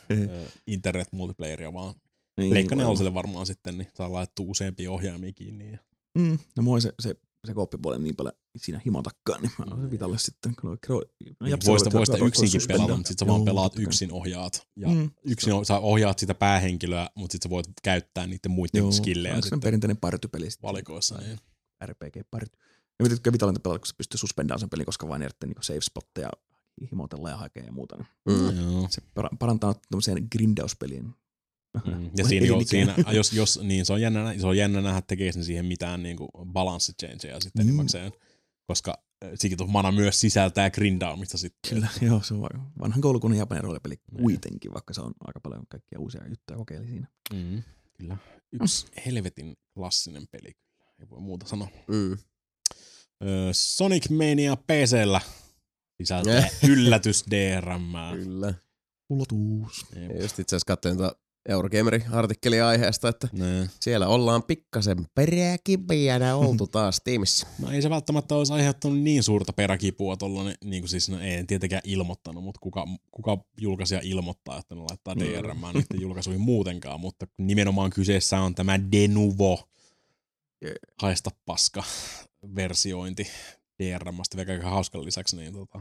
internet 0.66 1.08
multiplayeria, 1.12 1.72
vaan 1.72 1.94
niin, 2.36 2.54
varmaan. 2.54 2.78
neloselle 2.78 3.14
varmaan 3.14 3.46
sitten, 3.46 3.78
niin 3.78 3.88
saa 3.94 4.12
laittua 4.12 4.46
useampia 4.48 4.90
ohjaimia 4.92 5.32
kiinni. 5.32 5.72
Ja... 5.72 5.78
Mm, 6.18 6.38
no 6.56 6.62
mua 6.62 6.80
se, 6.80 6.92
se, 7.00 7.14
se 7.46 7.54
kooppipuoli 7.54 7.98
niin 7.98 8.16
paljon 8.16 8.34
siinä 8.58 8.80
himon 8.84 9.02
takkaan, 9.02 9.42
niin 9.42 9.52
mä 9.58 9.64
oon 9.70 9.80
sen 9.80 9.90
Vitalle 9.90 10.18
sitten. 10.18 10.54
Kun 10.60 10.70
on, 10.70 10.78
no, 10.88 11.02
Niin 11.40 11.50
japsi 11.50 11.68
voista, 11.70 11.92
voista 11.92 12.18
yksinkin 12.18 12.60
pelata, 12.68 12.96
mutta 12.96 13.08
sitten 13.08 13.26
sä 13.26 13.32
vaan 13.32 13.44
pelaat 13.44 13.78
yksin 13.78 14.12
ohjaat. 14.12 14.66
Ja 14.76 14.88
Mm. 14.88 15.10
yksin 15.24 15.52
o- 15.52 15.64
sä 15.64 15.78
ohjaat 15.78 16.18
sitä 16.18 16.34
päähenkilöä, 16.34 17.08
mutta 17.14 17.32
sitten 17.32 17.48
sä 17.48 17.50
voit 17.50 17.66
käyttää 17.82 18.26
niiden 18.26 18.50
muiden 18.50 18.78
Joo, 18.78 18.92
skillejä 18.92 19.34
onko 19.34 19.48
se 19.48 19.56
perinteinen 19.62 19.96
partypeli 19.96 20.50
sitten? 20.50 20.68
valikoissa. 20.68 21.18
Niin. 21.18 21.38
RPG-party. 21.86 22.56
Ja 22.98 23.02
mitä 23.02 23.14
tykkää 23.14 23.32
Vitalinta 23.32 23.60
pelata, 23.60 23.78
kun 23.78 23.86
se 23.86 23.94
pystyy 23.96 24.18
suspendaamaan 24.18 24.60
sen 24.60 24.70
pelin, 24.70 24.86
koska 24.86 25.08
vain 25.08 25.22
järjestää 25.22 25.46
niin 25.46 25.56
save 25.60 25.80
spotteja 25.80 26.30
himotella 26.90 27.30
ja 27.30 27.36
hakea 27.36 27.64
ja 27.64 27.72
muuta. 27.72 27.96
Niin 27.96 28.06
Mm. 28.26 28.72
Joo. 28.72 28.86
se 28.90 29.00
para- 29.14 29.36
parantaa 29.38 29.74
tämmöiseen 29.90 30.26
grindauspeliin. 30.32 31.04
Mm. 31.04 32.10
Ja 32.18 32.24
siinä, 32.24 32.46
jo, 32.46 32.60
siinä 32.64 32.94
jos, 33.12 33.32
jos, 33.32 33.60
niin 33.62 33.86
se 33.86 33.92
on 33.92 34.00
jännä, 34.00 34.24
nä- 34.24 34.38
se 34.38 34.46
on 34.46 34.56
jännä 34.56 34.80
nähdä, 34.80 35.02
tekee 35.02 35.32
sen 35.32 35.44
siihen 35.44 35.66
mitään 35.66 36.02
niin 36.02 36.16
kuin 36.16 36.28
balance 36.52 36.92
changeja 36.92 37.40
sitten 37.40 37.62
Mm. 37.64 37.68
enimmäkseen, 37.68 38.12
koska 38.68 38.98
äh, 39.24 39.30
Secret 39.34 39.60
of 39.60 39.68
Mana 39.70 39.92
myös 39.92 40.20
sisältää 40.20 40.70
grindaamista 40.70 41.38
sitten. 41.38 41.70
Kyllä, 41.74 41.88
joo, 42.00 42.22
se 42.22 42.34
on 42.34 42.40
va- 42.40 42.70
vanhan 42.80 43.00
koulukunnan 43.00 43.38
japanin 43.38 43.64
roolipeli 43.64 43.94
Niin. 44.12 44.22
kuitenkin, 44.22 44.72
vaikka 44.74 44.94
se 44.94 45.00
on 45.00 45.12
aika 45.26 45.40
paljon 45.40 45.62
kaikkia 45.68 45.98
uusia 45.98 46.28
juttuja 46.28 46.56
kokeili 46.56 46.86
siinä. 46.86 47.08
Mm. 47.34 47.62
Kyllä. 47.98 48.16
Yksi 48.52 48.86
helvetin 49.06 49.56
klassinen 49.74 50.28
peli 50.30 50.52
kyllä, 50.52 50.90
ei 51.00 51.08
voi 51.10 51.20
muuta 51.20 51.46
sanoa. 51.46 51.68
Mm. 51.88 52.18
Öö, 53.24 53.50
Sonic 53.52 54.10
Mania 54.10 54.56
PCllä 54.56 55.20
sisältää 56.00 56.48
yllätys 56.68 57.24
DRM. 57.30 57.92
Kyllä. 58.24 58.54
Ulotuus. 59.10 59.86
Ja 59.94 60.22
just 60.22 60.38
itse 60.38 60.56
asiassa 60.56 60.66
katsoin 60.66 60.98
Eurogamerin-artikkelia 61.48 62.68
aiheesta, 62.68 63.08
että 63.08 63.28
Ne. 63.32 63.70
siellä 63.80 64.08
ollaan 64.08 64.42
pikkasen 64.42 65.06
peräkipiänä 65.14 66.36
oltu 66.36 66.66
taas 66.66 67.00
tiimissä. 67.04 67.46
No 67.58 67.70
ei 67.70 67.82
se 67.82 67.90
välttämättä 67.90 68.34
olisi 68.34 68.52
aiheuttanut 68.52 68.98
niin 68.98 69.22
suurta 69.22 69.52
peräkipua 69.52 70.16
tuolla, 70.16 70.44
niin 70.64 70.82
kuin 70.82 70.88
siis 70.88 71.08
no, 71.08 71.20
ei 71.20 71.44
tietenkään 71.44 71.82
ilmoittanut, 71.84 72.44
mutta 72.44 72.60
kuka, 72.62 72.86
kuka 73.10 73.38
julkaisija 73.60 74.00
ilmoittaa, 74.04 74.58
että 74.58 74.74
ne 74.74 74.80
laittaa 74.80 75.14
Mm. 75.14 75.20
DRM 75.20 75.60
niiden 75.74 76.00
julkaisuihin 76.00 76.40
muutenkaan, 76.40 77.00
mutta 77.00 77.26
nimenomaan 77.38 77.90
kyseessä 77.90 78.40
on 78.40 78.54
tämä 78.54 78.80
Denuvo 78.92 79.68
Yeah. 80.64 80.74
haista 81.02 81.30
paska 81.46 81.82
versiointi 82.54 83.26
DRMstä, 83.82 84.36
mikä 84.36 84.52
aika 84.52 84.70
hauskan 84.70 85.04
lisäksi, 85.04 85.36
niin 85.36 85.52
tota, 85.52 85.80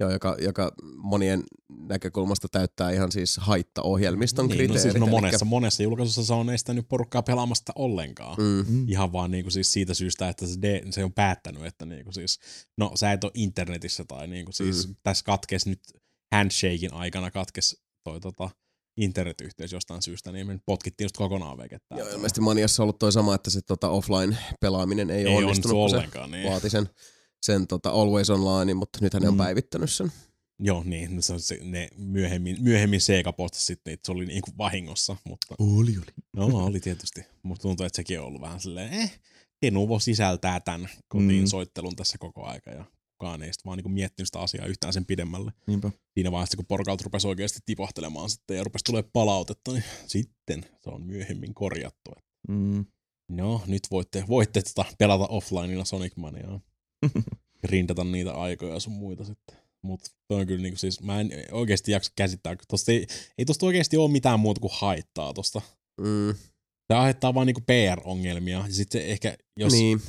Joo, 0.00 0.10
joka, 0.10 0.36
joka 0.40 0.72
monien 0.96 1.42
näkökulmasta 1.88 2.48
täyttää 2.48 2.90
ihan 2.90 3.12
siis 3.12 3.36
haittaohjelmiston 3.38 4.44
niin, 4.46 4.50
no, 4.50 4.56
kriteerit. 4.56 4.82
siis, 4.82 4.94
no 4.94 4.98
elikkä- 5.06 5.10
monessa, 5.20 5.44
monessa 5.44 5.82
julkaisussa 5.82 6.24
se 6.24 6.32
on 6.34 6.50
estänyt 6.50 6.88
porukkaa 6.88 7.22
pelaamasta 7.22 7.72
ollenkaan. 7.76 8.36
Mm. 8.38 8.64
Mm. 8.74 8.88
Ihan 8.88 9.12
vaan 9.12 9.30
niinku 9.30 9.50
siis 9.50 9.72
siitä 9.72 9.94
syystä, 9.94 10.28
että 10.28 10.46
se, 10.46 10.54
de, 10.62 10.82
se 10.90 11.04
on 11.04 11.12
päättänyt, 11.12 11.64
että 11.64 11.86
niinku 11.86 12.12
siis, 12.12 12.38
no 12.78 12.92
sä 12.94 13.12
et 13.12 13.24
ole 13.24 13.32
internetissä 13.34 14.04
tai 14.04 14.26
niinku 14.28 14.52
siis 14.52 14.88
Mm. 14.88 14.94
tässä 15.02 15.24
katkes 15.24 15.66
nyt 15.66 15.80
handshakein 16.32 16.92
aikana 16.94 17.30
katkes 17.30 17.82
toi 18.04 18.20
tota, 18.20 18.50
internetyhteys 18.96 19.72
jostain 19.72 20.02
syystä, 20.02 20.32
niin 20.32 20.46
me 20.46 20.58
potkittiin 20.66 21.04
just 21.04 21.16
kokonaan 21.16 21.58
vekettää. 21.58 21.98
Joo, 21.98 22.08
ilmeisesti 22.08 22.40
Maniassa 22.40 22.82
on 22.82 22.84
ollut 22.84 22.98
toi 22.98 23.12
sama, 23.12 23.34
että 23.34 23.50
se 23.50 23.60
tota, 23.62 23.88
offline-pelaaminen 23.88 25.10
ei, 25.10 25.26
ei 25.26 25.34
onnistunut, 25.36 25.76
kun 25.76 25.90
se 25.90 25.96
ollenkaan. 25.96 26.30
Niin. 26.30 26.50
vaati 26.50 26.70
sen, 26.70 26.88
sen 27.42 27.66
tota, 27.66 27.90
Always 27.90 28.30
Online, 28.30 28.74
mutta 28.74 28.98
nythän 29.02 29.22
ne 29.22 29.28
on 29.28 29.34
Mm. 29.34 29.38
päivittänyt 29.38 29.90
sen. 29.90 30.12
Joo, 30.62 30.82
niin, 30.84 31.16
no 31.16 31.22
se, 31.22 31.32
on 31.32 31.40
se, 31.40 31.58
ne 31.62 31.88
myöhemmin, 31.96 32.56
myöhemmin 32.60 33.00
Sega 33.00 33.32
postasi 33.32 33.66
sitten, 33.66 33.94
että 33.94 34.06
se 34.06 34.12
oli 34.12 34.26
niinku 34.26 34.50
vahingossa, 34.58 35.16
mutta 35.24 35.54
Oli, 35.58 35.96
oli. 35.98 36.06
no 36.36 36.46
oli 36.66 36.80
tietysti. 36.80 37.20
Mutta 37.42 37.62
tuntuu, 37.62 37.86
että 37.86 37.96
sekin 37.96 38.20
on 38.20 38.26
ollut 38.26 38.40
vähän 38.40 38.60
silleen, 38.60 38.92
eh, 38.92 39.20
Tenuvo 39.60 39.98
sisältää 39.98 40.60
tämän 40.60 40.88
kotiin 41.08 41.42
Mm. 41.44 41.46
soittelun 41.46 41.96
tässä 41.96 42.18
koko 42.18 42.44
aika 42.46 42.70
ja 42.70 42.84
kukaan 43.18 43.42
ei 43.42 43.52
sitten 43.52 43.64
vaan 43.68 43.76
niinku 43.78 43.88
miettinyt 43.88 44.28
sitä 44.28 44.38
asiaa 44.38 44.66
yhtään 44.66 44.92
sen 44.92 45.06
pidemmälle. 45.06 45.52
Niinpä. 45.66 45.90
Siinä 46.14 46.32
vaiheessa, 46.32 46.56
kun 46.56 46.66
porukalta 46.66 47.04
rupesi 47.04 47.28
oikeasti 47.28 47.58
tipahtelemaan 47.66 48.30
sitten 48.30 48.56
ja 48.56 48.64
rupesi 48.64 48.84
tulee 48.84 49.04
palautetta, 49.12 49.72
niin 49.72 49.84
sitten 50.06 50.64
se 50.80 50.90
on 50.90 51.02
myöhemmin 51.02 51.54
korjattu. 51.54 52.10
Mm. 52.48 52.84
No, 53.30 53.62
nyt 53.66 53.82
voitte, 53.90 54.24
voitte 54.28 54.62
tota 54.62 54.84
pelata 54.98 55.26
offlineilla 55.26 55.84
Sonic 55.84 56.16
Maniaa. 56.16 56.60
Rindata 57.64 58.04
niitä 58.04 58.32
aikoja 58.32 58.80
sun 58.80 58.92
muita 58.92 59.24
sitten. 59.24 59.56
Mutta 59.82 60.10
toi 60.28 60.40
on 60.40 60.46
kyllä 60.46 60.62
niinku 60.62 60.78
siis, 60.78 61.02
mä 61.02 61.20
en 61.20 61.30
oikeasti 61.52 61.92
jaksa 61.92 62.12
käsittää, 62.16 62.56
kun 62.56 62.64
tosta 62.68 62.92
ei, 62.92 63.06
ei 63.38 63.44
tosta 63.44 63.66
oikeasti 63.66 63.96
ole 63.96 64.10
mitään 64.10 64.40
muuta 64.40 64.60
kuin 64.60 64.72
haittaa 64.74 65.34
tosta. 65.34 65.60
Mm. 66.00 66.34
Tämä 66.88 67.00
aiheuttaa 67.00 67.34
vaan 67.34 67.46
niinku 67.46 67.60
PR-ongelmia. 67.60 68.58
Ja 68.66 68.74
sitten 68.74 69.00
se 69.00 69.06
ehkä, 69.06 69.36
jos... 69.56 69.72
Niin. 69.72 70.02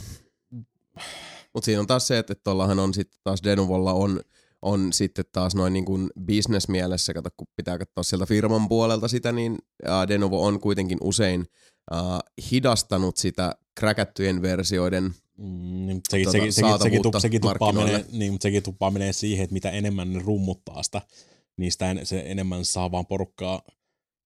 Mutta 1.53 1.65
siinä 1.65 1.79
on 1.79 1.87
taas 1.87 2.07
se, 2.07 2.17
että 2.17 2.35
tuollahan 2.35 2.79
on 2.79 2.93
sitten 2.93 3.19
taas 3.23 3.43
Denuvolla 3.43 3.93
on, 3.93 4.21
on 4.61 4.93
sitten 4.93 5.25
taas 5.31 5.55
noin 5.55 5.73
niin 5.73 5.85
kuin 5.85 6.09
bisnesmielessä, 6.25 7.13
kato, 7.13 7.29
kun 7.37 7.47
pitää 7.55 7.77
katsoa 7.77 8.03
sieltä 8.03 8.25
firman 8.25 8.69
puolelta 8.69 9.07
sitä, 9.07 9.31
niin 9.31 9.57
ää, 9.85 10.07
Denuvo 10.07 10.45
on 10.45 10.59
kuitenkin 10.59 10.97
usein 11.01 11.45
ää, 11.91 12.19
hidastanut 12.51 13.17
sitä 13.17 13.55
kräkättyjen 13.79 14.41
versioiden 14.41 15.13
niin, 15.41 15.95
mutta 15.95 16.11
sekin, 16.11 16.25
Tota, 16.25 16.31
sekin, 16.37 16.53
sekin, 16.53 16.79
sekin, 16.83 17.01
tup, 17.01 17.15
sekin, 17.19 17.41
tuppaa 17.41 17.71
menee, 17.73 18.05
niin, 18.11 18.31
mutta 18.31 18.43
sekin 18.43 18.63
tuppaa 18.63 18.91
menee 18.91 19.13
siihen, 19.13 19.43
että 19.43 19.53
mitä 19.53 19.69
enemmän 19.69 20.13
ne 20.13 20.19
rummuttaa 20.25 20.83
sitä, 20.83 21.01
niin 21.57 21.71
sitä 21.71 21.91
en, 21.91 22.05
se 22.05 22.23
enemmän 22.25 22.65
saa 22.65 22.91
vaan 22.91 23.05
porukkaa 23.05 23.61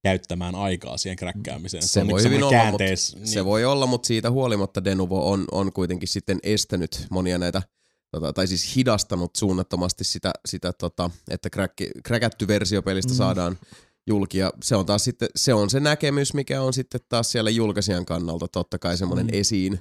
käyttämään 0.03 0.55
aikaa 0.55 0.97
siihen 0.97 1.15
kräkkäämiseen. 1.15 1.83
Se 1.87 2.01
on 2.01 2.07
voi 2.07 2.21
niinku 2.21 2.29
hyvin 2.35 2.43
olla, 2.43 2.71
mutta 2.71 2.83
niin, 3.15 3.27
Se 3.27 3.45
voi 3.45 3.65
olla, 3.65 3.85
mutta 3.85 4.07
siitä 4.07 4.31
huolimatta 4.31 4.83
Denuvo 4.83 5.31
on, 5.31 5.45
on 5.51 5.73
kuitenkin 5.73 6.07
sitten 6.07 6.39
estänyt 6.43 7.07
monia 7.09 7.37
näitä, 7.37 7.61
tota, 8.11 8.33
tai 8.33 8.47
siis 8.47 8.75
hidastanut 8.75 9.35
suunnattomasti 9.35 10.03
sitä, 10.03 10.31
sitä 10.45 10.73
tota, 10.73 11.11
että 11.29 11.49
kräkki, 11.49 11.89
kräkätty 12.03 12.47
versio 12.47 12.81
pelistä 12.81 13.13
Mm. 13.13 13.17
saadaan 13.17 13.57
julki. 14.07 14.37
Ja 14.37 14.53
se 14.63 14.75
on 14.75 14.85
taas 14.85 15.03
sitten, 15.03 15.29
se 15.35 15.53
on 15.53 15.69
se 15.69 15.79
näkemys, 15.79 16.33
mikä 16.33 16.61
on 16.61 16.73
sitten 16.73 17.01
taas 17.09 17.31
siellä 17.31 17.49
julkaisijan 17.49 18.05
kannalta 18.05 18.47
totta 18.47 18.79
kai 18.79 18.97
semmoinen 18.97 19.25
Mm. 19.27 19.39
esiin 19.39 19.79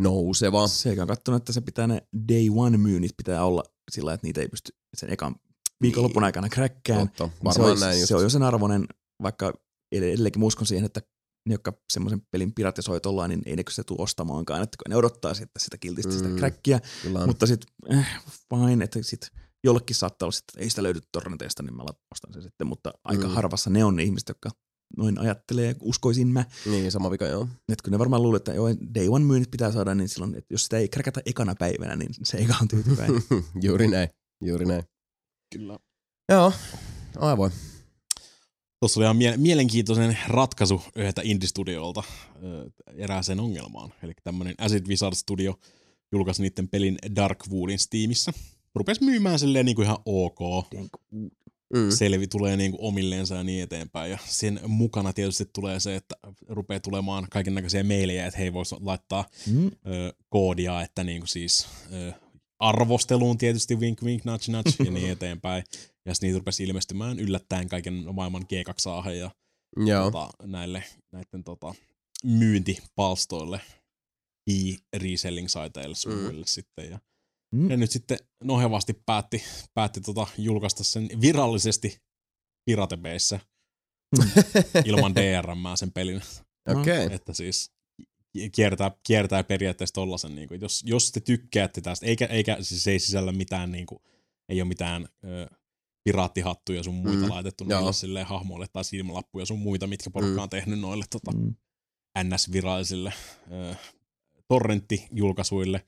nouseva. 0.00 0.68
Sekä 0.68 1.02
on 1.02 1.08
katsonut, 1.08 1.42
että 1.42 1.52
se 1.52 1.60
pitää 1.60 1.86
ne 1.86 2.02
day 2.32 2.46
one 2.56 2.76
myynnit 2.78 3.12
pitää 3.16 3.44
olla 3.44 3.62
sillä, 3.90 4.12
että 4.14 4.26
niitä 4.26 4.40
ei 4.40 4.48
pysty 4.48 4.72
sen 4.96 5.12
ekan 5.12 5.34
viikonlopun 5.82 6.24
aikana 6.24 6.48
kräkkään. 6.48 7.08
Totta, 7.08 7.24
Niin 7.24 7.32
se, 7.34 7.44
varmaan 7.44 7.70
on, 7.72 7.80
näin 7.80 7.98
just. 8.00 8.08
se 8.08 8.16
on 8.16 8.22
jo 8.22 8.30
sen 8.30 8.42
arvoinen, 8.42 8.86
vaikka 9.22 9.52
edelleenkin 9.92 10.42
uskon 10.42 10.66
siihen, 10.66 10.84
että 10.84 11.00
ne, 11.48 11.54
jotka 11.54 11.72
semmoisen 11.92 12.22
pelin 12.30 12.52
piratisoi 12.54 13.00
tollaan, 13.00 13.30
niin 13.30 13.42
ei 13.46 13.56
ne 13.56 13.64
kyllä 13.64 13.74
se 13.74 13.84
tule 13.84 14.02
ostamaankaan, 14.02 14.62
että 14.62 14.76
kun 14.76 14.90
ne 14.90 14.96
odottaa 14.96 15.34
sitten 15.34 15.60
sitä 15.62 15.78
kiltisti 15.78 16.12
sitä 16.12 16.28
Mm. 16.28 16.36
kräkkiä, 16.36 16.80
mutta 17.26 17.46
sitten 17.46 17.98
eh, 17.98 18.06
fine, 18.54 18.84
että 18.84 18.98
sitten 19.02 19.30
jollekin 19.64 19.96
saattaa 19.96 20.26
olla 20.26 20.36
että 20.38 20.60
ei 20.64 20.70
sitä 20.70 20.82
löydy 20.82 21.00
torrenteista, 21.12 21.62
niin 21.62 21.76
mä 21.76 21.82
ostan 22.14 22.32
sen 22.32 22.42
sitten, 22.42 22.66
mutta 22.66 22.92
aika 23.04 23.28
Mm. 23.28 23.34
harvassa 23.34 23.70
ne 23.70 23.84
on 23.84 23.96
ne 23.96 24.02
ihmiset, 24.02 24.28
jotka 24.28 24.50
noin 24.96 25.18
ajattelee, 25.18 25.76
uskoisin 25.80 26.28
mä. 26.28 26.44
Niin, 26.70 26.92
sama 26.92 27.10
vika 27.10 27.26
joo. 27.26 27.48
Että 27.72 27.82
kun 27.84 27.92
ne 27.92 27.98
varmaan 27.98 28.22
luulee, 28.22 28.36
että 28.36 28.54
joo, 28.54 28.68
day 28.94 29.08
one 29.08 29.24
myynnit 29.24 29.50
pitää 29.50 29.72
saada, 29.72 29.94
niin 29.94 30.08
silloin, 30.08 30.34
että 30.34 30.54
jos 30.54 30.64
sitä 30.64 30.78
ei 30.78 30.88
kräkätä 30.88 31.20
ekana 31.26 31.54
päivänä, 31.54 31.96
niin 31.96 32.10
se 32.22 32.38
eka 32.38 32.54
on 32.62 32.68
tyytyväinen. 32.68 33.22
juuri 33.62 33.88
näin, 33.88 34.08
juuri 34.44 34.64
näin. 34.64 34.82
Kyllä. 35.54 35.78
Joo, 36.32 36.52
aivoin. 37.16 37.52
Tuossa 38.80 39.00
oli 39.00 39.04
ihan 39.04 39.16
mie- 39.16 39.36
mielenkiintoinen 39.36 40.18
ratkaisu 40.28 40.82
yhdeltä 40.96 41.22
indie-studiolta 41.24 42.02
erääseen 42.96 43.40
ongelmaan. 43.40 43.92
Eli 44.02 44.12
tämmöinen 44.24 44.54
Acid 44.58 44.86
Wizard 44.86 45.14
Studio 45.14 45.54
julkaisi 46.12 46.42
niiden 46.42 46.68
pelin 46.68 46.98
Darkwoodin 47.16 47.78
Steamissa. 47.78 48.32
Rupesi 48.74 49.04
myymään 49.04 49.38
silleen 49.38 49.66
niin 49.66 49.76
kuin 49.76 49.84
ihan 49.84 49.98
ok. 50.04 50.38
Mm. 51.74 51.90
Selvi 51.90 52.26
tulee 52.26 52.56
niin 52.56 52.70
kuin 52.70 52.80
omilleensa 52.80 53.34
ja 53.34 53.44
niin 53.44 53.62
eteenpäin. 53.62 54.10
Ja 54.10 54.18
sen 54.26 54.60
mukana 54.66 55.12
tietysti 55.12 55.44
tulee 55.52 55.80
se, 55.80 55.96
että 55.96 56.14
rupeaa 56.48 56.80
tulemaan 56.80 57.26
kaiken 57.30 57.54
näköisiä 57.54 57.82
meilejä, 57.82 58.26
että 58.26 58.38
hei 58.38 58.52
voisi 58.52 58.74
laittaa 58.80 59.24
Mm. 59.46 59.66
ö, 59.66 60.12
koodia, 60.28 60.82
että 60.82 61.04
niin 61.04 61.20
kuin 61.20 61.28
siis 61.28 61.66
ö, 61.92 62.12
arvosteluun 62.58 63.38
tietysti 63.38 63.74
wink 63.76 64.02
wink 64.02 64.24
nudge 64.24 64.52
nudge 64.52 64.84
ja 64.84 64.90
niin 64.90 65.10
eteenpäin. 65.16 65.64
Ja 66.06 66.14
sitten 66.14 66.26
niitä 66.28 66.38
rupesi 66.38 66.64
ilmestymään 66.64 67.18
yllättäen 67.18 67.68
kaiken 67.68 68.04
maailman 68.14 68.42
G2 68.42 69.10
ja 69.10 69.30
Joo. 69.86 70.04
tota, 70.10 70.30
näille 70.42 70.84
näiden 71.12 71.44
tota, 71.44 71.74
myyntipalstoille 72.24 73.60
e-reselling-saiteille 74.46 75.94
sun 75.94 76.12
Mm. 76.12 76.18
muille 76.22 76.46
sitten. 76.46 76.90
Ja, 76.90 76.98
Mm. 77.56 77.70
ja 77.70 77.76
nyt 77.76 77.90
sitten 77.90 78.18
nohevasti 78.44 79.02
päätti, 79.06 79.42
päätti 79.74 80.00
tota, 80.00 80.26
julkaista 80.38 80.84
sen 80.84 81.08
virallisesti 81.20 82.00
piratebeissä 82.64 83.40
ilman 84.84 85.14
DRM 85.14 85.58
sen 85.74 85.92
pelin. 85.92 86.22
Okay. 86.80 87.08
Että 87.10 87.32
siis 87.32 87.72
kiertää, 88.52 88.90
kiertää 89.06 89.44
periaatteessa 89.44 89.94
tollasen, 89.94 90.34
niin 90.34 90.48
kuin, 90.48 90.60
jos, 90.60 90.82
jos 90.86 91.12
te 91.12 91.20
tykkäätte 91.20 91.80
tästä, 91.80 92.06
eikä, 92.06 92.26
eikä 92.26 92.56
siis 92.60 92.86
ei 92.86 92.98
sisällä 92.98 93.32
mitään, 93.32 93.72
niin 93.72 93.86
kuin, 93.86 93.98
ei 94.48 94.60
ole 94.62 94.68
mitään 94.68 95.08
ö, 95.24 95.46
piraattihattuja 96.04 96.82
sun 96.82 96.94
muita 96.94 97.18
Mm, 97.18 97.24
mm, 97.24 97.30
laitettu 97.30 97.64
joo. 97.68 97.78
niille 97.80 97.92
silleen 97.92 98.26
hahmoille 98.26 98.66
tai 98.72 98.84
silmälappuja 98.84 99.46
sun 99.46 99.58
muita, 99.58 99.86
mitkä 99.86 100.10
porukka 100.10 100.36
Mm. 100.36 100.42
on 100.42 100.50
tehnyt 100.50 100.80
noille 100.80 101.04
tota, 101.10 101.32
Mm. 101.32 101.54
NS-virallisille 102.18 103.12
ö, 103.52 103.74
torrenttijulkaisuille. 104.48 105.84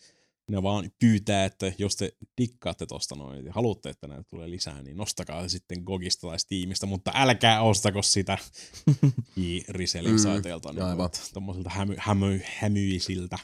Ne 0.49 0.62
vaan 0.62 0.91
pyytää, 0.99 1.45
että 1.45 1.73
jos 1.79 1.97
te 1.97 2.12
dikkaatte 2.41 2.87
tosta 2.87 3.15
noin 3.15 3.45
ja 3.47 3.53
haluatte, 3.53 3.91
että 3.91 4.07
näitä 4.07 4.23
tulee 4.31 4.51
lisää, 4.51 4.83
niin 4.83 4.97
nostakaa 4.97 5.43
se 5.43 5.49
sitten 5.49 5.83
Gogista 5.87 6.27
tai 6.29 6.39
Steamista, 6.39 6.87
mutta 6.87 7.11
älkää 7.15 7.62
ostako 7.62 8.03
sitä 8.03 8.39
e-reselling 9.37 10.19
saiteilta 10.19 10.73
niin 10.73 10.83
aivan. 10.83 11.11
tuommoisilta 11.33 11.70
hämy, 11.70 11.95
hämy, 11.99 12.41
hämyisiltä 12.61 13.39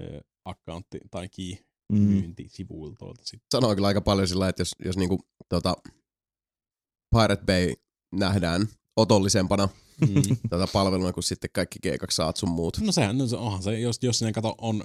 ö, 0.00 0.20
accountti 0.44 0.98
tai 1.10 1.28
key 1.28 1.56
Mm. 1.92 2.34
sanoo 3.52 3.74
kyllä 3.74 3.86
aika 3.88 4.00
paljon 4.00 4.28
sillä, 4.28 4.48
että 4.48 4.60
jos, 4.60 4.72
jos 4.84 4.96
niinku, 4.96 5.18
tota, 5.48 5.76
Pirate 7.14 7.44
Bay 7.44 7.74
nähdään 8.14 8.68
otollisempana 8.96 9.68
Mm. 10.00 10.36
tätä 10.50 10.66
palveluna 10.72 11.12
kuin 11.12 11.24
sitten 11.24 11.50
kaikki 11.52 11.78
G2 11.86 12.06
saat 12.10 12.36
sun 12.36 12.48
muut. 12.48 12.78
No 12.80 12.92
sehän, 12.92 13.18
no 13.18 13.26
se 13.26 13.36
onhan 13.36 13.62
se, 13.62 13.78
jos, 13.80 13.98
jos 14.02 14.18
sinne 14.18 14.32
kato 14.32 14.54
on 14.58 14.84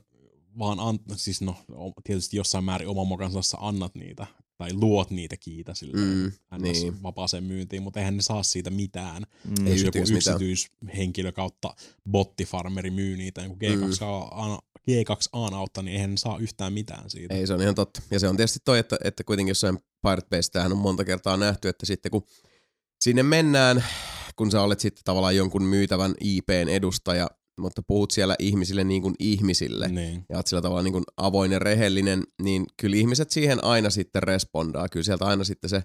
vaan, 0.60 0.80
an, 0.80 1.00
siis 1.16 1.42
no 1.42 1.56
tietysti 2.04 2.38
jossain 2.38 2.64
määrin 2.64 2.88
oman 2.88 3.08
mokansa 3.08 3.58
annat 3.60 3.96
niitä, 3.96 4.28
tai 4.58 4.74
luot 4.74 5.12
niitä 5.12 5.38
kiitä 5.38 5.74
sille 5.74 5.98
Mm, 5.98 6.04
mm, 6.08 6.62
niin. 6.62 7.04
vapaaseen 7.04 7.44
myyntiin, 7.44 7.84
mutta 7.84 8.00
eihän 8.00 8.16
ne 8.18 8.22
saa 8.22 8.44
siitä 8.44 8.70
mitään. 8.70 9.24
Mm. 9.60 9.68
Ei 9.68 9.74
Jos 9.74 9.84
joku 9.84 9.98
yhtään 9.98 10.14
mitään. 10.18 10.36
yksityishenkilö 10.36 11.32
kautta 11.32 11.74
bottifarmeri 12.12 12.92
myy 12.92 13.18
niitä 13.18 13.42
niin 13.42 13.52
Mm. 13.52 13.82
G2A, 13.90 14.60
G2A 14.92 15.56
autta, 15.56 15.82
niin 15.82 15.94
eihän 15.96 16.12
ne 16.12 16.18
saa 16.18 16.38
yhtään 16.38 16.74
mitään 16.74 17.10
siitä. 17.10 17.34
Ei, 17.36 17.48
se 17.48 17.54
on 17.54 17.62
ihan 17.62 17.76
totta. 17.76 18.02
Ja 18.12 18.20
se 18.20 18.28
on 18.28 18.38
tietysti 18.38 18.60
toi, 18.66 18.80
että, 18.80 18.98
että 19.04 19.24
kuitenkin 19.24 19.52
jossain 19.52 19.78
Pirate 20.02 20.40
tämähän 20.52 20.72
on 20.72 20.78
monta 20.78 21.06
kertaa 21.06 21.38
nähty, 21.38 21.68
että 21.70 21.86
sitten 21.86 22.12
kun 22.12 22.24
sinne 23.02 23.24
mennään, 23.24 23.84
kun 24.36 24.52
sä 24.52 24.62
olet 24.62 24.80
sitten 24.80 25.04
tavallaan 25.04 25.36
jonkun 25.36 25.64
myytävän 25.64 26.16
IPn 26.22 26.68
edustaja, 26.70 27.30
mutta 27.60 27.82
puhut 27.88 28.12
siellä 28.12 28.36
ihmisille 28.40 28.84
niin 28.84 29.02
kuin 29.02 29.16
ihmisille, 29.20 29.88
Niin. 29.88 30.26
ja 30.30 30.38
oot 30.38 30.48
sillä 30.48 30.62
tavalla 30.62 30.84
niin 30.84 30.92
kuin 30.94 31.04
avoin 31.18 31.52
ja 31.52 31.60
rehellinen, 31.60 32.24
niin 32.42 32.66
kyllä 32.78 32.96
ihmiset 32.96 33.32
siihen 33.32 33.64
aina 33.64 33.90
sitten 33.90 34.24
respondaa. 34.24 34.90
Kyllä 34.90 35.04
sieltä 35.04 35.26
aina 35.26 35.44
sitten 35.44 35.70
se, 35.70 35.84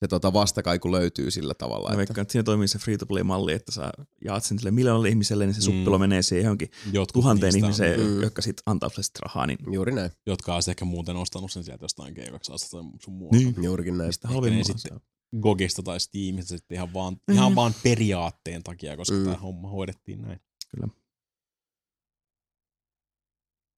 se 0.00 0.08
tota 0.08 0.32
vastakaiku 0.32 0.92
löytyy 0.92 1.30
sillä 1.30 1.54
tavalla. 1.54 1.88
Mä 1.88 1.92
Että, 1.92 1.96
veikkaan, 1.96 2.22
että 2.22 2.32
siinä 2.32 2.42
toimii 2.42 2.68
se 2.68 2.78
free-to-play-malli, 2.78 3.52
että 3.52 3.72
sä 3.72 3.90
jaat 4.24 4.44
sen 4.44 4.58
sille 4.58 4.70
miljoonalle 4.70 5.08
ihmiselle, 5.08 5.46
niin 5.46 5.54
se 5.54 5.60
Mm. 5.60 5.64
suppilo 5.64 5.98
menee 5.98 6.22
siihen 6.22 6.44
johonkin 6.44 6.70
Jotkut 6.92 7.22
tuhanteen 7.22 7.52
niistä 7.52 7.66
ihmiseen, 7.66 8.00
Mm. 8.00 8.22
jotka 8.22 8.42
sitten 8.42 8.62
antaa 8.66 8.88
sulle 8.88 9.02
sit 9.02 9.18
rahaa, 9.22 9.46
niin 9.46 9.58
juuri 9.72 9.92
näin, 9.92 10.10
jotka 10.26 10.54
on 10.54 10.62
ehkä 10.68 10.84
muuten 10.84 11.16
ostanut 11.16 11.52
sen 11.52 11.64
sieltä 11.64 11.84
jostain 11.84 12.14
G2 12.16 12.38
tai 12.70 12.82
sun 13.02 13.14
muualta. 13.14 13.36
Niin. 13.38 13.64
juurikin 13.64 13.98
näin. 13.98 14.12
halvimmalla 14.24 14.58
ne 14.58 14.64
sitten. 14.64 14.78
sitten- 14.78 15.00
Gogista 15.40 15.82
tai 15.82 16.00
Steamista 16.00 16.48
sitten 16.48 16.74
ihan 16.74 16.92
vaan, 16.94 17.16
mm. 17.28 17.34
ihan 17.34 17.54
vaan 17.54 17.74
periaatteen 17.82 18.62
takia, 18.62 18.96
koska 18.96 19.14
Mm. 19.14 19.20
mm. 19.20 19.24
tämä 19.24 19.36
homma 19.36 19.68
hoidettiin 19.68 20.22
näin. 20.22 20.40
Kyllä. 20.68 20.88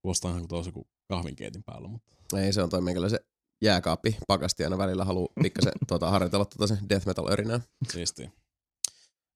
Kuulostaa 0.02 0.30
ihan 0.30 0.40
kuin 0.40 0.48
tosi 0.48 0.72
kuin 0.72 0.88
kahvinkeitin 1.08 1.64
päällä, 1.64 1.88
mutta 1.88 2.16
Ei, 2.36 2.52
se 2.52 2.62
on 2.62 2.70
toi 2.70 2.80
meikäläisen 2.80 3.20
jääkaappi 3.62 4.16
pakasti 4.26 4.64
aina 4.64 4.78
välillä 4.78 5.04
haluu 5.04 5.32
pikkasen 5.42 5.72
tuota, 5.88 6.10
harjoitella 6.10 6.44
tuota 6.44 6.74
se 6.74 6.80
death 6.88 7.06
metal 7.06 7.32
örinää. 7.32 7.60
siistiä. 7.92 8.30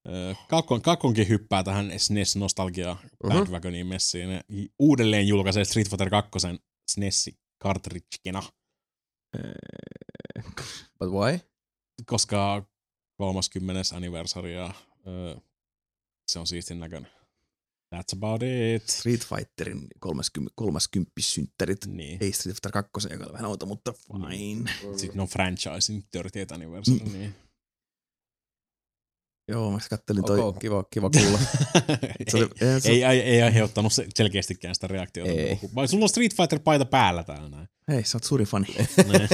Öö, 0.09 0.35
Kakkon, 0.49 0.83
Kakkonkin 0.83 1.29
hyppää 1.29 1.63
tähän 1.63 1.93
SNES 2.01 2.37
nostalgia 2.37 2.97
Mhm. 3.25 3.33
bandwagoniin 3.35 3.87
messiin. 3.87 4.29
Ne 4.29 4.41
uudelleen 4.79 5.29
julkaisee 5.29 5.65
Street 5.65 5.89
Fighter 5.91 6.11
2 6.11 6.31
SNES 6.91 7.31
cartridgena, 7.63 8.43
Eh, 9.39 10.45
But 10.99 11.11
why? 11.11 11.39
koska 12.07 12.67
30. 13.17 13.97
anniversary 13.97 14.53
ja 14.53 14.75
öö, 15.07 15.37
se 16.27 16.39
on 16.39 16.47
siistin 16.47 16.81
näköinen. 16.81 17.11
That's 17.95 18.17
about 18.17 18.43
it. 18.43 18.89
Street 18.89 19.21
Fighterin 19.27 19.87
30, 20.01 20.53
30 20.55 21.11
synttärit. 21.21 21.87
Niin. 21.87 22.19
Ei 22.21 22.33
Street 22.33 22.55
Fighter 22.57 22.73
2, 22.73 22.91
joka 23.11 23.25
oli 23.25 23.33
vähän 23.33 23.51
outo, 23.51 23.67
mutta 23.67 23.93
fine. 23.93 24.71
Sitten 24.97 25.21
on 25.21 25.29
franchisein 25.29 26.05
30th 26.17 26.55
anniversary, 26.55 26.99
Mm. 26.99 27.13
niin. 27.13 27.35
Joo, 29.49 29.71
mä 29.71 29.79
kattelin 29.91 30.25
toi. 30.25 30.41
Okay, 30.41 30.61
kiva, 30.61 30.85
kiva 30.91 31.11
kuulla. 31.11 31.39
Se 32.29 32.37
oli, 32.37 32.49
eihän 32.61 32.81
se, 32.81 32.91
ei, 32.91 33.05
ei, 33.05 33.21
ei 33.21 33.43
aiheuttanut 33.43 33.93
se- 33.93 34.07
selkeästikään 34.15 34.75
sitä 34.75 34.87
reaktiota. 34.87 35.31
Ei. 35.33 35.59
Vai 35.75 35.89
sulla 35.89 36.05
on 36.05 36.09
Street 36.09 36.33
Fighter-paita 36.35 36.85
päällä 36.85 37.25
täällä 37.25 37.49
näin. 37.49 37.69
Hei, 37.89 38.05
sä 38.05 38.17
oot 38.17 38.25
suuri 38.25 38.45
fani. 38.45 38.67
Näin. 39.13 39.29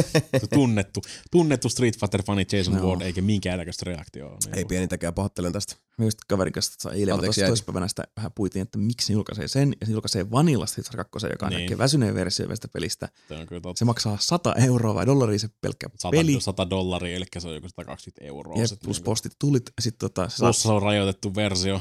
tunnettu, 0.55 1.01
tunnettu 1.31 1.68
Street 1.68 1.98
Fighter-fani 1.98 2.47
Jason 2.52 2.74
Joo. 2.74 2.86
Ward, 2.89 3.01
eikä 3.02 3.22
minkäännäköistä 3.22 3.85
reaktiota. 3.86 4.36
Niin 4.47 4.59
Ei 4.59 4.64
pienitäkään, 4.64 5.14
pahoittelen 5.14 5.52
tästä. 5.52 5.74
Mä 5.98 6.05
just 6.05 6.18
kaverin 6.28 6.52
kanssa 6.52 6.72
tuossa 6.72 6.98
eilen, 6.98 7.14
Anteeksi, 7.14 7.40
toispäivänä 7.40 7.89
sitä 7.89 8.05
vähän 8.16 8.32
puitiin, 8.32 8.62
että 8.62 8.78
miksi 8.78 9.12
ne 9.12 9.14
julkaisee 9.14 9.48
sen, 9.48 9.72
ja 9.81 9.86
se 9.86 9.93
julkaisee 9.93 10.31
Vanilla 10.31 10.66
Street 10.66 10.86
Fighter 10.86 11.05
2, 11.10 11.27
joka 11.31 11.47
on 11.47 11.52
Niin. 11.52 11.66
niin. 11.66 11.78
väsyneen 11.78 12.14
versio 12.14 12.47
tästä 12.48 12.68
pelistä. 12.68 13.09
Se 13.28 13.35
on 13.35 13.47
kyllä 13.47 13.60
totta. 13.60 13.78
Se 13.78 13.85
maksaa 13.85 14.16
100 14.20 14.55
euroa 14.55 14.94
vai 14.94 15.06
dollaria 15.06 15.39
se 15.39 15.48
pelkkä 15.60 15.89
100, 15.98 16.10
peli. 16.10 16.40
100 16.40 16.70
dollaria, 16.70 17.16
eli 17.16 17.24
se 17.39 17.48
on 17.48 17.55
joku 17.55 17.68
120 17.68 18.24
euroa. 18.24 18.60
Ja 18.60 18.68
sit 18.68 18.81
plus 18.81 18.97
niinku. 18.97 19.10
postit 19.10 19.32
tulit, 19.39 19.70
sit 19.81 19.98
tota, 19.98 20.28
sä 20.28 20.36
saat, 20.36 20.47
Plus 20.48 20.62
se 20.62 20.68
on 20.68 20.82
rajoitettu 20.82 21.35
versio. 21.35 21.81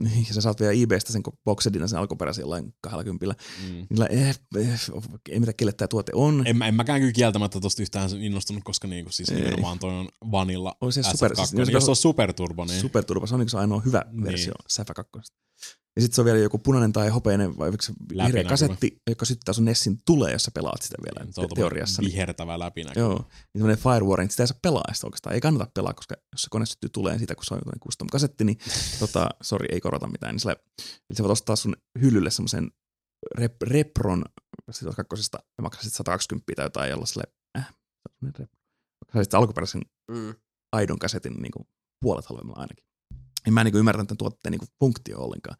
Niin, 0.00 0.24
ja 0.28 0.34
sä 0.34 0.40
saat 0.40 0.60
vielä 0.60 0.72
eBaystä 0.82 1.12
sen 1.12 1.22
boxedina 1.44 1.88
sen 1.88 1.98
alkuperäisen 1.98 2.42
jollain 2.42 2.74
20. 2.80 3.26
Mm. 3.68 3.86
Niillä 3.90 4.06
eh, 4.06 4.28
eh, 4.56 4.80
ei 5.28 5.40
mitä 5.40 5.52
kelle 5.52 5.72
tämä 5.72 5.88
tuote 5.88 6.12
on. 6.14 6.42
En, 6.46 6.62
en 6.62 6.74
mäkään 6.74 7.00
kyllä 7.00 7.12
kieltämättä 7.12 7.60
tosta 7.60 7.82
yhtään 7.82 8.10
innostunut, 8.22 8.64
koska 8.64 8.88
niinku, 8.88 9.12
siis 9.12 9.28
Ei. 9.28 9.36
nimenomaan 9.36 9.78
toi 9.78 9.90
on 9.92 10.08
vanilla 10.30 10.76
Oli 10.80 10.92
se 10.92 11.00
SF2. 11.00 11.10
super- 11.10 11.36
siis- 11.36 11.52
jos- 11.52 11.68
jos 11.68 11.84
se 11.84 11.90
on 11.90 11.96
superturbo, 11.96 12.64
niin 12.64 12.80
Superturbo, 12.80 13.26
se 13.26 13.34
on 13.34 13.40
niinku 13.40 13.50
se 13.50 13.58
ainoa 13.58 13.80
hyvä 13.80 14.04
Niin. 14.10 14.24
versio 14.24 14.54
Säfä 14.68 14.94
2. 14.94 15.12
Ja 15.96 16.02
sitten 16.02 16.14
se 16.14 16.20
on 16.20 16.24
vielä 16.24 16.38
joku 16.38 16.58
punainen 16.58 16.92
tai 16.92 17.08
hopeinen 17.08 17.58
vai 17.58 17.72
vihreä 18.08 18.44
kasetti, 18.44 19.00
joka 19.10 19.24
syttää 19.24 19.52
sun 19.54 19.64
Nessin 19.64 19.98
tulee, 20.06 20.32
jos 20.32 20.42
sä 20.42 20.50
pelaat 20.54 20.82
sitä 20.82 20.96
vielä 21.04 21.32
se 21.32 21.40
on 21.40 21.48
te- 21.48 21.54
teoriassa. 21.54 22.02
Niin, 22.02 22.12
vihertävä 22.12 22.58
läpinäkyvä. 22.58 23.04
joo, 23.06 23.18
niin 23.18 23.60
semmoinen 23.60 23.78
Firewall, 23.78 24.16
niin 24.18 24.30
sitä 24.30 24.42
ei 24.42 24.46
saa 24.46 24.58
pelaa 24.62 24.94
sitä 24.94 25.06
oikeastaan. 25.06 25.34
Ei 25.34 25.40
kannata 25.40 25.70
pelaa, 25.74 25.92
koska 25.94 26.14
jos 26.32 26.42
se 26.42 26.48
kone 26.50 26.66
syttyy 26.66 26.90
tuleen 26.90 27.18
siitä, 27.18 27.34
kun 27.34 27.44
se 27.44 27.54
on 27.54 27.60
jotain 27.64 27.80
custom 27.80 28.08
kasetti, 28.08 28.44
niin 28.44 28.58
tota, 29.00 29.28
sorry, 29.42 29.66
ei 29.70 29.80
korota 29.80 30.06
mitään. 30.06 30.34
Niin 30.34 30.40
sillä, 30.40 30.56
eli 30.82 31.16
sä 31.16 31.22
voit 31.22 31.32
ostaa 31.32 31.56
sun 31.56 31.76
hyllylle 32.00 32.30
semmoisen 32.30 32.70
rep, 33.38 33.62
Repron 33.62 34.24
siitä 34.70 34.92
kakkosesta, 34.96 35.38
ja 35.58 35.62
maksaa 35.62 35.82
sitten 35.82 35.96
120 35.96 36.52
tai 36.56 36.66
jotain, 36.66 36.90
jolla 36.90 37.06
sille, 37.06 37.24
äh. 37.58 37.74
Maksaa 39.04 39.22
sitten 39.22 39.38
alkuperäisen 39.38 39.82
Mm. 40.10 40.34
aidon 40.72 40.98
kasetin 40.98 41.32
niin 41.42 41.52
kuin 41.52 41.68
puolet 42.00 42.26
halvemmalla 42.26 42.60
ainakin. 42.60 42.84
Ja 43.46 43.52
mä 43.52 43.60
en 43.60 43.64
niin 43.64 43.76
ymmärtänyt 43.76 44.08
tämän 44.08 44.18
tuotteen 44.18 44.50
niin 44.50 44.68
funktio 44.80 45.18
ollenkaan. 45.18 45.56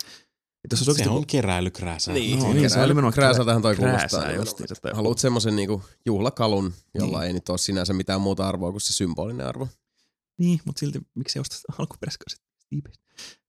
Et 0.65 0.70
jos 0.70 0.81
olisi 0.81 0.85
Se 0.85 0.91
oikeasti 0.93 1.19
on 1.19 1.27
keräilykrääsää. 1.27 2.15
Niin, 2.15 2.39
No, 2.39 2.53
niin, 2.53 2.70
se 2.70 2.78
oli 2.78 2.89
nimenomaan 2.89 3.12
krääsältähän 3.15 3.62
toi 3.62 3.77
kuulostaa. 3.77 4.31
että- 4.31 4.91
Haluat 4.95 5.19
semmoisen 5.19 5.57
niinku 5.57 5.82
juhlakalun, 6.07 6.73
jolla 6.95 7.19
Niin. 7.20 7.27
ei 7.27 7.32
nyt 7.32 7.49
ole 7.49 7.59
sinänsä 7.59 7.93
mitään 7.93 8.20
muuta 8.20 8.49
arvoa 8.49 8.70
kuin 8.70 8.81
se 8.81 8.93
symbolinen 8.93 9.47
arvo. 9.47 9.69
Niin, 10.39 10.61
mutta 10.65 10.81
silti 10.81 11.01
miksi 11.15 11.39
ei 11.39 11.41
osta 11.41 11.57
sitä 11.57 11.73
alkuperäiskasetti 11.78 12.47
eBaystä? 12.78 13.05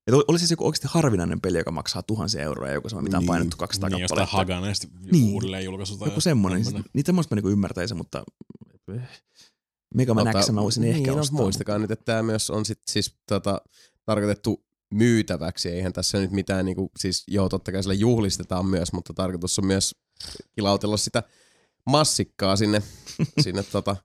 Et 0.07 0.13
oli, 0.27 0.39
siis 0.39 0.51
joku 0.51 0.65
oikeasti 0.65 0.87
harvinainen 0.91 1.41
peli, 1.41 1.57
joka 1.57 1.71
maksaa 1.71 2.03
tuhansia 2.03 2.41
euroa, 2.43 2.69
joku 2.69 2.89
semmoinen, 2.89 3.07
mitä 3.09 3.17
on 3.17 3.21
Niin. 3.21 3.27
painettu 3.27 3.57
200 3.57 3.89
Niin, 3.89 4.01
jostain 4.01 4.27
kappaletta. 4.27 4.53
Haganesta 4.55 4.87
Niin. 5.11 5.33
uudelleen 5.33 5.65
julkaisu 5.65 5.97
tai 5.97 6.07
joku 6.07 6.21
semmoinen. 6.21 6.59
Siis, 6.63 6.73
tämmönen. 6.73 6.89
niitä 6.93 7.07
semmoista 7.07 7.35
mä 7.35 7.37
niinku 7.37 7.49
ymmärtäisin, 7.49 7.97
mutta 7.97 8.23
eh, 8.95 9.01
Mega 9.95 10.13
Man 10.13 10.27
X 10.43 10.49
mä 10.51 10.61
voisin 10.61 10.81
niin, 10.81 10.95
ehkä 10.95 11.11
no, 11.11 11.19
ostaa. 11.19 11.39
muistakaa 11.41 11.77
nyt, 11.79 11.91
että 11.91 12.05
tämä 12.05 12.23
myös 12.23 12.49
on 12.49 12.65
sit 12.65 12.79
siis 12.91 13.15
tota, 13.27 13.61
tarkoitettu 14.05 14.64
myytäväksi. 14.93 15.69
Eihän 15.69 15.93
tässä 15.93 16.17
nyt 16.17 16.31
mitään, 16.31 16.65
niinku, 16.65 16.91
siis 16.99 17.23
joo, 17.27 17.49
totta 17.49 17.71
kai 17.71 17.83
sillä 17.83 17.93
juhlistetaan 17.93 18.65
myös, 18.65 18.93
mutta 18.93 19.13
tarkoitus 19.13 19.59
on 19.59 19.65
myös 19.65 19.95
kilautella 20.55 20.97
sitä 20.97 21.23
massikkaa 21.85 22.55
sinne, 22.55 22.81
sinne 23.43 23.63
tota, 23.63 23.95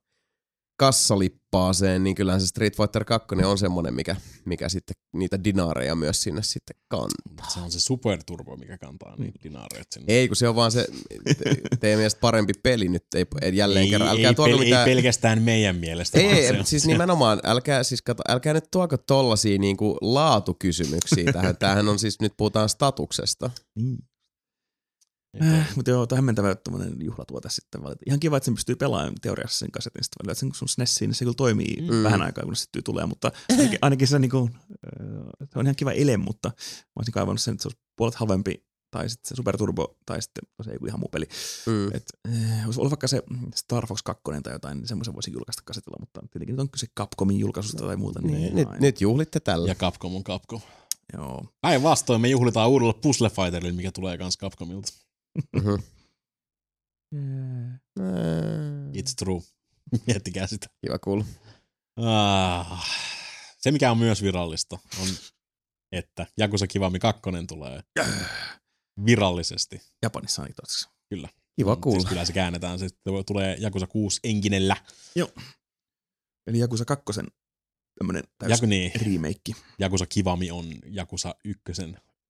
kassalippaaseen, 0.80 2.04
niin 2.04 2.14
kyllähän 2.14 2.40
se 2.40 2.46
Street 2.46 2.76
Fighter 2.76 3.04
2 3.04 3.26
on 3.44 3.58
semmoinen, 3.58 3.94
mikä, 3.94 4.16
mikä 4.44 4.68
sitten 4.68 4.96
niitä 5.12 5.44
dinaareja 5.44 5.94
myös 5.94 6.22
sinne 6.22 6.42
sitten 6.42 6.76
kantaa. 6.88 7.50
Se 7.50 7.60
on 7.60 7.70
se 7.70 7.80
superturbo, 7.80 8.56
mikä 8.56 8.78
kantaa 8.78 9.16
niitä 9.16 9.38
dinaareita 9.42 9.86
sinne. 9.94 10.12
Ei, 10.12 10.28
kun 10.28 10.36
se 10.36 10.48
on 10.48 10.56
vaan 10.56 10.72
se 10.72 10.86
te, 11.24 11.56
teidän 11.80 11.98
mielestä 11.98 12.20
parempi 12.20 12.52
peli 12.62 12.88
nyt, 12.88 13.04
ei, 13.14 13.26
ei 13.42 13.56
jälleen 13.56 13.84
ei, 13.84 13.90
kerran. 13.90 14.08
Älkää 14.08 14.28
ei, 14.28 14.34
tuoko 14.34 14.52
pel- 14.52 14.58
mitään... 14.58 14.88
ei 14.88 14.94
pelkästään 14.94 15.42
meidän 15.42 15.76
mielestä. 15.76 16.18
Ei, 16.18 16.46
ei, 16.46 16.64
siis 16.64 16.86
nimenomaan, 16.86 17.40
älkää, 17.44 17.82
siis 17.82 18.02
kato, 18.02 18.22
älkää 18.28 18.52
nyt 18.52 18.70
tuoko 18.70 18.96
tollasia 18.96 19.58
niinku 19.58 19.98
laatukysymyksiä 20.00 21.32
tähän. 21.32 21.56
Tämähän 21.56 21.88
on 21.88 21.98
siis, 21.98 22.20
nyt 22.20 22.32
puhutaan 22.36 22.68
statuksesta. 22.68 23.50
Niin. 23.74 23.98
Ei, 25.34 25.48
Äh, 25.48 25.76
mutta 25.76 25.90
joo, 25.90 26.06
hämmentävä 26.14 26.54
tuommoinen 26.54 26.96
juhlatuote 27.04 27.48
sitten 27.50 27.82
valita. 27.82 28.02
Ihan 28.06 28.20
kiva, 28.20 28.36
että 28.36 28.44
sen 28.44 28.54
pystyy 28.54 28.76
pelaamaan 28.76 29.14
teoriassa 29.22 29.58
sen 29.58 29.70
kasetin 29.70 30.04
sitten 30.04 30.16
välillä. 30.22 30.32
Että 30.32 30.40
sen 30.40 30.50
sun 30.54 30.68
SNESiin, 30.68 31.08
niin 31.08 31.14
se 31.14 31.24
kyllä 31.24 31.34
toimii 31.34 31.76
Mm. 31.80 32.02
vähän 32.02 32.22
aikaa, 32.22 32.44
kun 32.44 32.56
se 32.56 32.60
syttyy 32.60 32.82
tulee, 32.82 33.06
mutta 33.06 33.32
ainakin, 33.50 33.78
ainakin 33.82 34.08
se, 34.08 34.18
niinku, 34.18 34.50
äh, 34.70 35.48
se 35.52 35.58
on 35.58 35.66
ihan 35.66 35.76
kiva 35.76 35.92
ele, 35.92 36.16
mutta 36.16 36.48
mä 36.48 36.92
olisin 36.96 37.12
kaivannut 37.12 37.40
sen, 37.40 37.52
että 37.52 37.62
se 37.62 37.68
olisi 37.68 37.80
puolet 37.96 38.14
halvempi 38.14 38.66
tai 38.90 39.08
sitten 39.10 39.28
se 39.28 39.34
Super 39.34 39.56
Turbo, 39.56 39.96
tai 40.06 40.22
sitten 40.22 40.44
se 40.62 40.70
ei 40.70 40.74
joku 40.74 40.86
ihan 40.86 41.00
muu 41.00 41.08
peli. 41.08 41.26
Mm. 41.66 41.88
Et, 41.94 42.04
äh, 42.28 42.64
olisi 42.66 42.80
ollut 42.80 42.90
vaikka 42.90 43.06
se 43.08 43.22
Star 43.54 43.86
Fox 43.86 44.02
2 44.02 44.22
tai 44.42 44.52
jotain, 44.52 44.78
niin 44.78 44.88
semmoisen 44.88 45.14
voisin 45.14 45.32
julkaista 45.32 45.62
kasetilla, 45.64 45.96
mutta 46.00 46.20
tietenkin 46.20 46.52
nyt 46.52 46.60
on 46.60 46.70
kyse 46.70 46.86
Capcomin 46.98 47.38
julkaisusta 47.38 47.84
tai 47.86 47.96
muuta. 47.96 48.20
Niin, 48.22 48.34
Niin, 48.34 48.54
nyt, 48.54 48.68
aina. 48.68 48.80
nyt 48.80 49.00
juhlitte 49.00 49.40
tällä. 49.40 49.68
Ja 49.68 49.74
Capcom 49.74 50.16
on 50.16 50.24
Capcom. 50.24 50.60
Joo. 51.12 51.44
Päinvastoin 51.60 52.20
me 52.20 52.28
juhlitaan 52.28 52.70
uudella 52.70 52.92
Puzzle 52.92 53.30
Fighterilla, 53.30 53.76
mikä 53.76 53.92
tulee 53.92 54.18
kans 54.18 54.38
Capcomilta. 54.38 54.92
Mhm. 55.56 55.74
Mm. 57.14 57.78
It's 58.98 59.14
true. 59.18 59.40
Miettikää 60.06 60.46
sitä. 60.46 60.66
Kiva 60.86 60.98
kuulla. 60.98 61.24
Ah. 61.96 62.86
Se, 63.58 63.70
mikä 63.70 63.90
on 63.90 63.98
myös 63.98 64.22
virallista, 64.22 64.78
on, 65.00 65.08
että 65.92 66.26
Jakusa 66.36 66.66
Kivami 66.66 66.98
2 66.98 67.22
tulee 67.48 67.82
virallisesti. 69.06 69.80
Japanissa 70.02 70.42
ainakin 70.42 70.56
toiseksi. 70.56 70.88
Kiva 71.56 71.74
Siis 71.74 71.82
kuulla. 71.82 72.08
kyllä 72.08 72.24
se 72.24 72.32
käännetään. 72.32 72.78
Se 72.78 72.88
tulee 73.26 73.56
Jakusa 73.60 73.86
6 73.86 74.20
enkinellä. 74.24 74.76
Eli 76.46 76.58
Jakusa 76.58 76.84
2 76.84 77.04
tämmönen 77.98 78.24
täys 78.38 78.50
Jaku, 78.50 78.66
niin, 78.66 78.92
remake. 78.94 79.52
Jakusa 79.78 80.06
Kivami 80.06 80.50
on 80.50 80.66
Jakusa 80.86 81.34
1 81.44 81.62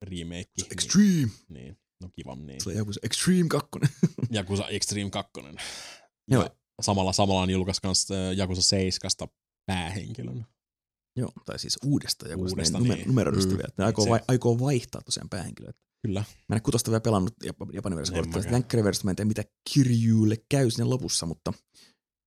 remake. 0.03 0.51
Extreme. 0.71 1.07
Niin, 1.09 1.31
niin. 1.49 1.79
No 2.03 2.09
Kivam, 2.13 2.47
niin. 2.47 2.59
Tulee 2.65 2.77
Jakusa 2.77 3.01
Extreme 3.03 3.49
2. 3.49 3.69
Jakusa 4.31 4.69
Extreme 4.69 5.11
2. 5.11 5.31
Joo. 6.29 6.43
Ja 6.43 6.51
samalla, 6.83 7.13
samalla 7.13 7.41
on 7.43 7.51
julkais 7.51 7.81
kans 7.81 8.11
äh, 8.11 8.37
Jakusa 8.37 8.63
7 8.63 9.11
päähenkilön. 9.67 10.47
Joo, 11.17 11.33
tai 11.47 11.59
siis 11.59 11.79
uudesta 11.85 12.29
Jakusa. 12.29 12.53
Uudesta, 12.53 12.79
numer- 12.79 12.95
niin. 12.97 13.07
numeroidusta 13.09 13.51
Mm. 13.53 13.57
vielä. 13.59 13.69
Ne 13.79 13.85
aikoo, 13.85 14.05
Se- 14.05 14.11
vai, 14.11 14.21
aikoo 14.29 14.59
vaihtaa 14.61 15.01
tosiaan 15.03 15.29
päähenkilöä. 15.29 15.73
Kyllä. 16.07 16.21
Mä 16.21 16.27
en 16.51 16.55
ole 16.55 16.61
kutosta 16.61 16.91
vielä 16.91 17.01
pelannut 17.01 17.35
Jap- 17.45 17.71
Japanin 17.75 17.97
versiota. 17.97 18.29
mäkään. 18.29 18.53
Länkkärin 18.53 18.85
versiota 18.85 19.05
mä 19.05 19.11
en 19.11 19.17
tiedä, 19.17 19.29
mitä 19.29 19.43
Kirjuulle 19.75 20.37
käy 20.49 20.71
sinne 20.71 20.85
lopussa, 20.85 21.27
mutta 21.27 21.53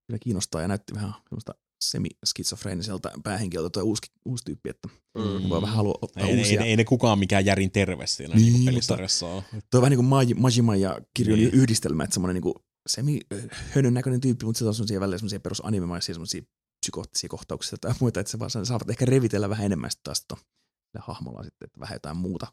kyllä 0.07 0.19
kiinnostaa 0.19 0.61
ja 0.61 0.67
näytti 0.67 0.93
vähän 0.95 1.13
semmoista 1.29 1.55
semi-skitsofreeniselta 1.89 3.11
päähenkilöltä 3.23 3.69
tuo 3.69 3.83
uusi, 3.83 4.01
uusi 4.25 4.43
tyyppi, 4.45 4.69
että 4.69 4.89
Mm. 5.17 5.49
voi 5.49 5.61
vähän 5.61 5.75
halua 5.75 5.95
ottaa 6.01 6.23
Ei, 6.23 6.29
ei, 6.33 6.39
uusia. 6.39 6.61
ei, 6.61 6.69
ei, 6.69 6.75
ne 6.75 6.83
kukaan 6.85 7.19
mikään 7.19 7.45
järin 7.45 7.71
terve 7.71 8.07
siinä 8.07 8.35
Niin, 8.35 8.53
niin, 8.53 8.65
pelisarjassa 8.65 9.25
ole. 9.27 9.43
Tuo 9.51 9.59
on 9.73 9.81
vähän 9.81 9.89
niin 9.97 10.05
kuin 10.09 10.29
Maj- 10.37 10.39
Majima 10.39 10.75
ja 10.75 10.99
Kirjun 11.13 11.39
Niin. 11.39 11.53
yhdistelmä, 11.53 12.03
että 12.03 12.13
semmoinen 12.13 12.41
niin 12.43 12.53
semi 12.89 13.19
hönön 13.51 13.93
näköinen 13.93 14.21
tyyppi, 14.21 14.45
mutta 14.45 14.57
sitten 14.57 14.67
on 14.67 14.73
semmoisia 14.75 14.99
välillä 14.99 15.17
semmoisia 15.17 15.39
perus 15.39 15.61
animemaisia 15.65 16.15
semmoisia 16.15 16.41
psykoottisia 16.85 17.29
kohtauksia 17.29 17.77
tai 17.81 17.93
muita, 17.99 18.19
että 18.19 18.31
se 18.31 18.39
vaan 18.39 18.49
saavat 18.51 18.89
ehkä 18.89 19.05
revitellä 19.05 19.49
vähän 19.49 19.65
enemmän 19.65 19.91
sitten 19.91 20.03
taas 20.03 20.25
to, 20.27 20.37
hahmolla 20.99 21.43
sitten, 21.43 21.65
että 21.65 21.79
vähän 21.79 21.95
jotain 21.95 22.17
muuta. 22.17 22.47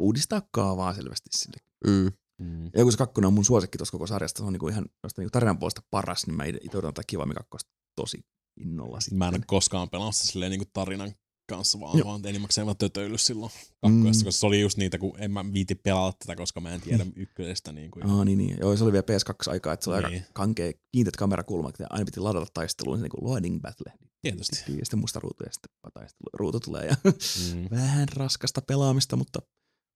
Uudistaa 0.00 0.42
kaavaa 0.50 0.94
selvästi 0.94 1.30
sille. 1.32 1.56
Mm. 1.86 2.12
Mm. 2.42 2.64
Ja 2.64 2.82
kun 2.82 2.92
se 2.92 2.98
kakkonen 2.98 3.26
on 3.28 3.34
mun 3.34 3.44
suosikki 3.44 3.78
tuossa 3.78 3.92
koko 3.92 4.06
sarjasta, 4.06 4.38
se 4.38 4.44
on 4.44 4.52
niinku 4.52 4.68
ihan 4.68 4.86
niinku 5.16 5.30
tarinan 5.30 5.58
puolesta 5.58 5.82
paras, 5.90 6.26
niin 6.26 6.36
mä 6.36 6.44
itse 6.44 6.58
odotan 6.78 6.94
tätä 6.94 7.02
Kivami 7.06 7.34
kakkosta 7.34 7.70
tosi 7.96 8.24
innolla 8.56 9.00
sitten. 9.00 9.18
Mä 9.18 9.28
en 9.28 9.34
ole 9.34 9.42
koskaan 9.46 9.90
pelannut 9.90 10.14
sitä 10.14 10.32
silleen 10.32 10.50
niinku 10.50 10.70
tarinan 10.72 11.12
kanssa, 11.48 11.80
vaan, 11.80 11.98
Joo. 11.98 12.08
vaan 12.08 12.26
enimmäkseen 12.26 12.66
vaan 12.66 12.76
tötöillyt 12.76 13.20
silloin 13.20 13.52
kakkoessa, 13.52 13.88
Mm. 13.88 14.24
koska 14.24 14.30
se 14.30 14.46
oli 14.46 14.60
just 14.60 14.78
niitä, 14.78 14.98
kun 14.98 15.14
en 15.18 15.30
mä 15.30 15.44
viiti 15.52 15.74
pelata 15.74 16.16
tätä, 16.18 16.36
koska 16.36 16.60
mä 16.60 16.70
en 16.74 16.80
tiedä 16.80 17.06
ykkösestä. 17.16 17.72
Niin 17.72 17.90
kuin, 17.90 18.06
Aa, 18.06 18.24
niin, 18.24 18.38
niin. 18.38 18.56
Joo, 18.60 18.76
se 18.76 18.84
oli 18.84 18.92
vielä 18.92 19.02
PS2-aikaa, 19.10 19.72
että 19.72 19.84
se 19.84 19.90
oli 19.90 20.02
Niin. 20.02 20.14
aika 20.14 20.26
kankea, 20.32 20.72
kiinteät 20.92 21.16
kamerakulmat, 21.16 21.78
ja 21.78 21.86
aina 21.90 22.04
piti 22.04 22.20
ladata 22.20 22.46
taisteluun, 22.54 22.98
se 22.98 23.02
niin 23.02 23.10
kuin 23.10 23.24
loading 23.30 23.60
battle. 23.60 23.92
Tietysti. 24.22 24.56
Ja 24.56 24.84
sitten 24.84 24.98
musta 24.98 25.20
ruutu, 25.20 25.44
ja 25.44 25.52
sitten 25.52 25.70
taistelu, 25.94 26.30
ruutu 26.32 26.60
tulee, 26.60 26.86
ja 26.86 26.96
Mm. 27.04 27.68
vähän 27.78 28.08
raskasta 28.08 28.62
pelaamista, 28.62 29.16
mutta 29.16 29.38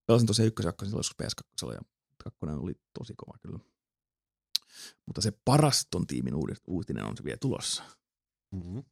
pelasin 0.07 0.27
tosiaan 0.27 0.47
ykkösen 0.47 0.69
kakkosen 0.69 0.91
silloin 0.91 1.05
joskus 1.27 1.43
PS2, 1.69 1.75
ja 1.75 1.81
kakkonen 2.25 2.59
oli 2.59 2.73
tosi 2.99 3.15
kova 3.17 3.39
kyllä. 3.43 3.59
Mutta 5.07 5.21
se 5.21 5.33
paras 5.45 5.87
ton 5.91 6.07
tiimin 6.07 6.35
uutinen 6.67 7.05
on 7.05 7.17
se 7.17 7.25
vielä 7.25 7.39
tulossa. 7.41 7.83
Mm. 8.53 8.83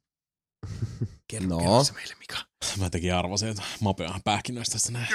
Kerro, 1.27 1.47
No. 1.47 1.57
kerro 1.59 1.83
se 1.83 1.93
meille, 1.93 2.15
Mika. 2.19 2.37
Mä 2.79 2.89
tekin 2.89 3.13
arvasin, 3.13 3.49
että 3.49 3.63
Mapeahan 3.81 4.21
pähkinöistä 4.23 4.73
tästä 4.73 4.91
näin. 4.91 5.07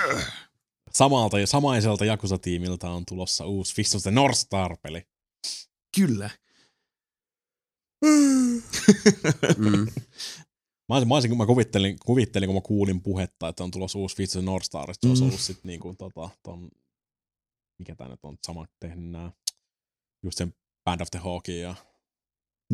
Samalta 0.93 1.39
ja 1.41 1.47
samaiselta 1.47 2.05
Jakusa-tiimiltä 2.05 2.91
on 2.91 3.07
tulossa 3.07 3.47
uusi 3.47 3.75
Fist 3.75 3.95
of 3.95 4.03
the 4.03 4.11
North 4.11 4.39
Star-peli. 4.39 5.07
Kyllä. 5.97 6.31
Mm. 8.05 8.63
Mä, 10.89 10.95
olisin, 10.97 11.09
mä, 11.09 11.15
olisin, 11.15 11.31
kun 11.31 11.39
mä 11.39 11.47
kuvittelin, 11.47 11.97
kuvittelin, 12.07 12.47
kun 12.47 12.55
mä 12.57 12.61
kuulin 12.61 13.03
puhetta, 13.03 13.49
että 13.49 13.65
on 13.65 13.71
tulossa 13.71 13.99
uusi 13.99 14.17
Fist 14.17 14.37
of 14.37 14.43
the 14.43 14.51
North 14.51 14.65
Star, 14.67 14.91
että 14.91 14.99
se 15.07 15.09
olisi 15.09 15.23
Mm. 15.23 15.29
ollut 15.29 15.41
sitten 15.41 15.69
niinku 15.69 15.95
tota, 15.99 16.31
ton, 16.43 16.71
mikä 17.79 17.95
tää 17.95 18.09
nyt 18.09 18.21
on, 18.23 18.39
sama 18.47 18.67
tehnyt 18.81 19.11
nää, 19.11 19.33
just 20.23 20.39
sen 20.39 20.55
Band 20.85 21.01
of 21.01 21.09
the 21.11 21.19
Hawkin 21.19 21.61
ja 21.61 21.75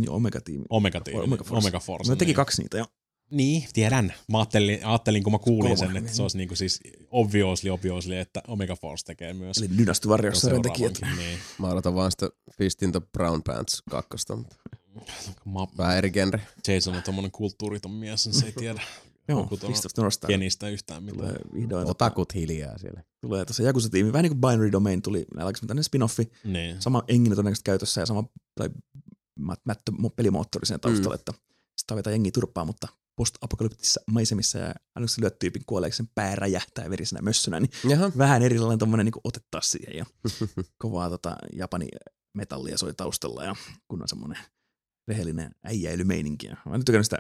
Niin 0.01 0.11
Omega-tiimi. 0.11 0.65
Omega 0.71 1.01
Team, 1.01 1.21
Omega 1.23 1.45
Force. 1.45 1.67
Omega 1.67 1.81
Force. 1.81 2.13
Mä 2.13 2.17
teki 2.17 2.29
niin. 2.29 2.37
kaksi 2.37 2.63
niitä 2.63 2.79
jo. 2.79 2.85
Niin, 3.31 3.65
tiedän. 3.73 4.15
Mä 4.29 4.39
ajattelin, 4.39 4.87
ajattelin 4.87 5.23
kun 5.23 5.33
mä 5.33 5.39
kuulin 5.39 5.79
sen, 5.79 5.87
Kolmonen. 5.87 6.05
että 6.05 6.17
se 6.17 6.23
olisi 6.23 6.39
niinku 6.39 6.57
siis 6.57 6.81
obviously, 7.11 7.71
obviously, 7.71 8.17
että 8.17 8.43
Omega 8.49 8.77
Force 8.77 9.05
tekee 9.07 9.33
myös. 9.35 9.59
Eli 9.59 9.79
Dynasty 9.79 10.09
Warriors 10.09 10.41
sarjan 10.41 10.63
tekijät. 10.63 10.99
Niin. 11.17 11.39
Mä 11.59 11.69
odotan 11.69 11.95
vaan 11.95 12.11
sitä 12.11 12.29
Fist 12.59 12.83
in 12.83 12.93
the 12.93 13.01
Brown 13.13 13.43
Pants 13.43 13.83
kakkosta, 13.91 14.37
mutta 14.37 14.57
Mä, 15.45 15.61
vähän 15.79 15.99
eri 15.99 16.11
genre. 16.11 16.41
Jason 16.69 16.97
on 16.97 17.03
tommonen 17.03 17.31
kulttuuriton 17.31 17.93
mies, 17.93 18.27
niin 18.27 18.35
se 18.35 18.47
ei 18.47 18.53
tiedä 18.53 18.83
Joo, 19.29 19.49
North 19.97 20.15
Star. 20.15 20.29
kenistä 20.29 20.69
yhtään 20.69 21.03
mitään. 21.03 21.21
Tulee 21.21 21.39
vihdoin. 21.55 21.91
Otakut 21.91 22.35
hiljaa 22.35 22.79
siellä. 22.79 23.03
Tulee 23.21 23.45
tuossa 23.45 23.63
Jakusa-tiimi. 23.63 24.13
Vähän 24.13 24.23
niin 24.23 24.39
kuin 24.39 24.41
Binary 24.41 24.73
Domain 24.73 25.03
tuli, 25.03 25.25
näilläkö 25.35 25.59
tämmöinen 25.67 25.85
spin-offi. 25.85 26.31
Niin. 26.45 26.83
Sama 26.83 27.03
engine 27.09 27.35
todennäköisesti 27.35 27.65
käytössä 27.65 28.01
ja 28.01 28.07
sama 28.07 28.25
tai 28.55 28.71
mättö 29.39 29.93
mo- 29.93 30.15
pelimoottori 30.17 30.67
siinä 30.67 30.79
taustalla, 30.79 31.17
mm. 31.17 31.21
että 31.21 31.33
sitä 31.77 31.97
vetää 31.97 32.11
jengi 32.11 32.33
turpaa, 32.33 32.65
mutta 32.65 32.89
post-apokalyptisissa 33.17 34.01
maisemissa 34.07 34.59
ja 34.59 34.75
aina 34.95 35.07
lyöt 35.21 35.39
tyypin 35.39 35.63
kuoleeksi 35.67 35.97
sen 35.97 36.09
pää 36.15 36.35
räjähtää 36.35 36.91
verisenä 36.91 37.23
mössönä, 37.23 37.61
niin 37.61 37.71
Jaha. 37.89 38.13
vähän 38.19 38.43
erilainen 38.43 38.79
tommonen 38.79 39.07
niin 39.07 39.21
otetta 39.25 39.49
taas 39.51 39.71
siihen 39.71 39.97
ja 39.97 40.07
kovaa 40.83 41.11
tota, 41.11 41.37
japani 41.53 41.89
metallia 42.35 42.79
soi 42.79 42.95
taustalla 42.95 43.45
ja 43.45 43.57
kun 43.89 44.03
on 44.03 44.09
semmoinen 44.09 44.39
rehellinen 45.09 45.55
äijäilymeininki. 45.65 46.49
Mä 46.49 46.55
en 46.67 46.73
nyt 46.73 46.85
tykännyt 46.85 47.07
sitä 47.07 47.19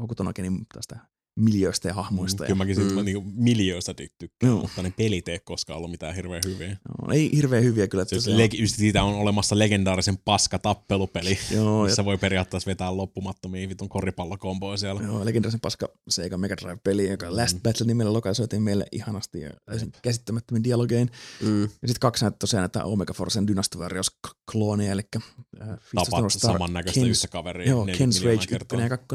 Hokutonakenin 0.00 0.66
tästä 0.74 0.98
miljöistä 1.36 1.88
ja 1.88 1.94
hahmoista. 1.94 2.44
Ja, 2.44 2.46
Kyllä 2.46 2.58
mäkin 2.58 2.78
Mm. 2.78 2.92
mm. 2.98 3.04
niinku 3.04 3.24
miljoista 3.34 3.92
ty- 3.92 4.14
tykkään, 4.18 4.50
Joo. 4.52 4.60
mutta 4.60 4.82
ne 4.82 4.92
pelit 4.96 5.28
ei 5.28 5.38
koskaan 5.44 5.76
ollut 5.76 5.90
mitään 5.90 6.14
hirveän 6.14 6.42
hyviä. 6.46 6.68
no, 6.68 7.12
ei 7.14 7.30
hirveän 7.36 7.64
hyviä 7.64 7.88
kyllä. 7.88 8.04
Siis 8.04 8.26
leg- 8.26 8.60
just 8.60 8.76
siitä 8.76 9.02
on 9.02 9.14
olemassa 9.14 9.58
legendaarisen 9.58 10.18
paska 10.24 10.58
tappelupeli, 10.58 11.38
Joo, 11.54 11.84
ja 11.84 11.88
missä 11.88 12.04
voi 12.04 12.18
periaatteessa 12.18 12.68
vetää 12.68 12.96
loppumattomia 12.96 13.68
vitun 13.68 13.88
koripallokomboja 13.88 14.76
siellä. 14.76 15.02
Joo, 15.02 15.24
legendaarisen 15.24 15.60
paska 15.60 15.88
Sega 16.08 16.38
Mega 16.38 16.56
Drive-peli, 16.56 17.08
joka 17.10 17.30
Mm. 17.30 17.36
Last 17.36 17.62
Battle 17.62 17.86
nimellä 17.86 18.12
lokalisoitiin 18.12 18.62
meille 18.62 18.86
ihanasti 18.92 19.40
ja 19.40 19.50
täysin 19.64 19.92
käsittämättömin 20.02 20.64
dialogein. 20.64 21.10
Mm. 21.42 21.62
Ja 21.62 21.68
sitten 21.68 22.00
kaksi 22.00 22.24
näitä 22.24 22.36
tosiaan 22.38 22.62
näitä 22.62 22.84
Omega 22.84 23.12
Forcen 23.14 23.46
Dynasty 23.46 23.78
Warriors 23.78 24.10
k- 24.10 24.36
kloonia, 24.52 24.92
eli 24.92 25.02
äh, 25.16 25.68
Tapat 25.94 26.32
samannäköistä 26.32 27.00
Kens- 27.00 27.06
yhtä 27.06 27.28
kaveria 27.28 27.68
Joo, 27.70 27.84
40 27.84 28.18
Ken's 28.20 28.24
Rage 28.24 28.46
kertaa. 28.46 28.78
1 28.78 28.84
ja 28.84 28.98
2, 28.98 29.06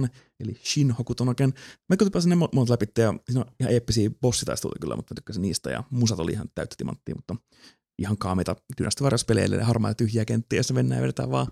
eli 0.41 0.59
Shin 0.65 0.91
Hokutonoken. 0.91 1.53
Mä 1.89 1.97
kyllä 1.97 2.11
pääsin 2.11 2.29
ne 2.29 2.35
mo- 2.35 2.49
monta 2.55 2.71
läpi, 2.73 2.85
ja 2.97 3.13
siinä 3.29 3.41
on 3.41 3.51
ihan 3.59 3.73
eeppisiä 3.73 4.09
bossitaisteluita 4.21 4.79
kyllä, 4.79 4.95
mutta 4.95 5.13
mä 5.13 5.15
tykkäsin 5.15 5.41
niistä, 5.41 5.69
ja 5.71 5.83
musat 5.89 6.19
oli 6.19 6.31
ihan 6.31 6.49
täyttä 6.55 6.75
timanttia, 6.77 7.15
mutta 7.15 7.35
ihan 7.99 8.17
kaameita 8.17 8.55
Warriors-pelejä, 9.01 9.45
eli 9.45 9.57
harmaa 9.57 9.93
tyhjiä 9.93 10.25
kenttiä, 10.25 10.59
jossa 10.59 10.73
mennään 10.73 10.99
ja 10.99 11.01
vedetään 11.03 11.31
vaan 11.31 11.47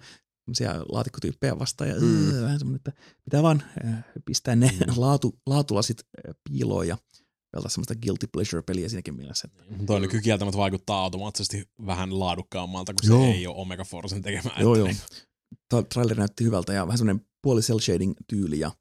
semmoisia 0.45 0.85
laatikkotyyppejä 0.89 1.59
vastaan, 1.59 1.89
ja 1.89 1.95
Mm. 1.95 2.05
mm. 2.07 2.41
vähän 2.41 2.59
semmoinen, 2.59 2.75
että 2.87 2.91
pitää 3.23 3.43
vaan 3.43 3.63
äh, 3.85 4.03
pistää 4.25 4.55
ne 4.55 4.71
Mm. 4.87 4.93
laatu, 5.01 5.39
laatulasit 5.45 5.97
äh, 6.27 6.35
piiloon 6.49 6.87
ja 6.87 6.97
pelata 7.51 7.69
semmoista 7.69 7.95
guilty 7.95 8.27
pleasure-peliä 8.27 8.89
siinäkin 8.89 9.15
mielessä. 9.15 9.47
Että, 9.51 9.83
Toi 9.85 9.99
nyky 9.99 10.21
kieltämättä 10.21 10.57
vaikuttaa 10.57 11.03
automaattisesti 11.03 11.69
vähän 11.85 12.19
laadukkaammalta, 12.19 12.93
kun 12.93 13.09
Joo. 13.09 13.21
se 13.21 13.31
ei 13.31 13.47
ole 13.47 13.55
Omega 13.57 13.83
Forcen 13.83 14.21
tekemä. 14.21 14.51
joo, 14.59 14.75
joo. 14.75 14.87
niinku- 14.87 15.01
Tra- 15.73 15.85
traileri 15.93 16.17
näytti 16.19 16.43
hyvältä 16.43 16.73
ja 16.73 16.87
vähän 16.87 16.97
semmoinen 16.97 17.25
puoli 17.41 17.61
cel 17.61 17.79
shading 17.79 18.13
tyyli 18.27 18.59
ja 18.59 18.71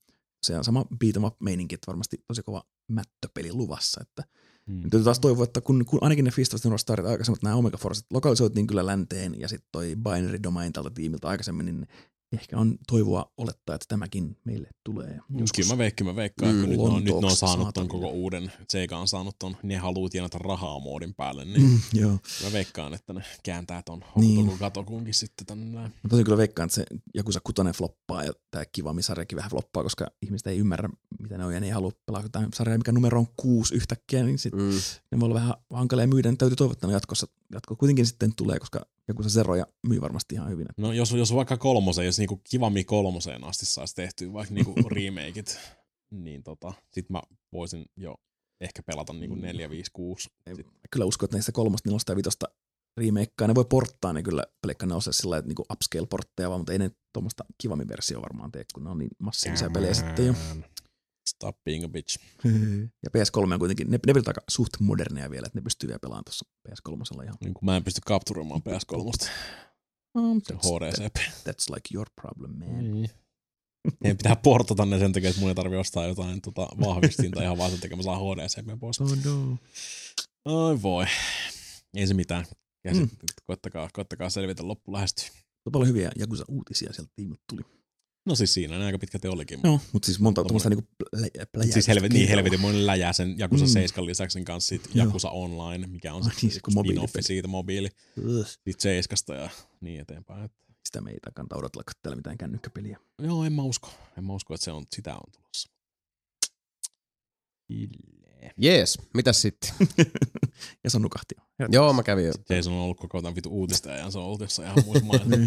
se 0.43 0.59
on 0.59 0.65
sama 0.65 0.85
beat 0.99 1.17
'em 1.17 1.25
up 1.25 1.37
meininki, 1.41 1.75
että 1.75 1.87
varmasti 1.87 2.25
tosi 2.27 2.43
kova 2.43 2.63
mättöpeli 2.89 3.53
luvassa. 3.53 4.01
Että 4.01 4.25
Mm. 4.69 4.81
Täytyy 4.81 5.05
taas 5.05 5.21
toivoa, 5.21 5.45
että 5.45 5.61
kun, 5.61 5.85
kun 5.85 5.99
ainakin 6.03 6.25
ne 6.25 6.31
Fist 6.31 6.55
of 6.55 6.61
the 6.61 6.69
North 6.69 6.83
Starit 6.83 7.07
aikaisemmat, 7.07 7.43
nämä 7.43 7.57
Omega 7.57 7.77
Forcet 7.77 8.07
lokalisoitiin 8.11 8.67
kyllä 8.67 8.87
länteen 8.87 9.41
ja 9.41 9.49
sitten 9.49 9.69
toi 9.73 9.97
Binary 9.97 10.43
Domain 10.43 10.73
tältä 10.73 10.91
tiimiltä 10.91 11.29
aikaisemmin, 11.29 11.67
niin 11.67 11.87
ehkä 12.33 12.59
on 12.59 12.79
toivoa 12.87 13.33
olettaa, 13.37 13.75
että 13.75 13.85
tämäkin 13.89 14.37
meille 14.45 14.69
tulee. 14.85 15.19
joskus. 15.31 15.51
Kyllä 15.57 15.69
mä, 15.75 15.79
veik, 15.79 15.97
kyllä 15.97 16.11
mä 16.13 16.17
veikkaan, 16.17 16.55
Mm, 16.55 16.61
mm, 16.63 16.69
nyt, 16.69 16.79
ne 16.79 16.85
on, 16.85 17.05
nyt 17.05 17.21
ne 17.21 17.27
on 17.27 17.37
saanut 17.37 17.69
ton 17.75 17.89
koko 17.89 18.09
uuden, 18.11 18.53
Sega 18.69 18.97
on 18.99 19.09
saanut 19.09 19.37
ton, 19.39 19.57
ne 19.63 19.77
haluu 19.77 20.09
tienata 20.09 20.39
rahaa 20.39 20.79
moodin 20.81 21.15
päälle, 21.15 21.45
niin 21.45 21.63
Mm, 21.63 21.81
joo. 21.93 22.11
mä 22.45 22.53
veikkaan, 22.53 22.95
että 22.95 23.13
ne 23.13 23.23
kääntää 23.43 23.83
ton 23.83 24.05
Niin. 24.17 24.59
Katokunkin 24.59 25.15
sitten 25.15 25.47
tänne. 25.47 25.81
Mä 25.81 25.91
tosi 26.09 26.25
kyllä 26.25 26.37
veikkaan, 26.39 26.67
että 26.67 26.75
se 26.75 26.87
Jakusa 27.15 27.41
Kutonen 27.45 27.75
floppaa 27.75 28.25
ja 28.25 28.33
tämä 28.51 28.65
Kivami-sarjakin 28.73 29.37
vähän 29.37 29.51
floppaa, 29.51 29.83
koska 29.83 30.07
ihmiset 30.23 30.47
ei 30.47 30.59
ymmärrä, 30.59 30.89
mitä 31.21 31.39
ne 31.39 31.45
on 31.45 31.55
ja 31.55 31.61
ne 31.61 31.67
ei 31.67 31.73
halua 31.73 31.93
pelaa 32.07 32.23
jotain 32.23 32.49
sarjaa, 32.55 32.79
mikä 32.79 32.93
numero 32.93 33.19
on 33.19 33.27
kuusi 33.37 33.75
yhtäkkiä, 33.75 34.23
niin 34.23 34.39
sit 34.39 34.55
Mm. 34.55 34.71
ne 35.13 35.21
voi 35.21 35.27
olla 35.27 35.35
vähän 35.35 35.55
hankalia 35.73 36.07
myydä, 36.07 36.29
niin 36.31 36.39
täytyy 36.39 36.57
toivottaa, 36.57 36.91
jatkossa, 36.91 37.27
jatko 37.53 37.77
kuitenkin 37.77 38.07
sitten 38.07 38.35
tulee, 38.35 38.59
koska 38.59 38.87
Jakusa 39.09 39.29
Zeroja 39.29 39.67
myy 39.87 40.01
varmasti 40.01 40.35
ihan 40.35 40.51
hyvin. 40.51 40.67
No 40.77 40.93
jos, 40.93 41.13
jos 41.13 41.35
vaikka 41.35 41.57
kolmoseen, 41.57 42.07
jos 42.07 42.19
niinku 42.19 42.41
Kivami 42.51 42.85
kolmoseen 42.85 43.45
asti 43.45 43.67
saisi 43.67 43.95
tehtyä 43.95 44.33
vaikka 44.33 44.55
niinku 44.55 44.75
remakeit, 44.91 45.59
niin 46.11 46.43
tota, 46.43 46.73
sit 46.93 47.11
mä 47.11 47.23
voisin 47.53 47.87
jo 47.97 48.15
ehkä 48.61 48.83
pelata 48.83 49.13
niinku 49.13 49.37
4, 49.37 49.71
5, 49.71 49.91
6. 49.93 50.29
Mä 50.47 50.55
kyllä 50.91 51.07
uskon, 51.07 51.27
että 51.27 51.37
näistä 51.37 51.53
kolmosta, 51.53 51.89
nelosta 51.89 52.13
ja 52.13 52.17
vitosta 52.17 52.47
remakeaa, 52.97 53.49
ne 53.49 53.55
voi 53.55 53.65
porttaa 53.65 54.13
ne 54.13 54.23
kyllä 54.23 54.45
Pleikka 54.63 54.87
neloselle 54.87 55.13
sillä 55.13 55.31
lailla, 55.31 55.39
että 55.39 55.49
niinku 55.49 55.65
upscale-portteja 55.73 56.49
vaan, 56.49 56.61
mutta 56.61 56.73
ei 56.73 56.79
ne 56.79 56.91
tuommoista 57.13 57.45
kivammin 57.59 57.89
versio 57.89 58.23
varmaan 58.23 58.53
tee, 58.53 58.65
kun 58.75 58.85
ne 58.85 58.91
on 58.91 58.99
niin 58.99 59.11
massiivisia 59.19 59.71
pelejä 59.71 59.95
sitten 59.95 60.27
jo. 60.27 60.35
Stop 61.39 61.57
being 61.65 61.85
a 61.85 61.89
bitch. 61.89 62.19
Ja 63.05 63.11
PS3 63.17 63.53
on 63.53 63.59
kuitenkin, 63.59 63.91
ne, 63.91 63.99
ne 64.07 64.13
pelit 64.13 64.29
aika 64.29 64.41
suht 64.49 64.71
moderneja 64.81 65.31
vielä, 65.31 65.47
että 65.47 65.59
ne 65.59 65.63
pystyy 65.63 65.87
vielä 65.89 65.99
pelaamaan 65.99 66.25
tuossa 66.25 66.45
PS3 66.69 67.23
ihan. 67.25 67.37
Niin 67.41 67.55
kun 67.55 67.65
mä 67.65 67.77
en 67.77 67.85
pysty 67.85 68.01
kapturoimaan 68.07 68.63
PS3. 68.63 69.29
Um, 70.15 70.41
Se 70.45 70.55
that's, 70.55 70.59
HDCP. 70.59 71.17
that's 71.19 71.75
like 71.75 71.89
your 71.95 72.07
problem, 72.21 72.59
man. 72.59 72.79
Niin. 72.93 73.11
Meidän 74.01 74.17
pitää 74.17 74.37
portata 74.37 74.87
ne 74.87 74.99
sen 74.99 75.13
takia, 75.13 75.29
että 75.31 75.41
mun 75.41 75.49
ei 75.49 75.55
tarvi 75.55 75.77
ostaa 75.77 76.07
jotain 76.07 76.41
tota, 76.41 76.69
vahvistinta 76.81 77.43
ihan 77.43 77.59
vaan 77.59 77.71
sen 77.71 77.81
takia, 77.81 77.97
mä 77.97 78.03
saan 78.03 78.19
HDCP 78.21 78.81
pois. 78.81 79.01
Oh 79.01 79.09
no. 79.25 79.57
Oi 80.45 80.83
voi. 80.83 81.05
Ei 81.97 82.07
se 82.07 82.15
mitään. 82.15 82.45
Käsit, 82.83 83.03
Mm. 83.03 83.17
koittakaa, 83.47 83.89
koittakaa 83.93 84.31
selvitä 84.31 84.69
loppu 84.69 84.93
lähestyy. 84.93 85.29
On 85.67 85.73
paljon 85.73 85.89
hyviä 85.89 86.11
Jakusa-uutisia 86.19 86.93
sieltä 86.93 87.13
tiimiltä 87.17 87.43
tuli. 87.51 87.63
No 88.29 88.35
siis 88.35 88.55
siinä 88.55 88.79
ne 88.79 88.85
aika 88.85 88.99
pitkälti 88.99 89.29
olikin. 89.29 89.61
Joo, 89.65 89.81
mutta 89.93 90.07
siis 90.07 90.21
monta 90.21 90.43
tuommoista 90.43 90.71
niinku 90.71 90.89
plä, 90.99 91.29
pläjää. 91.53 91.73
Siis 91.73 91.89
helvet, 91.89 92.13
niin 92.13 92.29
helvetin 92.29 92.61
monen 92.61 92.87
läjää 92.87 93.13
sen 93.13 93.39
Jakusa 93.39 93.65
Mm. 93.65 93.69
7 93.71 94.07
lisäksi 94.07 94.35
sen 94.35 94.45
kanssa 94.45 94.69
sit 94.69 94.83
Joo. 94.95 95.07
Jakusa 95.07 95.31
Online, 95.31 95.87
mikä 95.87 96.15
on 96.15 96.23
Ai 96.23 96.31
se 96.31 96.37
niin, 96.43 96.53
se 96.53 96.59
spin-offi 96.59 96.75
mobiilipeli. 96.75 97.23
siitä 97.23 97.49
mobiili, 97.49 97.89
siitä 98.65 98.83
7 98.83 99.39
ja 99.43 99.51
niin 99.81 100.01
eteenpäin. 100.01 100.45
Et, 100.45 100.53
Sitä 100.87 101.01
me 101.01 101.11
ei 101.11 101.17
kannata 101.35 101.57
odotella, 101.57 101.85
kun 101.85 101.93
täällä 102.03 102.17
mitään 102.17 102.39
kännykkäpeliä. 102.39 102.99
joo, 103.23 103.45
en 103.45 103.53
mä 103.53 103.63
usko. 103.63 103.91
En 104.19 104.25
mä 104.25 104.33
usko, 104.33 104.55
että 104.55 104.65
se 104.65 104.73
on, 104.73 104.85
sitä 104.97 105.15
on 105.15 105.33
tulossa. 105.33 105.69
Jees, 108.59 108.99
mitäs 109.15 109.43
sitten? 109.43 109.71
ja 110.85 110.91
se 110.91 110.97
on 110.97 111.03
nukahti. 111.03 111.35
Joo, 111.69 111.93
mä 111.93 112.03
kävin 112.03 112.27
jo. 112.27 112.33
Jason 112.49 112.73
on 112.73 112.79
ollut 112.79 112.97
koko 113.01 113.23
tämän 113.23 113.35
vitu 113.35 113.51
uutista 113.51 113.91
ja 113.91 114.11
se 114.11 114.19
on 114.19 114.25
ollut 114.25 114.41
jossain 114.41 114.69
ihan 114.69 114.85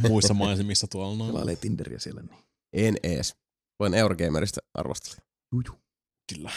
muissa 0.09 0.33
maisemissa 0.43 0.87
tuolla. 0.87 1.17
noin. 1.17 1.31
Pelailee 1.31 1.55
Tinderiä 1.55 1.99
siellä. 1.99 2.21
Niin. 2.21 2.37
En 2.73 2.95
ees. 3.03 3.35
Voin 3.79 3.93
Eurogamerista 3.93 4.61
arvostella. 4.73 5.21
Juju. 5.53 5.79
Kyllä. 6.33 6.51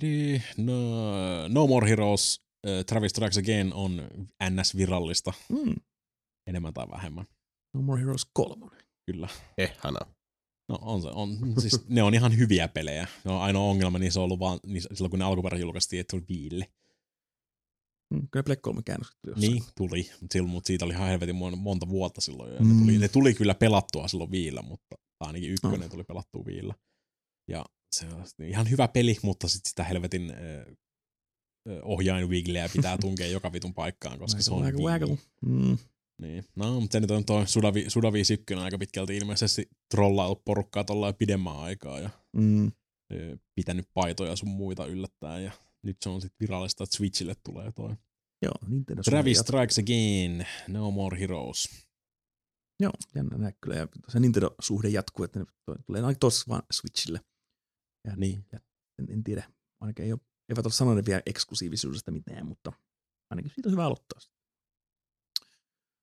Di. 0.00 0.42
No, 0.56 1.48
no 1.48 1.66
More 1.66 1.88
Heroes, 1.88 2.40
äh, 2.66 2.84
Travis 2.84 3.10
Strikes 3.10 3.38
Again 3.38 3.74
on 3.74 4.08
NS-virallista, 4.44 5.32
Mm. 5.48 5.74
enemmän 6.46 6.74
tai 6.74 6.86
vähemmän. 6.90 7.26
No 7.74 7.82
More 7.82 8.00
Heroes 8.00 8.26
3. 8.32 8.66
Kyllä. 9.06 9.28
Ehana. 9.58 9.98
No 10.68 10.78
on 10.82 11.02
se, 11.02 11.08
on, 11.08 11.38
siis 11.60 11.88
ne 11.88 12.02
on 12.02 12.14
ihan 12.14 12.38
hyviä 12.38 12.68
pelejä. 12.68 13.06
No, 13.24 13.40
ainoa 13.40 13.62
ongelma 13.70 13.98
niissä 13.98 14.20
on 14.20 14.24
ollut 14.24 14.38
vaan 14.40 14.60
niin 14.66 14.82
silloin, 14.82 15.10
kun 15.10 15.18
ne 15.18 15.24
alkuperäin 15.24 15.60
julkaistiin, 15.62 16.00
että 16.00 16.10
se 16.10 16.16
oli 16.16 16.24
viille. 16.28 16.68
Mm, 18.14 18.28
Kyllä 18.30 18.44
Black 18.44 18.62
3 18.62 18.82
käännökset 18.84 19.16
tuli 19.22 19.32
jossain. 19.34 19.52
Niin, 19.52 19.62
tuli. 19.76 20.10
Silloin, 20.32 20.50
mutta 20.52 20.66
siitä 20.66 20.84
oli 20.84 20.92
ihan 20.92 21.08
helvetin 21.08 21.34
mon- 21.36 21.56
monta 21.56 21.88
vuotta 21.88 22.20
silloin. 22.20 22.54
Ja 22.54 22.60
Mm. 22.60 22.68
ne, 22.68 22.80
tuli, 22.84 22.98
ne 22.98 23.08
tuli 23.08 23.34
kyllä 23.34 23.54
pelattua 23.54 24.08
silloin 24.08 24.30
viillä, 24.30 24.62
mutta 24.62 24.96
ainakin 25.20 25.50
ykkönen 25.50 25.90
tuli 25.90 26.04
pelattua 26.04 26.44
viillä. 26.46 26.74
Ja 27.50 27.64
se 27.92 28.06
on 28.06 28.24
ihan 28.46 28.70
hyvä 28.70 28.88
peli, 28.88 29.16
mutta 29.22 29.48
sit 29.48 29.60
sitä 29.68 29.84
helvetin 29.84 30.30
ö, 30.30 30.74
ohjainwigleä 31.82 32.68
pitää 32.68 32.98
tunkea 33.06 33.26
joka 33.26 33.52
vitun 33.52 33.74
paikkaan, 33.74 34.18
koska 34.18 34.42
se 34.42 34.54
on 34.54 34.62
Wii. 34.64 34.84
waggle. 34.84 35.18
Mm. 35.46 35.78
Niin. 36.22 36.44
No, 36.56 36.80
mutta 36.80 36.92
se 36.92 37.00
nyt 37.00 37.10
on 37.10 37.24
toi 37.24 37.46
Sudavi, 37.46 37.84
Sudavi 37.88 38.20
1 38.20 38.36
aika 38.62 38.78
pitkälti 38.78 39.16
ilmeisesti 39.16 39.68
trollaillut 39.94 40.44
porukkaa 40.44 40.84
tuolla 40.84 41.12
pidemmän 41.12 41.56
aikaa 41.56 42.00
ja 42.00 42.10
Mm. 42.36 42.72
pitänyt 43.54 43.86
paitoja 43.94 44.36
sun 44.36 44.48
muita 44.48 44.86
yllättää 44.86 45.40
ja 45.40 45.52
nyt 45.82 45.96
se 46.02 46.08
on 46.08 46.20
sitten 46.20 46.36
virallista, 46.40 46.84
että 46.84 46.96
Switchille 46.96 47.34
tulee 47.44 47.72
toi. 47.72 47.96
Joo, 48.42 48.54
Nintendo 48.66 49.02
Travis. 49.02 49.38
Strikes 49.38 49.78
Again, 49.78 50.46
No 50.68 50.90
More 50.90 51.20
Heroes. 51.20 51.88
Joo, 52.80 52.92
jännä 53.14 53.38
nähdä 53.38 53.56
kyllä. 53.60 53.76
Ja 53.76 53.88
se 54.08 54.18
Nintendo-suhde 54.18 54.88
jatkuu, 54.88 55.24
että 55.24 55.38
ne 55.38 55.44
tulee 55.86 56.02
aina 56.02 56.18
tuossa 56.20 56.44
vaan 56.48 56.62
Switchille. 56.72 57.20
Ja, 58.06 58.16
Niin. 58.16 58.44
ja 58.52 58.60
en, 58.98 59.10
en, 59.10 59.24
tiedä, 59.24 59.50
ainakin 59.80 60.04
ei 60.04 60.12
ole, 60.12 60.20
eivät 60.48 60.66
ole 60.66 60.72
sanoneet 60.72 61.06
vielä 61.06 61.22
eksklusiivisuudesta 61.26 62.10
mitään, 62.10 62.46
mutta 62.46 62.72
ainakin 63.30 63.50
siitä 63.54 63.68
on 63.68 63.72
hyvä 63.72 63.84
aloittaa. 63.84 64.20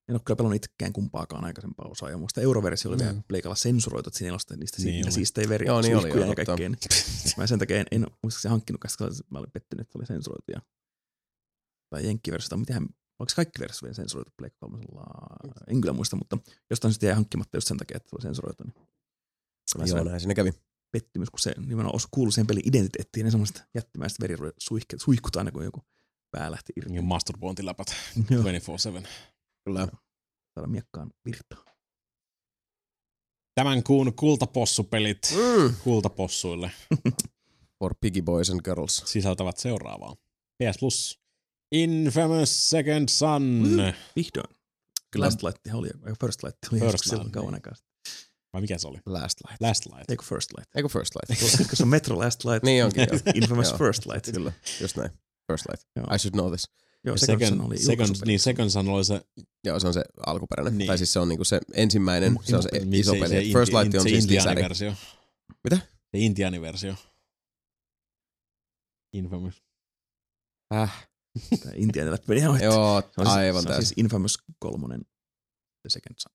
En 0.09 0.16
ole 0.16 0.22
kyllä 0.25 0.35
pelannut 0.38 0.56
itsekään 0.56 0.93
kumpaakaan 0.93 1.45
aikaisempaa 1.45 1.88
osaa. 1.88 2.09
Ja 2.09 2.17
muista 2.17 2.42
euroversio 2.42 2.92
oli 2.92 2.98
Mm. 2.98 3.03
vielä 3.06 3.22
pleikalla 3.27 3.56
sensuroitu, 3.56 4.09
että 4.09 4.17
siinä 4.17 4.27
ei 4.27 4.32
ole 4.32 4.58
niistä 4.58 4.82
Niin 4.82 5.01
niin 5.01 5.11
siistejä 5.11 5.50
veri, 5.50 5.66
Joo, 5.67 5.82
niin 5.82 5.98
oli, 5.98 6.09
ja 6.09 6.35
kaikkea. 6.35 6.69
Niin. 6.69 6.77
Mä 7.38 7.48
sen 7.48 7.59
takia 7.59 7.77
en, 7.77 7.85
en 7.92 8.08
muistaakseni 8.24 8.50
hankkinut, 8.50 8.82
koska 8.82 9.09
mä 9.30 9.40
olin 9.40 9.51
pettynyt, 9.51 9.88
että 9.88 9.98
oli 10.00 10.06
sensuroitu. 10.06 10.51
Ja, 10.51 10.61
tai 11.90 12.06
jenkkiversiota, 12.06 12.58
mitähän, 12.58 12.84
onko 13.19 13.30
se 13.30 13.35
kaikki 13.35 13.59
versiot 13.59 13.82
vielä 13.84 13.93
sensuroitu 13.93 14.32
Pleikka 14.38 14.58
3? 14.59 14.77
En 15.67 15.82
kyllä 15.82 15.93
muista, 15.93 16.16
mutta 16.16 16.38
jostain 16.69 16.93
sitten 16.93 17.08
jäi 17.08 17.16
hankkimatta 17.16 17.58
just 17.58 17.67
sen 17.67 17.77
takia, 17.77 17.98
että 17.98 18.09
se 18.09 18.16
oli 18.16 18.22
sensuroitu. 18.22 18.64
Niin. 18.64 18.88
Se 19.67 19.95
Joo, 19.95 20.03
näin 20.03 20.19
siinä 20.19 20.34
kävi. 20.34 20.51
pettymys, 20.92 21.30
kun 21.30 21.40
se 21.40 21.53
nimenomaan 21.58 21.95
osu 21.95 22.08
kuului 22.11 22.32
siihen 22.34 22.48
pelin 22.48 22.64
identiteettiin, 22.67 23.24
ne 23.24 23.32
semmoista 23.32 23.64
jättimäistä 23.75 24.22
verisuihkut 24.22 25.00
suihkut 25.01 25.35
aina, 25.35 25.51
kun 25.51 25.64
joku 25.66 25.85
pää 26.32 26.51
lähti 26.51 26.74
irti. 26.75 26.95
Ja 26.95 27.01
masturbointiläpät 27.01 27.88
Joo, 28.30 28.43
24-7. 28.43 29.08
Kyllä. 29.65 29.87
saada 30.55 30.67
miekkaan 30.67 31.11
virtaa. 31.25 31.65
Tämän 33.55 33.83
kuun 33.83 34.13
kultapossupelit 34.15 35.19
Mm. 35.35 35.75
kultapossuille 35.83 36.71
For 37.79 37.95
piggy 38.01 38.21
boys 38.21 38.49
and 38.49 38.59
girls. 38.63 39.01
sisältävät 39.05 39.57
seuraavaa. 39.57 40.15
PS 40.63 40.77
Plus. 40.79 41.19
Infamous 41.71 42.69
Second 42.69 43.09
Son. 43.09 43.63
Vihdoin. 44.15 44.55
Kyllä. 45.11 45.25
Last 45.25 45.43
Light 45.43 45.59
oli, 45.73 45.89
First 46.21 46.43
Light 46.43 46.57
oli 46.71 46.79
First 46.79 47.03
silloin 47.03 47.25
Light, 47.25 47.33
kauan 47.33 47.47
niin. 47.47 47.55
aikaa. 47.55 47.73
Vai 48.53 48.61
mikä 48.61 48.77
se 48.77 48.87
oli? 48.87 48.97
Last 49.05 49.39
light. 49.47 49.61
Last 49.61 49.85
Light. 49.85 50.09
Eikö 50.11 50.23
First 50.23 50.51
Light? 50.57 50.75
Eikö 50.75 50.89
first 50.89 51.13
light? 51.15 51.41
Koska 51.57 51.75
se 51.75 51.83
on 51.83 51.89
Metro 51.89 52.17
Last 52.19 52.45
Light, 52.45 52.63
niin 52.63 52.85
onkin. 52.85 53.07
Infamous. 53.43 53.73
First 53.73 54.05
Light. 54.05 54.25
Kyllä, 54.33 54.51
just 54.81 54.97
näin. 54.97 55.09
First 55.51 55.65
light. 55.69 55.87
Joo. 55.95 56.15
I 56.15 56.19
should 56.19 56.33
know 56.33 56.49
this. 56.49 56.69
Joo, 57.06 57.17
Second, 57.17 57.40
second, 57.40 57.61
oli 57.61 57.77
second, 57.77 58.09
niin 58.25 58.40
Second 58.40 58.69
Son 58.69 58.90
oli 58.90 59.06
se, 59.06 59.22
Joo, 59.64 59.80
se 59.80 59.88
on 59.88 59.93
se 59.93 60.03
alkuperäinen. 60.25 60.77
Niin. 60.77 60.88
Tai 60.88 60.98
siis 60.98 61.14
se 61.14 61.19
on 61.19 61.30
niinku 61.30 61.43
se 61.43 61.59
ensimmäinen, 61.74 62.40
se 62.43 62.56
on 62.56 62.64
se 62.64 62.69
mi- 62.85 63.00
iso 63.00 63.11
se, 63.14 63.17
peli. 63.19 63.30
se, 63.30 63.38
Et 63.38 63.45
First 63.53 63.74
Light 63.74 63.95
on 63.95 64.01
se 64.03 64.09
siis 64.09 64.27
lisäri. 64.27 64.61
Intiaani-versio. 64.61 64.93
Mitä? 65.64 65.75
Se 66.11 66.17
Intiaani-versio. 66.17 66.95
Infamous. 69.14 69.64
Äh, 70.74 71.08
Tämä 71.59 71.72
Intian 71.75 72.11
läpi. 72.11 72.42
Joo, 72.42 72.53
että 72.56 72.66
joo, 72.66 73.01
se 73.01 73.22
on, 73.22 73.27
aivan 73.27 73.61
se 73.64 73.67
on 73.67 73.72
täysin. 73.74 73.85
siis 73.88 73.98
Infamous 73.98 74.38
kolmonen 74.59 75.01
The 75.82 75.90
Second 75.90 76.16
Son. 76.19 76.32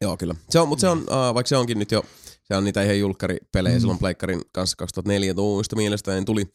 Joo, 0.00 0.16
kyllä. 0.16 0.34
Se 0.50 0.58
on, 0.60 0.68
mutta 0.68 0.80
se 0.80 0.88
on, 0.88 0.98
Niin. 0.98 1.08
uh, 1.08 1.34
vaikka 1.34 1.48
se 1.48 1.56
onkin 1.56 1.78
nyt 1.78 1.90
jo, 1.92 2.04
se 2.42 2.56
on 2.56 2.64
niitä 2.64 2.82
ihan 2.82 2.98
julkkaripelejä 2.98 3.74
Mm. 3.74 3.76
mm. 3.76 3.80
silloin 3.80 3.98
Pleikkarin 3.98 4.42
kanssa 4.52 4.76
2014 4.76 5.76
mielestäni 5.76 6.24
tuli. 6.24 6.52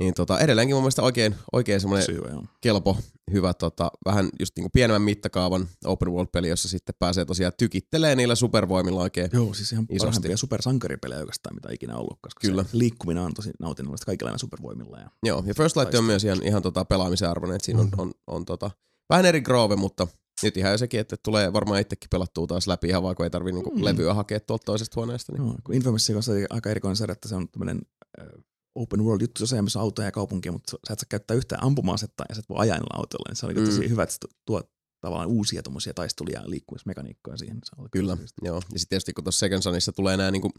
Niin 0.00 0.14
tota, 0.14 0.38
edelleenkin 0.40 0.76
mun 0.76 0.82
mielestä 0.82 1.02
oikein, 1.02 1.34
oikein 1.52 1.80
semmoinen 1.80 2.06
joo. 2.30 2.44
kelpo, 2.60 2.96
hyvä, 3.32 3.54
tota, 3.54 3.90
vähän 4.04 4.28
just 4.40 4.52
niinku 4.56 4.70
pienemmän 4.72 5.02
mittakaavan 5.02 5.68
open 5.84 6.08
world-peli, 6.12 6.48
jossa 6.48 6.68
sitten 6.68 6.94
pääsee 6.98 7.24
tosiaan 7.24 7.52
tykittelee 7.58 8.16
niillä 8.16 8.34
supervoimilla 8.34 9.00
oikein. 9.02 9.30
Joo, 9.32 9.54
siis 9.54 9.72
ihan 9.72 9.86
Isosti. 9.88 10.06
parhaimpia 10.06 10.36
supersankaripelejä 10.36 11.20
oikeastaan, 11.20 11.54
mitä 11.54 11.68
ikinä 11.72 11.96
ollut, 11.96 12.18
koska 12.22 12.40
Kyllä. 12.40 12.62
se 12.62 12.68
liikkuminen 12.72 13.22
on 13.22 13.34
tosi 13.34 13.50
nautinnollista 13.60 14.06
kaikilla 14.06 14.28
näillä 14.28 14.38
supervoimilla. 14.38 14.98
Ja 14.98 15.10
Joo, 15.22 15.42
ja 15.46 15.54
First 15.54 15.76
Light 15.76 15.94
on 15.94 16.04
myös 16.04 16.24
ihan, 16.24 16.42
ihan 16.42 16.62
tota 16.62 16.84
pelaamisen 16.84 17.28
arvoinen, 17.30 17.56
että 17.56 17.66
siinä 17.66 17.80
on, 17.80 17.86
Mm. 17.86 17.98
on, 17.98 18.12
on 18.26 18.44
tota, 18.44 18.70
vähän 19.10 19.26
eri 19.26 19.40
groove, 19.40 19.76
mutta 19.76 20.06
nyt 20.42 20.56
ihan 20.56 20.78
sekin, 20.78 21.00
että 21.00 21.16
tulee 21.24 21.52
varmaan 21.52 21.80
itsekin 21.80 22.10
pelattua 22.10 22.46
taas 22.46 22.66
läpi 22.66 22.88
ihan 22.88 23.02
vaan, 23.02 23.14
kun 23.16 23.26
ei 23.26 23.30
tarvii 23.30 23.52
niinku 23.52 23.70
Mm. 23.76 23.84
levyä 23.84 24.14
hakea 24.14 24.40
tuolta 24.40 24.64
toisesta 24.64 24.94
huoneesta. 25.00 25.32
Niin. 25.32 25.46
Joo, 25.46 25.56
kun 25.64 25.74
Infamous 25.74 26.10
kanssa 26.12 26.32
oli 26.32 26.44
aika 26.50 26.70
erikoinen 26.70 26.96
sarja, 26.96 27.12
että 27.12 27.28
se 27.28 27.34
on 27.34 27.48
tämmöinen 27.48 27.80
äh, 28.20 28.26
open 28.74 29.04
world 29.04 29.20
juttu, 29.20 29.42
jossa 29.42 29.62
missä 29.62 29.80
autoja 29.80 30.08
ja 30.08 30.12
kaupunkia, 30.12 30.52
mutta 30.52 30.70
sä 30.88 30.92
et 30.92 30.98
saa 30.98 31.06
käyttää 31.08 31.36
yhtään 31.36 31.62
ampuma-asetta 31.64 32.24
ja 32.28 32.34
sä 32.34 32.38
et 32.38 32.48
voi 32.48 32.56
ajaa 32.58 32.76
niillä 32.76 32.96
autoilla. 32.98 33.24
Niin 33.28 33.36
se 33.36 33.46
oli 33.46 33.54
Mm. 33.54 33.64
tosi 33.64 33.88
hyvä, 33.88 34.02
että 34.02 34.16
tuo 34.46 34.62
tavallaan 35.00 35.28
uusia 35.28 35.62
tommosia 35.62 35.94
taisteluja 35.94 36.40
ja 36.40 36.50
liikkumismekaniikkoja 36.50 37.36
siihen. 37.36 37.58
Se 37.64 37.76
oli 37.78 37.88
Kyllä, 37.92 38.16
tosi- 38.16 38.34
joo. 38.42 38.56
Ja 38.56 38.78
sitten 38.78 38.88
tietysti 38.88 39.12
kun 39.12 39.24
tuossa 39.24 39.38
Second 39.40 39.62
Sonissa 39.62 39.92
tulee 39.92 40.16
nämä, 40.16 40.30
niinku, 40.30 40.50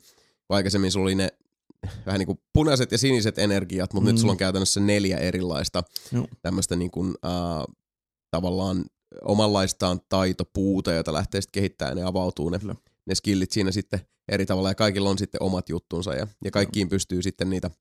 kun 0.47 0.55
aikaisemmin 0.55 0.91
sulla 0.91 1.03
oli 1.03 1.15
ne 1.15 1.29
vähän 2.05 2.19
niin 2.19 2.25
kuin 2.27 2.39
punaiset 2.53 2.91
ja 2.91 2.97
siniset 2.97 3.37
energiat, 3.39 3.93
mutta 3.93 4.09
mm. 4.09 4.13
nyt 4.13 4.19
sulla 4.19 4.31
on 4.31 4.37
käytännössä 4.37 4.79
neljä 4.79 5.17
erilaista 5.17 5.83
Joo. 6.11 6.27
tämmöistä 6.41 6.75
niin 6.75 6.91
kuin, 6.91 7.15
äh, 7.25 7.75
tavallaan 8.31 8.85
omanlaistaan 9.21 10.01
taitopuuta, 10.09 10.91
jota 10.91 11.13
lähtee 11.13 11.41
sitten 11.41 11.59
kehittämään 11.61 11.97
ja 11.97 12.03
ne 12.03 12.09
avautuu 12.09 12.49
ne, 12.49 12.59
Kyllä. 12.59 12.75
ne 13.05 13.15
skillit 13.15 13.51
siinä 13.51 13.71
sitten 13.71 13.99
eri 14.31 14.45
tavalla 14.45 14.69
ja 14.69 14.75
kaikilla 14.75 15.09
on 15.09 15.17
sitten 15.17 15.43
omat 15.43 15.69
juttunsa 15.69 16.13
ja, 16.15 16.27
ja 16.45 16.51
kaikkiin 16.51 16.89
pystyy 16.89 17.21
sitten 17.21 17.49
niitä 17.49 17.71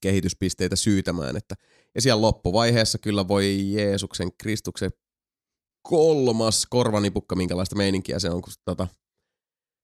kehityspisteitä 0.00 0.76
syytämään. 0.76 1.36
Että, 1.36 1.54
ja 1.94 2.02
siellä 2.02 2.22
loppuvaiheessa 2.22 2.98
kyllä 2.98 3.28
voi 3.28 3.72
Jeesuksen 3.72 4.30
Kristuksen 4.38 4.90
kolmas 5.82 6.66
korvanipukka, 6.70 7.36
minkälaista 7.36 7.76
meininkiä 7.76 8.18
se 8.18 8.30
on, 8.30 8.42
kun 8.42 8.52
tota, 8.64 8.88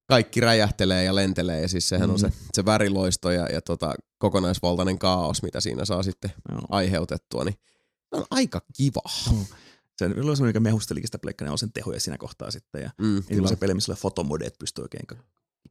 kaikki 0.06 0.40
räjähtelee 0.40 1.04
ja 1.04 1.14
lentelee 1.14 1.60
ja 1.60 1.68
siis 1.68 1.88
sehän 1.88 2.08
mm. 2.08 2.12
on 2.12 2.18
se, 2.18 2.32
se 2.52 2.64
väriloisto 2.64 3.30
ja, 3.30 3.46
ja 3.46 3.60
tota, 3.62 3.94
kokonaisvaltainen 4.18 4.98
kaos, 4.98 5.42
mitä 5.42 5.60
siinä 5.60 5.84
saa 5.84 6.02
sitten 6.02 6.32
Joo. 6.50 6.60
aiheutettua, 6.68 7.44
niin 7.44 7.54
se 8.10 8.16
on 8.16 8.24
aika 8.30 8.60
kiva. 8.76 9.02
Se 9.98 10.04
oli 10.04 10.14
semmoinen, 10.14 10.48
joka 10.48 10.60
mehustelikin 10.60 11.08
sitä 11.08 11.18
Pleikkari 11.18 11.58
sen 11.58 11.72
tehoja 11.72 12.00
siinä 12.00 12.18
kohtaa 12.18 12.50
sitten. 12.50 12.82
Ja 12.82 12.90
Mm, 12.98 13.22
se 13.48 13.56
peli, 13.56 13.74
missä 13.74 13.94
fotomodeet 13.94 14.58
pystyy 14.58 14.82
oikein 14.82 15.06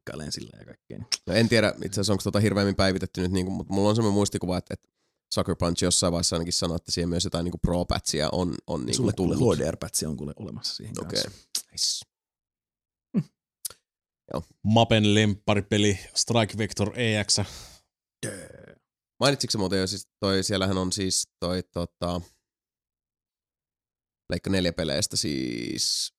kikkailemaan 0.04 0.32
sillä 0.32 0.58
ja 0.58 0.64
kaikkea. 0.64 0.98
niin 0.98 1.06
No 1.26 1.34
en 1.34 1.48
tiedä 1.48 1.74
itse 1.84 1.94
asiassa 2.00 2.12
onko 2.12 2.22
tota 2.22 2.40
hirveämmin 2.40 2.74
päivitetty 2.76 3.20
nyt, 3.20 3.32
niin 3.32 3.46
kuin, 3.46 3.56
mutta 3.56 3.72
mulla 3.72 3.88
on 3.88 3.96
semmoinen 3.96 4.14
muistikuva, 4.14 4.58
että, 4.58 4.74
että 4.74 4.88
Sucker 5.34 5.56
Punch 5.56 5.82
jossain 5.82 6.12
vaiheessa 6.12 6.36
ainakin 6.36 6.52
sanoi, 6.52 6.76
että 6.76 6.92
siihen 6.92 7.08
myös 7.08 7.24
jotain 7.24 7.44
niin 7.44 7.60
pro-patchia 7.62 8.28
on, 8.32 8.54
on 8.66 8.86
niin 8.86 8.94
Sulle 8.94 9.12
tullut. 9.12 9.38
HDR-pätsi 9.38 10.06
on 10.06 10.16
kuule 10.16 10.32
olemassa 10.36 10.74
siihen 10.74 10.94
Okei. 11.00 11.22
kanssa. 11.22 11.40
Nice. 11.72 12.04
Mapen 14.64 15.14
lempparipeli 15.14 15.98
Strike 16.14 16.58
Vector 16.58 17.00
E 17.00 17.20
EX. 17.20 17.38
Mainitsitko 19.20 19.58
muuten 19.58 19.78
jo, 19.78 19.86
siis 19.86 20.08
toi, 20.20 20.42
siellähän 20.42 20.78
on 20.78 20.92
siis 20.92 21.28
toi 21.40 21.62
tota, 21.62 22.20
Leikka 24.30 24.50
neljä 24.50 24.72
peleistä 24.72 25.16
siis 25.16 26.13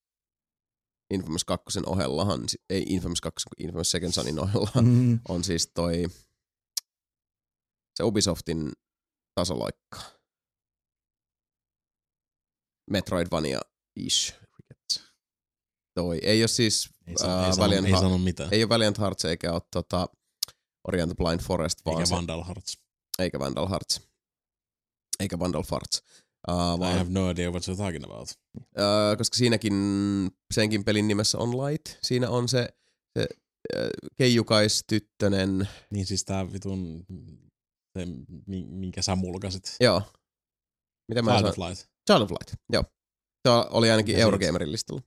Infamous 1.14 1.46
2 1.46 1.80
ohellahan, 1.86 2.42
ei 2.70 2.84
Infamous 2.88 3.22
2, 3.22 3.46
kun 3.50 3.66
Infamous 3.66 3.92
Second 3.92 4.12
Sonin 4.14 4.40
ohella 4.40 4.82
Mm. 4.82 5.20
on 5.28 5.44
siis 5.44 5.72
toi 5.74 6.04
se 7.96 8.04
Ubisoftin 8.04 8.72
tasoloikka. 9.36 10.00
Metroidvania-ish. 12.92 14.34
Toi 15.96 16.20
ei 16.24 16.42
ole 16.42 16.48
siis 16.48 16.90
Ei, 17.08 17.18
sa- 17.18 17.28
ää, 17.40 17.46
ei, 17.48 17.54
Valiant 17.58 17.88
ei 17.88 17.92
sano 18.00 18.18
mitään. 18.18 18.50
ei 18.54 18.64
ole 18.64 18.70
Valiant 18.70 19.00
Hearts 19.00 19.26
eikä 19.26 19.54
ole 19.54 19.62
tota 19.72 20.08
Orient 20.88 21.14
Blind 21.18 21.40
Forest, 21.42 21.80
vaan 21.86 21.98
Eikä 21.98 22.06
se, 22.06 22.16
Vandal 22.16 22.44
Hearts. 22.44 22.78
eikä 23.20 23.40
Vandal 23.40 23.68
Hearts. 23.70 24.02
Eikä 25.20 25.40
Vandal 25.40 25.64
Farts. 25.64 26.04
Uh, 26.50 26.76
I 26.76 26.80
vaan, 26.80 26.98
have 26.98 27.10
no 27.12 27.30
idea 27.30 27.50
what 27.52 27.64
you're 27.68 27.78
talking 27.78 28.04
about. 28.06 28.30
uh, 28.58 29.18
koska 29.18 29.36
siinäkin, 29.38 29.74
senkin 30.54 30.84
pelin 30.86 31.08
nimessä 31.08 31.38
on 31.38 31.52
Light. 31.52 31.86
Siinä 32.02 32.30
on 32.30 32.48
se, 32.50 32.70
se 33.20 33.28
uh, 33.76 34.10
keijukaistyttönen, 34.16 35.68
Niin 35.92 36.06
siis 36.06 36.26
tää 36.26 36.54
vitun, 36.54 37.06
se, 38.00 38.06
mi- 38.48 38.66
minkä 38.70 39.02
sä 39.02 39.16
mulkasit. 39.16 39.76
joo. 39.80 40.02
Miten 41.08 41.26
mä 41.26 41.32
Child 41.32 41.40
sanon? 41.54 41.66
of 41.66 41.70
Light. 41.70 41.90
Child 42.12 42.22
of 42.22 42.32
Light, 42.32 42.54
joo. 42.74 42.84
Se 43.48 43.52
oli 43.70 43.92
ainakin 43.92 44.16
Eurogamerin 44.16 44.72
listalla. 44.72 45.02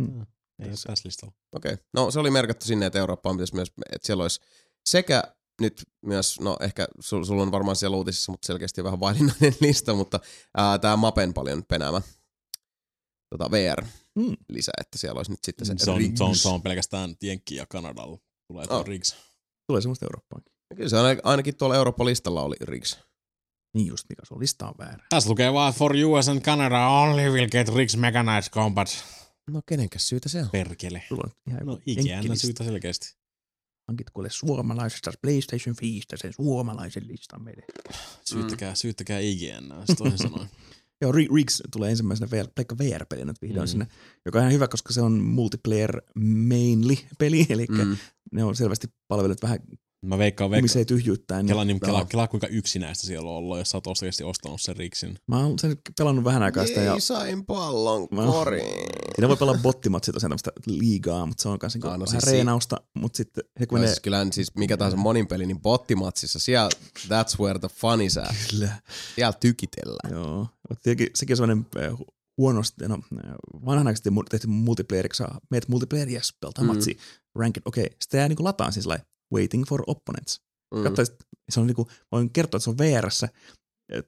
Mm. 0.00 0.20
Ei 0.62 0.68
ole 0.68 0.70
tässä 0.86 1.02
listalla. 1.04 1.34
Okei. 1.52 1.72
Okay. 1.72 1.84
No 1.94 2.10
se 2.10 2.20
oli 2.20 2.30
merkattu 2.30 2.66
sinne, 2.66 2.86
että 2.86 2.98
Eurooppaan 2.98 3.36
pitäisi 3.36 3.54
myös, 3.54 3.68
että 3.92 4.06
siellä 4.06 4.22
olisi 4.22 4.40
sekä 4.88 5.34
nyt 5.60 5.82
myös, 6.06 6.40
no 6.40 6.56
ehkä 6.60 6.88
sul, 7.00 7.24
sulla 7.24 7.42
on 7.42 7.52
varmaan 7.52 7.76
siellä 7.76 7.96
uutisissa, 7.96 8.32
mutta 8.32 8.46
selkeästi 8.46 8.84
vähän 8.84 9.00
valinnainen 9.00 9.54
lista, 9.60 9.94
mutta 9.94 10.20
tämä 10.80 10.96
Mapen 10.96 11.34
paljon 11.34 11.64
penäämä 11.68 12.00
tota 13.30 13.50
VR 13.50 13.84
Mm. 14.14 14.36
lisä, 14.48 14.72
että 14.80 14.98
siellä 14.98 15.18
olisi 15.18 15.30
nyt 15.30 15.40
sitten 15.44 15.66
se, 15.66 15.74
Se 15.76 15.90
on, 15.90 15.98
Rigs. 15.98 16.18
se 16.18 16.24
on, 16.24 16.36
se 16.36 16.48
on 16.48 16.62
pelkästään 16.62 17.14
Jenkki 17.22 17.54
ja 17.56 17.66
Kanadalla. 17.68 18.18
Tulee 18.48 18.66
Oh. 18.70 18.86
Rigs. 18.86 19.16
Tulee 19.66 19.80
semmoista 19.82 20.06
Eurooppaan. 20.06 20.42
Kyllä 20.76 20.88
se 20.88 20.96
ainakin- 20.96 21.20
ainakin 21.24 21.56
tuolla 21.56 21.76
Eurooppa-listalla 21.76 22.42
oli 22.42 22.56
Rigs. 22.60 22.98
Niin 23.74 23.86
just, 23.86 24.04
mikä 24.08 24.22
se 24.28 24.34
on. 24.34 24.40
Lista 24.40 24.68
on 24.68 24.74
väärä. 24.78 25.06
Tässä 25.10 25.30
lukee 25.30 25.52
vaan 25.52 25.72
for 25.74 25.92
US 26.06 26.28
and 26.28 26.40
Canada 26.40 26.86
only 26.88 27.30
will 27.30 27.48
get 27.50 27.68
Rigs 27.74 27.96
Mechanized 27.96 28.50
Combat. 28.52 29.04
No 29.50 29.60
kenenkäs 29.66 30.08
syytä 30.08 30.28
se 30.28 30.42
on? 30.42 30.50
Perkele. 30.50 31.02
Sulla 31.08 31.22
on 31.26 31.32
ihan 31.52 31.66
No 31.66 31.78
jenkkilista. 31.86 32.36
syytä 32.46 32.64
selkeästi. 32.64 33.16
Hankit 33.90 34.10
kuule 34.10 34.30
suomalaisesta 34.30 35.12
PlayStation 35.22 35.76
5 35.82 36.06
sen 36.14 36.32
suomalaisen 36.32 37.08
listan 37.08 37.42
meille. 37.42 37.64
Syyttäkää, 38.24 38.74
syyttäkää 38.74 39.18
IGN, 39.18 39.68
toisin 39.98 40.18
sanoen. 40.28 40.48
Joo, 41.00 41.12
Ri- 41.12 41.34
Rigs 41.34 41.62
tulee 41.72 41.90
ensimmäisenä 41.90 42.30
VR, 42.30 42.46
Pleikka 42.54 42.78
VR-peli 42.78 43.24
nyt 43.24 43.42
vihdoin 43.42 43.60
Mm. 43.60 43.64
mm. 43.64 43.70
sinne, 43.70 43.86
joka 44.26 44.38
on 44.38 44.42
ihan 44.42 44.52
hyvä, 44.52 44.68
koska 44.68 44.92
se 44.92 45.00
on 45.00 45.12
multiplayer 45.12 46.02
mainly 46.24 46.94
peli, 47.18 47.46
eli 47.48 47.66
mm. 47.70 47.78
Mm. 47.78 47.96
ne 48.32 48.44
on 48.44 48.56
selvästi 48.56 48.86
palvellut 49.08 49.42
vähän 49.42 49.58
Mä 50.06 50.18
veikkaan, 50.18 50.50
veikkaan. 50.50 50.60
kumisee 50.62 50.84
tyhjyyttään. 50.84 51.46
Kela, 51.46 51.64
niin, 51.64 51.80
kela, 51.80 52.04
kela, 52.04 52.28
kuinka 52.28 52.46
yksinäistä 52.46 53.06
siellä 53.06 53.30
on 53.30 53.36
ollut, 53.36 53.58
jos 53.58 53.70
sä 53.70 53.76
oot 53.76 53.86
oikeasti 53.86 54.24
ostanut 54.24 54.60
sen 54.60 54.76
Rigsin. 54.76 55.16
Mä 55.26 55.38
oon 55.38 55.58
sen 55.58 55.76
pelannut 55.98 56.24
vähän 56.24 56.42
aikaa 56.42 56.66
sitä 56.66 56.80
ja 56.80 56.94
Ei, 56.94 57.00
sain 57.00 57.46
pallon 57.46 58.08
Mä- 58.10 58.22
koriin. 58.26 58.64
siinä 59.14 59.28
voi 59.28 59.36
pelaa 59.36 59.58
bottimatsia 59.62 60.12
tosiaan 60.12 60.30
tämmöistä 60.30 60.50
liigaa, 60.66 61.26
mutta 61.26 61.42
se 61.42 61.48
on 61.48 61.58
myös 61.62 61.74
niinku 61.74 61.88
Ah, 61.88 61.92
no 61.92 61.98
vähän 61.98 62.08
siis 62.08 62.22
si- 62.24 62.30
reenausta, 62.32 62.76
mutta 62.94 63.16
sitten 63.16 63.44
he 63.60 63.66
kun 63.66 63.76
No, 63.78 63.82
ne... 63.82 63.86
siis 63.88 64.00
kyllähän 64.00 64.32
siis 64.32 64.54
mikä 64.56 64.76
tahansa 64.76 64.96
monin 64.96 65.26
peli, 65.26 65.46
niin 65.46 65.60
bottimatsissa, 65.60 66.38
siellä, 66.38 66.70
that's 67.06 67.38
where 67.40 67.58
the 67.58 67.68
fun 67.68 68.00
is 68.02 68.16
at. 68.18 68.34
Kyllä. 68.50 68.68
Siellä 69.14 69.32
tykitellään. 69.40 70.12
Joo, 70.12 70.38
mutta 70.68 70.82
tietenkin 70.82 71.08
sekin 71.14 71.32
on 71.34 71.36
semmoinen 71.36 71.66
äh, 71.92 71.98
huonosti, 72.38 72.88
no 72.88 72.94
äh, 72.94 73.32
vanhanaikaisesti 73.66 74.10
tehty 74.30 74.46
multiplayer, 74.46 75.08
kun 75.08 75.14
sä 75.14 75.28
meet 75.50 75.68
multiplayer, 75.68 76.08
yes, 76.08 76.34
pelataan 76.40 76.66
Mm. 76.68 76.74
matsi, 76.74 76.98
ranked, 77.34 77.62
okei, 77.64 77.84
okay. 77.84 77.96
sitten 78.00 78.18
jää 78.18 78.28
niinku 78.28 78.44
lataan 78.44 78.72
siis 78.72 78.86
like, 78.86 79.04
waiting 79.34 79.64
for 79.68 79.82
opponents. 79.86 80.40
Mm. 80.74 80.82
Katsotaan, 80.82 81.18
se 81.50 81.60
on 81.60 81.66
niinku, 81.66 81.88
voin 82.12 82.32
kertoa, 82.32 82.56
että 82.58 82.64
se 82.64 82.70
on 82.70 82.78
VRssä 82.78 83.28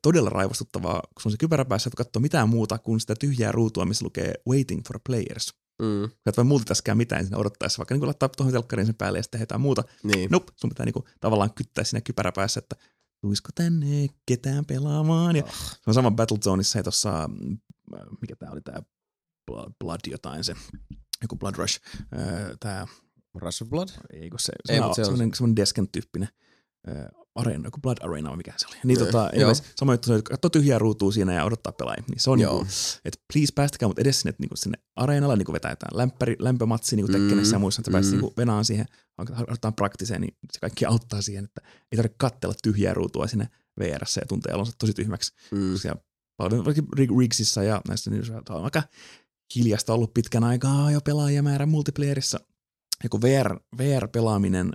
todella 0.03 0.31
raivostuttavaa, 0.31 1.01
kun 1.15 1.23
se 1.23 1.29
on 1.29 1.33
se 1.33 1.39
kypärä 1.39 1.65
päässä, 1.65 1.89
että 1.89 2.05
katsoo 2.05 2.21
mitään 2.21 2.49
muuta 2.49 2.79
kuin 2.79 3.01
sitä 3.01 3.15
tyhjää 3.15 3.53
ruutua, 3.53 3.85
missä 3.85 4.05
lukee 4.05 4.35
waiting 4.49 4.83
for 4.89 5.01
players. 5.07 5.55
Mm. 5.83 6.09
Sä 6.09 6.29
et 6.29 6.37
voi 6.37 6.45
multitaskää 6.45 6.95
mitään 6.95 7.25
siinä 7.25 7.39
odottaessa, 7.39 7.79
vaikka 7.79 7.95
niin 7.95 8.07
laittaa 8.07 8.29
tuohon 8.29 8.53
telkkariin 8.53 8.87
sen 8.87 8.95
päälle 8.95 9.19
ja 9.19 9.23
sitten 9.23 9.41
jotain 9.41 9.61
muuta. 9.61 9.85
Niin. 10.03 10.31
Nope, 10.31 10.53
sun 10.57 10.71
pitää 10.71 10.87
niinku 10.87 11.05
tavallaan 11.21 11.55
kyttää 11.55 11.85
siinä 11.85 12.01
kypärä 12.01 12.33
päässä, 12.33 12.59
että 12.59 12.77
tuisko 13.21 13.49
tänne 13.55 14.09
ketään 14.27 14.65
pelaamaan. 14.67 15.37
Ja 15.37 15.43
se 15.53 15.83
on 15.87 15.95
sama 15.95 16.11
Battlezoneissa 16.11 16.79
ja 16.79 16.83
tuossa, 16.83 17.29
mm, 17.29 17.59
mikä 18.21 18.37
tää 18.37 18.51
oli 18.51 18.61
tää 18.61 18.83
Blood, 19.81 20.01
jotain 20.07 20.45
se, 20.45 20.55
joku 21.23 21.37
Blood 21.37 21.55
Rush, 21.57 21.81
tää, 22.61 22.87
Rush 23.35 23.63
of 23.63 23.69
Blood? 23.69 23.89
ei 24.13 24.31
kun 24.31 24.41
se, 24.41 24.53
Ei, 24.69 24.81
on 24.81 24.95
se 24.95 25.01
on- 25.01 25.05
semmoinen, 25.05 25.35
semmoinen 25.35 25.57
Desken 25.57 25.89
tyyppinen 25.89 26.29
areena, 27.35 27.67
joku 27.67 27.81
Blood 27.81 27.97
Arena 28.01 28.29
vai 28.29 28.37
mikä 28.37 28.53
se 28.57 28.67
oli. 28.69 28.77
Niin 28.85 28.99
tota, 28.99 29.25
anyways, 29.25 29.63
sama 29.77 29.95
juttu, 29.95 30.13
että 30.15 30.31
katsoo 30.31 30.49
tyhjää 30.49 30.79
ruutua 30.79 31.13
siinä 31.13 31.33
ja 31.35 31.45
odottaa 31.45 31.73
pelaajia. 31.73 32.05
Niin 32.09 32.21
se 32.21 32.31
on 32.31 32.41
Joo. 32.41 32.53
niinku, 32.55 32.73
että 33.05 33.21
please 33.33 33.53
päästäkää 33.55 33.89
mut 33.89 33.99
edes 33.99 34.21
sinne, 34.21 34.35
niinku 34.39 34.57
sinne 34.57 34.79
areenalle, 34.97 35.37
niinku 35.37 35.53
vetää 35.53 35.73
jotain 35.73 35.99
lämpäri, 35.99 36.37
lämpömatsi 36.39 36.97
niinku 36.97 37.13
Tekkenessä 37.13 37.55
ja 37.57 37.59
muissa, 37.59 37.81
että 37.81 38.01
mm. 38.01 38.11
niinku 38.11 38.33
venaan 38.37 38.65
siihen, 38.65 38.87
aloitetaan 39.19 39.75
praktiseen, 39.75 40.21
niin 40.21 40.37
se 40.53 40.59
kaikki 40.61 40.87
auttaa 40.87 41.23
siihen, 41.23 41.45
että 41.45 41.61
ei 41.93 41.97
tarvitse 41.97 42.17
katsella 42.19 42.55
tyhjää 42.63 42.95
ruutua 42.95 43.27
sinne 43.27 43.49
VRssä 43.81 44.21
ja 44.21 44.27
tuntee 44.27 44.55
olonsa 44.55 44.73
tosi 44.79 44.93
tyhmäksi. 44.95 45.33
Mm. 45.51 45.77
Siellä 45.77 46.01
paljon 46.37 46.65
vaikka 46.65 46.83
Rig- 46.97 47.19
Rigsissa 47.19 47.63
ja 47.63 47.81
näissä 47.89 48.11
niin 48.11 48.23
on 48.51 48.65
aika 48.65 48.83
hiljasta 49.55 49.95
ollut 49.95 50.15
pitkän 50.15 50.45
aikaa 50.45 50.91
jo 50.91 51.01
pelaajamäärä 51.01 51.67
multiplayerissa. 51.67 52.41
Ja 53.03 53.09
kun 53.09 53.23
VR, 53.23 53.59
VR-pelaaminen 53.79 54.73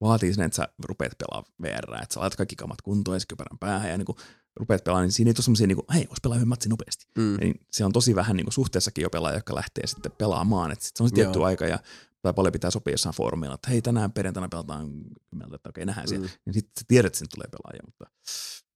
vaatii 0.00 0.34
sen, 0.34 0.44
että 0.44 0.56
sä 0.56 0.68
rupeat 0.84 1.12
pelaamaan 1.18 1.52
VR, 1.62 1.94
että 2.02 2.14
sä 2.14 2.20
laitat 2.20 2.36
kaikki 2.36 2.56
kamat 2.56 2.82
kuntoon 2.82 3.16
ja 3.16 3.20
kypärän 3.28 3.58
päähän 3.58 3.90
ja 3.90 3.98
niin 3.98 4.06
kun 4.06 4.16
rupeat 4.56 4.84
pelaamaan, 4.84 5.04
niin 5.04 5.12
siinä 5.12 5.28
ei 5.28 5.34
tule 5.34 5.44
semmoisia, 5.44 5.66
niin 5.66 5.76
kuin, 5.76 5.86
hei, 5.94 6.06
vois 6.08 6.20
pelaa 6.22 6.36
yhden 6.36 6.48
matsin 6.48 6.70
nopeasti. 6.70 7.06
Mm. 7.18 7.36
Niin 7.40 7.54
se 7.70 7.84
on 7.84 7.92
tosi 7.92 8.14
vähän 8.14 8.36
niin 8.36 8.44
kuin 8.44 8.52
suhteessakin 8.52 9.02
jo 9.02 9.10
pelaajia, 9.10 9.36
jotka 9.36 9.54
lähtee 9.54 9.86
sitten 9.86 10.12
pelaamaan. 10.12 10.70
Että 10.70 10.84
sit 10.84 10.96
se 10.96 11.02
on 11.02 11.08
se 11.08 11.14
tietty 11.14 11.38
Joo. 11.38 11.46
aika 11.46 11.66
ja 11.66 11.78
tai 12.22 12.34
paljon 12.34 12.52
pitää 12.52 12.70
sopia 12.70 12.94
jossain 12.94 13.14
foorumilla, 13.14 13.54
että 13.54 13.70
hei 13.70 13.82
tänään 13.82 14.12
perjantaina 14.12 14.48
pelataan 14.48 14.88
kymmeneltä, 15.30 15.56
että 15.56 15.68
okei 15.68 15.86
nähdään 15.86 16.08
siellä. 16.08 16.26
Mm. 16.26 16.32
Niin 16.46 16.54
sitten 16.54 16.72
sä 16.80 16.84
tiedät, 16.88 17.06
että 17.06 17.18
sinne 17.18 17.28
tulee 17.34 17.48
pelaajia, 17.50 17.82
mutta 17.86 18.04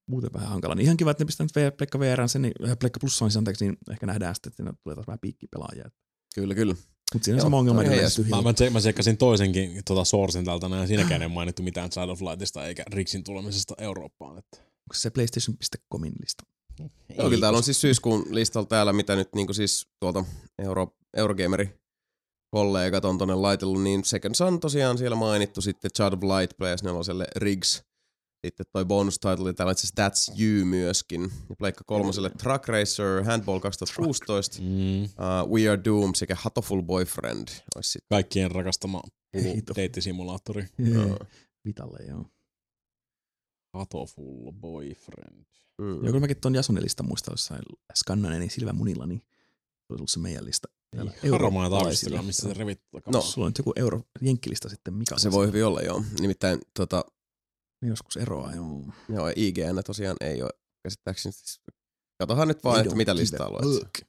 muuten 0.07 0.33
vähän 0.33 0.49
hankala. 0.49 0.75
Niin 0.75 0.83
ihan 0.83 0.97
kiva, 0.97 1.11
että 1.11 1.23
ne 1.23 1.25
pistää 1.25 1.45
nyt 1.45 1.55
VR, 1.55 1.71
Pleikka 1.71 1.99
VR, 1.99 2.29
sen, 2.29 2.41
niin, 2.41 2.53
äh, 2.69 2.77
Pleikka 2.79 2.99
Plussaan, 2.99 3.31
siis 3.31 3.37
anteeksi, 3.37 3.65
niin 3.65 3.77
ehkä 3.91 4.05
nähdään 4.05 4.35
sitten, 4.35 4.51
että 4.59 4.73
tulee 4.83 4.95
taas 4.95 5.07
vähän 5.07 5.19
piikkipelaajia. 5.19 5.89
Kyllä, 6.35 6.55
kyllä. 6.55 6.75
Mutta 7.13 7.25
siinä 7.25 7.35
on 7.35 7.39
Joo, 7.39 7.45
sama 7.45 7.57
ongelma 7.57 7.83
edelleen. 7.83 8.11
Mä, 8.29 8.41
mä, 8.41 8.53
mä 8.71 8.79
tsekkasin 8.79 9.17
toisenkin 9.17 9.81
tota 9.85 10.03
sourcen 10.03 10.45
täältä 10.45 10.69
näin, 10.69 10.81
ja 10.81 10.87
siinäkään 10.87 11.21
ei 11.21 11.27
mainittu 11.27 11.63
mitään 11.63 11.89
Child 11.89 12.09
of 12.09 12.21
Lightista 12.21 12.67
eikä 12.67 12.83
Rixin 12.87 13.23
tulemisesta 13.23 13.73
Eurooppaan. 13.77 14.37
Että. 14.37 14.57
Onko 14.57 14.93
se 14.93 15.09
PlayStation.comin 15.09 16.13
lista? 16.21 16.43
Joo, 17.17 17.29
kyllä 17.29 17.41
täällä 17.41 17.57
on 17.57 17.63
siis 17.63 17.81
syyskuun 17.81 18.25
listalla 18.29 18.67
täällä, 18.67 18.93
mitä 18.93 19.15
nyt 19.15 19.29
niinku 19.35 19.53
siis 19.53 19.87
tuolta 19.99 20.25
Euro, 20.59 20.87
Eurogameri 21.17 21.79
kollegat 22.55 23.05
on 23.05 23.17
tonne 23.17 23.35
laitellut, 23.35 23.83
niin 23.83 24.03
Second 24.03 24.35
Son 24.35 24.59
tosiaan 24.59 24.97
siellä 24.97 25.15
mainittu, 25.15 25.61
sitten 25.61 25.91
Child 25.91 26.13
of 26.13 26.23
Light 26.23 26.53
PS4 26.53 27.27
Rigs, 27.35 27.83
sitten 28.47 28.65
toi 28.71 28.85
bonus 28.85 29.19
title, 29.19 29.53
täällä 29.53 29.69
on 29.69 29.71
itse 29.71 29.87
asiassa 30.01 30.31
That's 30.33 30.41
You 30.41 30.65
myöskin, 30.65 31.21
ja 31.49 31.55
Pleikka 31.55 31.83
kolmoselle 31.87 32.29
Truck 32.29 32.67
Racer, 32.67 33.23
Handball 33.23 33.59
2016, 33.59 34.57
Mm, 34.61 35.03
uh, 35.03 35.51
We 35.53 35.69
Are 35.69 35.81
Doom 35.85 36.13
sekä 36.15 36.35
Hatoful 36.39 36.81
Boyfriend 36.81 37.47
olisi 37.75 37.91
sitten. 37.91 38.07
kaikkien 38.09 38.51
rakastama 38.51 39.01
deittisimulaattori. 39.75 40.65
Joo. 40.93 41.19
Vitalle, 41.65 41.99
joo. 42.07 42.25
Hatoful 43.73 44.51
boyfriend. 44.51 45.45
Mm. 45.81 45.89
Joo, 45.91 45.99
kyllä 45.99 46.19
mäkin 46.19 46.37
tuon 46.41 46.55
Jasonin 46.55 46.83
listan 46.83 47.07
muistan 47.07 47.33
jossain 47.33 47.61
skannanen 47.95 48.39
niin 48.39 48.49
Silvä 48.51 48.73
Munilla, 48.73 49.05
niin 49.05 49.19
se 49.19 49.25
olisi 49.89 50.01
ollut 50.01 50.09
se 50.09 50.19
meidän 50.19 50.45
lista. 50.45 50.67
Harmaa 51.31 51.69
tarkistakaan, 51.69 52.25
mistä 52.25 52.47
se 52.47 52.53
revittu 52.53 52.85
No. 53.11 53.21
Sulla 53.21 53.45
on 53.45 53.49
nyt 53.49 53.57
joku 53.57 53.73
euro 53.75 54.01
jenkkilista 54.21 54.69
sitten, 54.69 54.93
mikä 54.93 55.17
Se 55.17 55.31
voi 55.31 55.47
hyvin 55.47 55.65
olla, 55.65 55.81
joo. 55.81 56.03
Nimittäin 56.19 56.59
tota, 56.73 57.05
joskus 57.81 58.17
eroaa, 58.17 58.55
joo. 58.55 58.81
joo, 59.09 59.31
IGN 59.35 59.81
tosiaan 59.85 60.17
ei 60.21 60.41
ole 60.41 60.49
käsittääkseni. 60.83 61.33
siis- 61.33 61.61
Katohan 62.19 62.47
nyt 62.47 62.63
vaan, 62.63 62.81
että 62.81 62.95
mitä 62.95 63.11
give 63.11 63.21
listaa 63.21 63.49
luet. 63.51 64.07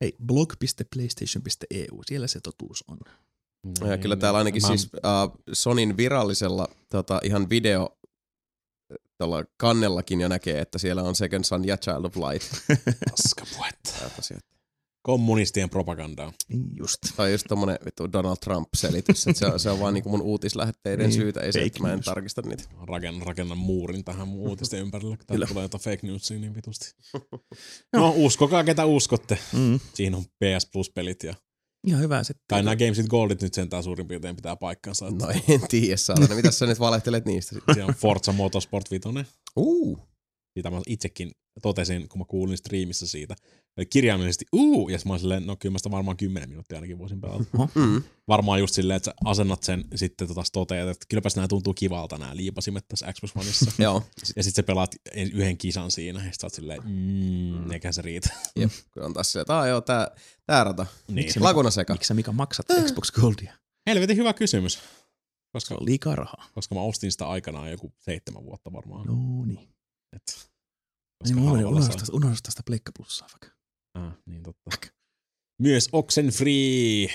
Hei, 0.00 0.16
blog.playstation.eu, 0.26 2.02
siellä 2.06 2.26
se 2.26 2.40
totuus 2.40 2.84
on. 2.88 2.98
Ja 3.90 3.98
kyllä 3.98 4.16
täällä 4.16 4.38
ainakin 4.38 4.62
Mä- 4.62 4.68
siis 4.68 4.84
uh, 4.94 5.38
Sonin 5.52 5.96
virallisella 5.96 6.68
tota, 6.88 7.20
ihan 7.24 7.50
video 7.50 7.98
tuolla 9.18 9.44
kannellakin 9.56 10.20
jo 10.20 10.28
näkee, 10.28 10.60
että 10.60 10.78
siellä 10.78 11.02
on 11.02 11.14
Second 11.14 11.44
Son 11.44 11.64
ja 11.66 11.76
Child 11.76 12.04
of 12.04 12.16
Light. 12.16 12.52
Paskapuetta. 13.10 13.92
Tää 14.00 14.10
tosiaan. 14.10 14.40
Kommunistien 15.04 15.70
propagandaa. 15.70 16.32
Niin 16.48 16.64
just. 16.76 16.98
Tai 17.16 17.32
just 17.32 17.44
tommonen 17.48 17.78
vittu 17.84 18.12
Donald 18.12 18.36
Trump-selitys, 18.44 19.26
että 19.26 19.38
se, 19.38 19.46
on- 19.46 19.60
se 19.60 19.70
on 19.70 19.80
vaan 19.80 19.94
niinku 19.94 20.08
mun 20.08 20.22
uutislähetteiden 20.22 21.06
Niin, 21.08 21.16
syytä, 21.20 21.40
ei 21.40 21.52
se, 21.52 21.62
että 21.62 21.80
mä 21.82 21.88
en 21.88 21.94
news. 21.94 22.04
tarkista 22.04 22.42
niitä. 22.42 22.62
Rakennan, 22.88 23.26
rakennan 23.26 23.58
muurin 23.58 24.04
tähän 24.04 24.28
mun 24.28 24.48
uutisten 24.48 24.80
ympärille, 24.84 25.16
kun 25.16 25.26
täällä 25.26 25.46
tulee 25.46 25.64
jotain 25.64 25.82
fake 25.82 26.06
newsia 26.06 26.38
niin 26.38 26.54
vitusti. 26.54 26.94
no 27.92 28.12
uskokaa 28.16 28.64
ketä 28.64 28.84
uskotte. 28.84 29.38
Mm. 29.52 29.80
Siinä 29.94 30.16
on 30.16 30.24
PS 30.24 30.66
Plus-pelit 30.72 31.22
ja 31.22 31.34
Ihan 31.86 32.00
hyvä 32.00 32.22
sitten. 32.24 32.44
kai 32.48 32.62
nämä 32.62 32.76
Games 32.76 32.96
with 32.96 33.08
Goldit 33.08 33.42
nyt 33.42 33.54
sentään 33.54 33.82
suurin 33.82 34.08
piirtein 34.08 34.36
pitää 34.36 34.56
paikkansa. 34.56 35.08
Että 35.08 35.26
No 35.26 35.32
en 35.48 35.60
tiedä, 35.68 35.96
saatana. 35.96 36.34
Mitä 36.34 36.50
sä 36.50 36.66
nyt 36.66 36.80
valehtelet 36.80 37.24
niistä 37.24 37.54
sitten? 37.54 37.74
Siellä 37.74 37.88
on 37.88 37.94
Forza 37.94 38.32
Motorsport 38.32 38.90
5. 38.90 39.02
Uh, 39.56 40.08
Siitä 40.54 40.70
mä 40.70 40.80
itsekin 40.86 41.30
totesin, 41.62 42.08
kun 42.08 42.18
mä 42.18 42.24
kuulin 42.24 42.58
striimissä 42.58 43.06
siitä. 43.06 43.36
Eli 43.76 43.86
kirjaimellisesti, 43.86 44.44
uu, 44.52 44.88
ja 44.88 44.98
mä 45.04 45.18
silleen, 45.18 45.46
no 45.46 45.56
kyllä 45.56 45.72
mä 45.72 45.78
sitä 45.78 45.90
varmaan 45.90 46.16
10 46.16 46.48
minuuttia 46.48 46.76
ainakin 46.76 46.98
voisin 46.98 47.20
pelata. 47.20 47.44
mm. 47.74 48.02
Varmaan 48.28 48.60
just 48.60 48.74
silleen, 48.74 48.96
että 48.96 49.04
sä 49.10 49.14
asennat 49.24 49.62
sen 49.62 49.84
sitten 49.94 50.28
tota 50.28 50.42
toteat, 50.52 50.88
että 50.88 51.06
kylläpäs 51.08 51.36
nämä 51.36 51.48
tuntuu 51.48 51.74
kivalta 51.74 52.18
nämä 52.18 52.36
liipasimet 52.36 52.84
tässä 52.88 53.12
Xbox 53.12 53.36
Oneissa. 53.36 53.70
Joo, 53.82 54.02
ja 54.36 54.42
sitten 54.42 54.62
sä 54.62 54.66
pelaat 54.66 54.94
yhden 55.32 55.56
kisan 55.58 55.90
siinä, 55.90 56.24
ja 56.24 56.30
sä 56.40 56.46
oot 56.46 56.54
silleen, 56.54 56.80
mm, 56.84 57.70
eikä 57.70 57.92
se 57.92 58.02
riitä. 58.02 58.30
jep. 58.60 58.70
Kyllä 58.90 59.06
on 59.06 59.14
taas 59.14 59.32
se, 59.32 59.40
että 59.40 59.66
joo, 59.68 59.80
tää, 59.80 60.10
tää 60.46 60.64
rata. 60.64 60.86
Niin. 61.08 61.14
Miksi? 61.14 61.40
Laguna 61.40 61.70
seka. 61.70 61.92
Miksi 61.92 62.08
sä 62.08 62.14
Mika 62.14 62.32
maksat 62.32 62.66
Xbox 62.84 63.10
Goldia? 63.12 63.52
Helvetin 63.86 64.16
hyvä 64.16 64.32
kysymys. 64.32 64.72
Se 64.74 64.80
Koska, 65.52 65.74
on 65.74 65.86
liikaa 65.86 66.16
rahaa. 66.16 66.46
koska 66.54 66.74
mä 66.74 66.80
ostin 66.80 67.12
sitä 67.12 67.26
aikanaan 67.28 67.70
joku 67.70 67.92
seitsemän 67.98 68.44
vuotta 68.44 68.72
varmaan. 68.72 69.06
No 69.06 69.44
niin. 69.46 69.73
Et, 70.16 70.50
Niin 71.24 71.34
mä 71.36 71.52
unohdin 71.52 71.82
sai. 71.82 72.36
sitä, 72.36 72.62
Pleikka 72.66 72.92
Plussaa 72.96 73.28
vaikka. 73.32 73.58
Ah, 73.94 74.12
niin 74.26 74.42
totta. 74.42 74.70
Myös 75.58 75.88
Oxenfree 75.92 77.06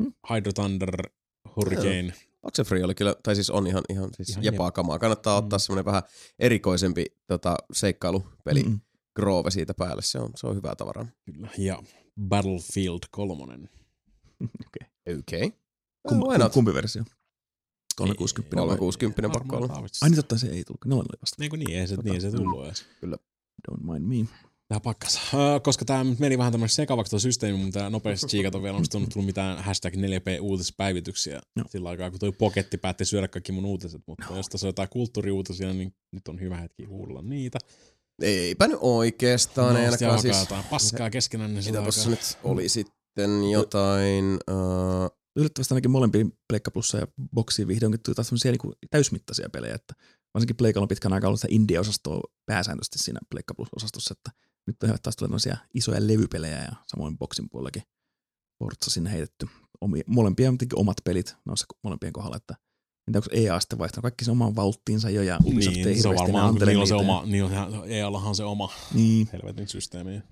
Hmm? 0.00 0.12
Hydro 0.34 0.52
Thunder, 0.52 1.08
Hurricane. 1.56 2.14
Oxenfree 2.42 2.84
oli 2.84 2.94
kyllä, 2.94 3.14
tai 3.22 3.34
siis 3.34 3.50
on 3.50 3.66
ihan, 3.66 3.82
ihan, 3.88 4.10
siis 4.14 4.28
Ihan 4.28 4.44
jepaa 4.44 4.70
kamaa. 4.72 4.98
Kannattaa 4.98 5.36
ottaa 5.36 5.56
Mm. 5.56 5.60
semmoinen 5.60 5.84
vähän 5.84 6.02
erikoisempi 6.38 7.06
tota, 7.26 7.56
seikkailupeli 7.72 8.62
Mm-mm. 8.62 8.80
Grove 9.16 9.50
siitä 9.50 9.74
päälle. 9.74 10.02
Se 10.02 10.18
on, 10.18 10.30
se 10.36 10.46
on 10.46 10.56
hyvää 10.56 10.76
tavaraa. 10.76 11.06
Kyllä. 11.24 11.48
Ja 11.58 11.82
Battlefield 12.28 12.98
3. 13.10 13.54
Okei. 14.66 15.18
Okei. 15.18 15.46
Okay. 15.46 15.58
Kum, 16.08 16.18
Why 16.18 16.38
not? 16.38 16.52
kumpi 16.52 16.74
versio? 16.74 17.04
360 17.96 18.56
vai? 18.56 18.66
360 18.78 19.28
pakko 19.38 19.56
olla. 19.56 19.88
Ai 20.02 20.08
niin 20.10 20.16
totta, 20.16 20.38
se 20.38 20.46
ei 20.46 20.64
tullut. 20.64 20.84
Nolan 20.86 21.06
oli 21.12 21.20
vasta. 21.22 21.36
Niin 21.38 21.50
kuin 21.50 21.60
niin, 21.60 21.80
ei 21.80 21.86
se, 21.86 21.96
Tota, 21.96 22.08
niin, 22.08 22.20
se 22.20 22.30
tullut 22.30 22.66
edes. 22.66 22.84
Don't 23.70 23.92
mind 23.92 24.22
me. 24.22 24.28
Tää 24.68 24.80
pakkas. 24.80 25.20
Öö, 25.34 25.60
koska 25.60 25.84
tää 25.84 26.04
nyt 26.04 26.18
meni 26.18 26.38
vähän 26.38 26.52
tämmöinen 26.52 26.68
sekavaksi 26.68 27.10
tuo 27.10 27.18
systeemi, 27.18 27.58
mutta 27.58 27.90
nopeasti 27.90 28.26
tsiikata 28.26 28.62
vielä, 28.62 28.76
onko 28.76 28.88
tullut 28.90 29.26
mitään 29.26 29.64
hashtag 29.64 29.94
4P-uutispäivityksiä 29.94 31.40
Joo. 31.56 31.66
sillä 31.68 31.88
aikaa, 31.88 32.10
kun 32.10 32.20
toi 32.20 32.32
poketti 32.32 32.78
päätti 32.78 33.04
syödä 33.04 33.28
kaikki 33.28 33.52
mun 33.52 33.64
uutiset, 33.64 34.02
mutta 34.06 34.26
jos 34.36 34.48
tässä 34.48 34.66
on 34.66 34.68
jotain 34.68 34.88
kulttuuriuutisia, 34.88 35.72
niin 35.72 35.94
nyt 36.12 36.28
on 36.28 36.40
hyvä 36.40 36.56
hetki 36.56 36.84
huudella 36.84 37.22
niitä. 37.22 37.58
Eipä 38.22 38.66
nyt 38.68 38.78
oikeastaan, 38.80 39.74
No, 39.74 39.90
sitten 39.90 40.08
ainakaan 40.08 40.10
alkaa 40.10 40.22
siis. 40.22 40.40
jotain 40.50 40.64
paskaa 40.70 41.10
keskenään, 41.10 41.54
niin 41.54 41.64
Mitä 41.64 41.78
aikaa... 41.78 42.10
nyt 42.10 42.38
oli 42.44 42.68
sitten 42.68 43.50
jotain... 43.50 44.38
Uh, 44.50 45.21
Yllättävästi 45.36 45.74
ainakin 45.74 45.90
molempiin 45.90 46.32
Pleikka 46.48 46.70
Plussa 46.70 46.98
ja 46.98 47.06
Boxiin 47.34 47.68
vihdoinkin 47.68 48.00
tuli 48.02 48.14
taas 48.14 48.28
sellaisia 48.28 48.52
niin 48.52 48.88
täysmittaisia 48.90 49.50
pelejä, 49.50 49.74
että 49.74 49.94
varsinkin 50.34 50.56
Pleikalla 50.56 50.84
on 50.84 50.88
pitkän 50.88 51.12
aikaa 51.12 51.28
ollut 51.28 51.40
sitä 51.40 51.54
indie-osastoa 51.54 52.20
pääsääntöisesti 52.46 52.98
siinä 52.98 53.20
Pleikka 53.30 53.54
Plus-osastossa, 53.54 54.14
että 54.18 54.30
nyt 54.66 54.82
on 54.82 54.98
taas 55.02 55.16
tulee 55.16 55.28
tämmöisiä 55.28 55.56
isoja 55.74 56.06
levypelejä 56.06 56.58
ja 56.58 56.72
samoin 56.86 57.18
Boxin 57.18 57.50
puolellakin 57.50 57.82
Forza 58.58 58.90
sinne 58.90 59.12
heitetty. 59.12 59.46
Omi, 59.80 60.00
molempia 60.06 60.48
on 60.48 60.58
omat 60.74 60.96
pelit 61.04 61.36
noissa 61.44 61.66
molempien 61.84 62.12
kohdalla, 62.12 62.36
että 62.36 62.54
entä 63.08 63.18
onko 63.18 63.28
EA 63.32 63.60
sitten 63.60 63.78
vaihtanut 63.78 64.02
kaikki 64.02 64.24
sen 64.24 64.32
oman 64.32 64.56
valttiinsa 64.56 65.10
jo 65.10 65.22
ja 65.22 65.38
Ubisoft 65.44 65.76
ei 65.76 65.84
Niin, 65.84 66.02
se 66.02 66.08
on 66.08 66.14
hirveästi 66.14 66.30
enää 66.30 66.42
varmaan, 66.42 66.68
niillä 66.68 66.80
on 66.80 66.88
se 66.88 66.94
oma, 66.94 67.22
niillä 67.26 67.66
on, 67.66 67.90
EAllahan 67.90 68.34
se 68.34 68.44
oma 68.44 68.72
Niin, 68.94 69.28
helvetin 69.32 69.68
systeemi. 69.68 70.22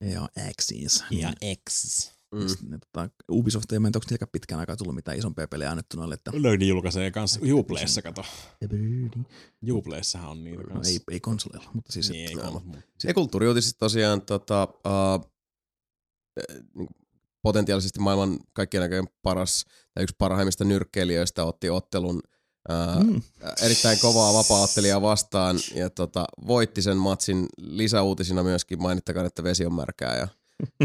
EA 0.00 0.28
Axis. 0.50 1.04
Ja 1.10 1.32
X. 1.70 2.19
mm. 2.32 2.70
Ne, 2.70 2.78
tota, 2.78 3.10
Ubisoft 3.30 3.72
ei 3.72 3.78
mene, 3.78 3.88
onko 3.88 4.04
niilläkään 4.10 4.28
pitkään 4.32 4.60
aikaa 4.60 4.76
tullut 4.76 4.94
mitään 4.94 5.18
isompia 5.18 5.48
pelejä 5.48 5.70
annettu 5.70 5.96
noille, 5.96 6.14
että 6.14 6.30
Löydin 6.34 6.68
julkaisee 6.68 7.10
kanssa 7.10 7.40
Uplayssa, 7.52 8.02
kato. 8.02 8.24
no, 9.16 9.24
Uplayssahan 9.76 10.30
on 10.30 10.44
niitä 10.44 10.60
ei, 10.60 10.66
kanssa. 10.74 11.00
ei 11.10 11.20
konsoleilla, 11.20 11.70
mutta 11.74 11.92
siis 11.92 12.10
Niin, 12.10 12.28
ei 12.28 12.32
että, 12.32 12.50
kans, 12.50 12.64
mut- 12.64 12.76
Ja 13.04 13.14
kulttuuriuutiset 13.14 13.78
tosiaan 13.78 14.22
tota, 14.22 14.68
uh, 14.86 15.30
niin 16.74 16.88
potentiaalisesti 17.42 18.00
maailman 18.00 18.38
kaikkien 18.52 18.82
aikojen 18.82 19.08
paras 19.22 19.64
tai 19.94 20.02
yksi 20.02 20.14
parhaimmista 20.18 20.64
nyrkkeilijöistä 20.64 21.44
otti 21.44 21.70
ottelun 21.70 22.22
uh, 22.70 23.04
mm, 23.04 23.22
erittäin 23.62 23.98
kovaa 24.00 24.32
vapaa-ottelijaa 24.34 25.02
vastaan 25.02 25.56
ja 25.74 25.90
tota, 25.90 26.24
voitti 26.46 26.82
sen 26.82 26.96
matsin 26.96 27.46
lisäuutisina 27.56 28.42
myöskin 28.42 28.82
mainittakaan, 28.82 29.26
että 29.26 29.42
vesi 29.42 29.66
on 29.66 29.74
märkää 29.74 30.16
ja, 30.16 30.28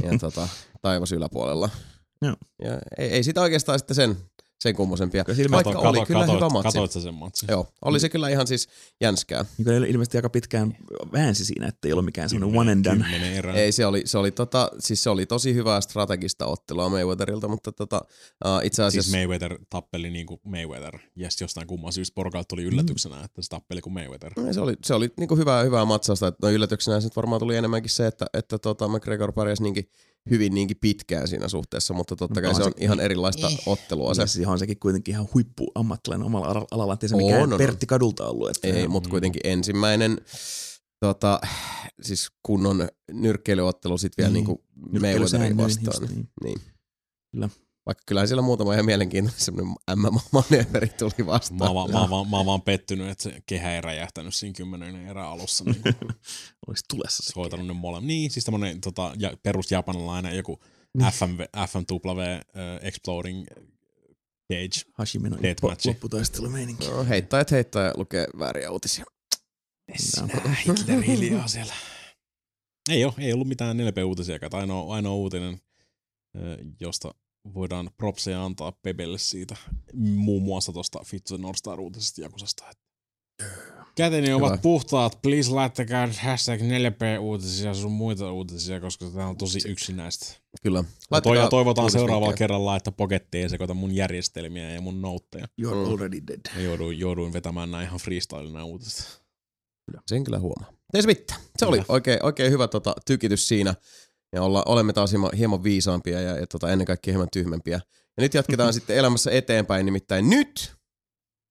ja 0.03 0.17
tota, 0.19 0.47
taivas 0.81 1.11
yläpuolella. 1.11 1.69
Joo. 2.21 2.35
Ja 2.61 2.79
ei, 2.97 3.09
ei 3.09 3.23
sitä 3.23 3.41
oikeastaan 3.41 3.79
sitten 3.79 3.95
sen, 3.95 4.17
sen 4.65 4.75
kummosempia. 4.75 5.23
Kyllä 5.23 5.51
Vaikka 5.51 5.73
Kato- 5.73 5.89
oli 5.89 5.97
kato- 5.97 6.07
kyllä 6.07 6.25
katoit- 6.25 6.35
hyvä 6.35 6.49
matsi. 6.49 6.67
Katoit 6.67 6.91
sä 6.91 7.01
sen 7.01 7.13
matsin? 7.13 7.47
Joo, 7.51 7.67
oli 7.85 7.99
se 7.99 8.09
kyllä 8.09 8.29
ihan 8.29 8.47
siis 8.47 8.69
jänskää. 9.01 9.45
niin 9.57 9.65
kuin 9.65 9.75
ilmeisesti 9.85 10.17
aika 10.17 10.29
pitkään 10.29 10.77
väänsi 11.13 11.45
siinä, 11.45 11.67
että 11.67 11.87
ei 11.87 11.91
ollut 11.91 12.05
mikään 12.05 12.29
semmoinen 12.29 12.59
one 12.59 12.71
and 12.71 12.85
done. 12.85 13.05
Ei, 13.55 13.71
se 13.71 13.85
oli, 13.85 14.01
se 14.05 14.17
oli, 14.17 14.31
tota, 14.31 14.71
siis 14.79 15.03
se 15.03 15.09
oli 15.09 15.25
tosi 15.25 15.53
hyvää 15.53 15.81
strategista 15.81 16.45
ottelua 16.45 16.89
Mayweatherilta, 16.89 17.47
mutta 17.47 17.71
tota, 17.71 18.01
uh, 18.45 18.65
itse 18.65 18.83
asiassa... 18.83 19.11
Siis 19.11 19.21
Mayweather 19.21 19.57
tappeli 19.69 20.09
niin 20.09 20.25
kuin 20.25 20.39
Mayweather. 20.43 20.99
Ja 21.15 21.29
sitten 21.29 21.43
jostain 21.45 21.67
kumman 21.67 21.93
syystä 21.93 22.15
porukalta 22.15 22.47
tuli 22.47 22.63
yllätyksenä, 22.63 23.23
että 23.23 23.41
se 23.41 23.49
tappeli 23.49 23.81
kuin 23.81 23.93
Mayweather. 23.93 24.31
Ei, 24.47 24.53
Se 24.53 24.61
oli, 24.61 24.73
se 24.85 24.93
oli 24.93 25.09
niinku 25.19 25.35
hyvää, 25.35 25.63
hyvää 25.63 25.85
matsausta. 25.85 26.27
että 26.27 26.47
No 26.47 26.51
yllätyksenä 26.53 26.99
se 27.01 27.05
nyt 27.05 27.15
varmaan 27.15 27.39
tuli 27.39 27.55
enemmänkin 27.55 27.89
se, 27.91 28.07
että, 28.07 28.25
että 28.33 28.57
tota 28.57 28.87
McGregor 28.87 29.31
pärjäsi 29.33 29.63
niinkin 29.63 29.89
hyvin 30.29 30.53
niinkin 30.53 30.77
pitkään 30.81 31.27
siinä 31.27 31.47
suhteessa, 31.47 31.93
mutta 31.93 32.15
totta 32.15 32.41
kai 32.41 32.51
No, 32.51 32.57
se 32.57 32.63
on 32.63 32.71
se- 32.77 32.83
ihan 32.85 32.99
erilaista 32.99 33.47
Eh. 33.47 33.57
ottelua 33.65 34.13
se. 34.13 34.21
Ja 34.21 34.27
siis 34.27 34.47
on 34.47 34.59
sekin 34.59 34.79
kuitenkin 34.79 35.11
ihan 35.13 35.27
huippuammattilainen 35.33 36.25
omalla 36.25 36.47
ala- 36.47 36.67
alalla, 36.71 36.93
ettei 36.93 37.09
se 37.09 37.15
mikään 37.15 37.43
on, 37.43 37.53
on. 37.53 37.57
Pertti 37.57 37.85
Kadulta 37.85 38.27
ollut. 38.29 38.49
Että 38.49 38.67
Ei, 38.67 38.87
mutta 38.87 39.09
Mm. 39.09 39.11
kuitenkin 39.11 39.41
ensimmäinen 39.43 40.17
tota, 40.99 41.39
siis 42.01 42.27
kunnon 42.43 42.87
nyrkkeilyottelu 43.11 43.97
sitten 43.97 44.23
vielä 44.23 44.33
Niin. 44.33 44.45
niinku 44.45 44.63
Mayweatherin 44.75 45.01
Nyrkkeilysäännöin 45.01 45.57
vastaan. 45.57 46.01
just 46.01 46.15
Niin. 46.15 46.29
niin. 46.43 46.59
niin. 46.61 46.71
Kyllä. 47.31 47.49
Vaikka 47.85 48.03
kyllähän 48.05 48.27
siellä 48.27 48.41
muutama 48.41 48.73
ihan 48.73 48.85
mielenkiintoinen 48.85 49.41
semmoinen 49.41 49.75
MMA-maneveri 49.95 50.87
tuli 50.97 51.11
Mä 51.19 51.25
vastaan. 51.25 51.61
oon, 51.61 51.75
vaan, 51.75 51.91
mä, 51.91 51.99
oon 51.99 52.09
vaan, 52.09 52.29
mä 52.29 52.37
oon 52.37 52.45
vaan 52.45 52.61
pettynyt, 52.61 53.09
että 53.09 53.23
se 53.23 53.41
kehä 53.45 53.75
ei 53.75 53.81
räjähtänyt 53.81 54.35
siinä 54.35 54.53
kymmenen 54.53 55.07
erää 55.07 55.29
alussa. 55.29 55.63
Niin 55.63 55.81
kuin 55.81 55.95
Olisi 56.67 56.83
tulessa 56.89 57.23
se 57.23 57.33
hoitanut 57.35 57.67
ne 57.67 57.73
molemmat. 57.73 58.07
Niin, 58.07 58.31
siis 58.31 58.45
tämmönen 58.45 58.81
tota, 58.81 59.13
ja, 59.19 59.37
perus 59.43 59.71
japanilainen 59.71 60.35
joku 60.35 60.59
Niin. 60.97 61.11
FMV, 61.11 61.39
FMW 61.69 62.19
uh, 62.19 62.19
Exploding 62.81 63.45
Cage. 64.53 64.91
Hashimino 64.93 65.37
Deathmatchi. 65.43 65.89
lopputaistelumeininki. 65.89 66.87
No, 66.87 67.05
heittäjät 67.05 67.51
heittää 67.51 67.85
ja 67.85 67.93
lukee 67.97 68.27
vääriä 68.39 68.71
uutisia. 68.71 69.05
Sinä 69.97 70.27
Hitler 70.67 71.01
hiljaa 71.01 71.47
siellä. 71.47 71.73
Ei 72.89 73.05
ole, 73.05 73.13
ei 73.17 73.33
ollut 73.33 73.47
mitään 73.47 73.77
4P-uutisiakaan. 73.77 74.55
Ainoa, 74.55 74.95
ainoa 74.95 75.13
uutinen, 75.13 75.59
ö, 76.35 76.57
josta 76.79 77.13
voidaan 77.53 77.89
propseja 77.97 78.45
antaa 78.45 78.71
Pebelle 78.71 79.17
siitä, 79.17 79.55
muun 79.93 80.43
muassa 80.43 80.73
tuosta 80.73 80.99
Fitzo 81.05 81.37
Nordstar 81.37 81.79
uutisesta 81.79 82.21
Jakusasta. 82.21 82.63
Käteni 83.95 84.27
Hyvä. 84.27 84.35
ovat 84.37 84.61
puhtaat, 84.61 85.19
please 85.21 85.51
laittakaa 85.51 86.07
hashtag 86.21 86.59
4P-uutisia 86.61 87.65
ja 87.67 87.73
sun 87.73 87.91
muita 87.91 88.31
uutisia, 88.31 88.79
koska 88.79 89.05
tämä 89.09 89.27
on 89.27 89.37
tosi 89.37 89.59
yksinäistä. 89.67 90.25
Kyllä. 90.63 90.83
Toi, 90.83 90.91
Laittakaa 91.11 91.35
ja 91.43 91.47
toivotaan 91.49 91.91
seuraavalla 91.91 92.33
kerralla, 92.33 92.75
että 92.75 92.91
poketti 92.91 93.37
ei 93.37 93.49
sekoita 93.49 93.73
mun 93.73 93.95
järjestelmiä 93.95 94.71
ja 94.71 94.81
mun 94.81 95.01
noutteja. 95.01 95.45
You're 95.61 95.73
Mm. 95.87 95.93
already 95.93 96.21
dead. 96.27 96.39
Mä 96.55 96.61
jouduin, 96.61 96.99
jouduin 96.99 97.33
vetämään 97.33 97.71
näin 97.71 97.87
ihan 97.87 97.99
freestylina 97.99 98.65
uutiset. 98.65 99.21
Sen 100.07 100.23
kyllä 100.23 100.39
huomaa. 100.39 100.73
Ei 100.93 101.01
se 101.01 101.07
mitään. 101.07 101.41
Se 101.57 101.65
oli 101.65 101.81
oikein, 101.89 102.25
oikein 102.25 102.51
hyvä 102.51 102.67
tota, 102.67 102.95
tykitys 103.05 103.47
siinä. 103.47 103.75
Ja 104.35 104.41
olla, 104.41 104.63
olemme 104.65 104.93
taas 104.93 105.11
hieman, 105.11 105.31
hieman 105.37 105.63
viisaampia 105.63 106.21
ja, 106.21 106.37
ja 106.37 106.47
tota, 106.47 106.71
ennen 106.71 106.87
kaikkea 106.87 107.11
hieman 107.11 107.27
tyhmempiä. 107.33 107.79
Ja 108.17 108.21
nyt 108.21 108.33
jatketaan 108.33 108.73
sitten 108.77 108.97
elämässä 108.97 109.31
eteenpäin. 109.31 109.85
Nimittäin 109.85 110.29
nyt, 110.29 110.73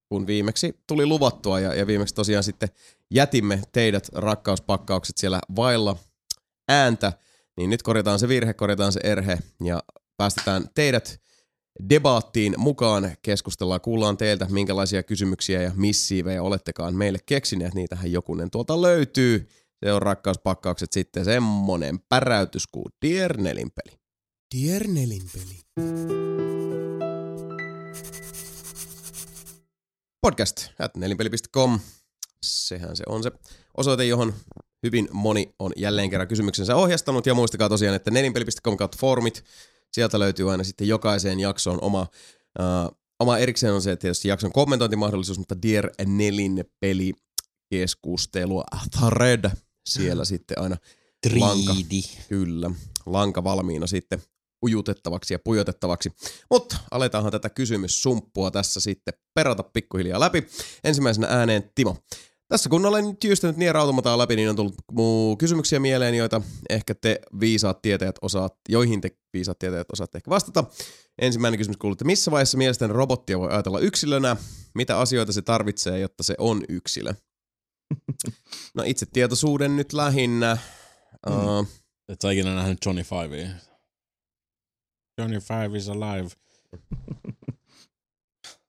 kun 0.08 0.26
viimeksi 0.26 0.80
tuli 0.86 1.06
luvattua 1.06 1.60
ja, 1.60 1.74
ja 1.74 1.86
viimeksi 1.86 2.14
tosiaan 2.14 2.44
sitten 2.44 2.68
jätimme 3.10 3.62
teidät 3.72 4.08
rakkauspakkaukset 4.12 5.16
siellä 5.18 5.40
vailla 5.56 5.96
ääntä, 6.68 7.12
niin 7.56 7.70
nyt 7.70 7.82
korjataan 7.82 8.18
se 8.18 8.28
virhe, 8.28 8.54
korjataan 8.54 8.92
se 8.92 9.00
erhe 9.04 9.38
ja 9.64 9.82
päästetään 10.16 10.64
teidät 10.74 11.20
debaattiin 11.88 12.54
mukaan. 12.58 13.16
Keskustellaan, 13.22 13.80
kuullaan 13.80 14.16
teiltä, 14.16 14.46
minkälaisia 14.50 15.02
kysymyksiä 15.02 15.62
ja 15.62 15.72
missiivejä 15.74 16.42
olettekaan 16.42 16.94
meille 16.94 17.18
keksineet. 17.26 17.74
Niitähän 17.74 18.12
jokunen 18.12 18.50
tuolta 18.50 18.82
löytyy. 18.82 19.48
Se 19.84 19.92
on 19.92 20.02
rakkauspakkaukset 20.02 20.92
sitten 20.92 21.24
semmonen 21.24 21.98
päräytys 22.08 22.66
kuin 22.66 22.84
Dear 23.06 23.36
Nelinpeli. 23.36 23.98
Dear 24.56 24.82
Nelinpeli. 24.88 25.60
Podcast 30.20 30.70
at 30.78 30.96
nelinpeli.com. 30.96 31.80
Sehän 32.42 32.96
se 32.96 33.04
on 33.06 33.22
se 33.22 33.30
osoite, 33.76 34.04
johon 34.04 34.34
hyvin 34.82 35.08
moni 35.12 35.54
on 35.58 35.72
jälleen 35.76 36.10
kerran 36.10 36.28
kysymyksensä 36.28 36.76
ohjastanut. 36.76 37.26
Ja 37.26 37.34
muistakaa 37.34 37.68
tosiaan, 37.68 37.96
että 37.96 38.10
nelinpeli.com 38.10 38.76
kautta 38.76 38.98
foorumit. 39.00 39.44
Sieltä 39.92 40.18
löytyy 40.18 40.50
aina 40.50 40.64
sitten 40.64 40.88
jokaiseen 40.88 41.40
jaksoon 41.40 41.78
oma, 41.82 42.06
uh, 42.58 42.98
oma 43.20 43.38
erikseen 43.38 43.72
on 43.74 43.82
se 43.82 43.96
tietysti 43.96 44.28
jakson 44.28 44.52
kommentointimahdollisuus, 44.52 45.38
mutta 45.38 45.62
Dear 45.62 45.90
Nelin 46.06 46.64
peli 46.80 47.12
keskustelua 47.70 48.64
thread 49.00 49.50
siellä 49.86 50.24
sitten 50.24 50.58
aina 50.58 50.76
lanka, 51.38 51.72
kyllä, 52.28 52.70
lanka 53.06 53.44
valmiina 53.44 53.86
sitten 53.86 54.22
ujutettavaksi 54.64 55.34
ja 55.34 55.38
pujotettavaksi. 55.38 56.12
Mutta 56.50 56.76
aletaanhan 56.90 57.32
tätä 57.32 57.50
kysymyssumppua 57.50 58.50
tässä 58.50 58.80
sitten 58.80 59.14
perata 59.34 59.62
pikkuhiljaa 59.62 60.20
läpi. 60.20 60.46
Ensimmäisenä 60.84 61.26
ääneen 61.26 61.70
Timo. 61.74 61.96
Tässä 62.48 62.68
kun 62.68 62.86
olen 62.86 63.04
nyt 63.04 63.24
jyystänyt 63.24 63.56
Nier 63.56 63.76
Automataa 63.76 64.18
läpi, 64.18 64.36
niin 64.36 64.50
on 64.50 64.56
tullut 64.56 64.74
muu 64.92 65.36
kysymyksiä 65.36 65.80
mieleen, 65.80 66.14
joita 66.14 66.40
ehkä 66.70 66.94
te 66.94 67.20
viisaat 67.40 67.82
tietäjät 67.82 68.16
osaat, 68.22 68.54
joihin 68.68 69.00
te 69.00 69.10
viisaat 69.32 69.58
tietäjät 69.58 69.86
osaatte 69.92 70.18
ehkä 70.18 70.30
vastata. 70.30 70.64
Ensimmäinen 71.18 71.58
kysymys 71.58 71.76
kuuluu, 71.76 71.92
että 71.92 72.04
missä 72.04 72.30
vaiheessa 72.30 72.58
mielestäni 72.58 72.92
robottia 72.92 73.38
voi 73.38 73.50
ajatella 73.50 73.78
yksilönä? 73.78 74.36
Mitä 74.74 74.98
asioita 74.98 75.32
se 75.32 75.42
tarvitsee, 75.42 75.98
jotta 75.98 76.22
se 76.22 76.34
on 76.38 76.62
yksilö? 76.68 77.14
No 78.74 78.82
itse 78.86 79.06
tietoisuuden 79.06 79.76
nyt 79.76 79.92
lähinnä. 79.92 80.58
Mm. 81.28 81.36
Uh, 81.36 81.68
Et 82.08 82.20
sä 82.20 82.30
ikinä 82.30 82.54
nähnyt 82.54 82.78
Johnny 82.86 83.02
Fivea? 83.02 83.48
Johnny 85.18 85.40
Five 85.40 85.78
is 85.78 85.88
alive. 85.88 86.28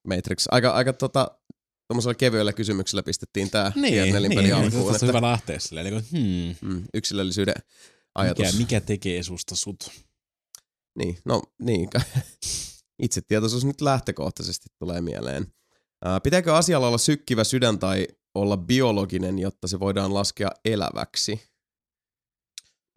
Matrix. 0.08 0.46
Aika, 0.52 0.72
aika 0.72 0.94
tota, 0.94 1.32
tuommoisella 1.88 2.14
kevyellä 2.14 2.54
kysymyksellä 2.54 3.04
pistettiin 3.04 3.52
tää 3.52 3.72
niin, 3.76 4.14
nelinpeli 4.14 4.44
niin, 4.44 4.56
alkuun. 4.56 4.84
Niin, 4.84 4.96
Että, 4.96 5.06
hyvä 5.06 5.22
lähteä 5.22 5.60
silleen, 5.60 5.86
niin 5.86 6.04
kuin, 6.04 6.22
hmm, 6.62 6.70
mm, 6.70 6.84
yksilöllisyyden 6.94 7.56
ajatus. 8.16 8.46
mikä, 8.46 8.58
mikä 8.58 8.82
tekee 8.82 9.24
susta 9.24 9.56
sut? 9.56 9.92
Niin, 10.98 11.18
no 11.26 11.42
niin. 11.60 11.90
Itsetietoisuus 13.04 13.66
nyt 13.66 13.82
lähtökohtaisesti 13.82 14.70
tulee 14.80 15.02
mieleen. 15.02 15.54
Ää, 16.06 16.20
pitääkö 16.20 16.56
asialla 16.56 16.88
olla 16.88 16.98
sykkivä 16.98 17.44
sydän 17.44 17.80
tai 17.80 18.08
olla 18.36 18.58
biologinen, 18.58 19.40
jotta 19.40 19.68
se 19.68 19.80
voidaan 19.80 20.14
laskea 20.14 20.50
eläväksi? 20.66 21.42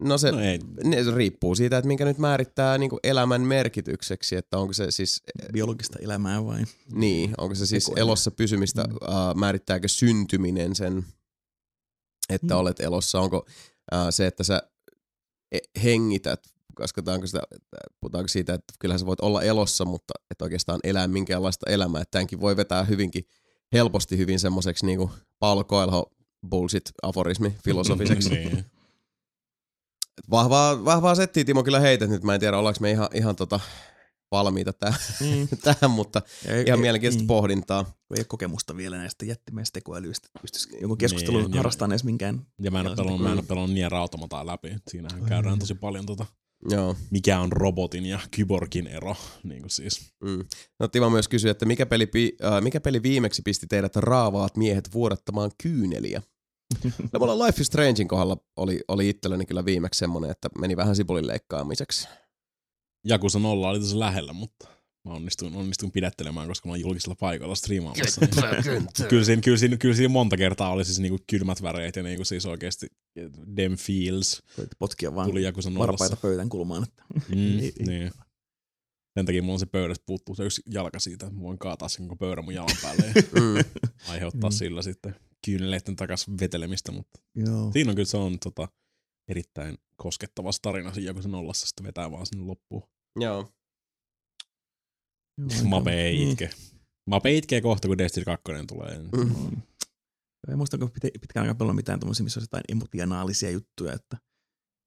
No 0.03 0.17
se, 0.17 0.31
No 0.31 0.39
ei. 0.39 0.59
ne, 0.83 0.97
riippuu 1.15 1.55
siitä, 1.55 1.77
että 1.77 1.87
minkä 1.87 2.05
nyt 2.05 2.17
määrittää 2.17 2.77
niin 2.77 2.89
kuin 2.89 2.99
elämän 3.03 3.41
merkitykseksi, 3.41 4.35
että 4.35 4.57
onko 4.57 4.73
se 4.73 4.91
siis, 4.91 5.23
Biologista 5.53 5.99
elämää 6.01 6.45
vai? 6.45 6.63
niin, 6.93 7.33
onko 7.37 7.55
se 7.55 7.65
siis 7.65 7.83
Tekoäly. 7.85 8.01
elossa 8.01 8.31
pysymistä, 8.31 8.83
Mm. 8.83 8.97
ää, 9.15 9.33
määrittääkö 9.33 9.87
syntyminen 9.87 10.75
sen, 10.75 11.05
että 12.29 12.53
Mm. 12.53 12.59
olet 12.59 12.79
elossa, 12.79 13.19
onko 13.19 13.45
ää, 13.91 14.11
se, 14.11 14.27
että 14.27 14.43
sä 14.43 14.61
e- 15.51 15.79
hengität, 15.83 16.39
kosketaanko 16.75 17.27
sitä, 17.27 17.41
puhutaanko 17.99 18.27
siitä, 18.27 18.53
että 18.53 18.73
kyllähän 18.79 18.99
sä 18.99 19.05
voit 19.05 19.19
olla 19.19 19.41
elossa, 19.43 19.85
mutta 19.85 20.13
et 20.31 20.41
oikeastaan 20.41 20.79
elää 20.83 21.07
minkäänlaista 21.07 21.69
elämää, 21.69 22.01
että 22.01 22.11
tämänkin 22.11 22.41
voi 22.41 22.57
vetää 22.57 22.83
hyvinkin 22.83 23.23
helposti 23.73 24.17
hyvin 24.17 24.39
semmoiseksi 24.39 24.85
niinku 24.85 25.11
Paolo 25.39 25.63
Coelho 25.63 26.11
bullshit 26.49 26.91
aforismi 27.01 27.55
filosofiseksi. 27.63 28.29
niin. 28.33 28.65
Vahvaa, 30.31 30.85
vahvaa 30.85 31.15
settiä 31.15 31.43
Timo 31.43 31.63
kyllä 31.63 31.79
heität 31.79 32.09
nyt, 32.09 32.23
mä 32.23 32.33
en 32.33 32.39
tiedä 32.39 32.57
ollaanko 32.57 32.79
me 32.81 32.91
ihan, 32.91 33.09
ihan 33.13 33.35
tota 33.35 33.59
valmiita 34.31 34.73
tähän, 34.73 34.99
Mm. 35.21 35.47
tähän 35.63 35.91
mutta 35.91 36.21
Ja, 36.47 36.61
ihan 36.61 36.79
mielenkiintoista 36.79 37.27
pohdintaa. 37.27 37.79
Ei 38.15 38.19
ole 38.19 38.23
kokemusta 38.25 38.77
vielä 38.77 38.97
näistä 38.97 39.25
jättimäistä 39.25 39.73
tekoälyistä. 39.73 40.29
Pystyisi 40.41 40.77
jonkun 40.81 40.97
keskustelun 40.97 41.41
Niin, 41.41 41.51
ja- 41.51 41.57
harrastamaan 41.57 41.91
edes 41.91 42.03
minkään. 42.03 42.45
Ja 42.61 42.71
mä 42.71 42.79
en 42.79 42.87
ole 42.87 42.95
pelannut, 42.95 43.21
mä 43.21 43.31
en 43.31 43.37
ole 43.37 43.45
pelannut 43.47 43.73
Nier 43.73 43.95
Automataa 43.95 44.45
läpi. 44.47 44.75
Siinähän 44.89 45.23
käydään 45.25 45.59
tosi 45.59 45.75
paljon 45.75 46.05
tota, 46.05 46.25
Joo. 46.69 46.95
mikä 47.11 47.39
on 47.39 47.51
robotin 47.51 48.05
ja 48.05 48.19
kyborgin 48.31 48.87
ero. 48.87 49.15
Niin 49.43 49.61
kuin 49.61 49.69
siis. 49.69 50.13
Mm. 50.23 50.45
No 50.79 50.87
Timo 50.87 51.09
myös 51.09 51.27
kysyi, 51.27 51.51
että 51.51 51.65
mikä 51.65 51.85
peli, 51.85 52.09
äh, 52.43 52.61
mikä 52.61 52.81
peli 52.81 53.03
viimeksi 53.03 53.41
pisti 53.41 53.67
teidät 53.67 53.95
raavaat 53.95 54.57
miehet 54.57 54.93
vuodattamaan 54.93 55.51
kyyneliä? 55.63 56.21
No 57.13 57.19
mulla 57.19 57.45
Life 57.45 57.61
is 57.61 57.67
Strangein 57.67 58.07
kohdalla 58.07 58.37
oli, 58.55 58.81
oli 58.87 59.09
itselleni 59.09 59.45
kyllä 59.45 59.65
viimeksi 59.65 59.99
semmonen, 59.99 60.31
että 60.31 60.49
meni 60.59 60.77
vähän 60.77 60.95
sipulin 60.95 61.27
leikkaamiseksi. 61.27 62.07
Jakusa 63.05 63.39
nolla 63.39 63.69
oli 63.69 63.79
tosi 63.79 63.99
lähellä, 63.99 64.33
mutta 64.33 64.67
mä 65.05 65.13
onnistuin, 65.13 65.55
onnistuin 65.55 65.91
pidättelemään, 65.91 66.47
koska 66.47 66.69
mä 66.69 66.73
olin 66.73 66.81
julkisella 66.81 67.15
paikalla 67.19 67.55
striimaamassa. 67.55 68.21
Niin. 68.21 68.87
kyllä, 69.09 69.25
siinä, 69.25 69.41
kyllä, 69.41 69.57
siinä, 69.57 69.77
kyllä 69.77 69.95
siinä 69.95 70.09
monta 70.09 70.37
kertaa 70.37 70.69
oli 70.71 70.85
siis 70.85 70.99
niinku 70.99 71.17
kylmät 71.29 71.61
väreet 71.61 71.95
ja 71.95 72.03
niinku 72.03 72.25
siis 72.25 72.45
oikeasti 72.45 72.87
dem 73.57 73.77
feels 73.77 74.43
Voit 74.57 74.69
potkia 74.79 75.15
vaan 75.15 75.29
tuli 75.29 75.43
Jakusa 75.43 75.73
varpaita 75.77 76.15
pöydän 76.15 76.49
kulmaan. 76.49 76.83
Että. 76.83 77.03
Mm, 77.35 77.59
ei- 77.59 77.73
niin. 77.87 78.11
Sen 79.17 79.25
takia 79.25 79.41
mulla 79.41 79.53
on 79.53 79.59
se 79.59 79.65
pöydästä 79.65 80.03
puuttuu 80.05 80.35
se 80.35 80.43
yksi 80.45 80.61
jalka 80.69 80.99
siitä, 80.99 81.25
että 81.25 81.37
mä 81.37 81.43
voin 81.43 81.57
kaataa 81.59 81.89
sen 81.89 82.07
koko 82.07 82.15
pöydän 82.15 82.43
mun 82.45 82.53
jalan 82.53 82.75
päälle 82.81 83.03
ja 83.05 83.13
Mm. 83.41 83.81
aiheuttaa 84.09 84.49
Mm. 84.49 84.53
sillä 84.53 84.81
sitten 84.81 85.15
kyyneleiden 85.45 85.95
takas 85.95 86.25
vetelemistä, 86.39 86.91
mutta 86.91 87.19
Joo. 87.35 87.71
siinä 87.73 87.89
on 87.91 87.95
kyllä 87.95 88.07
se 88.07 88.17
on 88.17 88.39
tota, 88.39 88.67
erittäin 89.27 89.77
koskettava 89.95 90.49
tarina 90.61 90.91
kun 91.13 91.23
se 91.23 91.29
nollassa 91.29 91.67
sitten 91.67 91.85
vetää 91.85 92.11
vaan 92.11 92.25
sinne 92.25 92.45
loppuun. 92.45 92.83
Joo. 93.19 93.51
Joo, 95.39 95.63
Mape 95.69 96.01
ei 96.03 96.15
niin. 96.17 96.29
itke. 96.29 96.49
Mape 97.05 97.37
itkee 97.37 97.61
kohta, 97.61 97.87
kun 97.87 97.97
Destiny 97.97 98.25
2 98.25 98.43
tulee. 98.67 98.97
Mm. 98.99 99.35
On. 99.35 99.63
En 100.51 100.57
muista, 100.57 100.77
pite- 100.77 101.19
pitkään 101.21 101.43
aikaa 101.43 101.55
pelannut 101.55 101.75
mitään 101.75 101.99
tommosia, 101.99 102.23
missä 102.23 102.39
on 102.39 102.43
jotain 102.43 102.63
emotionaalisia 102.69 103.49
juttuja, 103.49 103.93
että 103.93 104.17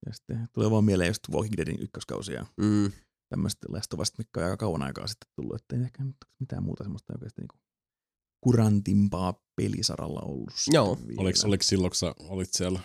ja 0.06 0.12
sitten 0.14 0.48
tulee 0.52 0.70
vaan 0.70 0.84
mieleen 0.84 1.08
just 1.08 1.22
Walking 1.32 1.56
Deadin 1.56 1.80
ykköskausi 1.82 2.32
ja 2.32 2.46
Mm. 2.56 2.92
tämmöistä 3.28 3.66
Us, 3.98 4.18
mikä 4.18 4.30
on 4.40 4.44
aika 4.44 4.56
kauan 4.56 4.82
aikaa 4.82 5.06
sitten 5.06 5.30
tullut, 5.36 5.56
että 5.56 5.76
ei 5.76 5.82
ehkä 5.82 6.04
mitään 6.40 6.62
muuta 6.62 6.84
semmoista 6.84 7.12
oikeasti 7.12 7.40
niinku 7.40 7.56
kurantimpaa 8.40 9.34
pelisaralla 9.56 10.20
ollut. 10.20 10.50
Joo. 10.72 10.98
Oliko, 11.16 11.38
oliko 11.44 11.62
silloin, 11.62 11.90
kun 11.90 11.96
sä 11.96 12.14
olit 12.28 12.52
siellä 12.52 12.80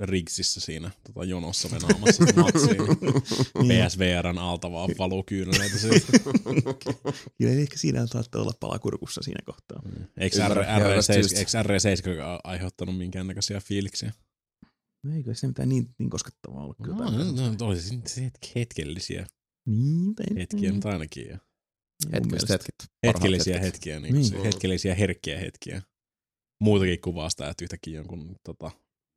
Rigsissä 0.00 0.60
siinä 0.60 0.90
tota, 1.06 1.24
jonossa 1.24 1.68
venaamassa 1.70 2.24
matsia, 2.42 2.82
Niin. 3.62 3.86
PSVRn 3.86 4.38
alta 4.38 4.70
vaan 4.72 4.90
valuu 4.98 5.22
kyyneleitä 5.22 5.78
siitä. 5.88 6.06
Kyllä 7.38 7.52
ehkä 7.52 7.78
siinä 7.78 8.06
saattaa 8.06 8.42
olla 8.42 8.52
pala 8.60 8.78
kurkussa 8.78 9.22
siinä 9.22 9.40
kohtaa. 9.46 9.82
Eikö, 10.16 10.36
R, 10.38 10.40
Ymmärrän. 10.42 10.80
Joo, 10.80 10.90
tästä 10.94 11.12
R7, 11.12 11.16
syystä. 11.16 11.38
eikö 11.38 11.50
R7 12.18 12.20
a- 12.22 12.40
aiheuttanut 12.44 12.98
minkäännäköisiä 12.98 13.60
fiiliksiä? 13.60 14.12
No 15.04 15.14
Eikö 15.14 15.34
se 15.34 15.46
mitään 15.46 15.68
niin, 15.68 15.94
niin 15.98 16.10
koskettavaa 16.10 16.62
ollut 16.64 16.76
kyllä. 16.84 16.96
No, 16.96 17.10
no, 17.10 17.32
no, 17.60 17.66
olisi 17.66 18.00
se 18.06 18.20
hetk- 18.20 18.50
hetkellisiä 18.54 19.26
Niin, 19.66 20.14
tai 20.14 20.26
hetkiä 20.38 20.72
nyt 20.72 20.84
ainakin. 20.84 21.40
Mielestä. 22.10 22.52
hetket. 22.52 22.74
hetkellisiä 23.06 23.60
hetkiä, 23.60 24.00
niin 24.00 24.14
Niin. 24.14 24.30
niin. 24.32 24.42
hetkellisiä 24.44 24.94
herkkiä 24.94 25.38
hetkiä. 25.38 25.82
Muutakin 26.60 27.00
kuvaa 27.00 27.30
sitä, 27.30 27.48
että 27.48 27.64
yhtäkkiä 27.64 27.94
jonkun 27.94 28.36
tota, 28.44 28.70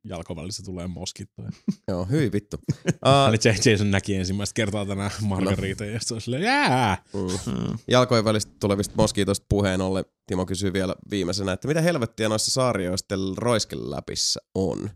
jalkovälissä 0.04 0.62
tulee 0.62 0.86
moskittoja. 0.86 1.48
Joo, 1.88 2.04
hyi 2.04 2.32
vittu. 2.32 2.56
Uh, 2.84 3.32
Uh, 3.32 3.66
Jason 3.66 3.90
näki 3.90 4.14
ensimmäistä 4.14 4.54
kertaa 4.54 4.86
tänään 4.86 5.10
Margarita, 5.20 5.84
ja 5.84 5.98
se 6.02 6.14
on 6.14 6.20
silleen, 6.20 6.42
jää! 6.42 7.02
mm. 7.12 7.52
Mm. 7.52 7.78
Jalkojen 7.88 8.24
välistä 8.24 8.52
tulevista 8.60 8.94
moskiitoista 8.96 9.46
puheen 9.48 9.80
ollen 9.80 10.04
Timo 10.26 10.46
kysyy 10.46 10.72
vielä 10.72 10.94
viimeisenä, 11.10 11.52
että 11.52 11.68
mitä 11.68 11.80
helvettiä 11.80 12.28
noissa 12.28 12.50
sarjoissa 12.50 13.06
roiskeläpissä 13.36 14.40
on? 14.54 14.90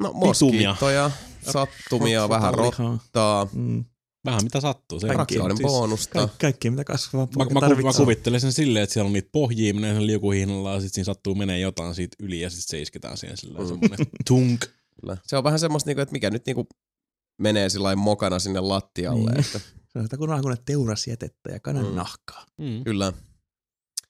No 0.00 0.12
moskiittoja, 0.12 1.10
sattumia, 1.52 2.28
vähän 2.28 2.54
rottaa, 2.54 3.48
Mm. 3.52 3.84
Vähän 4.30 4.44
mitä 4.44 4.60
sattuu. 4.60 5.00
Se 5.00 5.06
Kaikki 5.06 5.34
rakkauden 5.34 5.56
siis, 5.56 5.68
bonusta. 5.72 6.12
Ka- 6.28 6.34
kaikkea, 6.40 6.70
mitä 6.70 6.84
kasvaa 6.84 7.28
Mä, 7.36 7.44
mä, 7.44 7.46
ku, 7.76 7.82
mä 7.82 7.92
kuvittelen 7.96 8.40
sen 8.40 8.52
silleen, 8.52 8.82
että 8.82 8.92
siellä 8.94 9.06
on 9.06 9.12
niitä 9.12 9.28
pohjia, 9.32 9.74
menee 9.74 9.94
sen 9.94 10.06
liukuhihnalla 10.06 10.74
ja 10.74 10.80
sitten 10.80 10.94
siinä 10.94 11.04
sattuu 11.04 11.34
menee 11.34 11.58
jotain 11.58 11.94
siitä 11.94 12.16
yli 12.20 12.40
ja 12.40 12.50
sitten 12.50 12.66
se 12.68 12.82
isketään 12.82 13.16
siihen 13.16 13.36
silleen 13.36 13.62
Mm. 13.64 13.68
semmoinen 13.68 13.98
tunk. 14.28 14.60
Kyllä. 15.00 15.16
Se 15.26 15.36
on 15.36 15.44
vähän 15.44 15.58
semmoista, 15.58 15.88
niinku, 15.88 16.00
että 16.00 16.12
mikä 16.12 16.30
nyt 16.30 16.46
niinku 16.46 16.66
menee 17.40 17.68
sillä 17.68 17.96
mokana 17.96 18.38
sinne 18.38 18.60
lattialle. 18.60 19.30
Niin. 19.30 19.40
Että, 19.40 19.58
Se 19.92 19.98
on 19.98 20.04
sitä 20.04 20.16
kun 20.16 20.28
kun 20.42 20.56
teurasjätettä 20.64 21.50
ja 21.52 21.60
kanan 21.60 21.86
Mm. 21.86 21.94
nahkaa. 21.94 22.46
Mm. 22.58 22.84
kyllä. 22.84 23.12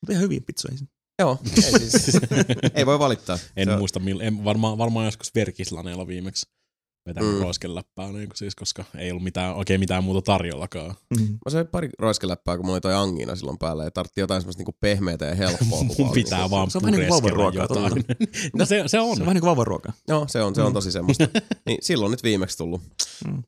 Mutta 0.01 0.13
ihan 0.13 0.23
hyviä 0.23 0.41
pizzoja. 0.47 0.79
Joo, 1.21 1.39
ei, 1.57 1.63
siis, 1.91 2.11
ei 2.75 2.87
voi 2.87 2.99
valittaa. 2.99 3.39
En 3.57 3.69
Se 3.69 3.73
on- 3.73 3.79
muista, 3.79 4.01
mil, 4.01 4.21
en, 4.21 4.45
varmaan, 4.45 4.79
varmaan 4.79 5.07
joskus 5.07 5.35
verkislaneella 5.35 6.07
viimeksi 6.07 6.47
vetänyt 7.09 7.35
Mm. 7.35 7.41
roiskeläppää, 7.43 8.13
niin 8.13 8.29
siis, 8.35 8.55
koska 8.55 8.85
ei 8.99 9.11
ollut 9.11 9.25
mitään, 9.25 9.55
oikein 9.55 9.81
mitään 9.81 10.05
muuta 10.05 10.23
tarjollakaan. 10.23 10.95
Mm. 11.19 11.23
Mä 11.33 11.51
söin 11.51 11.67
pari 11.67 11.89
roiskeläppää, 11.99 12.57
kun 12.57 12.67
mulla 12.67 12.75
oli 12.75 12.81
toi 12.81 12.95
angina 12.95 13.37
silloin 13.37 13.59
päällä 13.59 13.85
ja 13.85 13.91
tartti 13.91 14.21
jotain 14.21 14.41
semmoista 14.41 14.61
niinku 14.61 14.77
pehmeätä 14.81 15.25
ja 15.25 15.35
helppoa. 15.45 15.83
Mun 15.83 15.95
vaan 15.99 16.13
pitää 16.13 16.39
niinku- 16.39 16.51
vaan 16.57 16.71
se 16.71 16.79
on 16.79 16.83
vähän 16.83 16.99
niin 17.01 17.09
kuin 17.09 17.23
vauvanruokaa, 17.23 17.63
jotain. 17.65 18.05
no 18.59 18.65
se, 18.67 18.83
se 18.87 19.01
on. 19.01 19.17
Se 19.17 19.23
on 19.23 19.27
vähän 19.27 19.35
niin 19.35 19.41
kuin 19.41 19.49
vauvaruokaa. 19.49 19.93
Joo, 20.09 20.25
se 20.29 20.43
on, 20.43 20.55
se 20.55 20.63
on 20.63 20.69
Mm. 20.71 20.75
tosi 20.75 20.93
semmoista. 20.93 21.29
niin 21.67 21.79
silloin 21.83 22.11
nyt 22.11 22.23
viimeksi 22.23 22.59
tullut. 22.59 22.81
Mm. 23.27 23.43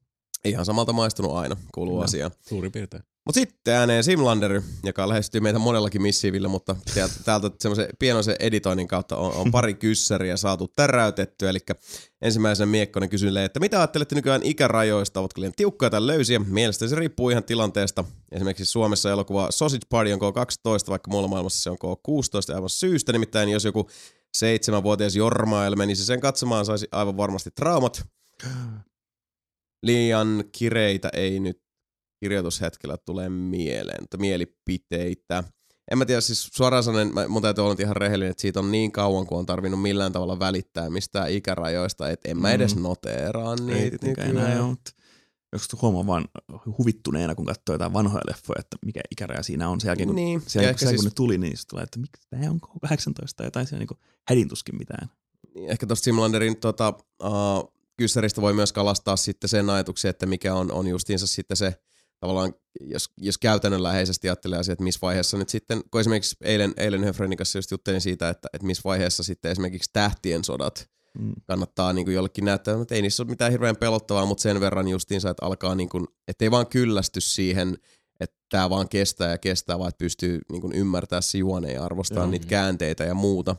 Ihan 0.45 0.65
samalta 0.65 0.93
maistunut 0.93 1.33
aina, 1.33 1.57
kuuluu 1.75 1.95
Kyllä. 1.95 2.05
asiaan. 2.05 2.31
Suurin 2.49 2.73
piirtein. 2.73 3.03
Mutta 3.27 3.41
sitten 3.41 3.75
ääneen 3.75 4.05
Simlander, 4.05 4.63
joka 4.85 5.09
lähestyy 5.09 5.41
meitä 5.41 5.59
monellakin 5.59 6.03
missiivillä, 6.03 6.49
mutta 6.49 6.77
täältä, 7.25 7.51
semmoisen 7.59 7.89
pienoisen 7.99 8.37
editoinnin 8.39 8.89
kautta 8.89 9.17
on, 9.17 9.33
on 9.33 9.51
pari 9.51 9.75
kyssäriä 9.75 10.37
saatu 10.37 10.69
täräytettyä. 10.77 11.51
Eli 11.51 11.59
ensimmäisenä 12.23 12.67
Miekkonen 12.67 13.09
kysylee, 13.09 13.45
että 13.45 13.61
mitä 13.61 13.79
ajattelette 13.79 14.15
nykyään 14.15 14.43
ikärajoista? 14.45 15.21
Ovatko 15.21 15.41
liian 15.41 15.53
tiukkoja 15.57 15.91
tai 15.91 16.07
löysiä? 16.07 16.39
Mielestäni 16.39 16.89
se 16.89 16.97
riippuu 16.97 17.31
ihan 17.31 17.45
tilanteesta. 17.45 18.05
Esimerkiksi 18.33 18.65
Suomessa 18.73 19.11
elokuva 19.11 19.47
Sausage 19.51 19.87
Party 19.89 20.13
on 20.13 20.21
K12, 20.21 20.91
vaikka 20.91 21.11
muualla 21.11 21.29
maailmassa 21.29 21.63
se 21.63 21.71
on 21.71 21.79
K16 21.85 22.55
aivan 22.55 22.71
syystä. 22.71 23.13
Nimittäin 23.13 23.49
jos 23.49 23.65
joku 23.65 23.89
seitsemänvuotias 24.35 25.17
Jormael 25.17 25.77
menisi 25.77 26.05
sen 26.05 26.21
katsomaan, 26.21 26.67
saisi 26.67 26.89
aivan 26.93 27.17
varmasti 27.17 27.51
traumat. 27.51 28.05
Liian 29.83 30.45
kireitä 30.53 31.11
ei 31.13 31.41
nyt 31.41 31.70
kirjoitushetkellä 32.21 32.97
tule 32.97 33.29
mieleen, 33.29 34.03
mutta 34.03 34.17
mielipiteitä. 34.17 35.45
En 35.91 35.99
mä 35.99 36.05
tiedä, 36.07 36.21
siis 36.21 36.49
suoraan 36.53 36.85
sanoen, 36.85 37.15
mä, 37.15 37.29
mun 37.29 37.43
täytyy 37.43 37.65
olla 37.65 37.77
ihan 37.79 37.97
rehellinen, 37.97 38.31
että 38.31 38.41
siitä 38.41 38.61
on 38.61 38.71
niin 38.73 38.93
kauan, 38.93 39.27
kun 39.27 39.39
on 39.39 39.47
tarvinnut 39.47 39.83
millään 39.83 40.13
tavalla 40.13 40.39
välittää 40.39 40.91
mistään 40.91 41.31
ikärajoista, 41.31 42.11
että 42.11 42.29
en 42.31 42.39
mä 42.39 42.53
edes 42.53 42.77
Mm. 42.77 42.83
noteeraa 42.83 43.53
Ei 43.55 43.65
niitä 43.91 44.07
nykyään. 44.07 44.31
enää 44.31 44.55
joo, 44.55 44.69
mutta 44.69 44.91
joskus 45.53 45.83
huomaa 45.83 46.07
vaan 46.07 46.25
huvittuneena, 46.79 47.35
kun 47.35 47.47
katsoo 47.47 47.75
jotain 47.75 47.93
vanhoja 47.93 48.23
leffoja, 48.29 48.57
että 48.61 48.77
mikä 48.87 49.01
ikäraja 49.11 49.43
siinä 49.43 49.69
on. 49.69 49.81
Sen 49.81 49.89
jälkeen, 49.89 50.09
kun, 50.09 50.17
Niin, 50.17 50.43
sen, 50.47 50.63
jälkeen, 50.63 50.79
sen, 50.79 50.89
siis, 50.89 51.01
kun 51.01 51.05
ne 51.05 51.15
tuli, 51.15 51.39
niin 51.39 51.57
se 51.57 51.67
tulee, 51.67 51.85
että 51.85 51.99
miksi 52.01 52.23
tämä 52.31 52.51
on 52.51 52.61
18 52.89 53.37
tai 53.37 53.47
jotain 53.47 53.67
siellä 53.67 53.87
niin 53.91 53.99
hädintuskin 54.29 54.77
mitään. 54.79 55.11
ehkä 55.69 55.87
tuosta 55.87 56.05
Simlanderin 56.05 56.57
tota, 56.57 56.95
uh, 57.25 57.73
kyssäristä 57.97 58.41
voi 58.41 58.53
myös 58.53 58.73
kalastaa 58.73 59.17
sitten 59.17 59.49
sen 59.49 59.71
ajatuksen, 59.71 60.09
että 60.09 60.27
mikä 60.27 60.55
on, 60.55 60.73
on 60.73 60.87
justiinsa 60.87 61.27
sitten 61.27 61.57
se 61.57 61.81
tavallaan, 62.21 62.55
jos, 62.81 63.11
jos 63.17 63.39
käytännönläheisesti 63.39 64.29
ajattelee 64.29 64.59
asiaa, 64.59 64.73
että 64.73 64.85
missä 64.85 64.99
vaiheessa 65.03 65.37
nyt 65.37 65.49
sitten, 65.49 65.81
kun 65.91 66.01
esimerkiksi 66.01 66.37
eilen, 66.41 66.75
eilen 66.77 67.01
yhden 67.01 67.15
friendin 67.15 67.37
kanssa 67.37 67.59
just 67.59 67.71
juttelin 67.71 68.01
siitä, 68.01 68.29
että, 68.29 68.49
että 68.53 68.67
missä 68.67 68.83
vaiheessa 68.85 69.23
sitten 69.23 69.53
esimerkiksi 69.53 69.91
tähtien 69.93 70.45
sodat 70.45 70.89
Mm. 71.19 71.33
kannattaa 71.47 71.93
niin 71.93 72.05
kuin 72.07 72.15
jollekin 72.15 72.45
näyttää, 72.45 72.83
että 72.83 72.95
ei 72.95 73.03
niissä 73.03 73.23
ole 73.23 73.31
mitään 73.31 73.53
hirveän 73.53 73.77
pelottavaa, 73.77 74.27
mutta 74.27 74.43
sen 74.43 74.61
verran 74.61 74.89
justiinsa, 74.89 75.31
että 75.31 75.47
alkaa 75.47 75.75
niin 75.75 75.89
kuin, 75.89 76.07
että 76.29 76.45
ei 76.45 76.51
vaan 76.51 76.67
kyllästy 76.67 77.21
siihen, 77.21 77.79
että 78.21 78.37
tämä 78.51 78.71
vaan 78.71 78.89
kestää 78.89 79.31
ja 79.31 79.39
kestää, 79.39 79.79
vaan 79.79 79.89
että 79.89 79.99
pystyy 79.99 80.41
niin 80.53 80.61
kuin 80.61 80.73
ymmärtää 80.73 81.21
se 81.21 81.39
juone 81.39 81.73
ja 81.73 81.85
arvostaa 81.85 82.19
Joo. 82.19 82.31
niitä 82.31 82.47
käänteitä 82.47 83.05
ja 83.05 83.15
muuta. 83.15 83.57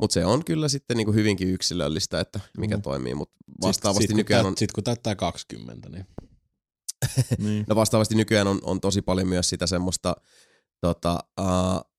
Mutta 0.00 0.14
se 0.14 0.24
on 0.24 0.44
kyllä 0.44 0.68
sitten 0.68 0.96
niin 0.96 1.04
kuin 1.04 1.14
hyvinkin 1.14 1.48
yksilöllistä, 1.48 2.20
että 2.20 2.40
mikä 2.58 2.76
Mm. 2.76 2.82
toimii, 2.82 3.14
mutta 3.14 3.34
vastaavasti 3.62 4.02
sit, 4.02 4.08
sit, 4.10 4.16
nykyään 4.16 4.46
on, 4.46 4.52
täyt, 4.52 4.58
sit 4.58 4.72
kun 4.72 4.84
täyttää 4.84 5.14
20, 5.14 5.88
niin 5.88 6.06
Niin. 7.38 7.64
no 7.68 7.76
vastaavasti 7.76 8.14
nykyään 8.14 8.46
on, 8.46 8.58
on 8.62 8.80
tosi 8.80 9.02
paljon 9.02 9.28
myös 9.28 9.48
sitä 9.48 9.66
semmoista, 9.66 10.16
tota, 10.80 11.18
uh, 11.40 11.90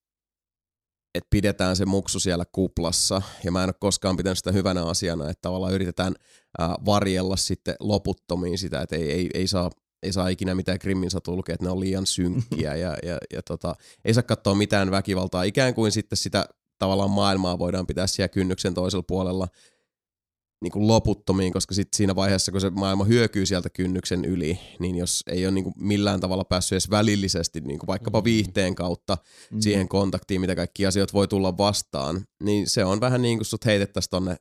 että 1.15 1.27
pidetään 1.29 1.75
se 1.75 1.85
muksu 1.85 2.19
siellä 2.19 2.45
kuplassa, 2.51 3.21
ja 3.43 3.51
mä 3.51 3.63
en 3.63 3.69
ole 3.69 3.75
koskaan 3.79 4.17
pitänyt 4.17 4.37
sitä 4.37 4.51
hyvänä 4.51 4.85
asiana, 4.85 5.29
että 5.29 5.41
tavallaan 5.41 5.73
yritetään 5.73 6.15
uh, 6.61 6.85
varjella 6.85 7.35
sitten 7.35 7.75
loputtomiin 7.79 8.57
sitä, 8.57 8.81
että 8.81 8.95
ei, 8.95 9.11
ei, 9.11 9.29
ei 9.33 9.47
saa 9.47 9.69
ei 10.03 10.13
saa 10.13 10.27
ikinä 10.27 10.55
mitään 10.55 10.77
Grimmin 10.81 11.11
satulukea, 11.11 11.53
että 11.53 11.65
ne 11.65 11.71
on 11.71 11.79
liian 11.79 12.05
synkkiä 12.05 12.75
ja, 12.85 12.97
ja, 13.03 13.17
ja 13.33 13.41
tota, 13.41 13.75
ei 14.05 14.13
saa 14.13 14.23
katsoa 14.23 14.55
mitään 14.55 14.91
väkivaltaa. 14.91 15.43
Ikään 15.43 15.73
kuin 15.73 15.91
sitten 15.91 16.17
sitä 16.17 16.45
tavallaan 16.79 17.09
maailmaa 17.09 17.59
voidaan 17.59 17.87
pitää 17.87 18.07
siellä 18.07 18.27
kynnyksen 18.27 18.73
toisella 18.73 19.05
puolella 19.07 19.47
niin 20.65 20.71
kuin 20.71 20.87
loputtomiin, 20.87 21.53
koska 21.53 21.73
sitten 21.73 21.97
siinä 21.97 22.15
vaiheessa, 22.15 22.51
kun 22.51 22.61
se 22.61 22.69
maailma 22.69 23.03
hyökyy 23.03 23.45
sieltä 23.45 23.69
kynnyksen 23.69 24.25
yli, 24.25 24.59
niin 24.79 24.95
jos 24.95 25.23
ei 25.27 25.45
ole 25.45 25.53
niin 25.53 25.63
kuin 25.63 25.73
millään 25.77 26.19
tavalla 26.19 26.43
päässyt 26.43 26.71
edes 26.71 26.89
välillisesti, 26.89 27.61
niin 27.61 27.79
kuin 27.79 27.87
vaikkapa 27.87 28.23
viihteen 28.23 28.75
kautta 28.75 29.17
Mm. 29.51 29.61
siihen 29.61 29.87
kontaktiin, 29.87 30.41
mitä 30.41 30.55
kaikki 30.55 30.85
asiat 30.85 31.13
voi 31.13 31.27
tulla 31.27 31.57
vastaan, 31.57 32.21
niin 32.43 32.69
se 32.69 32.85
on 32.85 33.01
vähän 33.01 33.21
niin 33.21 33.37
kuin 33.37 33.45
sut 33.45 33.65
heitettäisiin 33.65 34.09
tonne 34.09 34.35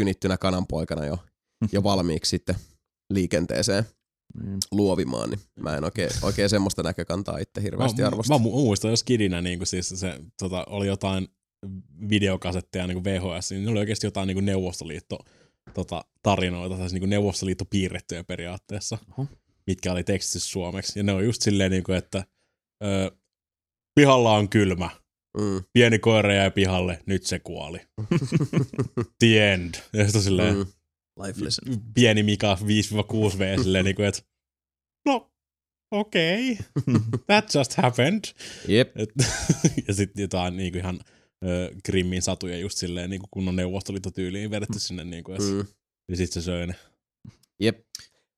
kynittynä 0.00 0.38
kananpoikana 0.38 1.06
jo, 1.06 1.18
jo 1.72 1.82
valmiiksi 1.82 2.30
sitten 2.30 2.54
liikenteeseen 3.12 3.84
Niin. 4.44 4.58
luovimaan, 4.72 5.30
niin 5.30 5.40
mä 5.60 5.76
en 5.76 5.84
oikein, 5.84 6.10
oikein 6.22 6.48
semmoista 6.50 6.82
näkökantaa 6.82 7.38
itse 7.38 7.62
hirveästi 7.62 8.02
mä, 8.02 8.06
arvosta. 8.08 8.38
mä, 8.38 8.44
mu- 8.44 8.50
muistan, 8.50 8.90
jos 8.90 9.04
kidinä 9.04 9.42
niin 9.42 9.66
siis 9.66 9.88
se, 9.88 10.20
tota, 10.38 10.64
oli 10.68 10.86
jotain 10.86 11.28
videokasetteja 12.10 12.86
niin 12.86 13.04
VHS, 13.04 13.50
niin 13.50 13.64
ne 13.64 13.70
oli 13.70 13.78
oikeasti 13.78 14.06
jotain 14.06 14.26
niin 14.26 14.44
Neuvostoliitto 14.44 15.18
tota, 15.70 16.04
tarinoita, 16.22 16.76
tai 16.76 16.88
niin 16.88 17.10
Neuvostoliitto 17.10 17.64
piirrettyjä 17.64 18.24
periaatteessa, 18.24 18.98
Oho. 19.10 19.26
mitkä 19.66 19.92
oli 19.92 20.04
tekstitys 20.04 20.52
suomeksi. 20.52 20.98
Ja 20.98 21.02
ne 21.02 21.12
on 21.12 21.24
just 21.24 21.42
silleen, 21.42 21.70
niin 21.70 21.84
kuin, 21.84 21.98
että 21.98 22.24
ö, 22.84 23.10
pihalla 23.94 24.34
on 24.34 24.48
kylmä, 24.48 24.90
Mm, 25.38 25.64
pieni 25.72 25.98
koira 25.98 26.34
jäi 26.34 26.50
pihalle, 26.50 27.02
nyt 27.06 27.26
se 27.26 27.38
kuoli. 27.38 27.80
The 29.18 29.52
end. 29.52 29.74
Ja 29.92 30.04
sitten 30.04 30.22
silleen, 30.22 30.56
mm. 30.56 30.66
Life 31.22 31.44
lesson. 31.44 31.64
pieni 31.94 32.22
Mika 32.22 32.58
5-6V 32.60 33.62
silleen, 33.62 33.84
niin 33.84 33.96
kuin, 33.96 34.08
että 34.08 34.22
no, 35.06 35.32
okei, 35.90 36.52
okay. 36.52 37.00
that 37.26 37.54
just 37.54 37.74
happened. 37.74 38.24
Jep, 38.68 38.96
Et, 38.96 39.10
ja 39.88 39.94
sitten 39.94 40.22
jotain 40.22 40.56
niin 40.56 40.72
kuin 40.72 40.80
ihan 40.80 41.00
ö, 41.44 41.70
Grimmin 41.84 42.22
satuja 42.22 42.58
just 42.58 42.78
silleen 42.78 43.10
niin 43.10 43.20
kuin 43.20 43.28
kunnon 43.30 43.56
neuvostoliittotyyliin 43.56 44.50
vedetty 44.50 44.78
sinne. 44.78 45.04
Niin 45.04 45.24
kuin, 45.24 45.42
mm. 45.42 45.58
Ja 46.08 46.16
sitten 46.16 46.42
se 46.42 46.44
söi 46.44 46.66
ne. 46.66 46.74
jep. 47.60 47.78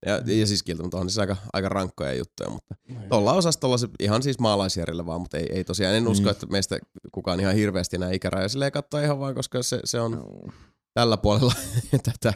Ja, 0.06 0.22
ja 0.26 0.47
siis 0.47 0.62
kieltämättä 0.62 0.97
on 0.97 1.10
siis 1.10 1.18
aika, 1.18 1.36
aika 1.52 1.68
rankkoja 1.68 2.14
juttuja, 2.14 2.50
mutta 2.50 2.74
tuolla 3.08 3.32
osastolla 3.32 3.78
se 3.78 3.89
ihan 4.00 4.22
siis 4.22 4.39
maalaisjärjellä 4.39 5.06
vaan, 5.06 5.20
mutta 5.20 5.39
ei, 5.39 5.47
ei 5.52 5.64
tosiaan, 5.64 5.94
en 5.94 6.08
usko, 6.08 6.24
Mm. 6.24 6.31
että 6.31 6.47
meistä 6.47 6.78
kukaan 7.12 7.40
ihan 7.40 7.55
hirveästi 7.55 7.98
nämä 7.98 8.12
ikärajoja 8.12 8.48
silleen 8.48 8.72
katsoo 8.72 9.00
ihan 9.00 9.18
vaan, 9.20 9.34
koska 9.34 9.62
se, 9.62 9.81
se 9.84 10.00
on 10.00 10.10
No. 10.12 10.24
tällä 10.94 11.16
puolella 11.16 11.52
tätä 12.12 12.34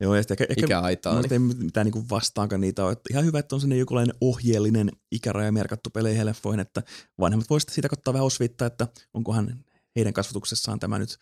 Joo, 0.00 0.14
ja 0.14 0.18
ehkä, 0.20 0.34
ehkä 0.48 0.66
ikäaitaa. 0.66 1.14
Mä 1.14 1.20
Niin. 1.20 1.32
ei 1.32 1.38
mitään 1.38 1.84
niinku 1.86 2.04
vastaankaan 2.10 2.60
niitä 2.60 2.84
ole. 2.84 2.92
Että 2.92 3.08
Ihan 3.10 3.24
hyvä, 3.24 3.38
että 3.38 3.54
on 3.54 3.60
sinne 3.60 3.76
jokinlainen 3.76 4.16
ohjeellinen 4.20 4.90
ikäraja 5.12 5.52
merkattu 5.52 5.90
peleihin 5.90 6.18
ja 6.18 6.26
leffoihin, 6.26 6.60
että 6.60 6.82
vanhemmat 7.20 7.50
voisivat 7.50 7.74
siitä 7.74 7.88
katsoa 7.88 8.14
vähän 8.14 8.26
osviittaa, 8.26 8.66
että 8.66 8.86
onkohan 9.14 9.64
heidän 9.96 10.12
kasvatuksessaan 10.12 10.80
tämä 10.80 10.98
nyt 10.98 11.18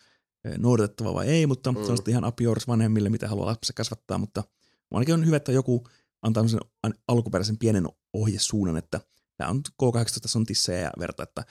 noudatettava 0.57 1.13
vai 1.13 1.27
ei, 1.27 1.47
mutta 1.47 1.71
mm. 1.71 1.85
se 1.85 1.91
on 1.91 1.97
sitten 1.97 2.11
ihan 2.11 2.25
up 2.25 2.41
yours 2.41 2.67
vanhemmille, 2.67 3.09
mitä 3.09 3.27
haluaa 3.27 3.47
lapsensa 3.47 3.73
kasvattaa, 3.73 4.17
mutta 4.17 4.43
ainakin 4.91 5.13
on 5.13 5.25
hyvä, 5.25 5.37
että 5.37 5.51
joku 5.51 5.87
antaa 6.21 6.47
sen 6.47 6.59
alkuperäisen 7.07 7.57
pienen 7.57 7.87
ohjesuunnan, 8.13 8.77
että 8.77 9.01
tämä 9.37 9.49
on 9.49 9.61
K18 9.83 10.27
sontissa 10.27 10.71
ja 10.71 10.91
verta, 10.99 11.23
että 11.23 11.41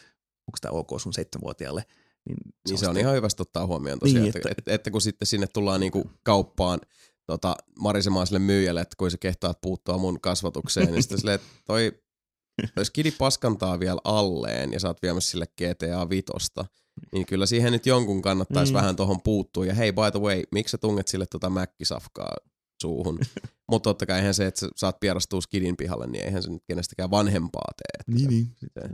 onko 0.47 0.58
tämä 0.60 0.72
ok 0.72 1.00
sun 1.00 1.12
seitsemänvuotiaalle. 1.12 1.84
Niin 2.28 2.38
Niin 2.68 2.78
se 2.78 2.88
on 2.88 2.98
ihan 2.98 3.14
hyvä 3.14 3.28
ottaa 3.40 3.66
huomioon 3.66 3.98
tosiaan, 3.98 4.22
Niin, 4.22 4.36
että, 4.36 4.38
että- 4.38 4.55
että, 4.58 4.74
että 4.74 4.90
kun 4.90 5.00
sitten 5.00 5.26
sinne 5.26 5.47
tullaan 5.47 5.80
niinku 5.80 6.10
kauppaan 6.22 6.80
tota, 7.26 7.56
marisemaan 7.78 8.26
sille 8.26 8.38
myyjälle, 8.38 8.80
että 8.80 8.97
kun 8.97 9.10
se 9.10 9.18
kehtaat 9.18 9.60
puuttua 9.60 9.98
mun 9.98 10.20
kasvatukseen, 10.20 10.92
niin 10.92 11.02
sitten 11.02 11.18
silleen, 11.18 11.34
että 11.34 11.48
toi, 11.66 11.92
jos 12.76 12.90
kidi 12.90 13.10
paskantaa 13.10 13.80
vielä 13.80 14.00
alleen 14.05 14.72
ja 14.72 14.80
sä 14.80 14.88
oot 14.88 15.02
viemässä 15.02 15.30
sille 15.30 15.47
GTA 15.47 16.08
Vitosta, 16.10 16.64
niin 17.12 17.27
kyllä 17.27 17.47
siihen 17.47 17.73
nyt 17.73 17.86
jonkun 17.86 18.23
kannattaisi 18.23 18.73
Mm. 18.73 18.77
vähän 18.77 18.97
tohon 18.97 19.20
puuttua. 19.25 19.67
Ja 19.67 19.75
hei, 19.75 19.93
by 19.93 20.10
the 20.12 20.20
way, 20.20 20.43
miksi 20.52 20.70
sä 20.73 20.78
tunget 20.78 21.09
sille 21.09 21.27
tota 21.31 21.51
mäkkisafkaa 21.51 22.36
suuhun? 22.83 23.18
Mutta 23.70 23.91
totta 23.91 24.07
kai 24.07 24.18
eihän 24.18 24.35
se, 24.35 24.47
että 24.47 24.60
sä 24.60 24.68
saat 24.77 25.01
pierastua 25.01 25.41
skidin 25.41 25.77
pihalle, 25.77 26.07
niin 26.07 26.25
eihän 26.25 26.43
se 26.43 26.51
nyt 26.51 26.62
kenestäkään 26.68 27.10
vanhempaa 27.10 27.73
tee. 27.77 28.01
Että 28.01 28.12
Niin, 28.12 28.28
niin. 28.31 28.55
se, 28.57 28.89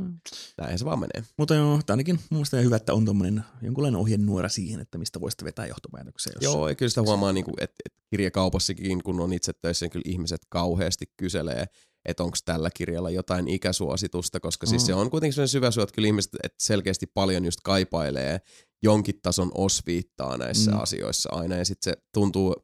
näinhän 0.59 0.79
se 0.79 0.85
vaan 0.85 0.99
menee. 0.99 1.25
Mutta 1.39 1.55
joo, 1.55 1.81
ainakin 1.89 2.15
mun 2.15 2.27
mielestä 2.31 2.57
hyvä, 2.57 2.77
että 2.77 2.95
on 2.95 3.05
tommonen 3.05 3.45
jonkunlainen 3.63 4.01
ohjenuora 4.01 4.49
siihen, 4.49 4.81
että 4.81 4.99
mistä 4.99 5.21
voisitte 5.21 5.45
vetää 5.45 5.67
johtopäätöksiä. 5.67 6.33
Jos 6.35 6.43
Joo, 6.55 6.69
ja 6.69 6.75
kyllä 6.75 6.91
sitä 6.91 7.03
huomaa, 7.03 7.33
niin 7.33 7.45
kuin, 7.45 7.55
että, 7.61 7.77
että 7.87 7.99
kirjakaupassakin, 8.11 9.03
kun 9.03 9.21
on 9.21 9.33
itse 9.33 9.53
töissä, 9.53 9.85
niin 9.85 9.91
kyllä 9.91 10.05
ihmiset 10.07 10.41
kauheasti 10.49 11.05
kyselee, 11.17 11.67
että 12.05 12.23
onko 12.25 12.37
tällä 12.45 12.71
kirjalla 12.77 13.11
jotain 13.11 13.49
ikäsuositusta, 13.49 14.41
koska 14.41 14.67
siis 14.67 14.83
Mm. 14.83 14.87
se 14.87 14.95
on 14.95 15.11
kuitenkin 15.11 15.33
sellainen 15.35 15.49
syvä 15.49 15.71
syy, 15.71 15.83
että 15.83 15.95
kyllä 15.95 16.07
ihmiset 16.09 16.33
että 16.43 16.57
selkeästi 16.63 17.07
paljon 17.07 17.45
just 17.45 17.61
kaipailee 17.65 18.41
jonkin 18.83 19.21
tason 19.23 19.51
osviittaa 19.55 20.37
näissä 20.37 20.71
Mm. 20.71 20.81
asioissa 20.81 21.29
aina, 21.33 21.57
ja 21.57 21.65
sitten 21.65 21.93
se 21.93 22.03
tuntuu 22.15 22.55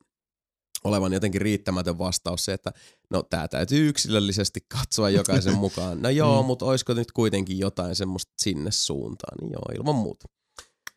olevan 0.84 1.12
jotenkin 1.12 1.40
riittämätön 1.40 1.98
vastaus 1.98 2.44
se, 2.44 2.52
että 2.52 2.72
no 3.10 3.22
tämä 3.22 3.48
täytyy 3.48 3.88
yksilöllisesti 3.88 4.60
katsoa 4.78 5.10
jokaisen 5.10 5.54
mukaan. 5.64 6.02
No 6.02 6.08
joo, 6.08 6.42
Mm. 6.42 6.46
mutta 6.46 6.64
olisiko 6.66 6.94
nyt 6.94 7.12
kuitenkin 7.12 7.58
jotain 7.58 7.96
semmoista 7.96 8.32
sinne 8.38 8.70
suuntaan, 8.70 9.36
niin 9.40 9.52
joo, 9.52 9.62
ilman 9.78 9.94
muuta. 9.94 10.28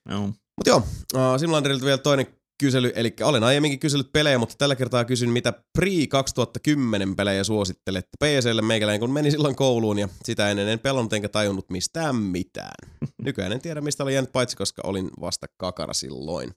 Joo. 0.10 0.28
Mutta 0.28 0.70
joo, 0.70 0.78
uh, 1.14 1.40
Simlanderilta 1.40 1.86
vielä 1.86 1.98
toinen 1.98 2.28
kysely, 2.60 2.92
eli 2.96 3.14
olen 3.22 3.44
aiemminkin 3.44 3.80
kysellyt 3.80 4.12
pelejä, 4.14 4.38
mutta 4.38 4.56
tällä 4.58 4.76
kertaa 4.76 5.06
kysyn, 5.06 5.30
mitä 5.30 5.54
Pri 5.78 6.08
2010 6.08 7.16
pelejä 7.16 7.44
suosittelette 7.44 8.18
PClle 8.24 8.62
meikäläinen, 8.62 9.00
kun 9.00 9.12
meni 9.12 9.32
silloin 9.32 9.56
kouluun 9.56 10.00
ja 10.00 10.10
sitä 10.24 10.50
ennen 10.50 10.68
en 10.68 10.80
pelannut 10.80 11.14
enkä 11.14 11.30
tajunnut 11.30 11.70
mistään 11.70 12.16
mitään. 12.16 12.92
Nykyään 13.24 13.52
en 13.52 13.62
tiedä, 13.62 13.82
mistä 13.82 14.04
olen 14.04 14.14
jäänyt 14.14 14.32
paitsi, 14.32 14.58
koska 14.58 14.82
olin 14.86 15.10
vasta 15.22 15.48
kakara 15.58 15.94
silloin. 15.94 16.52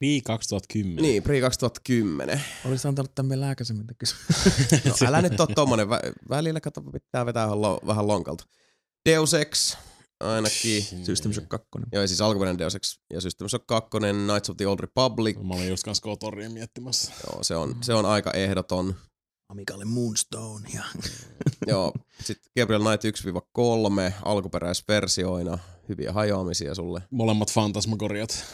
Rii 0.00 0.20
2010. 0.20 1.02
Niin, 1.02 1.22
Pri 1.22 1.40
2010. 1.40 2.40
Olisi 2.64 2.88
antanut 2.88 3.14
tämän 3.14 3.28
meille 3.28 3.46
aikaisemmin. 3.46 3.86
No, 4.84 5.06
älä 5.06 5.22
nyt 5.22 5.40
ole 5.40 5.48
tommonen. 5.54 5.86
Vä- 5.86 6.12
välillä 6.28 6.60
kato, 6.60 6.82
pitää 6.82 7.26
vetää 7.26 7.48
vähän 7.86 8.06
lonkalta. 8.06 8.44
Deus 9.08 9.34
Ex, 9.34 9.76
ainakin. 10.20 10.82
System 11.04 11.32
Shock 11.32 11.48
2. 11.48 11.68
Joo, 11.92 12.02
ja 12.02 12.08
siis 12.08 12.20
alkuperäinen 12.20 12.58
Deus 12.58 12.74
Ex 12.74 12.98
ja 13.12 13.20
System 13.20 13.48
Shock 13.48 13.66
2, 13.66 13.88
Knights 13.98 14.50
of 14.50 14.56
the 14.56 14.66
Old 14.66 14.80
Republic. 14.80 15.36
Mä 15.36 15.54
olin 15.54 15.68
just 15.68 15.82
kanssa 15.84 16.02
Kotoria 16.02 16.50
miettimässä. 16.50 17.12
Joo, 17.26 17.42
se 17.42 17.56
on, 17.56 17.76
se 17.82 17.94
on 17.94 18.06
aika 18.06 18.30
ehdoton. 18.30 18.94
Amikalle 19.48 19.84
Moonstone 19.84 20.68
ja 20.74 20.84
Joo, 21.72 21.92
sitten 22.24 22.52
Gabriel 22.60 22.82
Knight 22.82 23.18
1-3 23.24 24.12
alkuperäisversioina. 24.22 25.58
Hyviä 25.88 26.12
hajoamisia 26.12 26.74
sulle. 26.74 27.02
Molemmat 27.10 27.52
fantasmagoriat. 27.52 28.44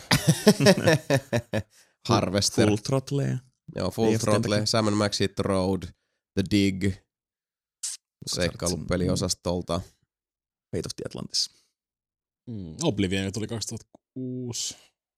Harvester. 2.08 2.68
Full 2.68 2.76
Throttle. 2.76 3.38
Joo, 3.76 3.90
Full 3.90 4.18
Throttle. 4.18 4.66
Sam 4.66 4.92
Max 4.92 5.20
Hit 5.20 5.34
the 5.34 5.42
Road, 5.42 5.82
The 6.34 6.44
Dig, 6.50 6.94
seikkailupeliosastolta. 8.26 9.80
Fate 10.72 10.86
of 10.86 10.92
the 10.96 11.04
Atlantis. 11.06 11.50
Mm. 12.50 12.76
Oblivion 12.82 13.32
tuli 13.32 13.46
2006. 13.46 14.76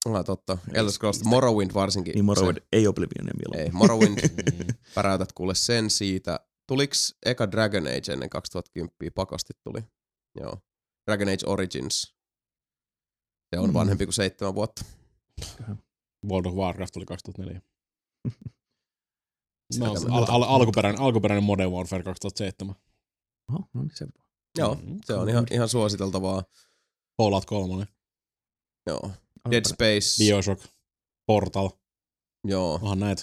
Ah, 0.08 0.24
totta. 0.24 0.58
Elder 0.73 0.92
Scrolls 0.92 1.24
Morrowind 1.24 1.74
varsinkin. 1.74 2.15
Niin 2.15 2.24
Morrowind 2.24 2.57
Se, 2.58 2.66
ei 2.73 2.86
Oblivionia 2.86 3.33
vielä. 3.39 3.65
ei, 3.65 3.70
Morrowind. 3.70 4.18
Mm. 4.28 4.66
Päräytät 4.94 5.33
kuule 5.33 5.55
sen 5.55 5.91
siitä. 5.91 6.41
Tuliks 6.68 7.15
eka 7.26 7.50
Dragon 7.50 7.86
Age 7.86 8.12
ennen 8.12 8.31
2010? 8.31 9.12
Pakosti 9.15 9.52
tuli. 9.65 9.84
Joo. 10.41 10.58
Dragon 11.10 11.28
Age 11.28 11.47
Origins. 11.47 12.15
Se 13.55 13.58
on 13.60 13.68
Mm. 13.70 13.74
vanhempi 13.74 14.07
kuin 14.07 14.15
seitsemän 14.15 14.55
vuotta. 14.55 14.84
World 16.31 16.47
of 16.47 16.55
Warcraft 16.55 16.92
tuli 16.92 17.05
2004. 17.05 17.60
No, 19.78 19.92
al- 20.10 20.26
al- 20.28 20.42
alkuperäinen, 20.42 21.00
alkuperäinen 21.00 21.44
Modern 21.44 21.73
Warfare 21.73 22.02
2007. 22.02 22.74
Oho, 23.52 23.68
no 23.74 23.83
niin 23.83 23.91
se 23.97 24.07
Joo, 24.58 24.74
Mm, 24.74 24.99
se 25.05 25.15
on 25.15 25.28
ihan, 25.28 25.47
ihan 25.50 25.68
suositeltavaa. 25.68 26.42
Fallout 27.23 27.44
3, 27.44 27.86
Joo. 28.86 29.10
Dead 29.50 29.65
Space. 29.68 30.24
Bioshock, 30.24 30.65
Portal, 31.26 31.70
Joo. 32.47 32.74
onhan 32.74 32.99
näitä. 33.00 33.23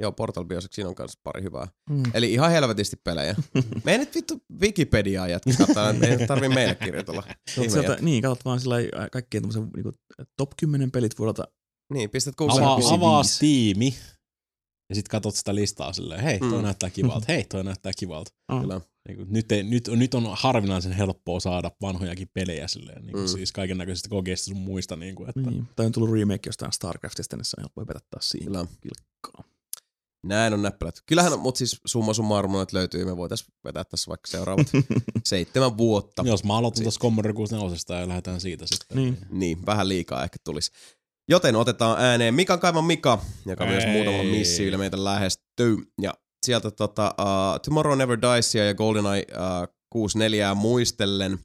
Joo, 0.00 0.12
Portal 0.12 0.44
Bioshock, 0.44 0.74
siinä 0.74 0.88
on 0.88 0.94
kanssa 0.94 1.20
pari 1.24 1.42
hyvää. 1.42 1.68
Mm. 1.90 2.02
Eli 2.14 2.32
ihan 2.32 2.50
helvetisti 2.50 2.96
pelejä. 3.04 3.36
Me 3.84 3.92
ei 3.92 3.98
nyt 3.98 4.14
vittu 4.14 4.42
Wikipediaa 4.60 5.28
jätkä 5.28 5.50
katsoa, 5.58 5.90
ei 5.90 6.26
tarvi 6.26 6.48
meille 6.48 6.74
kirjoitella. 6.74 7.22
Sieltä, 7.68 7.96
niin, 8.00 8.22
katsot 8.22 8.44
vaan 8.44 8.60
sillä 8.60 8.74
lailla, 8.74 9.02
ä, 9.02 9.08
kaikkien 9.12 9.42
tämmöisen 9.42 9.70
niin 9.76 9.94
top 10.36 10.50
10 10.60 10.90
pelit 10.90 11.18
vuodelta. 11.18 11.44
Niin, 11.92 12.10
pistät 12.10 12.34
Google. 12.36 12.60
Avaa, 12.62 12.78
avaa. 12.94 13.22
Steami 13.22 13.94
ja 14.88 14.94
sitten 14.94 15.10
katsot 15.10 15.34
sitä 15.34 15.54
listaa 15.54 15.92
silleen, 15.92 16.20
hei, 16.20 16.38
toi 16.38 16.52
Mm. 16.52 16.62
näyttää 16.62 16.90
kivalta, 16.90 17.24
hei, 17.28 17.44
toi 17.44 17.64
näyttää 17.64 17.92
kivalta. 17.98 18.30
Ah. 18.48 18.60
Kyllä. 18.60 18.80
Niin 19.08 19.16
kuin, 19.16 19.32
nyt, 19.32 19.52
ei, 19.52 19.62
nyt, 19.62 19.88
nyt, 19.88 20.14
on 20.14 20.28
harvinaisen 20.32 20.92
helppoa 20.92 21.40
saada 21.40 21.70
vanhojakin 21.82 22.28
pelejä 22.34 22.68
silleen, 22.68 23.02
niin 23.06 23.12
kuin, 23.12 23.24
Mm. 23.24 23.28
siis 23.28 23.52
kaiken 23.52 23.78
näköisistä 23.78 24.08
kokeista 24.08 24.44
sun 24.44 24.56
muista. 24.56 24.96
Niin 24.96 25.14
kuin, 25.14 25.28
että, 25.28 25.50
Niin. 25.50 25.68
Tai 25.76 25.86
on 25.86 25.92
tullut 25.92 26.12
remake 26.14 26.48
jostain 26.48 26.72
StarCraftista, 26.72 27.36
niin 27.36 27.44
se 27.44 27.56
on 27.58 27.62
helppo 27.62 27.80
hypätä 27.80 28.00
taas 28.10 28.28
siihen 28.28 28.46
Kyllä. 28.46 28.66
kilkkaan. 28.80 29.44
Näin 30.26 30.54
on 30.54 30.62
näppälät. 30.62 30.94
Kyllähän, 31.06 31.38
mutta 31.40 31.58
siis 31.58 31.80
summa 31.86 32.14
summarum 32.14 32.52
noita 32.52 32.76
löytyy. 32.76 33.04
Me 33.04 33.16
voitaisiin 33.16 33.54
vetää 33.64 33.84
tässä 33.84 34.08
vaikka 34.08 34.26
seuraavat 34.30 34.66
seitsemän 35.24 35.78
vuotta. 35.78 36.22
Jos 36.26 36.44
mä 36.44 36.56
aloitan 36.56 36.76
Siitä. 36.76 36.84
tuossa 36.84 37.00
Commodore 37.00 37.32
64 37.34 38.00
ja 38.02 38.08
lähdetään 38.08 38.40
siitä 38.40 38.66
sitten. 38.66 38.96
Niin. 38.96 39.18
Niin, 39.30 39.66
vähän 39.66 39.88
liikaa 39.88 40.24
ehkä 40.24 40.36
tulisi. 40.44 40.70
Joten 41.28 41.56
otetaan 41.56 42.00
ääneen 42.04 42.34
Mikan 42.34 42.60
kaivan 42.60 42.84
Mika, 42.84 43.22
joka 43.46 43.66
myös 43.66 43.84
Ei. 43.84 43.92
muutamalla 43.92 44.30
missiillä 44.30 44.78
meitä 44.78 45.04
lähestyy. 45.04 45.76
Ja 46.02 46.14
sieltä 46.46 46.70
tota, 46.70 47.14
uh, 47.20 47.60
Tomorrow 47.64 47.98
Never 47.98 48.18
Dicea 48.20 48.64
ja 48.64 48.74
GoldenEye 48.74 49.26
uh, 49.30 49.74
64 49.90 50.54
muistellen, 50.54 51.38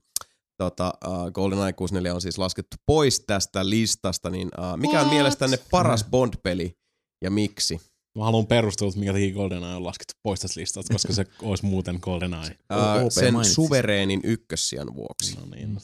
tota, 0.57 0.93
uh, 1.07 1.31
GoldenEye 1.31 1.73
64 1.73 2.15
on 2.15 2.21
siis 2.21 2.37
laskettu 2.37 2.77
pois 2.85 3.19
tästä 3.19 3.69
listasta, 3.69 4.29
niin 4.29 4.47
uh, 4.59 4.77
mikä 4.77 4.99
on 4.99 5.05
What? 5.05 5.13
mielestänne 5.13 5.57
paras 5.71 6.05
Bond-peli 6.11 6.77
ja 7.23 7.31
miksi? 7.31 7.81
Mä 8.17 8.23
haluan 8.23 8.47
perustelut, 8.47 8.95
minkä 8.95 9.11
takia 9.11 9.33
GoldenEye 9.33 9.75
on 9.75 9.85
laskettu 9.85 10.13
pois 10.23 10.39
tästä 10.39 10.59
listasta, 10.59 10.93
koska 10.93 11.13
se 11.13 11.25
olisi 11.41 11.65
muuten 11.65 11.99
GoldenEye. 12.01 12.57
Uh, 12.73 13.09
sen 13.09 13.45
suvereenin 13.45 14.19
ykkössijan 14.23 14.95
vuoksi. 14.95 15.35
No 15.35 15.45
niin, 15.55 15.73
no 15.73 15.79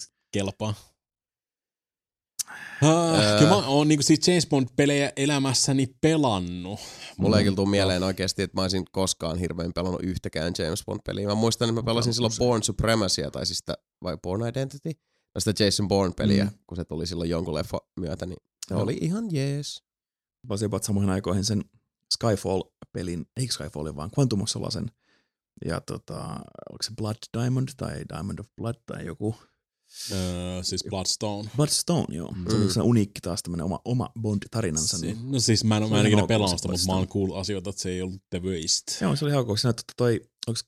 kelpaa. 2.79 3.33
Uh, 3.33 3.39
kyllä 3.39 3.49
mä 3.49 3.67
oon 3.67 3.88
niinku 3.88 4.03
siitä 4.03 4.31
James 4.31 4.47
Bond-pelejä 4.47 5.11
elämässäni 5.15 5.88
pelannut. 6.01 6.79
Mulla 7.17 7.38
ei 7.38 7.43
kyllä 7.43 7.55
tule 7.55 7.69
mieleen 7.69 8.03
oikeasti, 8.03 8.41
että 8.41 8.57
mä 8.57 8.61
olisin 8.61 8.85
koskaan 8.91 9.38
hirveän 9.39 9.73
pelannut 9.75 10.03
yhtäkään 10.03 10.53
James 10.57 10.83
Bond-peliä. 10.85 11.27
Mä 11.27 11.35
muistan, 11.35 11.69
että 11.69 11.81
mä 11.81 11.85
pelasin 11.85 12.13
silloin 12.13 12.33
Born 12.39 12.63
Supremacya, 12.63 13.31
tai 13.31 13.45
siis 13.45 13.57
sitä, 13.57 13.77
vai 14.03 14.17
Born 14.23 14.47
Identity, 14.47 14.91
tai 15.33 15.41
sitä 15.41 15.63
Jason 15.63 15.88
Bourne-peliä, 15.88 16.43
Mm. 16.43 16.51
kun 16.67 16.75
se 16.75 16.85
tuli 16.85 17.07
silloin 17.07 17.29
jonkun 17.29 17.53
leffa 17.53 17.77
myötä, 17.99 18.25
niin 18.25 18.38
se 18.67 18.73
Joo. 18.73 18.83
oli 18.83 18.97
ihan 19.01 19.23
jees. 19.31 19.83
Pelasin 20.47 20.65
jopa 20.65 20.79
samoihin 20.81 21.09
aikoihin 21.09 21.45
sen 21.45 21.61
Skyfall-pelin, 22.13 23.25
ei 23.38 23.47
Skyfallin, 23.47 23.95
vaan 23.95 24.09
Quantum 24.19 24.41
of 24.41 24.49
Solasen. 24.49 24.91
Ja 25.65 25.81
tota, 25.81 26.17
oliko 26.69 26.83
se 26.83 26.91
Blood 26.97 27.15
Diamond 27.38 27.69
tai 27.77 28.01
Diamond 28.13 28.39
of 28.39 28.45
Blood 28.57 28.75
tai 28.85 29.05
joku. 29.05 29.35
Uh, 30.11 30.17
siis 30.63 30.83
Bloodstone. 30.89 31.49
Bloodstone, 31.55 32.15
joo. 32.15 32.27
Se 32.27 32.55
Mm. 32.55 32.61
oli 32.63 32.73
mm. 32.75 32.81
uniikki 32.89 33.21
taas 33.21 33.43
tämmönen 33.43 33.65
oma, 33.65 33.79
oma 33.85 34.09
Bond-tarinansa. 34.21 34.97
Si- 34.97 35.05
Niin. 35.05 35.31
no 35.31 35.39
siis 35.39 35.63
mä 35.63 35.77
en, 35.77 35.83
Se 35.83 35.89
mä 35.89 35.99
en 35.99 36.05
ikinä 36.07 36.27
pelannut 36.27 36.59
sitä, 36.59 36.67
se 36.67 36.71
mutta 36.71 36.87
mä 36.87 36.93
oon 36.97 37.07
kuullut 37.07 37.37
asioita, 37.37 37.69
että 37.69 37.81
se 37.81 37.89
ei 37.89 38.01
ollut 38.01 38.21
The 38.29 38.39
Waste. 38.39 39.05
Joo, 39.05 39.15
se 39.15 39.25
oli 39.25 39.33
hauska. 39.33 39.55
Siinä 39.57 39.73
totta 39.73 39.93
toi, 39.97 40.21
onko 40.47 40.59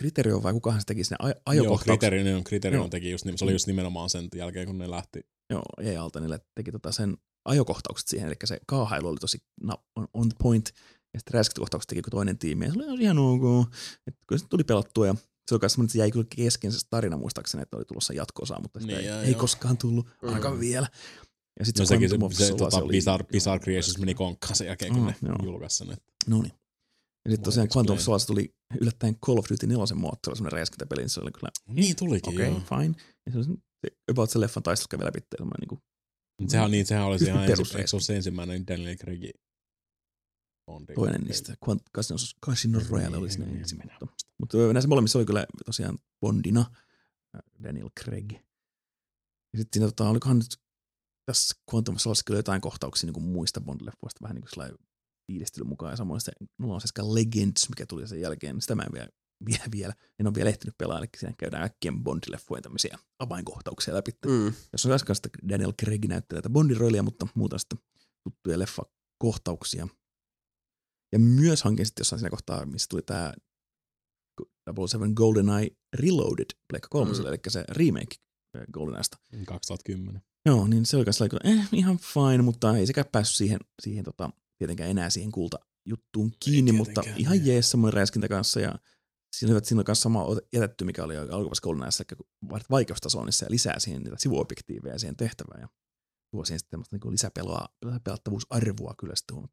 Kriterio 0.00 0.42
vai 0.42 0.52
kukahan 0.52 0.80
se 0.80 0.84
teki 0.84 1.04
sinne 1.04 1.16
aj- 1.22 1.28
Joo, 1.28 1.42
ajokohtauksen? 1.46 1.98
Kriterion, 1.98 2.44
Kriterion 2.44 2.80
Joo. 2.82 2.88
teki 2.88 3.10
just, 3.10 3.26
se 3.36 3.44
oli 3.44 3.52
just 3.52 3.66
nimenomaan 3.66 4.10
sen 4.10 4.28
jälkeen, 4.36 4.66
kun 4.66 4.78
ne 4.78 4.90
lähti. 4.90 5.20
Joo, 5.50 5.62
EA-alta 5.80 6.20
niille 6.20 6.40
teki 6.54 6.72
tota 6.72 6.92
sen 6.92 7.16
ajokohtaukset 7.44 8.08
siihen, 8.08 8.26
eli 8.28 8.36
se 8.44 8.60
kaahailu 8.66 9.08
oli 9.08 9.18
tosi 9.18 9.38
na- 9.62 9.78
on, 9.96 10.08
on 10.14 10.30
point, 10.42 10.68
ja 11.14 11.20
sitten 11.20 11.34
räiskintäkohtaukset 11.34 11.88
teki 11.88 11.98
joku 11.98 12.10
toinen 12.10 12.38
tiimi, 12.38 12.64
ja 12.64 12.72
se 12.72 12.78
oli 12.90 13.02
ihan 13.02 13.18
ok. 13.18 13.68
Et 14.06 14.14
kyllä 14.26 14.40
se 14.40 14.46
tuli 14.48 14.64
pelattua, 14.64 15.06
ja 15.06 15.14
se 15.48 15.54
oli 15.54 15.58
myös 15.62 15.72
semmoinen, 15.72 15.86
että 15.86 15.92
se 15.92 15.98
jäi 15.98 16.10
kyllä 16.10 16.26
kesken 16.36 16.72
se 16.72 16.78
tarina 16.90 17.16
muistaakseni, 17.16 17.62
että 17.62 17.76
oli 17.76 17.84
tulossa 17.84 18.12
jatko-osa, 18.12 18.60
mutta 18.62 18.80
sitä 18.80 18.92
Niin, 18.92 19.00
ei, 19.00 19.06
joo, 19.06 19.20
ei 19.20 19.30
joo. 19.32 19.40
koskaan 19.40 19.76
tullut, 19.78 20.06
ainakaan 20.22 20.54
Mm. 20.54 20.60
vielä. 20.60 20.88
Ja 21.58 21.64
sitten 21.66 21.82
No 21.82 21.86
se, 21.86 21.94
sekin 21.94 22.10
se, 22.10 22.46
se, 22.46 22.54
tota, 22.54 22.76
oli- 22.76 22.90
Bizarre, 22.92 23.24
Bizarre 23.32 23.64
Creations 23.64 23.98
meni 23.98 24.14
konkkaan 24.14 24.56
sen 24.56 24.66
jälkeen, 24.66 24.92
kun 24.92 25.02
Mm, 25.02 25.06
ne 25.06 25.14
joo. 25.28 25.36
julkaisi 25.44 25.76
sen. 25.76 25.90
että- 25.92 26.12
No 26.26 26.42
niin. 26.42 26.52
Ja 27.24 27.30
sitten 27.30 27.44
tosiaan. 27.44 27.68
Quantum 27.76 27.94
of 27.96 28.00
Solace 28.02 28.26
tuli 28.26 28.54
yllättäen 28.80 29.16
Call 29.26 29.38
of 29.38 29.46
Duty 29.50 29.66
4 29.66 29.94
moottorilla, 29.94 30.36
semmoinen 30.36 30.52
räiskintäpeli, 30.58 31.00
niin 31.00 31.08
se 31.10 31.20
oli 31.20 31.32
kyllä 31.32 31.48
Niin 31.68 31.96
tulikin, 31.96 32.34
okei, 32.34 32.46
joo. 32.46 32.56
okay, 32.56 32.78
fine. 32.82 32.94
Ja 33.26 33.32
se 33.32 33.38
oli 33.38 33.44
se, 33.44 33.52
about 34.10 34.30
se 34.30 34.40
leffan 34.40 34.62
taistelu 34.62 34.86
kävi 34.90 35.04
läpi, 35.04 35.18
semmoinen 35.38 35.60
niin 35.60 35.68
kuin, 35.68 35.80
Mut 36.40 36.50
Sehän, 36.50 36.70
niin, 36.70 36.86
sehän 36.86 37.04
oli 37.04 37.18
se 37.18 37.24
ihan 37.24 37.50
ensi, 37.50 38.00
se 38.00 38.16
ensimmäinen 38.16 38.66
Daniel 38.66 38.96
Craigin 38.96 39.30
Bondi? 40.66 40.94
toinen 40.94 41.20
niistä. 41.20 41.56
Casino, 41.96 42.18
Casino 42.46 42.80
Royale 42.88 43.16
oli 43.16 43.30
siinä 43.30 43.46
Niin, 43.46 43.58
ensimmäinen. 43.58 43.96
Mutta, 44.00 44.26
mutta 44.40 44.58
näissä 44.72 44.88
molemmissa 44.88 45.18
oli 45.18 45.26
kyllä 45.26 45.46
tosiaan 45.66 45.98
Bondina 46.20 46.64
Daniel 47.62 47.90
Craig. 48.00 48.32
Ja 49.52 49.58
sitten 49.58 49.68
siinä 49.72 49.86
tota, 49.86 50.08
olikohan 50.08 50.38
nyt 50.38 50.60
tässä 51.26 51.54
Quantum 51.74 51.98
Solace 51.98 52.22
kyllä 52.26 52.38
jotain 52.38 52.60
kohtauksia 52.60 53.06
niin 53.06 53.14
kuin 53.14 53.24
muista 53.24 53.60
Bond-leffoista 53.60 54.22
vähän 54.22 54.34
niin 54.34 54.42
kuin 54.42 54.50
sellainen 54.50 54.78
fiilistely 55.26 55.64
mukaan. 55.64 55.92
Ja 55.92 55.96
samoin 55.96 56.20
se 56.20 56.32
07 56.80 57.14
Legends, 57.14 57.68
mikä 57.68 57.86
tuli 57.86 58.08
sen 58.08 58.20
jälkeen, 58.20 58.56
niin 58.56 58.62
sitä 58.62 58.74
mä 58.74 58.82
en 58.82 58.92
vielä, 58.92 59.08
vielä, 59.50 59.64
vielä 59.72 59.94
en 60.18 60.26
ole 60.26 60.34
vielä 60.34 60.50
ehtinyt 60.50 60.78
pelaa, 60.78 60.98
eli 60.98 61.06
siinä 61.16 61.34
käydään 61.38 61.64
äkkien 61.64 61.94
Bond-leffojen 61.94 62.62
tämmöisiä 62.62 62.98
avainkohtauksia 63.18 63.94
läpi. 63.94 64.10
Mm. 64.26 64.32
Mm. 64.32 64.52
Jos 64.72 64.86
on 64.86 64.92
äsken 64.92 65.16
sitä 65.16 65.28
Daniel 65.48 65.72
Craig 65.82 66.04
näyttelee 66.04 66.42
tätä 66.42 66.52
Bondin 66.52 66.76
roolia, 66.76 67.02
mutta 67.02 67.26
muuta 67.34 67.58
sitten 67.58 67.78
tuttuja 68.22 68.58
leffakohtauksia. 68.58 69.88
Ja 71.14 71.18
myös 71.18 71.62
hankin 71.62 71.86
sitten 71.86 72.00
jossain 72.00 72.20
siinä 72.20 72.30
kohtaa, 72.30 72.66
missä 72.66 72.88
tuli 72.88 73.02
tämä 73.02 73.32
007 74.88 75.12
GoldenEye 75.16 75.70
Reloaded 75.96 76.46
Pleikka 76.68 76.88
kolmoselle, 76.90 77.30
mm. 77.30 77.34
eli 77.34 77.40
se 77.48 77.64
remake 77.68 78.16
GoldenEyesta. 78.72 79.16
2010. 79.46 80.22
Joo, 80.46 80.66
niin 80.66 80.86
se 80.86 80.96
oli 80.96 81.04
kanssa 81.04 81.24
eh, 81.44 81.68
ihan 81.72 81.98
fine, 81.98 82.42
mutta 82.42 82.76
ei 82.76 82.86
sekään 82.86 83.06
päässyt 83.12 83.36
siihen, 83.36 83.60
siihen 83.82 84.04
tota, 84.04 84.30
tietenkään 84.58 84.90
enää 84.90 85.10
siihen 85.10 85.32
kulta 85.32 85.58
juttuun 85.86 86.32
kiinni, 86.40 86.72
mutta 86.72 87.02
ihan 87.16 87.36
niin. 87.36 87.46
jees 87.46 87.70
semmoinen 87.70 87.96
räiskintä 87.96 88.28
kanssa 88.28 88.60
ja 88.60 88.74
siinä 89.36 89.54
oli, 89.54 89.64
siinä 89.64 89.78
oli 89.78 89.84
kanssa 89.84 90.02
sama 90.02 90.26
jätetty, 90.52 90.84
mikä 90.84 91.04
oli 91.04 91.16
alkuvassa 91.16 91.62
GoldenEyessa, 91.62 92.04
eli 92.10 92.60
vaikeustasoon, 92.70 93.26
niin 93.26 93.32
se 93.32 93.46
lisää 93.48 93.78
siihen 93.78 94.02
niitä 94.02 94.16
sivuobjektiiveja 94.18 94.98
siihen 94.98 95.16
tehtävään 95.16 95.60
ja 95.60 95.68
tuo 96.30 96.44
siihen 96.44 96.58
sitten 96.58 96.82
niin 96.92 97.12
lisäpelattavuusarvoa 97.12 98.94
kyllä 98.98 99.16
sitten 99.16 99.48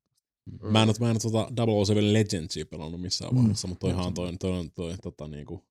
huomattavasti. 0.62 0.72
Mä 0.74 0.82
en 0.82 0.90
ole, 0.90 0.96
mä 1.00 1.10
en 1.12 1.18
ole 1.26 1.48
tota 1.56 1.86
007 1.86 2.14
Legendsia 2.14 2.66
pelannut 2.66 3.02
missään 3.02 3.34
Mm. 3.34 3.38
vaiheessa, 3.40 3.68
mutta 3.68 3.88
Joo, 3.88 3.96
toihan 3.96 4.14
toi, 4.14 4.38
toi, 4.38 4.52
on 4.60 4.72
toi 4.72 4.96
tota 5.04 5.28
niinku 5.28 5.64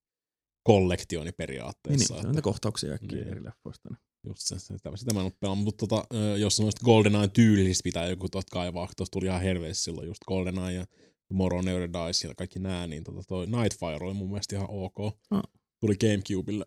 kollektioni 0.62 1.24
Niin, 1.24 1.28
niin, 1.28 1.36
periaatteessa. 1.36 2.15
se 2.15 2.20
on 2.20 2.31
että 2.31 2.42
kohtauksia 2.42 2.89
kaikki 2.89 3.15
Niin. 3.16 3.28
eri 3.28 3.44
leffoista. 3.44 3.89
niin. 3.89 3.99
just 4.26 4.40
se, 4.42 4.58
se, 4.58 4.76
sitä, 4.76 4.90
sitä 4.97 5.15
mä 5.15 5.20
en 5.20 5.24
ole 5.26 5.32
pelannut, 5.40 5.65
mutta 5.65 5.86
tota, 5.86 6.05
jos 6.39 6.60
noista 6.60 6.84
GoldenEye 6.84 7.28
tyylisistä 7.28 7.82
pitää 7.84 8.08
joku 8.08 8.28
tuot 8.28 8.50
kaivaa, 8.50 8.89
tuossa 8.97 9.12
tuli 9.12 9.26
ihan 9.26 9.40
herveessä 9.42 9.84
silloin 9.84 10.07
just 10.07 10.24
GoldenEye 10.26 10.73
ja 10.73 10.86
Tomorrow 11.28 11.65
Never 11.65 11.89
Dies 11.92 12.24
ja 12.24 12.34
kaikki 12.34 12.58
nää, 12.58 12.86
niin 12.86 13.05
tota 13.05 13.23
toi 13.28 13.47
Nightfire 13.47 13.99
oli 14.07 14.15
mun 14.15 14.28
mielestä 14.28 14.57
ihan 14.57 14.68
ok. 14.70 14.99
Ah. 15.31 15.42
Tuli 15.81 15.97
Gamecubelle 15.97 16.66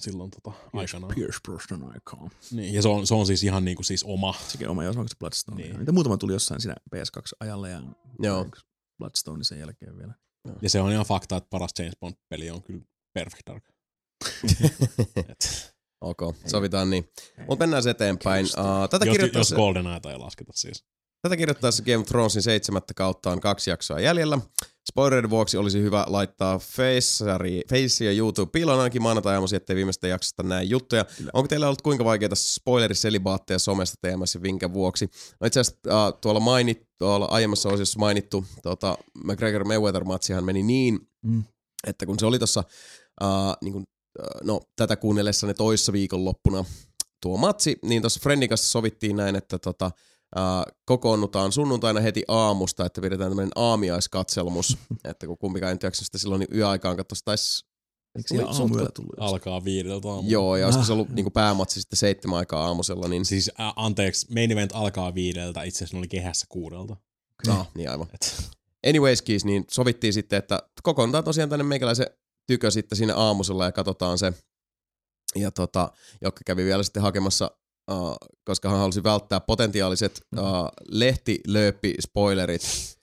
silloin 0.00 0.30
tota 0.30 0.52
aikanaan. 0.72 1.14
Pierce 1.14 1.38
Brosnan 1.42 1.92
aikaan. 1.92 2.30
Niin, 2.50 2.74
ja 2.74 2.82
se 2.82 2.88
on, 2.88 3.06
se 3.06 3.14
on 3.14 3.26
siis 3.26 3.44
ihan 3.44 3.64
niinku 3.64 3.82
siis 3.82 4.04
oma. 4.04 4.34
Sekin 4.48 4.68
oma, 4.68 4.84
jos 4.84 4.96
onko 4.96 5.08
se 5.08 5.16
Bloodstone. 5.18 5.56
Niin. 5.56 5.68
Niin. 5.68 5.78
Niitä 5.78 5.92
muutama 5.92 6.16
tuli 6.16 6.32
jossain 6.32 6.60
siinä 6.60 6.74
PS2-ajalla 6.94 7.68
ja 7.68 7.82
Joo. 8.18 8.46
Bloodstone 8.98 9.44
sen 9.44 9.58
jälkeen 9.58 9.98
vielä. 9.98 10.14
Ja 10.62 10.70
se 10.70 10.80
on 10.80 10.92
ihan 10.92 11.06
fakta, 11.06 11.36
että 11.36 11.50
paras 11.50 11.70
James 11.78 11.96
Bond-peli 12.00 12.50
on 12.50 12.62
kyllä 12.62 12.84
Perfect 13.14 13.42
Dark. 13.46 13.64
Ok, 16.00 16.20
sovitaan 16.46 16.90
niin. 16.90 17.08
Mutta 17.48 17.62
mennään 17.62 17.82
se 17.82 17.90
eteenpäin. 17.90 18.46
Uh, 18.46 18.88
tätä, 18.90 19.04
jos, 19.04 19.16
jos 19.34 19.52
GoldenEye 19.52 20.00
ei 20.10 20.18
lasketa 20.18 20.52
siis. 20.54 20.84
tätä 21.22 21.36
kirjoittaessa 21.36 21.82
Game 21.82 21.96
of 21.96 22.06
Thronesin 22.06 22.42
seitsemättä 22.42 22.94
kautta 22.94 23.30
on 23.30 23.40
kaksi 23.40 23.70
jaksoa 23.70 24.00
jäljellä. 24.00 24.38
Spoilerin 24.90 25.30
vuoksi 25.30 25.56
olisi 25.56 25.82
hyvä 25.82 26.04
laittaa 26.08 26.58
Face, 26.58 28.04
ja 28.04 28.12
YouTube 28.12 28.50
piiloon 28.50 28.78
ainakin 28.78 29.02
maanantai 29.02 29.34
aamuisin, 29.34 29.56
ettei 29.56 29.76
viimeistä 29.76 30.08
jaksosta 30.08 30.42
näe 30.42 30.62
juttuja. 30.62 31.04
Kyllä. 31.04 31.30
Onko 31.32 31.48
teillä 31.48 31.66
ollut 31.66 31.82
kuinka 31.82 32.04
vaikeita 32.04 32.34
spoileriselibaatteja 32.36 33.58
somesta 33.58 33.96
teemässä 34.02 34.42
vinkä 34.42 34.72
vuoksi? 34.72 35.10
No 35.40 35.46
itse 35.46 35.60
asiassa 35.60 35.80
uh, 35.86 36.20
tuolla, 36.20 36.40
mainit, 36.40 36.82
tuolla 36.98 37.26
aiemmassa 37.26 37.68
osiossa 37.68 37.98
mainittu 37.98 38.44
tota, 38.62 38.98
McGregor 39.24 39.64
Mayweather-matsihan 39.64 40.44
meni 40.44 40.62
niin, 40.62 40.98
Mm. 41.22 41.44
että 41.86 42.06
kun 42.06 42.18
se 42.18 42.26
oli 42.26 42.38
tuossa, 42.38 42.64
uh, 43.22 43.28
niin 43.62 43.72
kun, 43.72 43.82
uh, 44.18 44.44
no 44.44 44.60
tätä 44.76 44.96
kuunnellessa 44.96 45.46
ne 45.46 45.54
toissa 45.54 45.92
viikonloppuna 45.92 46.64
tuo 47.22 47.36
matsi, 47.36 47.78
niin 47.82 48.02
tuossa 48.02 48.20
Friendin 48.22 48.48
kanssa 48.48 48.68
sovittiin 48.68 49.16
näin, 49.16 49.36
että 49.36 49.58
tota, 49.58 49.90
uh, 50.36 50.72
kokoonnutaan 50.84 51.52
sunnuntaina 51.52 52.00
heti 52.00 52.22
aamusta, 52.28 52.86
että 52.86 53.00
pidetään 53.00 53.30
tämmöinen 53.30 53.52
aamiaiskatselmus, 53.56 54.78
että 55.10 55.26
kun 55.26 55.38
kumpikaan 55.38 55.78
ei 55.82 55.90
sitä 55.92 56.18
silloin 56.18 56.38
niin 56.38 56.56
yöaikaan 56.58 56.96
katsoa, 56.96 57.18
taisi 57.24 57.66
Eikö 58.16 58.46
aamuyöllä 58.46 58.90
tullut? 58.94 59.14
Alkaa 59.18 59.64
viideltä 59.64 60.08
aamulla. 60.08 60.30
Joo, 60.30 60.56
ja 60.56 60.66
olisiko 60.66 60.84
se 60.84 60.92
ollut 60.92 61.08
niinku 61.08 61.30
päämatsi 61.30 61.80
sitten 61.80 61.96
seitsemän 61.96 62.38
aikaa 62.38 62.66
aamusella, 62.66 63.08
niin 63.08 63.24
Siis 63.24 63.50
ä, 63.60 63.72
anteeksi, 63.76 64.32
main 64.34 64.52
event 64.52 64.70
alkaa 64.74 65.14
viideltä, 65.14 65.62
itse 65.62 65.78
asiassa 65.78 65.96
ne 65.96 65.98
oli 65.98 66.08
kehässä 66.08 66.46
kuudelta. 66.48 66.96
Ah, 67.48 67.68
niin 67.74 67.90
aivan. 67.90 68.06
Et, 68.14 68.50
Anyways, 68.86 69.22
keys, 69.22 69.44
niin 69.44 69.64
sovittiin 69.70 70.12
sitten, 70.12 70.38
että 70.38 70.62
kokoontaa 70.82 71.22
tosiaan 71.22 71.50
tänne 71.50 71.64
meikäläisen 71.64 72.06
tykö 72.46 72.70
sitten 72.70 72.98
sinne 72.98 73.14
aamusella 73.16 73.64
ja 73.64 73.72
katsotaan 73.72 74.18
se. 74.18 74.32
Ja 75.34 75.50
tota, 75.50 75.92
Jokka 76.20 76.40
kävi 76.46 76.64
vielä 76.64 76.82
sitten 76.82 77.02
hakemassa, 77.02 77.50
uh, 77.90 78.16
koska 78.44 78.68
hän 78.68 78.78
halusi 78.78 79.02
välttää 79.02 79.40
potentiaaliset 79.40 80.20
uh, 80.38 80.44
lehtilööppi-spoilerit, 80.88 82.96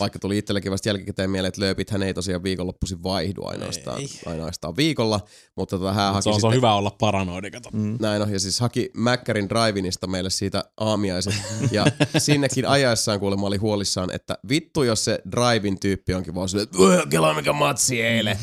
vaikka 0.00 0.18
tuli 0.18 0.38
itsellekin 0.38 0.72
vasta 0.72 0.88
jälkikäteen 0.88 1.30
mieleen, 1.30 1.48
että 1.48 1.60
lööpit 1.60 1.90
hän 1.90 2.02
ei 2.02 2.14
tosiaan 2.14 2.42
viikonloppuisin 2.42 3.02
vaihdu 3.02 3.46
ainoastaan, 3.46 4.00
Ei. 4.00 4.08
ainoastaan 4.26 4.76
viikolla, 4.76 5.20
mutta 5.56 5.78
tota, 5.78 5.92
hän 5.92 6.12
haki 6.12 6.22
se, 6.22 6.28
on, 6.28 6.34
se 6.34 6.36
sitten, 6.36 6.48
on 6.48 6.54
hyvä 6.54 6.74
olla 6.74 6.96
paranoidi, 7.00 7.50
kato. 7.50 7.68
Mm. 7.72 7.96
näin 8.00 8.22
on, 8.22 8.32
ja 8.32 8.40
siis 8.40 8.60
haki 8.60 8.90
Mäkkärin 8.96 9.48
Drivinista 9.48 10.06
meille 10.06 10.30
siitä 10.30 10.64
aamiaiset, 10.80 11.34
ja 11.70 11.84
sinnekin 12.18 12.68
ajaessaan 12.68 13.20
kuulemma 13.20 13.46
oli 13.46 13.56
huolissaan, 13.56 14.14
että 14.14 14.38
vittu 14.48 14.82
jos 14.82 15.04
se 15.04 15.18
Drivin 15.30 15.80
tyyppi 15.80 16.14
onkin 16.14 16.34
vaan 16.34 16.48
silleen, 16.48 16.64
että 16.64 16.78
"Uah, 16.78 17.08
kelaa 17.10 17.34
mikä 17.34 17.52
matsi 17.52 18.02
eilen. 18.02 18.38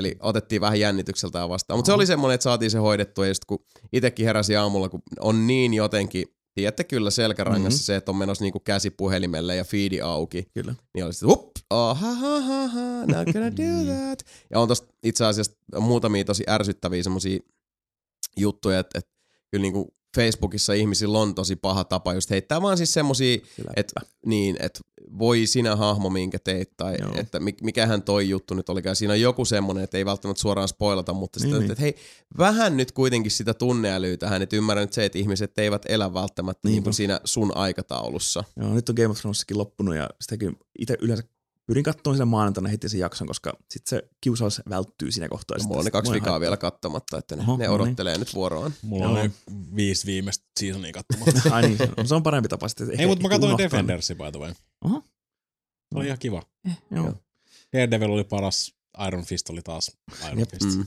Eli 0.00 0.16
otettiin 0.20 0.60
vähän 0.60 0.80
jännitykseltään 0.80 1.48
vastaan. 1.48 1.78
Mutta 1.78 1.86
se 1.86 1.92
oli 1.92 2.06
semmoinen, 2.06 2.34
että 2.34 2.42
saatiin 2.44 2.70
se 2.70 2.78
hoidettua, 2.78 3.26
ja 3.26 3.34
sitten 3.34 3.46
kun 3.46 3.64
itsekin 3.92 4.26
heräsi 4.26 4.56
aamulla, 4.56 4.88
kun 4.88 5.02
on 5.20 5.46
niin 5.46 5.74
jotenkin, 5.74 6.24
tiedätte 6.54 6.84
kyllä 6.84 7.10
selkärangassa 7.10 7.78
Mhm. 7.78 7.84
se, 7.84 7.96
että 7.96 8.10
on 8.10 8.16
menossa 8.16 8.44
niinku 8.44 8.60
käsi 8.60 8.90
puhelimelle 8.90 9.56
ja 9.56 9.64
feedi 9.64 10.00
auki, 10.00 10.46
Kyllä. 10.54 10.74
niin 10.94 11.04
oli 11.04 11.12
sitten, 11.12 11.28
hup, 11.28 11.50
oh, 11.70 11.98
ha, 11.98 12.14
ha, 12.14 12.40
ha, 12.40 12.80
not 13.06 13.32
gonna 13.32 13.50
do 13.56 13.84
that. 13.94 14.22
Ja 14.50 14.60
on 14.60 14.68
tosta 14.68 14.86
itse 15.02 15.24
asiassa 15.24 15.52
muutamia 15.80 16.24
tosi 16.24 16.44
ärsyttäviä 16.48 17.02
semmosia 17.02 17.38
juttuja, 18.36 18.78
että, 18.78 18.98
että 18.98 19.10
kyllä 19.50 19.62
niinku 19.62 19.94
Facebookissa 20.16 20.72
ihmisillä 20.72 21.18
on 21.18 21.34
tosi 21.34 21.56
paha 21.56 21.84
tapa 21.84 22.14
just 22.14 22.30
heittää 22.30 22.62
vaan 22.62 22.76
siis 22.76 22.92
semmosia, 22.94 23.38
että 23.76 24.00
niin, 24.26 24.56
että 24.60 24.80
voi 25.18 25.46
sinä 25.46 25.76
hahmo, 25.76 26.10
minkä 26.10 26.38
teit, 26.38 26.76
tai 26.76 26.96
Joo. 27.00 27.10
että 27.16 27.38
mik- 27.38 27.62
mikähän 27.64 28.02
toi 28.02 28.28
juttu 28.28 28.54
nyt 28.54 28.68
olikaan. 28.68 28.96
Siinä 28.96 29.12
on 29.14 29.20
joku 29.20 29.44
semmonen, 29.44 29.84
että 29.84 29.98
ei 29.98 30.04
välttämättä 30.04 30.40
suoraan 30.40 30.68
spoilata, 30.68 31.12
mutta 31.12 31.40
sitten, 31.40 31.60
Niin, 31.60 31.70
että, 31.70 31.82
hei, 31.82 31.94
vähän 32.38 32.76
nyt 32.76 32.92
kuitenkin 32.92 33.30
sitä 33.32 33.54
tunneälyä 33.54 34.16
tähän, 34.16 34.42
että 34.42 34.56
ymmärrän 34.56 34.82
nyt 34.82 34.92
se, 34.92 35.04
että 35.04 35.18
ihmiset 35.18 35.58
eivät 35.58 35.82
elä 35.88 36.14
välttämättä 36.14 36.60
niin 36.68 36.72
Niinpä. 36.72 36.84
kuin 36.84 36.94
siinä 36.94 37.20
sun 37.24 37.56
aikataulussa. 37.56 38.44
Joo, 38.56 38.74
nyt 38.74 38.88
on 38.88 38.94
Game 38.94 39.08
of 39.08 39.18
Thronesikin 39.20 39.58
loppunut 39.58 39.96
ja 39.96 40.08
sitäkin 40.20 40.56
itse 40.78 40.96
yleensä 41.00 41.24
pyrin 41.70 41.84
katsomaan 41.84 42.18
sen 42.18 42.28
maanantaina 42.28 42.68
heti 42.68 42.88
sen 42.88 43.00
jakson, 43.00 43.26
koska 43.26 43.52
sitten 43.70 43.90
se 43.90 44.08
kiusaus 44.20 44.62
välttyy 44.68 45.12
siinä 45.12 45.28
kohtaa. 45.28 45.58
Mulla 45.62 45.78
on 45.78 45.84
ne 45.84 45.90
kaksi 45.90 46.12
vikaa 46.12 46.40
vielä 46.40 46.56
katsomatta, 46.56 47.18
että 47.18 47.36
ne, 47.36 47.42
Oho, 47.42 47.56
ne 47.56 47.66
no 47.66 47.72
niin. 47.76 47.82
odottelee 47.82 48.18
nyt 48.18 48.34
vuoroaan. 48.34 48.74
Mulla 48.82 49.04
Joo. 49.04 49.12
on 49.12 49.18
ne 49.18 49.30
viisi 49.76 50.06
viimeistä 50.06 50.44
seasonia 50.60 50.92
katsomatta. 50.92 51.54
Ai 51.54 51.62
niin, 51.62 51.78
se 51.78 51.88
on, 51.96 52.08
se 52.08 52.14
on 52.14 52.22
parempi 52.22 52.48
tapa 52.48 52.68
sitten. 52.68 53.00
Ei, 53.00 53.06
mutta 53.06 53.22
mä 53.22 53.28
katsoin. 53.28 53.58
Defendersi 53.58 54.14
by 54.14 54.30
the 54.32 54.40
way. 54.40 54.52
Oho. 54.84 55.00
Se 55.92 55.98
oli 55.98 56.06
ihan 56.06 56.18
kiva. 56.18 56.42
Joo. 56.90 57.04
Joo. 57.04 57.14
Daredevil 57.72 58.10
oli 58.10 58.24
paras, 58.24 58.74
Iron 59.06 59.24
Fist 59.24 59.50
oli 59.50 59.62
taas 59.62 59.90
Iron 60.26 60.38
Jep. 60.38 60.48
Fist. 60.50 60.78
Mm. 60.78 60.86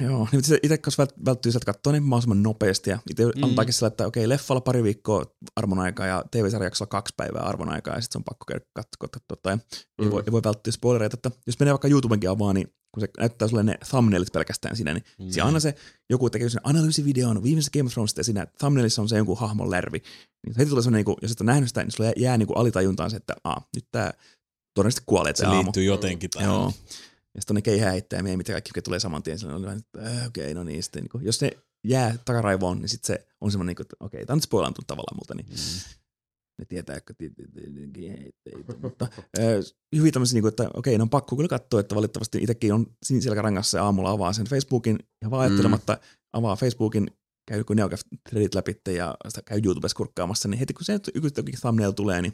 Joo, 0.06 0.28
niin 0.32 0.44
se 0.44 0.58
itse 0.62 0.78
kanssa 0.78 1.04
vält- 1.04 1.24
välttyy 1.26 1.52
sieltä 1.52 1.66
katsoa 1.72 1.92
niin 1.92 2.02
mahdollisimman 2.02 2.42
nopeasti 2.42 2.90
ja 2.90 2.98
itse 3.10 3.24
Mm. 3.24 3.30
mm. 3.36 3.42
antaakin 3.44 3.74
sillä, 3.74 3.86
että 3.88 4.06
okei, 4.06 4.28
leffalla 4.28 4.60
pari 4.60 4.82
viikkoa 4.82 5.24
arvon 5.56 5.78
aikaa 5.78 6.06
ja 6.06 6.24
TV-sarjaksella 6.30 6.86
kaksi 6.86 7.14
päivää 7.16 7.42
arvon 7.42 7.68
aikaa 7.68 7.94
ja 7.94 8.00
sitten 8.00 8.12
se 8.12 8.18
on 8.18 8.24
pakko 8.24 8.44
käydä 8.48 8.64
katsoa, 8.74 9.08
katsoa 9.12 9.36
tai 9.42 9.56
Mm. 9.56 10.04
ei, 10.04 10.10
voi, 10.10 10.22
ei 10.26 10.32
voi 10.32 10.40
välttyä 10.44 10.72
spoilereita, 10.72 11.14
että 11.14 11.30
jos 11.46 11.58
menee 11.60 11.72
vaikka 11.72 11.88
YouTubenkin 11.88 12.30
avaa, 12.30 12.52
niin 12.52 12.66
kun 12.94 13.00
se 13.00 13.08
näyttää 13.18 13.48
sulle 13.48 13.62
ne 13.62 13.78
thumbnailit 13.88 14.32
pelkästään 14.32 14.76
siinä, 14.76 14.92
niin 14.94 15.04
Mm. 15.18 15.30
siellä 15.30 15.46
aina 15.46 15.60
se 15.60 15.74
joku 16.10 16.30
tekee 16.30 16.48
sen 16.48 16.60
analyysivideon 16.64 17.42
viimeisestä 17.42 17.78
Game 17.78 17.86
of 17.86 17.92
Thronesista 17.92 18.20
ja 18.20 18.24
siinä 18.24 18.46
thumbnailissa 18.58 19.02
on 19.02 19.08
se 19.08 19.16
jonkun 19.16 19.38
hahmon 19.38 19.70
lärvi. 19.70 20.02
Niin 20.46 20.54
heti 20.58 20.68
tulee 20.70 20.82
semmoinen, 20.82 21.04
niin 21.06 21.16
jos 21.22 21.32
et 21.32 21.40
ole 21.40 21.46
nähnyt 21.46 21.68
sitä, 21.68 21.82
niin 21.82 21.90
sulle 21.92 22.06
jää, 22.08 22.14
jää 22.16 22.38
niin 22.38 22.46
kuin 22.46 22.56
alitajuntaan 22.58 23.10
se, 23.10 23.16
että 23.16 23.34
Aa, 23.44 23.68
nyt 23.76 23.84
tää 23.92 24.12
todennäköisesti 24.74 25.02
kuolee 25.06 25.32
Se 25.36 25.46
aamu. 25.46 25.62
liittyy 25.62 25.84
jotenkin 25.84 26.30
tähän. 26.30 26.48
Joo. 26.50 26.72
Ja 27.34 27.40
sitten 27.40 27.54
on 27.54 27.56
ne 27.56 27.62
keihääittää 27.62 28.18
ja 28.18 28.36
mitä 28.36 28.52
kaikki, 28.52 28.68
jotka 28.68 28.82
tulee 28.82 29.00
saman 29.00 29.22
tien. 29.22 29.38
Silloin 29.38 29.56
on 29.56 29.62
vähän, 29.62 29.78
että 29.78 30.00
äh, 30.00 30.26
okei, 30.26 30.44
okay, 30.44 30.54
no 30.54 30.64
niin. 30.64 30.82
Sitten, 30.82 31.02
niin 31.02 31.10
kuin, 31.10 31.24
jos 31.24 31.40
ne 31.40 31.50
jää 31.84 32.18
takaraivoon, 32.24 32.78
niin 32.78 32.88
sitten 32.88 33.06
se 33.06 33.26
on 33.40 33.50
semmoinen, 33.50 33.74
niin 33.76 33.82
että 33.82 33.96
okei, 34.00 34.18
okay, 34.18 34.26
tämä 34.26 34.34
on 34.34 34.36
nyt 34.36 34.44
spoilantunut 34.44 34.86
tavallaan 34.86 35.16
multa, 35.16 35.34
niin 35.34 35.46
Mm. 35.46 36.02
ne 36.58 36.64
tietää, 36.64 36.96
että. 36.96 37.14
Mutta 38.82 39.08
hyvin 39.96 40.12
tämmöisiä, 40.12 40.34
niin 40.34 40.42
kuin, 40.42 40.48
että 40.48 40.70
okei, 40.74 40.98
ne 40.98 41.02
on 41.02 41.10
pakko 41.10 41.36
kyllä 41.36 41.48
katsoa, 41.48 41.80
että 41.80 41.94
valitettavasti 41.94 42.38
itsekin 42.38 42.72
on 42.72 42.86
siniselkärangassa 43.02 43.78
ja 43.78 43.84
aamulla 43.84 44.10
avaa 44.10 44.32
sen 44.32 44.46
Facebookin 44.46 44.98
ja 45.22 45.30
vaan 45.30 45.42
ajattelematta 45.42 45.98
avaa 46.32 46.56
Facebookin 46.56 47.10
käy 47.48 47.64
kun 47.64 47.76
threadit 48.28 48.54
läpi 48.54 48.80
ja 48.96 49.14
käy 49.44 49.60
YouTubessa 49.64 49.96
kurkkaamassa, 49.96 50.48
niin 50.48 50.58
heti 50.58 50.74
kun 50.74 50.84
se 50.84 51.00
jokin 51.36 51.60
thumbnail 51.60 51.92
tulee, 51.92 52.22
niin 52.22 52.32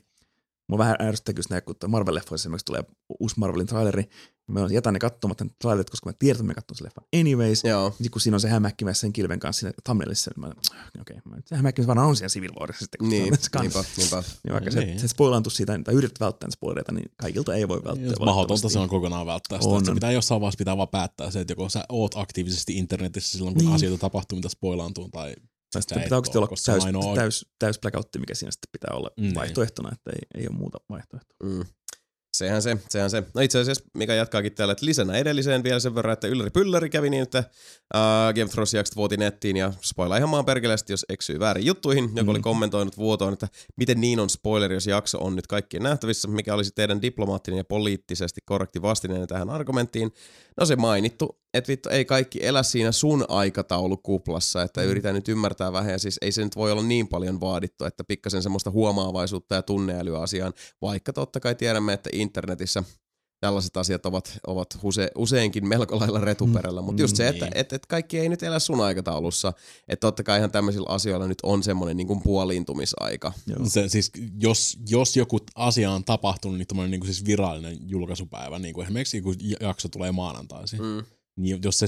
Mua 0.68 0.78
vähän 0.78 0.96
ärsyttää 1.02 1.34
kyllä 1.34 1.46
näin, 1.50 1.62
kun 1.62 1.74
Marvel-leffoissa 1.86 2.34
esimerkiksi 2.34 2.64
tulee 2.64 2.84
uusi 3.20 3.34
Marvelin 3.38 3.66
traileri, 3.66 4.02
niin 4.02 4.10
mä 4.52 4.66
jätän 4.70 4.94
ne 4.94 4.98
katsomatta 5.00 5.44
ne 5.44 5.50
trailerit, 5.60 5.90
koska 5.90 6.10
mä 6.10 6.14
tiedän, 6.18 6.36
että 6.36 6.44
mä 6.46 6.54
katson 6.54 6.76
sen 6.76 6.84
leffan 6.84 7.04
anyways. 7.20 7.64
Joo. 7.64 7.90
sitten 7.90 8.10
kun 8.10 8.20
siinä 8.20 8.36
on 8.36 8.40
se 8.40 8.48
hämähkimässä 8.48 9.00
sen 9.00 9.12
kilven 9.12 9.40
kanssa 9.40 9.60
siinä 9.60 9.72
thumbnailissa, 9.84 10.30
niin 10.36 10.40
mä, 10.40 10.52
okei, 11.00 11.16
okay, 11.26 11.40
se 11.44 11.56
hämähkimässä 11.56 11.88
varmaan 11.88 12.08
on 12.08 12.16
siinä 12.16 12.28
Civil 12.28 12.52
Warissa 12.60 12.80
sitten, 12.80 12.98
kun 12.98 13.08
Niin, 13.08 13.24
se 13.40 13.60
niinpä, 13.60 13.84
niinpä. 13.96 14.22
Niin 14.44 14.52
vaikka 14.52 14.70
Niin. 14.70 14.98
se, 14.98 15.00
se 15.00 15.08
spoilaantuu 15.08 15.50
siitä, 15.50 15.80
tai 15.84 15.94
yrität 15.94 16.20
välttää 16.20 16.50
spoilereita, 16.50 16.92
niin 16.92 17.10
kaikilta 17.16 17.54
ei 17.54 17.68
voi 17.68 17.80
välttää. 17.84 18.06
Jos 18.06 18.18
mahdotonta 18.20 18.68
se 18.68 18.78
on 18.78 18.88
kokonaan 18.88 19.26
välttää 19.26 19.58
sitä. 19.60 19.74
On, 19.74 19.84
se 19.84 19.94
pitää 19.94 20.12
jossain 20.12 20.40
vaiheessa 20.40 20.58
pitää 20.58 20.76
vaan 20.76 20.88
päättää 20.88 21.30
se, 21.30 21.40
että 21.40 21.52
joko 21.52 21.68
sä 21.68 21.84
oot 21.88 22.12
aktiivisesti 22.16 22.78
internetissä 22.78 23.32
silloin, 23.38 23.54
kun 23.54 23.60
Niin. 23.60 23.66
niin. 23.66 23.74
asioita 23.76 24.00
tapahtuu, 24.00 24.36
mitä 24.36 24.48
spoilaantuu, 24.48 25.08
tai 25.08 25.34
Tai 25.72 25.82
sitten 25.82 26.02
pitää 26.02 26.18
oikeasti 26.18 26.38
olla 26.38 26.48
täys, 26.66 26.84
ainoa- 26.84 27.14
täys, 27.14 27.46
täys 27.58 27.78
blackoutti, 27.80 28.18
mikä 28.18 28.34
siinä 28.34 28.50
sitten 28.50 28.68
pitää 28.72 28.96
olla 28.96 29.10
Niin. 29.20 29.34
vaihtoehtona, 29.34 29.90
että 29.92 30.10
ei, 30.10 30.40
ei 30.42 30.48
ole 30.48 30.56
muuta 30.56 30.78
vaihtoehtoa. 30.88 31.36
Mm. 31.42 31.64
Sehän 32.36 32.62
se, 32.62 32.76
sehän 32.88 33.10
se. 33.10 33.22
No 33.34 33.40
itse 33.40 33.58
asiassa 33.58 33.84
Mika 33.94 34.14
jatkaakin 34.14 34.54
täällä, 34.54 34.72
että 34.72 34.86
lisänä 34.86 35.14
edelliseen 35.16 35.62
vielä 35.62 35.80
sen 35.80 35.94
verran, 35.94 36.12
että 36.12 36.26
Ylläri 36.28 36.50
Pylläri 36.50 36.90
kävi 36.90 37.10
niin, 37.10 37.22
että 37.22 37.38
uh, 37.94 38.34
Game 38.34 38.44
of 38.44 38.50
Thrones 38.50 38.74
jakset 38.74 38.96
vuoti 38.96 39.16
nettiin 39.16 39.56
ja 39.56 39.72
spoilaa 39.82 40.16
ihan 40.16 40.28
maan 40.28 40.44
perkeleesti, 40.44 40.92
jos 40.92 41.06
eksyy 41.08 41.38
väärin 41.40 41.66
juttuihin. 41.66 42.10
Joku 42.14 42.30
oli 42.30 42.38
Mm. 42.38 42.42
kommentoinut 42.42 42.96
vuotoon, 42.96 43.32
että 43.32 43.48
miten 43.76 44.00
niin 44.00 44.20
on 44.20 44.30
spoileri, 44.30 44.74
jos 44.74 44.86
jakso 44.86 45.18
on 45.18 45.36
nyt 45.36 45.46
kaikkien 45.46 45.82
nähtävissä, 45.82 46.28
mikä 46.28 46.54
olisi 46.54 46.70
teidän 46.74 47.02
diplomaattinen 47.02 47.58
ja 47.58 47.64
poliittisesti 47.64 48.40
korrekti 48.44 48.82
vastineen 48.82 49.26
tähän 49.28 49.50
argumenttiin. 49.50 50.12
No 50.60 50.66
se 50.66 50.76
mainittu, 50.76 51.38
että 51.54 51.68
vittu 51.68 51.88
ei 51.88 52.04
kaikki 52.04 52.46
elä 52.46 52.62
siinä 52.62 52.92
sun 52.92 53.24
aikataulukuplassa, 53.28 54.62
että 54.62 54.80
Mm. 54.80 54.86
yritän 54.86 55.14
nyt 55.14 55.28
ymmärtää 55.28 55.72
vähän 55.72 55.92
ja 55.92 55.98
siis 55.98 56.18
ei 56.22 56.32
se 56.32 56.44
nyt 56.44 56.56
voi 56.56 56.72
olla 56.72 56.82
niin 56.82 57.08
paljon 57.08 57.40
vaadittu, 57.40 57.84
että 57.84 58.04
pikkasen 58.04 58.42
semmoista 58.42 58.70
huomaavaisuutta 58.70 59.54
ja 59.54 59.62
tunneälyä 59.62 60.18
asiaan, 60.20 60.52
vaikka 60.82 61.12
totta 61.12 61.40
kai 61.40 61.54
tiedämme, 61.54 61.92
että 61.92 62.10
internetissä 62.12 62.84
tällaiset 63.40 63.76
asiat 63.76 64.06
ovat, 64.06 64.38
ovat 64.46 64.78
use, 64.82 65.10
useinkin 65.14 65.68
melko 65.68 65.98
lailla 65.98 66.20
retuperällä, 66.20 66.82
mutta 66.82 67.02
just 67.02 67.16
se, 67.16 67.28
että 67.28 67.44
Niin. 67.44 67.56
et, 67.56 67.72
et 67.72 67.86
kaikki 67.86 68.18
ei 68.18 68.28
nyt 68.28 68.42
elä 68.42 68.58
sun 68.58 68.80
aikataulussa, 68.80 69.52
että 69.88 70.06
totta 70.06 70.22
kai 70.22 70.38
ihan 70.38 70.50
tämmöisillä 70.50 70.86
asioilla 70.88 71.26
nyt 71.26 71.38
on 71.42 71.62
semmoinen 71.62 71.96
niin 71.96 72.06
kuin 72.06 72.22
puoliintumisaika. 72.22 73.32
Joo. 73.46 73.58
Se, 73.64 73.88
siis, 73.88 74.10
jos, 74.40 74.78
jos 74.88 75.16
joku 75.16 75.38
asia 75.54 75.90
on 75.92 76.04
tapahtunut, 76.04 76.58
niin 76.58 76.66
tämmöinen 76.66 76.90
niin 76.90 77.00
kuin 77.00 77.14
siis 77.14 77.26
virallinen 77.26 77.78
julkaisupäivä, 77.80 78.58
niin 78.58 78.74
kuin 78.74 78.84
esimerkiksi 78.84 79.20
kun 79.20 79.34
jakso 79.60 79.88
tulee 79.88 80.12
maanantaisin, 80.12 80.80
mm. 80.80 80.86
Mm. 80.86 81.04
niin 81.36 81.58
jos 81.64 81.78
se 81.78 81.86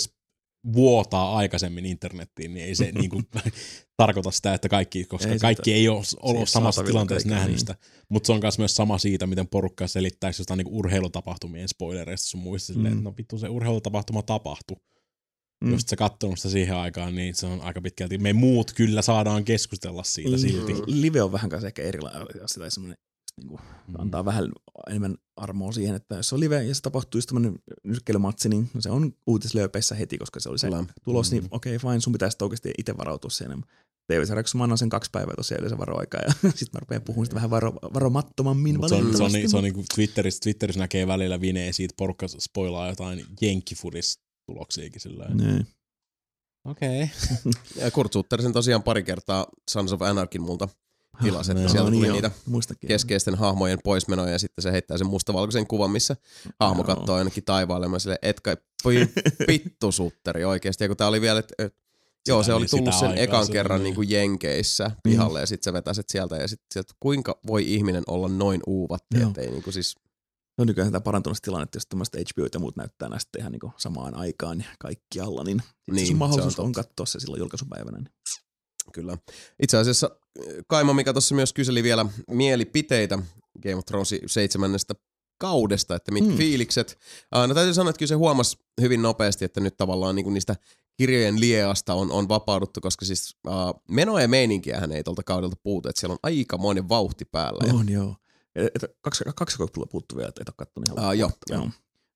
vuotaa 0.72 1.36
aikaisemmin 1.36 1.86
internettiin, 1.86 2.54
niin 2.54 2.66
ei 2.66 2.74
se 2.74 2.92
niin 3.00 3.10
kuin, 3.10 3.28
tarkoita 4.04 4.30
sitä, 4.30 4.54
että 4.54 4.68
kaikki, 4.68 5.04
koska 5.04 5.32
Ei 5.32 5.38
kaikki 5.38 5.72
ei 5.72 5.88
ole 5.88 5.96
ollut 6.22 6.38
ole 6.40 6.46
samassa 6.46 6.82
tilanteessa 6.82 7.28
kaikille, 7.28 7.34
nähnyt 7.36 7.50
niin. 7.52 7.58
sitä. 7.60 7.74
Mutta 8.08 8.26
se 8.26 8.32
on 8.32 8.40
myös 8.42 8.58
myös 8.58 8.74
sama 8.76 8.98
siitä, 8.98 9.26
miten 9.26 9.48
porukka 9.48 9.86
selittäisi 9.86 10.40
jostain 10.40 10.58
niin 10.58 10.68
urheilutapahtumien 10.68 11.68
spoilereista 11.68 12.28
sun 12.28 12.40
muista 12.40 12.72
silleen, 12.72 12.94
Mm. 12.94 12.98
että 12.98 13.10
no 13.10 13.14
vittu 13.16 13.38
se 13.38 13.48
urheilutapahtuma 13.48 14.22
tapahtui. 14.22 14.76
Mm. 14.76 15.66
Mm. 15.68 15.72
Jos 15.72 15.82
sä 15.82 15.96
katsonut 15.96 16.38
sitä 16.38 16.48
siihen 16.48 16.76
aikaan, 16.76 17.14
niin 17.14 17.34
se 17.34 17.46
on 17.46 17.60
aika 17.60 17.80
pitkälti, 17.80 18.18
me 18.18 18.32
muut 18.32 18.72
kyllä 18.72 19.02
saadaan 19.02 19.44
keskustella 19.44 20.04
siitä 20.04 20.30
Mm. 20.30 20.38
silti. 20.38 20.72
Live 20.86 21.22
on 21.22 21.32
vähän 21.32 21.50
kanssa 21.50 21.66
ehkä 21.66 21.82
erilainen 21.82 22.26
tai 22.58 22.70
semmoinen, 22.70 22.98
niin 23.40 23.48
kuin, 23.48 23.60
antaa 23.98 24.24
vähän 24.24 24.52
enemmän 24.88 25.16
armoa 25.36 25.72
siihen, 25.72 25.94
että 25.94 26.14
jos 26.14 26.28
se 26.28 26.34
on 26.34 26.40
live 26.40 26.64
ja 26.64 26.74
se 26.74 26.82
tapahtuu 26.82 27.18
just 27.18 27.28
tämmöinen 27.28 27.58
nyrkkeilymatsi, 27.84 28.48
niin 28.48 28.70
se 28.78 28.90
on 28.90 29.12
uutislööpeissä 29.26 29.94
heti, 29.94 30.18
koska 30.18 30.40
se 30.40 30.48
oli 30.48 30.58
se 30.58 30.66
Kyllä. 30.66 30.84
tulos, 31.04 31.30
niin 31.30 31.42
Mm. 31.42 31.48
okei, 31.50 31.76
okay, 31.76 31.90
fine, 31.90 32.00
sun 32.00 32.12
pitäisi 32.12 32.36
oikeasti 32.42 32.70
itse 32.78 32.96
varautua 32.96 33.30
siihen. 33.30 33.64
TV-sarjaksi 34.06 34.56
mä 34.56 34.64
annan 34.64 34.78
sen 34.78 34.88
kaksi 34.88 35.10
päivää 35.10 35.34
tosiaan 35.36 35.60
yleensä 35.60 35.78
varoaikaa 35.78 36.20
ja 36.26 36.32
sitten 36.50 36.68
mä 36.72 36.80
rupean 36.80 37.02
puhumaan 37.02 37.26
sitä 37.26 37.34
vähän 37.34 37.50
varo, 37.50 37.72
varomattomammin 37.94 38.76
Mut 38.80 38.88
se 38.88 38.94
on, 38.94 39.16
se 39.16 39.22
on, 39.22 39.32
niin, 39.32 39.50
se 39.50 39.56
on 39.56 39.64
niin 39.64 39.74
kuin 39.74 39.86
Twitterissä, 39.94 40.40
Twitterissä 40.42 40.80
näkee 40.80 41.06
välillä 41.06 41.40
vinee 41.40 41.72
siitä, 41.72 41.94
porukka 41.96 42.26
spoilaa 42.28 42.88
jotain 42.88 43.26
jenkkifudis 43.40 44.18
tuloksiakin 44.46 45.00
sillä 45.00 45.28
Niin. 45.34 45.66
Okei. 46.64 47.02
Okay. 47.02 47.52
Ja 47.84 47.90
Kurt 47.90 48.12
Suttersen 48.12 48.52
tosiaan 48.52 48.82
pari 48.82 49.02
kertaa 49.02 49.46
Sons 49.70 49.92
of 49.92 50.02
Anarchin 50.02 50.42
multa 50.42 50.68
tilas, 51.22 51.48
että 51.48 51.62
Joo, 51.62 51.68
sieltä 51.68 51.90
niin 51.90 51.98
tuli 52.00 52.06
joo, 52.06 52.14
niitä 52.14 52.30
Muistakin. 52.46 52.88
keskeisten 52.88 53.34
hahmojen 53.34 53.78
poismenoja 53.84 54.32
ja 54.32 54.38
sitten 54.38 54.62
se 54.62 54.72
heittää 54.72 54.98
sen 54.98 55.06
mustavalkoisen 55.06 55.66
kuvan, 55.66 55.90
missä 55.90 56.16
hahmo 56.60 56.84
Joo. 56.88 56.96
katsoo 56.96 57.16
jonnekin 57.18 57.44
taivaalle 57.44 57.86
ja 57.86 57.90
mä 57.90 57.98
silleen, 57.98 58.18
et 58.22 58.40
kai 58.40 58.56
voi 58.84 58.94
vittu 59.48 59.92
sutteri 59.92 60.44
oikeesti. 60.44 60.84
Ja 60.84 60.88
kun 60.88 60.96
tää 60.96 61.08
oli 61.08 61.20
vielä, 61.20 61.38
että 61.38 61.54
et, 61.58 61.74
joo 62.28 62.42
se 62.42 62.52
oli 62.54 62.66
tullut 62.66 62.94
sitä 62.94 62.98
sen 63.00 63.08
aikaa 63.08 63.22
ekan 63.24 63.46
se- 63.46 63.52
kerran 63.52 63.78
niin. 63.78 63.84
niin 63.84 63.94
kuin 63.94 64.10
Jenkeissä 64.10 64.90
pihalle 65.02 65.40
ja 65.40 65.46
sitten 65.46 65.64
sä 65.64 65.72
vetäisit 65.72 66.08
sieltä 66.08 66.36
ja 66.36 66.48
sitten 66.48 66.66
sieltä, 66.72 66.92
kuinka 67.00 67.38
voi 67.46 67.74
ihminen 67.74 68.02
olla 68.06 68.28
noin 68.28 68.60
uuvatti, 68.66 69.18
Joo. 69.20 69.28
ettei 69.28 69.50
niin 69.50 69.62
kuin 69.62 69.74
siis, 69.74 69.94
No 70.58 70.64
nykyään 70.64 70.88
sitä 70.88 71.00
parantunut 71.00 71.36
se 71.36 71.42
tilanne, 71.42 71.62
että 71.62 71.76
jos 71.76 71.86
tämmöistä 71.86 72.18
HBO 72.18 72.46
ja 72.54 72.60
muut 72.60 72.76
näyttää 72.76 73.08
näistä 73.08 73.38
ihan 73.38 73.52
niin 73.52 73.72
samaan 73.76 74.14
aikaan 74.14 74.58
ja 74.58 74.64
kaikkialla, 74.78 75.44
niin, 75.44 75.56
niin 75.86 75.94
Niin, 75.96 76.06
sun 76.06 76.16
mahdollisuus 76.16 76.54
se 76.54 76.60
on 76.62 76.66
on, 76.66 76.72
katsoa 76.72 77.06
se 77.06 77.20
silloin 77.20 77.38
julkaisupäivänä. 77.40 77.98
Niin. 77.98 78.08
kyllä. 78.92 79.18
Itse 79.62 79.76
asiassa 79.76 80.10
Kaimo 80.66 80.94
Mika 80.94 81.12
tuossa 81.12 81.34
myös 81.34 81.52
kyseli 81.52 81.82
vielä 81.82 82.06
mielipiteitä 82.30 83.18
Game 83.62 83.74
of 83.76 83.84
Thronesin 83.84 84.20
seitsemännestä 84.26 84.94
kaudesta, 85.38 85.94
että 85.96 86.12
mitkä 86.12 86.30
Mm. 86.30 86.36
fiilikset. 86.36 86.98
Uh, 87.36 87.46
no 87.48 87.54
täytyy 87.54 87.74
sanoa, 87.74 87.90
että 87.90 87.98
kyllä 87.98 88.08
se 88.08 88.14
huomasi 88.14 88.58
hyvin 88.80 89.02
nopeasti, 89.02 89.44
että 89.44 89.60
nyt 89.60 89.76
tavallaan 89.76 90.16
niin 90.16 90.24
kuin 90.24 90.34
niistä 90.34 90.56
kirjojen 90.96 91.40
lieasta 91.40 91.94
on, 91.94 92.12
on 92.12 92.28
vapauduttu, 92.28 92.80
koska 92.80 93.04
siis 93.04 93.36
uh, 93.48 93.82
menoa 93.90 94.20
ja 94.22 94.28
meininkiähän 94.28 94.92
ei 94.92 95.04
tuolta 95.04 95.22
kaudelta 95.22 95.56
puutu, 95.62 95.88
että 95.88 96.00
siellä 96.00 96.12
on 96.12 96.18
aikamoinen 96.22 96.88
vauhti 96.88 97.24
päällä. 97.24 97.64
Ja, 97.66 97.74
On 97.74 97.88
joo. 97.88 98.16
Et, 98.54 98.66
et, 98.84 98.90
kaksi, 99.00 99.24
kaksi 99.36 99.58
puuttuu 99.90 100.16
vielä, 100.18 100.28
että 100.28 100.42
et 100.42 100.48
ole 100.48 100.54
kattonut 100.56 100.88
ihan 100.88 100.98
Aa, 100.98 101.10
loppuun. 101.18 101.30
joo, 101.50 101.70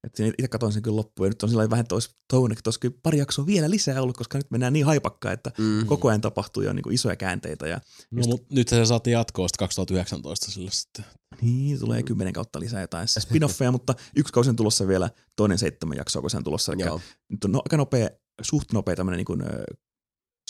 Että 0.05 0.24
itse 0.24 0.49
katsoin 0.49 0.73
sen 0.73 0.83
kyllä 0.83 0.97
loppuun 0.97 1.26
ja 1.26 1.31
nyt 1.31 1.42
on 1.42 1.49
sillä 1.49 1.70
vähän, 1.70 1.81
että 1.81 1.94
olisi 1.94 2.10
toivonut, 2.31 2.58
että 2.58 2.68
olisi 2.68 2.81
kyllä 2.81 2.94
pari 3.02 3.18
jaksoa 3.18 3.47
vielä 3.47 3.70
lisää 3.70 4.02
ollut, 4.02 4.16
koska 4.16 4.39
nyt 4.39 4.50
mennään 4.50 4.73
niin 4.73 4.86
haipakkaan, 4.86 5.34
että 5.34 5.50
mm, 5.58 5.86
koko 5.86 6.08
ajan 6.08 6.20
tapahtuu 6.20 6.62
jo 6.62 6.73
niin 6.73 6.83
kuin 6.83 6.94
isoja 6.94 7.16
käänteitä 7.16 7.66
ja 7.68 7.81
No, 8.10 8.18
Just- 8.23 8.26
mutta 8.31 8.55
nyt 8.55 8.68
se 8.68 8.86
saatiin 8.86 9.12
jatkoa 9.12 9.49
sitten 9.49 9.58
2019 9.66 10.50
sille 10.50 10.70
sitten. 10.70 11.05
niin 11.41 11.78
tulee 11.78 12.02
kymmenen 12.02 12.33
kautta 12.33 12.60
lisää 12.60 12.81
jotain 12.81 13.08
spin-offeja, 13.28 13.73
mutta 13.73 13.94
yksi 14.16 14.33
kausi 14.33 14.50
on 14.50 14.57
tulossa 14.57 14.89
vielä, 14.89 15.10
toinen 15.36 15.58
seitsemän 15.58 15.97
jaksoa, 15.97 16.20
kun 16.23 16.31
se 16.31 16.36
on 16.36 16.44
tulossa. 16.44 16.73
Eli 16.73 16.83
joo, 16.83 17.00
nyt 17.28 17.44
on 17.44 17.52
no, 17.52 17.58
aika 17.65 17.76
nopea, 17.76 18.08
suht 18.42 18.73
nopea 18.73 18.97
tämmöinen 18.97 19.16
niin 19.18 19.24
kuin, 19.26 19.42
ö, 19.42 19.65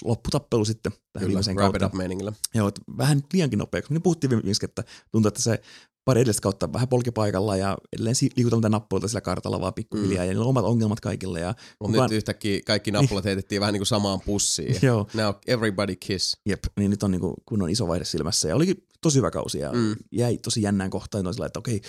lopputappelu 0.05 0.65
sitten 0.65 0.93
tähän 0.93 1.03
kyllä, 1.15 1.27
viimeiseen 1.29 1.57
kautta. 1.57 1.87
up 1.87 1.93
meiningillä. 1.95 2.33
Joo, 2.55 2.69
että 2.69 2.81
vähän 2.99 3.23
liiankin 3.33 3.59
nopea, 3.59 3.83
kun 3.83 3.97
me 3.97 4.01
puhuttiin 4.01 4.31
viimeksi, 4.31 4.65
että 4.65 4.85
tuntuu, 5.13 5.29
että 5.29 5.43
se 5.43 5.61
pari 6.05 6.21
edellistä 6.21 6.43
kautta 6.43 6.73
vähän 6.73 6.89
polkipaikalla 6.89 7.57
ja 7.57 7.77
edelleen 7.93 8.17
mitä 8.55 8.69
nappuilta 8.69 9.09
sillä 9.09 9.21
kartalla 9.21 9.61
vaan 9.61 9.75
pikkuhiljaa 9.75 10.23
mm. 10.25 10.27
ja 10.29 10.33
niillä 10.33 10.43
on 10.45 10.49
omat 10.49 10.65
ongelmat 10.65 11.01
kaikille. 11.01 11.41
Ja 11.41 11.55
Mutta 11.81 11.93
kukaan- 11.93 12.11
nyt 12.11 12.17
yhtäkkiä 12.17 12.61
kaikki 12.67 12.91
nappulat 12.91 13.25
heitettiin 13.25 13.61
vähän 13.61 13.73
niin 13.73 13.81
kuin 13.81 13.87
samaan 13.87 14.21
pussiin. 14.21 14.77
Joo, 14.83 15.07
Now 15.15 15.35
everybody 15.47 15.97
kiss. 15.97 16.37
jep, 16.47 16.65
niin 16.79 16.91
nyt 16.91 17.03
on 17.03 17.11
niin 17.11 17.21
kuin 17.21 17.35
kunnon 17.49 17.71
iso 17.71 17.89
vaihde 17.89 18.05
silmässä 18.05 18.49
ja 18.49 18.57
olikin 18.57 18.77
tosi 19.01 19.19
hyvä 19.19 19.31
kausi 19.31 19.59
ja 19.59 19.73
Mm. 19.73 19.97
jäi 20.13 20.39
tosi 20.39 20.63
jännään 20.63 20.91
kohtaan 20.91 21.25
toisella, 21.25 21.47
että 21.47 21.59
okei, 21.59 21.81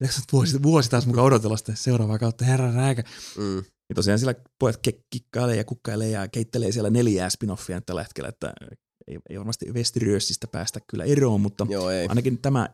nyt 0.00 0.10
vuosi, 0.32 0.62
vuosi 0.62 0.90
taas 0.90 1.06
mukaan 1.06 1.26
odotella 1.26 1.56
sitä 1.56 1.72
seuraavaa 1.74 2.18
kautta, 2.18 2.44
herra 2.44 2.72
rääkä. 2.74 3.02
Mm. 3.38 3.56
Ja 3.88 3.94
tosiaan 3.94 4.18
siellä 4.18 4.34
pojat 4.58 4.80
kikkailee 5.10 5.56
ja 5.56 5.64
kukkailee 5.64 6.10
ja 6.10 6.28
keittelee 6.28 6.72
siellä 6.72 6.90
neljää 6.90 7.28
spin-offia 7.28 7.80
tällä 7.86 8.02
hetkellä, 8.02 8.28
että 8.28 8.52
ei, 9.08 9.18
ei 9.30 9.38
varmasti 9.38 9.72
Westeryössistä 9.72 10.46
päästä 10.46 10.80
kyllä 10.90 11.04
eroon, 11.04 11.40
mutta 11.40 11.66
Joo, 11.70 11.90
ei. 11.90 12.06
ainakin 12.08 12.38
tämä 12.38 12.68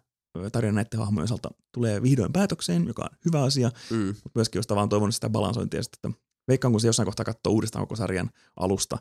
tarina 0.53 0.73
näiden 0.73 1.01
hahmojen 1.01 1.25
osalta 1.25 1.51
tulee 1.75 2.03
vihdoin 2.03 2.33
päätökseen, 2.33 2.87
joka 2.87 3.03
on 3.03 3.19
hyvä 3.25 3.43
asia, 3.43 3.71
Mm. 3.91 4.07
mutta 4.07 4.31
myöskin 4.35 4.59
jos 4.59 4.69
vaan 4.69 4.89
toivonut 4.89 5.15
sitä 5.15 5.31
balansointia, 5.31 5.83
sitten, 5.83 6.11
että 6.11 6.23
veikkaan 6.49 6.73
kun 6.73 6.81
se 6.81 6.87
jossain 6.87 7.07
kohtaa 7.07 7.25
katsoo 7.25 7.53
uudestaan 7.53 7.83
koko 7.83 7.97
sarjan 7.97 8.31
alusta, 8.57 8.99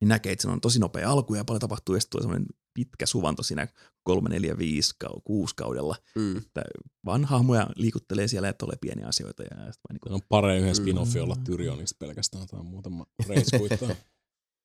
niin 0.00 0.08
näkee, 0.08 0.32
että 0.32 0.42
se 0.42 0.48
on 0.48 0.60
tosi 0.60 0.78
nopea 0.78 1.10
alku 1.10 1.34
ja 1.34 1.44
paljon 1.44 1.60
tapahtuu 1.60 1.94
ja 1.94 2.00
sitten 2.00 2.10
tulee 2.10 2.22
semmoinen 2.22 2.46
pitkä 2.74 3.06
suvanto 3.06 3.42
siinä 3.42 3.68
3, 4.02 4.28
4, 4.28 4.58
5, 4.58 4.94
6 5.24 5.54
kaudella, 5.56 5.96
Mm. 6.14 6.36
että 6.36 6.62
vaan 7.04 7.24
hahmoja 7.24 7.66
liikuttelee 7.76 8.28
siellä 8.28 8.48
ja 8.48 8.52
tulee 8.52 8.76
pieniä 8.80 9.06
asioita. 9.06 9.42
Ja 9.42 9.56
vaan 9.56 9.66
niin 9.92 10.00
kuin, 10.02 10.12
On 10.12 10.20
parempi 10.28 10.60
yhden 10.62 10.76
Mm. 10.76 10.82
spin-offi 10.82 11.18
olla 11.20 11.36
Tyrionista 11.44 11.96
pelkästään 11.98 12.46
tai 12.46 12.62
muutama 12.62 13.06
reiskuittaa. 13.28 13.88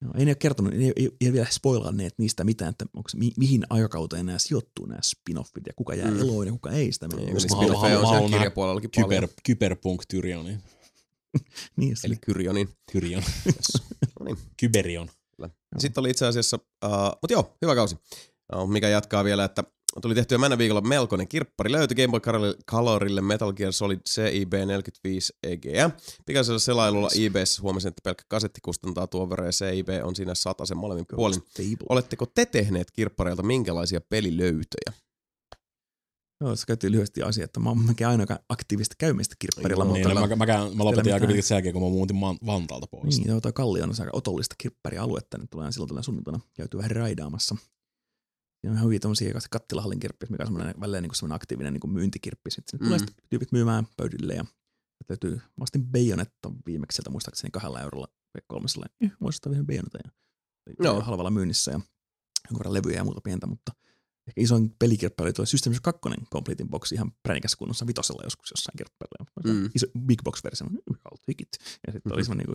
no, 0.02 0.12
ei 0.18 0.26
ne 0.26 0.30
ole 0.32 0.36
kertonut, 0.36 0.74
ei, 0.74 0.94
ei, 0.96 1.10
ei 1.22 1.34
vielä 1.34 1.48
spoilanneet 1.52 2.14
niistä 2.18 2.44
mitään, 2.44 2.70
että 2.70 2.86
onko, 2.94 3.10
mi, 3.16 3.32
mihin 3.38 3.64
aikakauteen 3.70 4.26
nämä 4.26 4.40
sijoittuu 4.40 4.86
nämä 4.86 5.00
spin-offit 5.06 5.64
ja 5.68 5.74
kuka 5.76 5.96
jää 5.96 6.12
Mm. 6.12 6.20
eloon 6.20 6.46
ja 6.48 6.52
kuka 6.54 6.72
ei 6.72 6.92
sitä. 6.92 7.06
Ei, 7.06 7.10
kun 7.10 7.20
niitä 7.26 7.34
mä 7.34 7.56
haluan- 7.56 7.70
spin-offeja 7.70 7.76
on 7.76 7.82
mä 7.82 7.88
siellä 7.90 8.08
haluan 8.08 8.22
nähdä 8.32 8.38
kirjapuolellakin 8.38 8.90
paljon. 8.96 9.10
Kyber, 9.10 9.30
kyberpunk 9.46 10.02
Tyrioni. 10.08 10.58
niin, 11.78 11.96
Eli 12.06 12.16
Kyrionin. 12.26 12.70
No 14.20 14.26
niin. 14.26 14.38
Kyberion. 14.60 15.10
Sitten 15.78 16.02
oli 16.02 16.10
itse 16.10 16.26
asiassa, 16.26 16.60
uh, 16.86 16.92
mutta 17.22 17.34
joo, 17.34 17.58
hyvä 17.62 17.76
kausi. 17.76 17.96
Uh, 18.56 18.70
mikä 18.70 18.90
jatkaa 18.90 19.24
vielä, 19.24 19.44
että 19.44 19.64
tuli 20.02 20.16
tehtyä 20.16 20.38
mennä 20.38 20.58
viikolla 20.58 20.82
melkoinen 20.82 21.28
kirppari. 21.28 21.72
Löytyi 21.72 21.96
Game 21.96 22.12
Boy 22.12 22.20
Colorille- 22.72 23.22
Metal 23.22 23.54
Gear 23.54 23.74
Solid 23.74 24.00
CIB 24.10 24.54
45 24.54 25.34
EGA. 25.44 25.90
Pikaisella 26.26 26.60
selailulla 26.60 27.10
eBayssä 27.26 27.62
huomasin, 27.62 27.90
että 27.90 28.02
pelkkä 28.04 28.24
kasetti 28.28 28.62
kustantaa 28.62 29.08
tuon 29.08 29.30
verran 29.30 29.48
ja 29.48 29.52
CIB 29.52 29.88
on 30.04 30.16
siinä 30.16 30.34
sen 30.66 30.78
molemmin 30.78 31.06
puolin. 31.16 31.42
Oletteko 31.90 32.26
te 32.26 32.46
tehneet 32.46 32.92
kirppareilta 32.92 33.44
minkälaisia 33.44 34.02
pelilöytöjä? 34.02 34.94
Joo, 36.42 36.56
se 36.56 36.64
käytiin 36.68 36.92
lyhyesti 36.92 37.22
asia, 37.22 37.46
että 37.46 37.60
mä 37.60 37.70
oon 37.70 37.86
melkein 37.86 38.08
aina 38.08 38.26
aktiivista 38.50 38.96
käymistä 38.98 39.36
kirpparilla, 39.40 39.84
Joo, 39.84 39.94
mutta 39.94 40.10
Niin, 40.10 40.16
no, 40.16 40.28
mä, 40.28 40.36
mä, 40.36 40.46
käyn- 40.46 40.78
mä 40.78 40.84
lopetin 40.84 41.14
aika 41.14 41.28
pitkät 41.28 41.46
sen 41.46 41.56
jälkeen, 41.56 41.74
kun 41.74 41.84
mä 41.84 41.90
muutin 41.90 42.16
Man- 42.16 42.38
Vantaalta 42.46 42.88
pois. 42.88 43.18
Niin, 43.18 43.28
joo, 43.30 43.42
toi 43.42 43.54
Kalli 43.54 43.82
on 43.82 43.90
aika 44.00 44.10
otollista 44.14 44.56
kirpparialuetta, 44.58 45.38
niin 45.38 45.50
tulee 45.50 45.72
silloin 45.72 45.88
tällä 45.88 46.02
sunnuntaina 46.02 46.40
käyty 46.54 46.78
vähän 46.78 46.92
raidaamassa. 46.92 47.56
Ja 48.68 48.72
on 48.72 48.76
ihan 48.78 48.86
hyviä 48.86 49.00
tommosia 49.00 49.40
kattilahallin 49.50 50.00
kirppis, 50.00 50.30
mikä 50.30 50.44
on 50.44 50.48
semmoinen, 50.48 50.76
välillä 50.80 51.02
niin 51.02 51.16
semmoinen 51.16 51.36
aktiivinen 51.36 51.74
niin 51.74 51.94
myyntikirppis. 51.94 52.54
Sitten 52.54 52.80
Mm. 52.80 52.86
tulee 52.86 53.00
sitten 53.00 53.16
tyypit 53.30 53.52
myymään 53.52 53.88
pöydille 53.98 54.34
ja 54.34 54.46
löytyy, 55.10 55.36
mä 55.36 55.62
ostin 55.62 55.88
Bayonetta 55.88 56.52
viimeksi 56.66 56.96
sieltä 56.96 57.10
muistaakseni 57.10 57.52
kahdella 57.52 57.82
eurolla 57.82 58.08
kolmesella. 58.48 58.86
Eh, 59.02 59.12
muistaa 59.20 59.52
vielä 59.52 59.66
Bayonetta 59.66 59.98
ja 60.06 60.12
joo. 60.84 61.02
halvalla 61.02 61.30
myynnissä 61.30 61.72
ja 61.72 61.80
jonkun 62.46 62.60
verran 62.60 62.74
levyjä 62.74 62.98
ja 62.98 63.04
muuta 63.04 63.22
pientä, 63.22 63.48
mutta 63.48 63.72
ehkä 64.28 64.42
isoin 64.42 64.76
pelikirppa 64.80 65.24
oli 65.24 65.34
tuo 65.34 65.46
System 65.46 65.74
Shock 65.74 65.84
2 65.84 66.02
Completing 66.34 66.70
Box 66.70 66.92
ihan 66.92 67.12
pränikäs 67.24 67.56
kunnossa 67.56 67.88
vitosella 67.88 68.22
joskus 68.24 68.52
jossain 68.52 68.78
kirpparilla. 68.78 69.26
Mm. 69.44 69.52
Mm. 69.52 69.70
Iso 69.76 69.88
Big 70.06 70.24
Box 70.24 70.44
versio, 70.44 70.68
I'll 70.68 71.18
take 71.26 71.42
it. 71.44 71.50
Ja 71.88 71.94
sitten 71.94 72.14
oli 72.14 72.24
semmoinen 72.26 72.48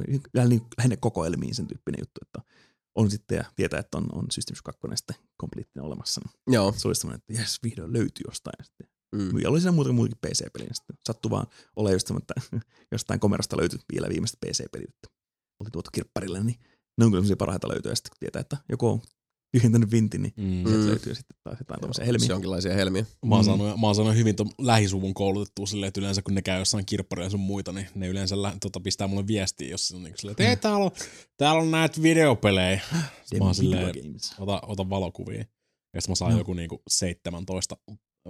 niin 0.48 0.62
lähinnä 0.78 0.96
kokoelmiin 0.96 1.54
sen 1.54 1.66
tyyppinen 1.66 1.98
juttu, 2.00 2.20
että 2.22 2.52
on 2.94 3.10
sitten 3.10 3.36
ja 3.36 3.44
tietää, 3.56 3.80
että 3.80 3.98
on, 3.98 4.06
on 4.12 4.26
System 4.30 4.56
Shock 4.56 4.64
2 4.80 4.80
sitten 4.94 5.16
completeina 5.40 5.86
olemassa. 5.86 6.20
Niin 6.24 6.54
Joo. 6.54 6.74
se 6.76 6.88
oli 6.88 6.94
semmoinen, 6.94 7.22
että 7.28 7.42
jes, 7.42 7.58
vihdoin 7.62 7.92
löytyy 7.92 8.24
jostain. 8.28 8.64
Sitten 8.64 8.86
Mm. 9.14 9.38
ja 9.38 9.50
oli 9.50 9.60
siinä 9.60 9.72
muutakin 9.72 9.94
muutakin 9.94 10.18
PC-peliä. 10.26 10.66
niin 10.66 10.74
Sitten 10.74 10.96
sattui 11.06 11.30
vaan 11.30 11.46
olemaan 11.76 11.94
just 11.94 12.10
että 12.10 12.34
jostain 12.92 13.20
komerosta 13.20 13.56
löytyi 13.56 13.78
vielä 13.92 14.08
viimeiset 14.08 14.40
PC-pelit. 14.46 14.90
Oli 15.60 15.70
tuotu 15.70 15.90
kirpparille, 15.92 16.44
niin 16.44 16.58
ne 16.98 17.04
on 17.04 17.10
kyllä 17.10 17.20
semmoisia 17.20 17.36
parhaita 17.36 17.68
löytöjä. 17.68 17.94
Sitten 17.94 18.10
kun 18.10 18.16
tietää, 18.20 18.40
että 18.40 18.56
joku 18.68 18.88
on 18.88 19.02
tyhjentänyt 19.52 19.90
vintin, 19.92 20.22
niin 20.22 20.32
Mm. 20.36 20.62
sieltä 20.62 20.78
Mm. 20.84 20.86
löytyy 20.86 21.14
sitten 21.14 21.36
taas 21.44 21.58
jotain 21.58 21.80
tämmöisiä 21.80 22.02
Se 22.04 22.06
helmiä. 22.06 22.28
jonkinlaisia 22.28 22.74
helmiä. 22.74 23.04
Mä 23.26 23.34
oon, 23.34 23.44
Mm. 23.44 23.46
saanut, 23.46 23.80
mä 23.80 23.86
oon 23.86 23.94
saanut 23.94 24.14
hyvin 24.16 24.36
ton 24.36 24.50
lähisuvun 24.58 25.14
koulutettua 25.14 25.66
silleen, 25.66 25.88
että 25.88 26.00
yleensä 26.00 26.22
kun 26.22 26.34
ne 26.34 26.42
käy 26.42 26.58
jossain 26.58 26.86
kirpparilla 26.86 27.30
sun 27.30 27.40
muita, 27.40 27.72
niin 27.72 27.86
ne 27.94 28.08
yleensä 28.08 28.42
lä- 28.42 28.56
tota, 28.60 28.80
pistää 28.80 29.06
mulle 29.06 29.26
viestiä, 29.26 29.68
jos 29.68 29.88
se 29.88 29.96
on 29.96 30.02
niin 30.02 30.14
silleen, 30.16 30.32
että 30.32 30.42
hei, 30.44 30.56
täällä 30.56 30.84
on, 30.84 30.90
täällä 31.36 31.62
on 31.62 31.70
näitä 31.70 32.02
videopelejä. 32.02 32.80
Sitten 33.22 33.38
mä 33.38 33.44
oon 33.44 33.54
silleen, 33.54 33.92
ota, 34.38 34.60
ota 34.66 34.90
valokuvia. 34.90 35.44
Ja 35.94 36.00
sitten 36.00 36.10
mä 36.12 36.14
saan 36.14 36.30
Joo. 36.30 36.38
joku 36.40 36.54
niinku 36.54 36.82
17 36.88 37.76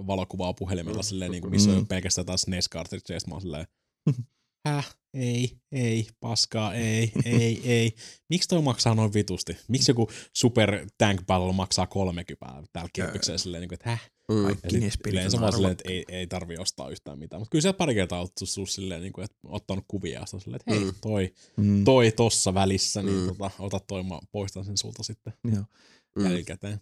valokuvaa 0.07 0.53
puhelimella 0.53 1.03
silleen, 1.03 1.31
niinku, 1.31 1.49
missä 1.49 1.69
Mm. 1.71 1.77
on 1.77 1.87
pelkästään 1.87 2.23
jotain 2.23 2.37
SNES 2.39 2.69
cartridge, 2.69 3.13
ja 3.13 3.19
mä 3.27 3.33
oon 3.35 3.41
silleen, 3.41 3.67
häh, 4.65 4.95
ei, 5.13 5.57
ei, 5.71 6.07
paskaa, 6.19 6.73
ei, 6.73 7.11
ei, 7.25 7.61
ei. 7.71 7.95
Miksi 8.29 8.49
toi 8.49 8.61
maksaa 8.61 8.95
noin 8.95 9.13
vitusti? 9.13 9.57
Miksi 9.67 9.91
joku 9.91 10.09
Super 10.33 10.87
Tank 10.97 11.21
Battle 11.27 11.53
maksaa 11.53 11.87
30 11.87 12.63
täällä 12.73 12.89
kirpiksellä 12.93 13.37
silleen, 13.37 13.61
niinku, 13.61 13.73
että 13.75 13.89
häh? 13.89 14.11
Mm. 14.31 14.43
Kaikki 14.43 14.89
yleensä 15.07 15.41
vaan 15.41 15.53
silleen, 15.53 15.71
että 15.71 15.89
ei, 15.91 16.05
ei 16.09 16.27
tarvi 16.27 16.57
ostaa 16.57 16.89
yhtään 16.89 17.19
mitään. 17.19 17.41
Mutta 17.41 17.49
kyllä 17.51 17.61
se 17.61 17.73
pari 17.73 17.93
kertaa 17.93 18.19
on 18.19 18.23
ottanut 18.23 18.69
silleen, 18.69 19.01
niin 19.01 19.13
kuin, 19.13 19.25
että 19.25 19.37
ottanut 19.43 19.85
kuvia 19.87 20.19
ja 20.19 20.25
silleen, 20.25 20.61
että 20.65 20.71
hei, 20.71 20.83
Mm. 20.85 20.93
toi, 21.01 21.33
Mm. 21.57 21.83
toi 21.83 22.11
tossa 22.11 22.53
välissä, 22.53 23.01
niin 23.01 23.17
Mm. 23.19 23.27
tota, 23.27 23.51
ota 23.59 23.79
toi, 23.79 24.03
mä 24.03 24.19
poistan 24.31 24.65
sen 24.65 24.77
sulta 24.77 25.03
sitten 25.03 25.33
Joo. 25.43 25.63
Mm. 26.15 26.25
jälkikäteen. 26.25 26.79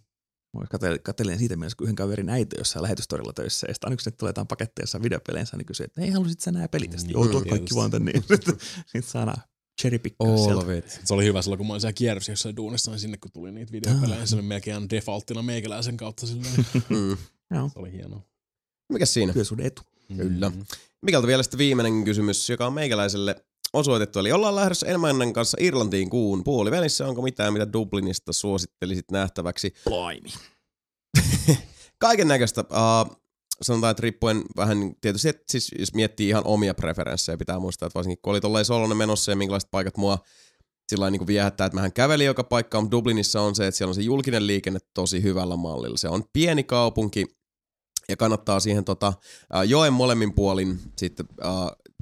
Mä 0.57 0.65
katselin, 0.69 1.03
katselin 1.03 1.39
siitä 1.39 1.55
mielessä, 1.55 1.75
kun 1.75 1.85
yhden 1.85 1.95
kaverin 1.95 2.29
äiti 2.29 2.55
jossain 2.57 2.83
lähetystorilla 2.83 3.33
töissä, 3.33 3.67
ja 3.67 3.73
sitten 3.73 3.87
aina 3.87 3.95
kun 3.95 4.03
sinne 4.03 4.17
tulee 4.17 4.29
jotain 4.29 4.47
paketteja 4.47 4.83
jossain 4.83 5.03
videopeleensä, 5.03 5.57
niin 5.57 5.65
kysyy, 5.65 5.83
että 5.83 6.01
hei, 6.01 6.09
halusit 6.09 6.39
sä 6.39 6.51
nää 6.51 6.67
pelit? 6.67 6.93
Ja 6.93 6.99
sitten, 6.99 7.15
Niin, 7.15 7.25
joo, 7.25 7.31
tuo 7.41 7.49
kaikki 7.49 7.75
vaan 7.75 7.91
tänne. 7.91 8.11
Sitten 8.13 8.57
sit 8.91 9.05
saadaan 9.05 9.41
it. 10.77 10.99
Se 11.03 11.13
oli 11.13 11.25
hyvä 11.25 11.41
silloin, 11.41 11.57
kun 11.57 11.67
mä 11.67 11.73
olin 11.73 11.81
siellä 11.81 11.93
kierrossa 11.93 12.31
jossain 12.31 12.55
duunissa, 12.55 12.91
niin 12.91 12.99
sinne 12.99 13.17
kun 13.17 13.31
tuli 13.31 13.51
niitä 13.51 13.71
videopelejä, 13.71 14.17
niin 14.17 14.27
se 14.27 14.35
oli 14.35 14.41
melkein 14.43 14.75
aina 14.75 14.89
defaulttina 14.89 15.41
meikäläisen 15.41 15.97
kautta 15.97 16.27
silleen. 16.27 16.65
Mm. 16.89 17.17
Joo, 17.55 17.69
Se 17.69 17.79
oli 17.79 17.91
hienoa. 17.91 18.21
Mikäs 18.93 19.13
siinä? 19.13 19.33
työsuhde 19.33 19.65
etu. 19.65 19.81
Kyllä. 20.17 20.49
Mm. 20.49 20.65
Mikältä 21.01 21.27
vielä 21.27 21.43
sitten 21.43 21.57
viimeinen 21.57 22.03
kysymys, 22.03 22.49
joka 22.49 22.67
on 22.67 22.73
meikäläiselle 22.73 23.45
osoitettu. 23.73 24.19
Eli 24.19 24.31
ollaan 24.31 24.55
lähdössä 24.55 24.87
Elmännän 24.87 25.33
kanssa 25.33 25.57
Irlantiin 25.59 26.09
kuun 26.09 26.43
puolivälissä. 26.43 27.07
Onko 27.07 27.21
mitään, 27.21 27.53
mitä 27.53 27.73
Dublinista 27.73 28.33
suosittelisit 28.33 29.11
nähtäväksi? 29.11 29.73
Laimi. 29.85 30.29
Kaiken 31.99 32.27
näköistä. 32.27 32.61
Uh, 32.61 33.21
sanotaan, 33.61 33.91
että 33.91 34.01
riippuen 34.01 34.43
vähän 34.57 34.79
niin 34.79 34.95
tietysti, 35.01 35.29
että 35.29 35.43
siis 35.49 35.71
jos 35.79 35.93
miettii 35.93 36.29
ihan 36.29 36.45
omia 36.45 36.73
preferenssejä, 36.73 37.37
pitää 37.37 37.59
muistaa, 37.59 37.87
että 37.87 37.97
varsinkin 37.97 38.21
kun 38.21 38.31
oli 38.31 38.41
tolleen 38.41 38.65
solonen 38.65 38.97
menossa 38.97 39.31
ja 39.31 39.35
minkälaiset 39.35 39.71
paikat 39.71 39.97
mua 39.97 40.17
sillä 40.89 41.09
niin 41.09 41.27
viehättää, 41.27 41.65
että 41.65 41.75
mähän 41.75 41.93
kävelin 41.93 42.25
joka 42.25 42.43
paikka, 42.43 42.81
mutta 42.81 42.97
Dublinissa 42.97 43.41
on 43.41 43.55
se, 43.55 43.67
että 43.67 43.77
siellä 43.77 43.89
on 43.89 43.95
se 43.95 44.01
julkinen 44.01 44.47
liikenne 44.47 44.79
tosi 44.93 45.23
hyvällä 45.23 45.55
mallilla. 45.55 45.97
Se 45.97 46.09
on 46.09 46.23
pieni 46.33 46.63
kaupunki 46.63 47.25
ja 48.09 48.17
kannattaa 48.17 48.59
siihen 48.59 48.85
tota, 48.85 49.13
joen 49.67 49.93
molemmin 49.93 50.33
puolin 50.33 50.79
sitten 50.97 51.25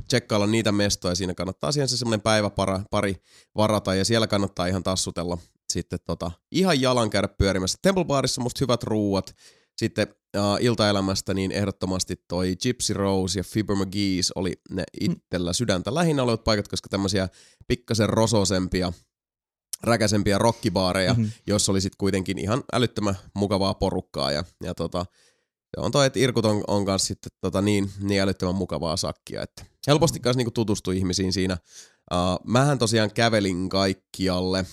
tsekkailla 0.10 0.48
niitä 0.48 0.72
mestoja. 0.72 1.16
Siinä 1.16 1.34
kannattaa 1.34 1.72
siihen 1.72 1.88
se 1.88 1.98
semmoinen 1.98 2.22
päivä 2.22 2.50
para, 2.50 2.82
pari 2.92 3.16
varata 3.56 3.96
ja 3.96 4.06
siellä 4.06 4.28
kannattaa 4.28 4.68
ihan 4.68 4.84
tassutella 4.84 5.38
sitten 5.70 6.00
tota, 6.06 6.32
ihan 6.52 6.82
jalan 6.82 7.10
käydä 7.10 7.28
pyörimässä. 7.28 7.78
Temple 7.82 8.06
Barissa 8.06 8.42
musta 8.42 8.60
hyvät 8.62 8.84
ruuat. 8.84 9.36
Sitten 9.78 10.08
uh, 10.38 10.58
iltaelämästä 10.60 11.34
niin 11.34 11.52
ehdottomasti 11.52 12.16
toi 12.28 12.56
Gypsy 12.64 12.94
Rose 12.94 13.40
ja 13.40 13.44
Fibber 13.44 13.76
McGee's 13.76 14.32
oli 14.36 14.54
ne 14.70 14.84
itsellä 15.02 15.54
sydäntä 15.54 15.94
lähinnä 15.94 16.24
olevat 16.24 16.44
paikat, 16.44 16.68
koska 16.68 16.90
tämmöisiä 16.90 17.30
pikkasen 17.68 18.10
rososempia 18.10 18.94
räkäsempiä 19.84 20.38
rockibaareja, 20.38 21.14
mm-hmm. 21.14 21.32
joissa 21.48 21.72
oli 21.72 21.82
sitten 21.82 21.98
kuitenkin 21.98 22.38
ihan 22.38 22.64
älyttömän 22.74 23.16
mukavaa 23.36 23.74
porukkaa. 23.74 24.32
Ja, 24.32 24.44
ja 24.64 24.76
tota, 24.76 25.06
se 25.76 25.82
on 25.82 25.92
toi, 25.92 26.06
että 26.06 26.20
Irkut 26.20 26.46
on, 26.46 26.64
on 26.68 26.86
kanssa 26.86 27.08
sitten 27.08 27.32
tota 27.42 27.62
niin, 27.62 27.92
niin 28.00 28.22
älyttömän 28.22 28.56
mukavaa 28.56 28.98
sakkia, 28.98 29.42
että 29.42 29.66
helposti 29.88 30.20
kanssa 30.20 30.38
niinku 30.38 30.52
tutustui 30.52 30.98
ihmisiin 30.98 31.34
siinä. 31.34 31.58
Uh, 32.14 32.18
mähän 32.52 32.80
tosiaan 32.80 33.12
kävelin 33.14 33.70
kaikkialle 33.70 34.66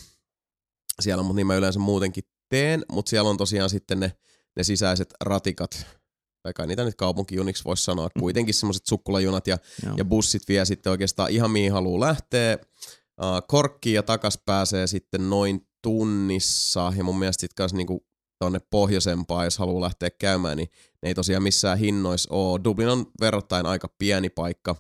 siellä, 1.03 1.23
mutta 1.23 1.37
niin 1.37 1.47
mä 1.47 1.57
yleensä 1.57 1.79
muutenkin 1.79 2.25
teen, 2.49 2.85
mutta 2.93 3.11
siellä 3.11 3.31
on 3.31 3.37
tosiaan 3.37 3.71
sitten 3.71 4.01
ne, 4.01 4.13
ne 4.57 4.65
sisäiset 4.65 5.15
ratikat, 5.21 5.87
tai 6.43 6.53
kai 6.53 6.67
niitä 6.67 6.85
nyt 6.85 6.95
kaupunkijuniksi 6.95 7.65
voisi 7.65 7.85
sanoa, 7.85 8.09
mm. 8.15 8.21
kuitenkin 8.21 8.55
semmoiset 8.55 8.87
sukkulajunat 8.87 9.47
ja, 9.47 9.59
ja 9.97 10.05
bussit 10.05 10.43
vie 10.49 10.65
sitten 10.65 10.91
oikeastaan 10.91 11.31
ihan 11.31 11.51
mihin 11.51 11.73
haluaa 11.73 12.01
lähteä. 12.01 12.59
Uh, 13.23 13.47
korkkiin 13.49 13.95
ja 13.95 14.03
takas 14.03 14.39
pääsee 14.47 14.87
sitten 14.87 15.31
noin 15.31 15.69
tunnissa, 15.83 16.93
ja 16.97 17.05
mun 17.05 17.19
mielestä 17.19 17.41
sitten 17.41 17.55
kanssa 17.55 17.77
niinku 17.77 18.06
tonne 18.39 18.59
pohjoisempaan, 18.71 19.45
jos 19.45 19.59
haluaa 19.59 19.81
lähteä 19.81 20.11
käymään, 20.11 20.57
niin 20.57 20.69
ne 21.03 21.09
ei 21.09 21.15
tosiaan 21.15 21.43
missään 21.43 21.79
hinnoissa 21.79 22.35
ole. 22.35 22.61
Dublin 22.65 22.89
on 22.89 23.07
verrattain 23.21 23.67
aika 23.67 23.89
pieni 23.99 24.31
paikka, 24.31 24.77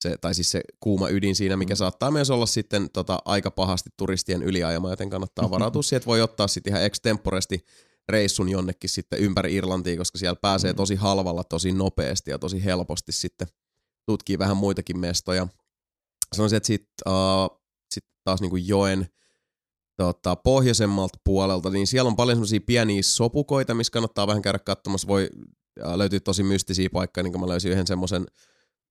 se, 0.00 0.16
tai 0.20 0.34
siis 0.34 0.50
se 0.50 0.60
kuuma 0.80 1.08
ydin 1.08 1.36
siinä, 1.36 1.56
mikä 1.56 1.74
mm. 1.74 1.78
saattaa 1.78 2.10
myös 2.10 2.30
olla 2.30 2.46
sitten 2.46 2.90
tota, 2.92 3.18
aika 3.24 3.50
pahasti 3.50 3.90
turistien 3.96 4.42
yliajama, 4.42 4.90
joten 4.90 5.10
kannattaa 5.10 5.50
varautua 5.50 5.82
siihen, 5.82 5.96
että 5.96 6.06
voi 6.06 6.20
ottaa 6.20 6.48
sitten 6.48 6.70
ihan 6.70 6.84
extemporesti 6.84 7.64
reissun 8.08 8.48
jonnekin 8.48 8.90
sitten 8.90 9.18
ympäri 9.18 9.54
Irlantia, 9.54 9.96
koska 9.96 10.18
siellä 10.18 10.36
pääsee 10.42 10.72
mm. 10.72 10.76
tosi 10.76 10.94
halvalla, 10.94 11.44
tosi 11.44 11.72
nopeasti 11.72 12.30
ja 12.30 12.38
tosi 12.38 12.64
helposti 12.64 13.12
sitten 13.12 13.48
tutkii 14.06 14.38
vähän 14.38 14.56
muitakin 14.56 14.98
mestoja. 14.98 15.48
Sanoisin, 16.36 16.56
että 16.56 16.66
sitten 16.66 17.12
uh, 17.12 17.60
sit 17.94 18.04
taas 18.24 18.40
niin 18.40 18.50
kuin 18.50 18.68
joen 18.68 19.06
tota, 20.00 20.36
pohjoisemmalta 20.36 21.18
puolelta, 21.24 21.70
niin 21.70 21.86
siellä 21.86 22.08
on 22.08 22.16
paljon 22.16 22.36
semmoisia 22.36 22.60
pieniä 22.66 23.02
sopukoita, 23.02 23.74
missä 23.74 23.92
kannattaa 23.92 24.26
vähän 24.26 24.42
käydä 24.42 24.58
katsomassa. 24.58 25.08
Voi 25.08 25.30
äh, 25.80 26.20
tosi 26.24 26.42
mystisiä 26.42 26.88
paikkoja, 26.92 27.24
niin 27.24 27.32
kuin 27.32 27.40
mä 27.40 27.48
löysin 27.48 27.72
yhden 27.72 27.86
semmoisen 27.86 28.26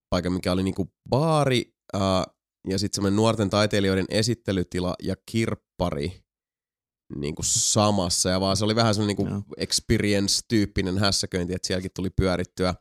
paikan, 0.10 0.34
mikä 0.34 0.52
oli 0.52 0.64
niinku 0.64 0.92
baari 1.10 1.74
äh, 1.96 2.02
ja 2.68 2.80
sitten 2.80 2.96
semmoinen 2.96 3.16
nuorten 3.16 3.50
taiteilijoiden 3.50 4.06
esittelytila 4.10 4.96
ja 5.04 5.16
kirppari 5.32 6.22
niin 7.16 7.36
kuin 7.36 7.46
samassa, 7.46 8.30
ja 8.30 8.40
vaan 8.40 8.58
se 8.58 8.66
oli 8.66 8.76
vähän 8.76 8.96
semmoinen 8.96 9.18
niin 9.18 9.28
kuin 9.28 9.46
experience-tyyppinen 9.58 10.98
hässäköinti, 10.98 11.54
että 11.54 11.68
sielläkin 11.68 11.92
tuli 11.96 12.10
pyörittyä. 12.10 12.76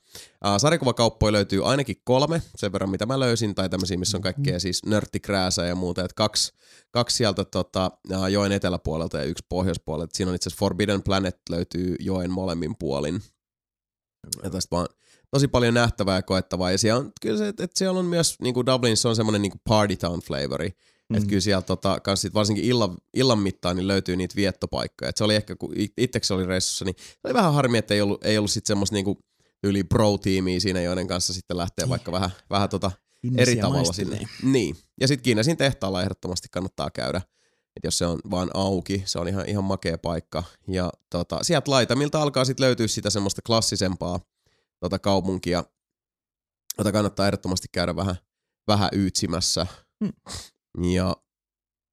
Uh, 0.44 0.58
sarjakuvakauppoja 0.58 1.32
löytyy 1.32 1.70
ainakin 1.70 1.96
kolme, 2.04 2.42
sen 2.56 2.72
verran 2.72 2.90
mitä 2.90 3.06
mä 3.06 3.20
löysin, 3.20 3.54
tai 3.54 3.68
tämmöisiä, 3.68 3.96
missä 3.96 4.18
on 4.18 4.22
kaikkea 4.22 4.52
mm-hmm. 4.52 4.60
siis 4.60 4.86
nörttikrääsää 4.86 5.66
ja 5.66 5.74
muuta, 5.74 6.04
että 6.04 6.14
kaksi, 6.14 6.52
kaksi 6.90 7.16
sieltä 7.16 7.44
tota, 7.44 7.90
joen 8.30 8.52
eteläpuolelta 8.52 9.18
ja 9.18 9.24
yksi 9.24 9.46
pohjoispuolelta. 9.48 10.16
Siinä 10.16 10.30
on 10.30 10.34
itse 10.34 10.48
asiassa 10.48 10.60
Forbidden 10.60 11.02
Planet 11.02 11.38
löytyy 11.50 11.96
joen 12.00 12.30
molemmin 12.30 12.74
puolin. 12.78 13.22
Ja 14.42 14.50
tästä 14.50 14.76
vaan 14.76 14.88
tosi 15.30 15.48
paljon 15.48 15.74
nähtävää 15.74 16.16
ja 16.16 16.22
koettavaa, 16.22 16.70
ja 16.70 16.78
siellä 16.78 17.00
on, 17.00 17.12
kyllä 17.20 17.38
se, 17.38 17.48
että 17.48 17.66
siellä 17.74 17.98
on 17.98 18.06
myös, 18.06 18.36
niin 18.42 18.54
kuin 18.54 18.66
Dublinissa 18.66 19.08
on 19.08 19.16
semmoinen 19.16 19.42
niin 19.42 19.60
party 19.68 19.96
town 19.96 20.20
flavori, 20.20 20.70
Mm. 21.08 21.16
Että 21.16 21.28
kyllä 21.28 21.40
sieltä 21.40 21.66
tota, 21.66 22.00
kans 22.00 22.20
sit 22.20 22.34
varsinkin 22.34 22.64
illan, 22.64 22.96
illan 23.14 23.38
mittaan 23.38 23.76
niin 23.76 23.88
löytyy 23.88 24.16
niitä 24.16 24.36
viettopaikkoja. 24.36 25.08
Et 25.08 25.16
se 25.16 25.24
oli 25.24 25.34
ehkä, 25.34 25.56
kun 25.56 25.74
itseksi 25.96 26.32
oli 26.32 26.46
reissussa, 26.46 26.84
niin 26.84 26.96
oli 27.24 27.34
vähän 27.34 27.54
harmi, 27.54 27.78
että 27.78 27.94
ei 27.94 28.00
ollut, 28.00 28.24
ei 28.24 28.38
ollut 28.38 28.50
sitten 28.50 28.68
semmoista 28.68 28.94
niinku 28.94 29.18
yli 29.62 29.84
pro-tiimiä 29.84 30.60
siinä, 30.60 30.80
joiden 30.80 31.06
kanssa 31.06 31.34
sitten 31.34 31.56
lähtee 31.56 31.84
niin. 31.84 31.90
vaikka 31.90 32.12
vähän, 32.12 32.30
vähän 32.50 32.68
tota 32.68 32.90
eri 33.36 33.56
tavalla 33.56 33.92
sinne. 33.92 34.20
Niin. 34.42 34.76
Ja 35.00 35.08
sitten 35.08 35.22
Kiinasin 35.22 35.56
tehtaalla 35.56 36.02
ehdottomasti 36.02 36.48
kannattaa 36.50 36.90
käydä. 36.90 37.20
Et 37.76 37.84
jos 37.84 37.98
se 37.98 38.06
on 38.06 38.18
vaan 38.30 38.50
auki, 38.54 39.02
se 39.06 39.18
on 39.18 39.28
ihan, 39.28 39.48
ihan 39.48 39.64
makea 39.64 39.98
paikka. 39.98 40.44
Ja 40.68 40.92
tota, 41.10 41.38
sieltä 41.42 41.70
laitamilta 41.70 42.22
alkaa 42.22 42.44
sitten 42.44 42.64
löytyä 42.64 42.86
sitä 42.86 43.10
semmoista 43.10 43.42
klassisempaa 43.46 44.20
tota 44.80 44.98
kaupunkia, 44.98 45.64
jota 46.78 46.92
kannattaa 46.92 47.26
ehdottomasti 47.26 47.68
käydä 47.72 47.96
vähän, 47.96 48.16
vähän 48.68 48.88
yytsimässä. 48.92 49.66
Hmm. 50.04 50.12
Ja 50.84 51.16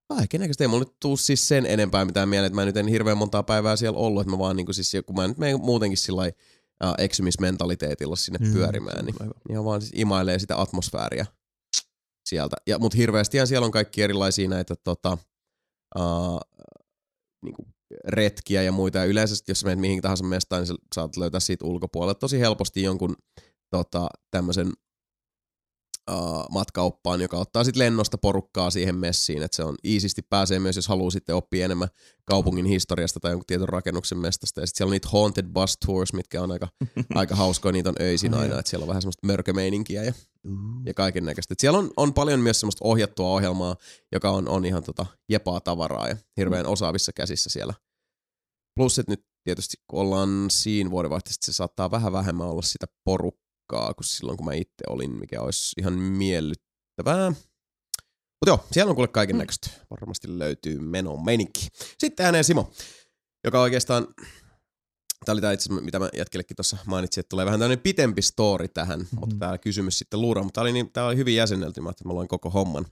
kaikennäköistä 0.07 0.63
ei 0.63 0.67
mulla 0.67 0.83
nyt 0.83 0.99
tuu 0.99 1.17
siis 1.17 1.47
sen 1.47 1.65
enempää 1.65 2.05
mitään 2.05 2.29
mieleen, 2.29 2.47
että 2.47 2.55
mä 2.55 2.65
nyt 2.65 2.77
en 2.77 2.87
hirveän 2.87 3.17
montaa 3.17 3.43
päivää 3.43 3.75
siellä 3.75 3.99
ollut, 3.99 4.21
että 4.21 4.31
mä 4.31 4.39
vaan 4.39 4.55
niinku 4.55 4.73
siis, 4.73 4.93
kun 5.05 5.15
mä 5.15 5.27
nyt 5.27 5.37
menen 5.37 5.61
muutenkin 5.61 5.97
sillä 5.97 6.21
uh, 6.23 6.93
eksymismentaliteetilla 6.97 8.15
sinne 8.15 8.39
mm, 8.41 8.53
pyörimään, 8.53 9.05
niin 9.05 9.15
ihan 9.49 9.65
vaan 9.65 9.81
siis 9.81 9.93
imailee 9.95 10.39
sitä 10.39 10.61
atmosfääriä 10.61 11.25
sieltä. 12.29 12.55
Ja, 12.67 12.79
mut 12.79 12.95
hirveästi 12.95 13.47
siellä 13.47 13.65
on 13.65 13.71
kaikki 13.71 14.01
erilaisia 14.01 14.49
näitä 14.49 14.75
tota, 14.75 15.17
uh, 15.99 16.39
niinku 17.45 17.67
retkiä 18.07 18.61
ja 18.61 18.71
muita. 18.71 18.97
Ja 18.97 19.05
yleensä, 19.05 19.35
jos 19.47 19.65
menet 19.65 19.79
mihin 19.79 20.01
tahansa 20.01 20.23
mestaan, 20.23 20.63
niin 20.63 20.77
saat 20.95 21.17
löytää 21.17 21.39
siitä 21.39 21.65
ulkopuolelta 21.65 22.19
tosi 22.19 22.39
helposti 22.39 22.83
jonkun 22.83 23.15
tota, 23.69 24.07
tämmöisen 24.31 24.71
uh, 26.11 26.45
matkaoppaan, 26.51 27.21
joka 27.21 27.37
ottaa 27.37 27.63
sitten 27.63 27.79
lennosta 27.79 28.17
porukkaa 28.17 28.69
siihen 28.69 28.95
messiin, 28.95 29.43
että 29.43 29.55
se 29.55 29.63
on 29.63 29.75
iisisti 29.85 30.21
pääsee 30.21 30.59
myös, 30.59 30.75
jos 30.75 30.87
haluaa 30.87 31.11
sitten 31.11 31.35
oppia 31.35 31.65
enemmän 31.65 31.87
kaupungin 32.25 32.65
historiasta 32.65 33.19
tai 33.19 33.31
jonkun 33.31 33.45
tietyn 33.47 33.69
rakennuksen 33.69 34.17
mestasta. 34.17 34.61
Ja 34.61 34.67
sitten 34.67 34.77
siellä 34.77 34.89
on 34.89 34.93
niitä 34.93 35.09
haunted 35.11 35.45
bus 35.45 35.77
tours, 35.85 36.13
mitkä 36.13 36.41
on 36.41 36.51
aika, 36.51 36.67
aika 37.15 37.35
hauskoja, 37.35 37.71
niitä 37.71 37.89
on 37.89 37.95
öisin 38.01 38.33
aina, 38.33 38.59
että 38.59 38.69
siellä 38.69 38.83
on 38.83 38.87
vähän 38.87 39.01
semmoista 39.01 39.27
mörkömeininkiä 39.27 40.03
ja, 40.03 40.13
ja 40.85 40.93
kaiken 40.93 41.25
näköistä. 41.25 41.55
Siellä 41.59 41.79
on, 41.79 41.91
on 41.97 42.13
paljon 42.13 42.39
myös 42.39 42.59
semmoista 42.59 42.85
ohjattua 42.85 43.29
ohjelmaa, 43.29 43.75
joka 44.11 44.31
on, 44.31 44.49
on 44.49 44.65
ihan 44.65 44.83
tota 44.83 45.05
jepaa 45.29 45.61
tavaraa 45.61 46.09
ja 46.09 46.17
hirveän 46.37 46.65
osaavissa 46.65 47.13
käsissä 47.13 47.49
siellä. 47.49 47.73
Plus, 48.75 48.99
että 48.99 49.11
nyt 49.11 49.25
tietysti 49.43 49.77
kun 49.87 49.99
ollaan 49.99 50.45
siinä 50.51 50.91
vuodenvaihteessa, 50.91 51.51
se 51.51 51.53
saattaa 51.53 51.91
vähän 51.91 52.13
vähemmän 52.13 52.47
olla 52.47 52.61
sitä 52.61 52.85
porukkaa 53.03 53.44
porukkaa 53.67 53.93
kuin 53.93 54.05
silloin, 54.05 54.37
kun 54.37 54.45
mä 54.45 54.53
itse 54.53 54.83
olin, 54.89 55.11
mikä 55.11 55.41
olisi 55.41 55.73
ihan 55.79 55.93
miellyttävää. 55.93 57.29
Mutta 57.29 58.47
joo, 58.47 58.65
siellä 58.71 58.89
on 58.89 58.95
kuule 58.95 59.07
kaiken 59.07 59.37
näköistä. 59.37 59.69
Varmasti 59.91 60.39
löytyy 60.39 60.79
meno 60.79 61.17
meininki. 61.17 61.67
Sitten 61.99 62.25
ääneen 62.25 62.43
Simo, 62.43 62.71
joka 63.43 63.61
oikeastaan, 63.61 64.07
tämä 65.25 65.33
oli 65.33 65.41
tämä 65.41 65.53
itse 65.53 65.73
mitä 65.73 65.99
mä 65.99 66.09
jätkellekin 66.17 66.55
tuossa 66.55 66.77
mainitsin, 66.85 67.21
että 67.21 67.29
tulee 67.29 67.45
vähän 67.45 67.59
tämmöinen 67.59 67.83
pitempi 67.83 68.21
story 68.21 68.67
tähän, 68.67 68.99
mm-hmm. 68.99 69.19
mutta 69.19 69.35
tämä 69.39 69.57
kysymys 69.57 69.99
sitten 69.99 70.21
luuraa, 70.21 70.43
mutta 70.43 70.57
tämä 70.57 70.63
oli, 70.63 70.73
niin, 70.73 70.91
tämä 70.91 71.07
oli 71.07 71.15
hyvin 71.15 71.35
jäsennelty, 71.35 71.81
mä 71.81 71.89
että 71.89 72.07
mä 72.07 72.13
luin 72.13 72.27
koko 72.27 72.49
homman. 72.49 72.85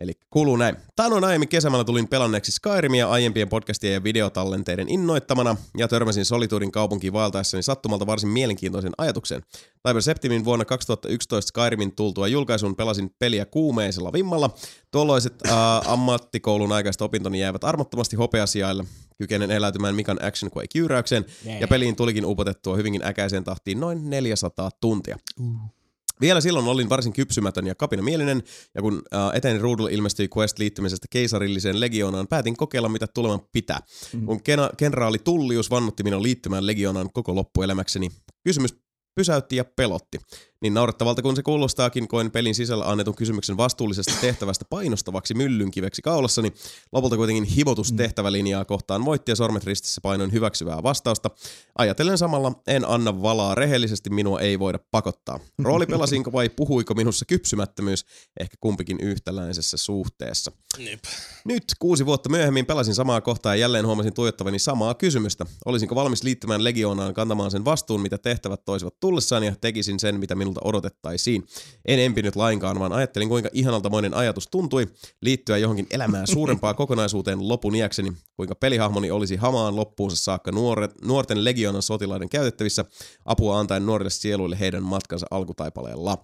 Eli 0.00 0.12
kuuluu 0.30 0.56
näin. 0.56 0.76
Tanon 0.96 1.24
aiemmin 1.24 1.48
kesämällä 1.48 1.84
tulin 1.84 2.08
pelanneeksi 2.08 2.52
Skyrimia 2.52 3.10
aiempien 3.10 3.48
podcastien 3.48 3.94
ja 3.94 4.04
videotallenteiden 4.04 4.88
innoittamana 4.88 5.56
ja 5.76 5.88
törmäsin 5.88 6.24
Solituudin 6.24 6.72
kaupunkiin 6.72 7.12
vaeltaessani 7.12 7.62
sattumalta 7.62 8.06
varsin 8.06 8.28
mielenkiintoisen 8.28 8.92
ajatuksen. 8.98 9.42
Cyber 9.88 10.02
Septimin 10.02 10.44
vuonna 10.44 10.64
2011 10.64 11.48
Skyrimin 11.48 11.96
tultua 11.96 12.28
julkaisuun 12.28 12.76
pelasin 12.76 13.10
peliä 13.18 13.44
kuumeisella 13.44 14.12
vimmalla. 14.12 14.50
Tuolloiset 14.90 15.34
äh, 15.46 15.52
ammattikoulun 15.92 16.72
aikaiset 16.72 17.02
opintoni 17.02 17.40
jäävät 17.40 17.64
armottomasti 17.64 18.16
hopeasiaille. 18.16 18.84
Kykenen 19.18 19.50
eläytymään 19.50 19.94
Mikan 19.94 20.24
Action 20.24 20.50
Quake 20.56 20.78
jyyräykseen 20.78 21.24
yeah. 21.46 21.60
ja 21.60 21.68
peliin 21.68 21.96
tulikin 21.96 22.26
upotettua 22.26 22.76
hyvinkin 22.76 23.04
äkäiseen 23.04 23.44
tahtiin 23.44 23.80
noin 23.80 24.10
400 24.10 24.70
tuntia. 24.80 25.16
Uh. 25.40 25.77
Vielä 26.20 26.40
silloin 26.40 26.66
olin 26.66 26.88
varsin 26.88 27.12
kypsymätön 27.12 27.66
ja 27.66 27.74
kapinamielinen, 27.74 28.42
ja 28.74 28.82
kun 28.82 29.02
äh, 29.14 29.30
eteeni 29.34 29.58
ruudulla 29.58 29.90
ilmestyi 29.90 30.28
Quest 30.36 30.58
liittymisestä 30.58 31.06
keisarilliseen 31.10 31.80
legioonaan, 31.80 32.28
päätin 32.28 32.56
kokeilla, 32.56 32.88
mitä 32.88 33.06
tuleman 33.14 33.40
pitää. 33.52 33.78
Mm-hmm. 33.78 34.26
Kun 34.26 34.42
kena- 34.42 34.70
kenraali 34.76 35.18
Tullius 35.18 35.70
vannotti 35.70 36.02
minun 36.02 36.22
liittymään 36.22 36.66
legioonaan 36.66 37.12
koko 37.12 37.34
loppuelämäkseni, 37.34 38.10
kysymys 38.44 38.74
pysäytti 39.14 39.56
ja 39.56 39.64
pelotti. 39.64 40.18
Niin 40.62 40.74
naurettavalta 40.74 41.22
kun 41.22 41.36
se 41.36 41.42
kuulostaakin, 41.42 42.08
koen 42.08 42.30
pelin 42.30 42.54
sisällä 42.54 42.90
annetun 42.90 43.14
kysymyksen 43.14 43.56
vastuullisesta 43.56 44.14
tehtävästä 44.20 44.64
painostavaksi 44.70 45.34
myllynkiveksi 45.34 46.02
kaulassani. 46.02 46.52
Lopulta 46.92 47.16
kuitenkin 47.16 47.44
hivotus 47.44 47.92
tehtävälinjaa 47.92 48.64
kohtaan 48.64 49.04
voitti 49.04 49.32
ja 49.32 49.36
sormet 49.36 49.64
ristissä 49.64 50.00
painoin 50.00 50.32
hyväksyvää 50.32 50.82
vastausta. 50.82 51.30
Ajatellen 51.78 52.18
samalla, 52.18 52.52
en 52.66 52.88
anna 52.88 53.22
valaa 53.22 53.54
rehellisesti, 53.54 54.10
minua 54.10 54.40
ei 54.40 54.58
voida 54.58 54.78
pakottaa. 54.90 55.40
Rooli 55.58 55.86
pelasinko 55.96 56.32
vai 56.32 56.48
puhuiko 56.48 56.94
minussa 56.94 57.24
kypsymättömyys, 57.24 58.06
ehkä 58.40 58.56
kumpikin 58.60 59.00
yhtäläisessä 59.00 59.76
suhteessa. 59.76 60.52
Jep. 60.78 61.04
Nyt 61.44 61.64
kuusi 61.78 62.06
vuotta 62.06 62.28
myöhemmin 62.28 62.66
pelasin 62.66 62.94
samaa 62.94 63.20
kohtaa 63.20 63.54
ja 63.54 63.60
jälleen 63.60 63.86
huomasin 63.86 64.14
tuijottavani 64.14 64.58
samaa 64.58 64.94
kysymystä. 64.94 65.46
Olisinko 65.64 65.94
valmis 65.94 66.22
liittymään 66.22 66.64
legioonaan 66.64 67.14
kantamaan 67.14 67.50
sen 67.50 67.64
vastuun, 67.64 68.00
mitä 68.00 68.18
tehtävät 68.18 68.64
toisivat 68.64 69.00
tullessaan 69.00 69.42
ja 69.42 69.54
tekisin 69.60 70.00
sen, 70.00 70.20
mitä 70.20 70.34
minulta 70.48 70.68
odotettaisiin. 70.68 71.46
En 71.84 71.98
empinyt 71.98 72.36
lainkaan, 72.36 72.78
vaan 72.78 72.92
ajattelin 72.92 73.28
kuinka 73.28 73.48
ihanalta 73.52 73.90
monen 73.90 74.14
ajatus 74.14 74.48
tuntui 74.50 74.86
liittyä 75.22 75.58
johonkin 75.58 75.86
elämää 75.90 76.26
suurempaa 76.26 76.74
kokonaisuuteen 76.82 77.48
lopun 77.48 77.74
iäkseni, 77.74 78.12
kuinka 78.36 78.54
pelihahmoni 78.54 79.10
olisi 79.10 79.36
hamaan 79.36 79.76
loppuunsa 79.76 80.16
saakka 80.16 80.52
nuoret, 80.52 81.02
nuorten 81.04 81.44
legioonan 81.44 81.82
sotilaiden 81.82 82.28
käytettävissä, 82.28 82.84
apua 83.24 83.60
antaen 83.60 83.86
nuorille 83.86 84.10
sieluille 84.10 84.58
heidän 84.60 84.82
matkansa 84.82 85.26
alkutaipaleella. 85.30 86.18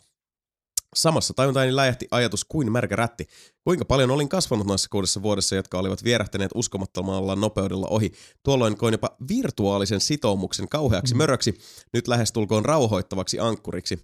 Samassa 0.94 1.34
tajuntaani 1.34 1.76
läjähti 1.76 2.08
ajatus 2.10 2.44
kuin 2.44 2.73
märkä 2.73 2.97
rätti. 2.97 3.26
Kuinka 3.64 3.84
paljon 3.84 4.10
olin 4.10 4.28
kasvanut 4.28 4.66
noissa 4.66 4.89
kuudessa 4.90 5.23
vuodessa, 5.23 5.56
jotka 5.56 5.78
olivat 5.78 6.05
vierähtäneet 6.05 6.50
uskomattomalla 6.55 7.36
nopeudella 7.36 7.86
ohi. 7.90 8.12
Tuolloin 8.42 8.76
koin 8.76 8.92
jopa 8.92 9.16
virtuaalisen 9.28 10.00
sitoumuksen 10.00 10.68
kauheaksi 10.68 11.14
möröksi, 11.14 11.58
nyt 11.92 12.08
lähestulkoon 12.08 12.64
rauhoittavaksi 12.64 13.40
ankkuriksi. 13.40 13.98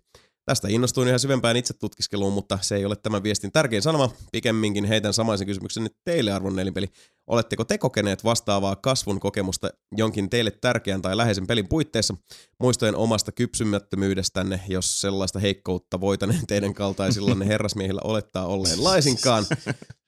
Tästä 0.50 0.68
innostuin 0.68 1.08
yhä 1.08 1.18
syvempään 1.18 1.56
itsetutkiskeluun, 1.56 2.32
mutta 2.32 2.58
se 2.62 2.76
ei 2.76 2.84
ole 2.84 2.96
tämän 2.96 3.22
viestin 3.22 3.52
tärkein 3.52 3.82
sanoma. 3.82 4.10
Pikemminkin 4.32 4.84
heitän 4.84 5.14
samaisen 5.14 5.46
kysymyksen 5.46 5.84
nyt 5.84 5.96
teille, 6.04 6.32
arvon 6.32 6.56
nelinpeli. 6.56 6.86
Oletteko 7.26 7.64
te 7.64 7.78
kokeneet 7.78 8.24
vastaavaa 8.24 8.76
kasvun 8.76 9.20
kokemusta 9.20 9.70
jonkin 9.96 10.30
teille 10.30 10.50
tärkeän 10.50 11.02
tai 11.02 11.16
läheisen 11.16 11.46
pelin 11.46 11.68
puitteissa, 11.68 12.14
muistojen 12.60 12.96
omasta 12.96 13.32
kypsymättömyydestänne, 13.32 14.60
jos 14.68 15.00
sellaista 15.00 15.38
heikkoutta 15.38 16.00
voitaneen 16.00 16.46
teidän 16.46 16.74
kaltaisillanne 16.74 17.46
herrasmiehillä 17.52 18.00
olettaa 18.04 18.46
olleen 18.46 18.84
laisinkaan, 18.84 19.46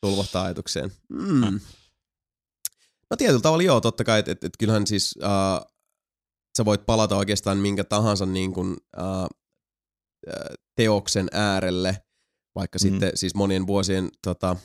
tulvahtaa 0.00 0.44
ajatukseen. 0.44 0.92
Mm. 1.08 1.60
No 3.10 3.16
tietyllä 3.16 3.40
tavalla 3.40 3.62
joo, 3.62 3.80
totta 3.80 4.04
kai, 4.04 4.18
että 4.18 4.32
et, 4.32 4.44
et 4.44 4.56
kyllähän 4.58 4.86
siis 4.86 5.14
uh, 5.18 5.72
sä 6.56 6.64
voit 6.64 6.86
palata 6.86 7.16
oikeastaan 7.16 7.58
minkä 7.58 7.84
tahansa 7.84 8.26
niin 8.26 8.52
kuin, 8.52 8.72
uh, 8.72 9.41
teoksen 10.76 11.28
äärelle, 11.32 11.96
vaikka 12.54 12.78
mm. 12.78 12.80
sitten 12.80 13.10
siis 13.14 13.34
monien 13.34 13.66
vuosien 13.66 14.08
tota, 14.24 14.56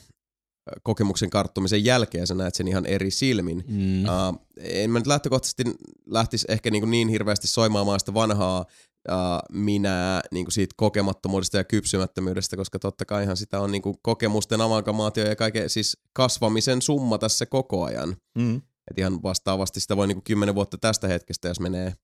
kokemuksen 0.82 1.30
karttumisen 1.30 1.84
jälkeen 1.84 2.26
sä 2.26 2.34
näet 2.34 2.54
sen 2.54 2.68
ihan 2.68 2.86
eri 2.86 3.10
silmin. 3.10 3.64
Mm. 3.68 4.04
Uh, 4.04 4.46
en 4.58 4.90
mä 4.90 4.98
nyt 4.98 5.06
lähtökohtaisesti 5.06 5.64
lähtisi 6.06 6.46
ehkä 6.48 6.70
niin, 6.70 6.90
niin 6.90 7.08
hirveästi 7.08 7.46
soimaamaan 7.46 8.00
sitä 8.00 8.14
vanhaa 8.14 8.64
uh, 9.08 9.14
minä 9.52 10.20
niin 10.32 10.44
kuin 10.44 10.52
siitä 10.52 10.74
kokemattomuudesta 10.76 11.56
ja 11.56 11.64
kypsymättömyydestä, 11.64 12.56
koska 12.56 12.78
totta 12.78 13.04
kai 13.04 13.22
ihan 13.22 13.36
sitä 13.36 13.60
on 13.60 13.72
niin 13.72 13.82
kuin 13.82 13.96
kokemusten 14.02 14.60
amalgamaatio 14.60 15.26
ja 15.26 15.36
kaiken 15.36 15.70
siis 15.70 15.96
kasvamisen 16.12 16.82
summa 16.82 17.18
tässä 17.18 17.46
koko 17.46 17.84
ajan. 17.84 18.16
Mm. 18.38 18.56
Et 18.90 18.98
ihan 18.98 19.22
vastaavasti 19.22 19.80
sitä 19.80 19.96
voi 19.96 20.06
niin 20.06 20.16
kuin 20.16 20.24
kymmenen 20.24 20.54
vuotta 20.54 20.78
tästä 20.78 21.08
hetkestä, 21.08 21.48
jos 21.48 21.60
menee 21.60 21.94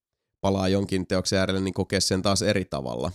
palaa 0.41 0.69
jonkin 0.69 1.07
teoksen 1.07 1.39
äärelle, 1.39 1.61
niin 1.61 1.75
kokee 1.75 2.01
sen 2.01 2.23
taas 2.23 2.43
eri 2.43 2.65
tavalla. 2.65 3.13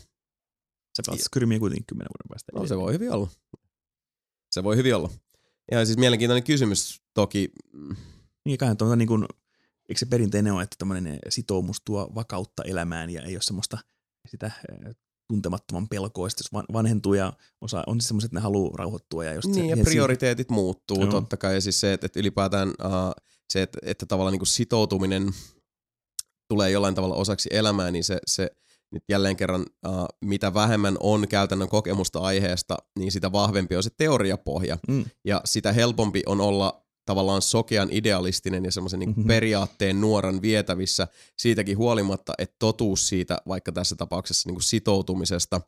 Se 1.03 1.11
pelaat 1.11 1.21
Skyrimiä 1.21 1.59
kuitenkin 1.59 1.85
kymmenen 1.85 2.09
vuoden 2.09 2.29
päästä. 2.29 2.51
No 2.55 2.67
se 2.67 2.77
voi 2.77 2.93
hyvin 2.93 3.11
olla. 3.11 3.29
Se 4.51 4.63
voi 4.63 4.75
hyvin 4.77 4.95
olla. 4.95 5.09
Ja 5.71 5.85
siis 5.85 5.97
mielenkiintoinen 5.97 6.43
kysymys 6.43 7.01
toki. 7.13 7.51
Niin 8.45 8.57
kai 8.57 8.75
on 8.81 8.97
niin 8.97 9.07
kuin, 9.07 9.25
eikö 9.89 9.99
se 9.99 10.05
perinteinen 10.05 10.53
ole, 10.53 10.63
että 10.63 10.75
tämmöinen 10.79 11.19
sitoumus 11.29 11.81
tuo 11.85 12.11
vakautta 12.15 12.63
elämään 12.63 13.09
ja 13.09 13.21
ei 13.21 13.35
ole 13.35 13.41
semmoista 13.41 13.77
sitä 14.27 14.51
tuntemattoman 15.27 15.89
pelkoa, 15.89 16.25
jos 16.25 16.53
vanhentuu 16.73 17.13
ja 17.13 17.33
osa, 17.61 17.83
on 17.87 18.01
siis 18.01 18.07
semmoiset, 18.07 18.27
että 18.27 18.39
ne 18.39 18.43
haluaa 18.43 18.77
rauhoittua. 18.77 19.25
Ja, 19.25 19.33
just 19.33 19.47
niin, 19.47 19.75
se, 19.75 19.79
ja 19.79 19.83
prioriteetit 19.83 20.47
siinä... 20.47 20.55
muuttuu 20.55 21.01
Joo. 21.01 21.11
totta 21.11 21.37
kai. 21.37 21.53
Ja 21.53 21.61
siis 21.61 21.79
se, 21.79 21.93
että, 21.93 22.05
että 22.05 22.19
ylipäätään 22.19 22.69
uh, 22.69 23.11
se, 23.49 23.61
että, 23.61 23.77
että 23.81 24.05
tavallaan 24.05 24.31
niin 24.31 24.39
kuin 24.39 24.47
sitoutuminen 24.47 25.29
tulee 26.47 26.71
jollain 26.71 26.95
tavalla 26.95 27.15
osaksi 27.15 27.49
elämää, 27.51 27.91
niin 27.91 28.03
se, 28.03 28.19
se 28.25 28.51
nyt 28.91 29.03
jälleen 29.09 29.35
kerran, 29.35 29.65
uh, 29.87 30.05
mitä 30.25 30.53
vähemmän 30.53 30.97
on 30.99 31.27
käytännön 31.27 31.69
kokemusta 31.69 32.19
aiheesta, 32.19 32.77
niin 32.99 33.11
sitä 33.11 33.31
vahvempi 33.31 33.75
on 33.75 33.83
se 33.83 33.89
teoriapohja. 33.97 34.77
Mm. 34.87 35.05
Ja 35.25 35.41
sitä 35.45 35.71
helpompi 35.73 36.23
on 36.25 36.41
olla 36.41 36.81
tavallaan 37.05 37.41
sokean 37.41 37.89
idealistinen 37.91 38.65
ja 38.65 38.71
semmoisen 38.71 38.99
niin 38.99 39.09
mm-hmm. 39.09 39.27
periaatteen 39.27 40.01
nuoran 40.01 40.41
vietävissä 40.41 41.07
siitäkin 41.37 41.77
huolimatta, 41.77 42.33
että 42.37 42.55
totuus 42.59 43.07
siitä 43.07 43.37
vaikka 43.47 43.71
tässä 43.71 43.95
tapauksessa 43.95 44.49
niin 44.49 44.55
kuin 44.55 44.63
sitoutumisesta 44.63 45.61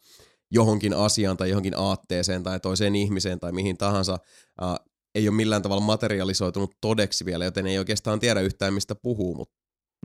johonkin 0.51 0.93
asiaan 0.93 1.37
tai 1.37 1.49
johonkin 1.49 1.77
aatteeseen 1.77 2.43
tai 2.43 2.59
toiseen 2.59 2.95
ihmiseen 2.95 3.39
tai 3.39 3.51
mihin 3.51 3.77
tahansa 3.77 4.19
uh, 4.61 4.91
ei 5.15 5.27
ole 5.27 5.35
millään 5.35 5.61
tavalla 5.61 5.83
materialisoitunut 5.83 6.71
todeksi 6.81 7.25
vielä, 7.25 7.45
joten 7.45 7.67
ei 7.67 7.79
oikeastaan 7.79 8.19
tiedä 8.19 8.41
yhtään 8.41 8.73
mistä 8.73 8.95
puhuu, 8.95 9.35
mutta 9.35 9.55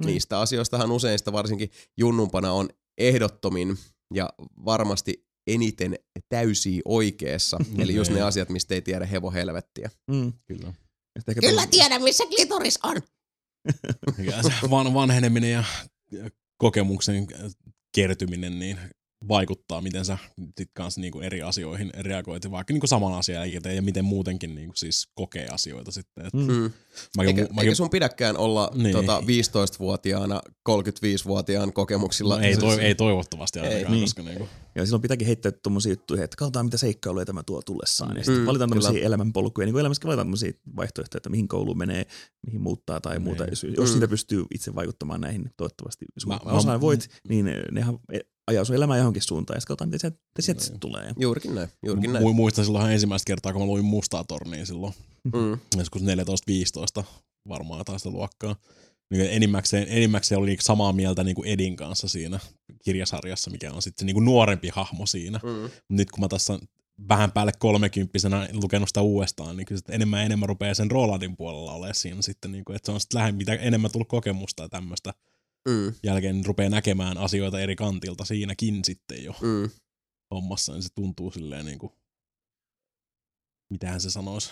mm. 0.00 0.06
niistä 0.06 0.40
asioistahan 0.40 0.90
usein 0.90 1.18
sitä 1.18 1.32
varsinkin 1.32 1.70
junnumpana 1.96 2.52
on 2.52 2.68
ehdottomin 2.98 3.78
ja 4.14 4.30
varmasti 4.64 5.26
eniten 5.46 5.94
täysi 6.28 6.82
oikeassa. 6.84 7.58
Mm, 7.58 7.80
Eli 7.80 7.94
just 7.94 8.12
ne 8.12 8.22
asiat, 8.22 8.48
mistä 8.48 8.74
ei 8.74 8.82
tiedä 8.82 9.06
hevo 9.06 9.30
helvettiä. 9.30 9.90
Mm. 10.10 10.32
Kyllä. 10.46 10.74
Kyllä 11.40 11.66
tiedän, 11.66 12.02
missä 12.02 12.24
klitoris 12.26 12.78
on. 12.82 12.96
Van, 14.70 14.94
vanheneminen 14.94 15.50
ja 15.50 15.64
kokemuksen 16.58 17.26
kertyminen, 17.94 18.58
niin 18.58 18.78
vaikuttaa, 19.28 19.80
miten 19.80 20.04
sä 20.04 20.18
sit 20.58 20.70
kanssa 20.74 21.00
niinku 21.00 21.20
eri 21.20 21.42
asioihin 21.42 21.90
reagoit, 21.94 22.50
vaikka 22.50 22.72
niinku 22.72 22.86
saman 22.86 23.14
asian 23.14 23.52
jälkeen 23.52 23.76
ja 23.76 23.82
miten 23.82 24.04
muutenkin 24.04 24.54
niinku 24.54 24.76
siis 24.76 25.08
kokee 25.14 25.46
asioita 25.46 25.92
sitten. 25.92 26.26
Et 26.26 26.34
mm. 26.34 26.52
mm. 26.52 26.70
Mäkin, 27.16 27.38
eikä, 27.38 27.42
mäkin, 27.42 27.58
eikä 27.60 27.74
sun 27.74 27.90
pidäkään 27.90 28.36
olla 28.36 28.70
niin. 28.74 28.92
tota, 28.92 29.20
15-vuotiaana 29.20 30.40
35-vuotiaan 30.68 31.72
kokemuksilla. 31.72 32.36
No, 32.36 32.42
ei, 32.42 32.56
toi, 32.56 32.80
ei 32.80 32.94
toivottavasti 32.94 33.58
ainakaan, 33.58 33.92
niin. 33.92 34.04
koska 34.04 34.22
niinku... 34.22 34.48
Ja 34.74 34.84
silloin 34.84 35.02
pitääkin 35.02 35.26
heittää 35.26 35.52
tuommoisia 35.52 35.92
juttuja, 35.92 36.24
että 36.24 36.36
katsotaan 36.36 36.66
mitä 36.66 36.76
seikkailuja 36.76 37.24
tämä 37.24 37.42
tuo 37.42 37.62
tullessaan. 37.62 38.16
Ja 38.16 38.24
sitten 38.24 38.40
mm, 38.40 38.46
valitaan 38.46 38.70
tämmöisiä 38.70 39.06
elämänpolkuja, 39.06 39.66
niin 39.66 39.72
kuin 39.72 39.80
elämässäkin 39.80 40.08
valitaan 40.08 40.26
tämmöisiä 40.26 40.52
vaihtoehtoja, 40.76 41.18
että 41.18 41.30
mihin 41.30 41.48
kouluun 41.48 41.78
menee, 41.78 42.06
mihin 42.46 42.60
muuttaa 42.60 43.00
tai 43.00 43.18
muuta. 43.18 43.44
Niin. 43.44 43.52
Jos, 43.52 43.64
jos 43.64 43.88
mm. 43.88 43.92
siitä 43.92 44.08
pystyy 44.08 44.44
itse 44.54 44.74
vaikuttamaan 44.74 45.20
näihin, 45.20 45.50
toivottavasti 45.56 46.04
jos 46.14 46.26
mä, 46.26 46.38
osaan 46.44 46.80
voit, 46.80 47.08
niin 47.28 47.50
nehän 47.72 47.98
ajaa 48.46 48.64
sun 48.64 48.76
elämää 48.76 48.96
johonkin 48.96 49.22
suuntaan 49.22 49.56
ja 49.56 49.60
sitten 49.60 49.76
katsotaan, 49.76 49.88
miten 49.88 50.00
se, 50.40 50.42
sieltä 50.42 50.72
no, 50.72 50.78
tulee. 50.78 51.12
Juurikin 51.18 51.54
näin, 51.54 51.68
juurikin 51.86 52.12
näin. 52.12 52.34
Muistan 52.34 52.64
silloin 52.64 52.92
ensimmäistä 52.92 53.26
kertaa, 53.26 53.52
kun 53.52 53.62
mä 53.62 53.66
luin 53.66 53.84
Mustaa 53.84 54.24
tornia 54.24 54.66
silloin, 54.66 54.94
mm. 55.24 55.58
joskus 55.76 56.02
14-15 57.00 57.04
varmaan 57.48 57.84
taas 57.84 58.06
luokkaa. 58.06 58.56
Niin 59.10 59.30
enimmäkseen, 59.30 59.86
enimmäkseen 59.90 60.38
oli 60.38 60.56
samaa 60.60 60.92
mieltä 60.92 61.24
niin 61.24 61.34
kuin 61.34 61.48
Edin 61.48 61.76
kanssa 61.76 62.08
siinä 62.08 62.40
kirjasarjassa, 62.84 63.50
mikä 63.50 63.72
on 63.72 63.82
sitten 63.82 64.02
se 64.02 64.06
niin 64.06 64.14
kuin 64.14 64.24
nuorempi 64.24 64.68
hahmo 64.68 65.06
siinä. 65.06 65.40
Mm. 65.42 65.70
Nyt 65.88 66.10
kun 66.10 66.20
mä 66.20 66.28
tässä 66.28 66.58
vähän 67.08 67.32
päälle 67.32 67.52
kolmekymppisenä 67.58 68.48
lukenut 68.52 68.88
sitä 68.88 69.00
uudestaan, 69.00 69.56
niin 69.56 69.66
kyllä 69.66 69.80
enemmän 69.88 70.20
ja 70.20 70.26
enemmän 70.26 70.48
rupeaa 70.48 70.74
sen 70.74 70.90
Rolandin 70.90 71.36
puolella 71.36 71.72
olemaan 71.72 71.94
siinä 71.94 72.22
sitten, 72.22 72.52
niin 72.52 72.64
kuin, 72.64 72.76
että 72.76 72.86
se 72.86 72.92
on 72.92 73.00
sitten 73.00 73.18
lähden, 73.18 73.34
mitä 73.34 73.54
enemmän 73.54 73.90
tullut 73.90 74.08
kokemusta 74.08 74.62
ja 74.62 74.68
tämmöistä 74.68 75.14
mm. 75.66 75.94
jälkeen 76.02 76.44
rupeaa 76.44 76.70
näkemään 76.70 77.18
asioita 77.18 77.60
eri 77.60 77.76
kantilta 77.76 78.24
siinäkin 78.24 78.84
sitten 78.84 79.24
jo 79.24 79.34
mm. 79.42 79.70
hommassa, 80.34 80.72
niin 80.72 80.82
se 80.82 80.88
tuntuu 80.94 81.30
silleen 81.30 81.66
niin 81.66 81.78
kuin, 81.78 81.92
mitähän 83.70 84.00
se 84.00 84.10
sanoisi. 84.10 84.50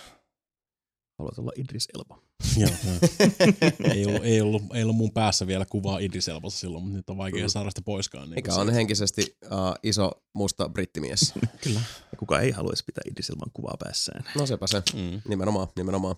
Haluat 1.18 1.38
olla 1.38 1.52
Idris 1.56 1.88
Elba. 1.94 2.22
Joo, 2.62 2.70
ei, 3.94 4.06
ollut, 4.06 4.24
ei, 4.24 4.40
ollut, 4.40 4.62
ei 4.74 4.82
ollut 4.82 4.96
mun 4.96 5.12
päässä 5.12 5.46
vielä 5.46 5.66
kuvaa 5.66 5.98
Idris 5.98 6.28
Elbassa 6.28 6.58
silloin, 6.58 6.84
mutta 6.84 6.96
nyt 6.96 7.10
on 7.10 7.16
vaikea 7.16 7.44
mm. 7.44 7.48
saada 7.48 7.70
sitä 7.70 7.82
poiskaan. 7.82 8.30
Niin 8.30 8.34
Mikä 8.34 8.54
on 8.54 8.60
siitä. 8.60 8.72
henkisesti 8.72 9.36
uh, 9.44 9.50
iso 9.82 10.10
musta 10.34 10.68
brittimies. 10.68 11.32
Kyllä. 11.64 11.80
Ja 12.12 12.18
kuka 12.18 12.40
ei 12.40 12.50
haluaisi 12.50 12.84
pitää 12.84 13.02
Idris 13.10 13.30
Elban 13.30 13.50
kuvaa 13.54 13.76
päässään. 13.78 14.24
No 14.36 14.46
sepä 14.46 14.66
se, 14.66 14.82
mm. 14.94 15.20
nimenomaan, 15.28 15.68
nimenomaan. 15.76 16.16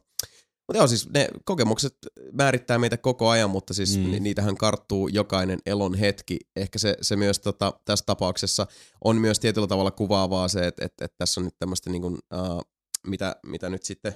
Mutta 0.68 0.78
joo, 0.78 0.86
siis 0.86 1.08
ne 1.14 1.28
kokemukset 1.44 1.96
määrittää 2.32 2.78
meitä 2.78 2.96
koko 2.96 3.28
ajan, 3.28 3.50
mutta 3.50 3.74
siis 3.74 3.98
mm. 3.98 4.22
niitähän 4.22 4.56
karttuu 4.56 5.08
jokainen 5.08 5.58
elon 5.66 5.94
hetki. 5.94 6.38
Ehkä 6.56 6.78
se, 6.78 6.96
se 7.00 7.16
myös 7.16 7.38
tota, 7.38 7.72
tässä 7.84 8.04
tapauksessa 8.06 8.66
on 9.04 9.16
myös 9.16 9.40
tietyllä 9.40 9.66
tavalla 9.66 9.90
kuvaavaa 9.90 10.48
se, 10.48 10.66
että, 10.66 10.84
että, 10.84 11.04
että 11.04 11.14
tässä 11.18 11.40
on 11.40 11.44
nyt 11.44 11.58
tämmöistä 11.58 11.90
niin 11.90 12.02
kuin, 12.02 12.14
uh, 12.14 12.62
mitä, 13.06 13.36
mitä 13.46 13.68
nyt 13.68 13.82
sitten 13.82 14.14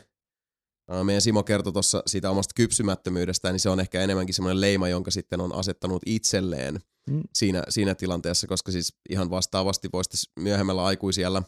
Meidän 1.04 1.22
Simo 1.22 1.42
kertoi 1.42 1.72
tuossa 1.72 2.02
siitä 2.06 2.30
omasta 2.30 2.52
kypsymättömyydestään, 2.56 3.54
niin 3.54 3.60
se 3.60 3.68
on 3.68 3.80
ehkä 3.80 4.00
enemmänkin 4.00 4.34
semmoinen 4.34 4.60
leima, 4.60 4.88
jonka 4.88 5.10
sitten 5.10 5.40
on 5.40 5.54
asettanut 5.54 6.02
itselleen 6.06 6.80
Mm. 7.10 7.22
siinä, 7.34 7.62
siinä 7.68 7.94
tilanteessa, 7.94 8.46
koska 8.46 8.72
siis 8.72 8.96
ihan 9.10 9.30
vastaavasti 9.30 9.88
voisi 9.92 10.30
myöhemmällä 10.40 10.84
aikuisiellä 10.84 11.42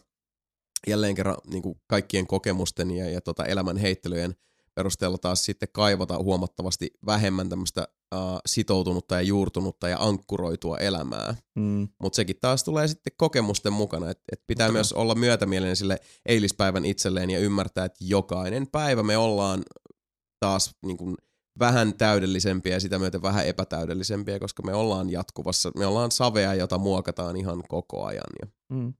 jälleen 0.87 1.15
kerran 1.15 1.37
niin 1.47 1.63
kuin 1.63 1.81
kaikkien 1.87 2.27
kokemusten 2.27 2.91
ja, 2.91 3.09
ja 3.09 3.21
tota 3.21 3.45
elämän 3.45 3.77
heittelyjen 3.77 4.35
perusteella 4.75 5.17
taas 5.17 5.45
sitten 5.45 5.69
kaivata 5.71 6.17
huomattavasti 6.17 6.91
vähemmän 7.05 7.49
tämmöistä 7.49 7.87
uh, 8.15 8.19
sitoutunutta 8.45 9.15
ja 9.15 9.21
juurtunutta 9.21 9.89
ja 9.89 9.97
ankkuroitua 9.99 10.77
elämää. 10.77 11.35
Mm. 11.55 11.87
Mutta 12.01 12.15
sekin 12.15 12.35
taas 12.41 12.63
tulee 12.63 12.87
sitten 12.87 13.13
kokemusten 13.17 13.73
mukana, 13.73 14.09
että 14.09 14.23
et 14.31 14.41
pitää 14.47 14.67
kai. 14.67 14.73
myös 14.73 14.93
olla 14.93 15.15
myötämielinen 15.15 15.75
sille 15.75 15.97
eilispäivän 16.25 16.85
itselleen 16.85 17.29
ja 17.29 17.39
ymmärtää, 17.39 17.85
että 17.85 18.05
jokainen 18.07 18.67
päivä 18.67 19.03
me 19.03 19.17
ollaan 19.17 19.63
taas 20.39 20.75
niin 20.85 20.97
kuin 20.97 21.15
vähän 21.59 21.93
täydellisempiä 21.97 22.73
ja 22.73 22.79
sitä 22.79 22.99
myöten 22.99 23.21
vähän 23.21 23.47
epätäydellisempiä, 23.47 24.39
koska 24.39 24.63
me 24.63 24.73
ollaan 24.73 25.09
jatkuvassa, 25.09 25.71
me 25.77 25.85
ollaan 25.85 26.11
savea, 26.11 26.53
jota 26.53 26.77
muokataan 26.77 27.35
ihan 27.35 27.63
koko 27.67 28.05
ajan. 28.05 28.23
Ja, 28.41 28.47
Mm. 28.69 28.93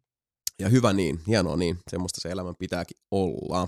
ja 0.59 0.69
hyvä 0.69 0.93
niin, 0.93 1.19
hienoa 1.27 1.55
niin, 1.57 1.79
semmoista 1.89 2.21
se 2.21 2.29
elämän 2.29 2.55
pitääkin 2.55 2.97
olla. 3.11 3.67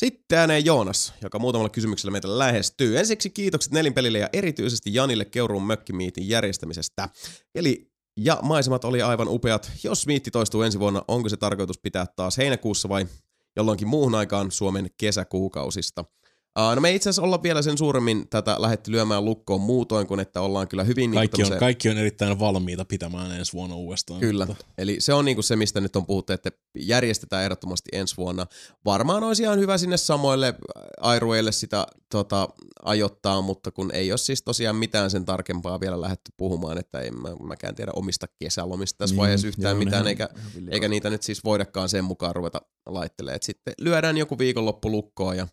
Sitten 0.00 0.38
ääneen 0.38 0.64
Joonas, 0.64 1.14
joka 1.22 1.38
muutamalla 1.38 1.68
kysymyksellä 1.68 2.12
meitä 2.12 2.38
lähestyy. 2.38 2.98
Ensiksi 2.98 3.30
kiitokset 3.30 3.72
Nelinpelille 3.72 4.18
ja 4.18 4.28
erityisesti 4.32 4.94
Janille 4.94 5.24
Keuruun 5.24 5.66
mökkimiitin 5.66 6.28
järjestämisestä. 6.28 7.08
Eli 7.54 7.90
ja 8.16 8.38
maisemat 8.42 8.84
oli 8.84 9.02
aivan 9.02 9.28
upeat. 9.28 9.70
Jos 9.84 10.06
miitti 10.06 10.30
toistuu 10.30 10.62
ensi 10.62 10.80
vuonna, 10.80 11.02
onko 11.08 11.28
se 11.28 11.36
tarkoitus 11.36 11.78
pitää 11.78 12.06
taas 12.16 12.38
heinäkuussa 12.38 12.88
vai 12.88 13.06
jolloinkin 13.56 13.88
muuhun 13.88 14.14
aikaan 14.14 14.50
Suomen 14.50 14.90
kesäkuukausista? 14.98 16.04
Uh, 16.58 16.74
no 16.74 16.80
me 16.80 16.88
ei 16.88 16.96
itse 16.96 17.10
asiassa 17.10 17.22
olla 17.22 17.42
vielä 17.42 17.62
sen 17.62 17.78
suuremmin 17.78 18.28
tätä 18.28 18.56
lähetty 18.58 18.90
lyömään 18.92 19.24
lukkoon 19.24 19.60
muutoin 19.60 20.06
kuin, 20.06 20.20
että 20.20 20.40
ollaan 20.40 20.68
kyllä 20.68 20.84
hyvin... 20.84 21.12
Kaikki 21.12 21.42
niinku 21.42 21.54
on, 21.54 21.60
kaikki 21.60 21.88
on 21.88 21.98
erittäin 21.98 22.38
valmiita 22.38 22.84
pitämään 22.84 23.32
ensi 23.32 23.52
vuonna 23.52 23.76
uudestaan. 23.76 24.20
Kyllä. 24.20 24.46
Mutta 24.46 24.64
Eli 24.78 24.96
se 25.00 25.14
on 25.14 25.24
niinku 25.24 25.42
se, 25.42 25.56
mistä 25.56 25.80
nyt 25.80 25.96
on 25.96 26.06
puhuttu, 26.06 26.32
että 26.32 26.50
järjestetään 26.78 27.42
ehdottomasti 27.42 27.88
ensi 27.92 28.16
vuonna. 28.16 28.46
Varmaan 28.84 29.22
olisi 29.22 29.42
ihan 29.42 29.58
hyvä 29.58 29.78
sinne 29.78 29.96
samoille 29.96 30.54
airueille 31.00 31.52
sitä 31.52 31.86
tota, 32.10 32.48
ajoittaa, 32.84 33.40
mutta 33.40 33.70
kun 33.70 33.90
ei 33.94 34.12
ole 34.12 34.18
siis 34.18 34.42
tosiaan 34.42 34.76
mitään 34.76 35.10
sen 35.10 35.24
tarkempaa 35.24 35.80
vielä 35.80 36.00
lähdetty 36.00 36.32
puhumaan, 36.36 36.78
että 36.78 37.00
en 37.00 37.20
mä, 37.20 37.28
mäkään 37.42 37.74
tiedä 37.74 37.92
omista 37.94 38.26
kesälomista 38.38 38.98
tässä 38.98 39.14
Niin, 39.14 39.20
vaiheessa 39.20 39.48
yhtään 39.48 39.76
joo, 39.76 39.84
mitään, 39.84 40.06
eikä, 40.06 40.28
eikä 40.70 40.88
niitä 40.88 41.10
nyt 41.10 41.22
siis 41.22 41.44
voidakaan 41.44 41.88
sen 41.88 42.04
mukaan 42.04 42.36
ruveta 42.36 42.60
laittelemaan. 42.86 43.36
Et 43.36 43.42
sitten 43.42 43.74
lyödään 43.80 44.16
joku 44.16 44.38
viikonloppu 44.38 44.90
lukkoon 44.90 45.36
ja 45.36 45.48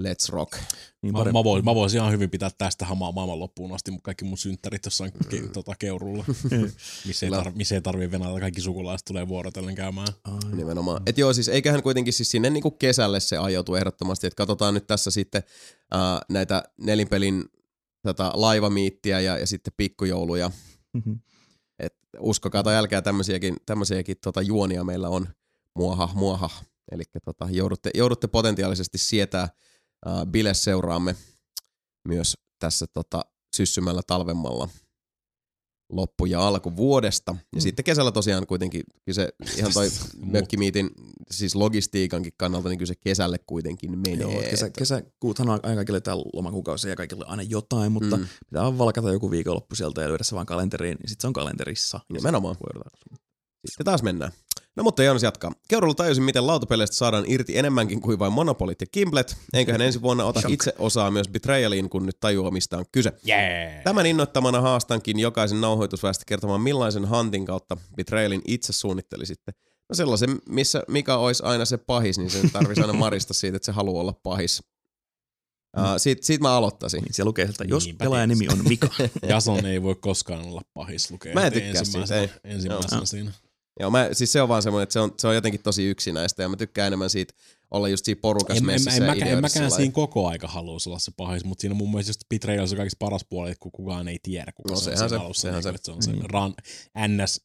let's 0.00 0.28
rock. 0.28 0.52
Niin 1.02 1.12
Mä, 1.12 1.24
mä, 1.24 1.44
voin, 1.44 1.64
mä 1.64 1.74
voisin 1.74 2.00
ihan 2.00 2.12
hyvin 2.12 2.30
pitää 2.30 2.50
tästä 2.58 2.84
hamaa 2.84 3.12
maailman 3.12 3.38
loppuun 3.38 3.72
asti 3.72 3.90
mun 3.90 4.02
kaikki 4.02 4.24
mun 4.24 4.38
synttärit 4.38 4.84
jossain 4.84 5.12
ke, 5.28 5.42
tota, 5.52 5.74
keurulla, 5.78 6.24
missä 7.06 7.26
ei, 7.26 7.30
tar, 7.30 7.52
missä 7.54 7.74
ei 7.74 7.80
tarvii 7.80 8.10
venäjällä. 8.10 8.40
Kaikki 8.40 8.60
sukulaiset 8.60 9.04
tulee 9.04 9.28
vuorotellen 9.28 9.74
käymään. 9.74 10.08
Ai. 10.24 10.38
Nimenomaan. 10.52 11.02
Et 11.06 11.18
joo, 11.18 11.32
siis 11.32 11.48
eiköhän 11.48 11.82
kuitenkin 11.82 12.12
siis 12.12 12.30
sinne 12.30 12.50
niinku 12.50 12.70
kesälle 12.70 13.20
se 13.20 13.36
ajoitu 13.36 13.74
ehdottomasti, 13.74 14.26
että 14.26 14.36
katsotaan 14.36 14.74
nyt 14.74 14.86
tässä 14.86 15.10
sitten 15.10 15.42
ää, 15.90 16.20
näitä 16.28 16.62
nelinpelin 16.80 17.44
tätä 18.02 18.32
laivamiittiä 18.34 19.20
ja, 19.20 19.38
ja 19.38 19.46
sitten 19.46 19.72
pikkujouluja. 19.76 20.50
Mhm. 20.92 21.12
Et 21.78 21.94
uskokaa 22.18 22.62
tai 22.62 22.76
älkää 22.76 23.02
tämmöisiäkin, 23.02 23.56
tämmöisiäkin 23.66 24.16
tota 24.24 24.42
juonia 24.42 24.84
meillä 24.84 25.08
on 25.08 25.28
muaha, 25.76 26.08
muaha. 26.14 26.50
Eli 26.92 27.02
tota, 27.24 27.48
joudutte, 27.50 27.90
joudutte 27.94 28.26
potentiaalisesti 28.26 28.98
sietää 28.98 29.48
bileseuraamme 30.26 31.16
myös 32.08 32.36
tässä 32.58 32.86
tota, 32.86 33.24
syssymällä 33.56 34.02
talvemmalla 34.06 34.68
loppu- 35.92 36.26
ja 36.26 36.46
alkuvuodesta. 36.46 37.32
Ja 37.36 37.42
Mm. 37.56 37.60
sitten 37.60 37.84
kesällä 37.84 38.12
tosiaan 38.12 38.46
kuitenkin 38.46 38.82
se 39.12 39.28
ihan 39.56 39.72
toi 39.72 39.88
mökkimiitin, 40.32 40.90
siis 41.30 41.54
logistiikankin 41.54 42.32
kannalta, 42.36 42.68
niin 42.68 42.78
kyllä 42.78 42.88
se 42.88 42.94
kesälle 43.00 43.38
kuitenkin 43.46 43.98
menee. 43.98 44.16
Joo, 44.32 44.40
kesä, 44.50 44.70
kesäkuuthan 44.70 45.48
on 45.48 45.60
aina 45.62 45.76
kaikille 45.76 46.00
täällä 46.00 46.24
lomakuukausi 46.32 46.88
ja 46.88 46.96
kaikille 46.96 47.24
aina 47.28 47.42
jotain, 47.42 47.92
mutta 47.92 48.16
Mm. 48.16 48.26
pitää 48.48 48.62
vaan 48.62 48.78
valkata 48.78 49.12
joku 49.12 49.30
viikonloppu 49.30 49.74
sieltä 49.74 50.02
ja 50.02 50.08
lyödä 50.08 50.24
se 50.24 50.34
vaan 50.34 50.46
kalenteriin, 50.46 50.96
niin 51.00 51.08
sitten 51.08 51.22
se 51.22 51.26
on 51.26 51.32
kalenterissa. 51.32 52.00
Ja 52.08 52.14
Nimenomaan. 52.14 52.56
Sitten 53.66 53.84
taas 53.84 54.02
mennään. 54.02 54.32
No 54.80 54.84
mutta 54.84 55.02
Joonas 55.02 55.22
jatkaa. 55.22 55.52
Keurulla 55.68 55.94
tajusin, 55.94 56.24
miten 56.24 56.46
lautapeleistä 56.46 56.96
saadaan 56.96 57.24
irti 57.26 57.58
enemmänkin 57.58 58.00
kuin 58.00 58.18
vain 58.18 58.32
monopolit 58.32 58.80
ja 58.80 58.86
kimblet. 58.92 59.36
Enköhän 59.52 59.80
ensi 59.80 60.02
vuonna 60.02 60.24
ota 60.24 60.40
itse 60.48 60.74
osaa 60.78 61.10
myös 61.10 61.28
Betrayaliin, 61.28 61.90
kun 61.90 62.06
nyt 62.06 62.20
tajuaa, 62.20 62.50
mistä 62.50 62.78
on 62.78 62.84
kyse. 62.92 63.12
Yeah. 63.28 63.82
Tämän 63.84 64.06
innoittamana 64.06 64.60
haastankin 64.60 65.18
jokaisen 65.18 65.60
nauhoitusväestä 65.60 66.24
kertomaan, 66.26 66.60
millaisen 66.60 67.10
huntin 67.10 67.46
kautta 67.46 67.76
Betrayalin 67.96 68.42
itse 68.46 68.72
suunnittelisitte. 68.72 69.52
No 69.88 69.94
sellaisen, 69.94 70.38
missä 70.48 70.82
mikä 70.88 71.16
olisi 71.16 71.42
aina 71.42 71.64
se 71.64 71.76
pahis, 71.76 72.18
niin 72.18 72.30
sen 72.30 72.50
tarvitsisi 72.50 72.80
aina 72.80 72.92
marista 72.98 73.34
siitä, 73.34 73.56
että 73.56 73.66
se 73.66 73.72
haluaa 73.72 74.00
olla 74.00 74.14
pahis. 74.22 74.62
Uh, 75.78 75.84
siitä, 75.96 76.26
siitä 76.26 76.42
mä 76.42 76.56
aloittaisin. 76.56 77.02
Niin 77.02 77.14
siellä 77.14 77.28
lukee 77.28 77.44
sieltä, 77.46 77.64
jos 77.64 77.84
Niinpä 77.84 78.04
pelaajan 78.04 78.28
nimi 78.28 78.48
on 78.48 78.68
Mika. 78.68 78.88
Jason 79.28 79.66
ei 79.66 79.82
voi 79.82 79.94
koskaan 79.94 80.44
olla 80.44 80.62
pahis 80.74 81.10
lukee. 81.10 81.34
Mä 81.34 81.46
en 81.46 81.52
tykkää 81.52 81.84
siitä, 81.84 81.98
ensimmäisenä- 81.98 82.20
ei. 82.20 82.30
Ensimmäisenä 82.44 82.96
Joo. 82.96 83.06
siinä. 83.06 83.32
Joo, 83.80 83.90
mä, 83.90 84.08
siis 84.12 84.32
se 84.32 84.42
on 84.42 84.48
vaan 84.48 84.62
semmoinen, 84.62 84.82
että 84.82 84.92
se 84.92 85.00
on, 85.00 85.14
se 85.18 85.28
on 85.28 85.34
jotenkin 85.34 85.62
tosi 85.62 85.84
yksinäistä 85.84 86.42
ja 86.42 86.48
mä 86.48 86.56
tykkään 86.56 86.86
enemmän 86.86 87.10
siitä 87.10 87.34
olla 87.70 87.88
just 87.88 88.04
siinä 88.04 88.18
porukas 88.22 88.56
En, 88.56 88.62
en, 88.62 88.66
messissä 88.66 88.96
en, 88.96 89.02
mäkään, 89.02 89.30
en 89.30 89.40
mäkään 89.40 89.70
siinä 89.70 89.92
koko 89.92 90.28
aika 90.28 90.48
haluaisi 90.48 90.88
olla 90.88 90.98
se 90.98 91.12
pahis, 91.16 91.44
mutta 91.44 91.60
siinä 91.60 91.74
mun 91.74 91.90
mielestä 91.90 92.10
just 92.10 92.20
Betrayal 92.28 92.62
on 92.62 92.68
se 92.68 92.76
kaikista 92.76 93.04
paras 93.04 93.24
puoli, 93.30 93.50
että 93.50 93.62
kun 93.62 93.72
kukaan 93.72 94.08
ei 94.08 94.18
tiedä, 94.22 94.52
kuka 94.52 94.70
No 94.74 94.80
se 94.80 94.90
on 94.90 95.08
se, 95.10 95.16
alussa. 95.16 95.40
sehän 95.42 95.62
niin 95.64 95.74
se. 95.74 95.78
se 95.82 95.92
on 95.92 96.02
se 96.02 96.12
Niin. 96.12 96.30
ran, 96.30 96.54
NS 97.08 97.40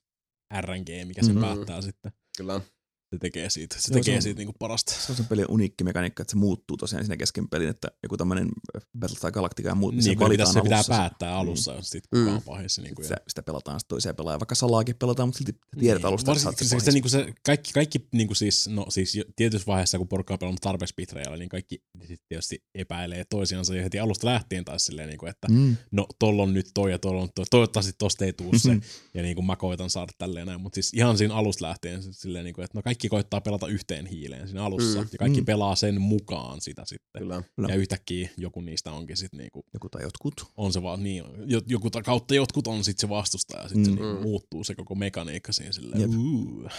RNG, 0.62 0.90
mikä 1.08 1.24
se 1.24 1.34
Mhm. 1.34 1.42
päättää 1.42 1.82
sitten. 1.82 2.12
Kyllä 2.38 2.54
on. 2.54 2.62
Se 3.14 3.20
tekee 3.20 3.50
siitä, 3.50 3.76
se 3.80 3.94
Joo, 3.94 4.00
tekee 4.00 4.14
se 4.14 4.18
on- 4.18 4.22
siitä 4.22 4.38
niinku 4.38 4.54
parasta. 4.60 4.92
Se 4.94 5.12
on 5.12 5.16
sen 5.16 5.26
pelin 5.26 5.46
uniikki 5.50 5.84
mekaniikka, 5.84 6.22
että 6.22 6.32
se 6.32 6.38
muuttuu 6.38 6.78
tosiaan 6.78 7.06
siinä 7.06 7.18
kesken 7.18 7.50
pelin, 7.50 7.70
että 7.70 7.88
joku 8.04 8.18
tämmöinen 8.18 8.50
Battlestar 9.00 9.32
Galactica 9.32 9.70
ja 9.70 9.76
muut, 9.76 9.94
niin, 9.96 10.04
Niin, 10.06 10.18
se 10.18 10.24
valitaan 10.26 10.54
se 10.54 10.62
pitää 10.62 10.84
päättää 10.88 11.36
alussa, 11.38 11.74
jos 11.74 11.90
sit 11.90 12.08
kuka 12.08 12.30
Mm. 12.30 12.36
on 12.36 12.42
pahis. 12.42 12.80
Niin 12.80 12.96
kuin, 12.96 13.06
Sitä, 13.06 13.18
sitä 13.28 13.44
pelataan 13.44 13.80
sitten 13.80 13.96
toiseen 13.96 14.16
pelaajan, 14.16 14.40
vaikka 14.40 14.56
salaakin 14.56 14.96
pelataan, 14.96 15.28
mutta 15.30 15.38
silti 15.38 15.60
tiedät 15.80 16.06
alusta, 16.06 16.32
että 16.32 16.42
sä 16.44 16.50
oot 16.50 16.56
Varsinkin 16.56 16.70
se 16.70 16.80
se, 16.80 16.86
se, 16.86 16.92
niinku 16.92 17.10
se, 17.10 17.34
kaikki, 17.46 17.72
kaikki 17.74 18.08
niinku 18.12 18.36
siis, 18.36 18.68
no 18.68 18.86
siis 18.90 19.18
tietyssä 19.36 19.68
vaiheessa, 19.68 19.98
kun 19.98 20.08
porukka 20.08 20.34
on 20.34 20.40
pelannut 20.40 20.62
tarpeeksi 20.62 20.94
Betrayalla, 20.98 21.38
niin 21.38 21.50
kaikki 21.50 21.84
sit 22.08 22.22
tietysti 22.30 22.64
epäilee 22.76 23.26
toisiansa 23.30 23.76
jo 23.76 23.84
heti 23.84 24.00
alusta 24.00 24.28
lähtien 24.28 24.66
taas 24.66 24.86
silleen, 24.86 25.10
niinku, 25.10 25.26
että 25.26 25.48
Mm. 25.52 25.78
no 25.92 26.08
tolla 26.20 26.44
on 26.44 26.54
nyt 26.54 26.70
toi 26.74 26.92
ja 26.92 27.00
tolla 27.00 27.22
on 27.22 27.30
toi. 27.36 27.46
Toivottavasti 27.52 27.94
tosta 27.98 28.26
ei 28.26 28.34
tuu 28.34 28.60
se. 28.60 28.70
Mhm. 28.74 28.80
ja 29.14 29.22
niin 29.22 29.36
kuin 29.36 29.46
mä 29.46 29.56
koitan 29.56 29.90
saada 29.90 30.12
tälleen 30.18 30.48
näin. 30.48 30.62
Mutta 30.62 30.76
siis 30.76 30.94
ihan 30.94 31.18
siinä 31.18 31.34
alusta 31.36 31.66
lähtien 31.68 32.04
silleen, 32.14 32.46
niin 32.46 32.54
kuin, 32.56 32.66
että 32.66 32.78
no 32.78 32.82
kaikki 32.82 32.95
koittaa 33.10 33.42
pelata 33.42 33.68
yhteen 33.68 34.06
hiileen 34.06 34.48
siinä 34.48 34.64
alussa. 34.64 35.00
Mm. 35.02 35.08
Ja 35.12 35.18
kaikki 35.20 35.42
Mm. 35.42 35.46
pelaa 35.46 35.76
sen 35.76 36.02
mukaan 36.02 36.62
sitä 36.62 36.84
sitten. 36.86 37.22
Kyllä. 37.22 37.44
Kyllä. 37.56 37.70
Ja 37.70 37.76
yhtäkkiä 37.76 38.30
joku 38.38 38.62
niistä 38.62 38.92
onkin 38.92 39.18
sitten 39.18 39.38
niinku, 39.38 39.66
Joku 39.74 39.90
tai 39.90 40.02
jotkut. 40.04 40.34
on 40.58 40.74
se 40.74 40.82
vaan 40.84 41.04
niin, 41.04 41.24
jo- 41.46 41.62
joku 41.68 41.90
ta- 41.90 42.02
kautta 42.04 42.36
jotkut 42.36 42.68
on 42.68 42.84
sitten 42.84 43.02
se 43.02 43.10
vastustaja 43.10 43.64
ja 43.64 43.70
sitten 43.70 43.92
Mm. 43.92 43.98
se 43.98 44.02
niinku 44.04 44.18
Mm. 44.18 44.22
muuttuu 44.24 44.64
se 44.64 44.76
koko 44.76 44.96
mekaniikka 44.96 45.52
siinä 45.54 45.72
silleen. 45.72 46.02
Jep. 46.02 46.10
Uu. 46.18 46.70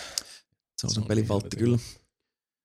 Se 0.81 0.86
on 0.86 0.91
Se 0.95 1.01
on 1.01 1.07
pelin 1.07 1.23
niin 1.23 1.28
valtti 1.28 1.57
kyllä. 1.57 1.78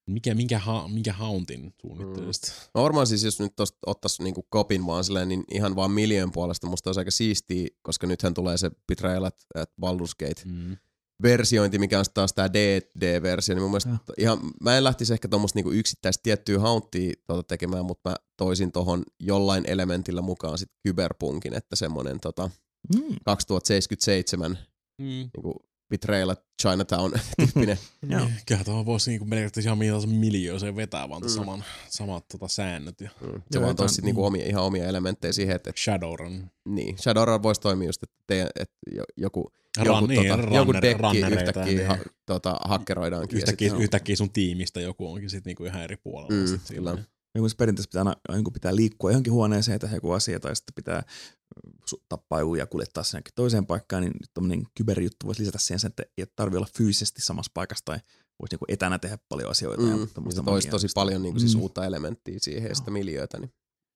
Mikä, 0.10 0.36
minkä, 0.36 0.60
ha, 0.60 0.88
minkä 0.88 1.14
hauntin 1.14 1.74
suunnittelisit? 1.82 2.44
Mm. 2.44 2.70
No 2.76 2.84
varmaan 2.84 3.08
siis 3.08 3.24
jos 3.24 3.40
nyt 3.40 3.56
tosta 3.56 3.78
ottaisi 3.86 4.24
niinku 4.24 4.46
kopin 4.50 4.86
vaan 4.86 5.04
silleen, 5.04 5.28
niin 5.30 5.44
ihan 5.52 5.76
vaan 5.76 5.92
miljoon 5.92 6.32
puolesta 6.32 6.68
musta 6.68 6.90
olisi 6.90 7.00
aika 7.00 7.12
siistiä, 7.12 7.68
koska 7.82 8.08
nythän 8.08 8.34
tulee 8.34 8.58
se 8.58 8.72
Betrayal 8.88 9.24
at, 9.24 9.36
at 9.56 9.70
Baldur's 9.82 10.16
Gate 10.20 10.42
Mm. 10.46 10.78
Versiointi, 11.22 11.80
mikä 11.80 12.00
on 12.00 12.06
taas 12.14 12.34
tää 12.34 12.54
D&D-versio, 12.54 13.56
niin 13.56 13.62
mun 13.62 13.72
mielestä 13.72 13.90
Joo. 13.90 14.00
ihan, 14.18 14.40
mä 14.64 14.78
en 14.78 14.84
lähtisi 14.84 15.14
ehkä 15.14 15.28
tuommoista 15.28 15.58
niinku 15.58 15.72
yksittäistä 15.72 16.24
tiettyä 16.24 16.60
hauntia 16.60 17.14
tuota 17.28 17.44
tekemään, 17.44 17.86
mutta 17.86 18.10
mä 18.10 18.16
toisin 18.38 18.72
tohon 18.72 19.04
jollain 19.20 19.64
elementillä 19.68 20.22
mukaan 20.22 20.58
sit 20.58 20.70
kyberpunkin, 20.84 21.54
että 21.54 21.76
semmonen 21.76 22.20
tota 22.20 22.50
Mm. 22.96 23.16
2077 23.26 24.58
Mm. 24.98 25.06
niinku 25.06 25.66
Betrayal 25.92 26.30
at 26.30 26.44
Chinatown 26.62 27.12
tyyppinen. 27.38 27.78
Joo. 28.10 28.28
Kyllähän 28.46 28.66
tuohon 28.66 28.86
voisi 28.86 29.10
niinku 29.12 29.26
periaatteessa 29.26 29.68
ihan 29.68 29.78
mitä 29.78 30.08
miljooseen 30.08 30.76
vetää 30.76 31.10
vaan 31.10 31.22
Mm. 31.22 31.28
saman, 31.30 31.64
samat 31.90 32.28
tota, 32.28 32.48
säännöt. 32.48 33.02
Ja 33.02 33.10
Mm. 33.22 33.28
Se 33.32 33.42
Joo, 33.54 33.64
vaan 33.64 33.76
toisi 33.76 33.96
sit 33.96 34.04
niinku 34.06 34.22
mm. 34.22 34.26
omia, 34.28 34.46
ihan 34.46 34.64
omia 34.64 34.88
elementtejä 34.88 35.32
siihen, 35.32 35.56
että, 35.56 35.70
että 35.70 35.82
Shadowrun. 35.82 36.52
niin, 36.66 36.98
Shadowrun 36.98 37.44
voisi 37.44 37.62
toimia 37.62 37.88
just, 37.90 38.04
että, 38.04 38.16
teidän, 38.28 38.50
että 38.60 38.76
jo- 38.96 39.04
joku, 39.18 39.52
joku, 39.78 39.90
Ran, 39.90 40.08
niin, 40.08 40.22
tota, 40.28 40.36
runner, 40.42 40.54
joku 40.56 40.74
dekki 40.74 41.18
yhtäkkiä 41.34 41.64
niin. 41.66 41.88
ha, 41.88 41.98
tota, 42.26 42.58
hakkeroidaankin. 42.66 43.36
ja 43.36 43.40
Yhtäkkiä, 43.40 43.70
sit- 43.70 43.80
yhtäkkiä 43.80 44.16
sun 44.16 44.30
tiimistä 44.30 44.82
joku 44.82 45.12
onkin 45.12 45.30
sit 45.30 45.46
niinku 45.46 45.66
ihan 45.66 45.82
eri 45.84 45.98
puolella. 45.98 46.36
Mm, 46.42 46.48
sit 46.48 46.62
siinä. 46.68 46.80
kyllä. 46.80 46.92
Joku 46.92 47.04
se 47.50 47.56
perinteisesti 47.58 47.90
pitää, 47.92 48.02
aina, 48.02 48.16
jonkun 48.36 48.54
pitää 48.54 48.76
liikkua 48.76 49.12
johonkin 49.12 49.34
huoneeseen 49.34 49.80
tehdä 49.80 49.96
joku 49.96 50.12
asia, 50.12 50.40
tai 50.40 50.56
sitten 50.56 50.74
pitää 50.76 51.04
su- 51.92 52.04
tappaa 52.10 52.40
joku 52.40 52.56
ja 52.56 52.66
kuljettaa 52.68 53.04
sen 53.04 53.22
toiseen 53.36 53.66
paikkaan, 53.66 54.04
niin 54.04 54.14
nyt 54.22 54.30
tämmöinen 54.34 54.64
kyberjuttu 54.76 55.26
voisi 55.28 55.42
lisätä 55.42 55.58
siihen 55.60 55.80
sen, 55.80 55.90
että 55.90 56.04
ei 56.18 56.26
tarvitse 56.36 56.58
olla 56.58 56.70
fyysisesti 56.78 57.22
samassa 57.22 57.52
paikassa 57.54 57.86
tai 57.86 57.98
voisi 58.40 58.54
niinku 58.54 58.66
etänä 58.68 59.00
tehdä 59.00 59.18
paljon 59.30 59.52
asioita. 59.52 59.84
ja 59.84 59.98
Mm, 59.98 60.08
tommoista 60.14 60.42
se 60.42 60.46
toisi 60.46 60.68
magiaa 60.68 60.72
tosi 60.72 60.88
paljon 60.96 61.22
niin 61.22 61.34
kuin, 61.34 61.40
siis 61.42 61.56
Mm. 61.56 61.62
uutta 61.62 61.86
elementtiä 61.86 62.38
siihen 62.42 62.70
ja 62.70 62.76
sitä 62.76 62.92
miljöötä. 62.92 63.40
Niin. 63.40 63.52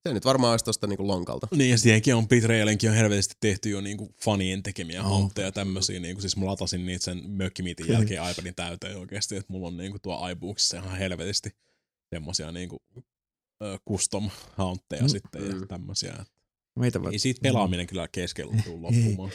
Se 0.08 0.14
nyt 0.14 0.26
varmaan 0.26 0.52
olisi 0.52 0.66
tuosta 0.66 0.88
niin 0.88 1.08
lonkalta. 1.08 1.48
Niin 1.52 1.72
ja 1.72 1.78
siihenkin 1.78 2.16
on 2.16 2.28
Betrayalinkin 2.28 2.90
on 2.90 2.96
helvetisti 2.96 3.36
tehty 3.40 3.70
jo 3.70 3.82
niinku 3.82 4.14
fanien 4.24 4.64
tekemiä 4.64 5.04
Oh. 5.04 5.20
hantteja 5.22 5.52
tämmöisiä. 5.52 6.00
Niinku, 6.00 6.22
siis 6.22 6.38
mä 6.38 6.46
latasin 6.46 6.86
niitä 6.86 7.06
sen 7.06 7.30
mökkimiitin 7.30 7.88
jälkeen 7.88 8.32
iPadin 8.32 8.56
täyteen 8.56 8.98
oikeasti, 8.98 9.36
että 9.36 9.54
mulla 9.54 9.68
on 9.68 9.78
niinku 9.78 10.00
tuo 10.00 10.30
iBooksissa 10.30 10.78
ihan 10.78 10.98
helvetisti 10.98 11.50
semmosia 12.16 12.52
niinku 12.52 12.82
custom 13.90 14.30
hantteja 14.58 15.02
Mm. 15.02 15.06
mm. 15.06 15.10
sitten 15.10 15.48
ja 15.50 15.56
Mm. 15.56 15.68
tämmösiä. 15.68 16.26
Meitä, 16.80 17.00
Ei 17.12 17.20
siitä 17.20 17.40
pelaaminen 17.44 17.88
kyllä 17.88 18.08
keskellä 18.08 18.54
Ei. 18.56 18.72
loppumaan. 18.80 19.32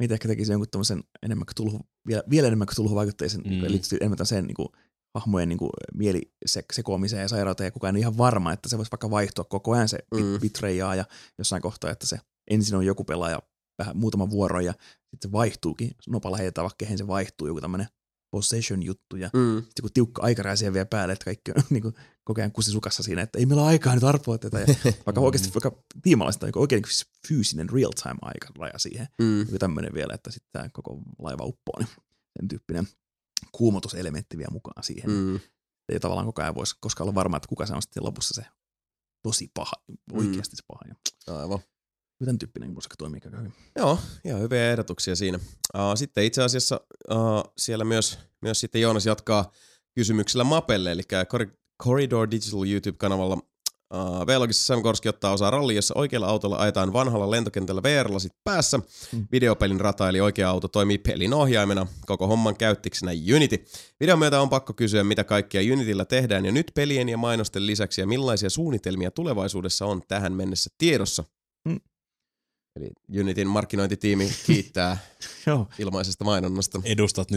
meitä 0.00 0.14
ehkä 0.14 0.28
tekisi 0.28 0.52
jonkun 0.52 0.68
tämmöisen 0.70 1.04
enemmän 1.22 1.46
kuin 1.46 1.54
tulhu, 1.54 1.80
vielä, 2.06 2.22
vielä 2.30 2.46
enemmän 2.46 2.66
kuin 2.66 2.76
tulhuvaikutteisen, 2.76 3.40
mm. 3.40 3.52
Mm. 3.54 3.62
liittyy 3.62 3.98
enemmän 4.00 4.26
sen 4.26 4.44
niin 4.46 4.54
kuin, 4.54 4.68
hahmojen 5.14 5.48
niin 5.48 5.58
mielisekoamiseen 5.94 7.22
ja 7.22 7.28
sairauteen, 7.28 7.66
ja 7.66 7.70
kukaan 7.70 7.96
ei 7.96 7.98
ole 7.98 8.00
ihan 8.00 8.18
varma, 8.18 8.52
että 8.52 8.68
se 8.68 8.76
voisi 8.78 8.90
vaikka 8.92 9.10
vaihtua 9.10 9.44
koko 9.44 9.72
ajan 9.72 9.88
se 9.88 9.98
Mm. 10.14 10.20
mm. 10.22 10.40
bitrejaa 10.40 10.94
ja 10.94 11.04
jossain 11.38 11.62
kohtaa, 11.62 11.90
että 11.90 12.06
se 12.06 12.18
ensin 12.50 12.74
on 12.76 12.86
joku 12.86 13.04
pelaaja 13.04 13.42
vähän 13.78 13.96
muutama 13.96 14.30
vuoro 14.30 14.60
ja 14.60 14.72
sitten 15.10 15.28
se 15.28 15.32
vaihtuukin, 15.32 15.90
nopalla 16.08 16.36
heitetään 16.36 16.62
vaikka 16.62 16.76
kehen 16.78 16.98
se 16.98 17.06
vaihtuu, 17.06 17.46
joku 17.46 17.60
tämmöinen 17.60 17.86
possession-juttu 18.30 19.16
ja 19.16 19.30
Mm. 19.34 19.56
sitten 19.62 19.82
kun 19.82 19.92
tiukka 19.94 20.22
aikaraja 20.22 20.56
siihen 20.56 20.72
vielä 20.72 20.86
päälle, 20.86 21.12
että 21.12 21.24
kaikki 21.24 21.50
on 21.50 21.62
niin 21.70 21.82
kuin, 21.82 21.94
koko 22.26 22.40
ajan 22.40 22.52
kusisukassa 22.52 23.02
siinä, 23.02 23.22
että 23.22 23.38
ei 23.38 23.46
meillä 23.46 23.62
ole 23.62 23.70
aikaa 23.70 23.94
nyt 23.94 24.04
arpoa 24.04 24.38
tätä. 24.38 24.60
Ja 24.60 24.66
vaikka 25.06 25.20
oikeasti 25.20 25.54
vaikka 25.54 25.82
tiimalaista 26.02 26.46
on 26.46 26.52
oikein 26.56 26.82
niin 26.82 26.88
kuin 26.98 27.12
fyysinen 27.28 27.70
real-time 27.70 28.18
aikaraja 28.22 28.78
siihen. 28.78 29.08
Mm. 29.18 29.40
Joku 29.40 29.58
tämmöinen 29.58 29.94
vielä, 29.94 30.14
että 30.14 30.30
sitten 30.30 30.50
tämä 30.52 30.68
koko 30.68 31.02
laiva 31.18 31.44
uppoo, 31.44 31.74
niin 31.78 31.88
sen 32.38 32.48
tyyppinen 32.48 32.88
kuumotuselementti 33.52 34.38
vielä 34.38 34.50
mukaan 34.52 34.82
siihen. 34.84 35.10
Mm. 35.10 35.16
Mm. 35.16 35.40
Ei 35.92 36.00
tavallaan 36.00 36.26
koko 36.26 36.42
ajan 36.42 36.54
voisi 36.54 36.74
koskaan 36.80 37.04
olla 37.04 37.14
varma, 37.14 37.36
että 37.36 37.48
kuka 37.48 37.66
se 37.66 37.74
on 37.74 37.82
sitten 37.82 38.04
lopussa 38.04 38.34
se 38.34 38.46
tosi 39.22 39.50
paha, 39.54 39.72
oikeasti 40.12 40.56
se 40.56 40.62
paha. 40.68 40.80
Ja 40.88 40.94
Aivan. 41.36 41.58
tämän 42.24 42.38
tyyppinen 42.38 42.74
voisi 42.74 42.88
toimia 42.98 43.20
aika 43.24 43.38
hyvin. 43.38 43.52
Joo, 43.76 43.98
ihan 44.24 44.40
hyviä 44.40 44.70
ehdotuksia 44.70 45.16
siinä. 45.16 45.38
Uh, 45.74 45.96
sitten 45.96 46.24
itse 46.24 46.42
asiassa 46.42 46.80
uh, 47.10 47.52
siellä 47.58 47.84
myös, 47.84 48.18
myös 48.42 48.60
sitten 48.60 48.80
Joonas 48.80 49.06
jatkaa 49.06 49.52
kysymyksellä 49.94 50.44
Mapelle, 50.44 50.92
eli 50.92 51.02
Corridor 51.82 52.30
Digital 52.30 52.64
YouTube-kanavalla 52.64 53.38
Uh, 53.94 54.26
V-logissa 54.26 54.64
Sam 54.64 54.82
Korski 54.82 55.08
ottaa 55.08 55.32
osaa 55.32 55.50
ralliin, 55.50 55.76
jossa 55.76 55.94
oikealla 55.96 56.26
autolla 56.26 56.56
ajetaan 56.56 56.92
vanhalla 56.92 57.30
lentokentällä 57.30 57.82
VR-lasit 57.82 58.32
päässä. 58.44 58.78
Mm. 58.78 59.26
Videopelin 59.32 59.80
rata 59.80 60.08
eli 60.08 60.20
oikea 60.20 60.50
auto 60.50 60.68
toimii 60.68 60.98
pelin 60.98 61.34
ohjaimena, 61.34 61.86
koko 62.06 62.26
homman 62.26 62.56
käyttiksenä 62.56 63.12
Unity. 63.34 63.64
Videon 64.00 64.18
myötä 64.18 64.40
on 64.40 64.50
pakko 64.50 64.72
kysyä, 64.72 65.04
mitä 65.04 65.24
kaikkia 65.24 65.72
Unityllä 65.72 66.04
tehdään 66.04 66.46
jo 66.46 66.52
nyt 66.52 66.72
pelien 66.74 67.08
ja 67.08 67.18
mainosten 67.18 67.66
lisäksi 67.66 68.00
ja 68.00 68.06
millaisia 68.06 68.50
suunnitelmia 68.50 69.10
tulevaisuudessa 69.10 69.86
on 69.86 70.02
tähän 70.08 70.32
mennessä 70.32 70.70
tiedossa. 70.78 71.24
Mm. 71.64 71.80
Eli 72.76 73.20
Unityn 73.20 73.48
markkinointitiimi 73.48 74.32
kiittää 74.46 74.96
ilmaisesta 75.78 76.24
mainonnasta. 76.24 76.80
Edustat 76.84 77.30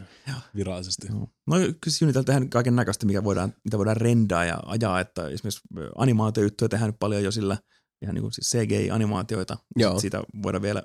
nyt. 0.00 0.06
Joo. 0.28 0.36
virallisesti. 0.54 1.06
Joo. 1.10 1.28
No 1.46 1.56
kyllä 1.56 1.96
Unityllä 2.02 2.24
tehdään 2.24 2.50
kaiken 2.50 2.76
näköistä, 2.76 3.06
mikä 3.06 3.24
voidaan, 3.24 3.54
mitä 3.64 3.78
voidaan 3.78 3.96
rendaa 3.96 4.44
ja 4.44 4.62
ajaa, 4.66 5.00
että 5.00 5.28
esimerkiksi 5.28 5.60
animaatioyhtiö 5.96 6.68
tehdään 6.68 6.88
nyt 6.88 6.98
paljon 6.98 7.24
jo 7.24 7.30
sillä, 7.30 7.58
ihan 8.02 8.14
niin 8.14 8.22
kuin 8.22 8.32
siis 8.32 8.50
CGI-animaatioita. 8.52 9.56
Joo. 9.76 10.00
Siitä 10.00 10.22
voidaan 10.42 10.62
vielä 10.62 10.82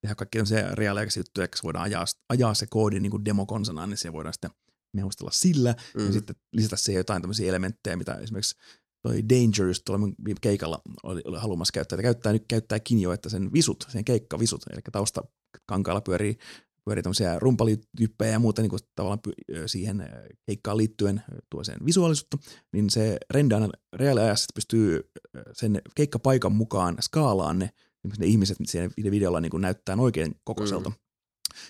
tehdä 0.00 0.14
kaikki 0.14 0.38
tämmöisiä 0.38 0.74
reaaliaikaisia 0.74 1.20
juttuja, 1.20 1.44
että 1.44 1.56
se 1.56 1.62
voidaan 1.62 1.84
ajaa, 1.84 2.04
ajaa 2.28 2.54
se 2.54 2.66
koodi 2.66 3.00
niin 3.00 3.10
kuin 3.10 3.24
demokonsana, 3.24 3.86
niin 3.86 3.96
se 3.96 4.12
voidaan 4.12 4.34
sitten 4.34 4.50
mehustella 4.92 5.30
sillä. 5.30 5.74
Mm. 5.96 6.06
ja 6.06 6.12
sitten 6.12 6.36
lisätä 6.52 6.76
siihen 6.76 7.00
jotain 7.00 7.22
tämmöisiä 7.22 7.48
elementtejä, 7.48 7.96
mitä 7.96 8.14
esimerkiksi 8.14 8.56
toi 9.02 9.22
Dangerous 9.28 9.82
tuolla 9.82 9.98
mun 9.98 10.14
keikalla 10.40 10.82
oli, 11.02 11.20
oli 11.24 11.38
haluamassa 11.38 11.72
käyttää, 11.72 11.96
että 11.96 12.02
käyttää 12.02 12.32
nyt 12.32 12.44
käyttääkin 12.48 13.00
jo, 13.00 13.12
että 13.12 13.28
sen 13.28 13.52
visut, 13.52 13.86
sen 13.88 14.04
keikkavisut, 14.04 14.62
eli 14.72 14.80
taustakankaalla 14.92 16.00
pyörii 16.00 16.38
pyörii 16.84 17.02
tämmöisiä 17.02 17.38
rumpalityyppejä 17.38 18.32
ja 18.32 18.38
muuta 18.38 18.62
niin 18.62 18.70
kuin 18.70 18.80
tavallaan 18.94 19.20
siihen 19.66 20.08
keikkaan 20.46 20.76
liittyen 20.76 21.22
tuo 21.50 21.64
sen 21.64 21.76
visuaalisuutta, 21.86 22.38
niin 22.72 22.90
se 22.90 23.18
rendaana 23.30 23.68
reaaliajassa 23.92 24.46
pystyy 24.54 25.10
sen 25.52 25.82
keikkapaikan 25.94 26.52
mukaan 26.52 26.96
skaalaan 27.00 27.58
ne, 27.58 27.70
ne 28.18 28.26
ihmiset 28.26 28.56
siinä 28.66 29.10
videolla 29.10 29.40
niin 29.40 29.50
kuin 29.50 29.60
näyttää 29.60 29.96
oikein 29.96 30.34
kokoiselta. 30.44 30.90
Mm. 30.90 30.96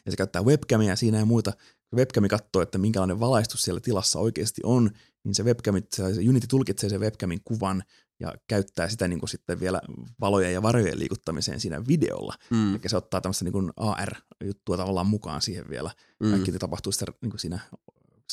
Ja 0.07 0.11
se 0.12 0.17
käyttää 0.17 0.43
webcamia 0.43 0.97
siinä 0.97 1.19
ja 1.19 1.25
muuta. 1.25 1.52
Webcami 1.97 2.28
katsoo, 2.28 2.62
että 2.62 2.78
minkälainen 2.78 3.20
valaistus 3.20 3.62
siellä 3.62 3.81
tilassa 3.81 4.19
oikeasti 4.19 4.61
on, 4.65 4.91
niin 5.25 5.34
se 5.34 5.42
webcam, 5.42 5.75
se 5.91 6.02
Unity 6.28 6.47
tulkitsee 6.47 6.91
sen 6.91 7.01
webcamin 7.01 7.41
kuvan 7.44 7.83
ja 8.20 8.34
käyttää 8.49 8.89
sitä 8.89 9.09
niin 9.09 9.18
kuin 9.18 9.31
sitten 9.31 9.60
vielä 9.60 9.81
valojen 10.20 10.52
ja 10.52 10.62
varjojen 10.62 10.99
liikuttamiseen 10.99 11.60
siinä 11.60 11.86
videolla. 11.89 12.34
Mm. 12.51 12.75
Eli 12.75 12.81
se 12.86 12.97
ottaa 12.97 13.20
tämmöistä 13.20 13.44
niin 13.44 13.73
AR-juttua 13.76 14.76
tavallaan 14.76 15.07
mukaan 15.07 15.42
siihen 15.42 15.68
vielä. 15.70 15.91
Mm. 16.23 16.31
Kaikki 16.31 16.52
tapahtuu 16.52 16.92
sitten 16.92 17.15
niin 17.23 17.31
kuin 17.31 17.41
siinä 17.41 17.60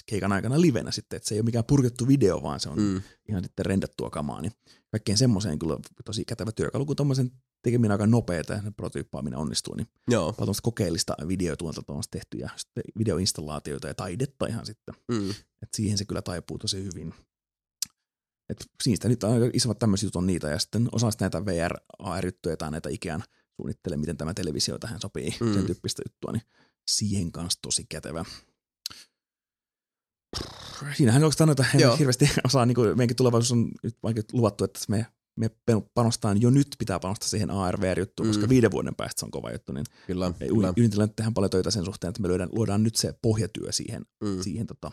keikan 0.05 0.31
aikana 0.31 0.61
livenä 0.61 0.91
sitten, 0.91 1.17
että 1.17 1.29
se 1.29 1.35
ei 1.35 1.39
ole 1.39 1.45
mikään 1.45 1.65
purkettu 1.65 2.07
video, 2.07 2.43
vaan 2.43 2.59
se 2.59 2.69
on 2.69 2.79
mm. 2.79 3.01
Ihan 3.29 3.43
sitten 3.43 3.65
rendattua 3.65 4.09
kamaa. 4.09 4.41
Niin 4.41 4.51
kaikkeen 4.91 5.17
semmoiseen 5.17 5.59
kyllä 5.59 5.77
tosi 6.05 6.25
kätevä 6.25 6.51
työkalu, 6.51 6.85
kun 6.85 6.95
tommosen 6.95 7.31
tekeminen 7.61 7.91
aika 7.91 8.07
nopeeta 8.07 8.53
ja 8.53 8.71
prototyyppaaminen 8.77 9.39
onnistuu, 9.39 9.75
niin 9.75 9.87
Joo. 10.07 10.33
paljon 10.33 10.55
kokeellista 10.63 11.15
videotuotantoa 11.27 11.95
on 11.95 12.03
tehty 12.11 12.37
ja 12.37 12.49
sitten 12.57 12.83
videoinstallaatioita 12.97 13.87
ja 13.87 13.93
taidetta 13.93 14.45
ihan 14.45 14.65
sitten. 14.65 14.95
Mm. 15.11 15.29
Et 15.29 15.69
siihen 15.73 15.97
se 15.97 16.05
kyllä 16.05 16.21
taipuu 16.21 16.57
tosi 16.57 16.83
hyvin. 16.83 17.13
Et 18.49 18.65
siitä 18.83 19.09
nyt 19.09 19.23
aika 19.23 19.49
isommat 19.53 19.79
tämmöiset 19.79 20.03
jutut 20.03 20.15
on 20.15 20.27
niitä, 20.27 20.49
ja 20.49 20.59
sitten 20.59 20.89
osa 20.91 21.09
näitä 21.19 21.45
VR, 21.45 21.73
AR-juttuja 21.99 22.57
tai 22.57 22.71
näitä 22.71 22.89
Ikean 22.89 23.23
suunnittelee, 23.55 23.97
miten 23.97 24.17
tämä 24.17 24.33
televisio 24.33 24.77
tähän 24.77 25.01
sopii, 25.01 25.35
Mm. 25.39 25.53
sen 25.53 25.65
tyyppistä 25.65 26.01
juttua, 26.07 26.31
niin 26.31 26.41
siihen 26.87 27.31
kanssa 27.31 27.59
tosi 27.61 27.85
kätevä. 27.89 28.25
Siinähän 30.97 31.23
oikeastaan 31.23 31.47
noita 31.47 31.65
Joo. 31.79 31.95
hirveästi 31.97 32.29
osaa, 32.45 32.65
niin 32.65 32.75
kuin 32.75 32.87
meidänkin 32.87 33.15
tulevaisuus 33.15 33.51
on 33.51 33.71
nyt 33.83 33.97
vaikka 34.03 34.21
luvattu, 34.33 34.63
että 34.63 34.79
me, 34.89 35.05
me 35.39 35.49
panostaa 35.93 36.33
jo 36.39 36.49
nyt 36.49 36.67
pitää 36.79 36.99
panostaa 36.99 37.29
siihen 37.29 37.51
AR-VR-juttuun, 37.51 38.27
Mm. 38.27 38.33
koska 38.33 38.49
viiden 38.49 38.71
vuoden 38.71 38.95
päästä 38.95 39.19
se 39.19 39.25
on 39.25 39.31
kova 39.31 39.51
juttu, 39.51 39.71
niin 39.71 39.85
Kyllä, 40.07 40.31
ei 40.41 40.47
kyllä. 40.47 40.73
Unityllä 40.77 41.05
nyt 41.05 41.15
tehdään 41.15 41.33
paljon 41.33 41.49
töitä 41.49 41.71
sen 41.71 41.85
suhteen, 41.85 42.09
että 42.09 42.21
me 42.21 42.27
luodaan, 42.27 42.49
luodaan 42.51 42.83
nyt 42.83 42.95
se 42.95 43.13
pohjatyö 43.21 43.71
siihen 43.71 44.05
Mm. 44.23 44.41
siihen 44.41 44.67
tota 44.67 44.91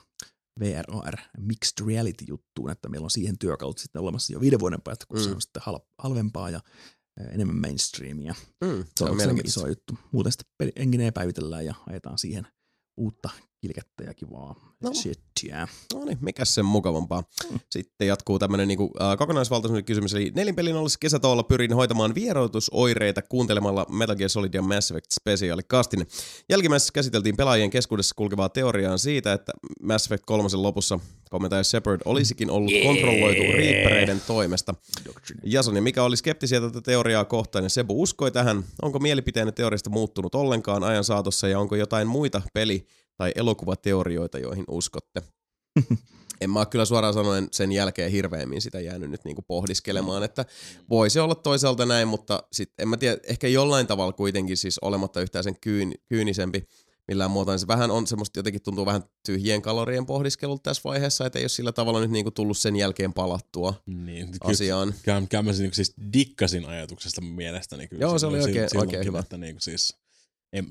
VR, 0.61 0.85
AR, 0.89 1.15
mixed 1.39 1.87
reality-juttuun, 1.87 2.71
että 2.71 2.89
meillä 2.89 3.05
on 3.05 3.11
siihen 3.11 3.39
työkalut 3.39 3.79
sitten 3.79 4.03
olemassa 4.03 4.33
jo 4.33 4.41
viiden 4.41 4.61
vuoden 4.61 4.83
päästä, 4.83 5.05
kun 5.09 5.19
mm. 5.19 5.25
se 5.25 5.31
on 5.31 5.41
sitten 5.43 5.63
hal- 5.67 5.87
halvempaa 5.99 6.51
ja 6.51 6.61
enemmän 7.31 7.57
mainstreamia. 7.57 8.35
Mm. 8.65 8.85
Se 8.97 9.05
on, 9.05 9.21
se 9.21 9.29
on 9.29 9.41
iso 9.45 9.67
juttu. 9.67 9.99
Muuten 10.13 10.33
sitten 10.33 10.73
engineen 10.77 11.13
päivitellään 11.13 11.65
ja 11.65 11.75
ajetaan 11.87 12.19
siihen 12.19 12.47
uutta 12.97 13.31
kilkettä 13.67 14.05
ja 14.05 14.15
kivaa 14.15 14.77
No. 14.83 14.95
shittiä. 14.95 15.69
No 15.95 16.05
niin, 16.05 16.19
mikäs 16.21 16.55
sen 16.55 16.65
mukavampaa. 16.65 17.23
Mm. 17.51 17.61
Sitten 17.71 18.09
jatkuu 18.09 18.39
tämmönen 18.39 18.69
niinku, 18.69 18.91
äh, 19.01 19.85
kysymys, 19.85 20.15
eli 20.15 20.33
nelinpelin 20.35 20.77
ollessa 20.77 20.99
kesätoolla 21.01 21.43
pyrin 21.43 21.73
hoitamaan 21.73 22.15
vieroitusoireita 22.15 23.23
kuuntelemalla 23.23 23.87
Metal 23.89 24.17
Gear 24.17 24.29
Solid 24.29 24.55
ja 24.55 24.63
Mass 24.63 24.91
Effect 24.91 25.07
Special-kastine. 25.13 26.07
Jälkimmäisessä 26.49 26.93
käsiteltiin 26.93 27.37
pelaajien 27.37 27.71
keskuudessa 27.71 28.15
kulkevaa 28.15 28.49
teoriaa 28.49 28.99
siitä, 28.99 29.33
että 29.33 29.53
Mass 29.83 30.07
Effect 30.07 30.25
3 30.27 30.49
lopussa 30.53 31.01
komentaja 31.31 31.65
Shepard 31.65 32.01
olisikin 32.05 32.51
ollut 32.51 32.73
yeah. 32.73 32.87
kontrolloitu 32.87 33.43
riippereiden 33.43 34.23
toimesta. 34.27 34.75
Jasoni, 35.45 35.81
mikä 35.81 36.03
oli 36.03 36.17
skeptisiä 36.17 36.61
tätä 36.61 36.81
teoriaa 36.81 37.25
kohtaan 37.25 37.65
ja 37.65 37.69
Sebu 37.69 38.03
uskoi 38.03 38.31
tähän. 38.31 38.65
Onko 38.83 38.99
mielipiteenne 38.99 39.53
teoriasta 39.53 39.91
muuttunut 39.91 40.35
ollenkaan 40.35 40.85
ajan 40.85 41.05
saatossa 41.05 41.49
ja 41.49 41.59
onko 41.59 41.77
jotain 41.77 42.09
muita 42.09 42.43
peli- 42.55 42.87
tai 43.17 43.33
elokuvateorioita, 43.35 44.39
joihin 44.39 44.65
uskotte? 44.69 45.23
en 46.41 46.51
mä 46.51 46.59
ole 46.59 46.67
kyllä 46.67 46.85
suoraan 46.85 47.15
sanoen 47.15 47.49
sen 47.53 47.73
jälkeen 47.73 48.11
hirveämmin 48.11 48.61
sitä 48.63 48.81
jäänyt 48.81 49.11
nyt 49.11 49.25
niinku 49.25 49.43
pohdiskelemaan, 49.43 50.23
että 50.23 50.45
voisi 50.91 51.19
olla 51.21 51.35
toisaalta 51.35 51.87
näin, 51.87 52.09
mutta 52.09 52.43
sit 52.53 52.73
en 52.79 52.89
mä 52.89 52.97
tiedä, 52.97 53.19
ehkä 53.25 53.49
jollain 53.49 53.87
tavalla 53.87 54.13
kuitenkin 54.13 54.57
siis 54.57 54.79
olematta 54.79 55.21
yhtään 55.21 55.45
sen 55.45 55.57
kyyn, 55.61 55.93
kyynisempi 56.09 56.65
millään 57.09 57.31
muotoa, 57.31 57.55
niin 57.55 57.61
se 57.61 57.67
vähän 57.67 57.91
on 57.91 58.07
semmoista, 58.07 58.39
jotenkin 58.39 58.63
tuntuu 58.63 58.87
vähän 58.87 59.03
tyhjien 59.27 59.63
kalorien 59.63 60.07
pohdiskelulta 60.07 60.63
tässä 60.63 60.83
vaiheessa, 60.85 61.27
että 61.27 61.39
ei 61.39 61.43
ole 61.43 61.49
sillä 61.49 61.73
tavalla 61.73 62.01
nyt 62.01 62.11
niinku 62.11 62.31
tullut 62.31 62.59
sen 62.59 62.77
jälkeen 62.77 63.13
palattua 63.13 63.75
Niin, 63.87 64.29
asiaan. 64.41 64.95
kyllä, 65.05 65.23
kyllä 65.31 65.43
mä 65.43 65.53
siis, 65.53 65.75
siis 65.77 65.95
dikkasin 66.13 66.65
ajatuksesta 66.65 67.21
mielestäni. 67.21 67.89
Kyllä 67.89 68.01
Joo, 68.03 68.19
se 68.19 68.27
oli 68.27 68.41
oikein- 68.41 68.69
oikein 68.79 69.05
hyvä. 69.05 69.19
Että 69.19 69.37
niin 69.39 69.55
kuin 69.55 69.63
siis, 69.63 69.97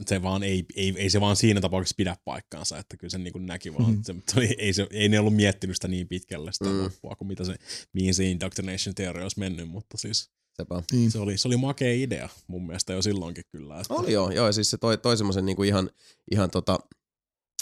se 0.08 0.22
vaan 0.22 0.44
ei, 0.44 0.66
ei, 0.76 0.94
ei, 0.98 1.10
se 1.10 1.22
vaan 1.22 1.36
siinä 1.36 1.62
tapauksessa 1.62 1.96
pidä 1.98 2.16
paikkaansa, 2.26 2.78
että 2.78 2.98
kyllä 2.98 3.12
se 3.12 3.18
niin 3.18 3.34
kuin 3.34 3.46
näki 3.46 3.74
vaan, 3.74 3.92
Mhm. 3.92 4.02
se, 4.04 4.16
se, 4.32 4.40
oli- 4.40 4.56
ei, 4.58 4.74
se, 4.74 4.88
ei 4.92 5.10
ne 5.10 5.20
ollut 5.20 5.36
miettinyt 5.36 5.76
sitä 5.76 5.88
niin 5.88 6.08
pitkälle 6.08 6.52
sitä 6.52 6.66
Mm. 6.66 6.72
mm. 6.76 6.84
loppua, 6.84 7.16
kuin 7.16 7.28
mitä 7.28 7.44
se, 7.44 7.56
mihin 7.94 8.14
se 8.14 8.26
indoctrination 8.26 8.96
teoria 8.96 9.24
olisi 9.24 9.40
mennyt, 9.40 9.70
mutta 9.70 9.98
siis 9.98 10.30
Sepä. 10.58 10.84
Niin. 10.92 11.12
se 11.12 11.20
oli, 11.20 11.38
se 11.38 11.48
oli 11.48 11.58
makea 11.58 11.94
idea 11.94 12.30
mun 12.48 12.66
mielestä 12.68 12.94
jo 12.94 13.02
silloinkin 13.02 13.44
kyllä. 13.52 13.80
Että, 13.80 13.94
Oli 13.94 14.12
joo, 14.12 14.32
joo, 14.32 14.46
ja 14.46 14.52
siis 14.52 14.70
se 14.70 14.78
toi, 14.78 14.98
toi 14.98 15.18
semmoisen 15.18 15.46
niinku 15.46 15.64
ihan, 15.64 15.90
ihan 16.32 16.50
tota, 16.52 16.80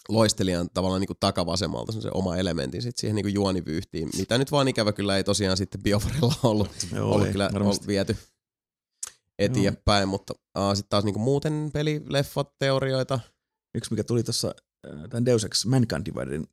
loistelijan 0.10 0.70
tavallaan 0.74 1.02
niinku 1.02 1.16
takavasemmalta 1.20 1.92
se 1.92 2.10
oma 2.14 2.38
elementin 2.38 2.82
sit 2.82 2.98
siihen 2.98 3.16
niinku 3.16 3.28
juonivyyhtiin, 3.30 4.10
mitä 4.18 4.38
nyt 4.38 4.52
vaan 4.52 4.68
ikävä 4.68 4.92
kyllä 4.94 5.18
ei 5.18 5.24
tosiaan 5.24 5.58
sitten 5.58 5.84
Bioforella 5.84 6.36
ollut, 6.44 6.70
Joo, 6.96 7.12
ollut 7.12 7.26
ei, 7.28 7.32
kyllä 7.32 7.50
varmasti. 7.54 7.78
ollut 7.78 7.88
viety 7.88 8.18
eteenpäin, 9.46 10.10
mutta 10.10 10.34
uh, 10.58 10.76
sitten 10.76 10.90
taas 10.90 11.04
niinku 11.04 11.20
muuten 11.20 11.70
peli, 11.74 12.02
leffat, 12.08 12.50
teorioita, 12.60 13.20
Yksi, 13.76 13.92
mikä 13.92 14.04
tuli 14.04 14.24
tuossa 14.24 14.56
äh, 14.88 15.10
tämän 15.10 15.26
Deus 15.26 15.44
Ex 15.44 15.66
Mankind 15.66 16.06
Dividedin 16.06 16.48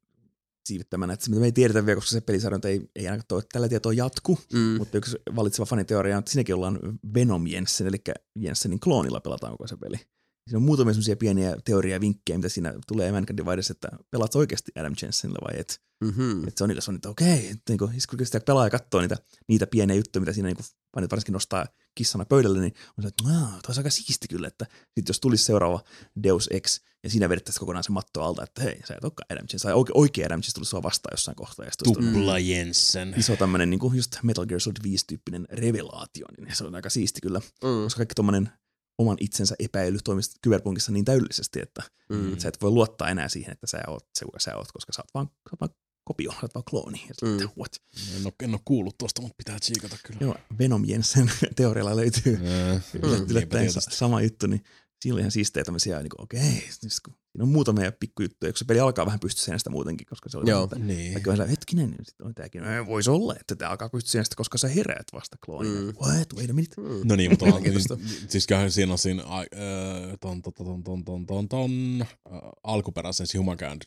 siivittämänä, 0.69 1.13
että 1.13 1.25
se, 1.25 1.31
mitä 1.31 1.41
me 1.41 1.47
ei 1.47 1.53
tiedetä 1.53 1.87
vielä, 1.87 1.97
koska 1.97 2.11
se 2.11 2.21
pelisarja 2.21 2.57
nyt 2.57 2.65
ei, 2.65 2.91
ei 2.97 3.07
ainakaan 3.07 3.27
toi, 3.29 3.43
tällä 3.53 3.69
tietoa 3.69 3.93
jatku, 3.93 4.39
mm. 4.53 4.59
mutta 4.59 4.99
yksi 4.99 5.17
valitseva 5.37 5.67
faniteoria 5.67 6.17
on, 6.17 6.19
että 6.19 6.31
siinäkin 6.31 6.55
ollaan 6.55 6.79
Venom 7.15 7.47
Jensen, 7.47 7.87
eli 7.87 7.97
Jensenin 8.39 8.81
kloonilla 8.81 9.21
pelataan 9.21 9.53
koko 9.53 9.67
se 9.67 9.77
peli. 9.77 9.97
Siinä 9.97 10.57
on 10.57 10.63
muutamia 10.63 10.95
semmoisia 10.95 11.17
pieniä 11.17 11.57
teoria 11.65 11.97
ja 11.97 12.01
vinkkejä, 12.01 12.39
mitä 12.39 12.49
siinä 12.49 12.75
tulee 12.87 13.13
Mankind 13.13 13.39
Dividedissa, 13.39 13.73
että 13.73 13.89
pelaat 14.11 14.35
oikeasti 14.35 14.73
Adam 14.79 14.95
Jensenillä 15.03 15.39
vai 15.49 15.61
et. 15.61 15.81
Mm-hmm. 16.05 16.49
Että 16.49 16.59
se 16.59 16.65
on 16.65 16.83
se 16.83 16.91
on, 16.91 16.95
että 16.95 17.09
okei, 17.09 17.49
että 17.51 17.63
niinku, 17.69 17.89
siis 17.89 18.07
kun 18.07 18.27
sitä 18.27 18.41
pelaa 18.41 18.67
ja 18.67 18.71
katsoo 18.71 19.01
niitä, 19.01 19.17
niitä 19.49 19.67
pieniä 19.67 19.97
juttuja, 19.97 20.21
mitä 20.21 20.33
siinä 20.33 20.47
niinku, 20.47 20.63
fanit 20.95 21.11
varsinkin 21.11 21.33
nostaa 21.33 21.67
kissana 21.95 22.25
pöydälle, 22.25 22.61
niin 22.61 22.75
on 22.99 23.03
se, 23.03 23.09
että 23.09 23.25
"Aa, 23.29 23.49
toi 23.51 23.61
olisi 23.69 23.81
aika 23.81 23.91
siisti 23.91 24.29
kyllä, 24.29 24.49
että 24.49 24.67
sit 24.95 25.09
jos 25.09 25.21
tulisi 25.21 25.45
seuraava 25.45 25.81
Deus 26.23 26.49
Ex, 26.53 26.81
ja 27.05 27.11
siinä 27.11 27.29
vedettäisiin 27.29 27.61
kokonaan 27.61 27.85
se 27.85 27.93
matto 27.93 28.23
alta, 28.23 28.43
että 28.43 28.63
hei, 28.63 28.81
sä 28.89 28.95
et 28.95 29.05
olekaan 29.05 29.27
Adam 29.31 29.43
Jensen, 29.53 29.61
tai 29.61 29.73
oikea, 29.73 29.93
oikea 29.95 30.27
Adam 30.27 30.37
Jensen 30.39 30.55
tulisi 30.55 30.71
sua 30.71 30.83
vastaan 30.83 31.13
jossain 31.13 31.37
kohtaa, 31.37 31.65
ja 31.67 31.71
Tupla 31.85 32.39
Jensen. 32.39 33.15
iso 33.21 33.37
tämmöinen 33.37 33.71
niinku 33.71 33.93
just 33.95 34.17
Metal 34.23 34.47
Gear 34.47 34.61
Solid 34.61 34.77
5-tyyppinen 34.87 35.47
revelaatio, 35.51 36.27
niin 36.39 36.57
se 36.57 36.65
on 36.65 36.75
aika 36.75 36.91
siisti 36.91 37.21
kyllä, 37.21 37.39
Mm. 37.39 37.83
koska 37.85 37.99
kaikki 37.99 38.15
tommonen 38.15 38.51
oman 38.99 39.17
itsensä 39.21 39.55
epäily 39.59 39.99
toimisi 40.05 40.31
kyberpunkissa 40.43 40.93
niin 40.93 41.05
täydellisesti, 41.05 41.61
että 41.63 41.83
Mm. 42.09 42.39
sä 42.39 42.49
et 42.49 42.63
voi 42.63 42.71
luottaa 42.71 43.09
enää 43.09 43.29
siihen, 43.29 43.53
että 43.53 43.67
sä 43.67 43.81
oot 43.87 44.07
se, 44.19 44.25
kuka 44.25 44.39
sä 44.39 44.57
oot, 44.57 44.73
koska 44.73 44.93
sä 44.93 45.03
oot 45.03 45.15
vaan, 45.15 45.27
sä 45.27 45.51
oot 45.53 45.61
vaan 45.61 45.71
kopio, 46.11 46.33
vaan 46.55 46.65
klooni. 46.71 47.05
Ja 47.09 47.15
Mm. 47.23 47.29
mm. 47.29 47.49
what? 47.59 47.73
En 48.17 48.27
ole, 48.27 48.33
en 48.43 48.51
ole 48.55 48.61
kuullut 48.65 48.99
tuosta, 48.99 49.23
mutta 49.23 49.35
pitää 49.37 49.59
tsiikata 49.61 49.97
kyllä. 50.07 50.19
Joo, 50.21 50.35
Venom 50.59 50.85
Jensen 50.87 51.31
teorialla 51.57 51.97
löytyy 51.97 52.39
Ää, 52.47 52.81
yllättäen 53.31 53.71
sama 53.73 54.23
juttu, 54.23 54.47
niin 54.47 54.65
siinä 55.03 55.15
oli 55.15 55.21
ihan 55.21 55.31
siistejä 55.31 55.65
tämmöisiä, 55.65 55.99
niin 56.03 56.11
kuin, 56.11 56.23
okei, 56.23 56.63
siis 56.71 57.01
kun, 57.01 57.15
siinä 57.15 57.43
on 57.43 57.49
muutamia 57.49 57.93
pikkujuttuja, 57.93 58.53
kun 58.53 58.59
se 58.59 58.65
peli 58.65 58.81
alkaa 58.81 59.07
vähän 59.07 59.21
pystyä 59.21 59.59
sitä 59.59 59.71
muutenkin, 59.71 60.07
koska 60.07 60.29
se 60.29 60.39
oli 60.39 60.51
Joo. 60.51 60.65
että 60.65 60.79
Niin. 60.79 61.17
On 61.17 61.23
siellä, 61.25 61.47
hetkinen, 61.47 61.91
niin 61.91 62.05
sitten 62.05 62.27
on 62.27 62.35
tämäkin, 62.35 62.63
no, 62.63 62.87
voisi 62.87 63.11
olla, 63.11 63.35
että 63.41 63.57
tämä 63.57 63.71
alkaa 63.71 63.89
pystyä 63.89 64.25
sitä, 64.25 64.37
koska 64.37 64.59
sä 64.59 64.69
heräät 64.69 65.07
vasta 65.13 65.37
kloonina. 65.45 65.81
Mm. 65.81 65.87
Mm. 65.87 65.93
What, 66.03 66.35
wait 66.37 66.51
a 66.51 66.53
minute. 66.53 66.81
Mm. 66.81 67.01
No 67.05 67.17
niin, 67.17 67.31
mutta 67.31 67.45
on, 67.47 67.49
Mielenkiintoista. 67.51 67.99
siis 68.29 68.47
kyllähän 68.47 68.73
siinä 68.73 68.93
on 68.93 68.99
siinä 68.99 69.23
ai- 69.23 69.47
ö, 69.55 70.17
ton, 70.21 70.43
ton, 70.43 70.53
ton, 70.53 70.85
ton, 70.85 71.05
ton, 71.05 71.27
ton, 71.27 71.49
ton, 71.49 72.05
ö, 72.27 72.31
alkuperäisen 72.63 73.27
siis 73.27 73.41
Humankind, 73.41 73.83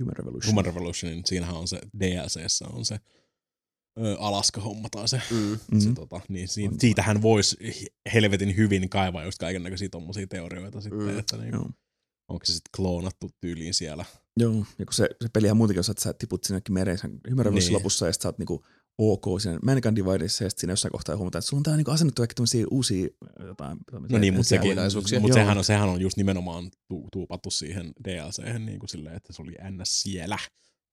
Human 0.00 0.16
Revolution. 0.16 0.50
Human 0.50 0.64
Revolutionin, 0.64 1.22
siinähän 1.26 1.56
on 1.56 1.68
se 1.68 1.80
DLCssä 2.00 2.66
on 2.72 2.84
se 2.84 2.98
ö, 4.00 4.16
Alaska-homma 4.18 4.88
tai 4.90 5.08
se, 5.08 5.22
Mm. 5.30 5.58
Mm. 5.72 5.80
se 5.80 5.92
tota, 5.94 6.20
niin 6.28 6.48
siinä, 6.48 6.72
On. 6.72 6.80
siitähän 6.80 7.22
voisi 7.22 7.56
helvetin 8.14 8.56
hyvin 8.56 8.88
kaivaa 8.88 9.24
just 9.24 9.38
kaiken 9.38 9.62
näköisiä 9.62 9.88
tommosia 9.88 10.26
teorioita 10.26 10.80
sitten, 10.80 11.00
Mm. 11.00 11.18
että 11.18 11.36
niin, 11.36 11.52
Joo. 11.52 11.70
onko 12.28 12.44
se 12.44 12.52
sitten 12.52 12.70
kloonattu 12.76 13.30
tyyliin 13.40 13.74
siellä. 13.74 14.04
Joo, 14.36 14.54
ja 14.78 14.84
kun 14.86 14.94
se, 14.94 15.08
se 15.22 15.28
pelihän 15.32 15.56
muutenkin 15.56 15.78
on, 15.88 15.90
että 15.90 16.02
sä 16.02 16.12
tiput 16.12 16.44
sinnekin 16.44 16.72
mereen 16.74 16.98
sen 16.98 17.10
Human 17.30 17.44
Revolution 17.44 17.66
Niin. 17.68 17.74
lopussa, 17.74 18.06
ja 18.06 18.12
sit 18.12 18.22
sä 18.22 18.28
oot 18.28 18.38
niinku 18.38 18.64
ok 19.02 19.40
siinä 19.40 19.58
Mankind 19.64 19.96
Dividessa, 19.96 20.44
ja 20.44 20.50
siinä 20.56 20.72
jossain 20.72 20.92
kohtaa 20.92 21.16
huomataan, 21.16 21.40
että 21.40 21.48
sulla 21.48 21.58
on 21.58 21.62
tää 21.62 21.76
niinku 21.76 21.90
asennettu 21.90 22.22
ehkä 22.22 22.34
tämmöisiä 22.34 22.64
uusia 22.70 23.08
jotain. 23.46 23.78
No 24.10 24.18
niin, 24.18 24.34
mutta 24.34 24.48
sekin, 24.48 24.76
mut 25.20 25.32
sehän, 25.32 25.58
on, 25.58 25.64
sehän 25.64 25.88
on 25.88 26.00
just 26.00 26.16
nimenomaan 26.16 26.70
tu, 26.88 27.08
tuupattu 27.12 27.50
siihen 27.50 27.92
DLChen 28.04 28.66
niin 28.66 28.78
kuin 28.78 28.88
silleen, 28.90 29.16
että 29.16 29.32
se 29.32 29.42
oli 29.42 29.54
ns. 29.70 30.02
siellä 30.02 30.38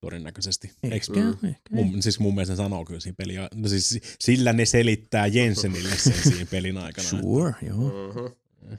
todennäköisesti. 0.01 0.71
Ehkä, 0.83 1.13
Mm. 1.13 1.29
ehkä. 1.49 1.59
mun, 1.71 2.01
siis 2.01 2.19
mun 2.19 2.35
mielestä 2.35 2.51
ne 2.53 2.57
sanoo 2.57 2.85
kyllä 2.85 2.99
siinä 2.99 3.15
peliä. 3.17 3.47
No 3.55 3.67
siis 3.67 3.99
sillä 4.19 4.53
ne 4.53 4.65
selittää 4.65 5.27
Jensenille 5.27 5.97
sen 5.97 6.13
siinä 6.23 6.45
pelin 6.51 6.77
aikana. 6.77 7.07
Sure, 7.09 7.53
joo. 7.61 7.77
Mm-hmm. 7.77 8.77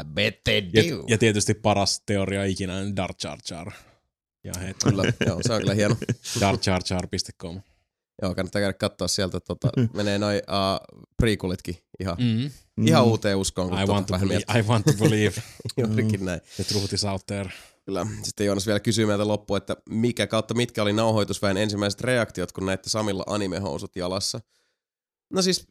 I 0.00 0.04
bet 0.14 0.44
they 0.44 0.62
Ja, 0.72 0.82
do. 0.96 1.04
ja, 1.08 1.18
tietysti 1.18 1.54
paras 1.54 2.02
teoria 2.06 2.44
ikinä 2.44 2.76
on 2.76 2.96
Dark 2.96 3.16
Jar 3.24 3.38
Jar. 3.50 3.72
Ja 4.44 4.52
he, 4.60 4.74
Kyllä, 4.84 5.02
joo, 5.26 5.40
se 5.46 5.52
on 5.52 5.60
kyllä 5.60 5.74
hieno. 5.74 5.96
darkjarjar.com. 6.40 7.60
Joo, 8.22 8.34
kannattaa 8.34 8.60
käydä 8.60 8.72
katsoa 8.72 9.08
sieltä, 9.08 9.40
tota, 9.40 9.68
menee 9.94 10.18
noin 10.18 10.36
uh, 10.48 11.06
prequelitkin 11.16 11.76
ihan, 12.00 12.16
Mm. 12.20 12.50
ihan 12.86 13.04
Mm. 13.04 13.10
uuteen 13.10 13.36
uskoon. 13.36 13.68
kun 13.68 13.78
I, 13.78 13.80
tota 13.80 13.92
want 13.92 14.06
to 14.06 14.12
believe, 14.18 14.34
miettii. 14.34 14.60
I 14.60 14.62
want 14.62 14.86
to 14.86 14.92
believe 15.04 15.42
Juurikin 15.78 16.24
näin. 16.24 16.40
the 16.56 16.64
truth 16.64 16.94
is 16.94 17.04
out 17.04 17.26
there. 17.26 17.50
Kyllä. 17.86 18.06
Sitten 18.22 18.46
Joonas 18.46 18.66
vielä 18.66 18.80
kysyy 18.80 19.06
meiltä 19.06 19.28
loppu, 19.28 19.54
että 19.56 19.76
mikä 19.90 20.26
kautta 20.26 20.54
mitkä 20.54 20.82
oli 20.82 20.92
nauhoitusväen 20.92 21.56
ensimmäiset 21.56 22.00
reaktiot, 22.00 22.52
kun 22.52 22.66
näitte 22.66 22.90
Samilla 22.90 23.24
animehousut 23.26 23.96
jalassa. 23.96 24.40
No 25.32 25.42
siis 25.42 25.66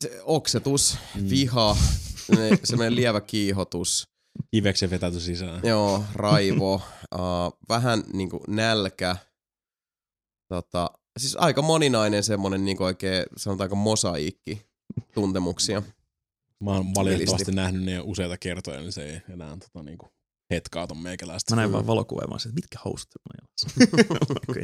se 0.00 0.20
oksetus, 0.24 0.96
Mm. 1.14 1.30
viha, 1.30 1.76
semmoinen- 2.26 2.58
semmoinen 2.64 2.96
lievä 2.96 3.20
kiihotus, 3.20 4.08
Kiveksen 4.50 4.90
vetäty 4.90 5.20
sisään. 5.20 5.60
joo, 5.64 6.04
raivo, 6.14 6.74
uh, 7.14 7.20
vähän 7.68 8.02
niinku 8.12 8.40
nälkä, 8.48 9.16
tota, 10.48 10.90
siis 11.18 11.36
aika 11.36 11.62
moninainen 11.62 12.22
semmoinen 12.22 12.64
niinku 12.64 12.84
oikein, 12.84 13.24
sanotaanko 13.36 13.76
mosaikki 13.76 14.66
tuntemuksia. 15.14 15.82
Mä 16.60 16.70
oon 16.70 16.94
valitettavasti 16.94 17.52
nähnyt 17.52 17.82
ne 17.82 18.00
useita 18.00 18.38
kertoja, 18.38 18.80
niin 18.80 18.92
se 18.92 19.04
ei 19.04 19.20
enää 19.30 19.56
tota, 19.56 19.82
niinku, 19.82 20.08
hetkaa 20.50 20.86
ton 20.86 20.98
meikäläistä. 20.98 21.54
Mä 21.54 21.60
näin 21.60 21.72
vaan 21.72 21.86
valokuvaa, 21.86 22.26
mä 22.26 22.36
että 22.36 22.48
mitkä 22.54 22.78
housut 22.84 23.08
on? 23.16 23.48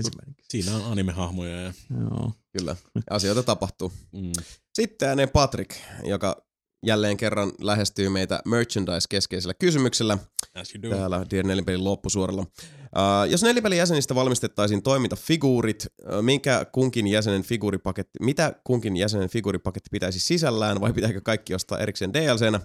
Siinä 0.51 0.77
on 0.77 0.85
animehahmoja 0.93 1.61
ja... 1.61 1.73
Joo. 2.01 2.33
Kyllä, 2.59 2.77
asioita 3.11 3.43
tapahtuu. 3.43 3.93
Mm. 4.13 4.33
Sitten 4.75 5.09
ääneen 5.09 5.31
Patrick, 5.31 5.77
joka 6.05 6.47
jälleen 6.87 7.17
kerran 7.17 7.53
lähestyy 7.61 8.09
meitä 8.09 8.43
merchandise-keskeisellä 8.45 9.55
kysymyksellä 9.55 10.19
As 10.55 10.75
you 10.75 10.83
do. 10.83 10.97
täällä 10.97 11.27
Dear 11.31 11.47
Nelipelin 11.47 11.85
loppusuoralla. 11.85 12.43
Uh, 12.43 13.31
jos 13.31 13.43
Nelipelin 13.43 13.79
jäsenistä 13.79 14.15
valmistettaisiin 14.15 14.83
toimintafiguurit, 14.83 15.87
uh, 15.87 16.23
minkä 16.23 16.67
kunkin 16.73 17.07
jäsenen 17.07 17.43
figuuripaketti, 17.43 18.19
mitä 18.21 18.55
kunkin 18.65 18.97
jäsenen 18.97 19.29
figuuripaketti 19.29 19.89
pitäisi 19.91 20.21
sisällään 20.21 20.81
vai 20.81 20.93
pitääkö 20.93 21.21
kaikki 21.21 21.55
ostaa 21.55 21.79
erikseen 21.79 22.13
DLCnä? 22.13 22.61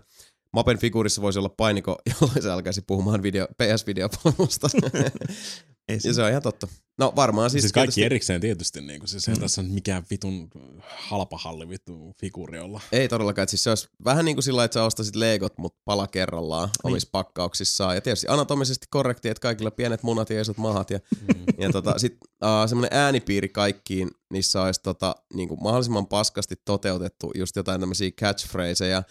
Mapen 0.53 0.77
figuurissa 0.77 1.21
voisi 1.21 1.39
olla 1.39 1.49
painiko, 1.49 1.97
jolloin 2.21 2.41
se 2.41 2.51
alkaisi 2.51 2.81
puhumaan 2.81 3.23
video, 3.23 3.47
PS-videopalvelusta. 3.47 4.67
ja 5.89 6.13
se 6.13 6.23
on 6.23 6.29
ihan 6.29 6.41
totta. 6.41 6.67
No 6.97 7.13
varmaan 7.15 7.49
siis, 7.49 7.61
Siis, 7.63 7.73
kaikki 7.73 7.85
tietysti- 7.95 8.05
erikseen 8.05 8.41
tietysti, 8.41 8.81
niin 8.81 8.99
kuin, 8.99 9.07
siis 9.09 9.27
Mm. 9.27 9.39
tässä 9.39 9.61
on 9.61 9.67
mikään 9.67 10.03
vitun 10.09 10.49
halpa 10.85 11.37
halli 11.37 11.69
vittu 11.69 12.13
figuuri 12.21 12.59
olla. 12.59 12.81
Ei 12.91 13.07
todellakaan, 13.09 13.43
että 13.43 13.49
siis 13.51 13.63
se 13.63 13.69
olisi 13.69 13.87
vähän 14.05 14.25
niin 14.25 14.35
kuin 14.35 14.43
sillä, 14.43 14.63
että 14.63 14.73
sä 14.73 14.83
ostasit 14.83 15.15
legot, 15.15 15.57
mutta 15.57 15.81
pala 15.85 16.07
kerrallaan 16.07 16.69
omissa 16.83 17.09
pakkauksissaan. 17.11 17.95
Ja 17.95 18.01
tietysti 18.01 18.27
anatomisesti 18.29 18.87
korrekti, 18.89 19.29
että 19.29 19.41
kaikilla 19.41 19.71
pienet 19.71 20.03
munat 20.03 20.29
ja 20.29 20.41
isot 20.41 20.57
mahat. 20.57 20.89
Ja, 20.89 20.99
Mm. 21.21 21.43
ja 21.63 21.69
tota, 21.71 21.99
sit 21.99 22.13
uh, 22.13 22.69
semmoinen 22.69 22.97
äänipiiri 22.99 23.49
kaikkiin, 23.49 24.11
niissä 24.33 24.61
olisi 24.61 24.81
tota, 24.83 25.15
niin 25.33 25.49
kuin 25.49 25.63
mahdollisimman 25.63 26.07
paskasti 26.07 26.55
toteutettu 26.65 27.31
just 27.35 27.55
jotain 27.55 27.79
tämmöisiä 27.79 28.11
catchphraseja 28.11 29.03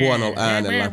huonolla 0.00 0.40
äänellä. 0.40 0.84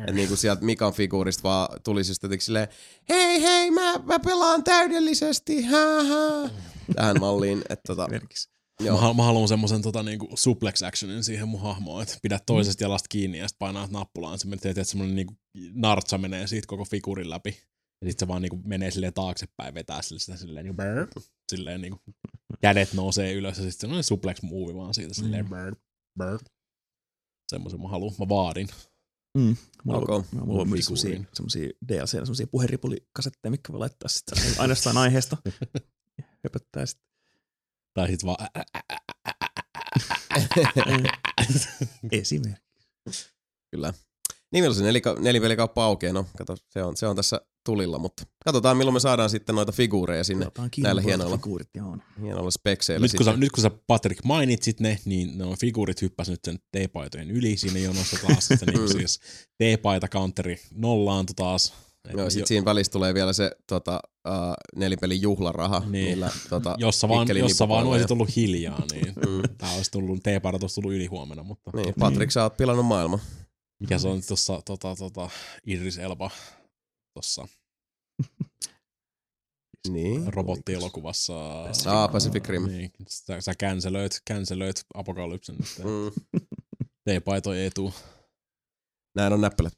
Että 0.00 0.12
niin 0.12 0.28
kuin 0.28 0.38
sieltä 0.38 0.64
Mikan 0.64 0.92
figuurista 0.92 1.42
vaan 1.42 1.68
tulisi 1.84 2.10
just 2.10 2.22
jotenkin 2.22 2.44
silleen, 2.44 2.68
hei 3.08 3.42
hei, 3.42 3.70
mä, 3.70 3.98
mä 4.04 4.18
pelaan 4.18 4.64
täydellisesti, 4.82 5.62
hää 5.62 6.02
hää. 6.02 6.50
Tähän 6.94 7.16
malliin, 7.20 7.58
että 7.58 7.82
tota. 7.86 8.08
Mä, 8.08 8.18
joo. 8.80 8.98
hal- 8.98 9.14
mä 9.14 9.22
haluan 9.22 9.48
semmoisen 9.48 9.82
tota, 9.82 10.02
niinku 10.02 10.28
suplex 10.34 10.82
actionin 10.82 11.24
siihen 11.24 11.48
mun 11.48 11.60
hahmoon, 11.60 12.02
että 12.02 12.18
pidät 12.22 12.42
toisesta 12.46 12.84
jalasta 12.84 13.08
kiinni 13.08 13.38
ja 13.38 13.48
sitten 13.48 13.58
painaa 13.58 13.88
nappulaan. 13.90 14.38
Se 14.38 14.46
menee, 14.46 14.70
että 14.70 14.84
semmoinen 14.84 15.16
niinku 15.16 15.34
nartsa 15.74 16.18
menee 16.18 16.46
siitä 16.46 16.66
koko 16.66 16.84
figuurin 16.84 17.30
läpi. 17.30 17.50
Ja 18.00 18.10
sitten 18.10 18.26
se 18.26 18.28
vaan 18.28 18.42
niinku 18.42 18.60
menee 18.64 18.90
silleen 18.90 19.14
taaksepäin, 19.14 19.74
vetää 19.74 20.02
sille 20.02 20.20
sitä 20.20 20.36
silleen 20.36 20.64
niinku 20.64 20.82
brr, 20.82 21.08
silleen 21.52 21.80
niinku 21.80 22.00
kädet 22.60 22.92
nousee 22.92 23.32
ylös 23.32 23.56
ja 23.56 23.62
sitten 23.62 23.80
semmoinen 23.80 24.04
suplex 24.04 24.42
move 24.42 24.74
vaan 24.74 24.94
siitä 24.94 25.14
silleen 25.14 25.48
brr, 25.48 25.76
brr. 26.18 26.38
Semmoisen 27.48 27.80
mä 27.80 27.88
haluan, 27.88 28.14
mä 28.18 28.28
vaadin. 28.28 28.68
Mm. 29.38 29.56
Mulla, 29.84 29.98
Ok. 29.98 30.08
on, 30.10 30.24
mulla 30.46 30.62
on 30.62 30.68
myös 30.68 30.86
semmosia 31.34 31.70
DLC, 31.88 32.10
semmosia 32.10 32.46
puheripulikasetteja, 32.46 33.50
mitkä 33.50 33.72
voi 33.72 33.78
laittaa 33.78 34.08
sitten 34.08 34.38
ainoastaan 34.58 34.96
aiheesta. 35.04 35.36
Höpöttää 36.44 36.86
sitten. 36.86 37.06
Tai 37.94 38.08
sit 38.08 38.24
vaan. 38.24 38.48
Esimerkiksi. 42.12 42.62
Kyllä. 43.70 43.94
Niin 44.52 44.64
milloin 44.64 44.74
se 44.74 44.84
nelipelikauppa 45.20 45.84
aukeaa? 45.84 46.12
No, 46.12 46.26
kato, 46.38 46.56
se 46.68 46.82
on, 46.82 46.96
se 46.96 47.06
on 47.06 47.16
tässä 47.16 47.40
tulilla, 47.64 47.98
mutta 47.98 48.24
katsotaan 48.44 48.76
milloin 48.76 48.94
me 48.94 49.00
saadaan 49.00 49.30
sitten 49.30 49.54
noita 49.54 49.72
figuureja 49.72 50.24
sinne 50.24 50.46
näillä 50.78 51.02
hienoilla, 51.02 51.36
figuurit, 51.36 51.68
joo. 51.76 51.96
hienoilla 52.22 52.50
spekseillä. 52.50 53.04
Nyt 53.04 53.12
kun, 53.16 53.24
sä, 53.24 53.30
sitten. 53.30 53.40
nyt 53.40 53.52
kun 53.52 53.62
sä 53.62 53.70
Patrick 53.86 54.24
mainitsit 54.24 54.80
ne, 54.80 54.98
niin 55.04 55.38
ne 55.38 55.44
on 55.44 55.56
figuurit 55.58 56.02
hyppäs 56.02 56.28
nyt 56.28 56.40
sen 56.44 56.58
T-paitojen 56.58 57.30
yli 57.30 57.56
siinä 57.56 57.78
jonossa 57.78 58.16
taas. 58.26 58.46
Se 58.46 58.66
niin 58.66 58.88
siis 58.88 59.20
T-paita 59.58 60.08
counteri 60.08 60.56
nollaantui 60.74 61.34
taas. 61.34 61.72
Joo, 62.12 62.22
jo- 62.24 62.30
sit 62.30 62.46
siinä 62.46 62.64
välissä 62.64 62.92
tulee 62.92 63.14
vielä 63.14 63.32
se 63.32 63.50
tota, 63.66 64.00
uh, 64.28 64.32
nelipelin 64.76 65.22
juhlaraha. 65.22 65.80
Niin. 65.80 65.92
Niillä, 65.92 66.30
tota, 66.50 66.74
jossa 66.78 67.08
vaan, 67.08 67.28
jossa 67.36 67.68
vaan 67.68 67.86
olisi 67.86 68.06
tullut 68.06 68.36
hiljaa, 68.36 68.82
niin 68.92 69.06
Mm. 69.28 69.42
tää 69.58 69.72
olisi 69.72 69.90
tullut, 69.90 70.22
T-paidat 70.22 70.62
olisi 70.62 70.74
tullut 70.74 70.92
yli 70.96 71.06
huomenna, 71.06 71.42
mutta 71.42 71.70
Niin, 71.74 71.94
Patrick, 71.98 72.30
sä 72.32 72.42
oot 72.42 72.56
pilannut 72.56 72.86
maailman. 72.86 73.20
mikä 73.80 73.98
se 73.98 74.08
on 74.08 74.20
tuossa 74.28 74.62
tota, 74.64 74.96
tota, 74.96 75.30
Idris 75.66 75.98
Elba 75.98 76.30
tuossa 77.14 77.48
Niin. 79.88 80.32
robottielokuvassa. 80.32 81.62
Ah, 81.86 82.12
Pacific 82.12 82.48
Rim. 82.48 82.66
Niin, 82.66 82.90
sä, 83.08 83.40
sä 83.40 83.52
cancelöit, 83.54 84.20
cancelöit 84.30 84.84
apokalypsen. 84.94 85.56
Mm. 85.56 86.38
T-paito 87.04 87.54
ei 87.54 87.70
tuu. 87.70 87.92
Näin 89.16 89.32
on 89.32 89.40
näppelät. 89.40 89.72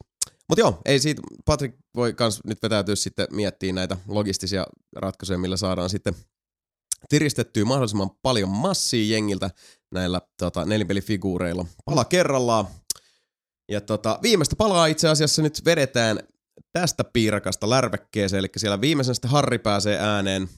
Mutta 0.49 0.61
joo, 0.61 0.81
ei 0.85 0.99
siitä, 0.99 1.21
Patrick 1.45 1.77
voi 1.95 2.13
kans 2.13 2.41
nyt 2.45 2.63
vetäytyä 2.63 2.95
sitten 2.95 3.27
miettiä 3.31 3.73
näitä 3.73 3.97
logistisia 4.07 4.65
ratkaisuja, 4.95 5.37
millä 5.37 5.57
saadaan 5.57 5.89
sitten 5.89 6.15
tiristettyä 7.09 7.65
mahdollisimman 7.65 8.09
paljon 8.21 8.49
massia 8.49 9.13
jengiltä 9.15 9.49
näillä 9.91 10.21
tota, 10.37 10.65
nelipelifiguureilla. 10.65 11.65
Pala 11.85 12.05
kerrallaan. 12.05 12.67
Ja 13.71 13.81
tota, 13.81 14.19
viimeistä 14.21 14.55
palaa 14.55 14.85
itse 14.87 15.09
asiassa 15.09 15.41
nyt 15.41 15.61
vedetään 15.65 16.19
tästä 16.73 17.03
piirakasta 17.03 17.69
lärvekkeeseen, 17.69 18.39
eli 18.39 18.47
siellä 18.57 18.81
viimeisen 18.81 19.15
sitten 19.15 19.31
Harri 19.31 19.59
pääsee 19.59 19.99
ääneen 19.99 20.49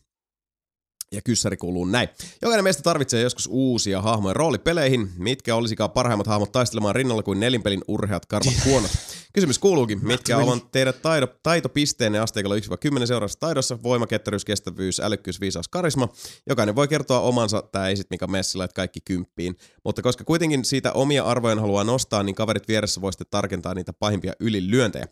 ja 1.12 1.22
kyssäri 1.22 1.58
kuuluu 1.58 1.86
näin. 1.86 2.10
Jokainen 2.42 2.64
meistä 2.64 2.84
tarvitsee 2.84 3.22
joskus 3.22 3.48
uusia 3.52 4.02
hahmoja 4.02 4.34
roolipeleihin. 4.34 5.10
Mitkä 5.18 5.56
olisikaan 5.56 5.92
parhaimmat 5.92 6.28
hahmot 6.28 6.52
taistelemaan 6.52 6.96
rinnalla 6.96 7.24
kuin 7.24 7.40
nelinpelin 7.40 7.82
urheat 7.88 8.26
karvat 8.26 8.54
huonot? 8.66 8.92
Kysymys 9.34 9.60
kuuluukin, 9.60 10.06
mitkä 10.06 10.38
ovat 10.38 10.72
teidän 10.72 10.94
taido, 11.02 11.28
taitopisteenne 11.44 12.20
asteikolla 12.20 12.56
1-10 13.02 13.06
seuraavassa 13.06 13.40
taidossa? 13.40 13.84
Voima, 13.84 14.08
ketteryys, 14.08 14.46
kestävyys, 14.46 15.00
älykkyys, 15.00 15.42
viisaus, 15.42 15.68
karisma. 15.68 16.10
Jokainen 16.50 16.76
voi 16.76 16.88
kertoa 16.88 17.20
omansa, 17.20 17.62
tää 17.62 17.90
ei 17.90 17.98
sit 17.98 18.10
mikä 18.10 18.28
messillä, 18.28 18.66
että 18.66 18.76
kaikki 18.76 19.00
kymppiin. 19.06 19.58
Mutta 19.84 20.02
koska 20.02 20.24
kuitenkin 20.24 20.66
siitä 20.66 20.92
omia 20.94 21.24
arvojen 21.24 21.60
haluaa 21.60 21.84
nostaa, 21.84 22.24
niin 22.24 22.36
kaverit 22.36 22.68
vieressä 22.68 23.02
voi 23.02 23.14
sitten 23.14 23.28
tarkentaa 23.32 23.74
niitä 23.74 23.94
pahimpia 23.94 24.34
ylilyöntejä. 24.40 25.08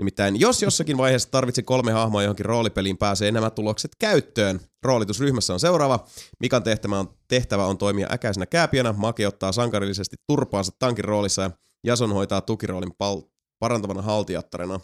Nimittäin 0.00 0.40
jos 0.40 0.62
jossakin 0.62 0.96
vaiheessa 0.98 1.30
tarvitse 1.30 1.62
kolme 1.62 1.92
hahmoa 1.92 2.22
johonkin 2.22 2.46
roolipeliin, 2.46 2.98
pääsee 2.98 3.32
nämä 3.32 3.50
tulokset 3.50 3.90
käyttöön. 3.98 4.60
Roolitusryhmässä 4.82 5.52
on 5.52 5.60
seuraava. 5.60 6.06
Mikan 6.40 6.62
tehtävä 6.62 6.98
on, 6.98 7.14
tehtävä 7.28 7.64
on 7.66 7.78
toimia 7.78 8.06
äkäisenä 8.10 8.46
kääpiönä, 8.46 8.92
Make 8.92 9.26
ottaa 9.26 9.52
sankarillisesti 9.52 10.16
turpaansa 10.26 10.72
tankin 10.78 11.04
roolissa 11.04 11.42
ja 11.42 11.50
Jason 11.84 12.12
hoitaa 12.12 12.40
tukiroolin 12.40 12.92
pal- 12.98 13.22
parantavana 13.58 14.02
haltijattarena. 14.02 14.80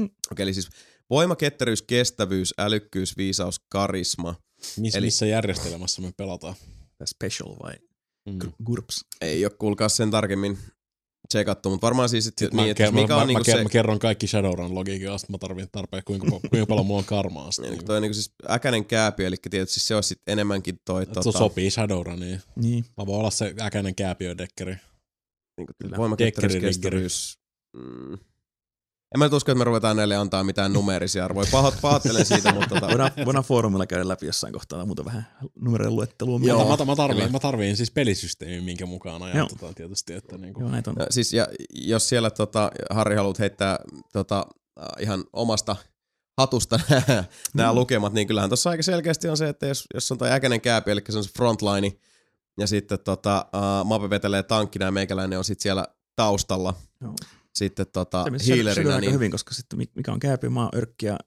Mm. 0.00 0.10
Okei, 0.32 0.42
eli 0.42 0.54
siis 0.54 0.68
voima, 1.10 1.36
ketteryys, 1.36 1.82
kestävyys, 1.82 2.54
älykkyys, 2.58 3.16
viisaus, 3.16 3.60
karisma. 3.68 4.34
Miss, 4.78 4.96
Eli- 4.96 5.06
Missä 5.06 5.26
järjestelmässä 5.26 6.02
me 6.02 6.12
pelataan? 6.16 6.54
Special 7.04 7.48
vai 7.62 7.74
Mm. 8.28 8.52
GURPS? 8.64 9.04
Ei 9.20 9.44
ole 9.44 9.52
kuulkaa 9.58 9.88
sen 9.88 10.10
tarkemmin 10.10 10.58
tsekattu, 11.28 11.70
mutta 11.70 11.84
varmaan 11.84 12.08
siis 12.08 12.32
Mä, 12.52 12.62
niin, 12.62 12.70
että 12.70 12.90
mikä 12.90 13.14
mä, 13.14 13.14
on 13.14 13.22
mä, 13.22 13.26
niinku 13.26 13.50
mä, 13.50 13.56
se... 13.56 13.62
mä 13.62 13.68
kerron 13.68 13.98
kaikki 13.98 14.26
Shadowrun 14.26 14.74
logiikkaa, 14.74 15.18
sitten 15.18 15.34
mä 15.34 15.38
tarvitsen 15.38 15.68
tarpeen, 15.72 16.02
kuinka, 16.04 16.26
kuinka 16.30 16.66
paljon 16.66 16.86
mulla 16.86 16.98
on 16.98 17.04
karmaa. 17.04 17.52
Sitten, 17.52 17.70
Niin, 17.70 17.78
niin, 17.78 17.86
toi 17.86 17.96
on 17.96 18.02
niinku 18.02 18.14
siis 18.14 18.32
äkäinen 18.50 18.84
kääpi, 18.84 19.24
eli 19.24 19.36
tietysti 19.50 19.80
se 19.80 19.94
on 19.94 20.02
sit 20.02 20.20
enemmänkin 20.26 20.78
toi... 20.84 21.06
tota... 21.06 21.22
Tota, 21.22 21.38
sopii 21.38 21.70
Shadowruniin. 21.70 22.40
Niin. 22.56 22.84
Mä 22.96 23.06
voin 23.06 23.18
olla 23.18 23.30
se 23.30 23.54
äkäinen 23.60 23.94
kääpiödekkeri. 23.94 24.76
niinku, 25.56 25.72
Kyllä. 25.82 25.96
voima, 25.96 26.16
ketteryys, 26.16 26.52
Dekkeri, 26.52 26.68
kestävyys. 26.68 27.38
Mm. 27.76 28.18
En 29.14 29.18
mä 29.18 29.24
nyt 29.24 29.32
usko, 29.32 29.52
että 29.52 29.58
me 29.58 29.64
ruvetaan 29.64 29.96
näille 29.96 30.16
antaa 30.16 30.44
mitään 30.44 30.72
numeerisia 30.72 31.24
arvoja. 31.24 31.48
Pahoit, 31.52 31.74
pahoittelen 31.82 32.26
siitä, 32.26 32.52
mutta 32.52 32.68
tota, 32.68 32.88
Voidaan, 32.88 33.10
voidaan 33.24 33.44
foorumilla 33.44 33.86
käydä 33.86 34.08
läpi 34.08 34.26
jossain 34.26 34.52
kohtaa 34.52 34.86
muuta 34.86 35.04
vähän 35.04 35.26
numeroiden 35.60 35.96
luettelua. 35.96 36.40
Joo, 36.42 36.76
mä, 36.78 36.84
mä, 36.84 36.96
tarviin, 36.96 37.32
mä 37.32 37.38
tarviin 37.38 37.76
siis 37.76 37.90
pelisysteemin, 37.90 38.64
minkä 38.64 38.86
mukaan 38.86 39.20
Joo. 39.20 39.30
ajatetaan 39.34 39.74
tietysti. 39.74 40.12
Että 40.12 40.38
niinku, 40.38 40.60
Joo, 40.60 40.70
näitä 40.70 40.90
on. 40.90 40.96
Ja 40.98 41.06
siis 41.10 41.32
ja, 41.32 41.48
jos 41.74 42.08
siellä 42.08 42.30
tota, 42.30 42.70
Harri 42.90 43.16
haluat 43.16 43.38
heittää 43.38 43.78
tota, 44.12 44.46
äh, 44.80 44.86
ihan 45.00 45.24
omasta 45.32 45.76
hatusta 46.38 46.80
nämä 47.54 47.72
Mm. 47.72 47.74
lukemat, 47.78 48.12
niin 48.12 48.26
kyllähän 48.26 48.50
tuossa 48.50 48.70
aika 48.70 48.82
selkeästi 48.82 49.28
on 49.28 49.36
se, 49.36 49.48
että 49.48 49.66
jos, 49.66 49.84
jos 49.94 50.12
on 50.12 50.18
toi 50.18 50.32
äkäinen 50.32 50.60
kääpi, 50.60 50.90
eli 50.90 51.02
se 51.10 51.18
on 51.18 51.24
se 51.24 51.30
frontline, 51.36 51.92
ja 52.60 52.66
sitten 52.66 52.98
tota, 53.04 53.46
uh, 53.54 53.86
Mape 53.86 54.10
vetelee 54.10 54.42
tankkina 54.42 54.84
ja 54.84 54.90
meikäläinen 54.90 55.38
on 55.38 55.44
sitten 55.44 55.62
siellä 55.62 55.86
taustalla 56.16 56.74
Joo. 57.00 57.14
Sitten 57.56 57.86
tota, 57.92 58.22
aika 58.22 59.00
niin 59.00 59.12
hyvin, 59.12 59.30
koska 59.30 59.54
sitten 59.54 59.78
mi- 59.78 59.90
mikä 59.94 60.12
on 60.12 60.20
kääpi, 60.20 60.48
mä 60.48 60.60
oon 60.62 60.70
örkki 60.74 61.06
ja, 61.06 61.18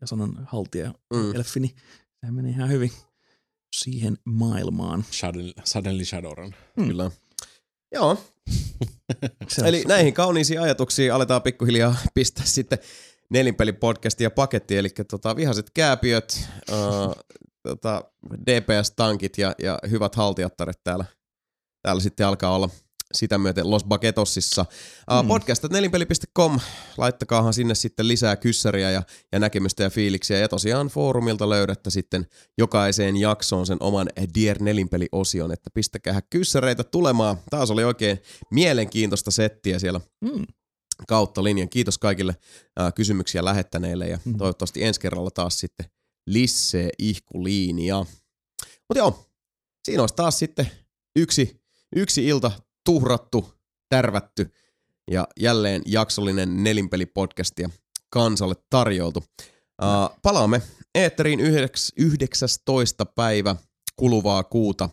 ja 0.00 0.06
sanon 0.06 0.44
haltija 0.46 0.94
Mm. 1.14 1.18
mm. 1.20 1.34
elfi, 1.34 1.60
niin 1.60 1.74
sehän 2.20 2.34
menee 2.34 2.50
ihan 2.50 2.68
hyvin 2.70 2.92
siihen 3.76 4.18
maailmaan. 4.24 5.04
Suddenly, 5.64 6.04
Shadowrun. 6.04 6.54
kyllä. 6.74 7.10
Joo, 7.94 8.16
Eli 9.64 9.78
super. 9.78 9.88
näihin 9.88 10.14
kauniisiin 10.14 10.60
ajatuksiin 10.60 11.14
aletaan 11.14 11.42
pikkuhiljaa 11.42 11.94
pistää 12.14 12.44
sitten 12.44 12.78
nelinpelipodcastia 13.30 14.30
pakettiin, 14.30 14.78
eli 14.78 14.88
tota, 15.10 15.36
vihaset 15.36 15.70
kääpiöt, 15.74 16.48
uh, 16.72 17.14
tota, 17.68 18.04
DPS-tankit 18.46 19.38
ja, 19.38 19.54
ja 19.62 19.78
hyvät 19.90 20.14
haltijattaret 20.14 20.80
täällä, 20.84 21.04
täällä 21.82 22.00
sitten 22.02 22.26
alkaa 22.26 22.54
olla 22.54 22.70
sitä 23.14 23.38
myöten 23.38 23.70
Los 23.70 23.84
Bagetosissa. 23.84 24.66
Mm. 25.22 25.28
Podcast.nelinpeli.com, 25.28 26.60
laittakaahan 26.98 27.54
sinne 27.54 27.74
sitten 27.74 28.08
lisää 28.08 28.36
kyssäriä 28.36 28.90
ja, 28.90 29.02
ja 29.32 29.38
näkemystä 29.38 29.82
ja 29.82 29.90
fiiliksiä. 29.90 30.38
Ja 30.38 30.48
tosiaan 30.48 30.88
foorumilta 30.88 31.48
löydätte 31.48 31.90
sitten 31.90 32.26
jokaiseen 32.58 33.16
jaksoon 33.16 33.66
sen 33.66 33.76
oman 33.80 34.08
Dear 34.34 34.56
Nelinpeli-osion, 34.62 35.52
että 35.52 35.70
pistäkää 35.74 36.20
kyssäreitä 36.30 36.84
tulemaan. 36.84 37.36
Taas 37.50 37.70
oli 37.70 37.84
oikein 37.84 38.18
mielenkiintoista 38.50 39.30
settiä 39.30 39.78
siellä 39.78 40.00
Mm. 40.20 40.46
kautta 41.08 41.44
linjan. 41.44 41.68
Kiitos 41.68 41.98
kaikille 41.98 42.36
ää, 42.76 42.92
kysymyksiä 42.92 43.44
lähettäneille 43.44 44.08
ja 44.08 44.18
Mhm. 44.24 44.36
toivottavasti 44.36 44.84
ensi 44.84 45.00
kerralla 45.00 45.30
taas 45.30 45.58
sitten 45.60 45.86
lissee 46.26 46.90
ihkuliinia. 46.98 47.96
Mutta 48.88 48.98
joo, 48.98 49.26
siinä 49.84 50.02
olisi 50.02 50.14
taas 50.14 50.38
sitten 50.38 50.70
yksi, 51.16 51.60
yksi 51.96 52.26
ilta 52.26 52.50
tuhrattu, 52.84 53.54
tärvätty 53.88 54.52
ja 55.10 55.28
jälleen 55.40 55.82
jaksollinen 55.86 56.64
nelinpelipodcastia 56.64 57.70
kansalle 58.10 58.54
tarjoltu. 58.70 59.24
Uh, 59.82 60.18
palaamme 60.22 60.62
eetteriin 60.94 61.40
yhdeks, 61.40 61.92
19. 61.96 63.06
päivä 63.06 63.56
kuluvaa 63.96 64.44
kuuta. 64.44 64.88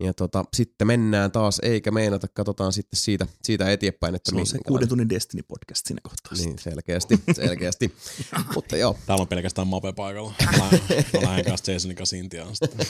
Ja 0.00 0.14
tota, 0.14 0.44
sitten 0.56 0.86
mennään 0.86 1.32
taas, 1.32 1.60
eikä 1.62 1.90
meinata, 1.90 2.28
katsotaan 2.28 2.72
sitten 2.72 3.00
siitä, 3.00 3.26
siitä 3.42 3.72
eteenpäin, 3.72 4.14
että 4.14 4.30
Se 4.30 4.36
on 4.36 4.46
se 4.46 4.58
kuuden 4.66 4.88
tunnin 4.88 5.08
Destiny-podcast 5.08 5.86
siinä 5.86 6.00
kohtaa. 6.02 6.38
niin, 6.38 6.58
selkeästi, 6.58 7.20
selkeästi. 7.32 7.94
Mutta 8.54 8.76
joo, 8.76 8.96
Täällä 9.06 9.22
on 9.22 9.28
pelkästään 9.28 9.68
Mape 9.68 9.92
paikalla. 9.92 10.34
Mä 10.58 10.70
lähden, 11.22 11.22
mä 11.22 11.42
kanssa 11.42 11.72
Jasonin 11.72 11.96
kanssa 11.96 12.16
Intiaan. 12.16 12.56
Sitten. 12.56 12.86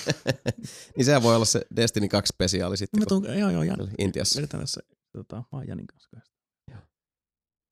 niin 0.96 1.04
sehän 1.04 1.22
voi 1.22 1.36
olla 1.36 1.44
se 1.44 1.60
Destiny 1.76 2.08
2 2.08 2.28
spesiaali 2.28 2.76
sitten, 2.76 3.00
Mä 3.00 3.06
kun 3.06 3.22
tuun, 3.22 3.38
joo, 3.38 3.50
joo, 3.50 3.62
Jan. 3.62 3.90
Intiassa. 3.98 4.36
Vedetään 4.36 4.62
tässä, 4.62 4.80
tota, 5.12 5.36
mä 5.36 5.42
oon 5.52 5.68
Janin 5.68 5.86
kanssa. 5.86 6.16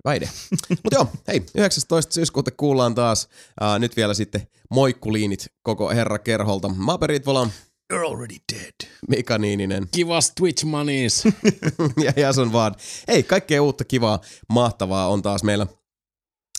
Vaide. 0.04 0.28
Mutta 0.68 0.94
joo, 0.94 1.06
hei, 1.28 1.46
19. 1.54 2.14
syyskuuta 2.14 2.50
kuullaan 2.50 2.94
taas. 2.94 3.28
Uh, 3.60 3.78
nyt 3.78 3.96
vielä 3.96 4.14
sitten 4.14 4.46
moikkuliinit 4.70 5.46
koko 5.62 5.90
herra 5.90 6.18
Kerholta. 6.18 6.68
Mape 6.68 7.06
Ritvola, 7.06 7.50
You're 7.92 8.06
already 8.06 8.36
dead. 8.52 8.90
Mika 9.08 9.38
Niininen 9.38 9.88
Give 9.92 10.16
us 10.16 10.32
Twitch 10.40 10.64
monies. 10.64 11.24
ja 12.04 12.12
Jason 12.16 12.52
Vaad. 12.52 12.74
Hei, 13.08 13.22
kaikkea 13.22 13.62
uutta 13.62 13.84
kivaa, 13.84 14.20
mahtavaa 14.48 15.08
on 15.08 15.22
taas 15.22 15.42
meillä 15.42 15.66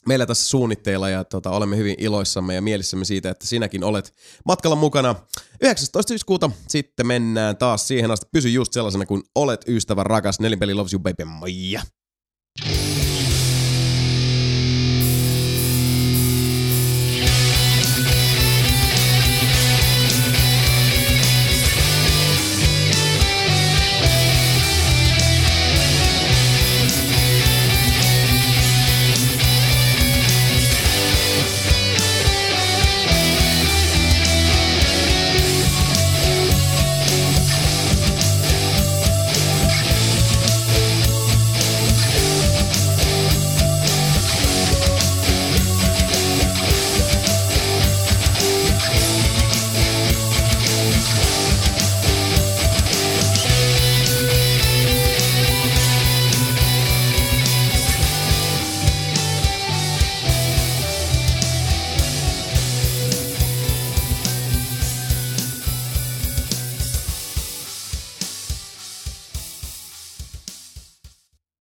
meillä 0.07 0.25
tässä 0.25 0.49
suunnitteilla 0.49 1.09
ja 1.09 1.23
tota, 1.23 1.49
olemme 1.49 1.77
hyvin 1.77 1.95
iloissamme 1.97 2.55
ja 2.55 2.61
mielissämme 2.61 3.05
siitä, 3.05 3.29
että 3.29 3.47
sinäkin 3.47 3.83
olet 3.83 4.13
matkalla 4.45 4.75
mukana. 4.75 5.15
19. 5.61 6.09
syyskuuta 6.11 6.51
sitten 6.67 7.07
mennään 7.07 7.57
taas 7.57 7.87
siihen 7.87 8.11
asti. 8.11 8.25
Pysy 8.31 8.49
just 8.49 8.73
sellaisena 8.73 9.05
kuin 9.05 9.23
olet 9.35 9.61
ystävä 9.67 10.03
rakas. 10.03 10.39
Nelinpeli 10.39 10.73
loves 10.73 10.93
you 10.93 10.99
baby. 10.99 11.25
Moija! 11.25 11.81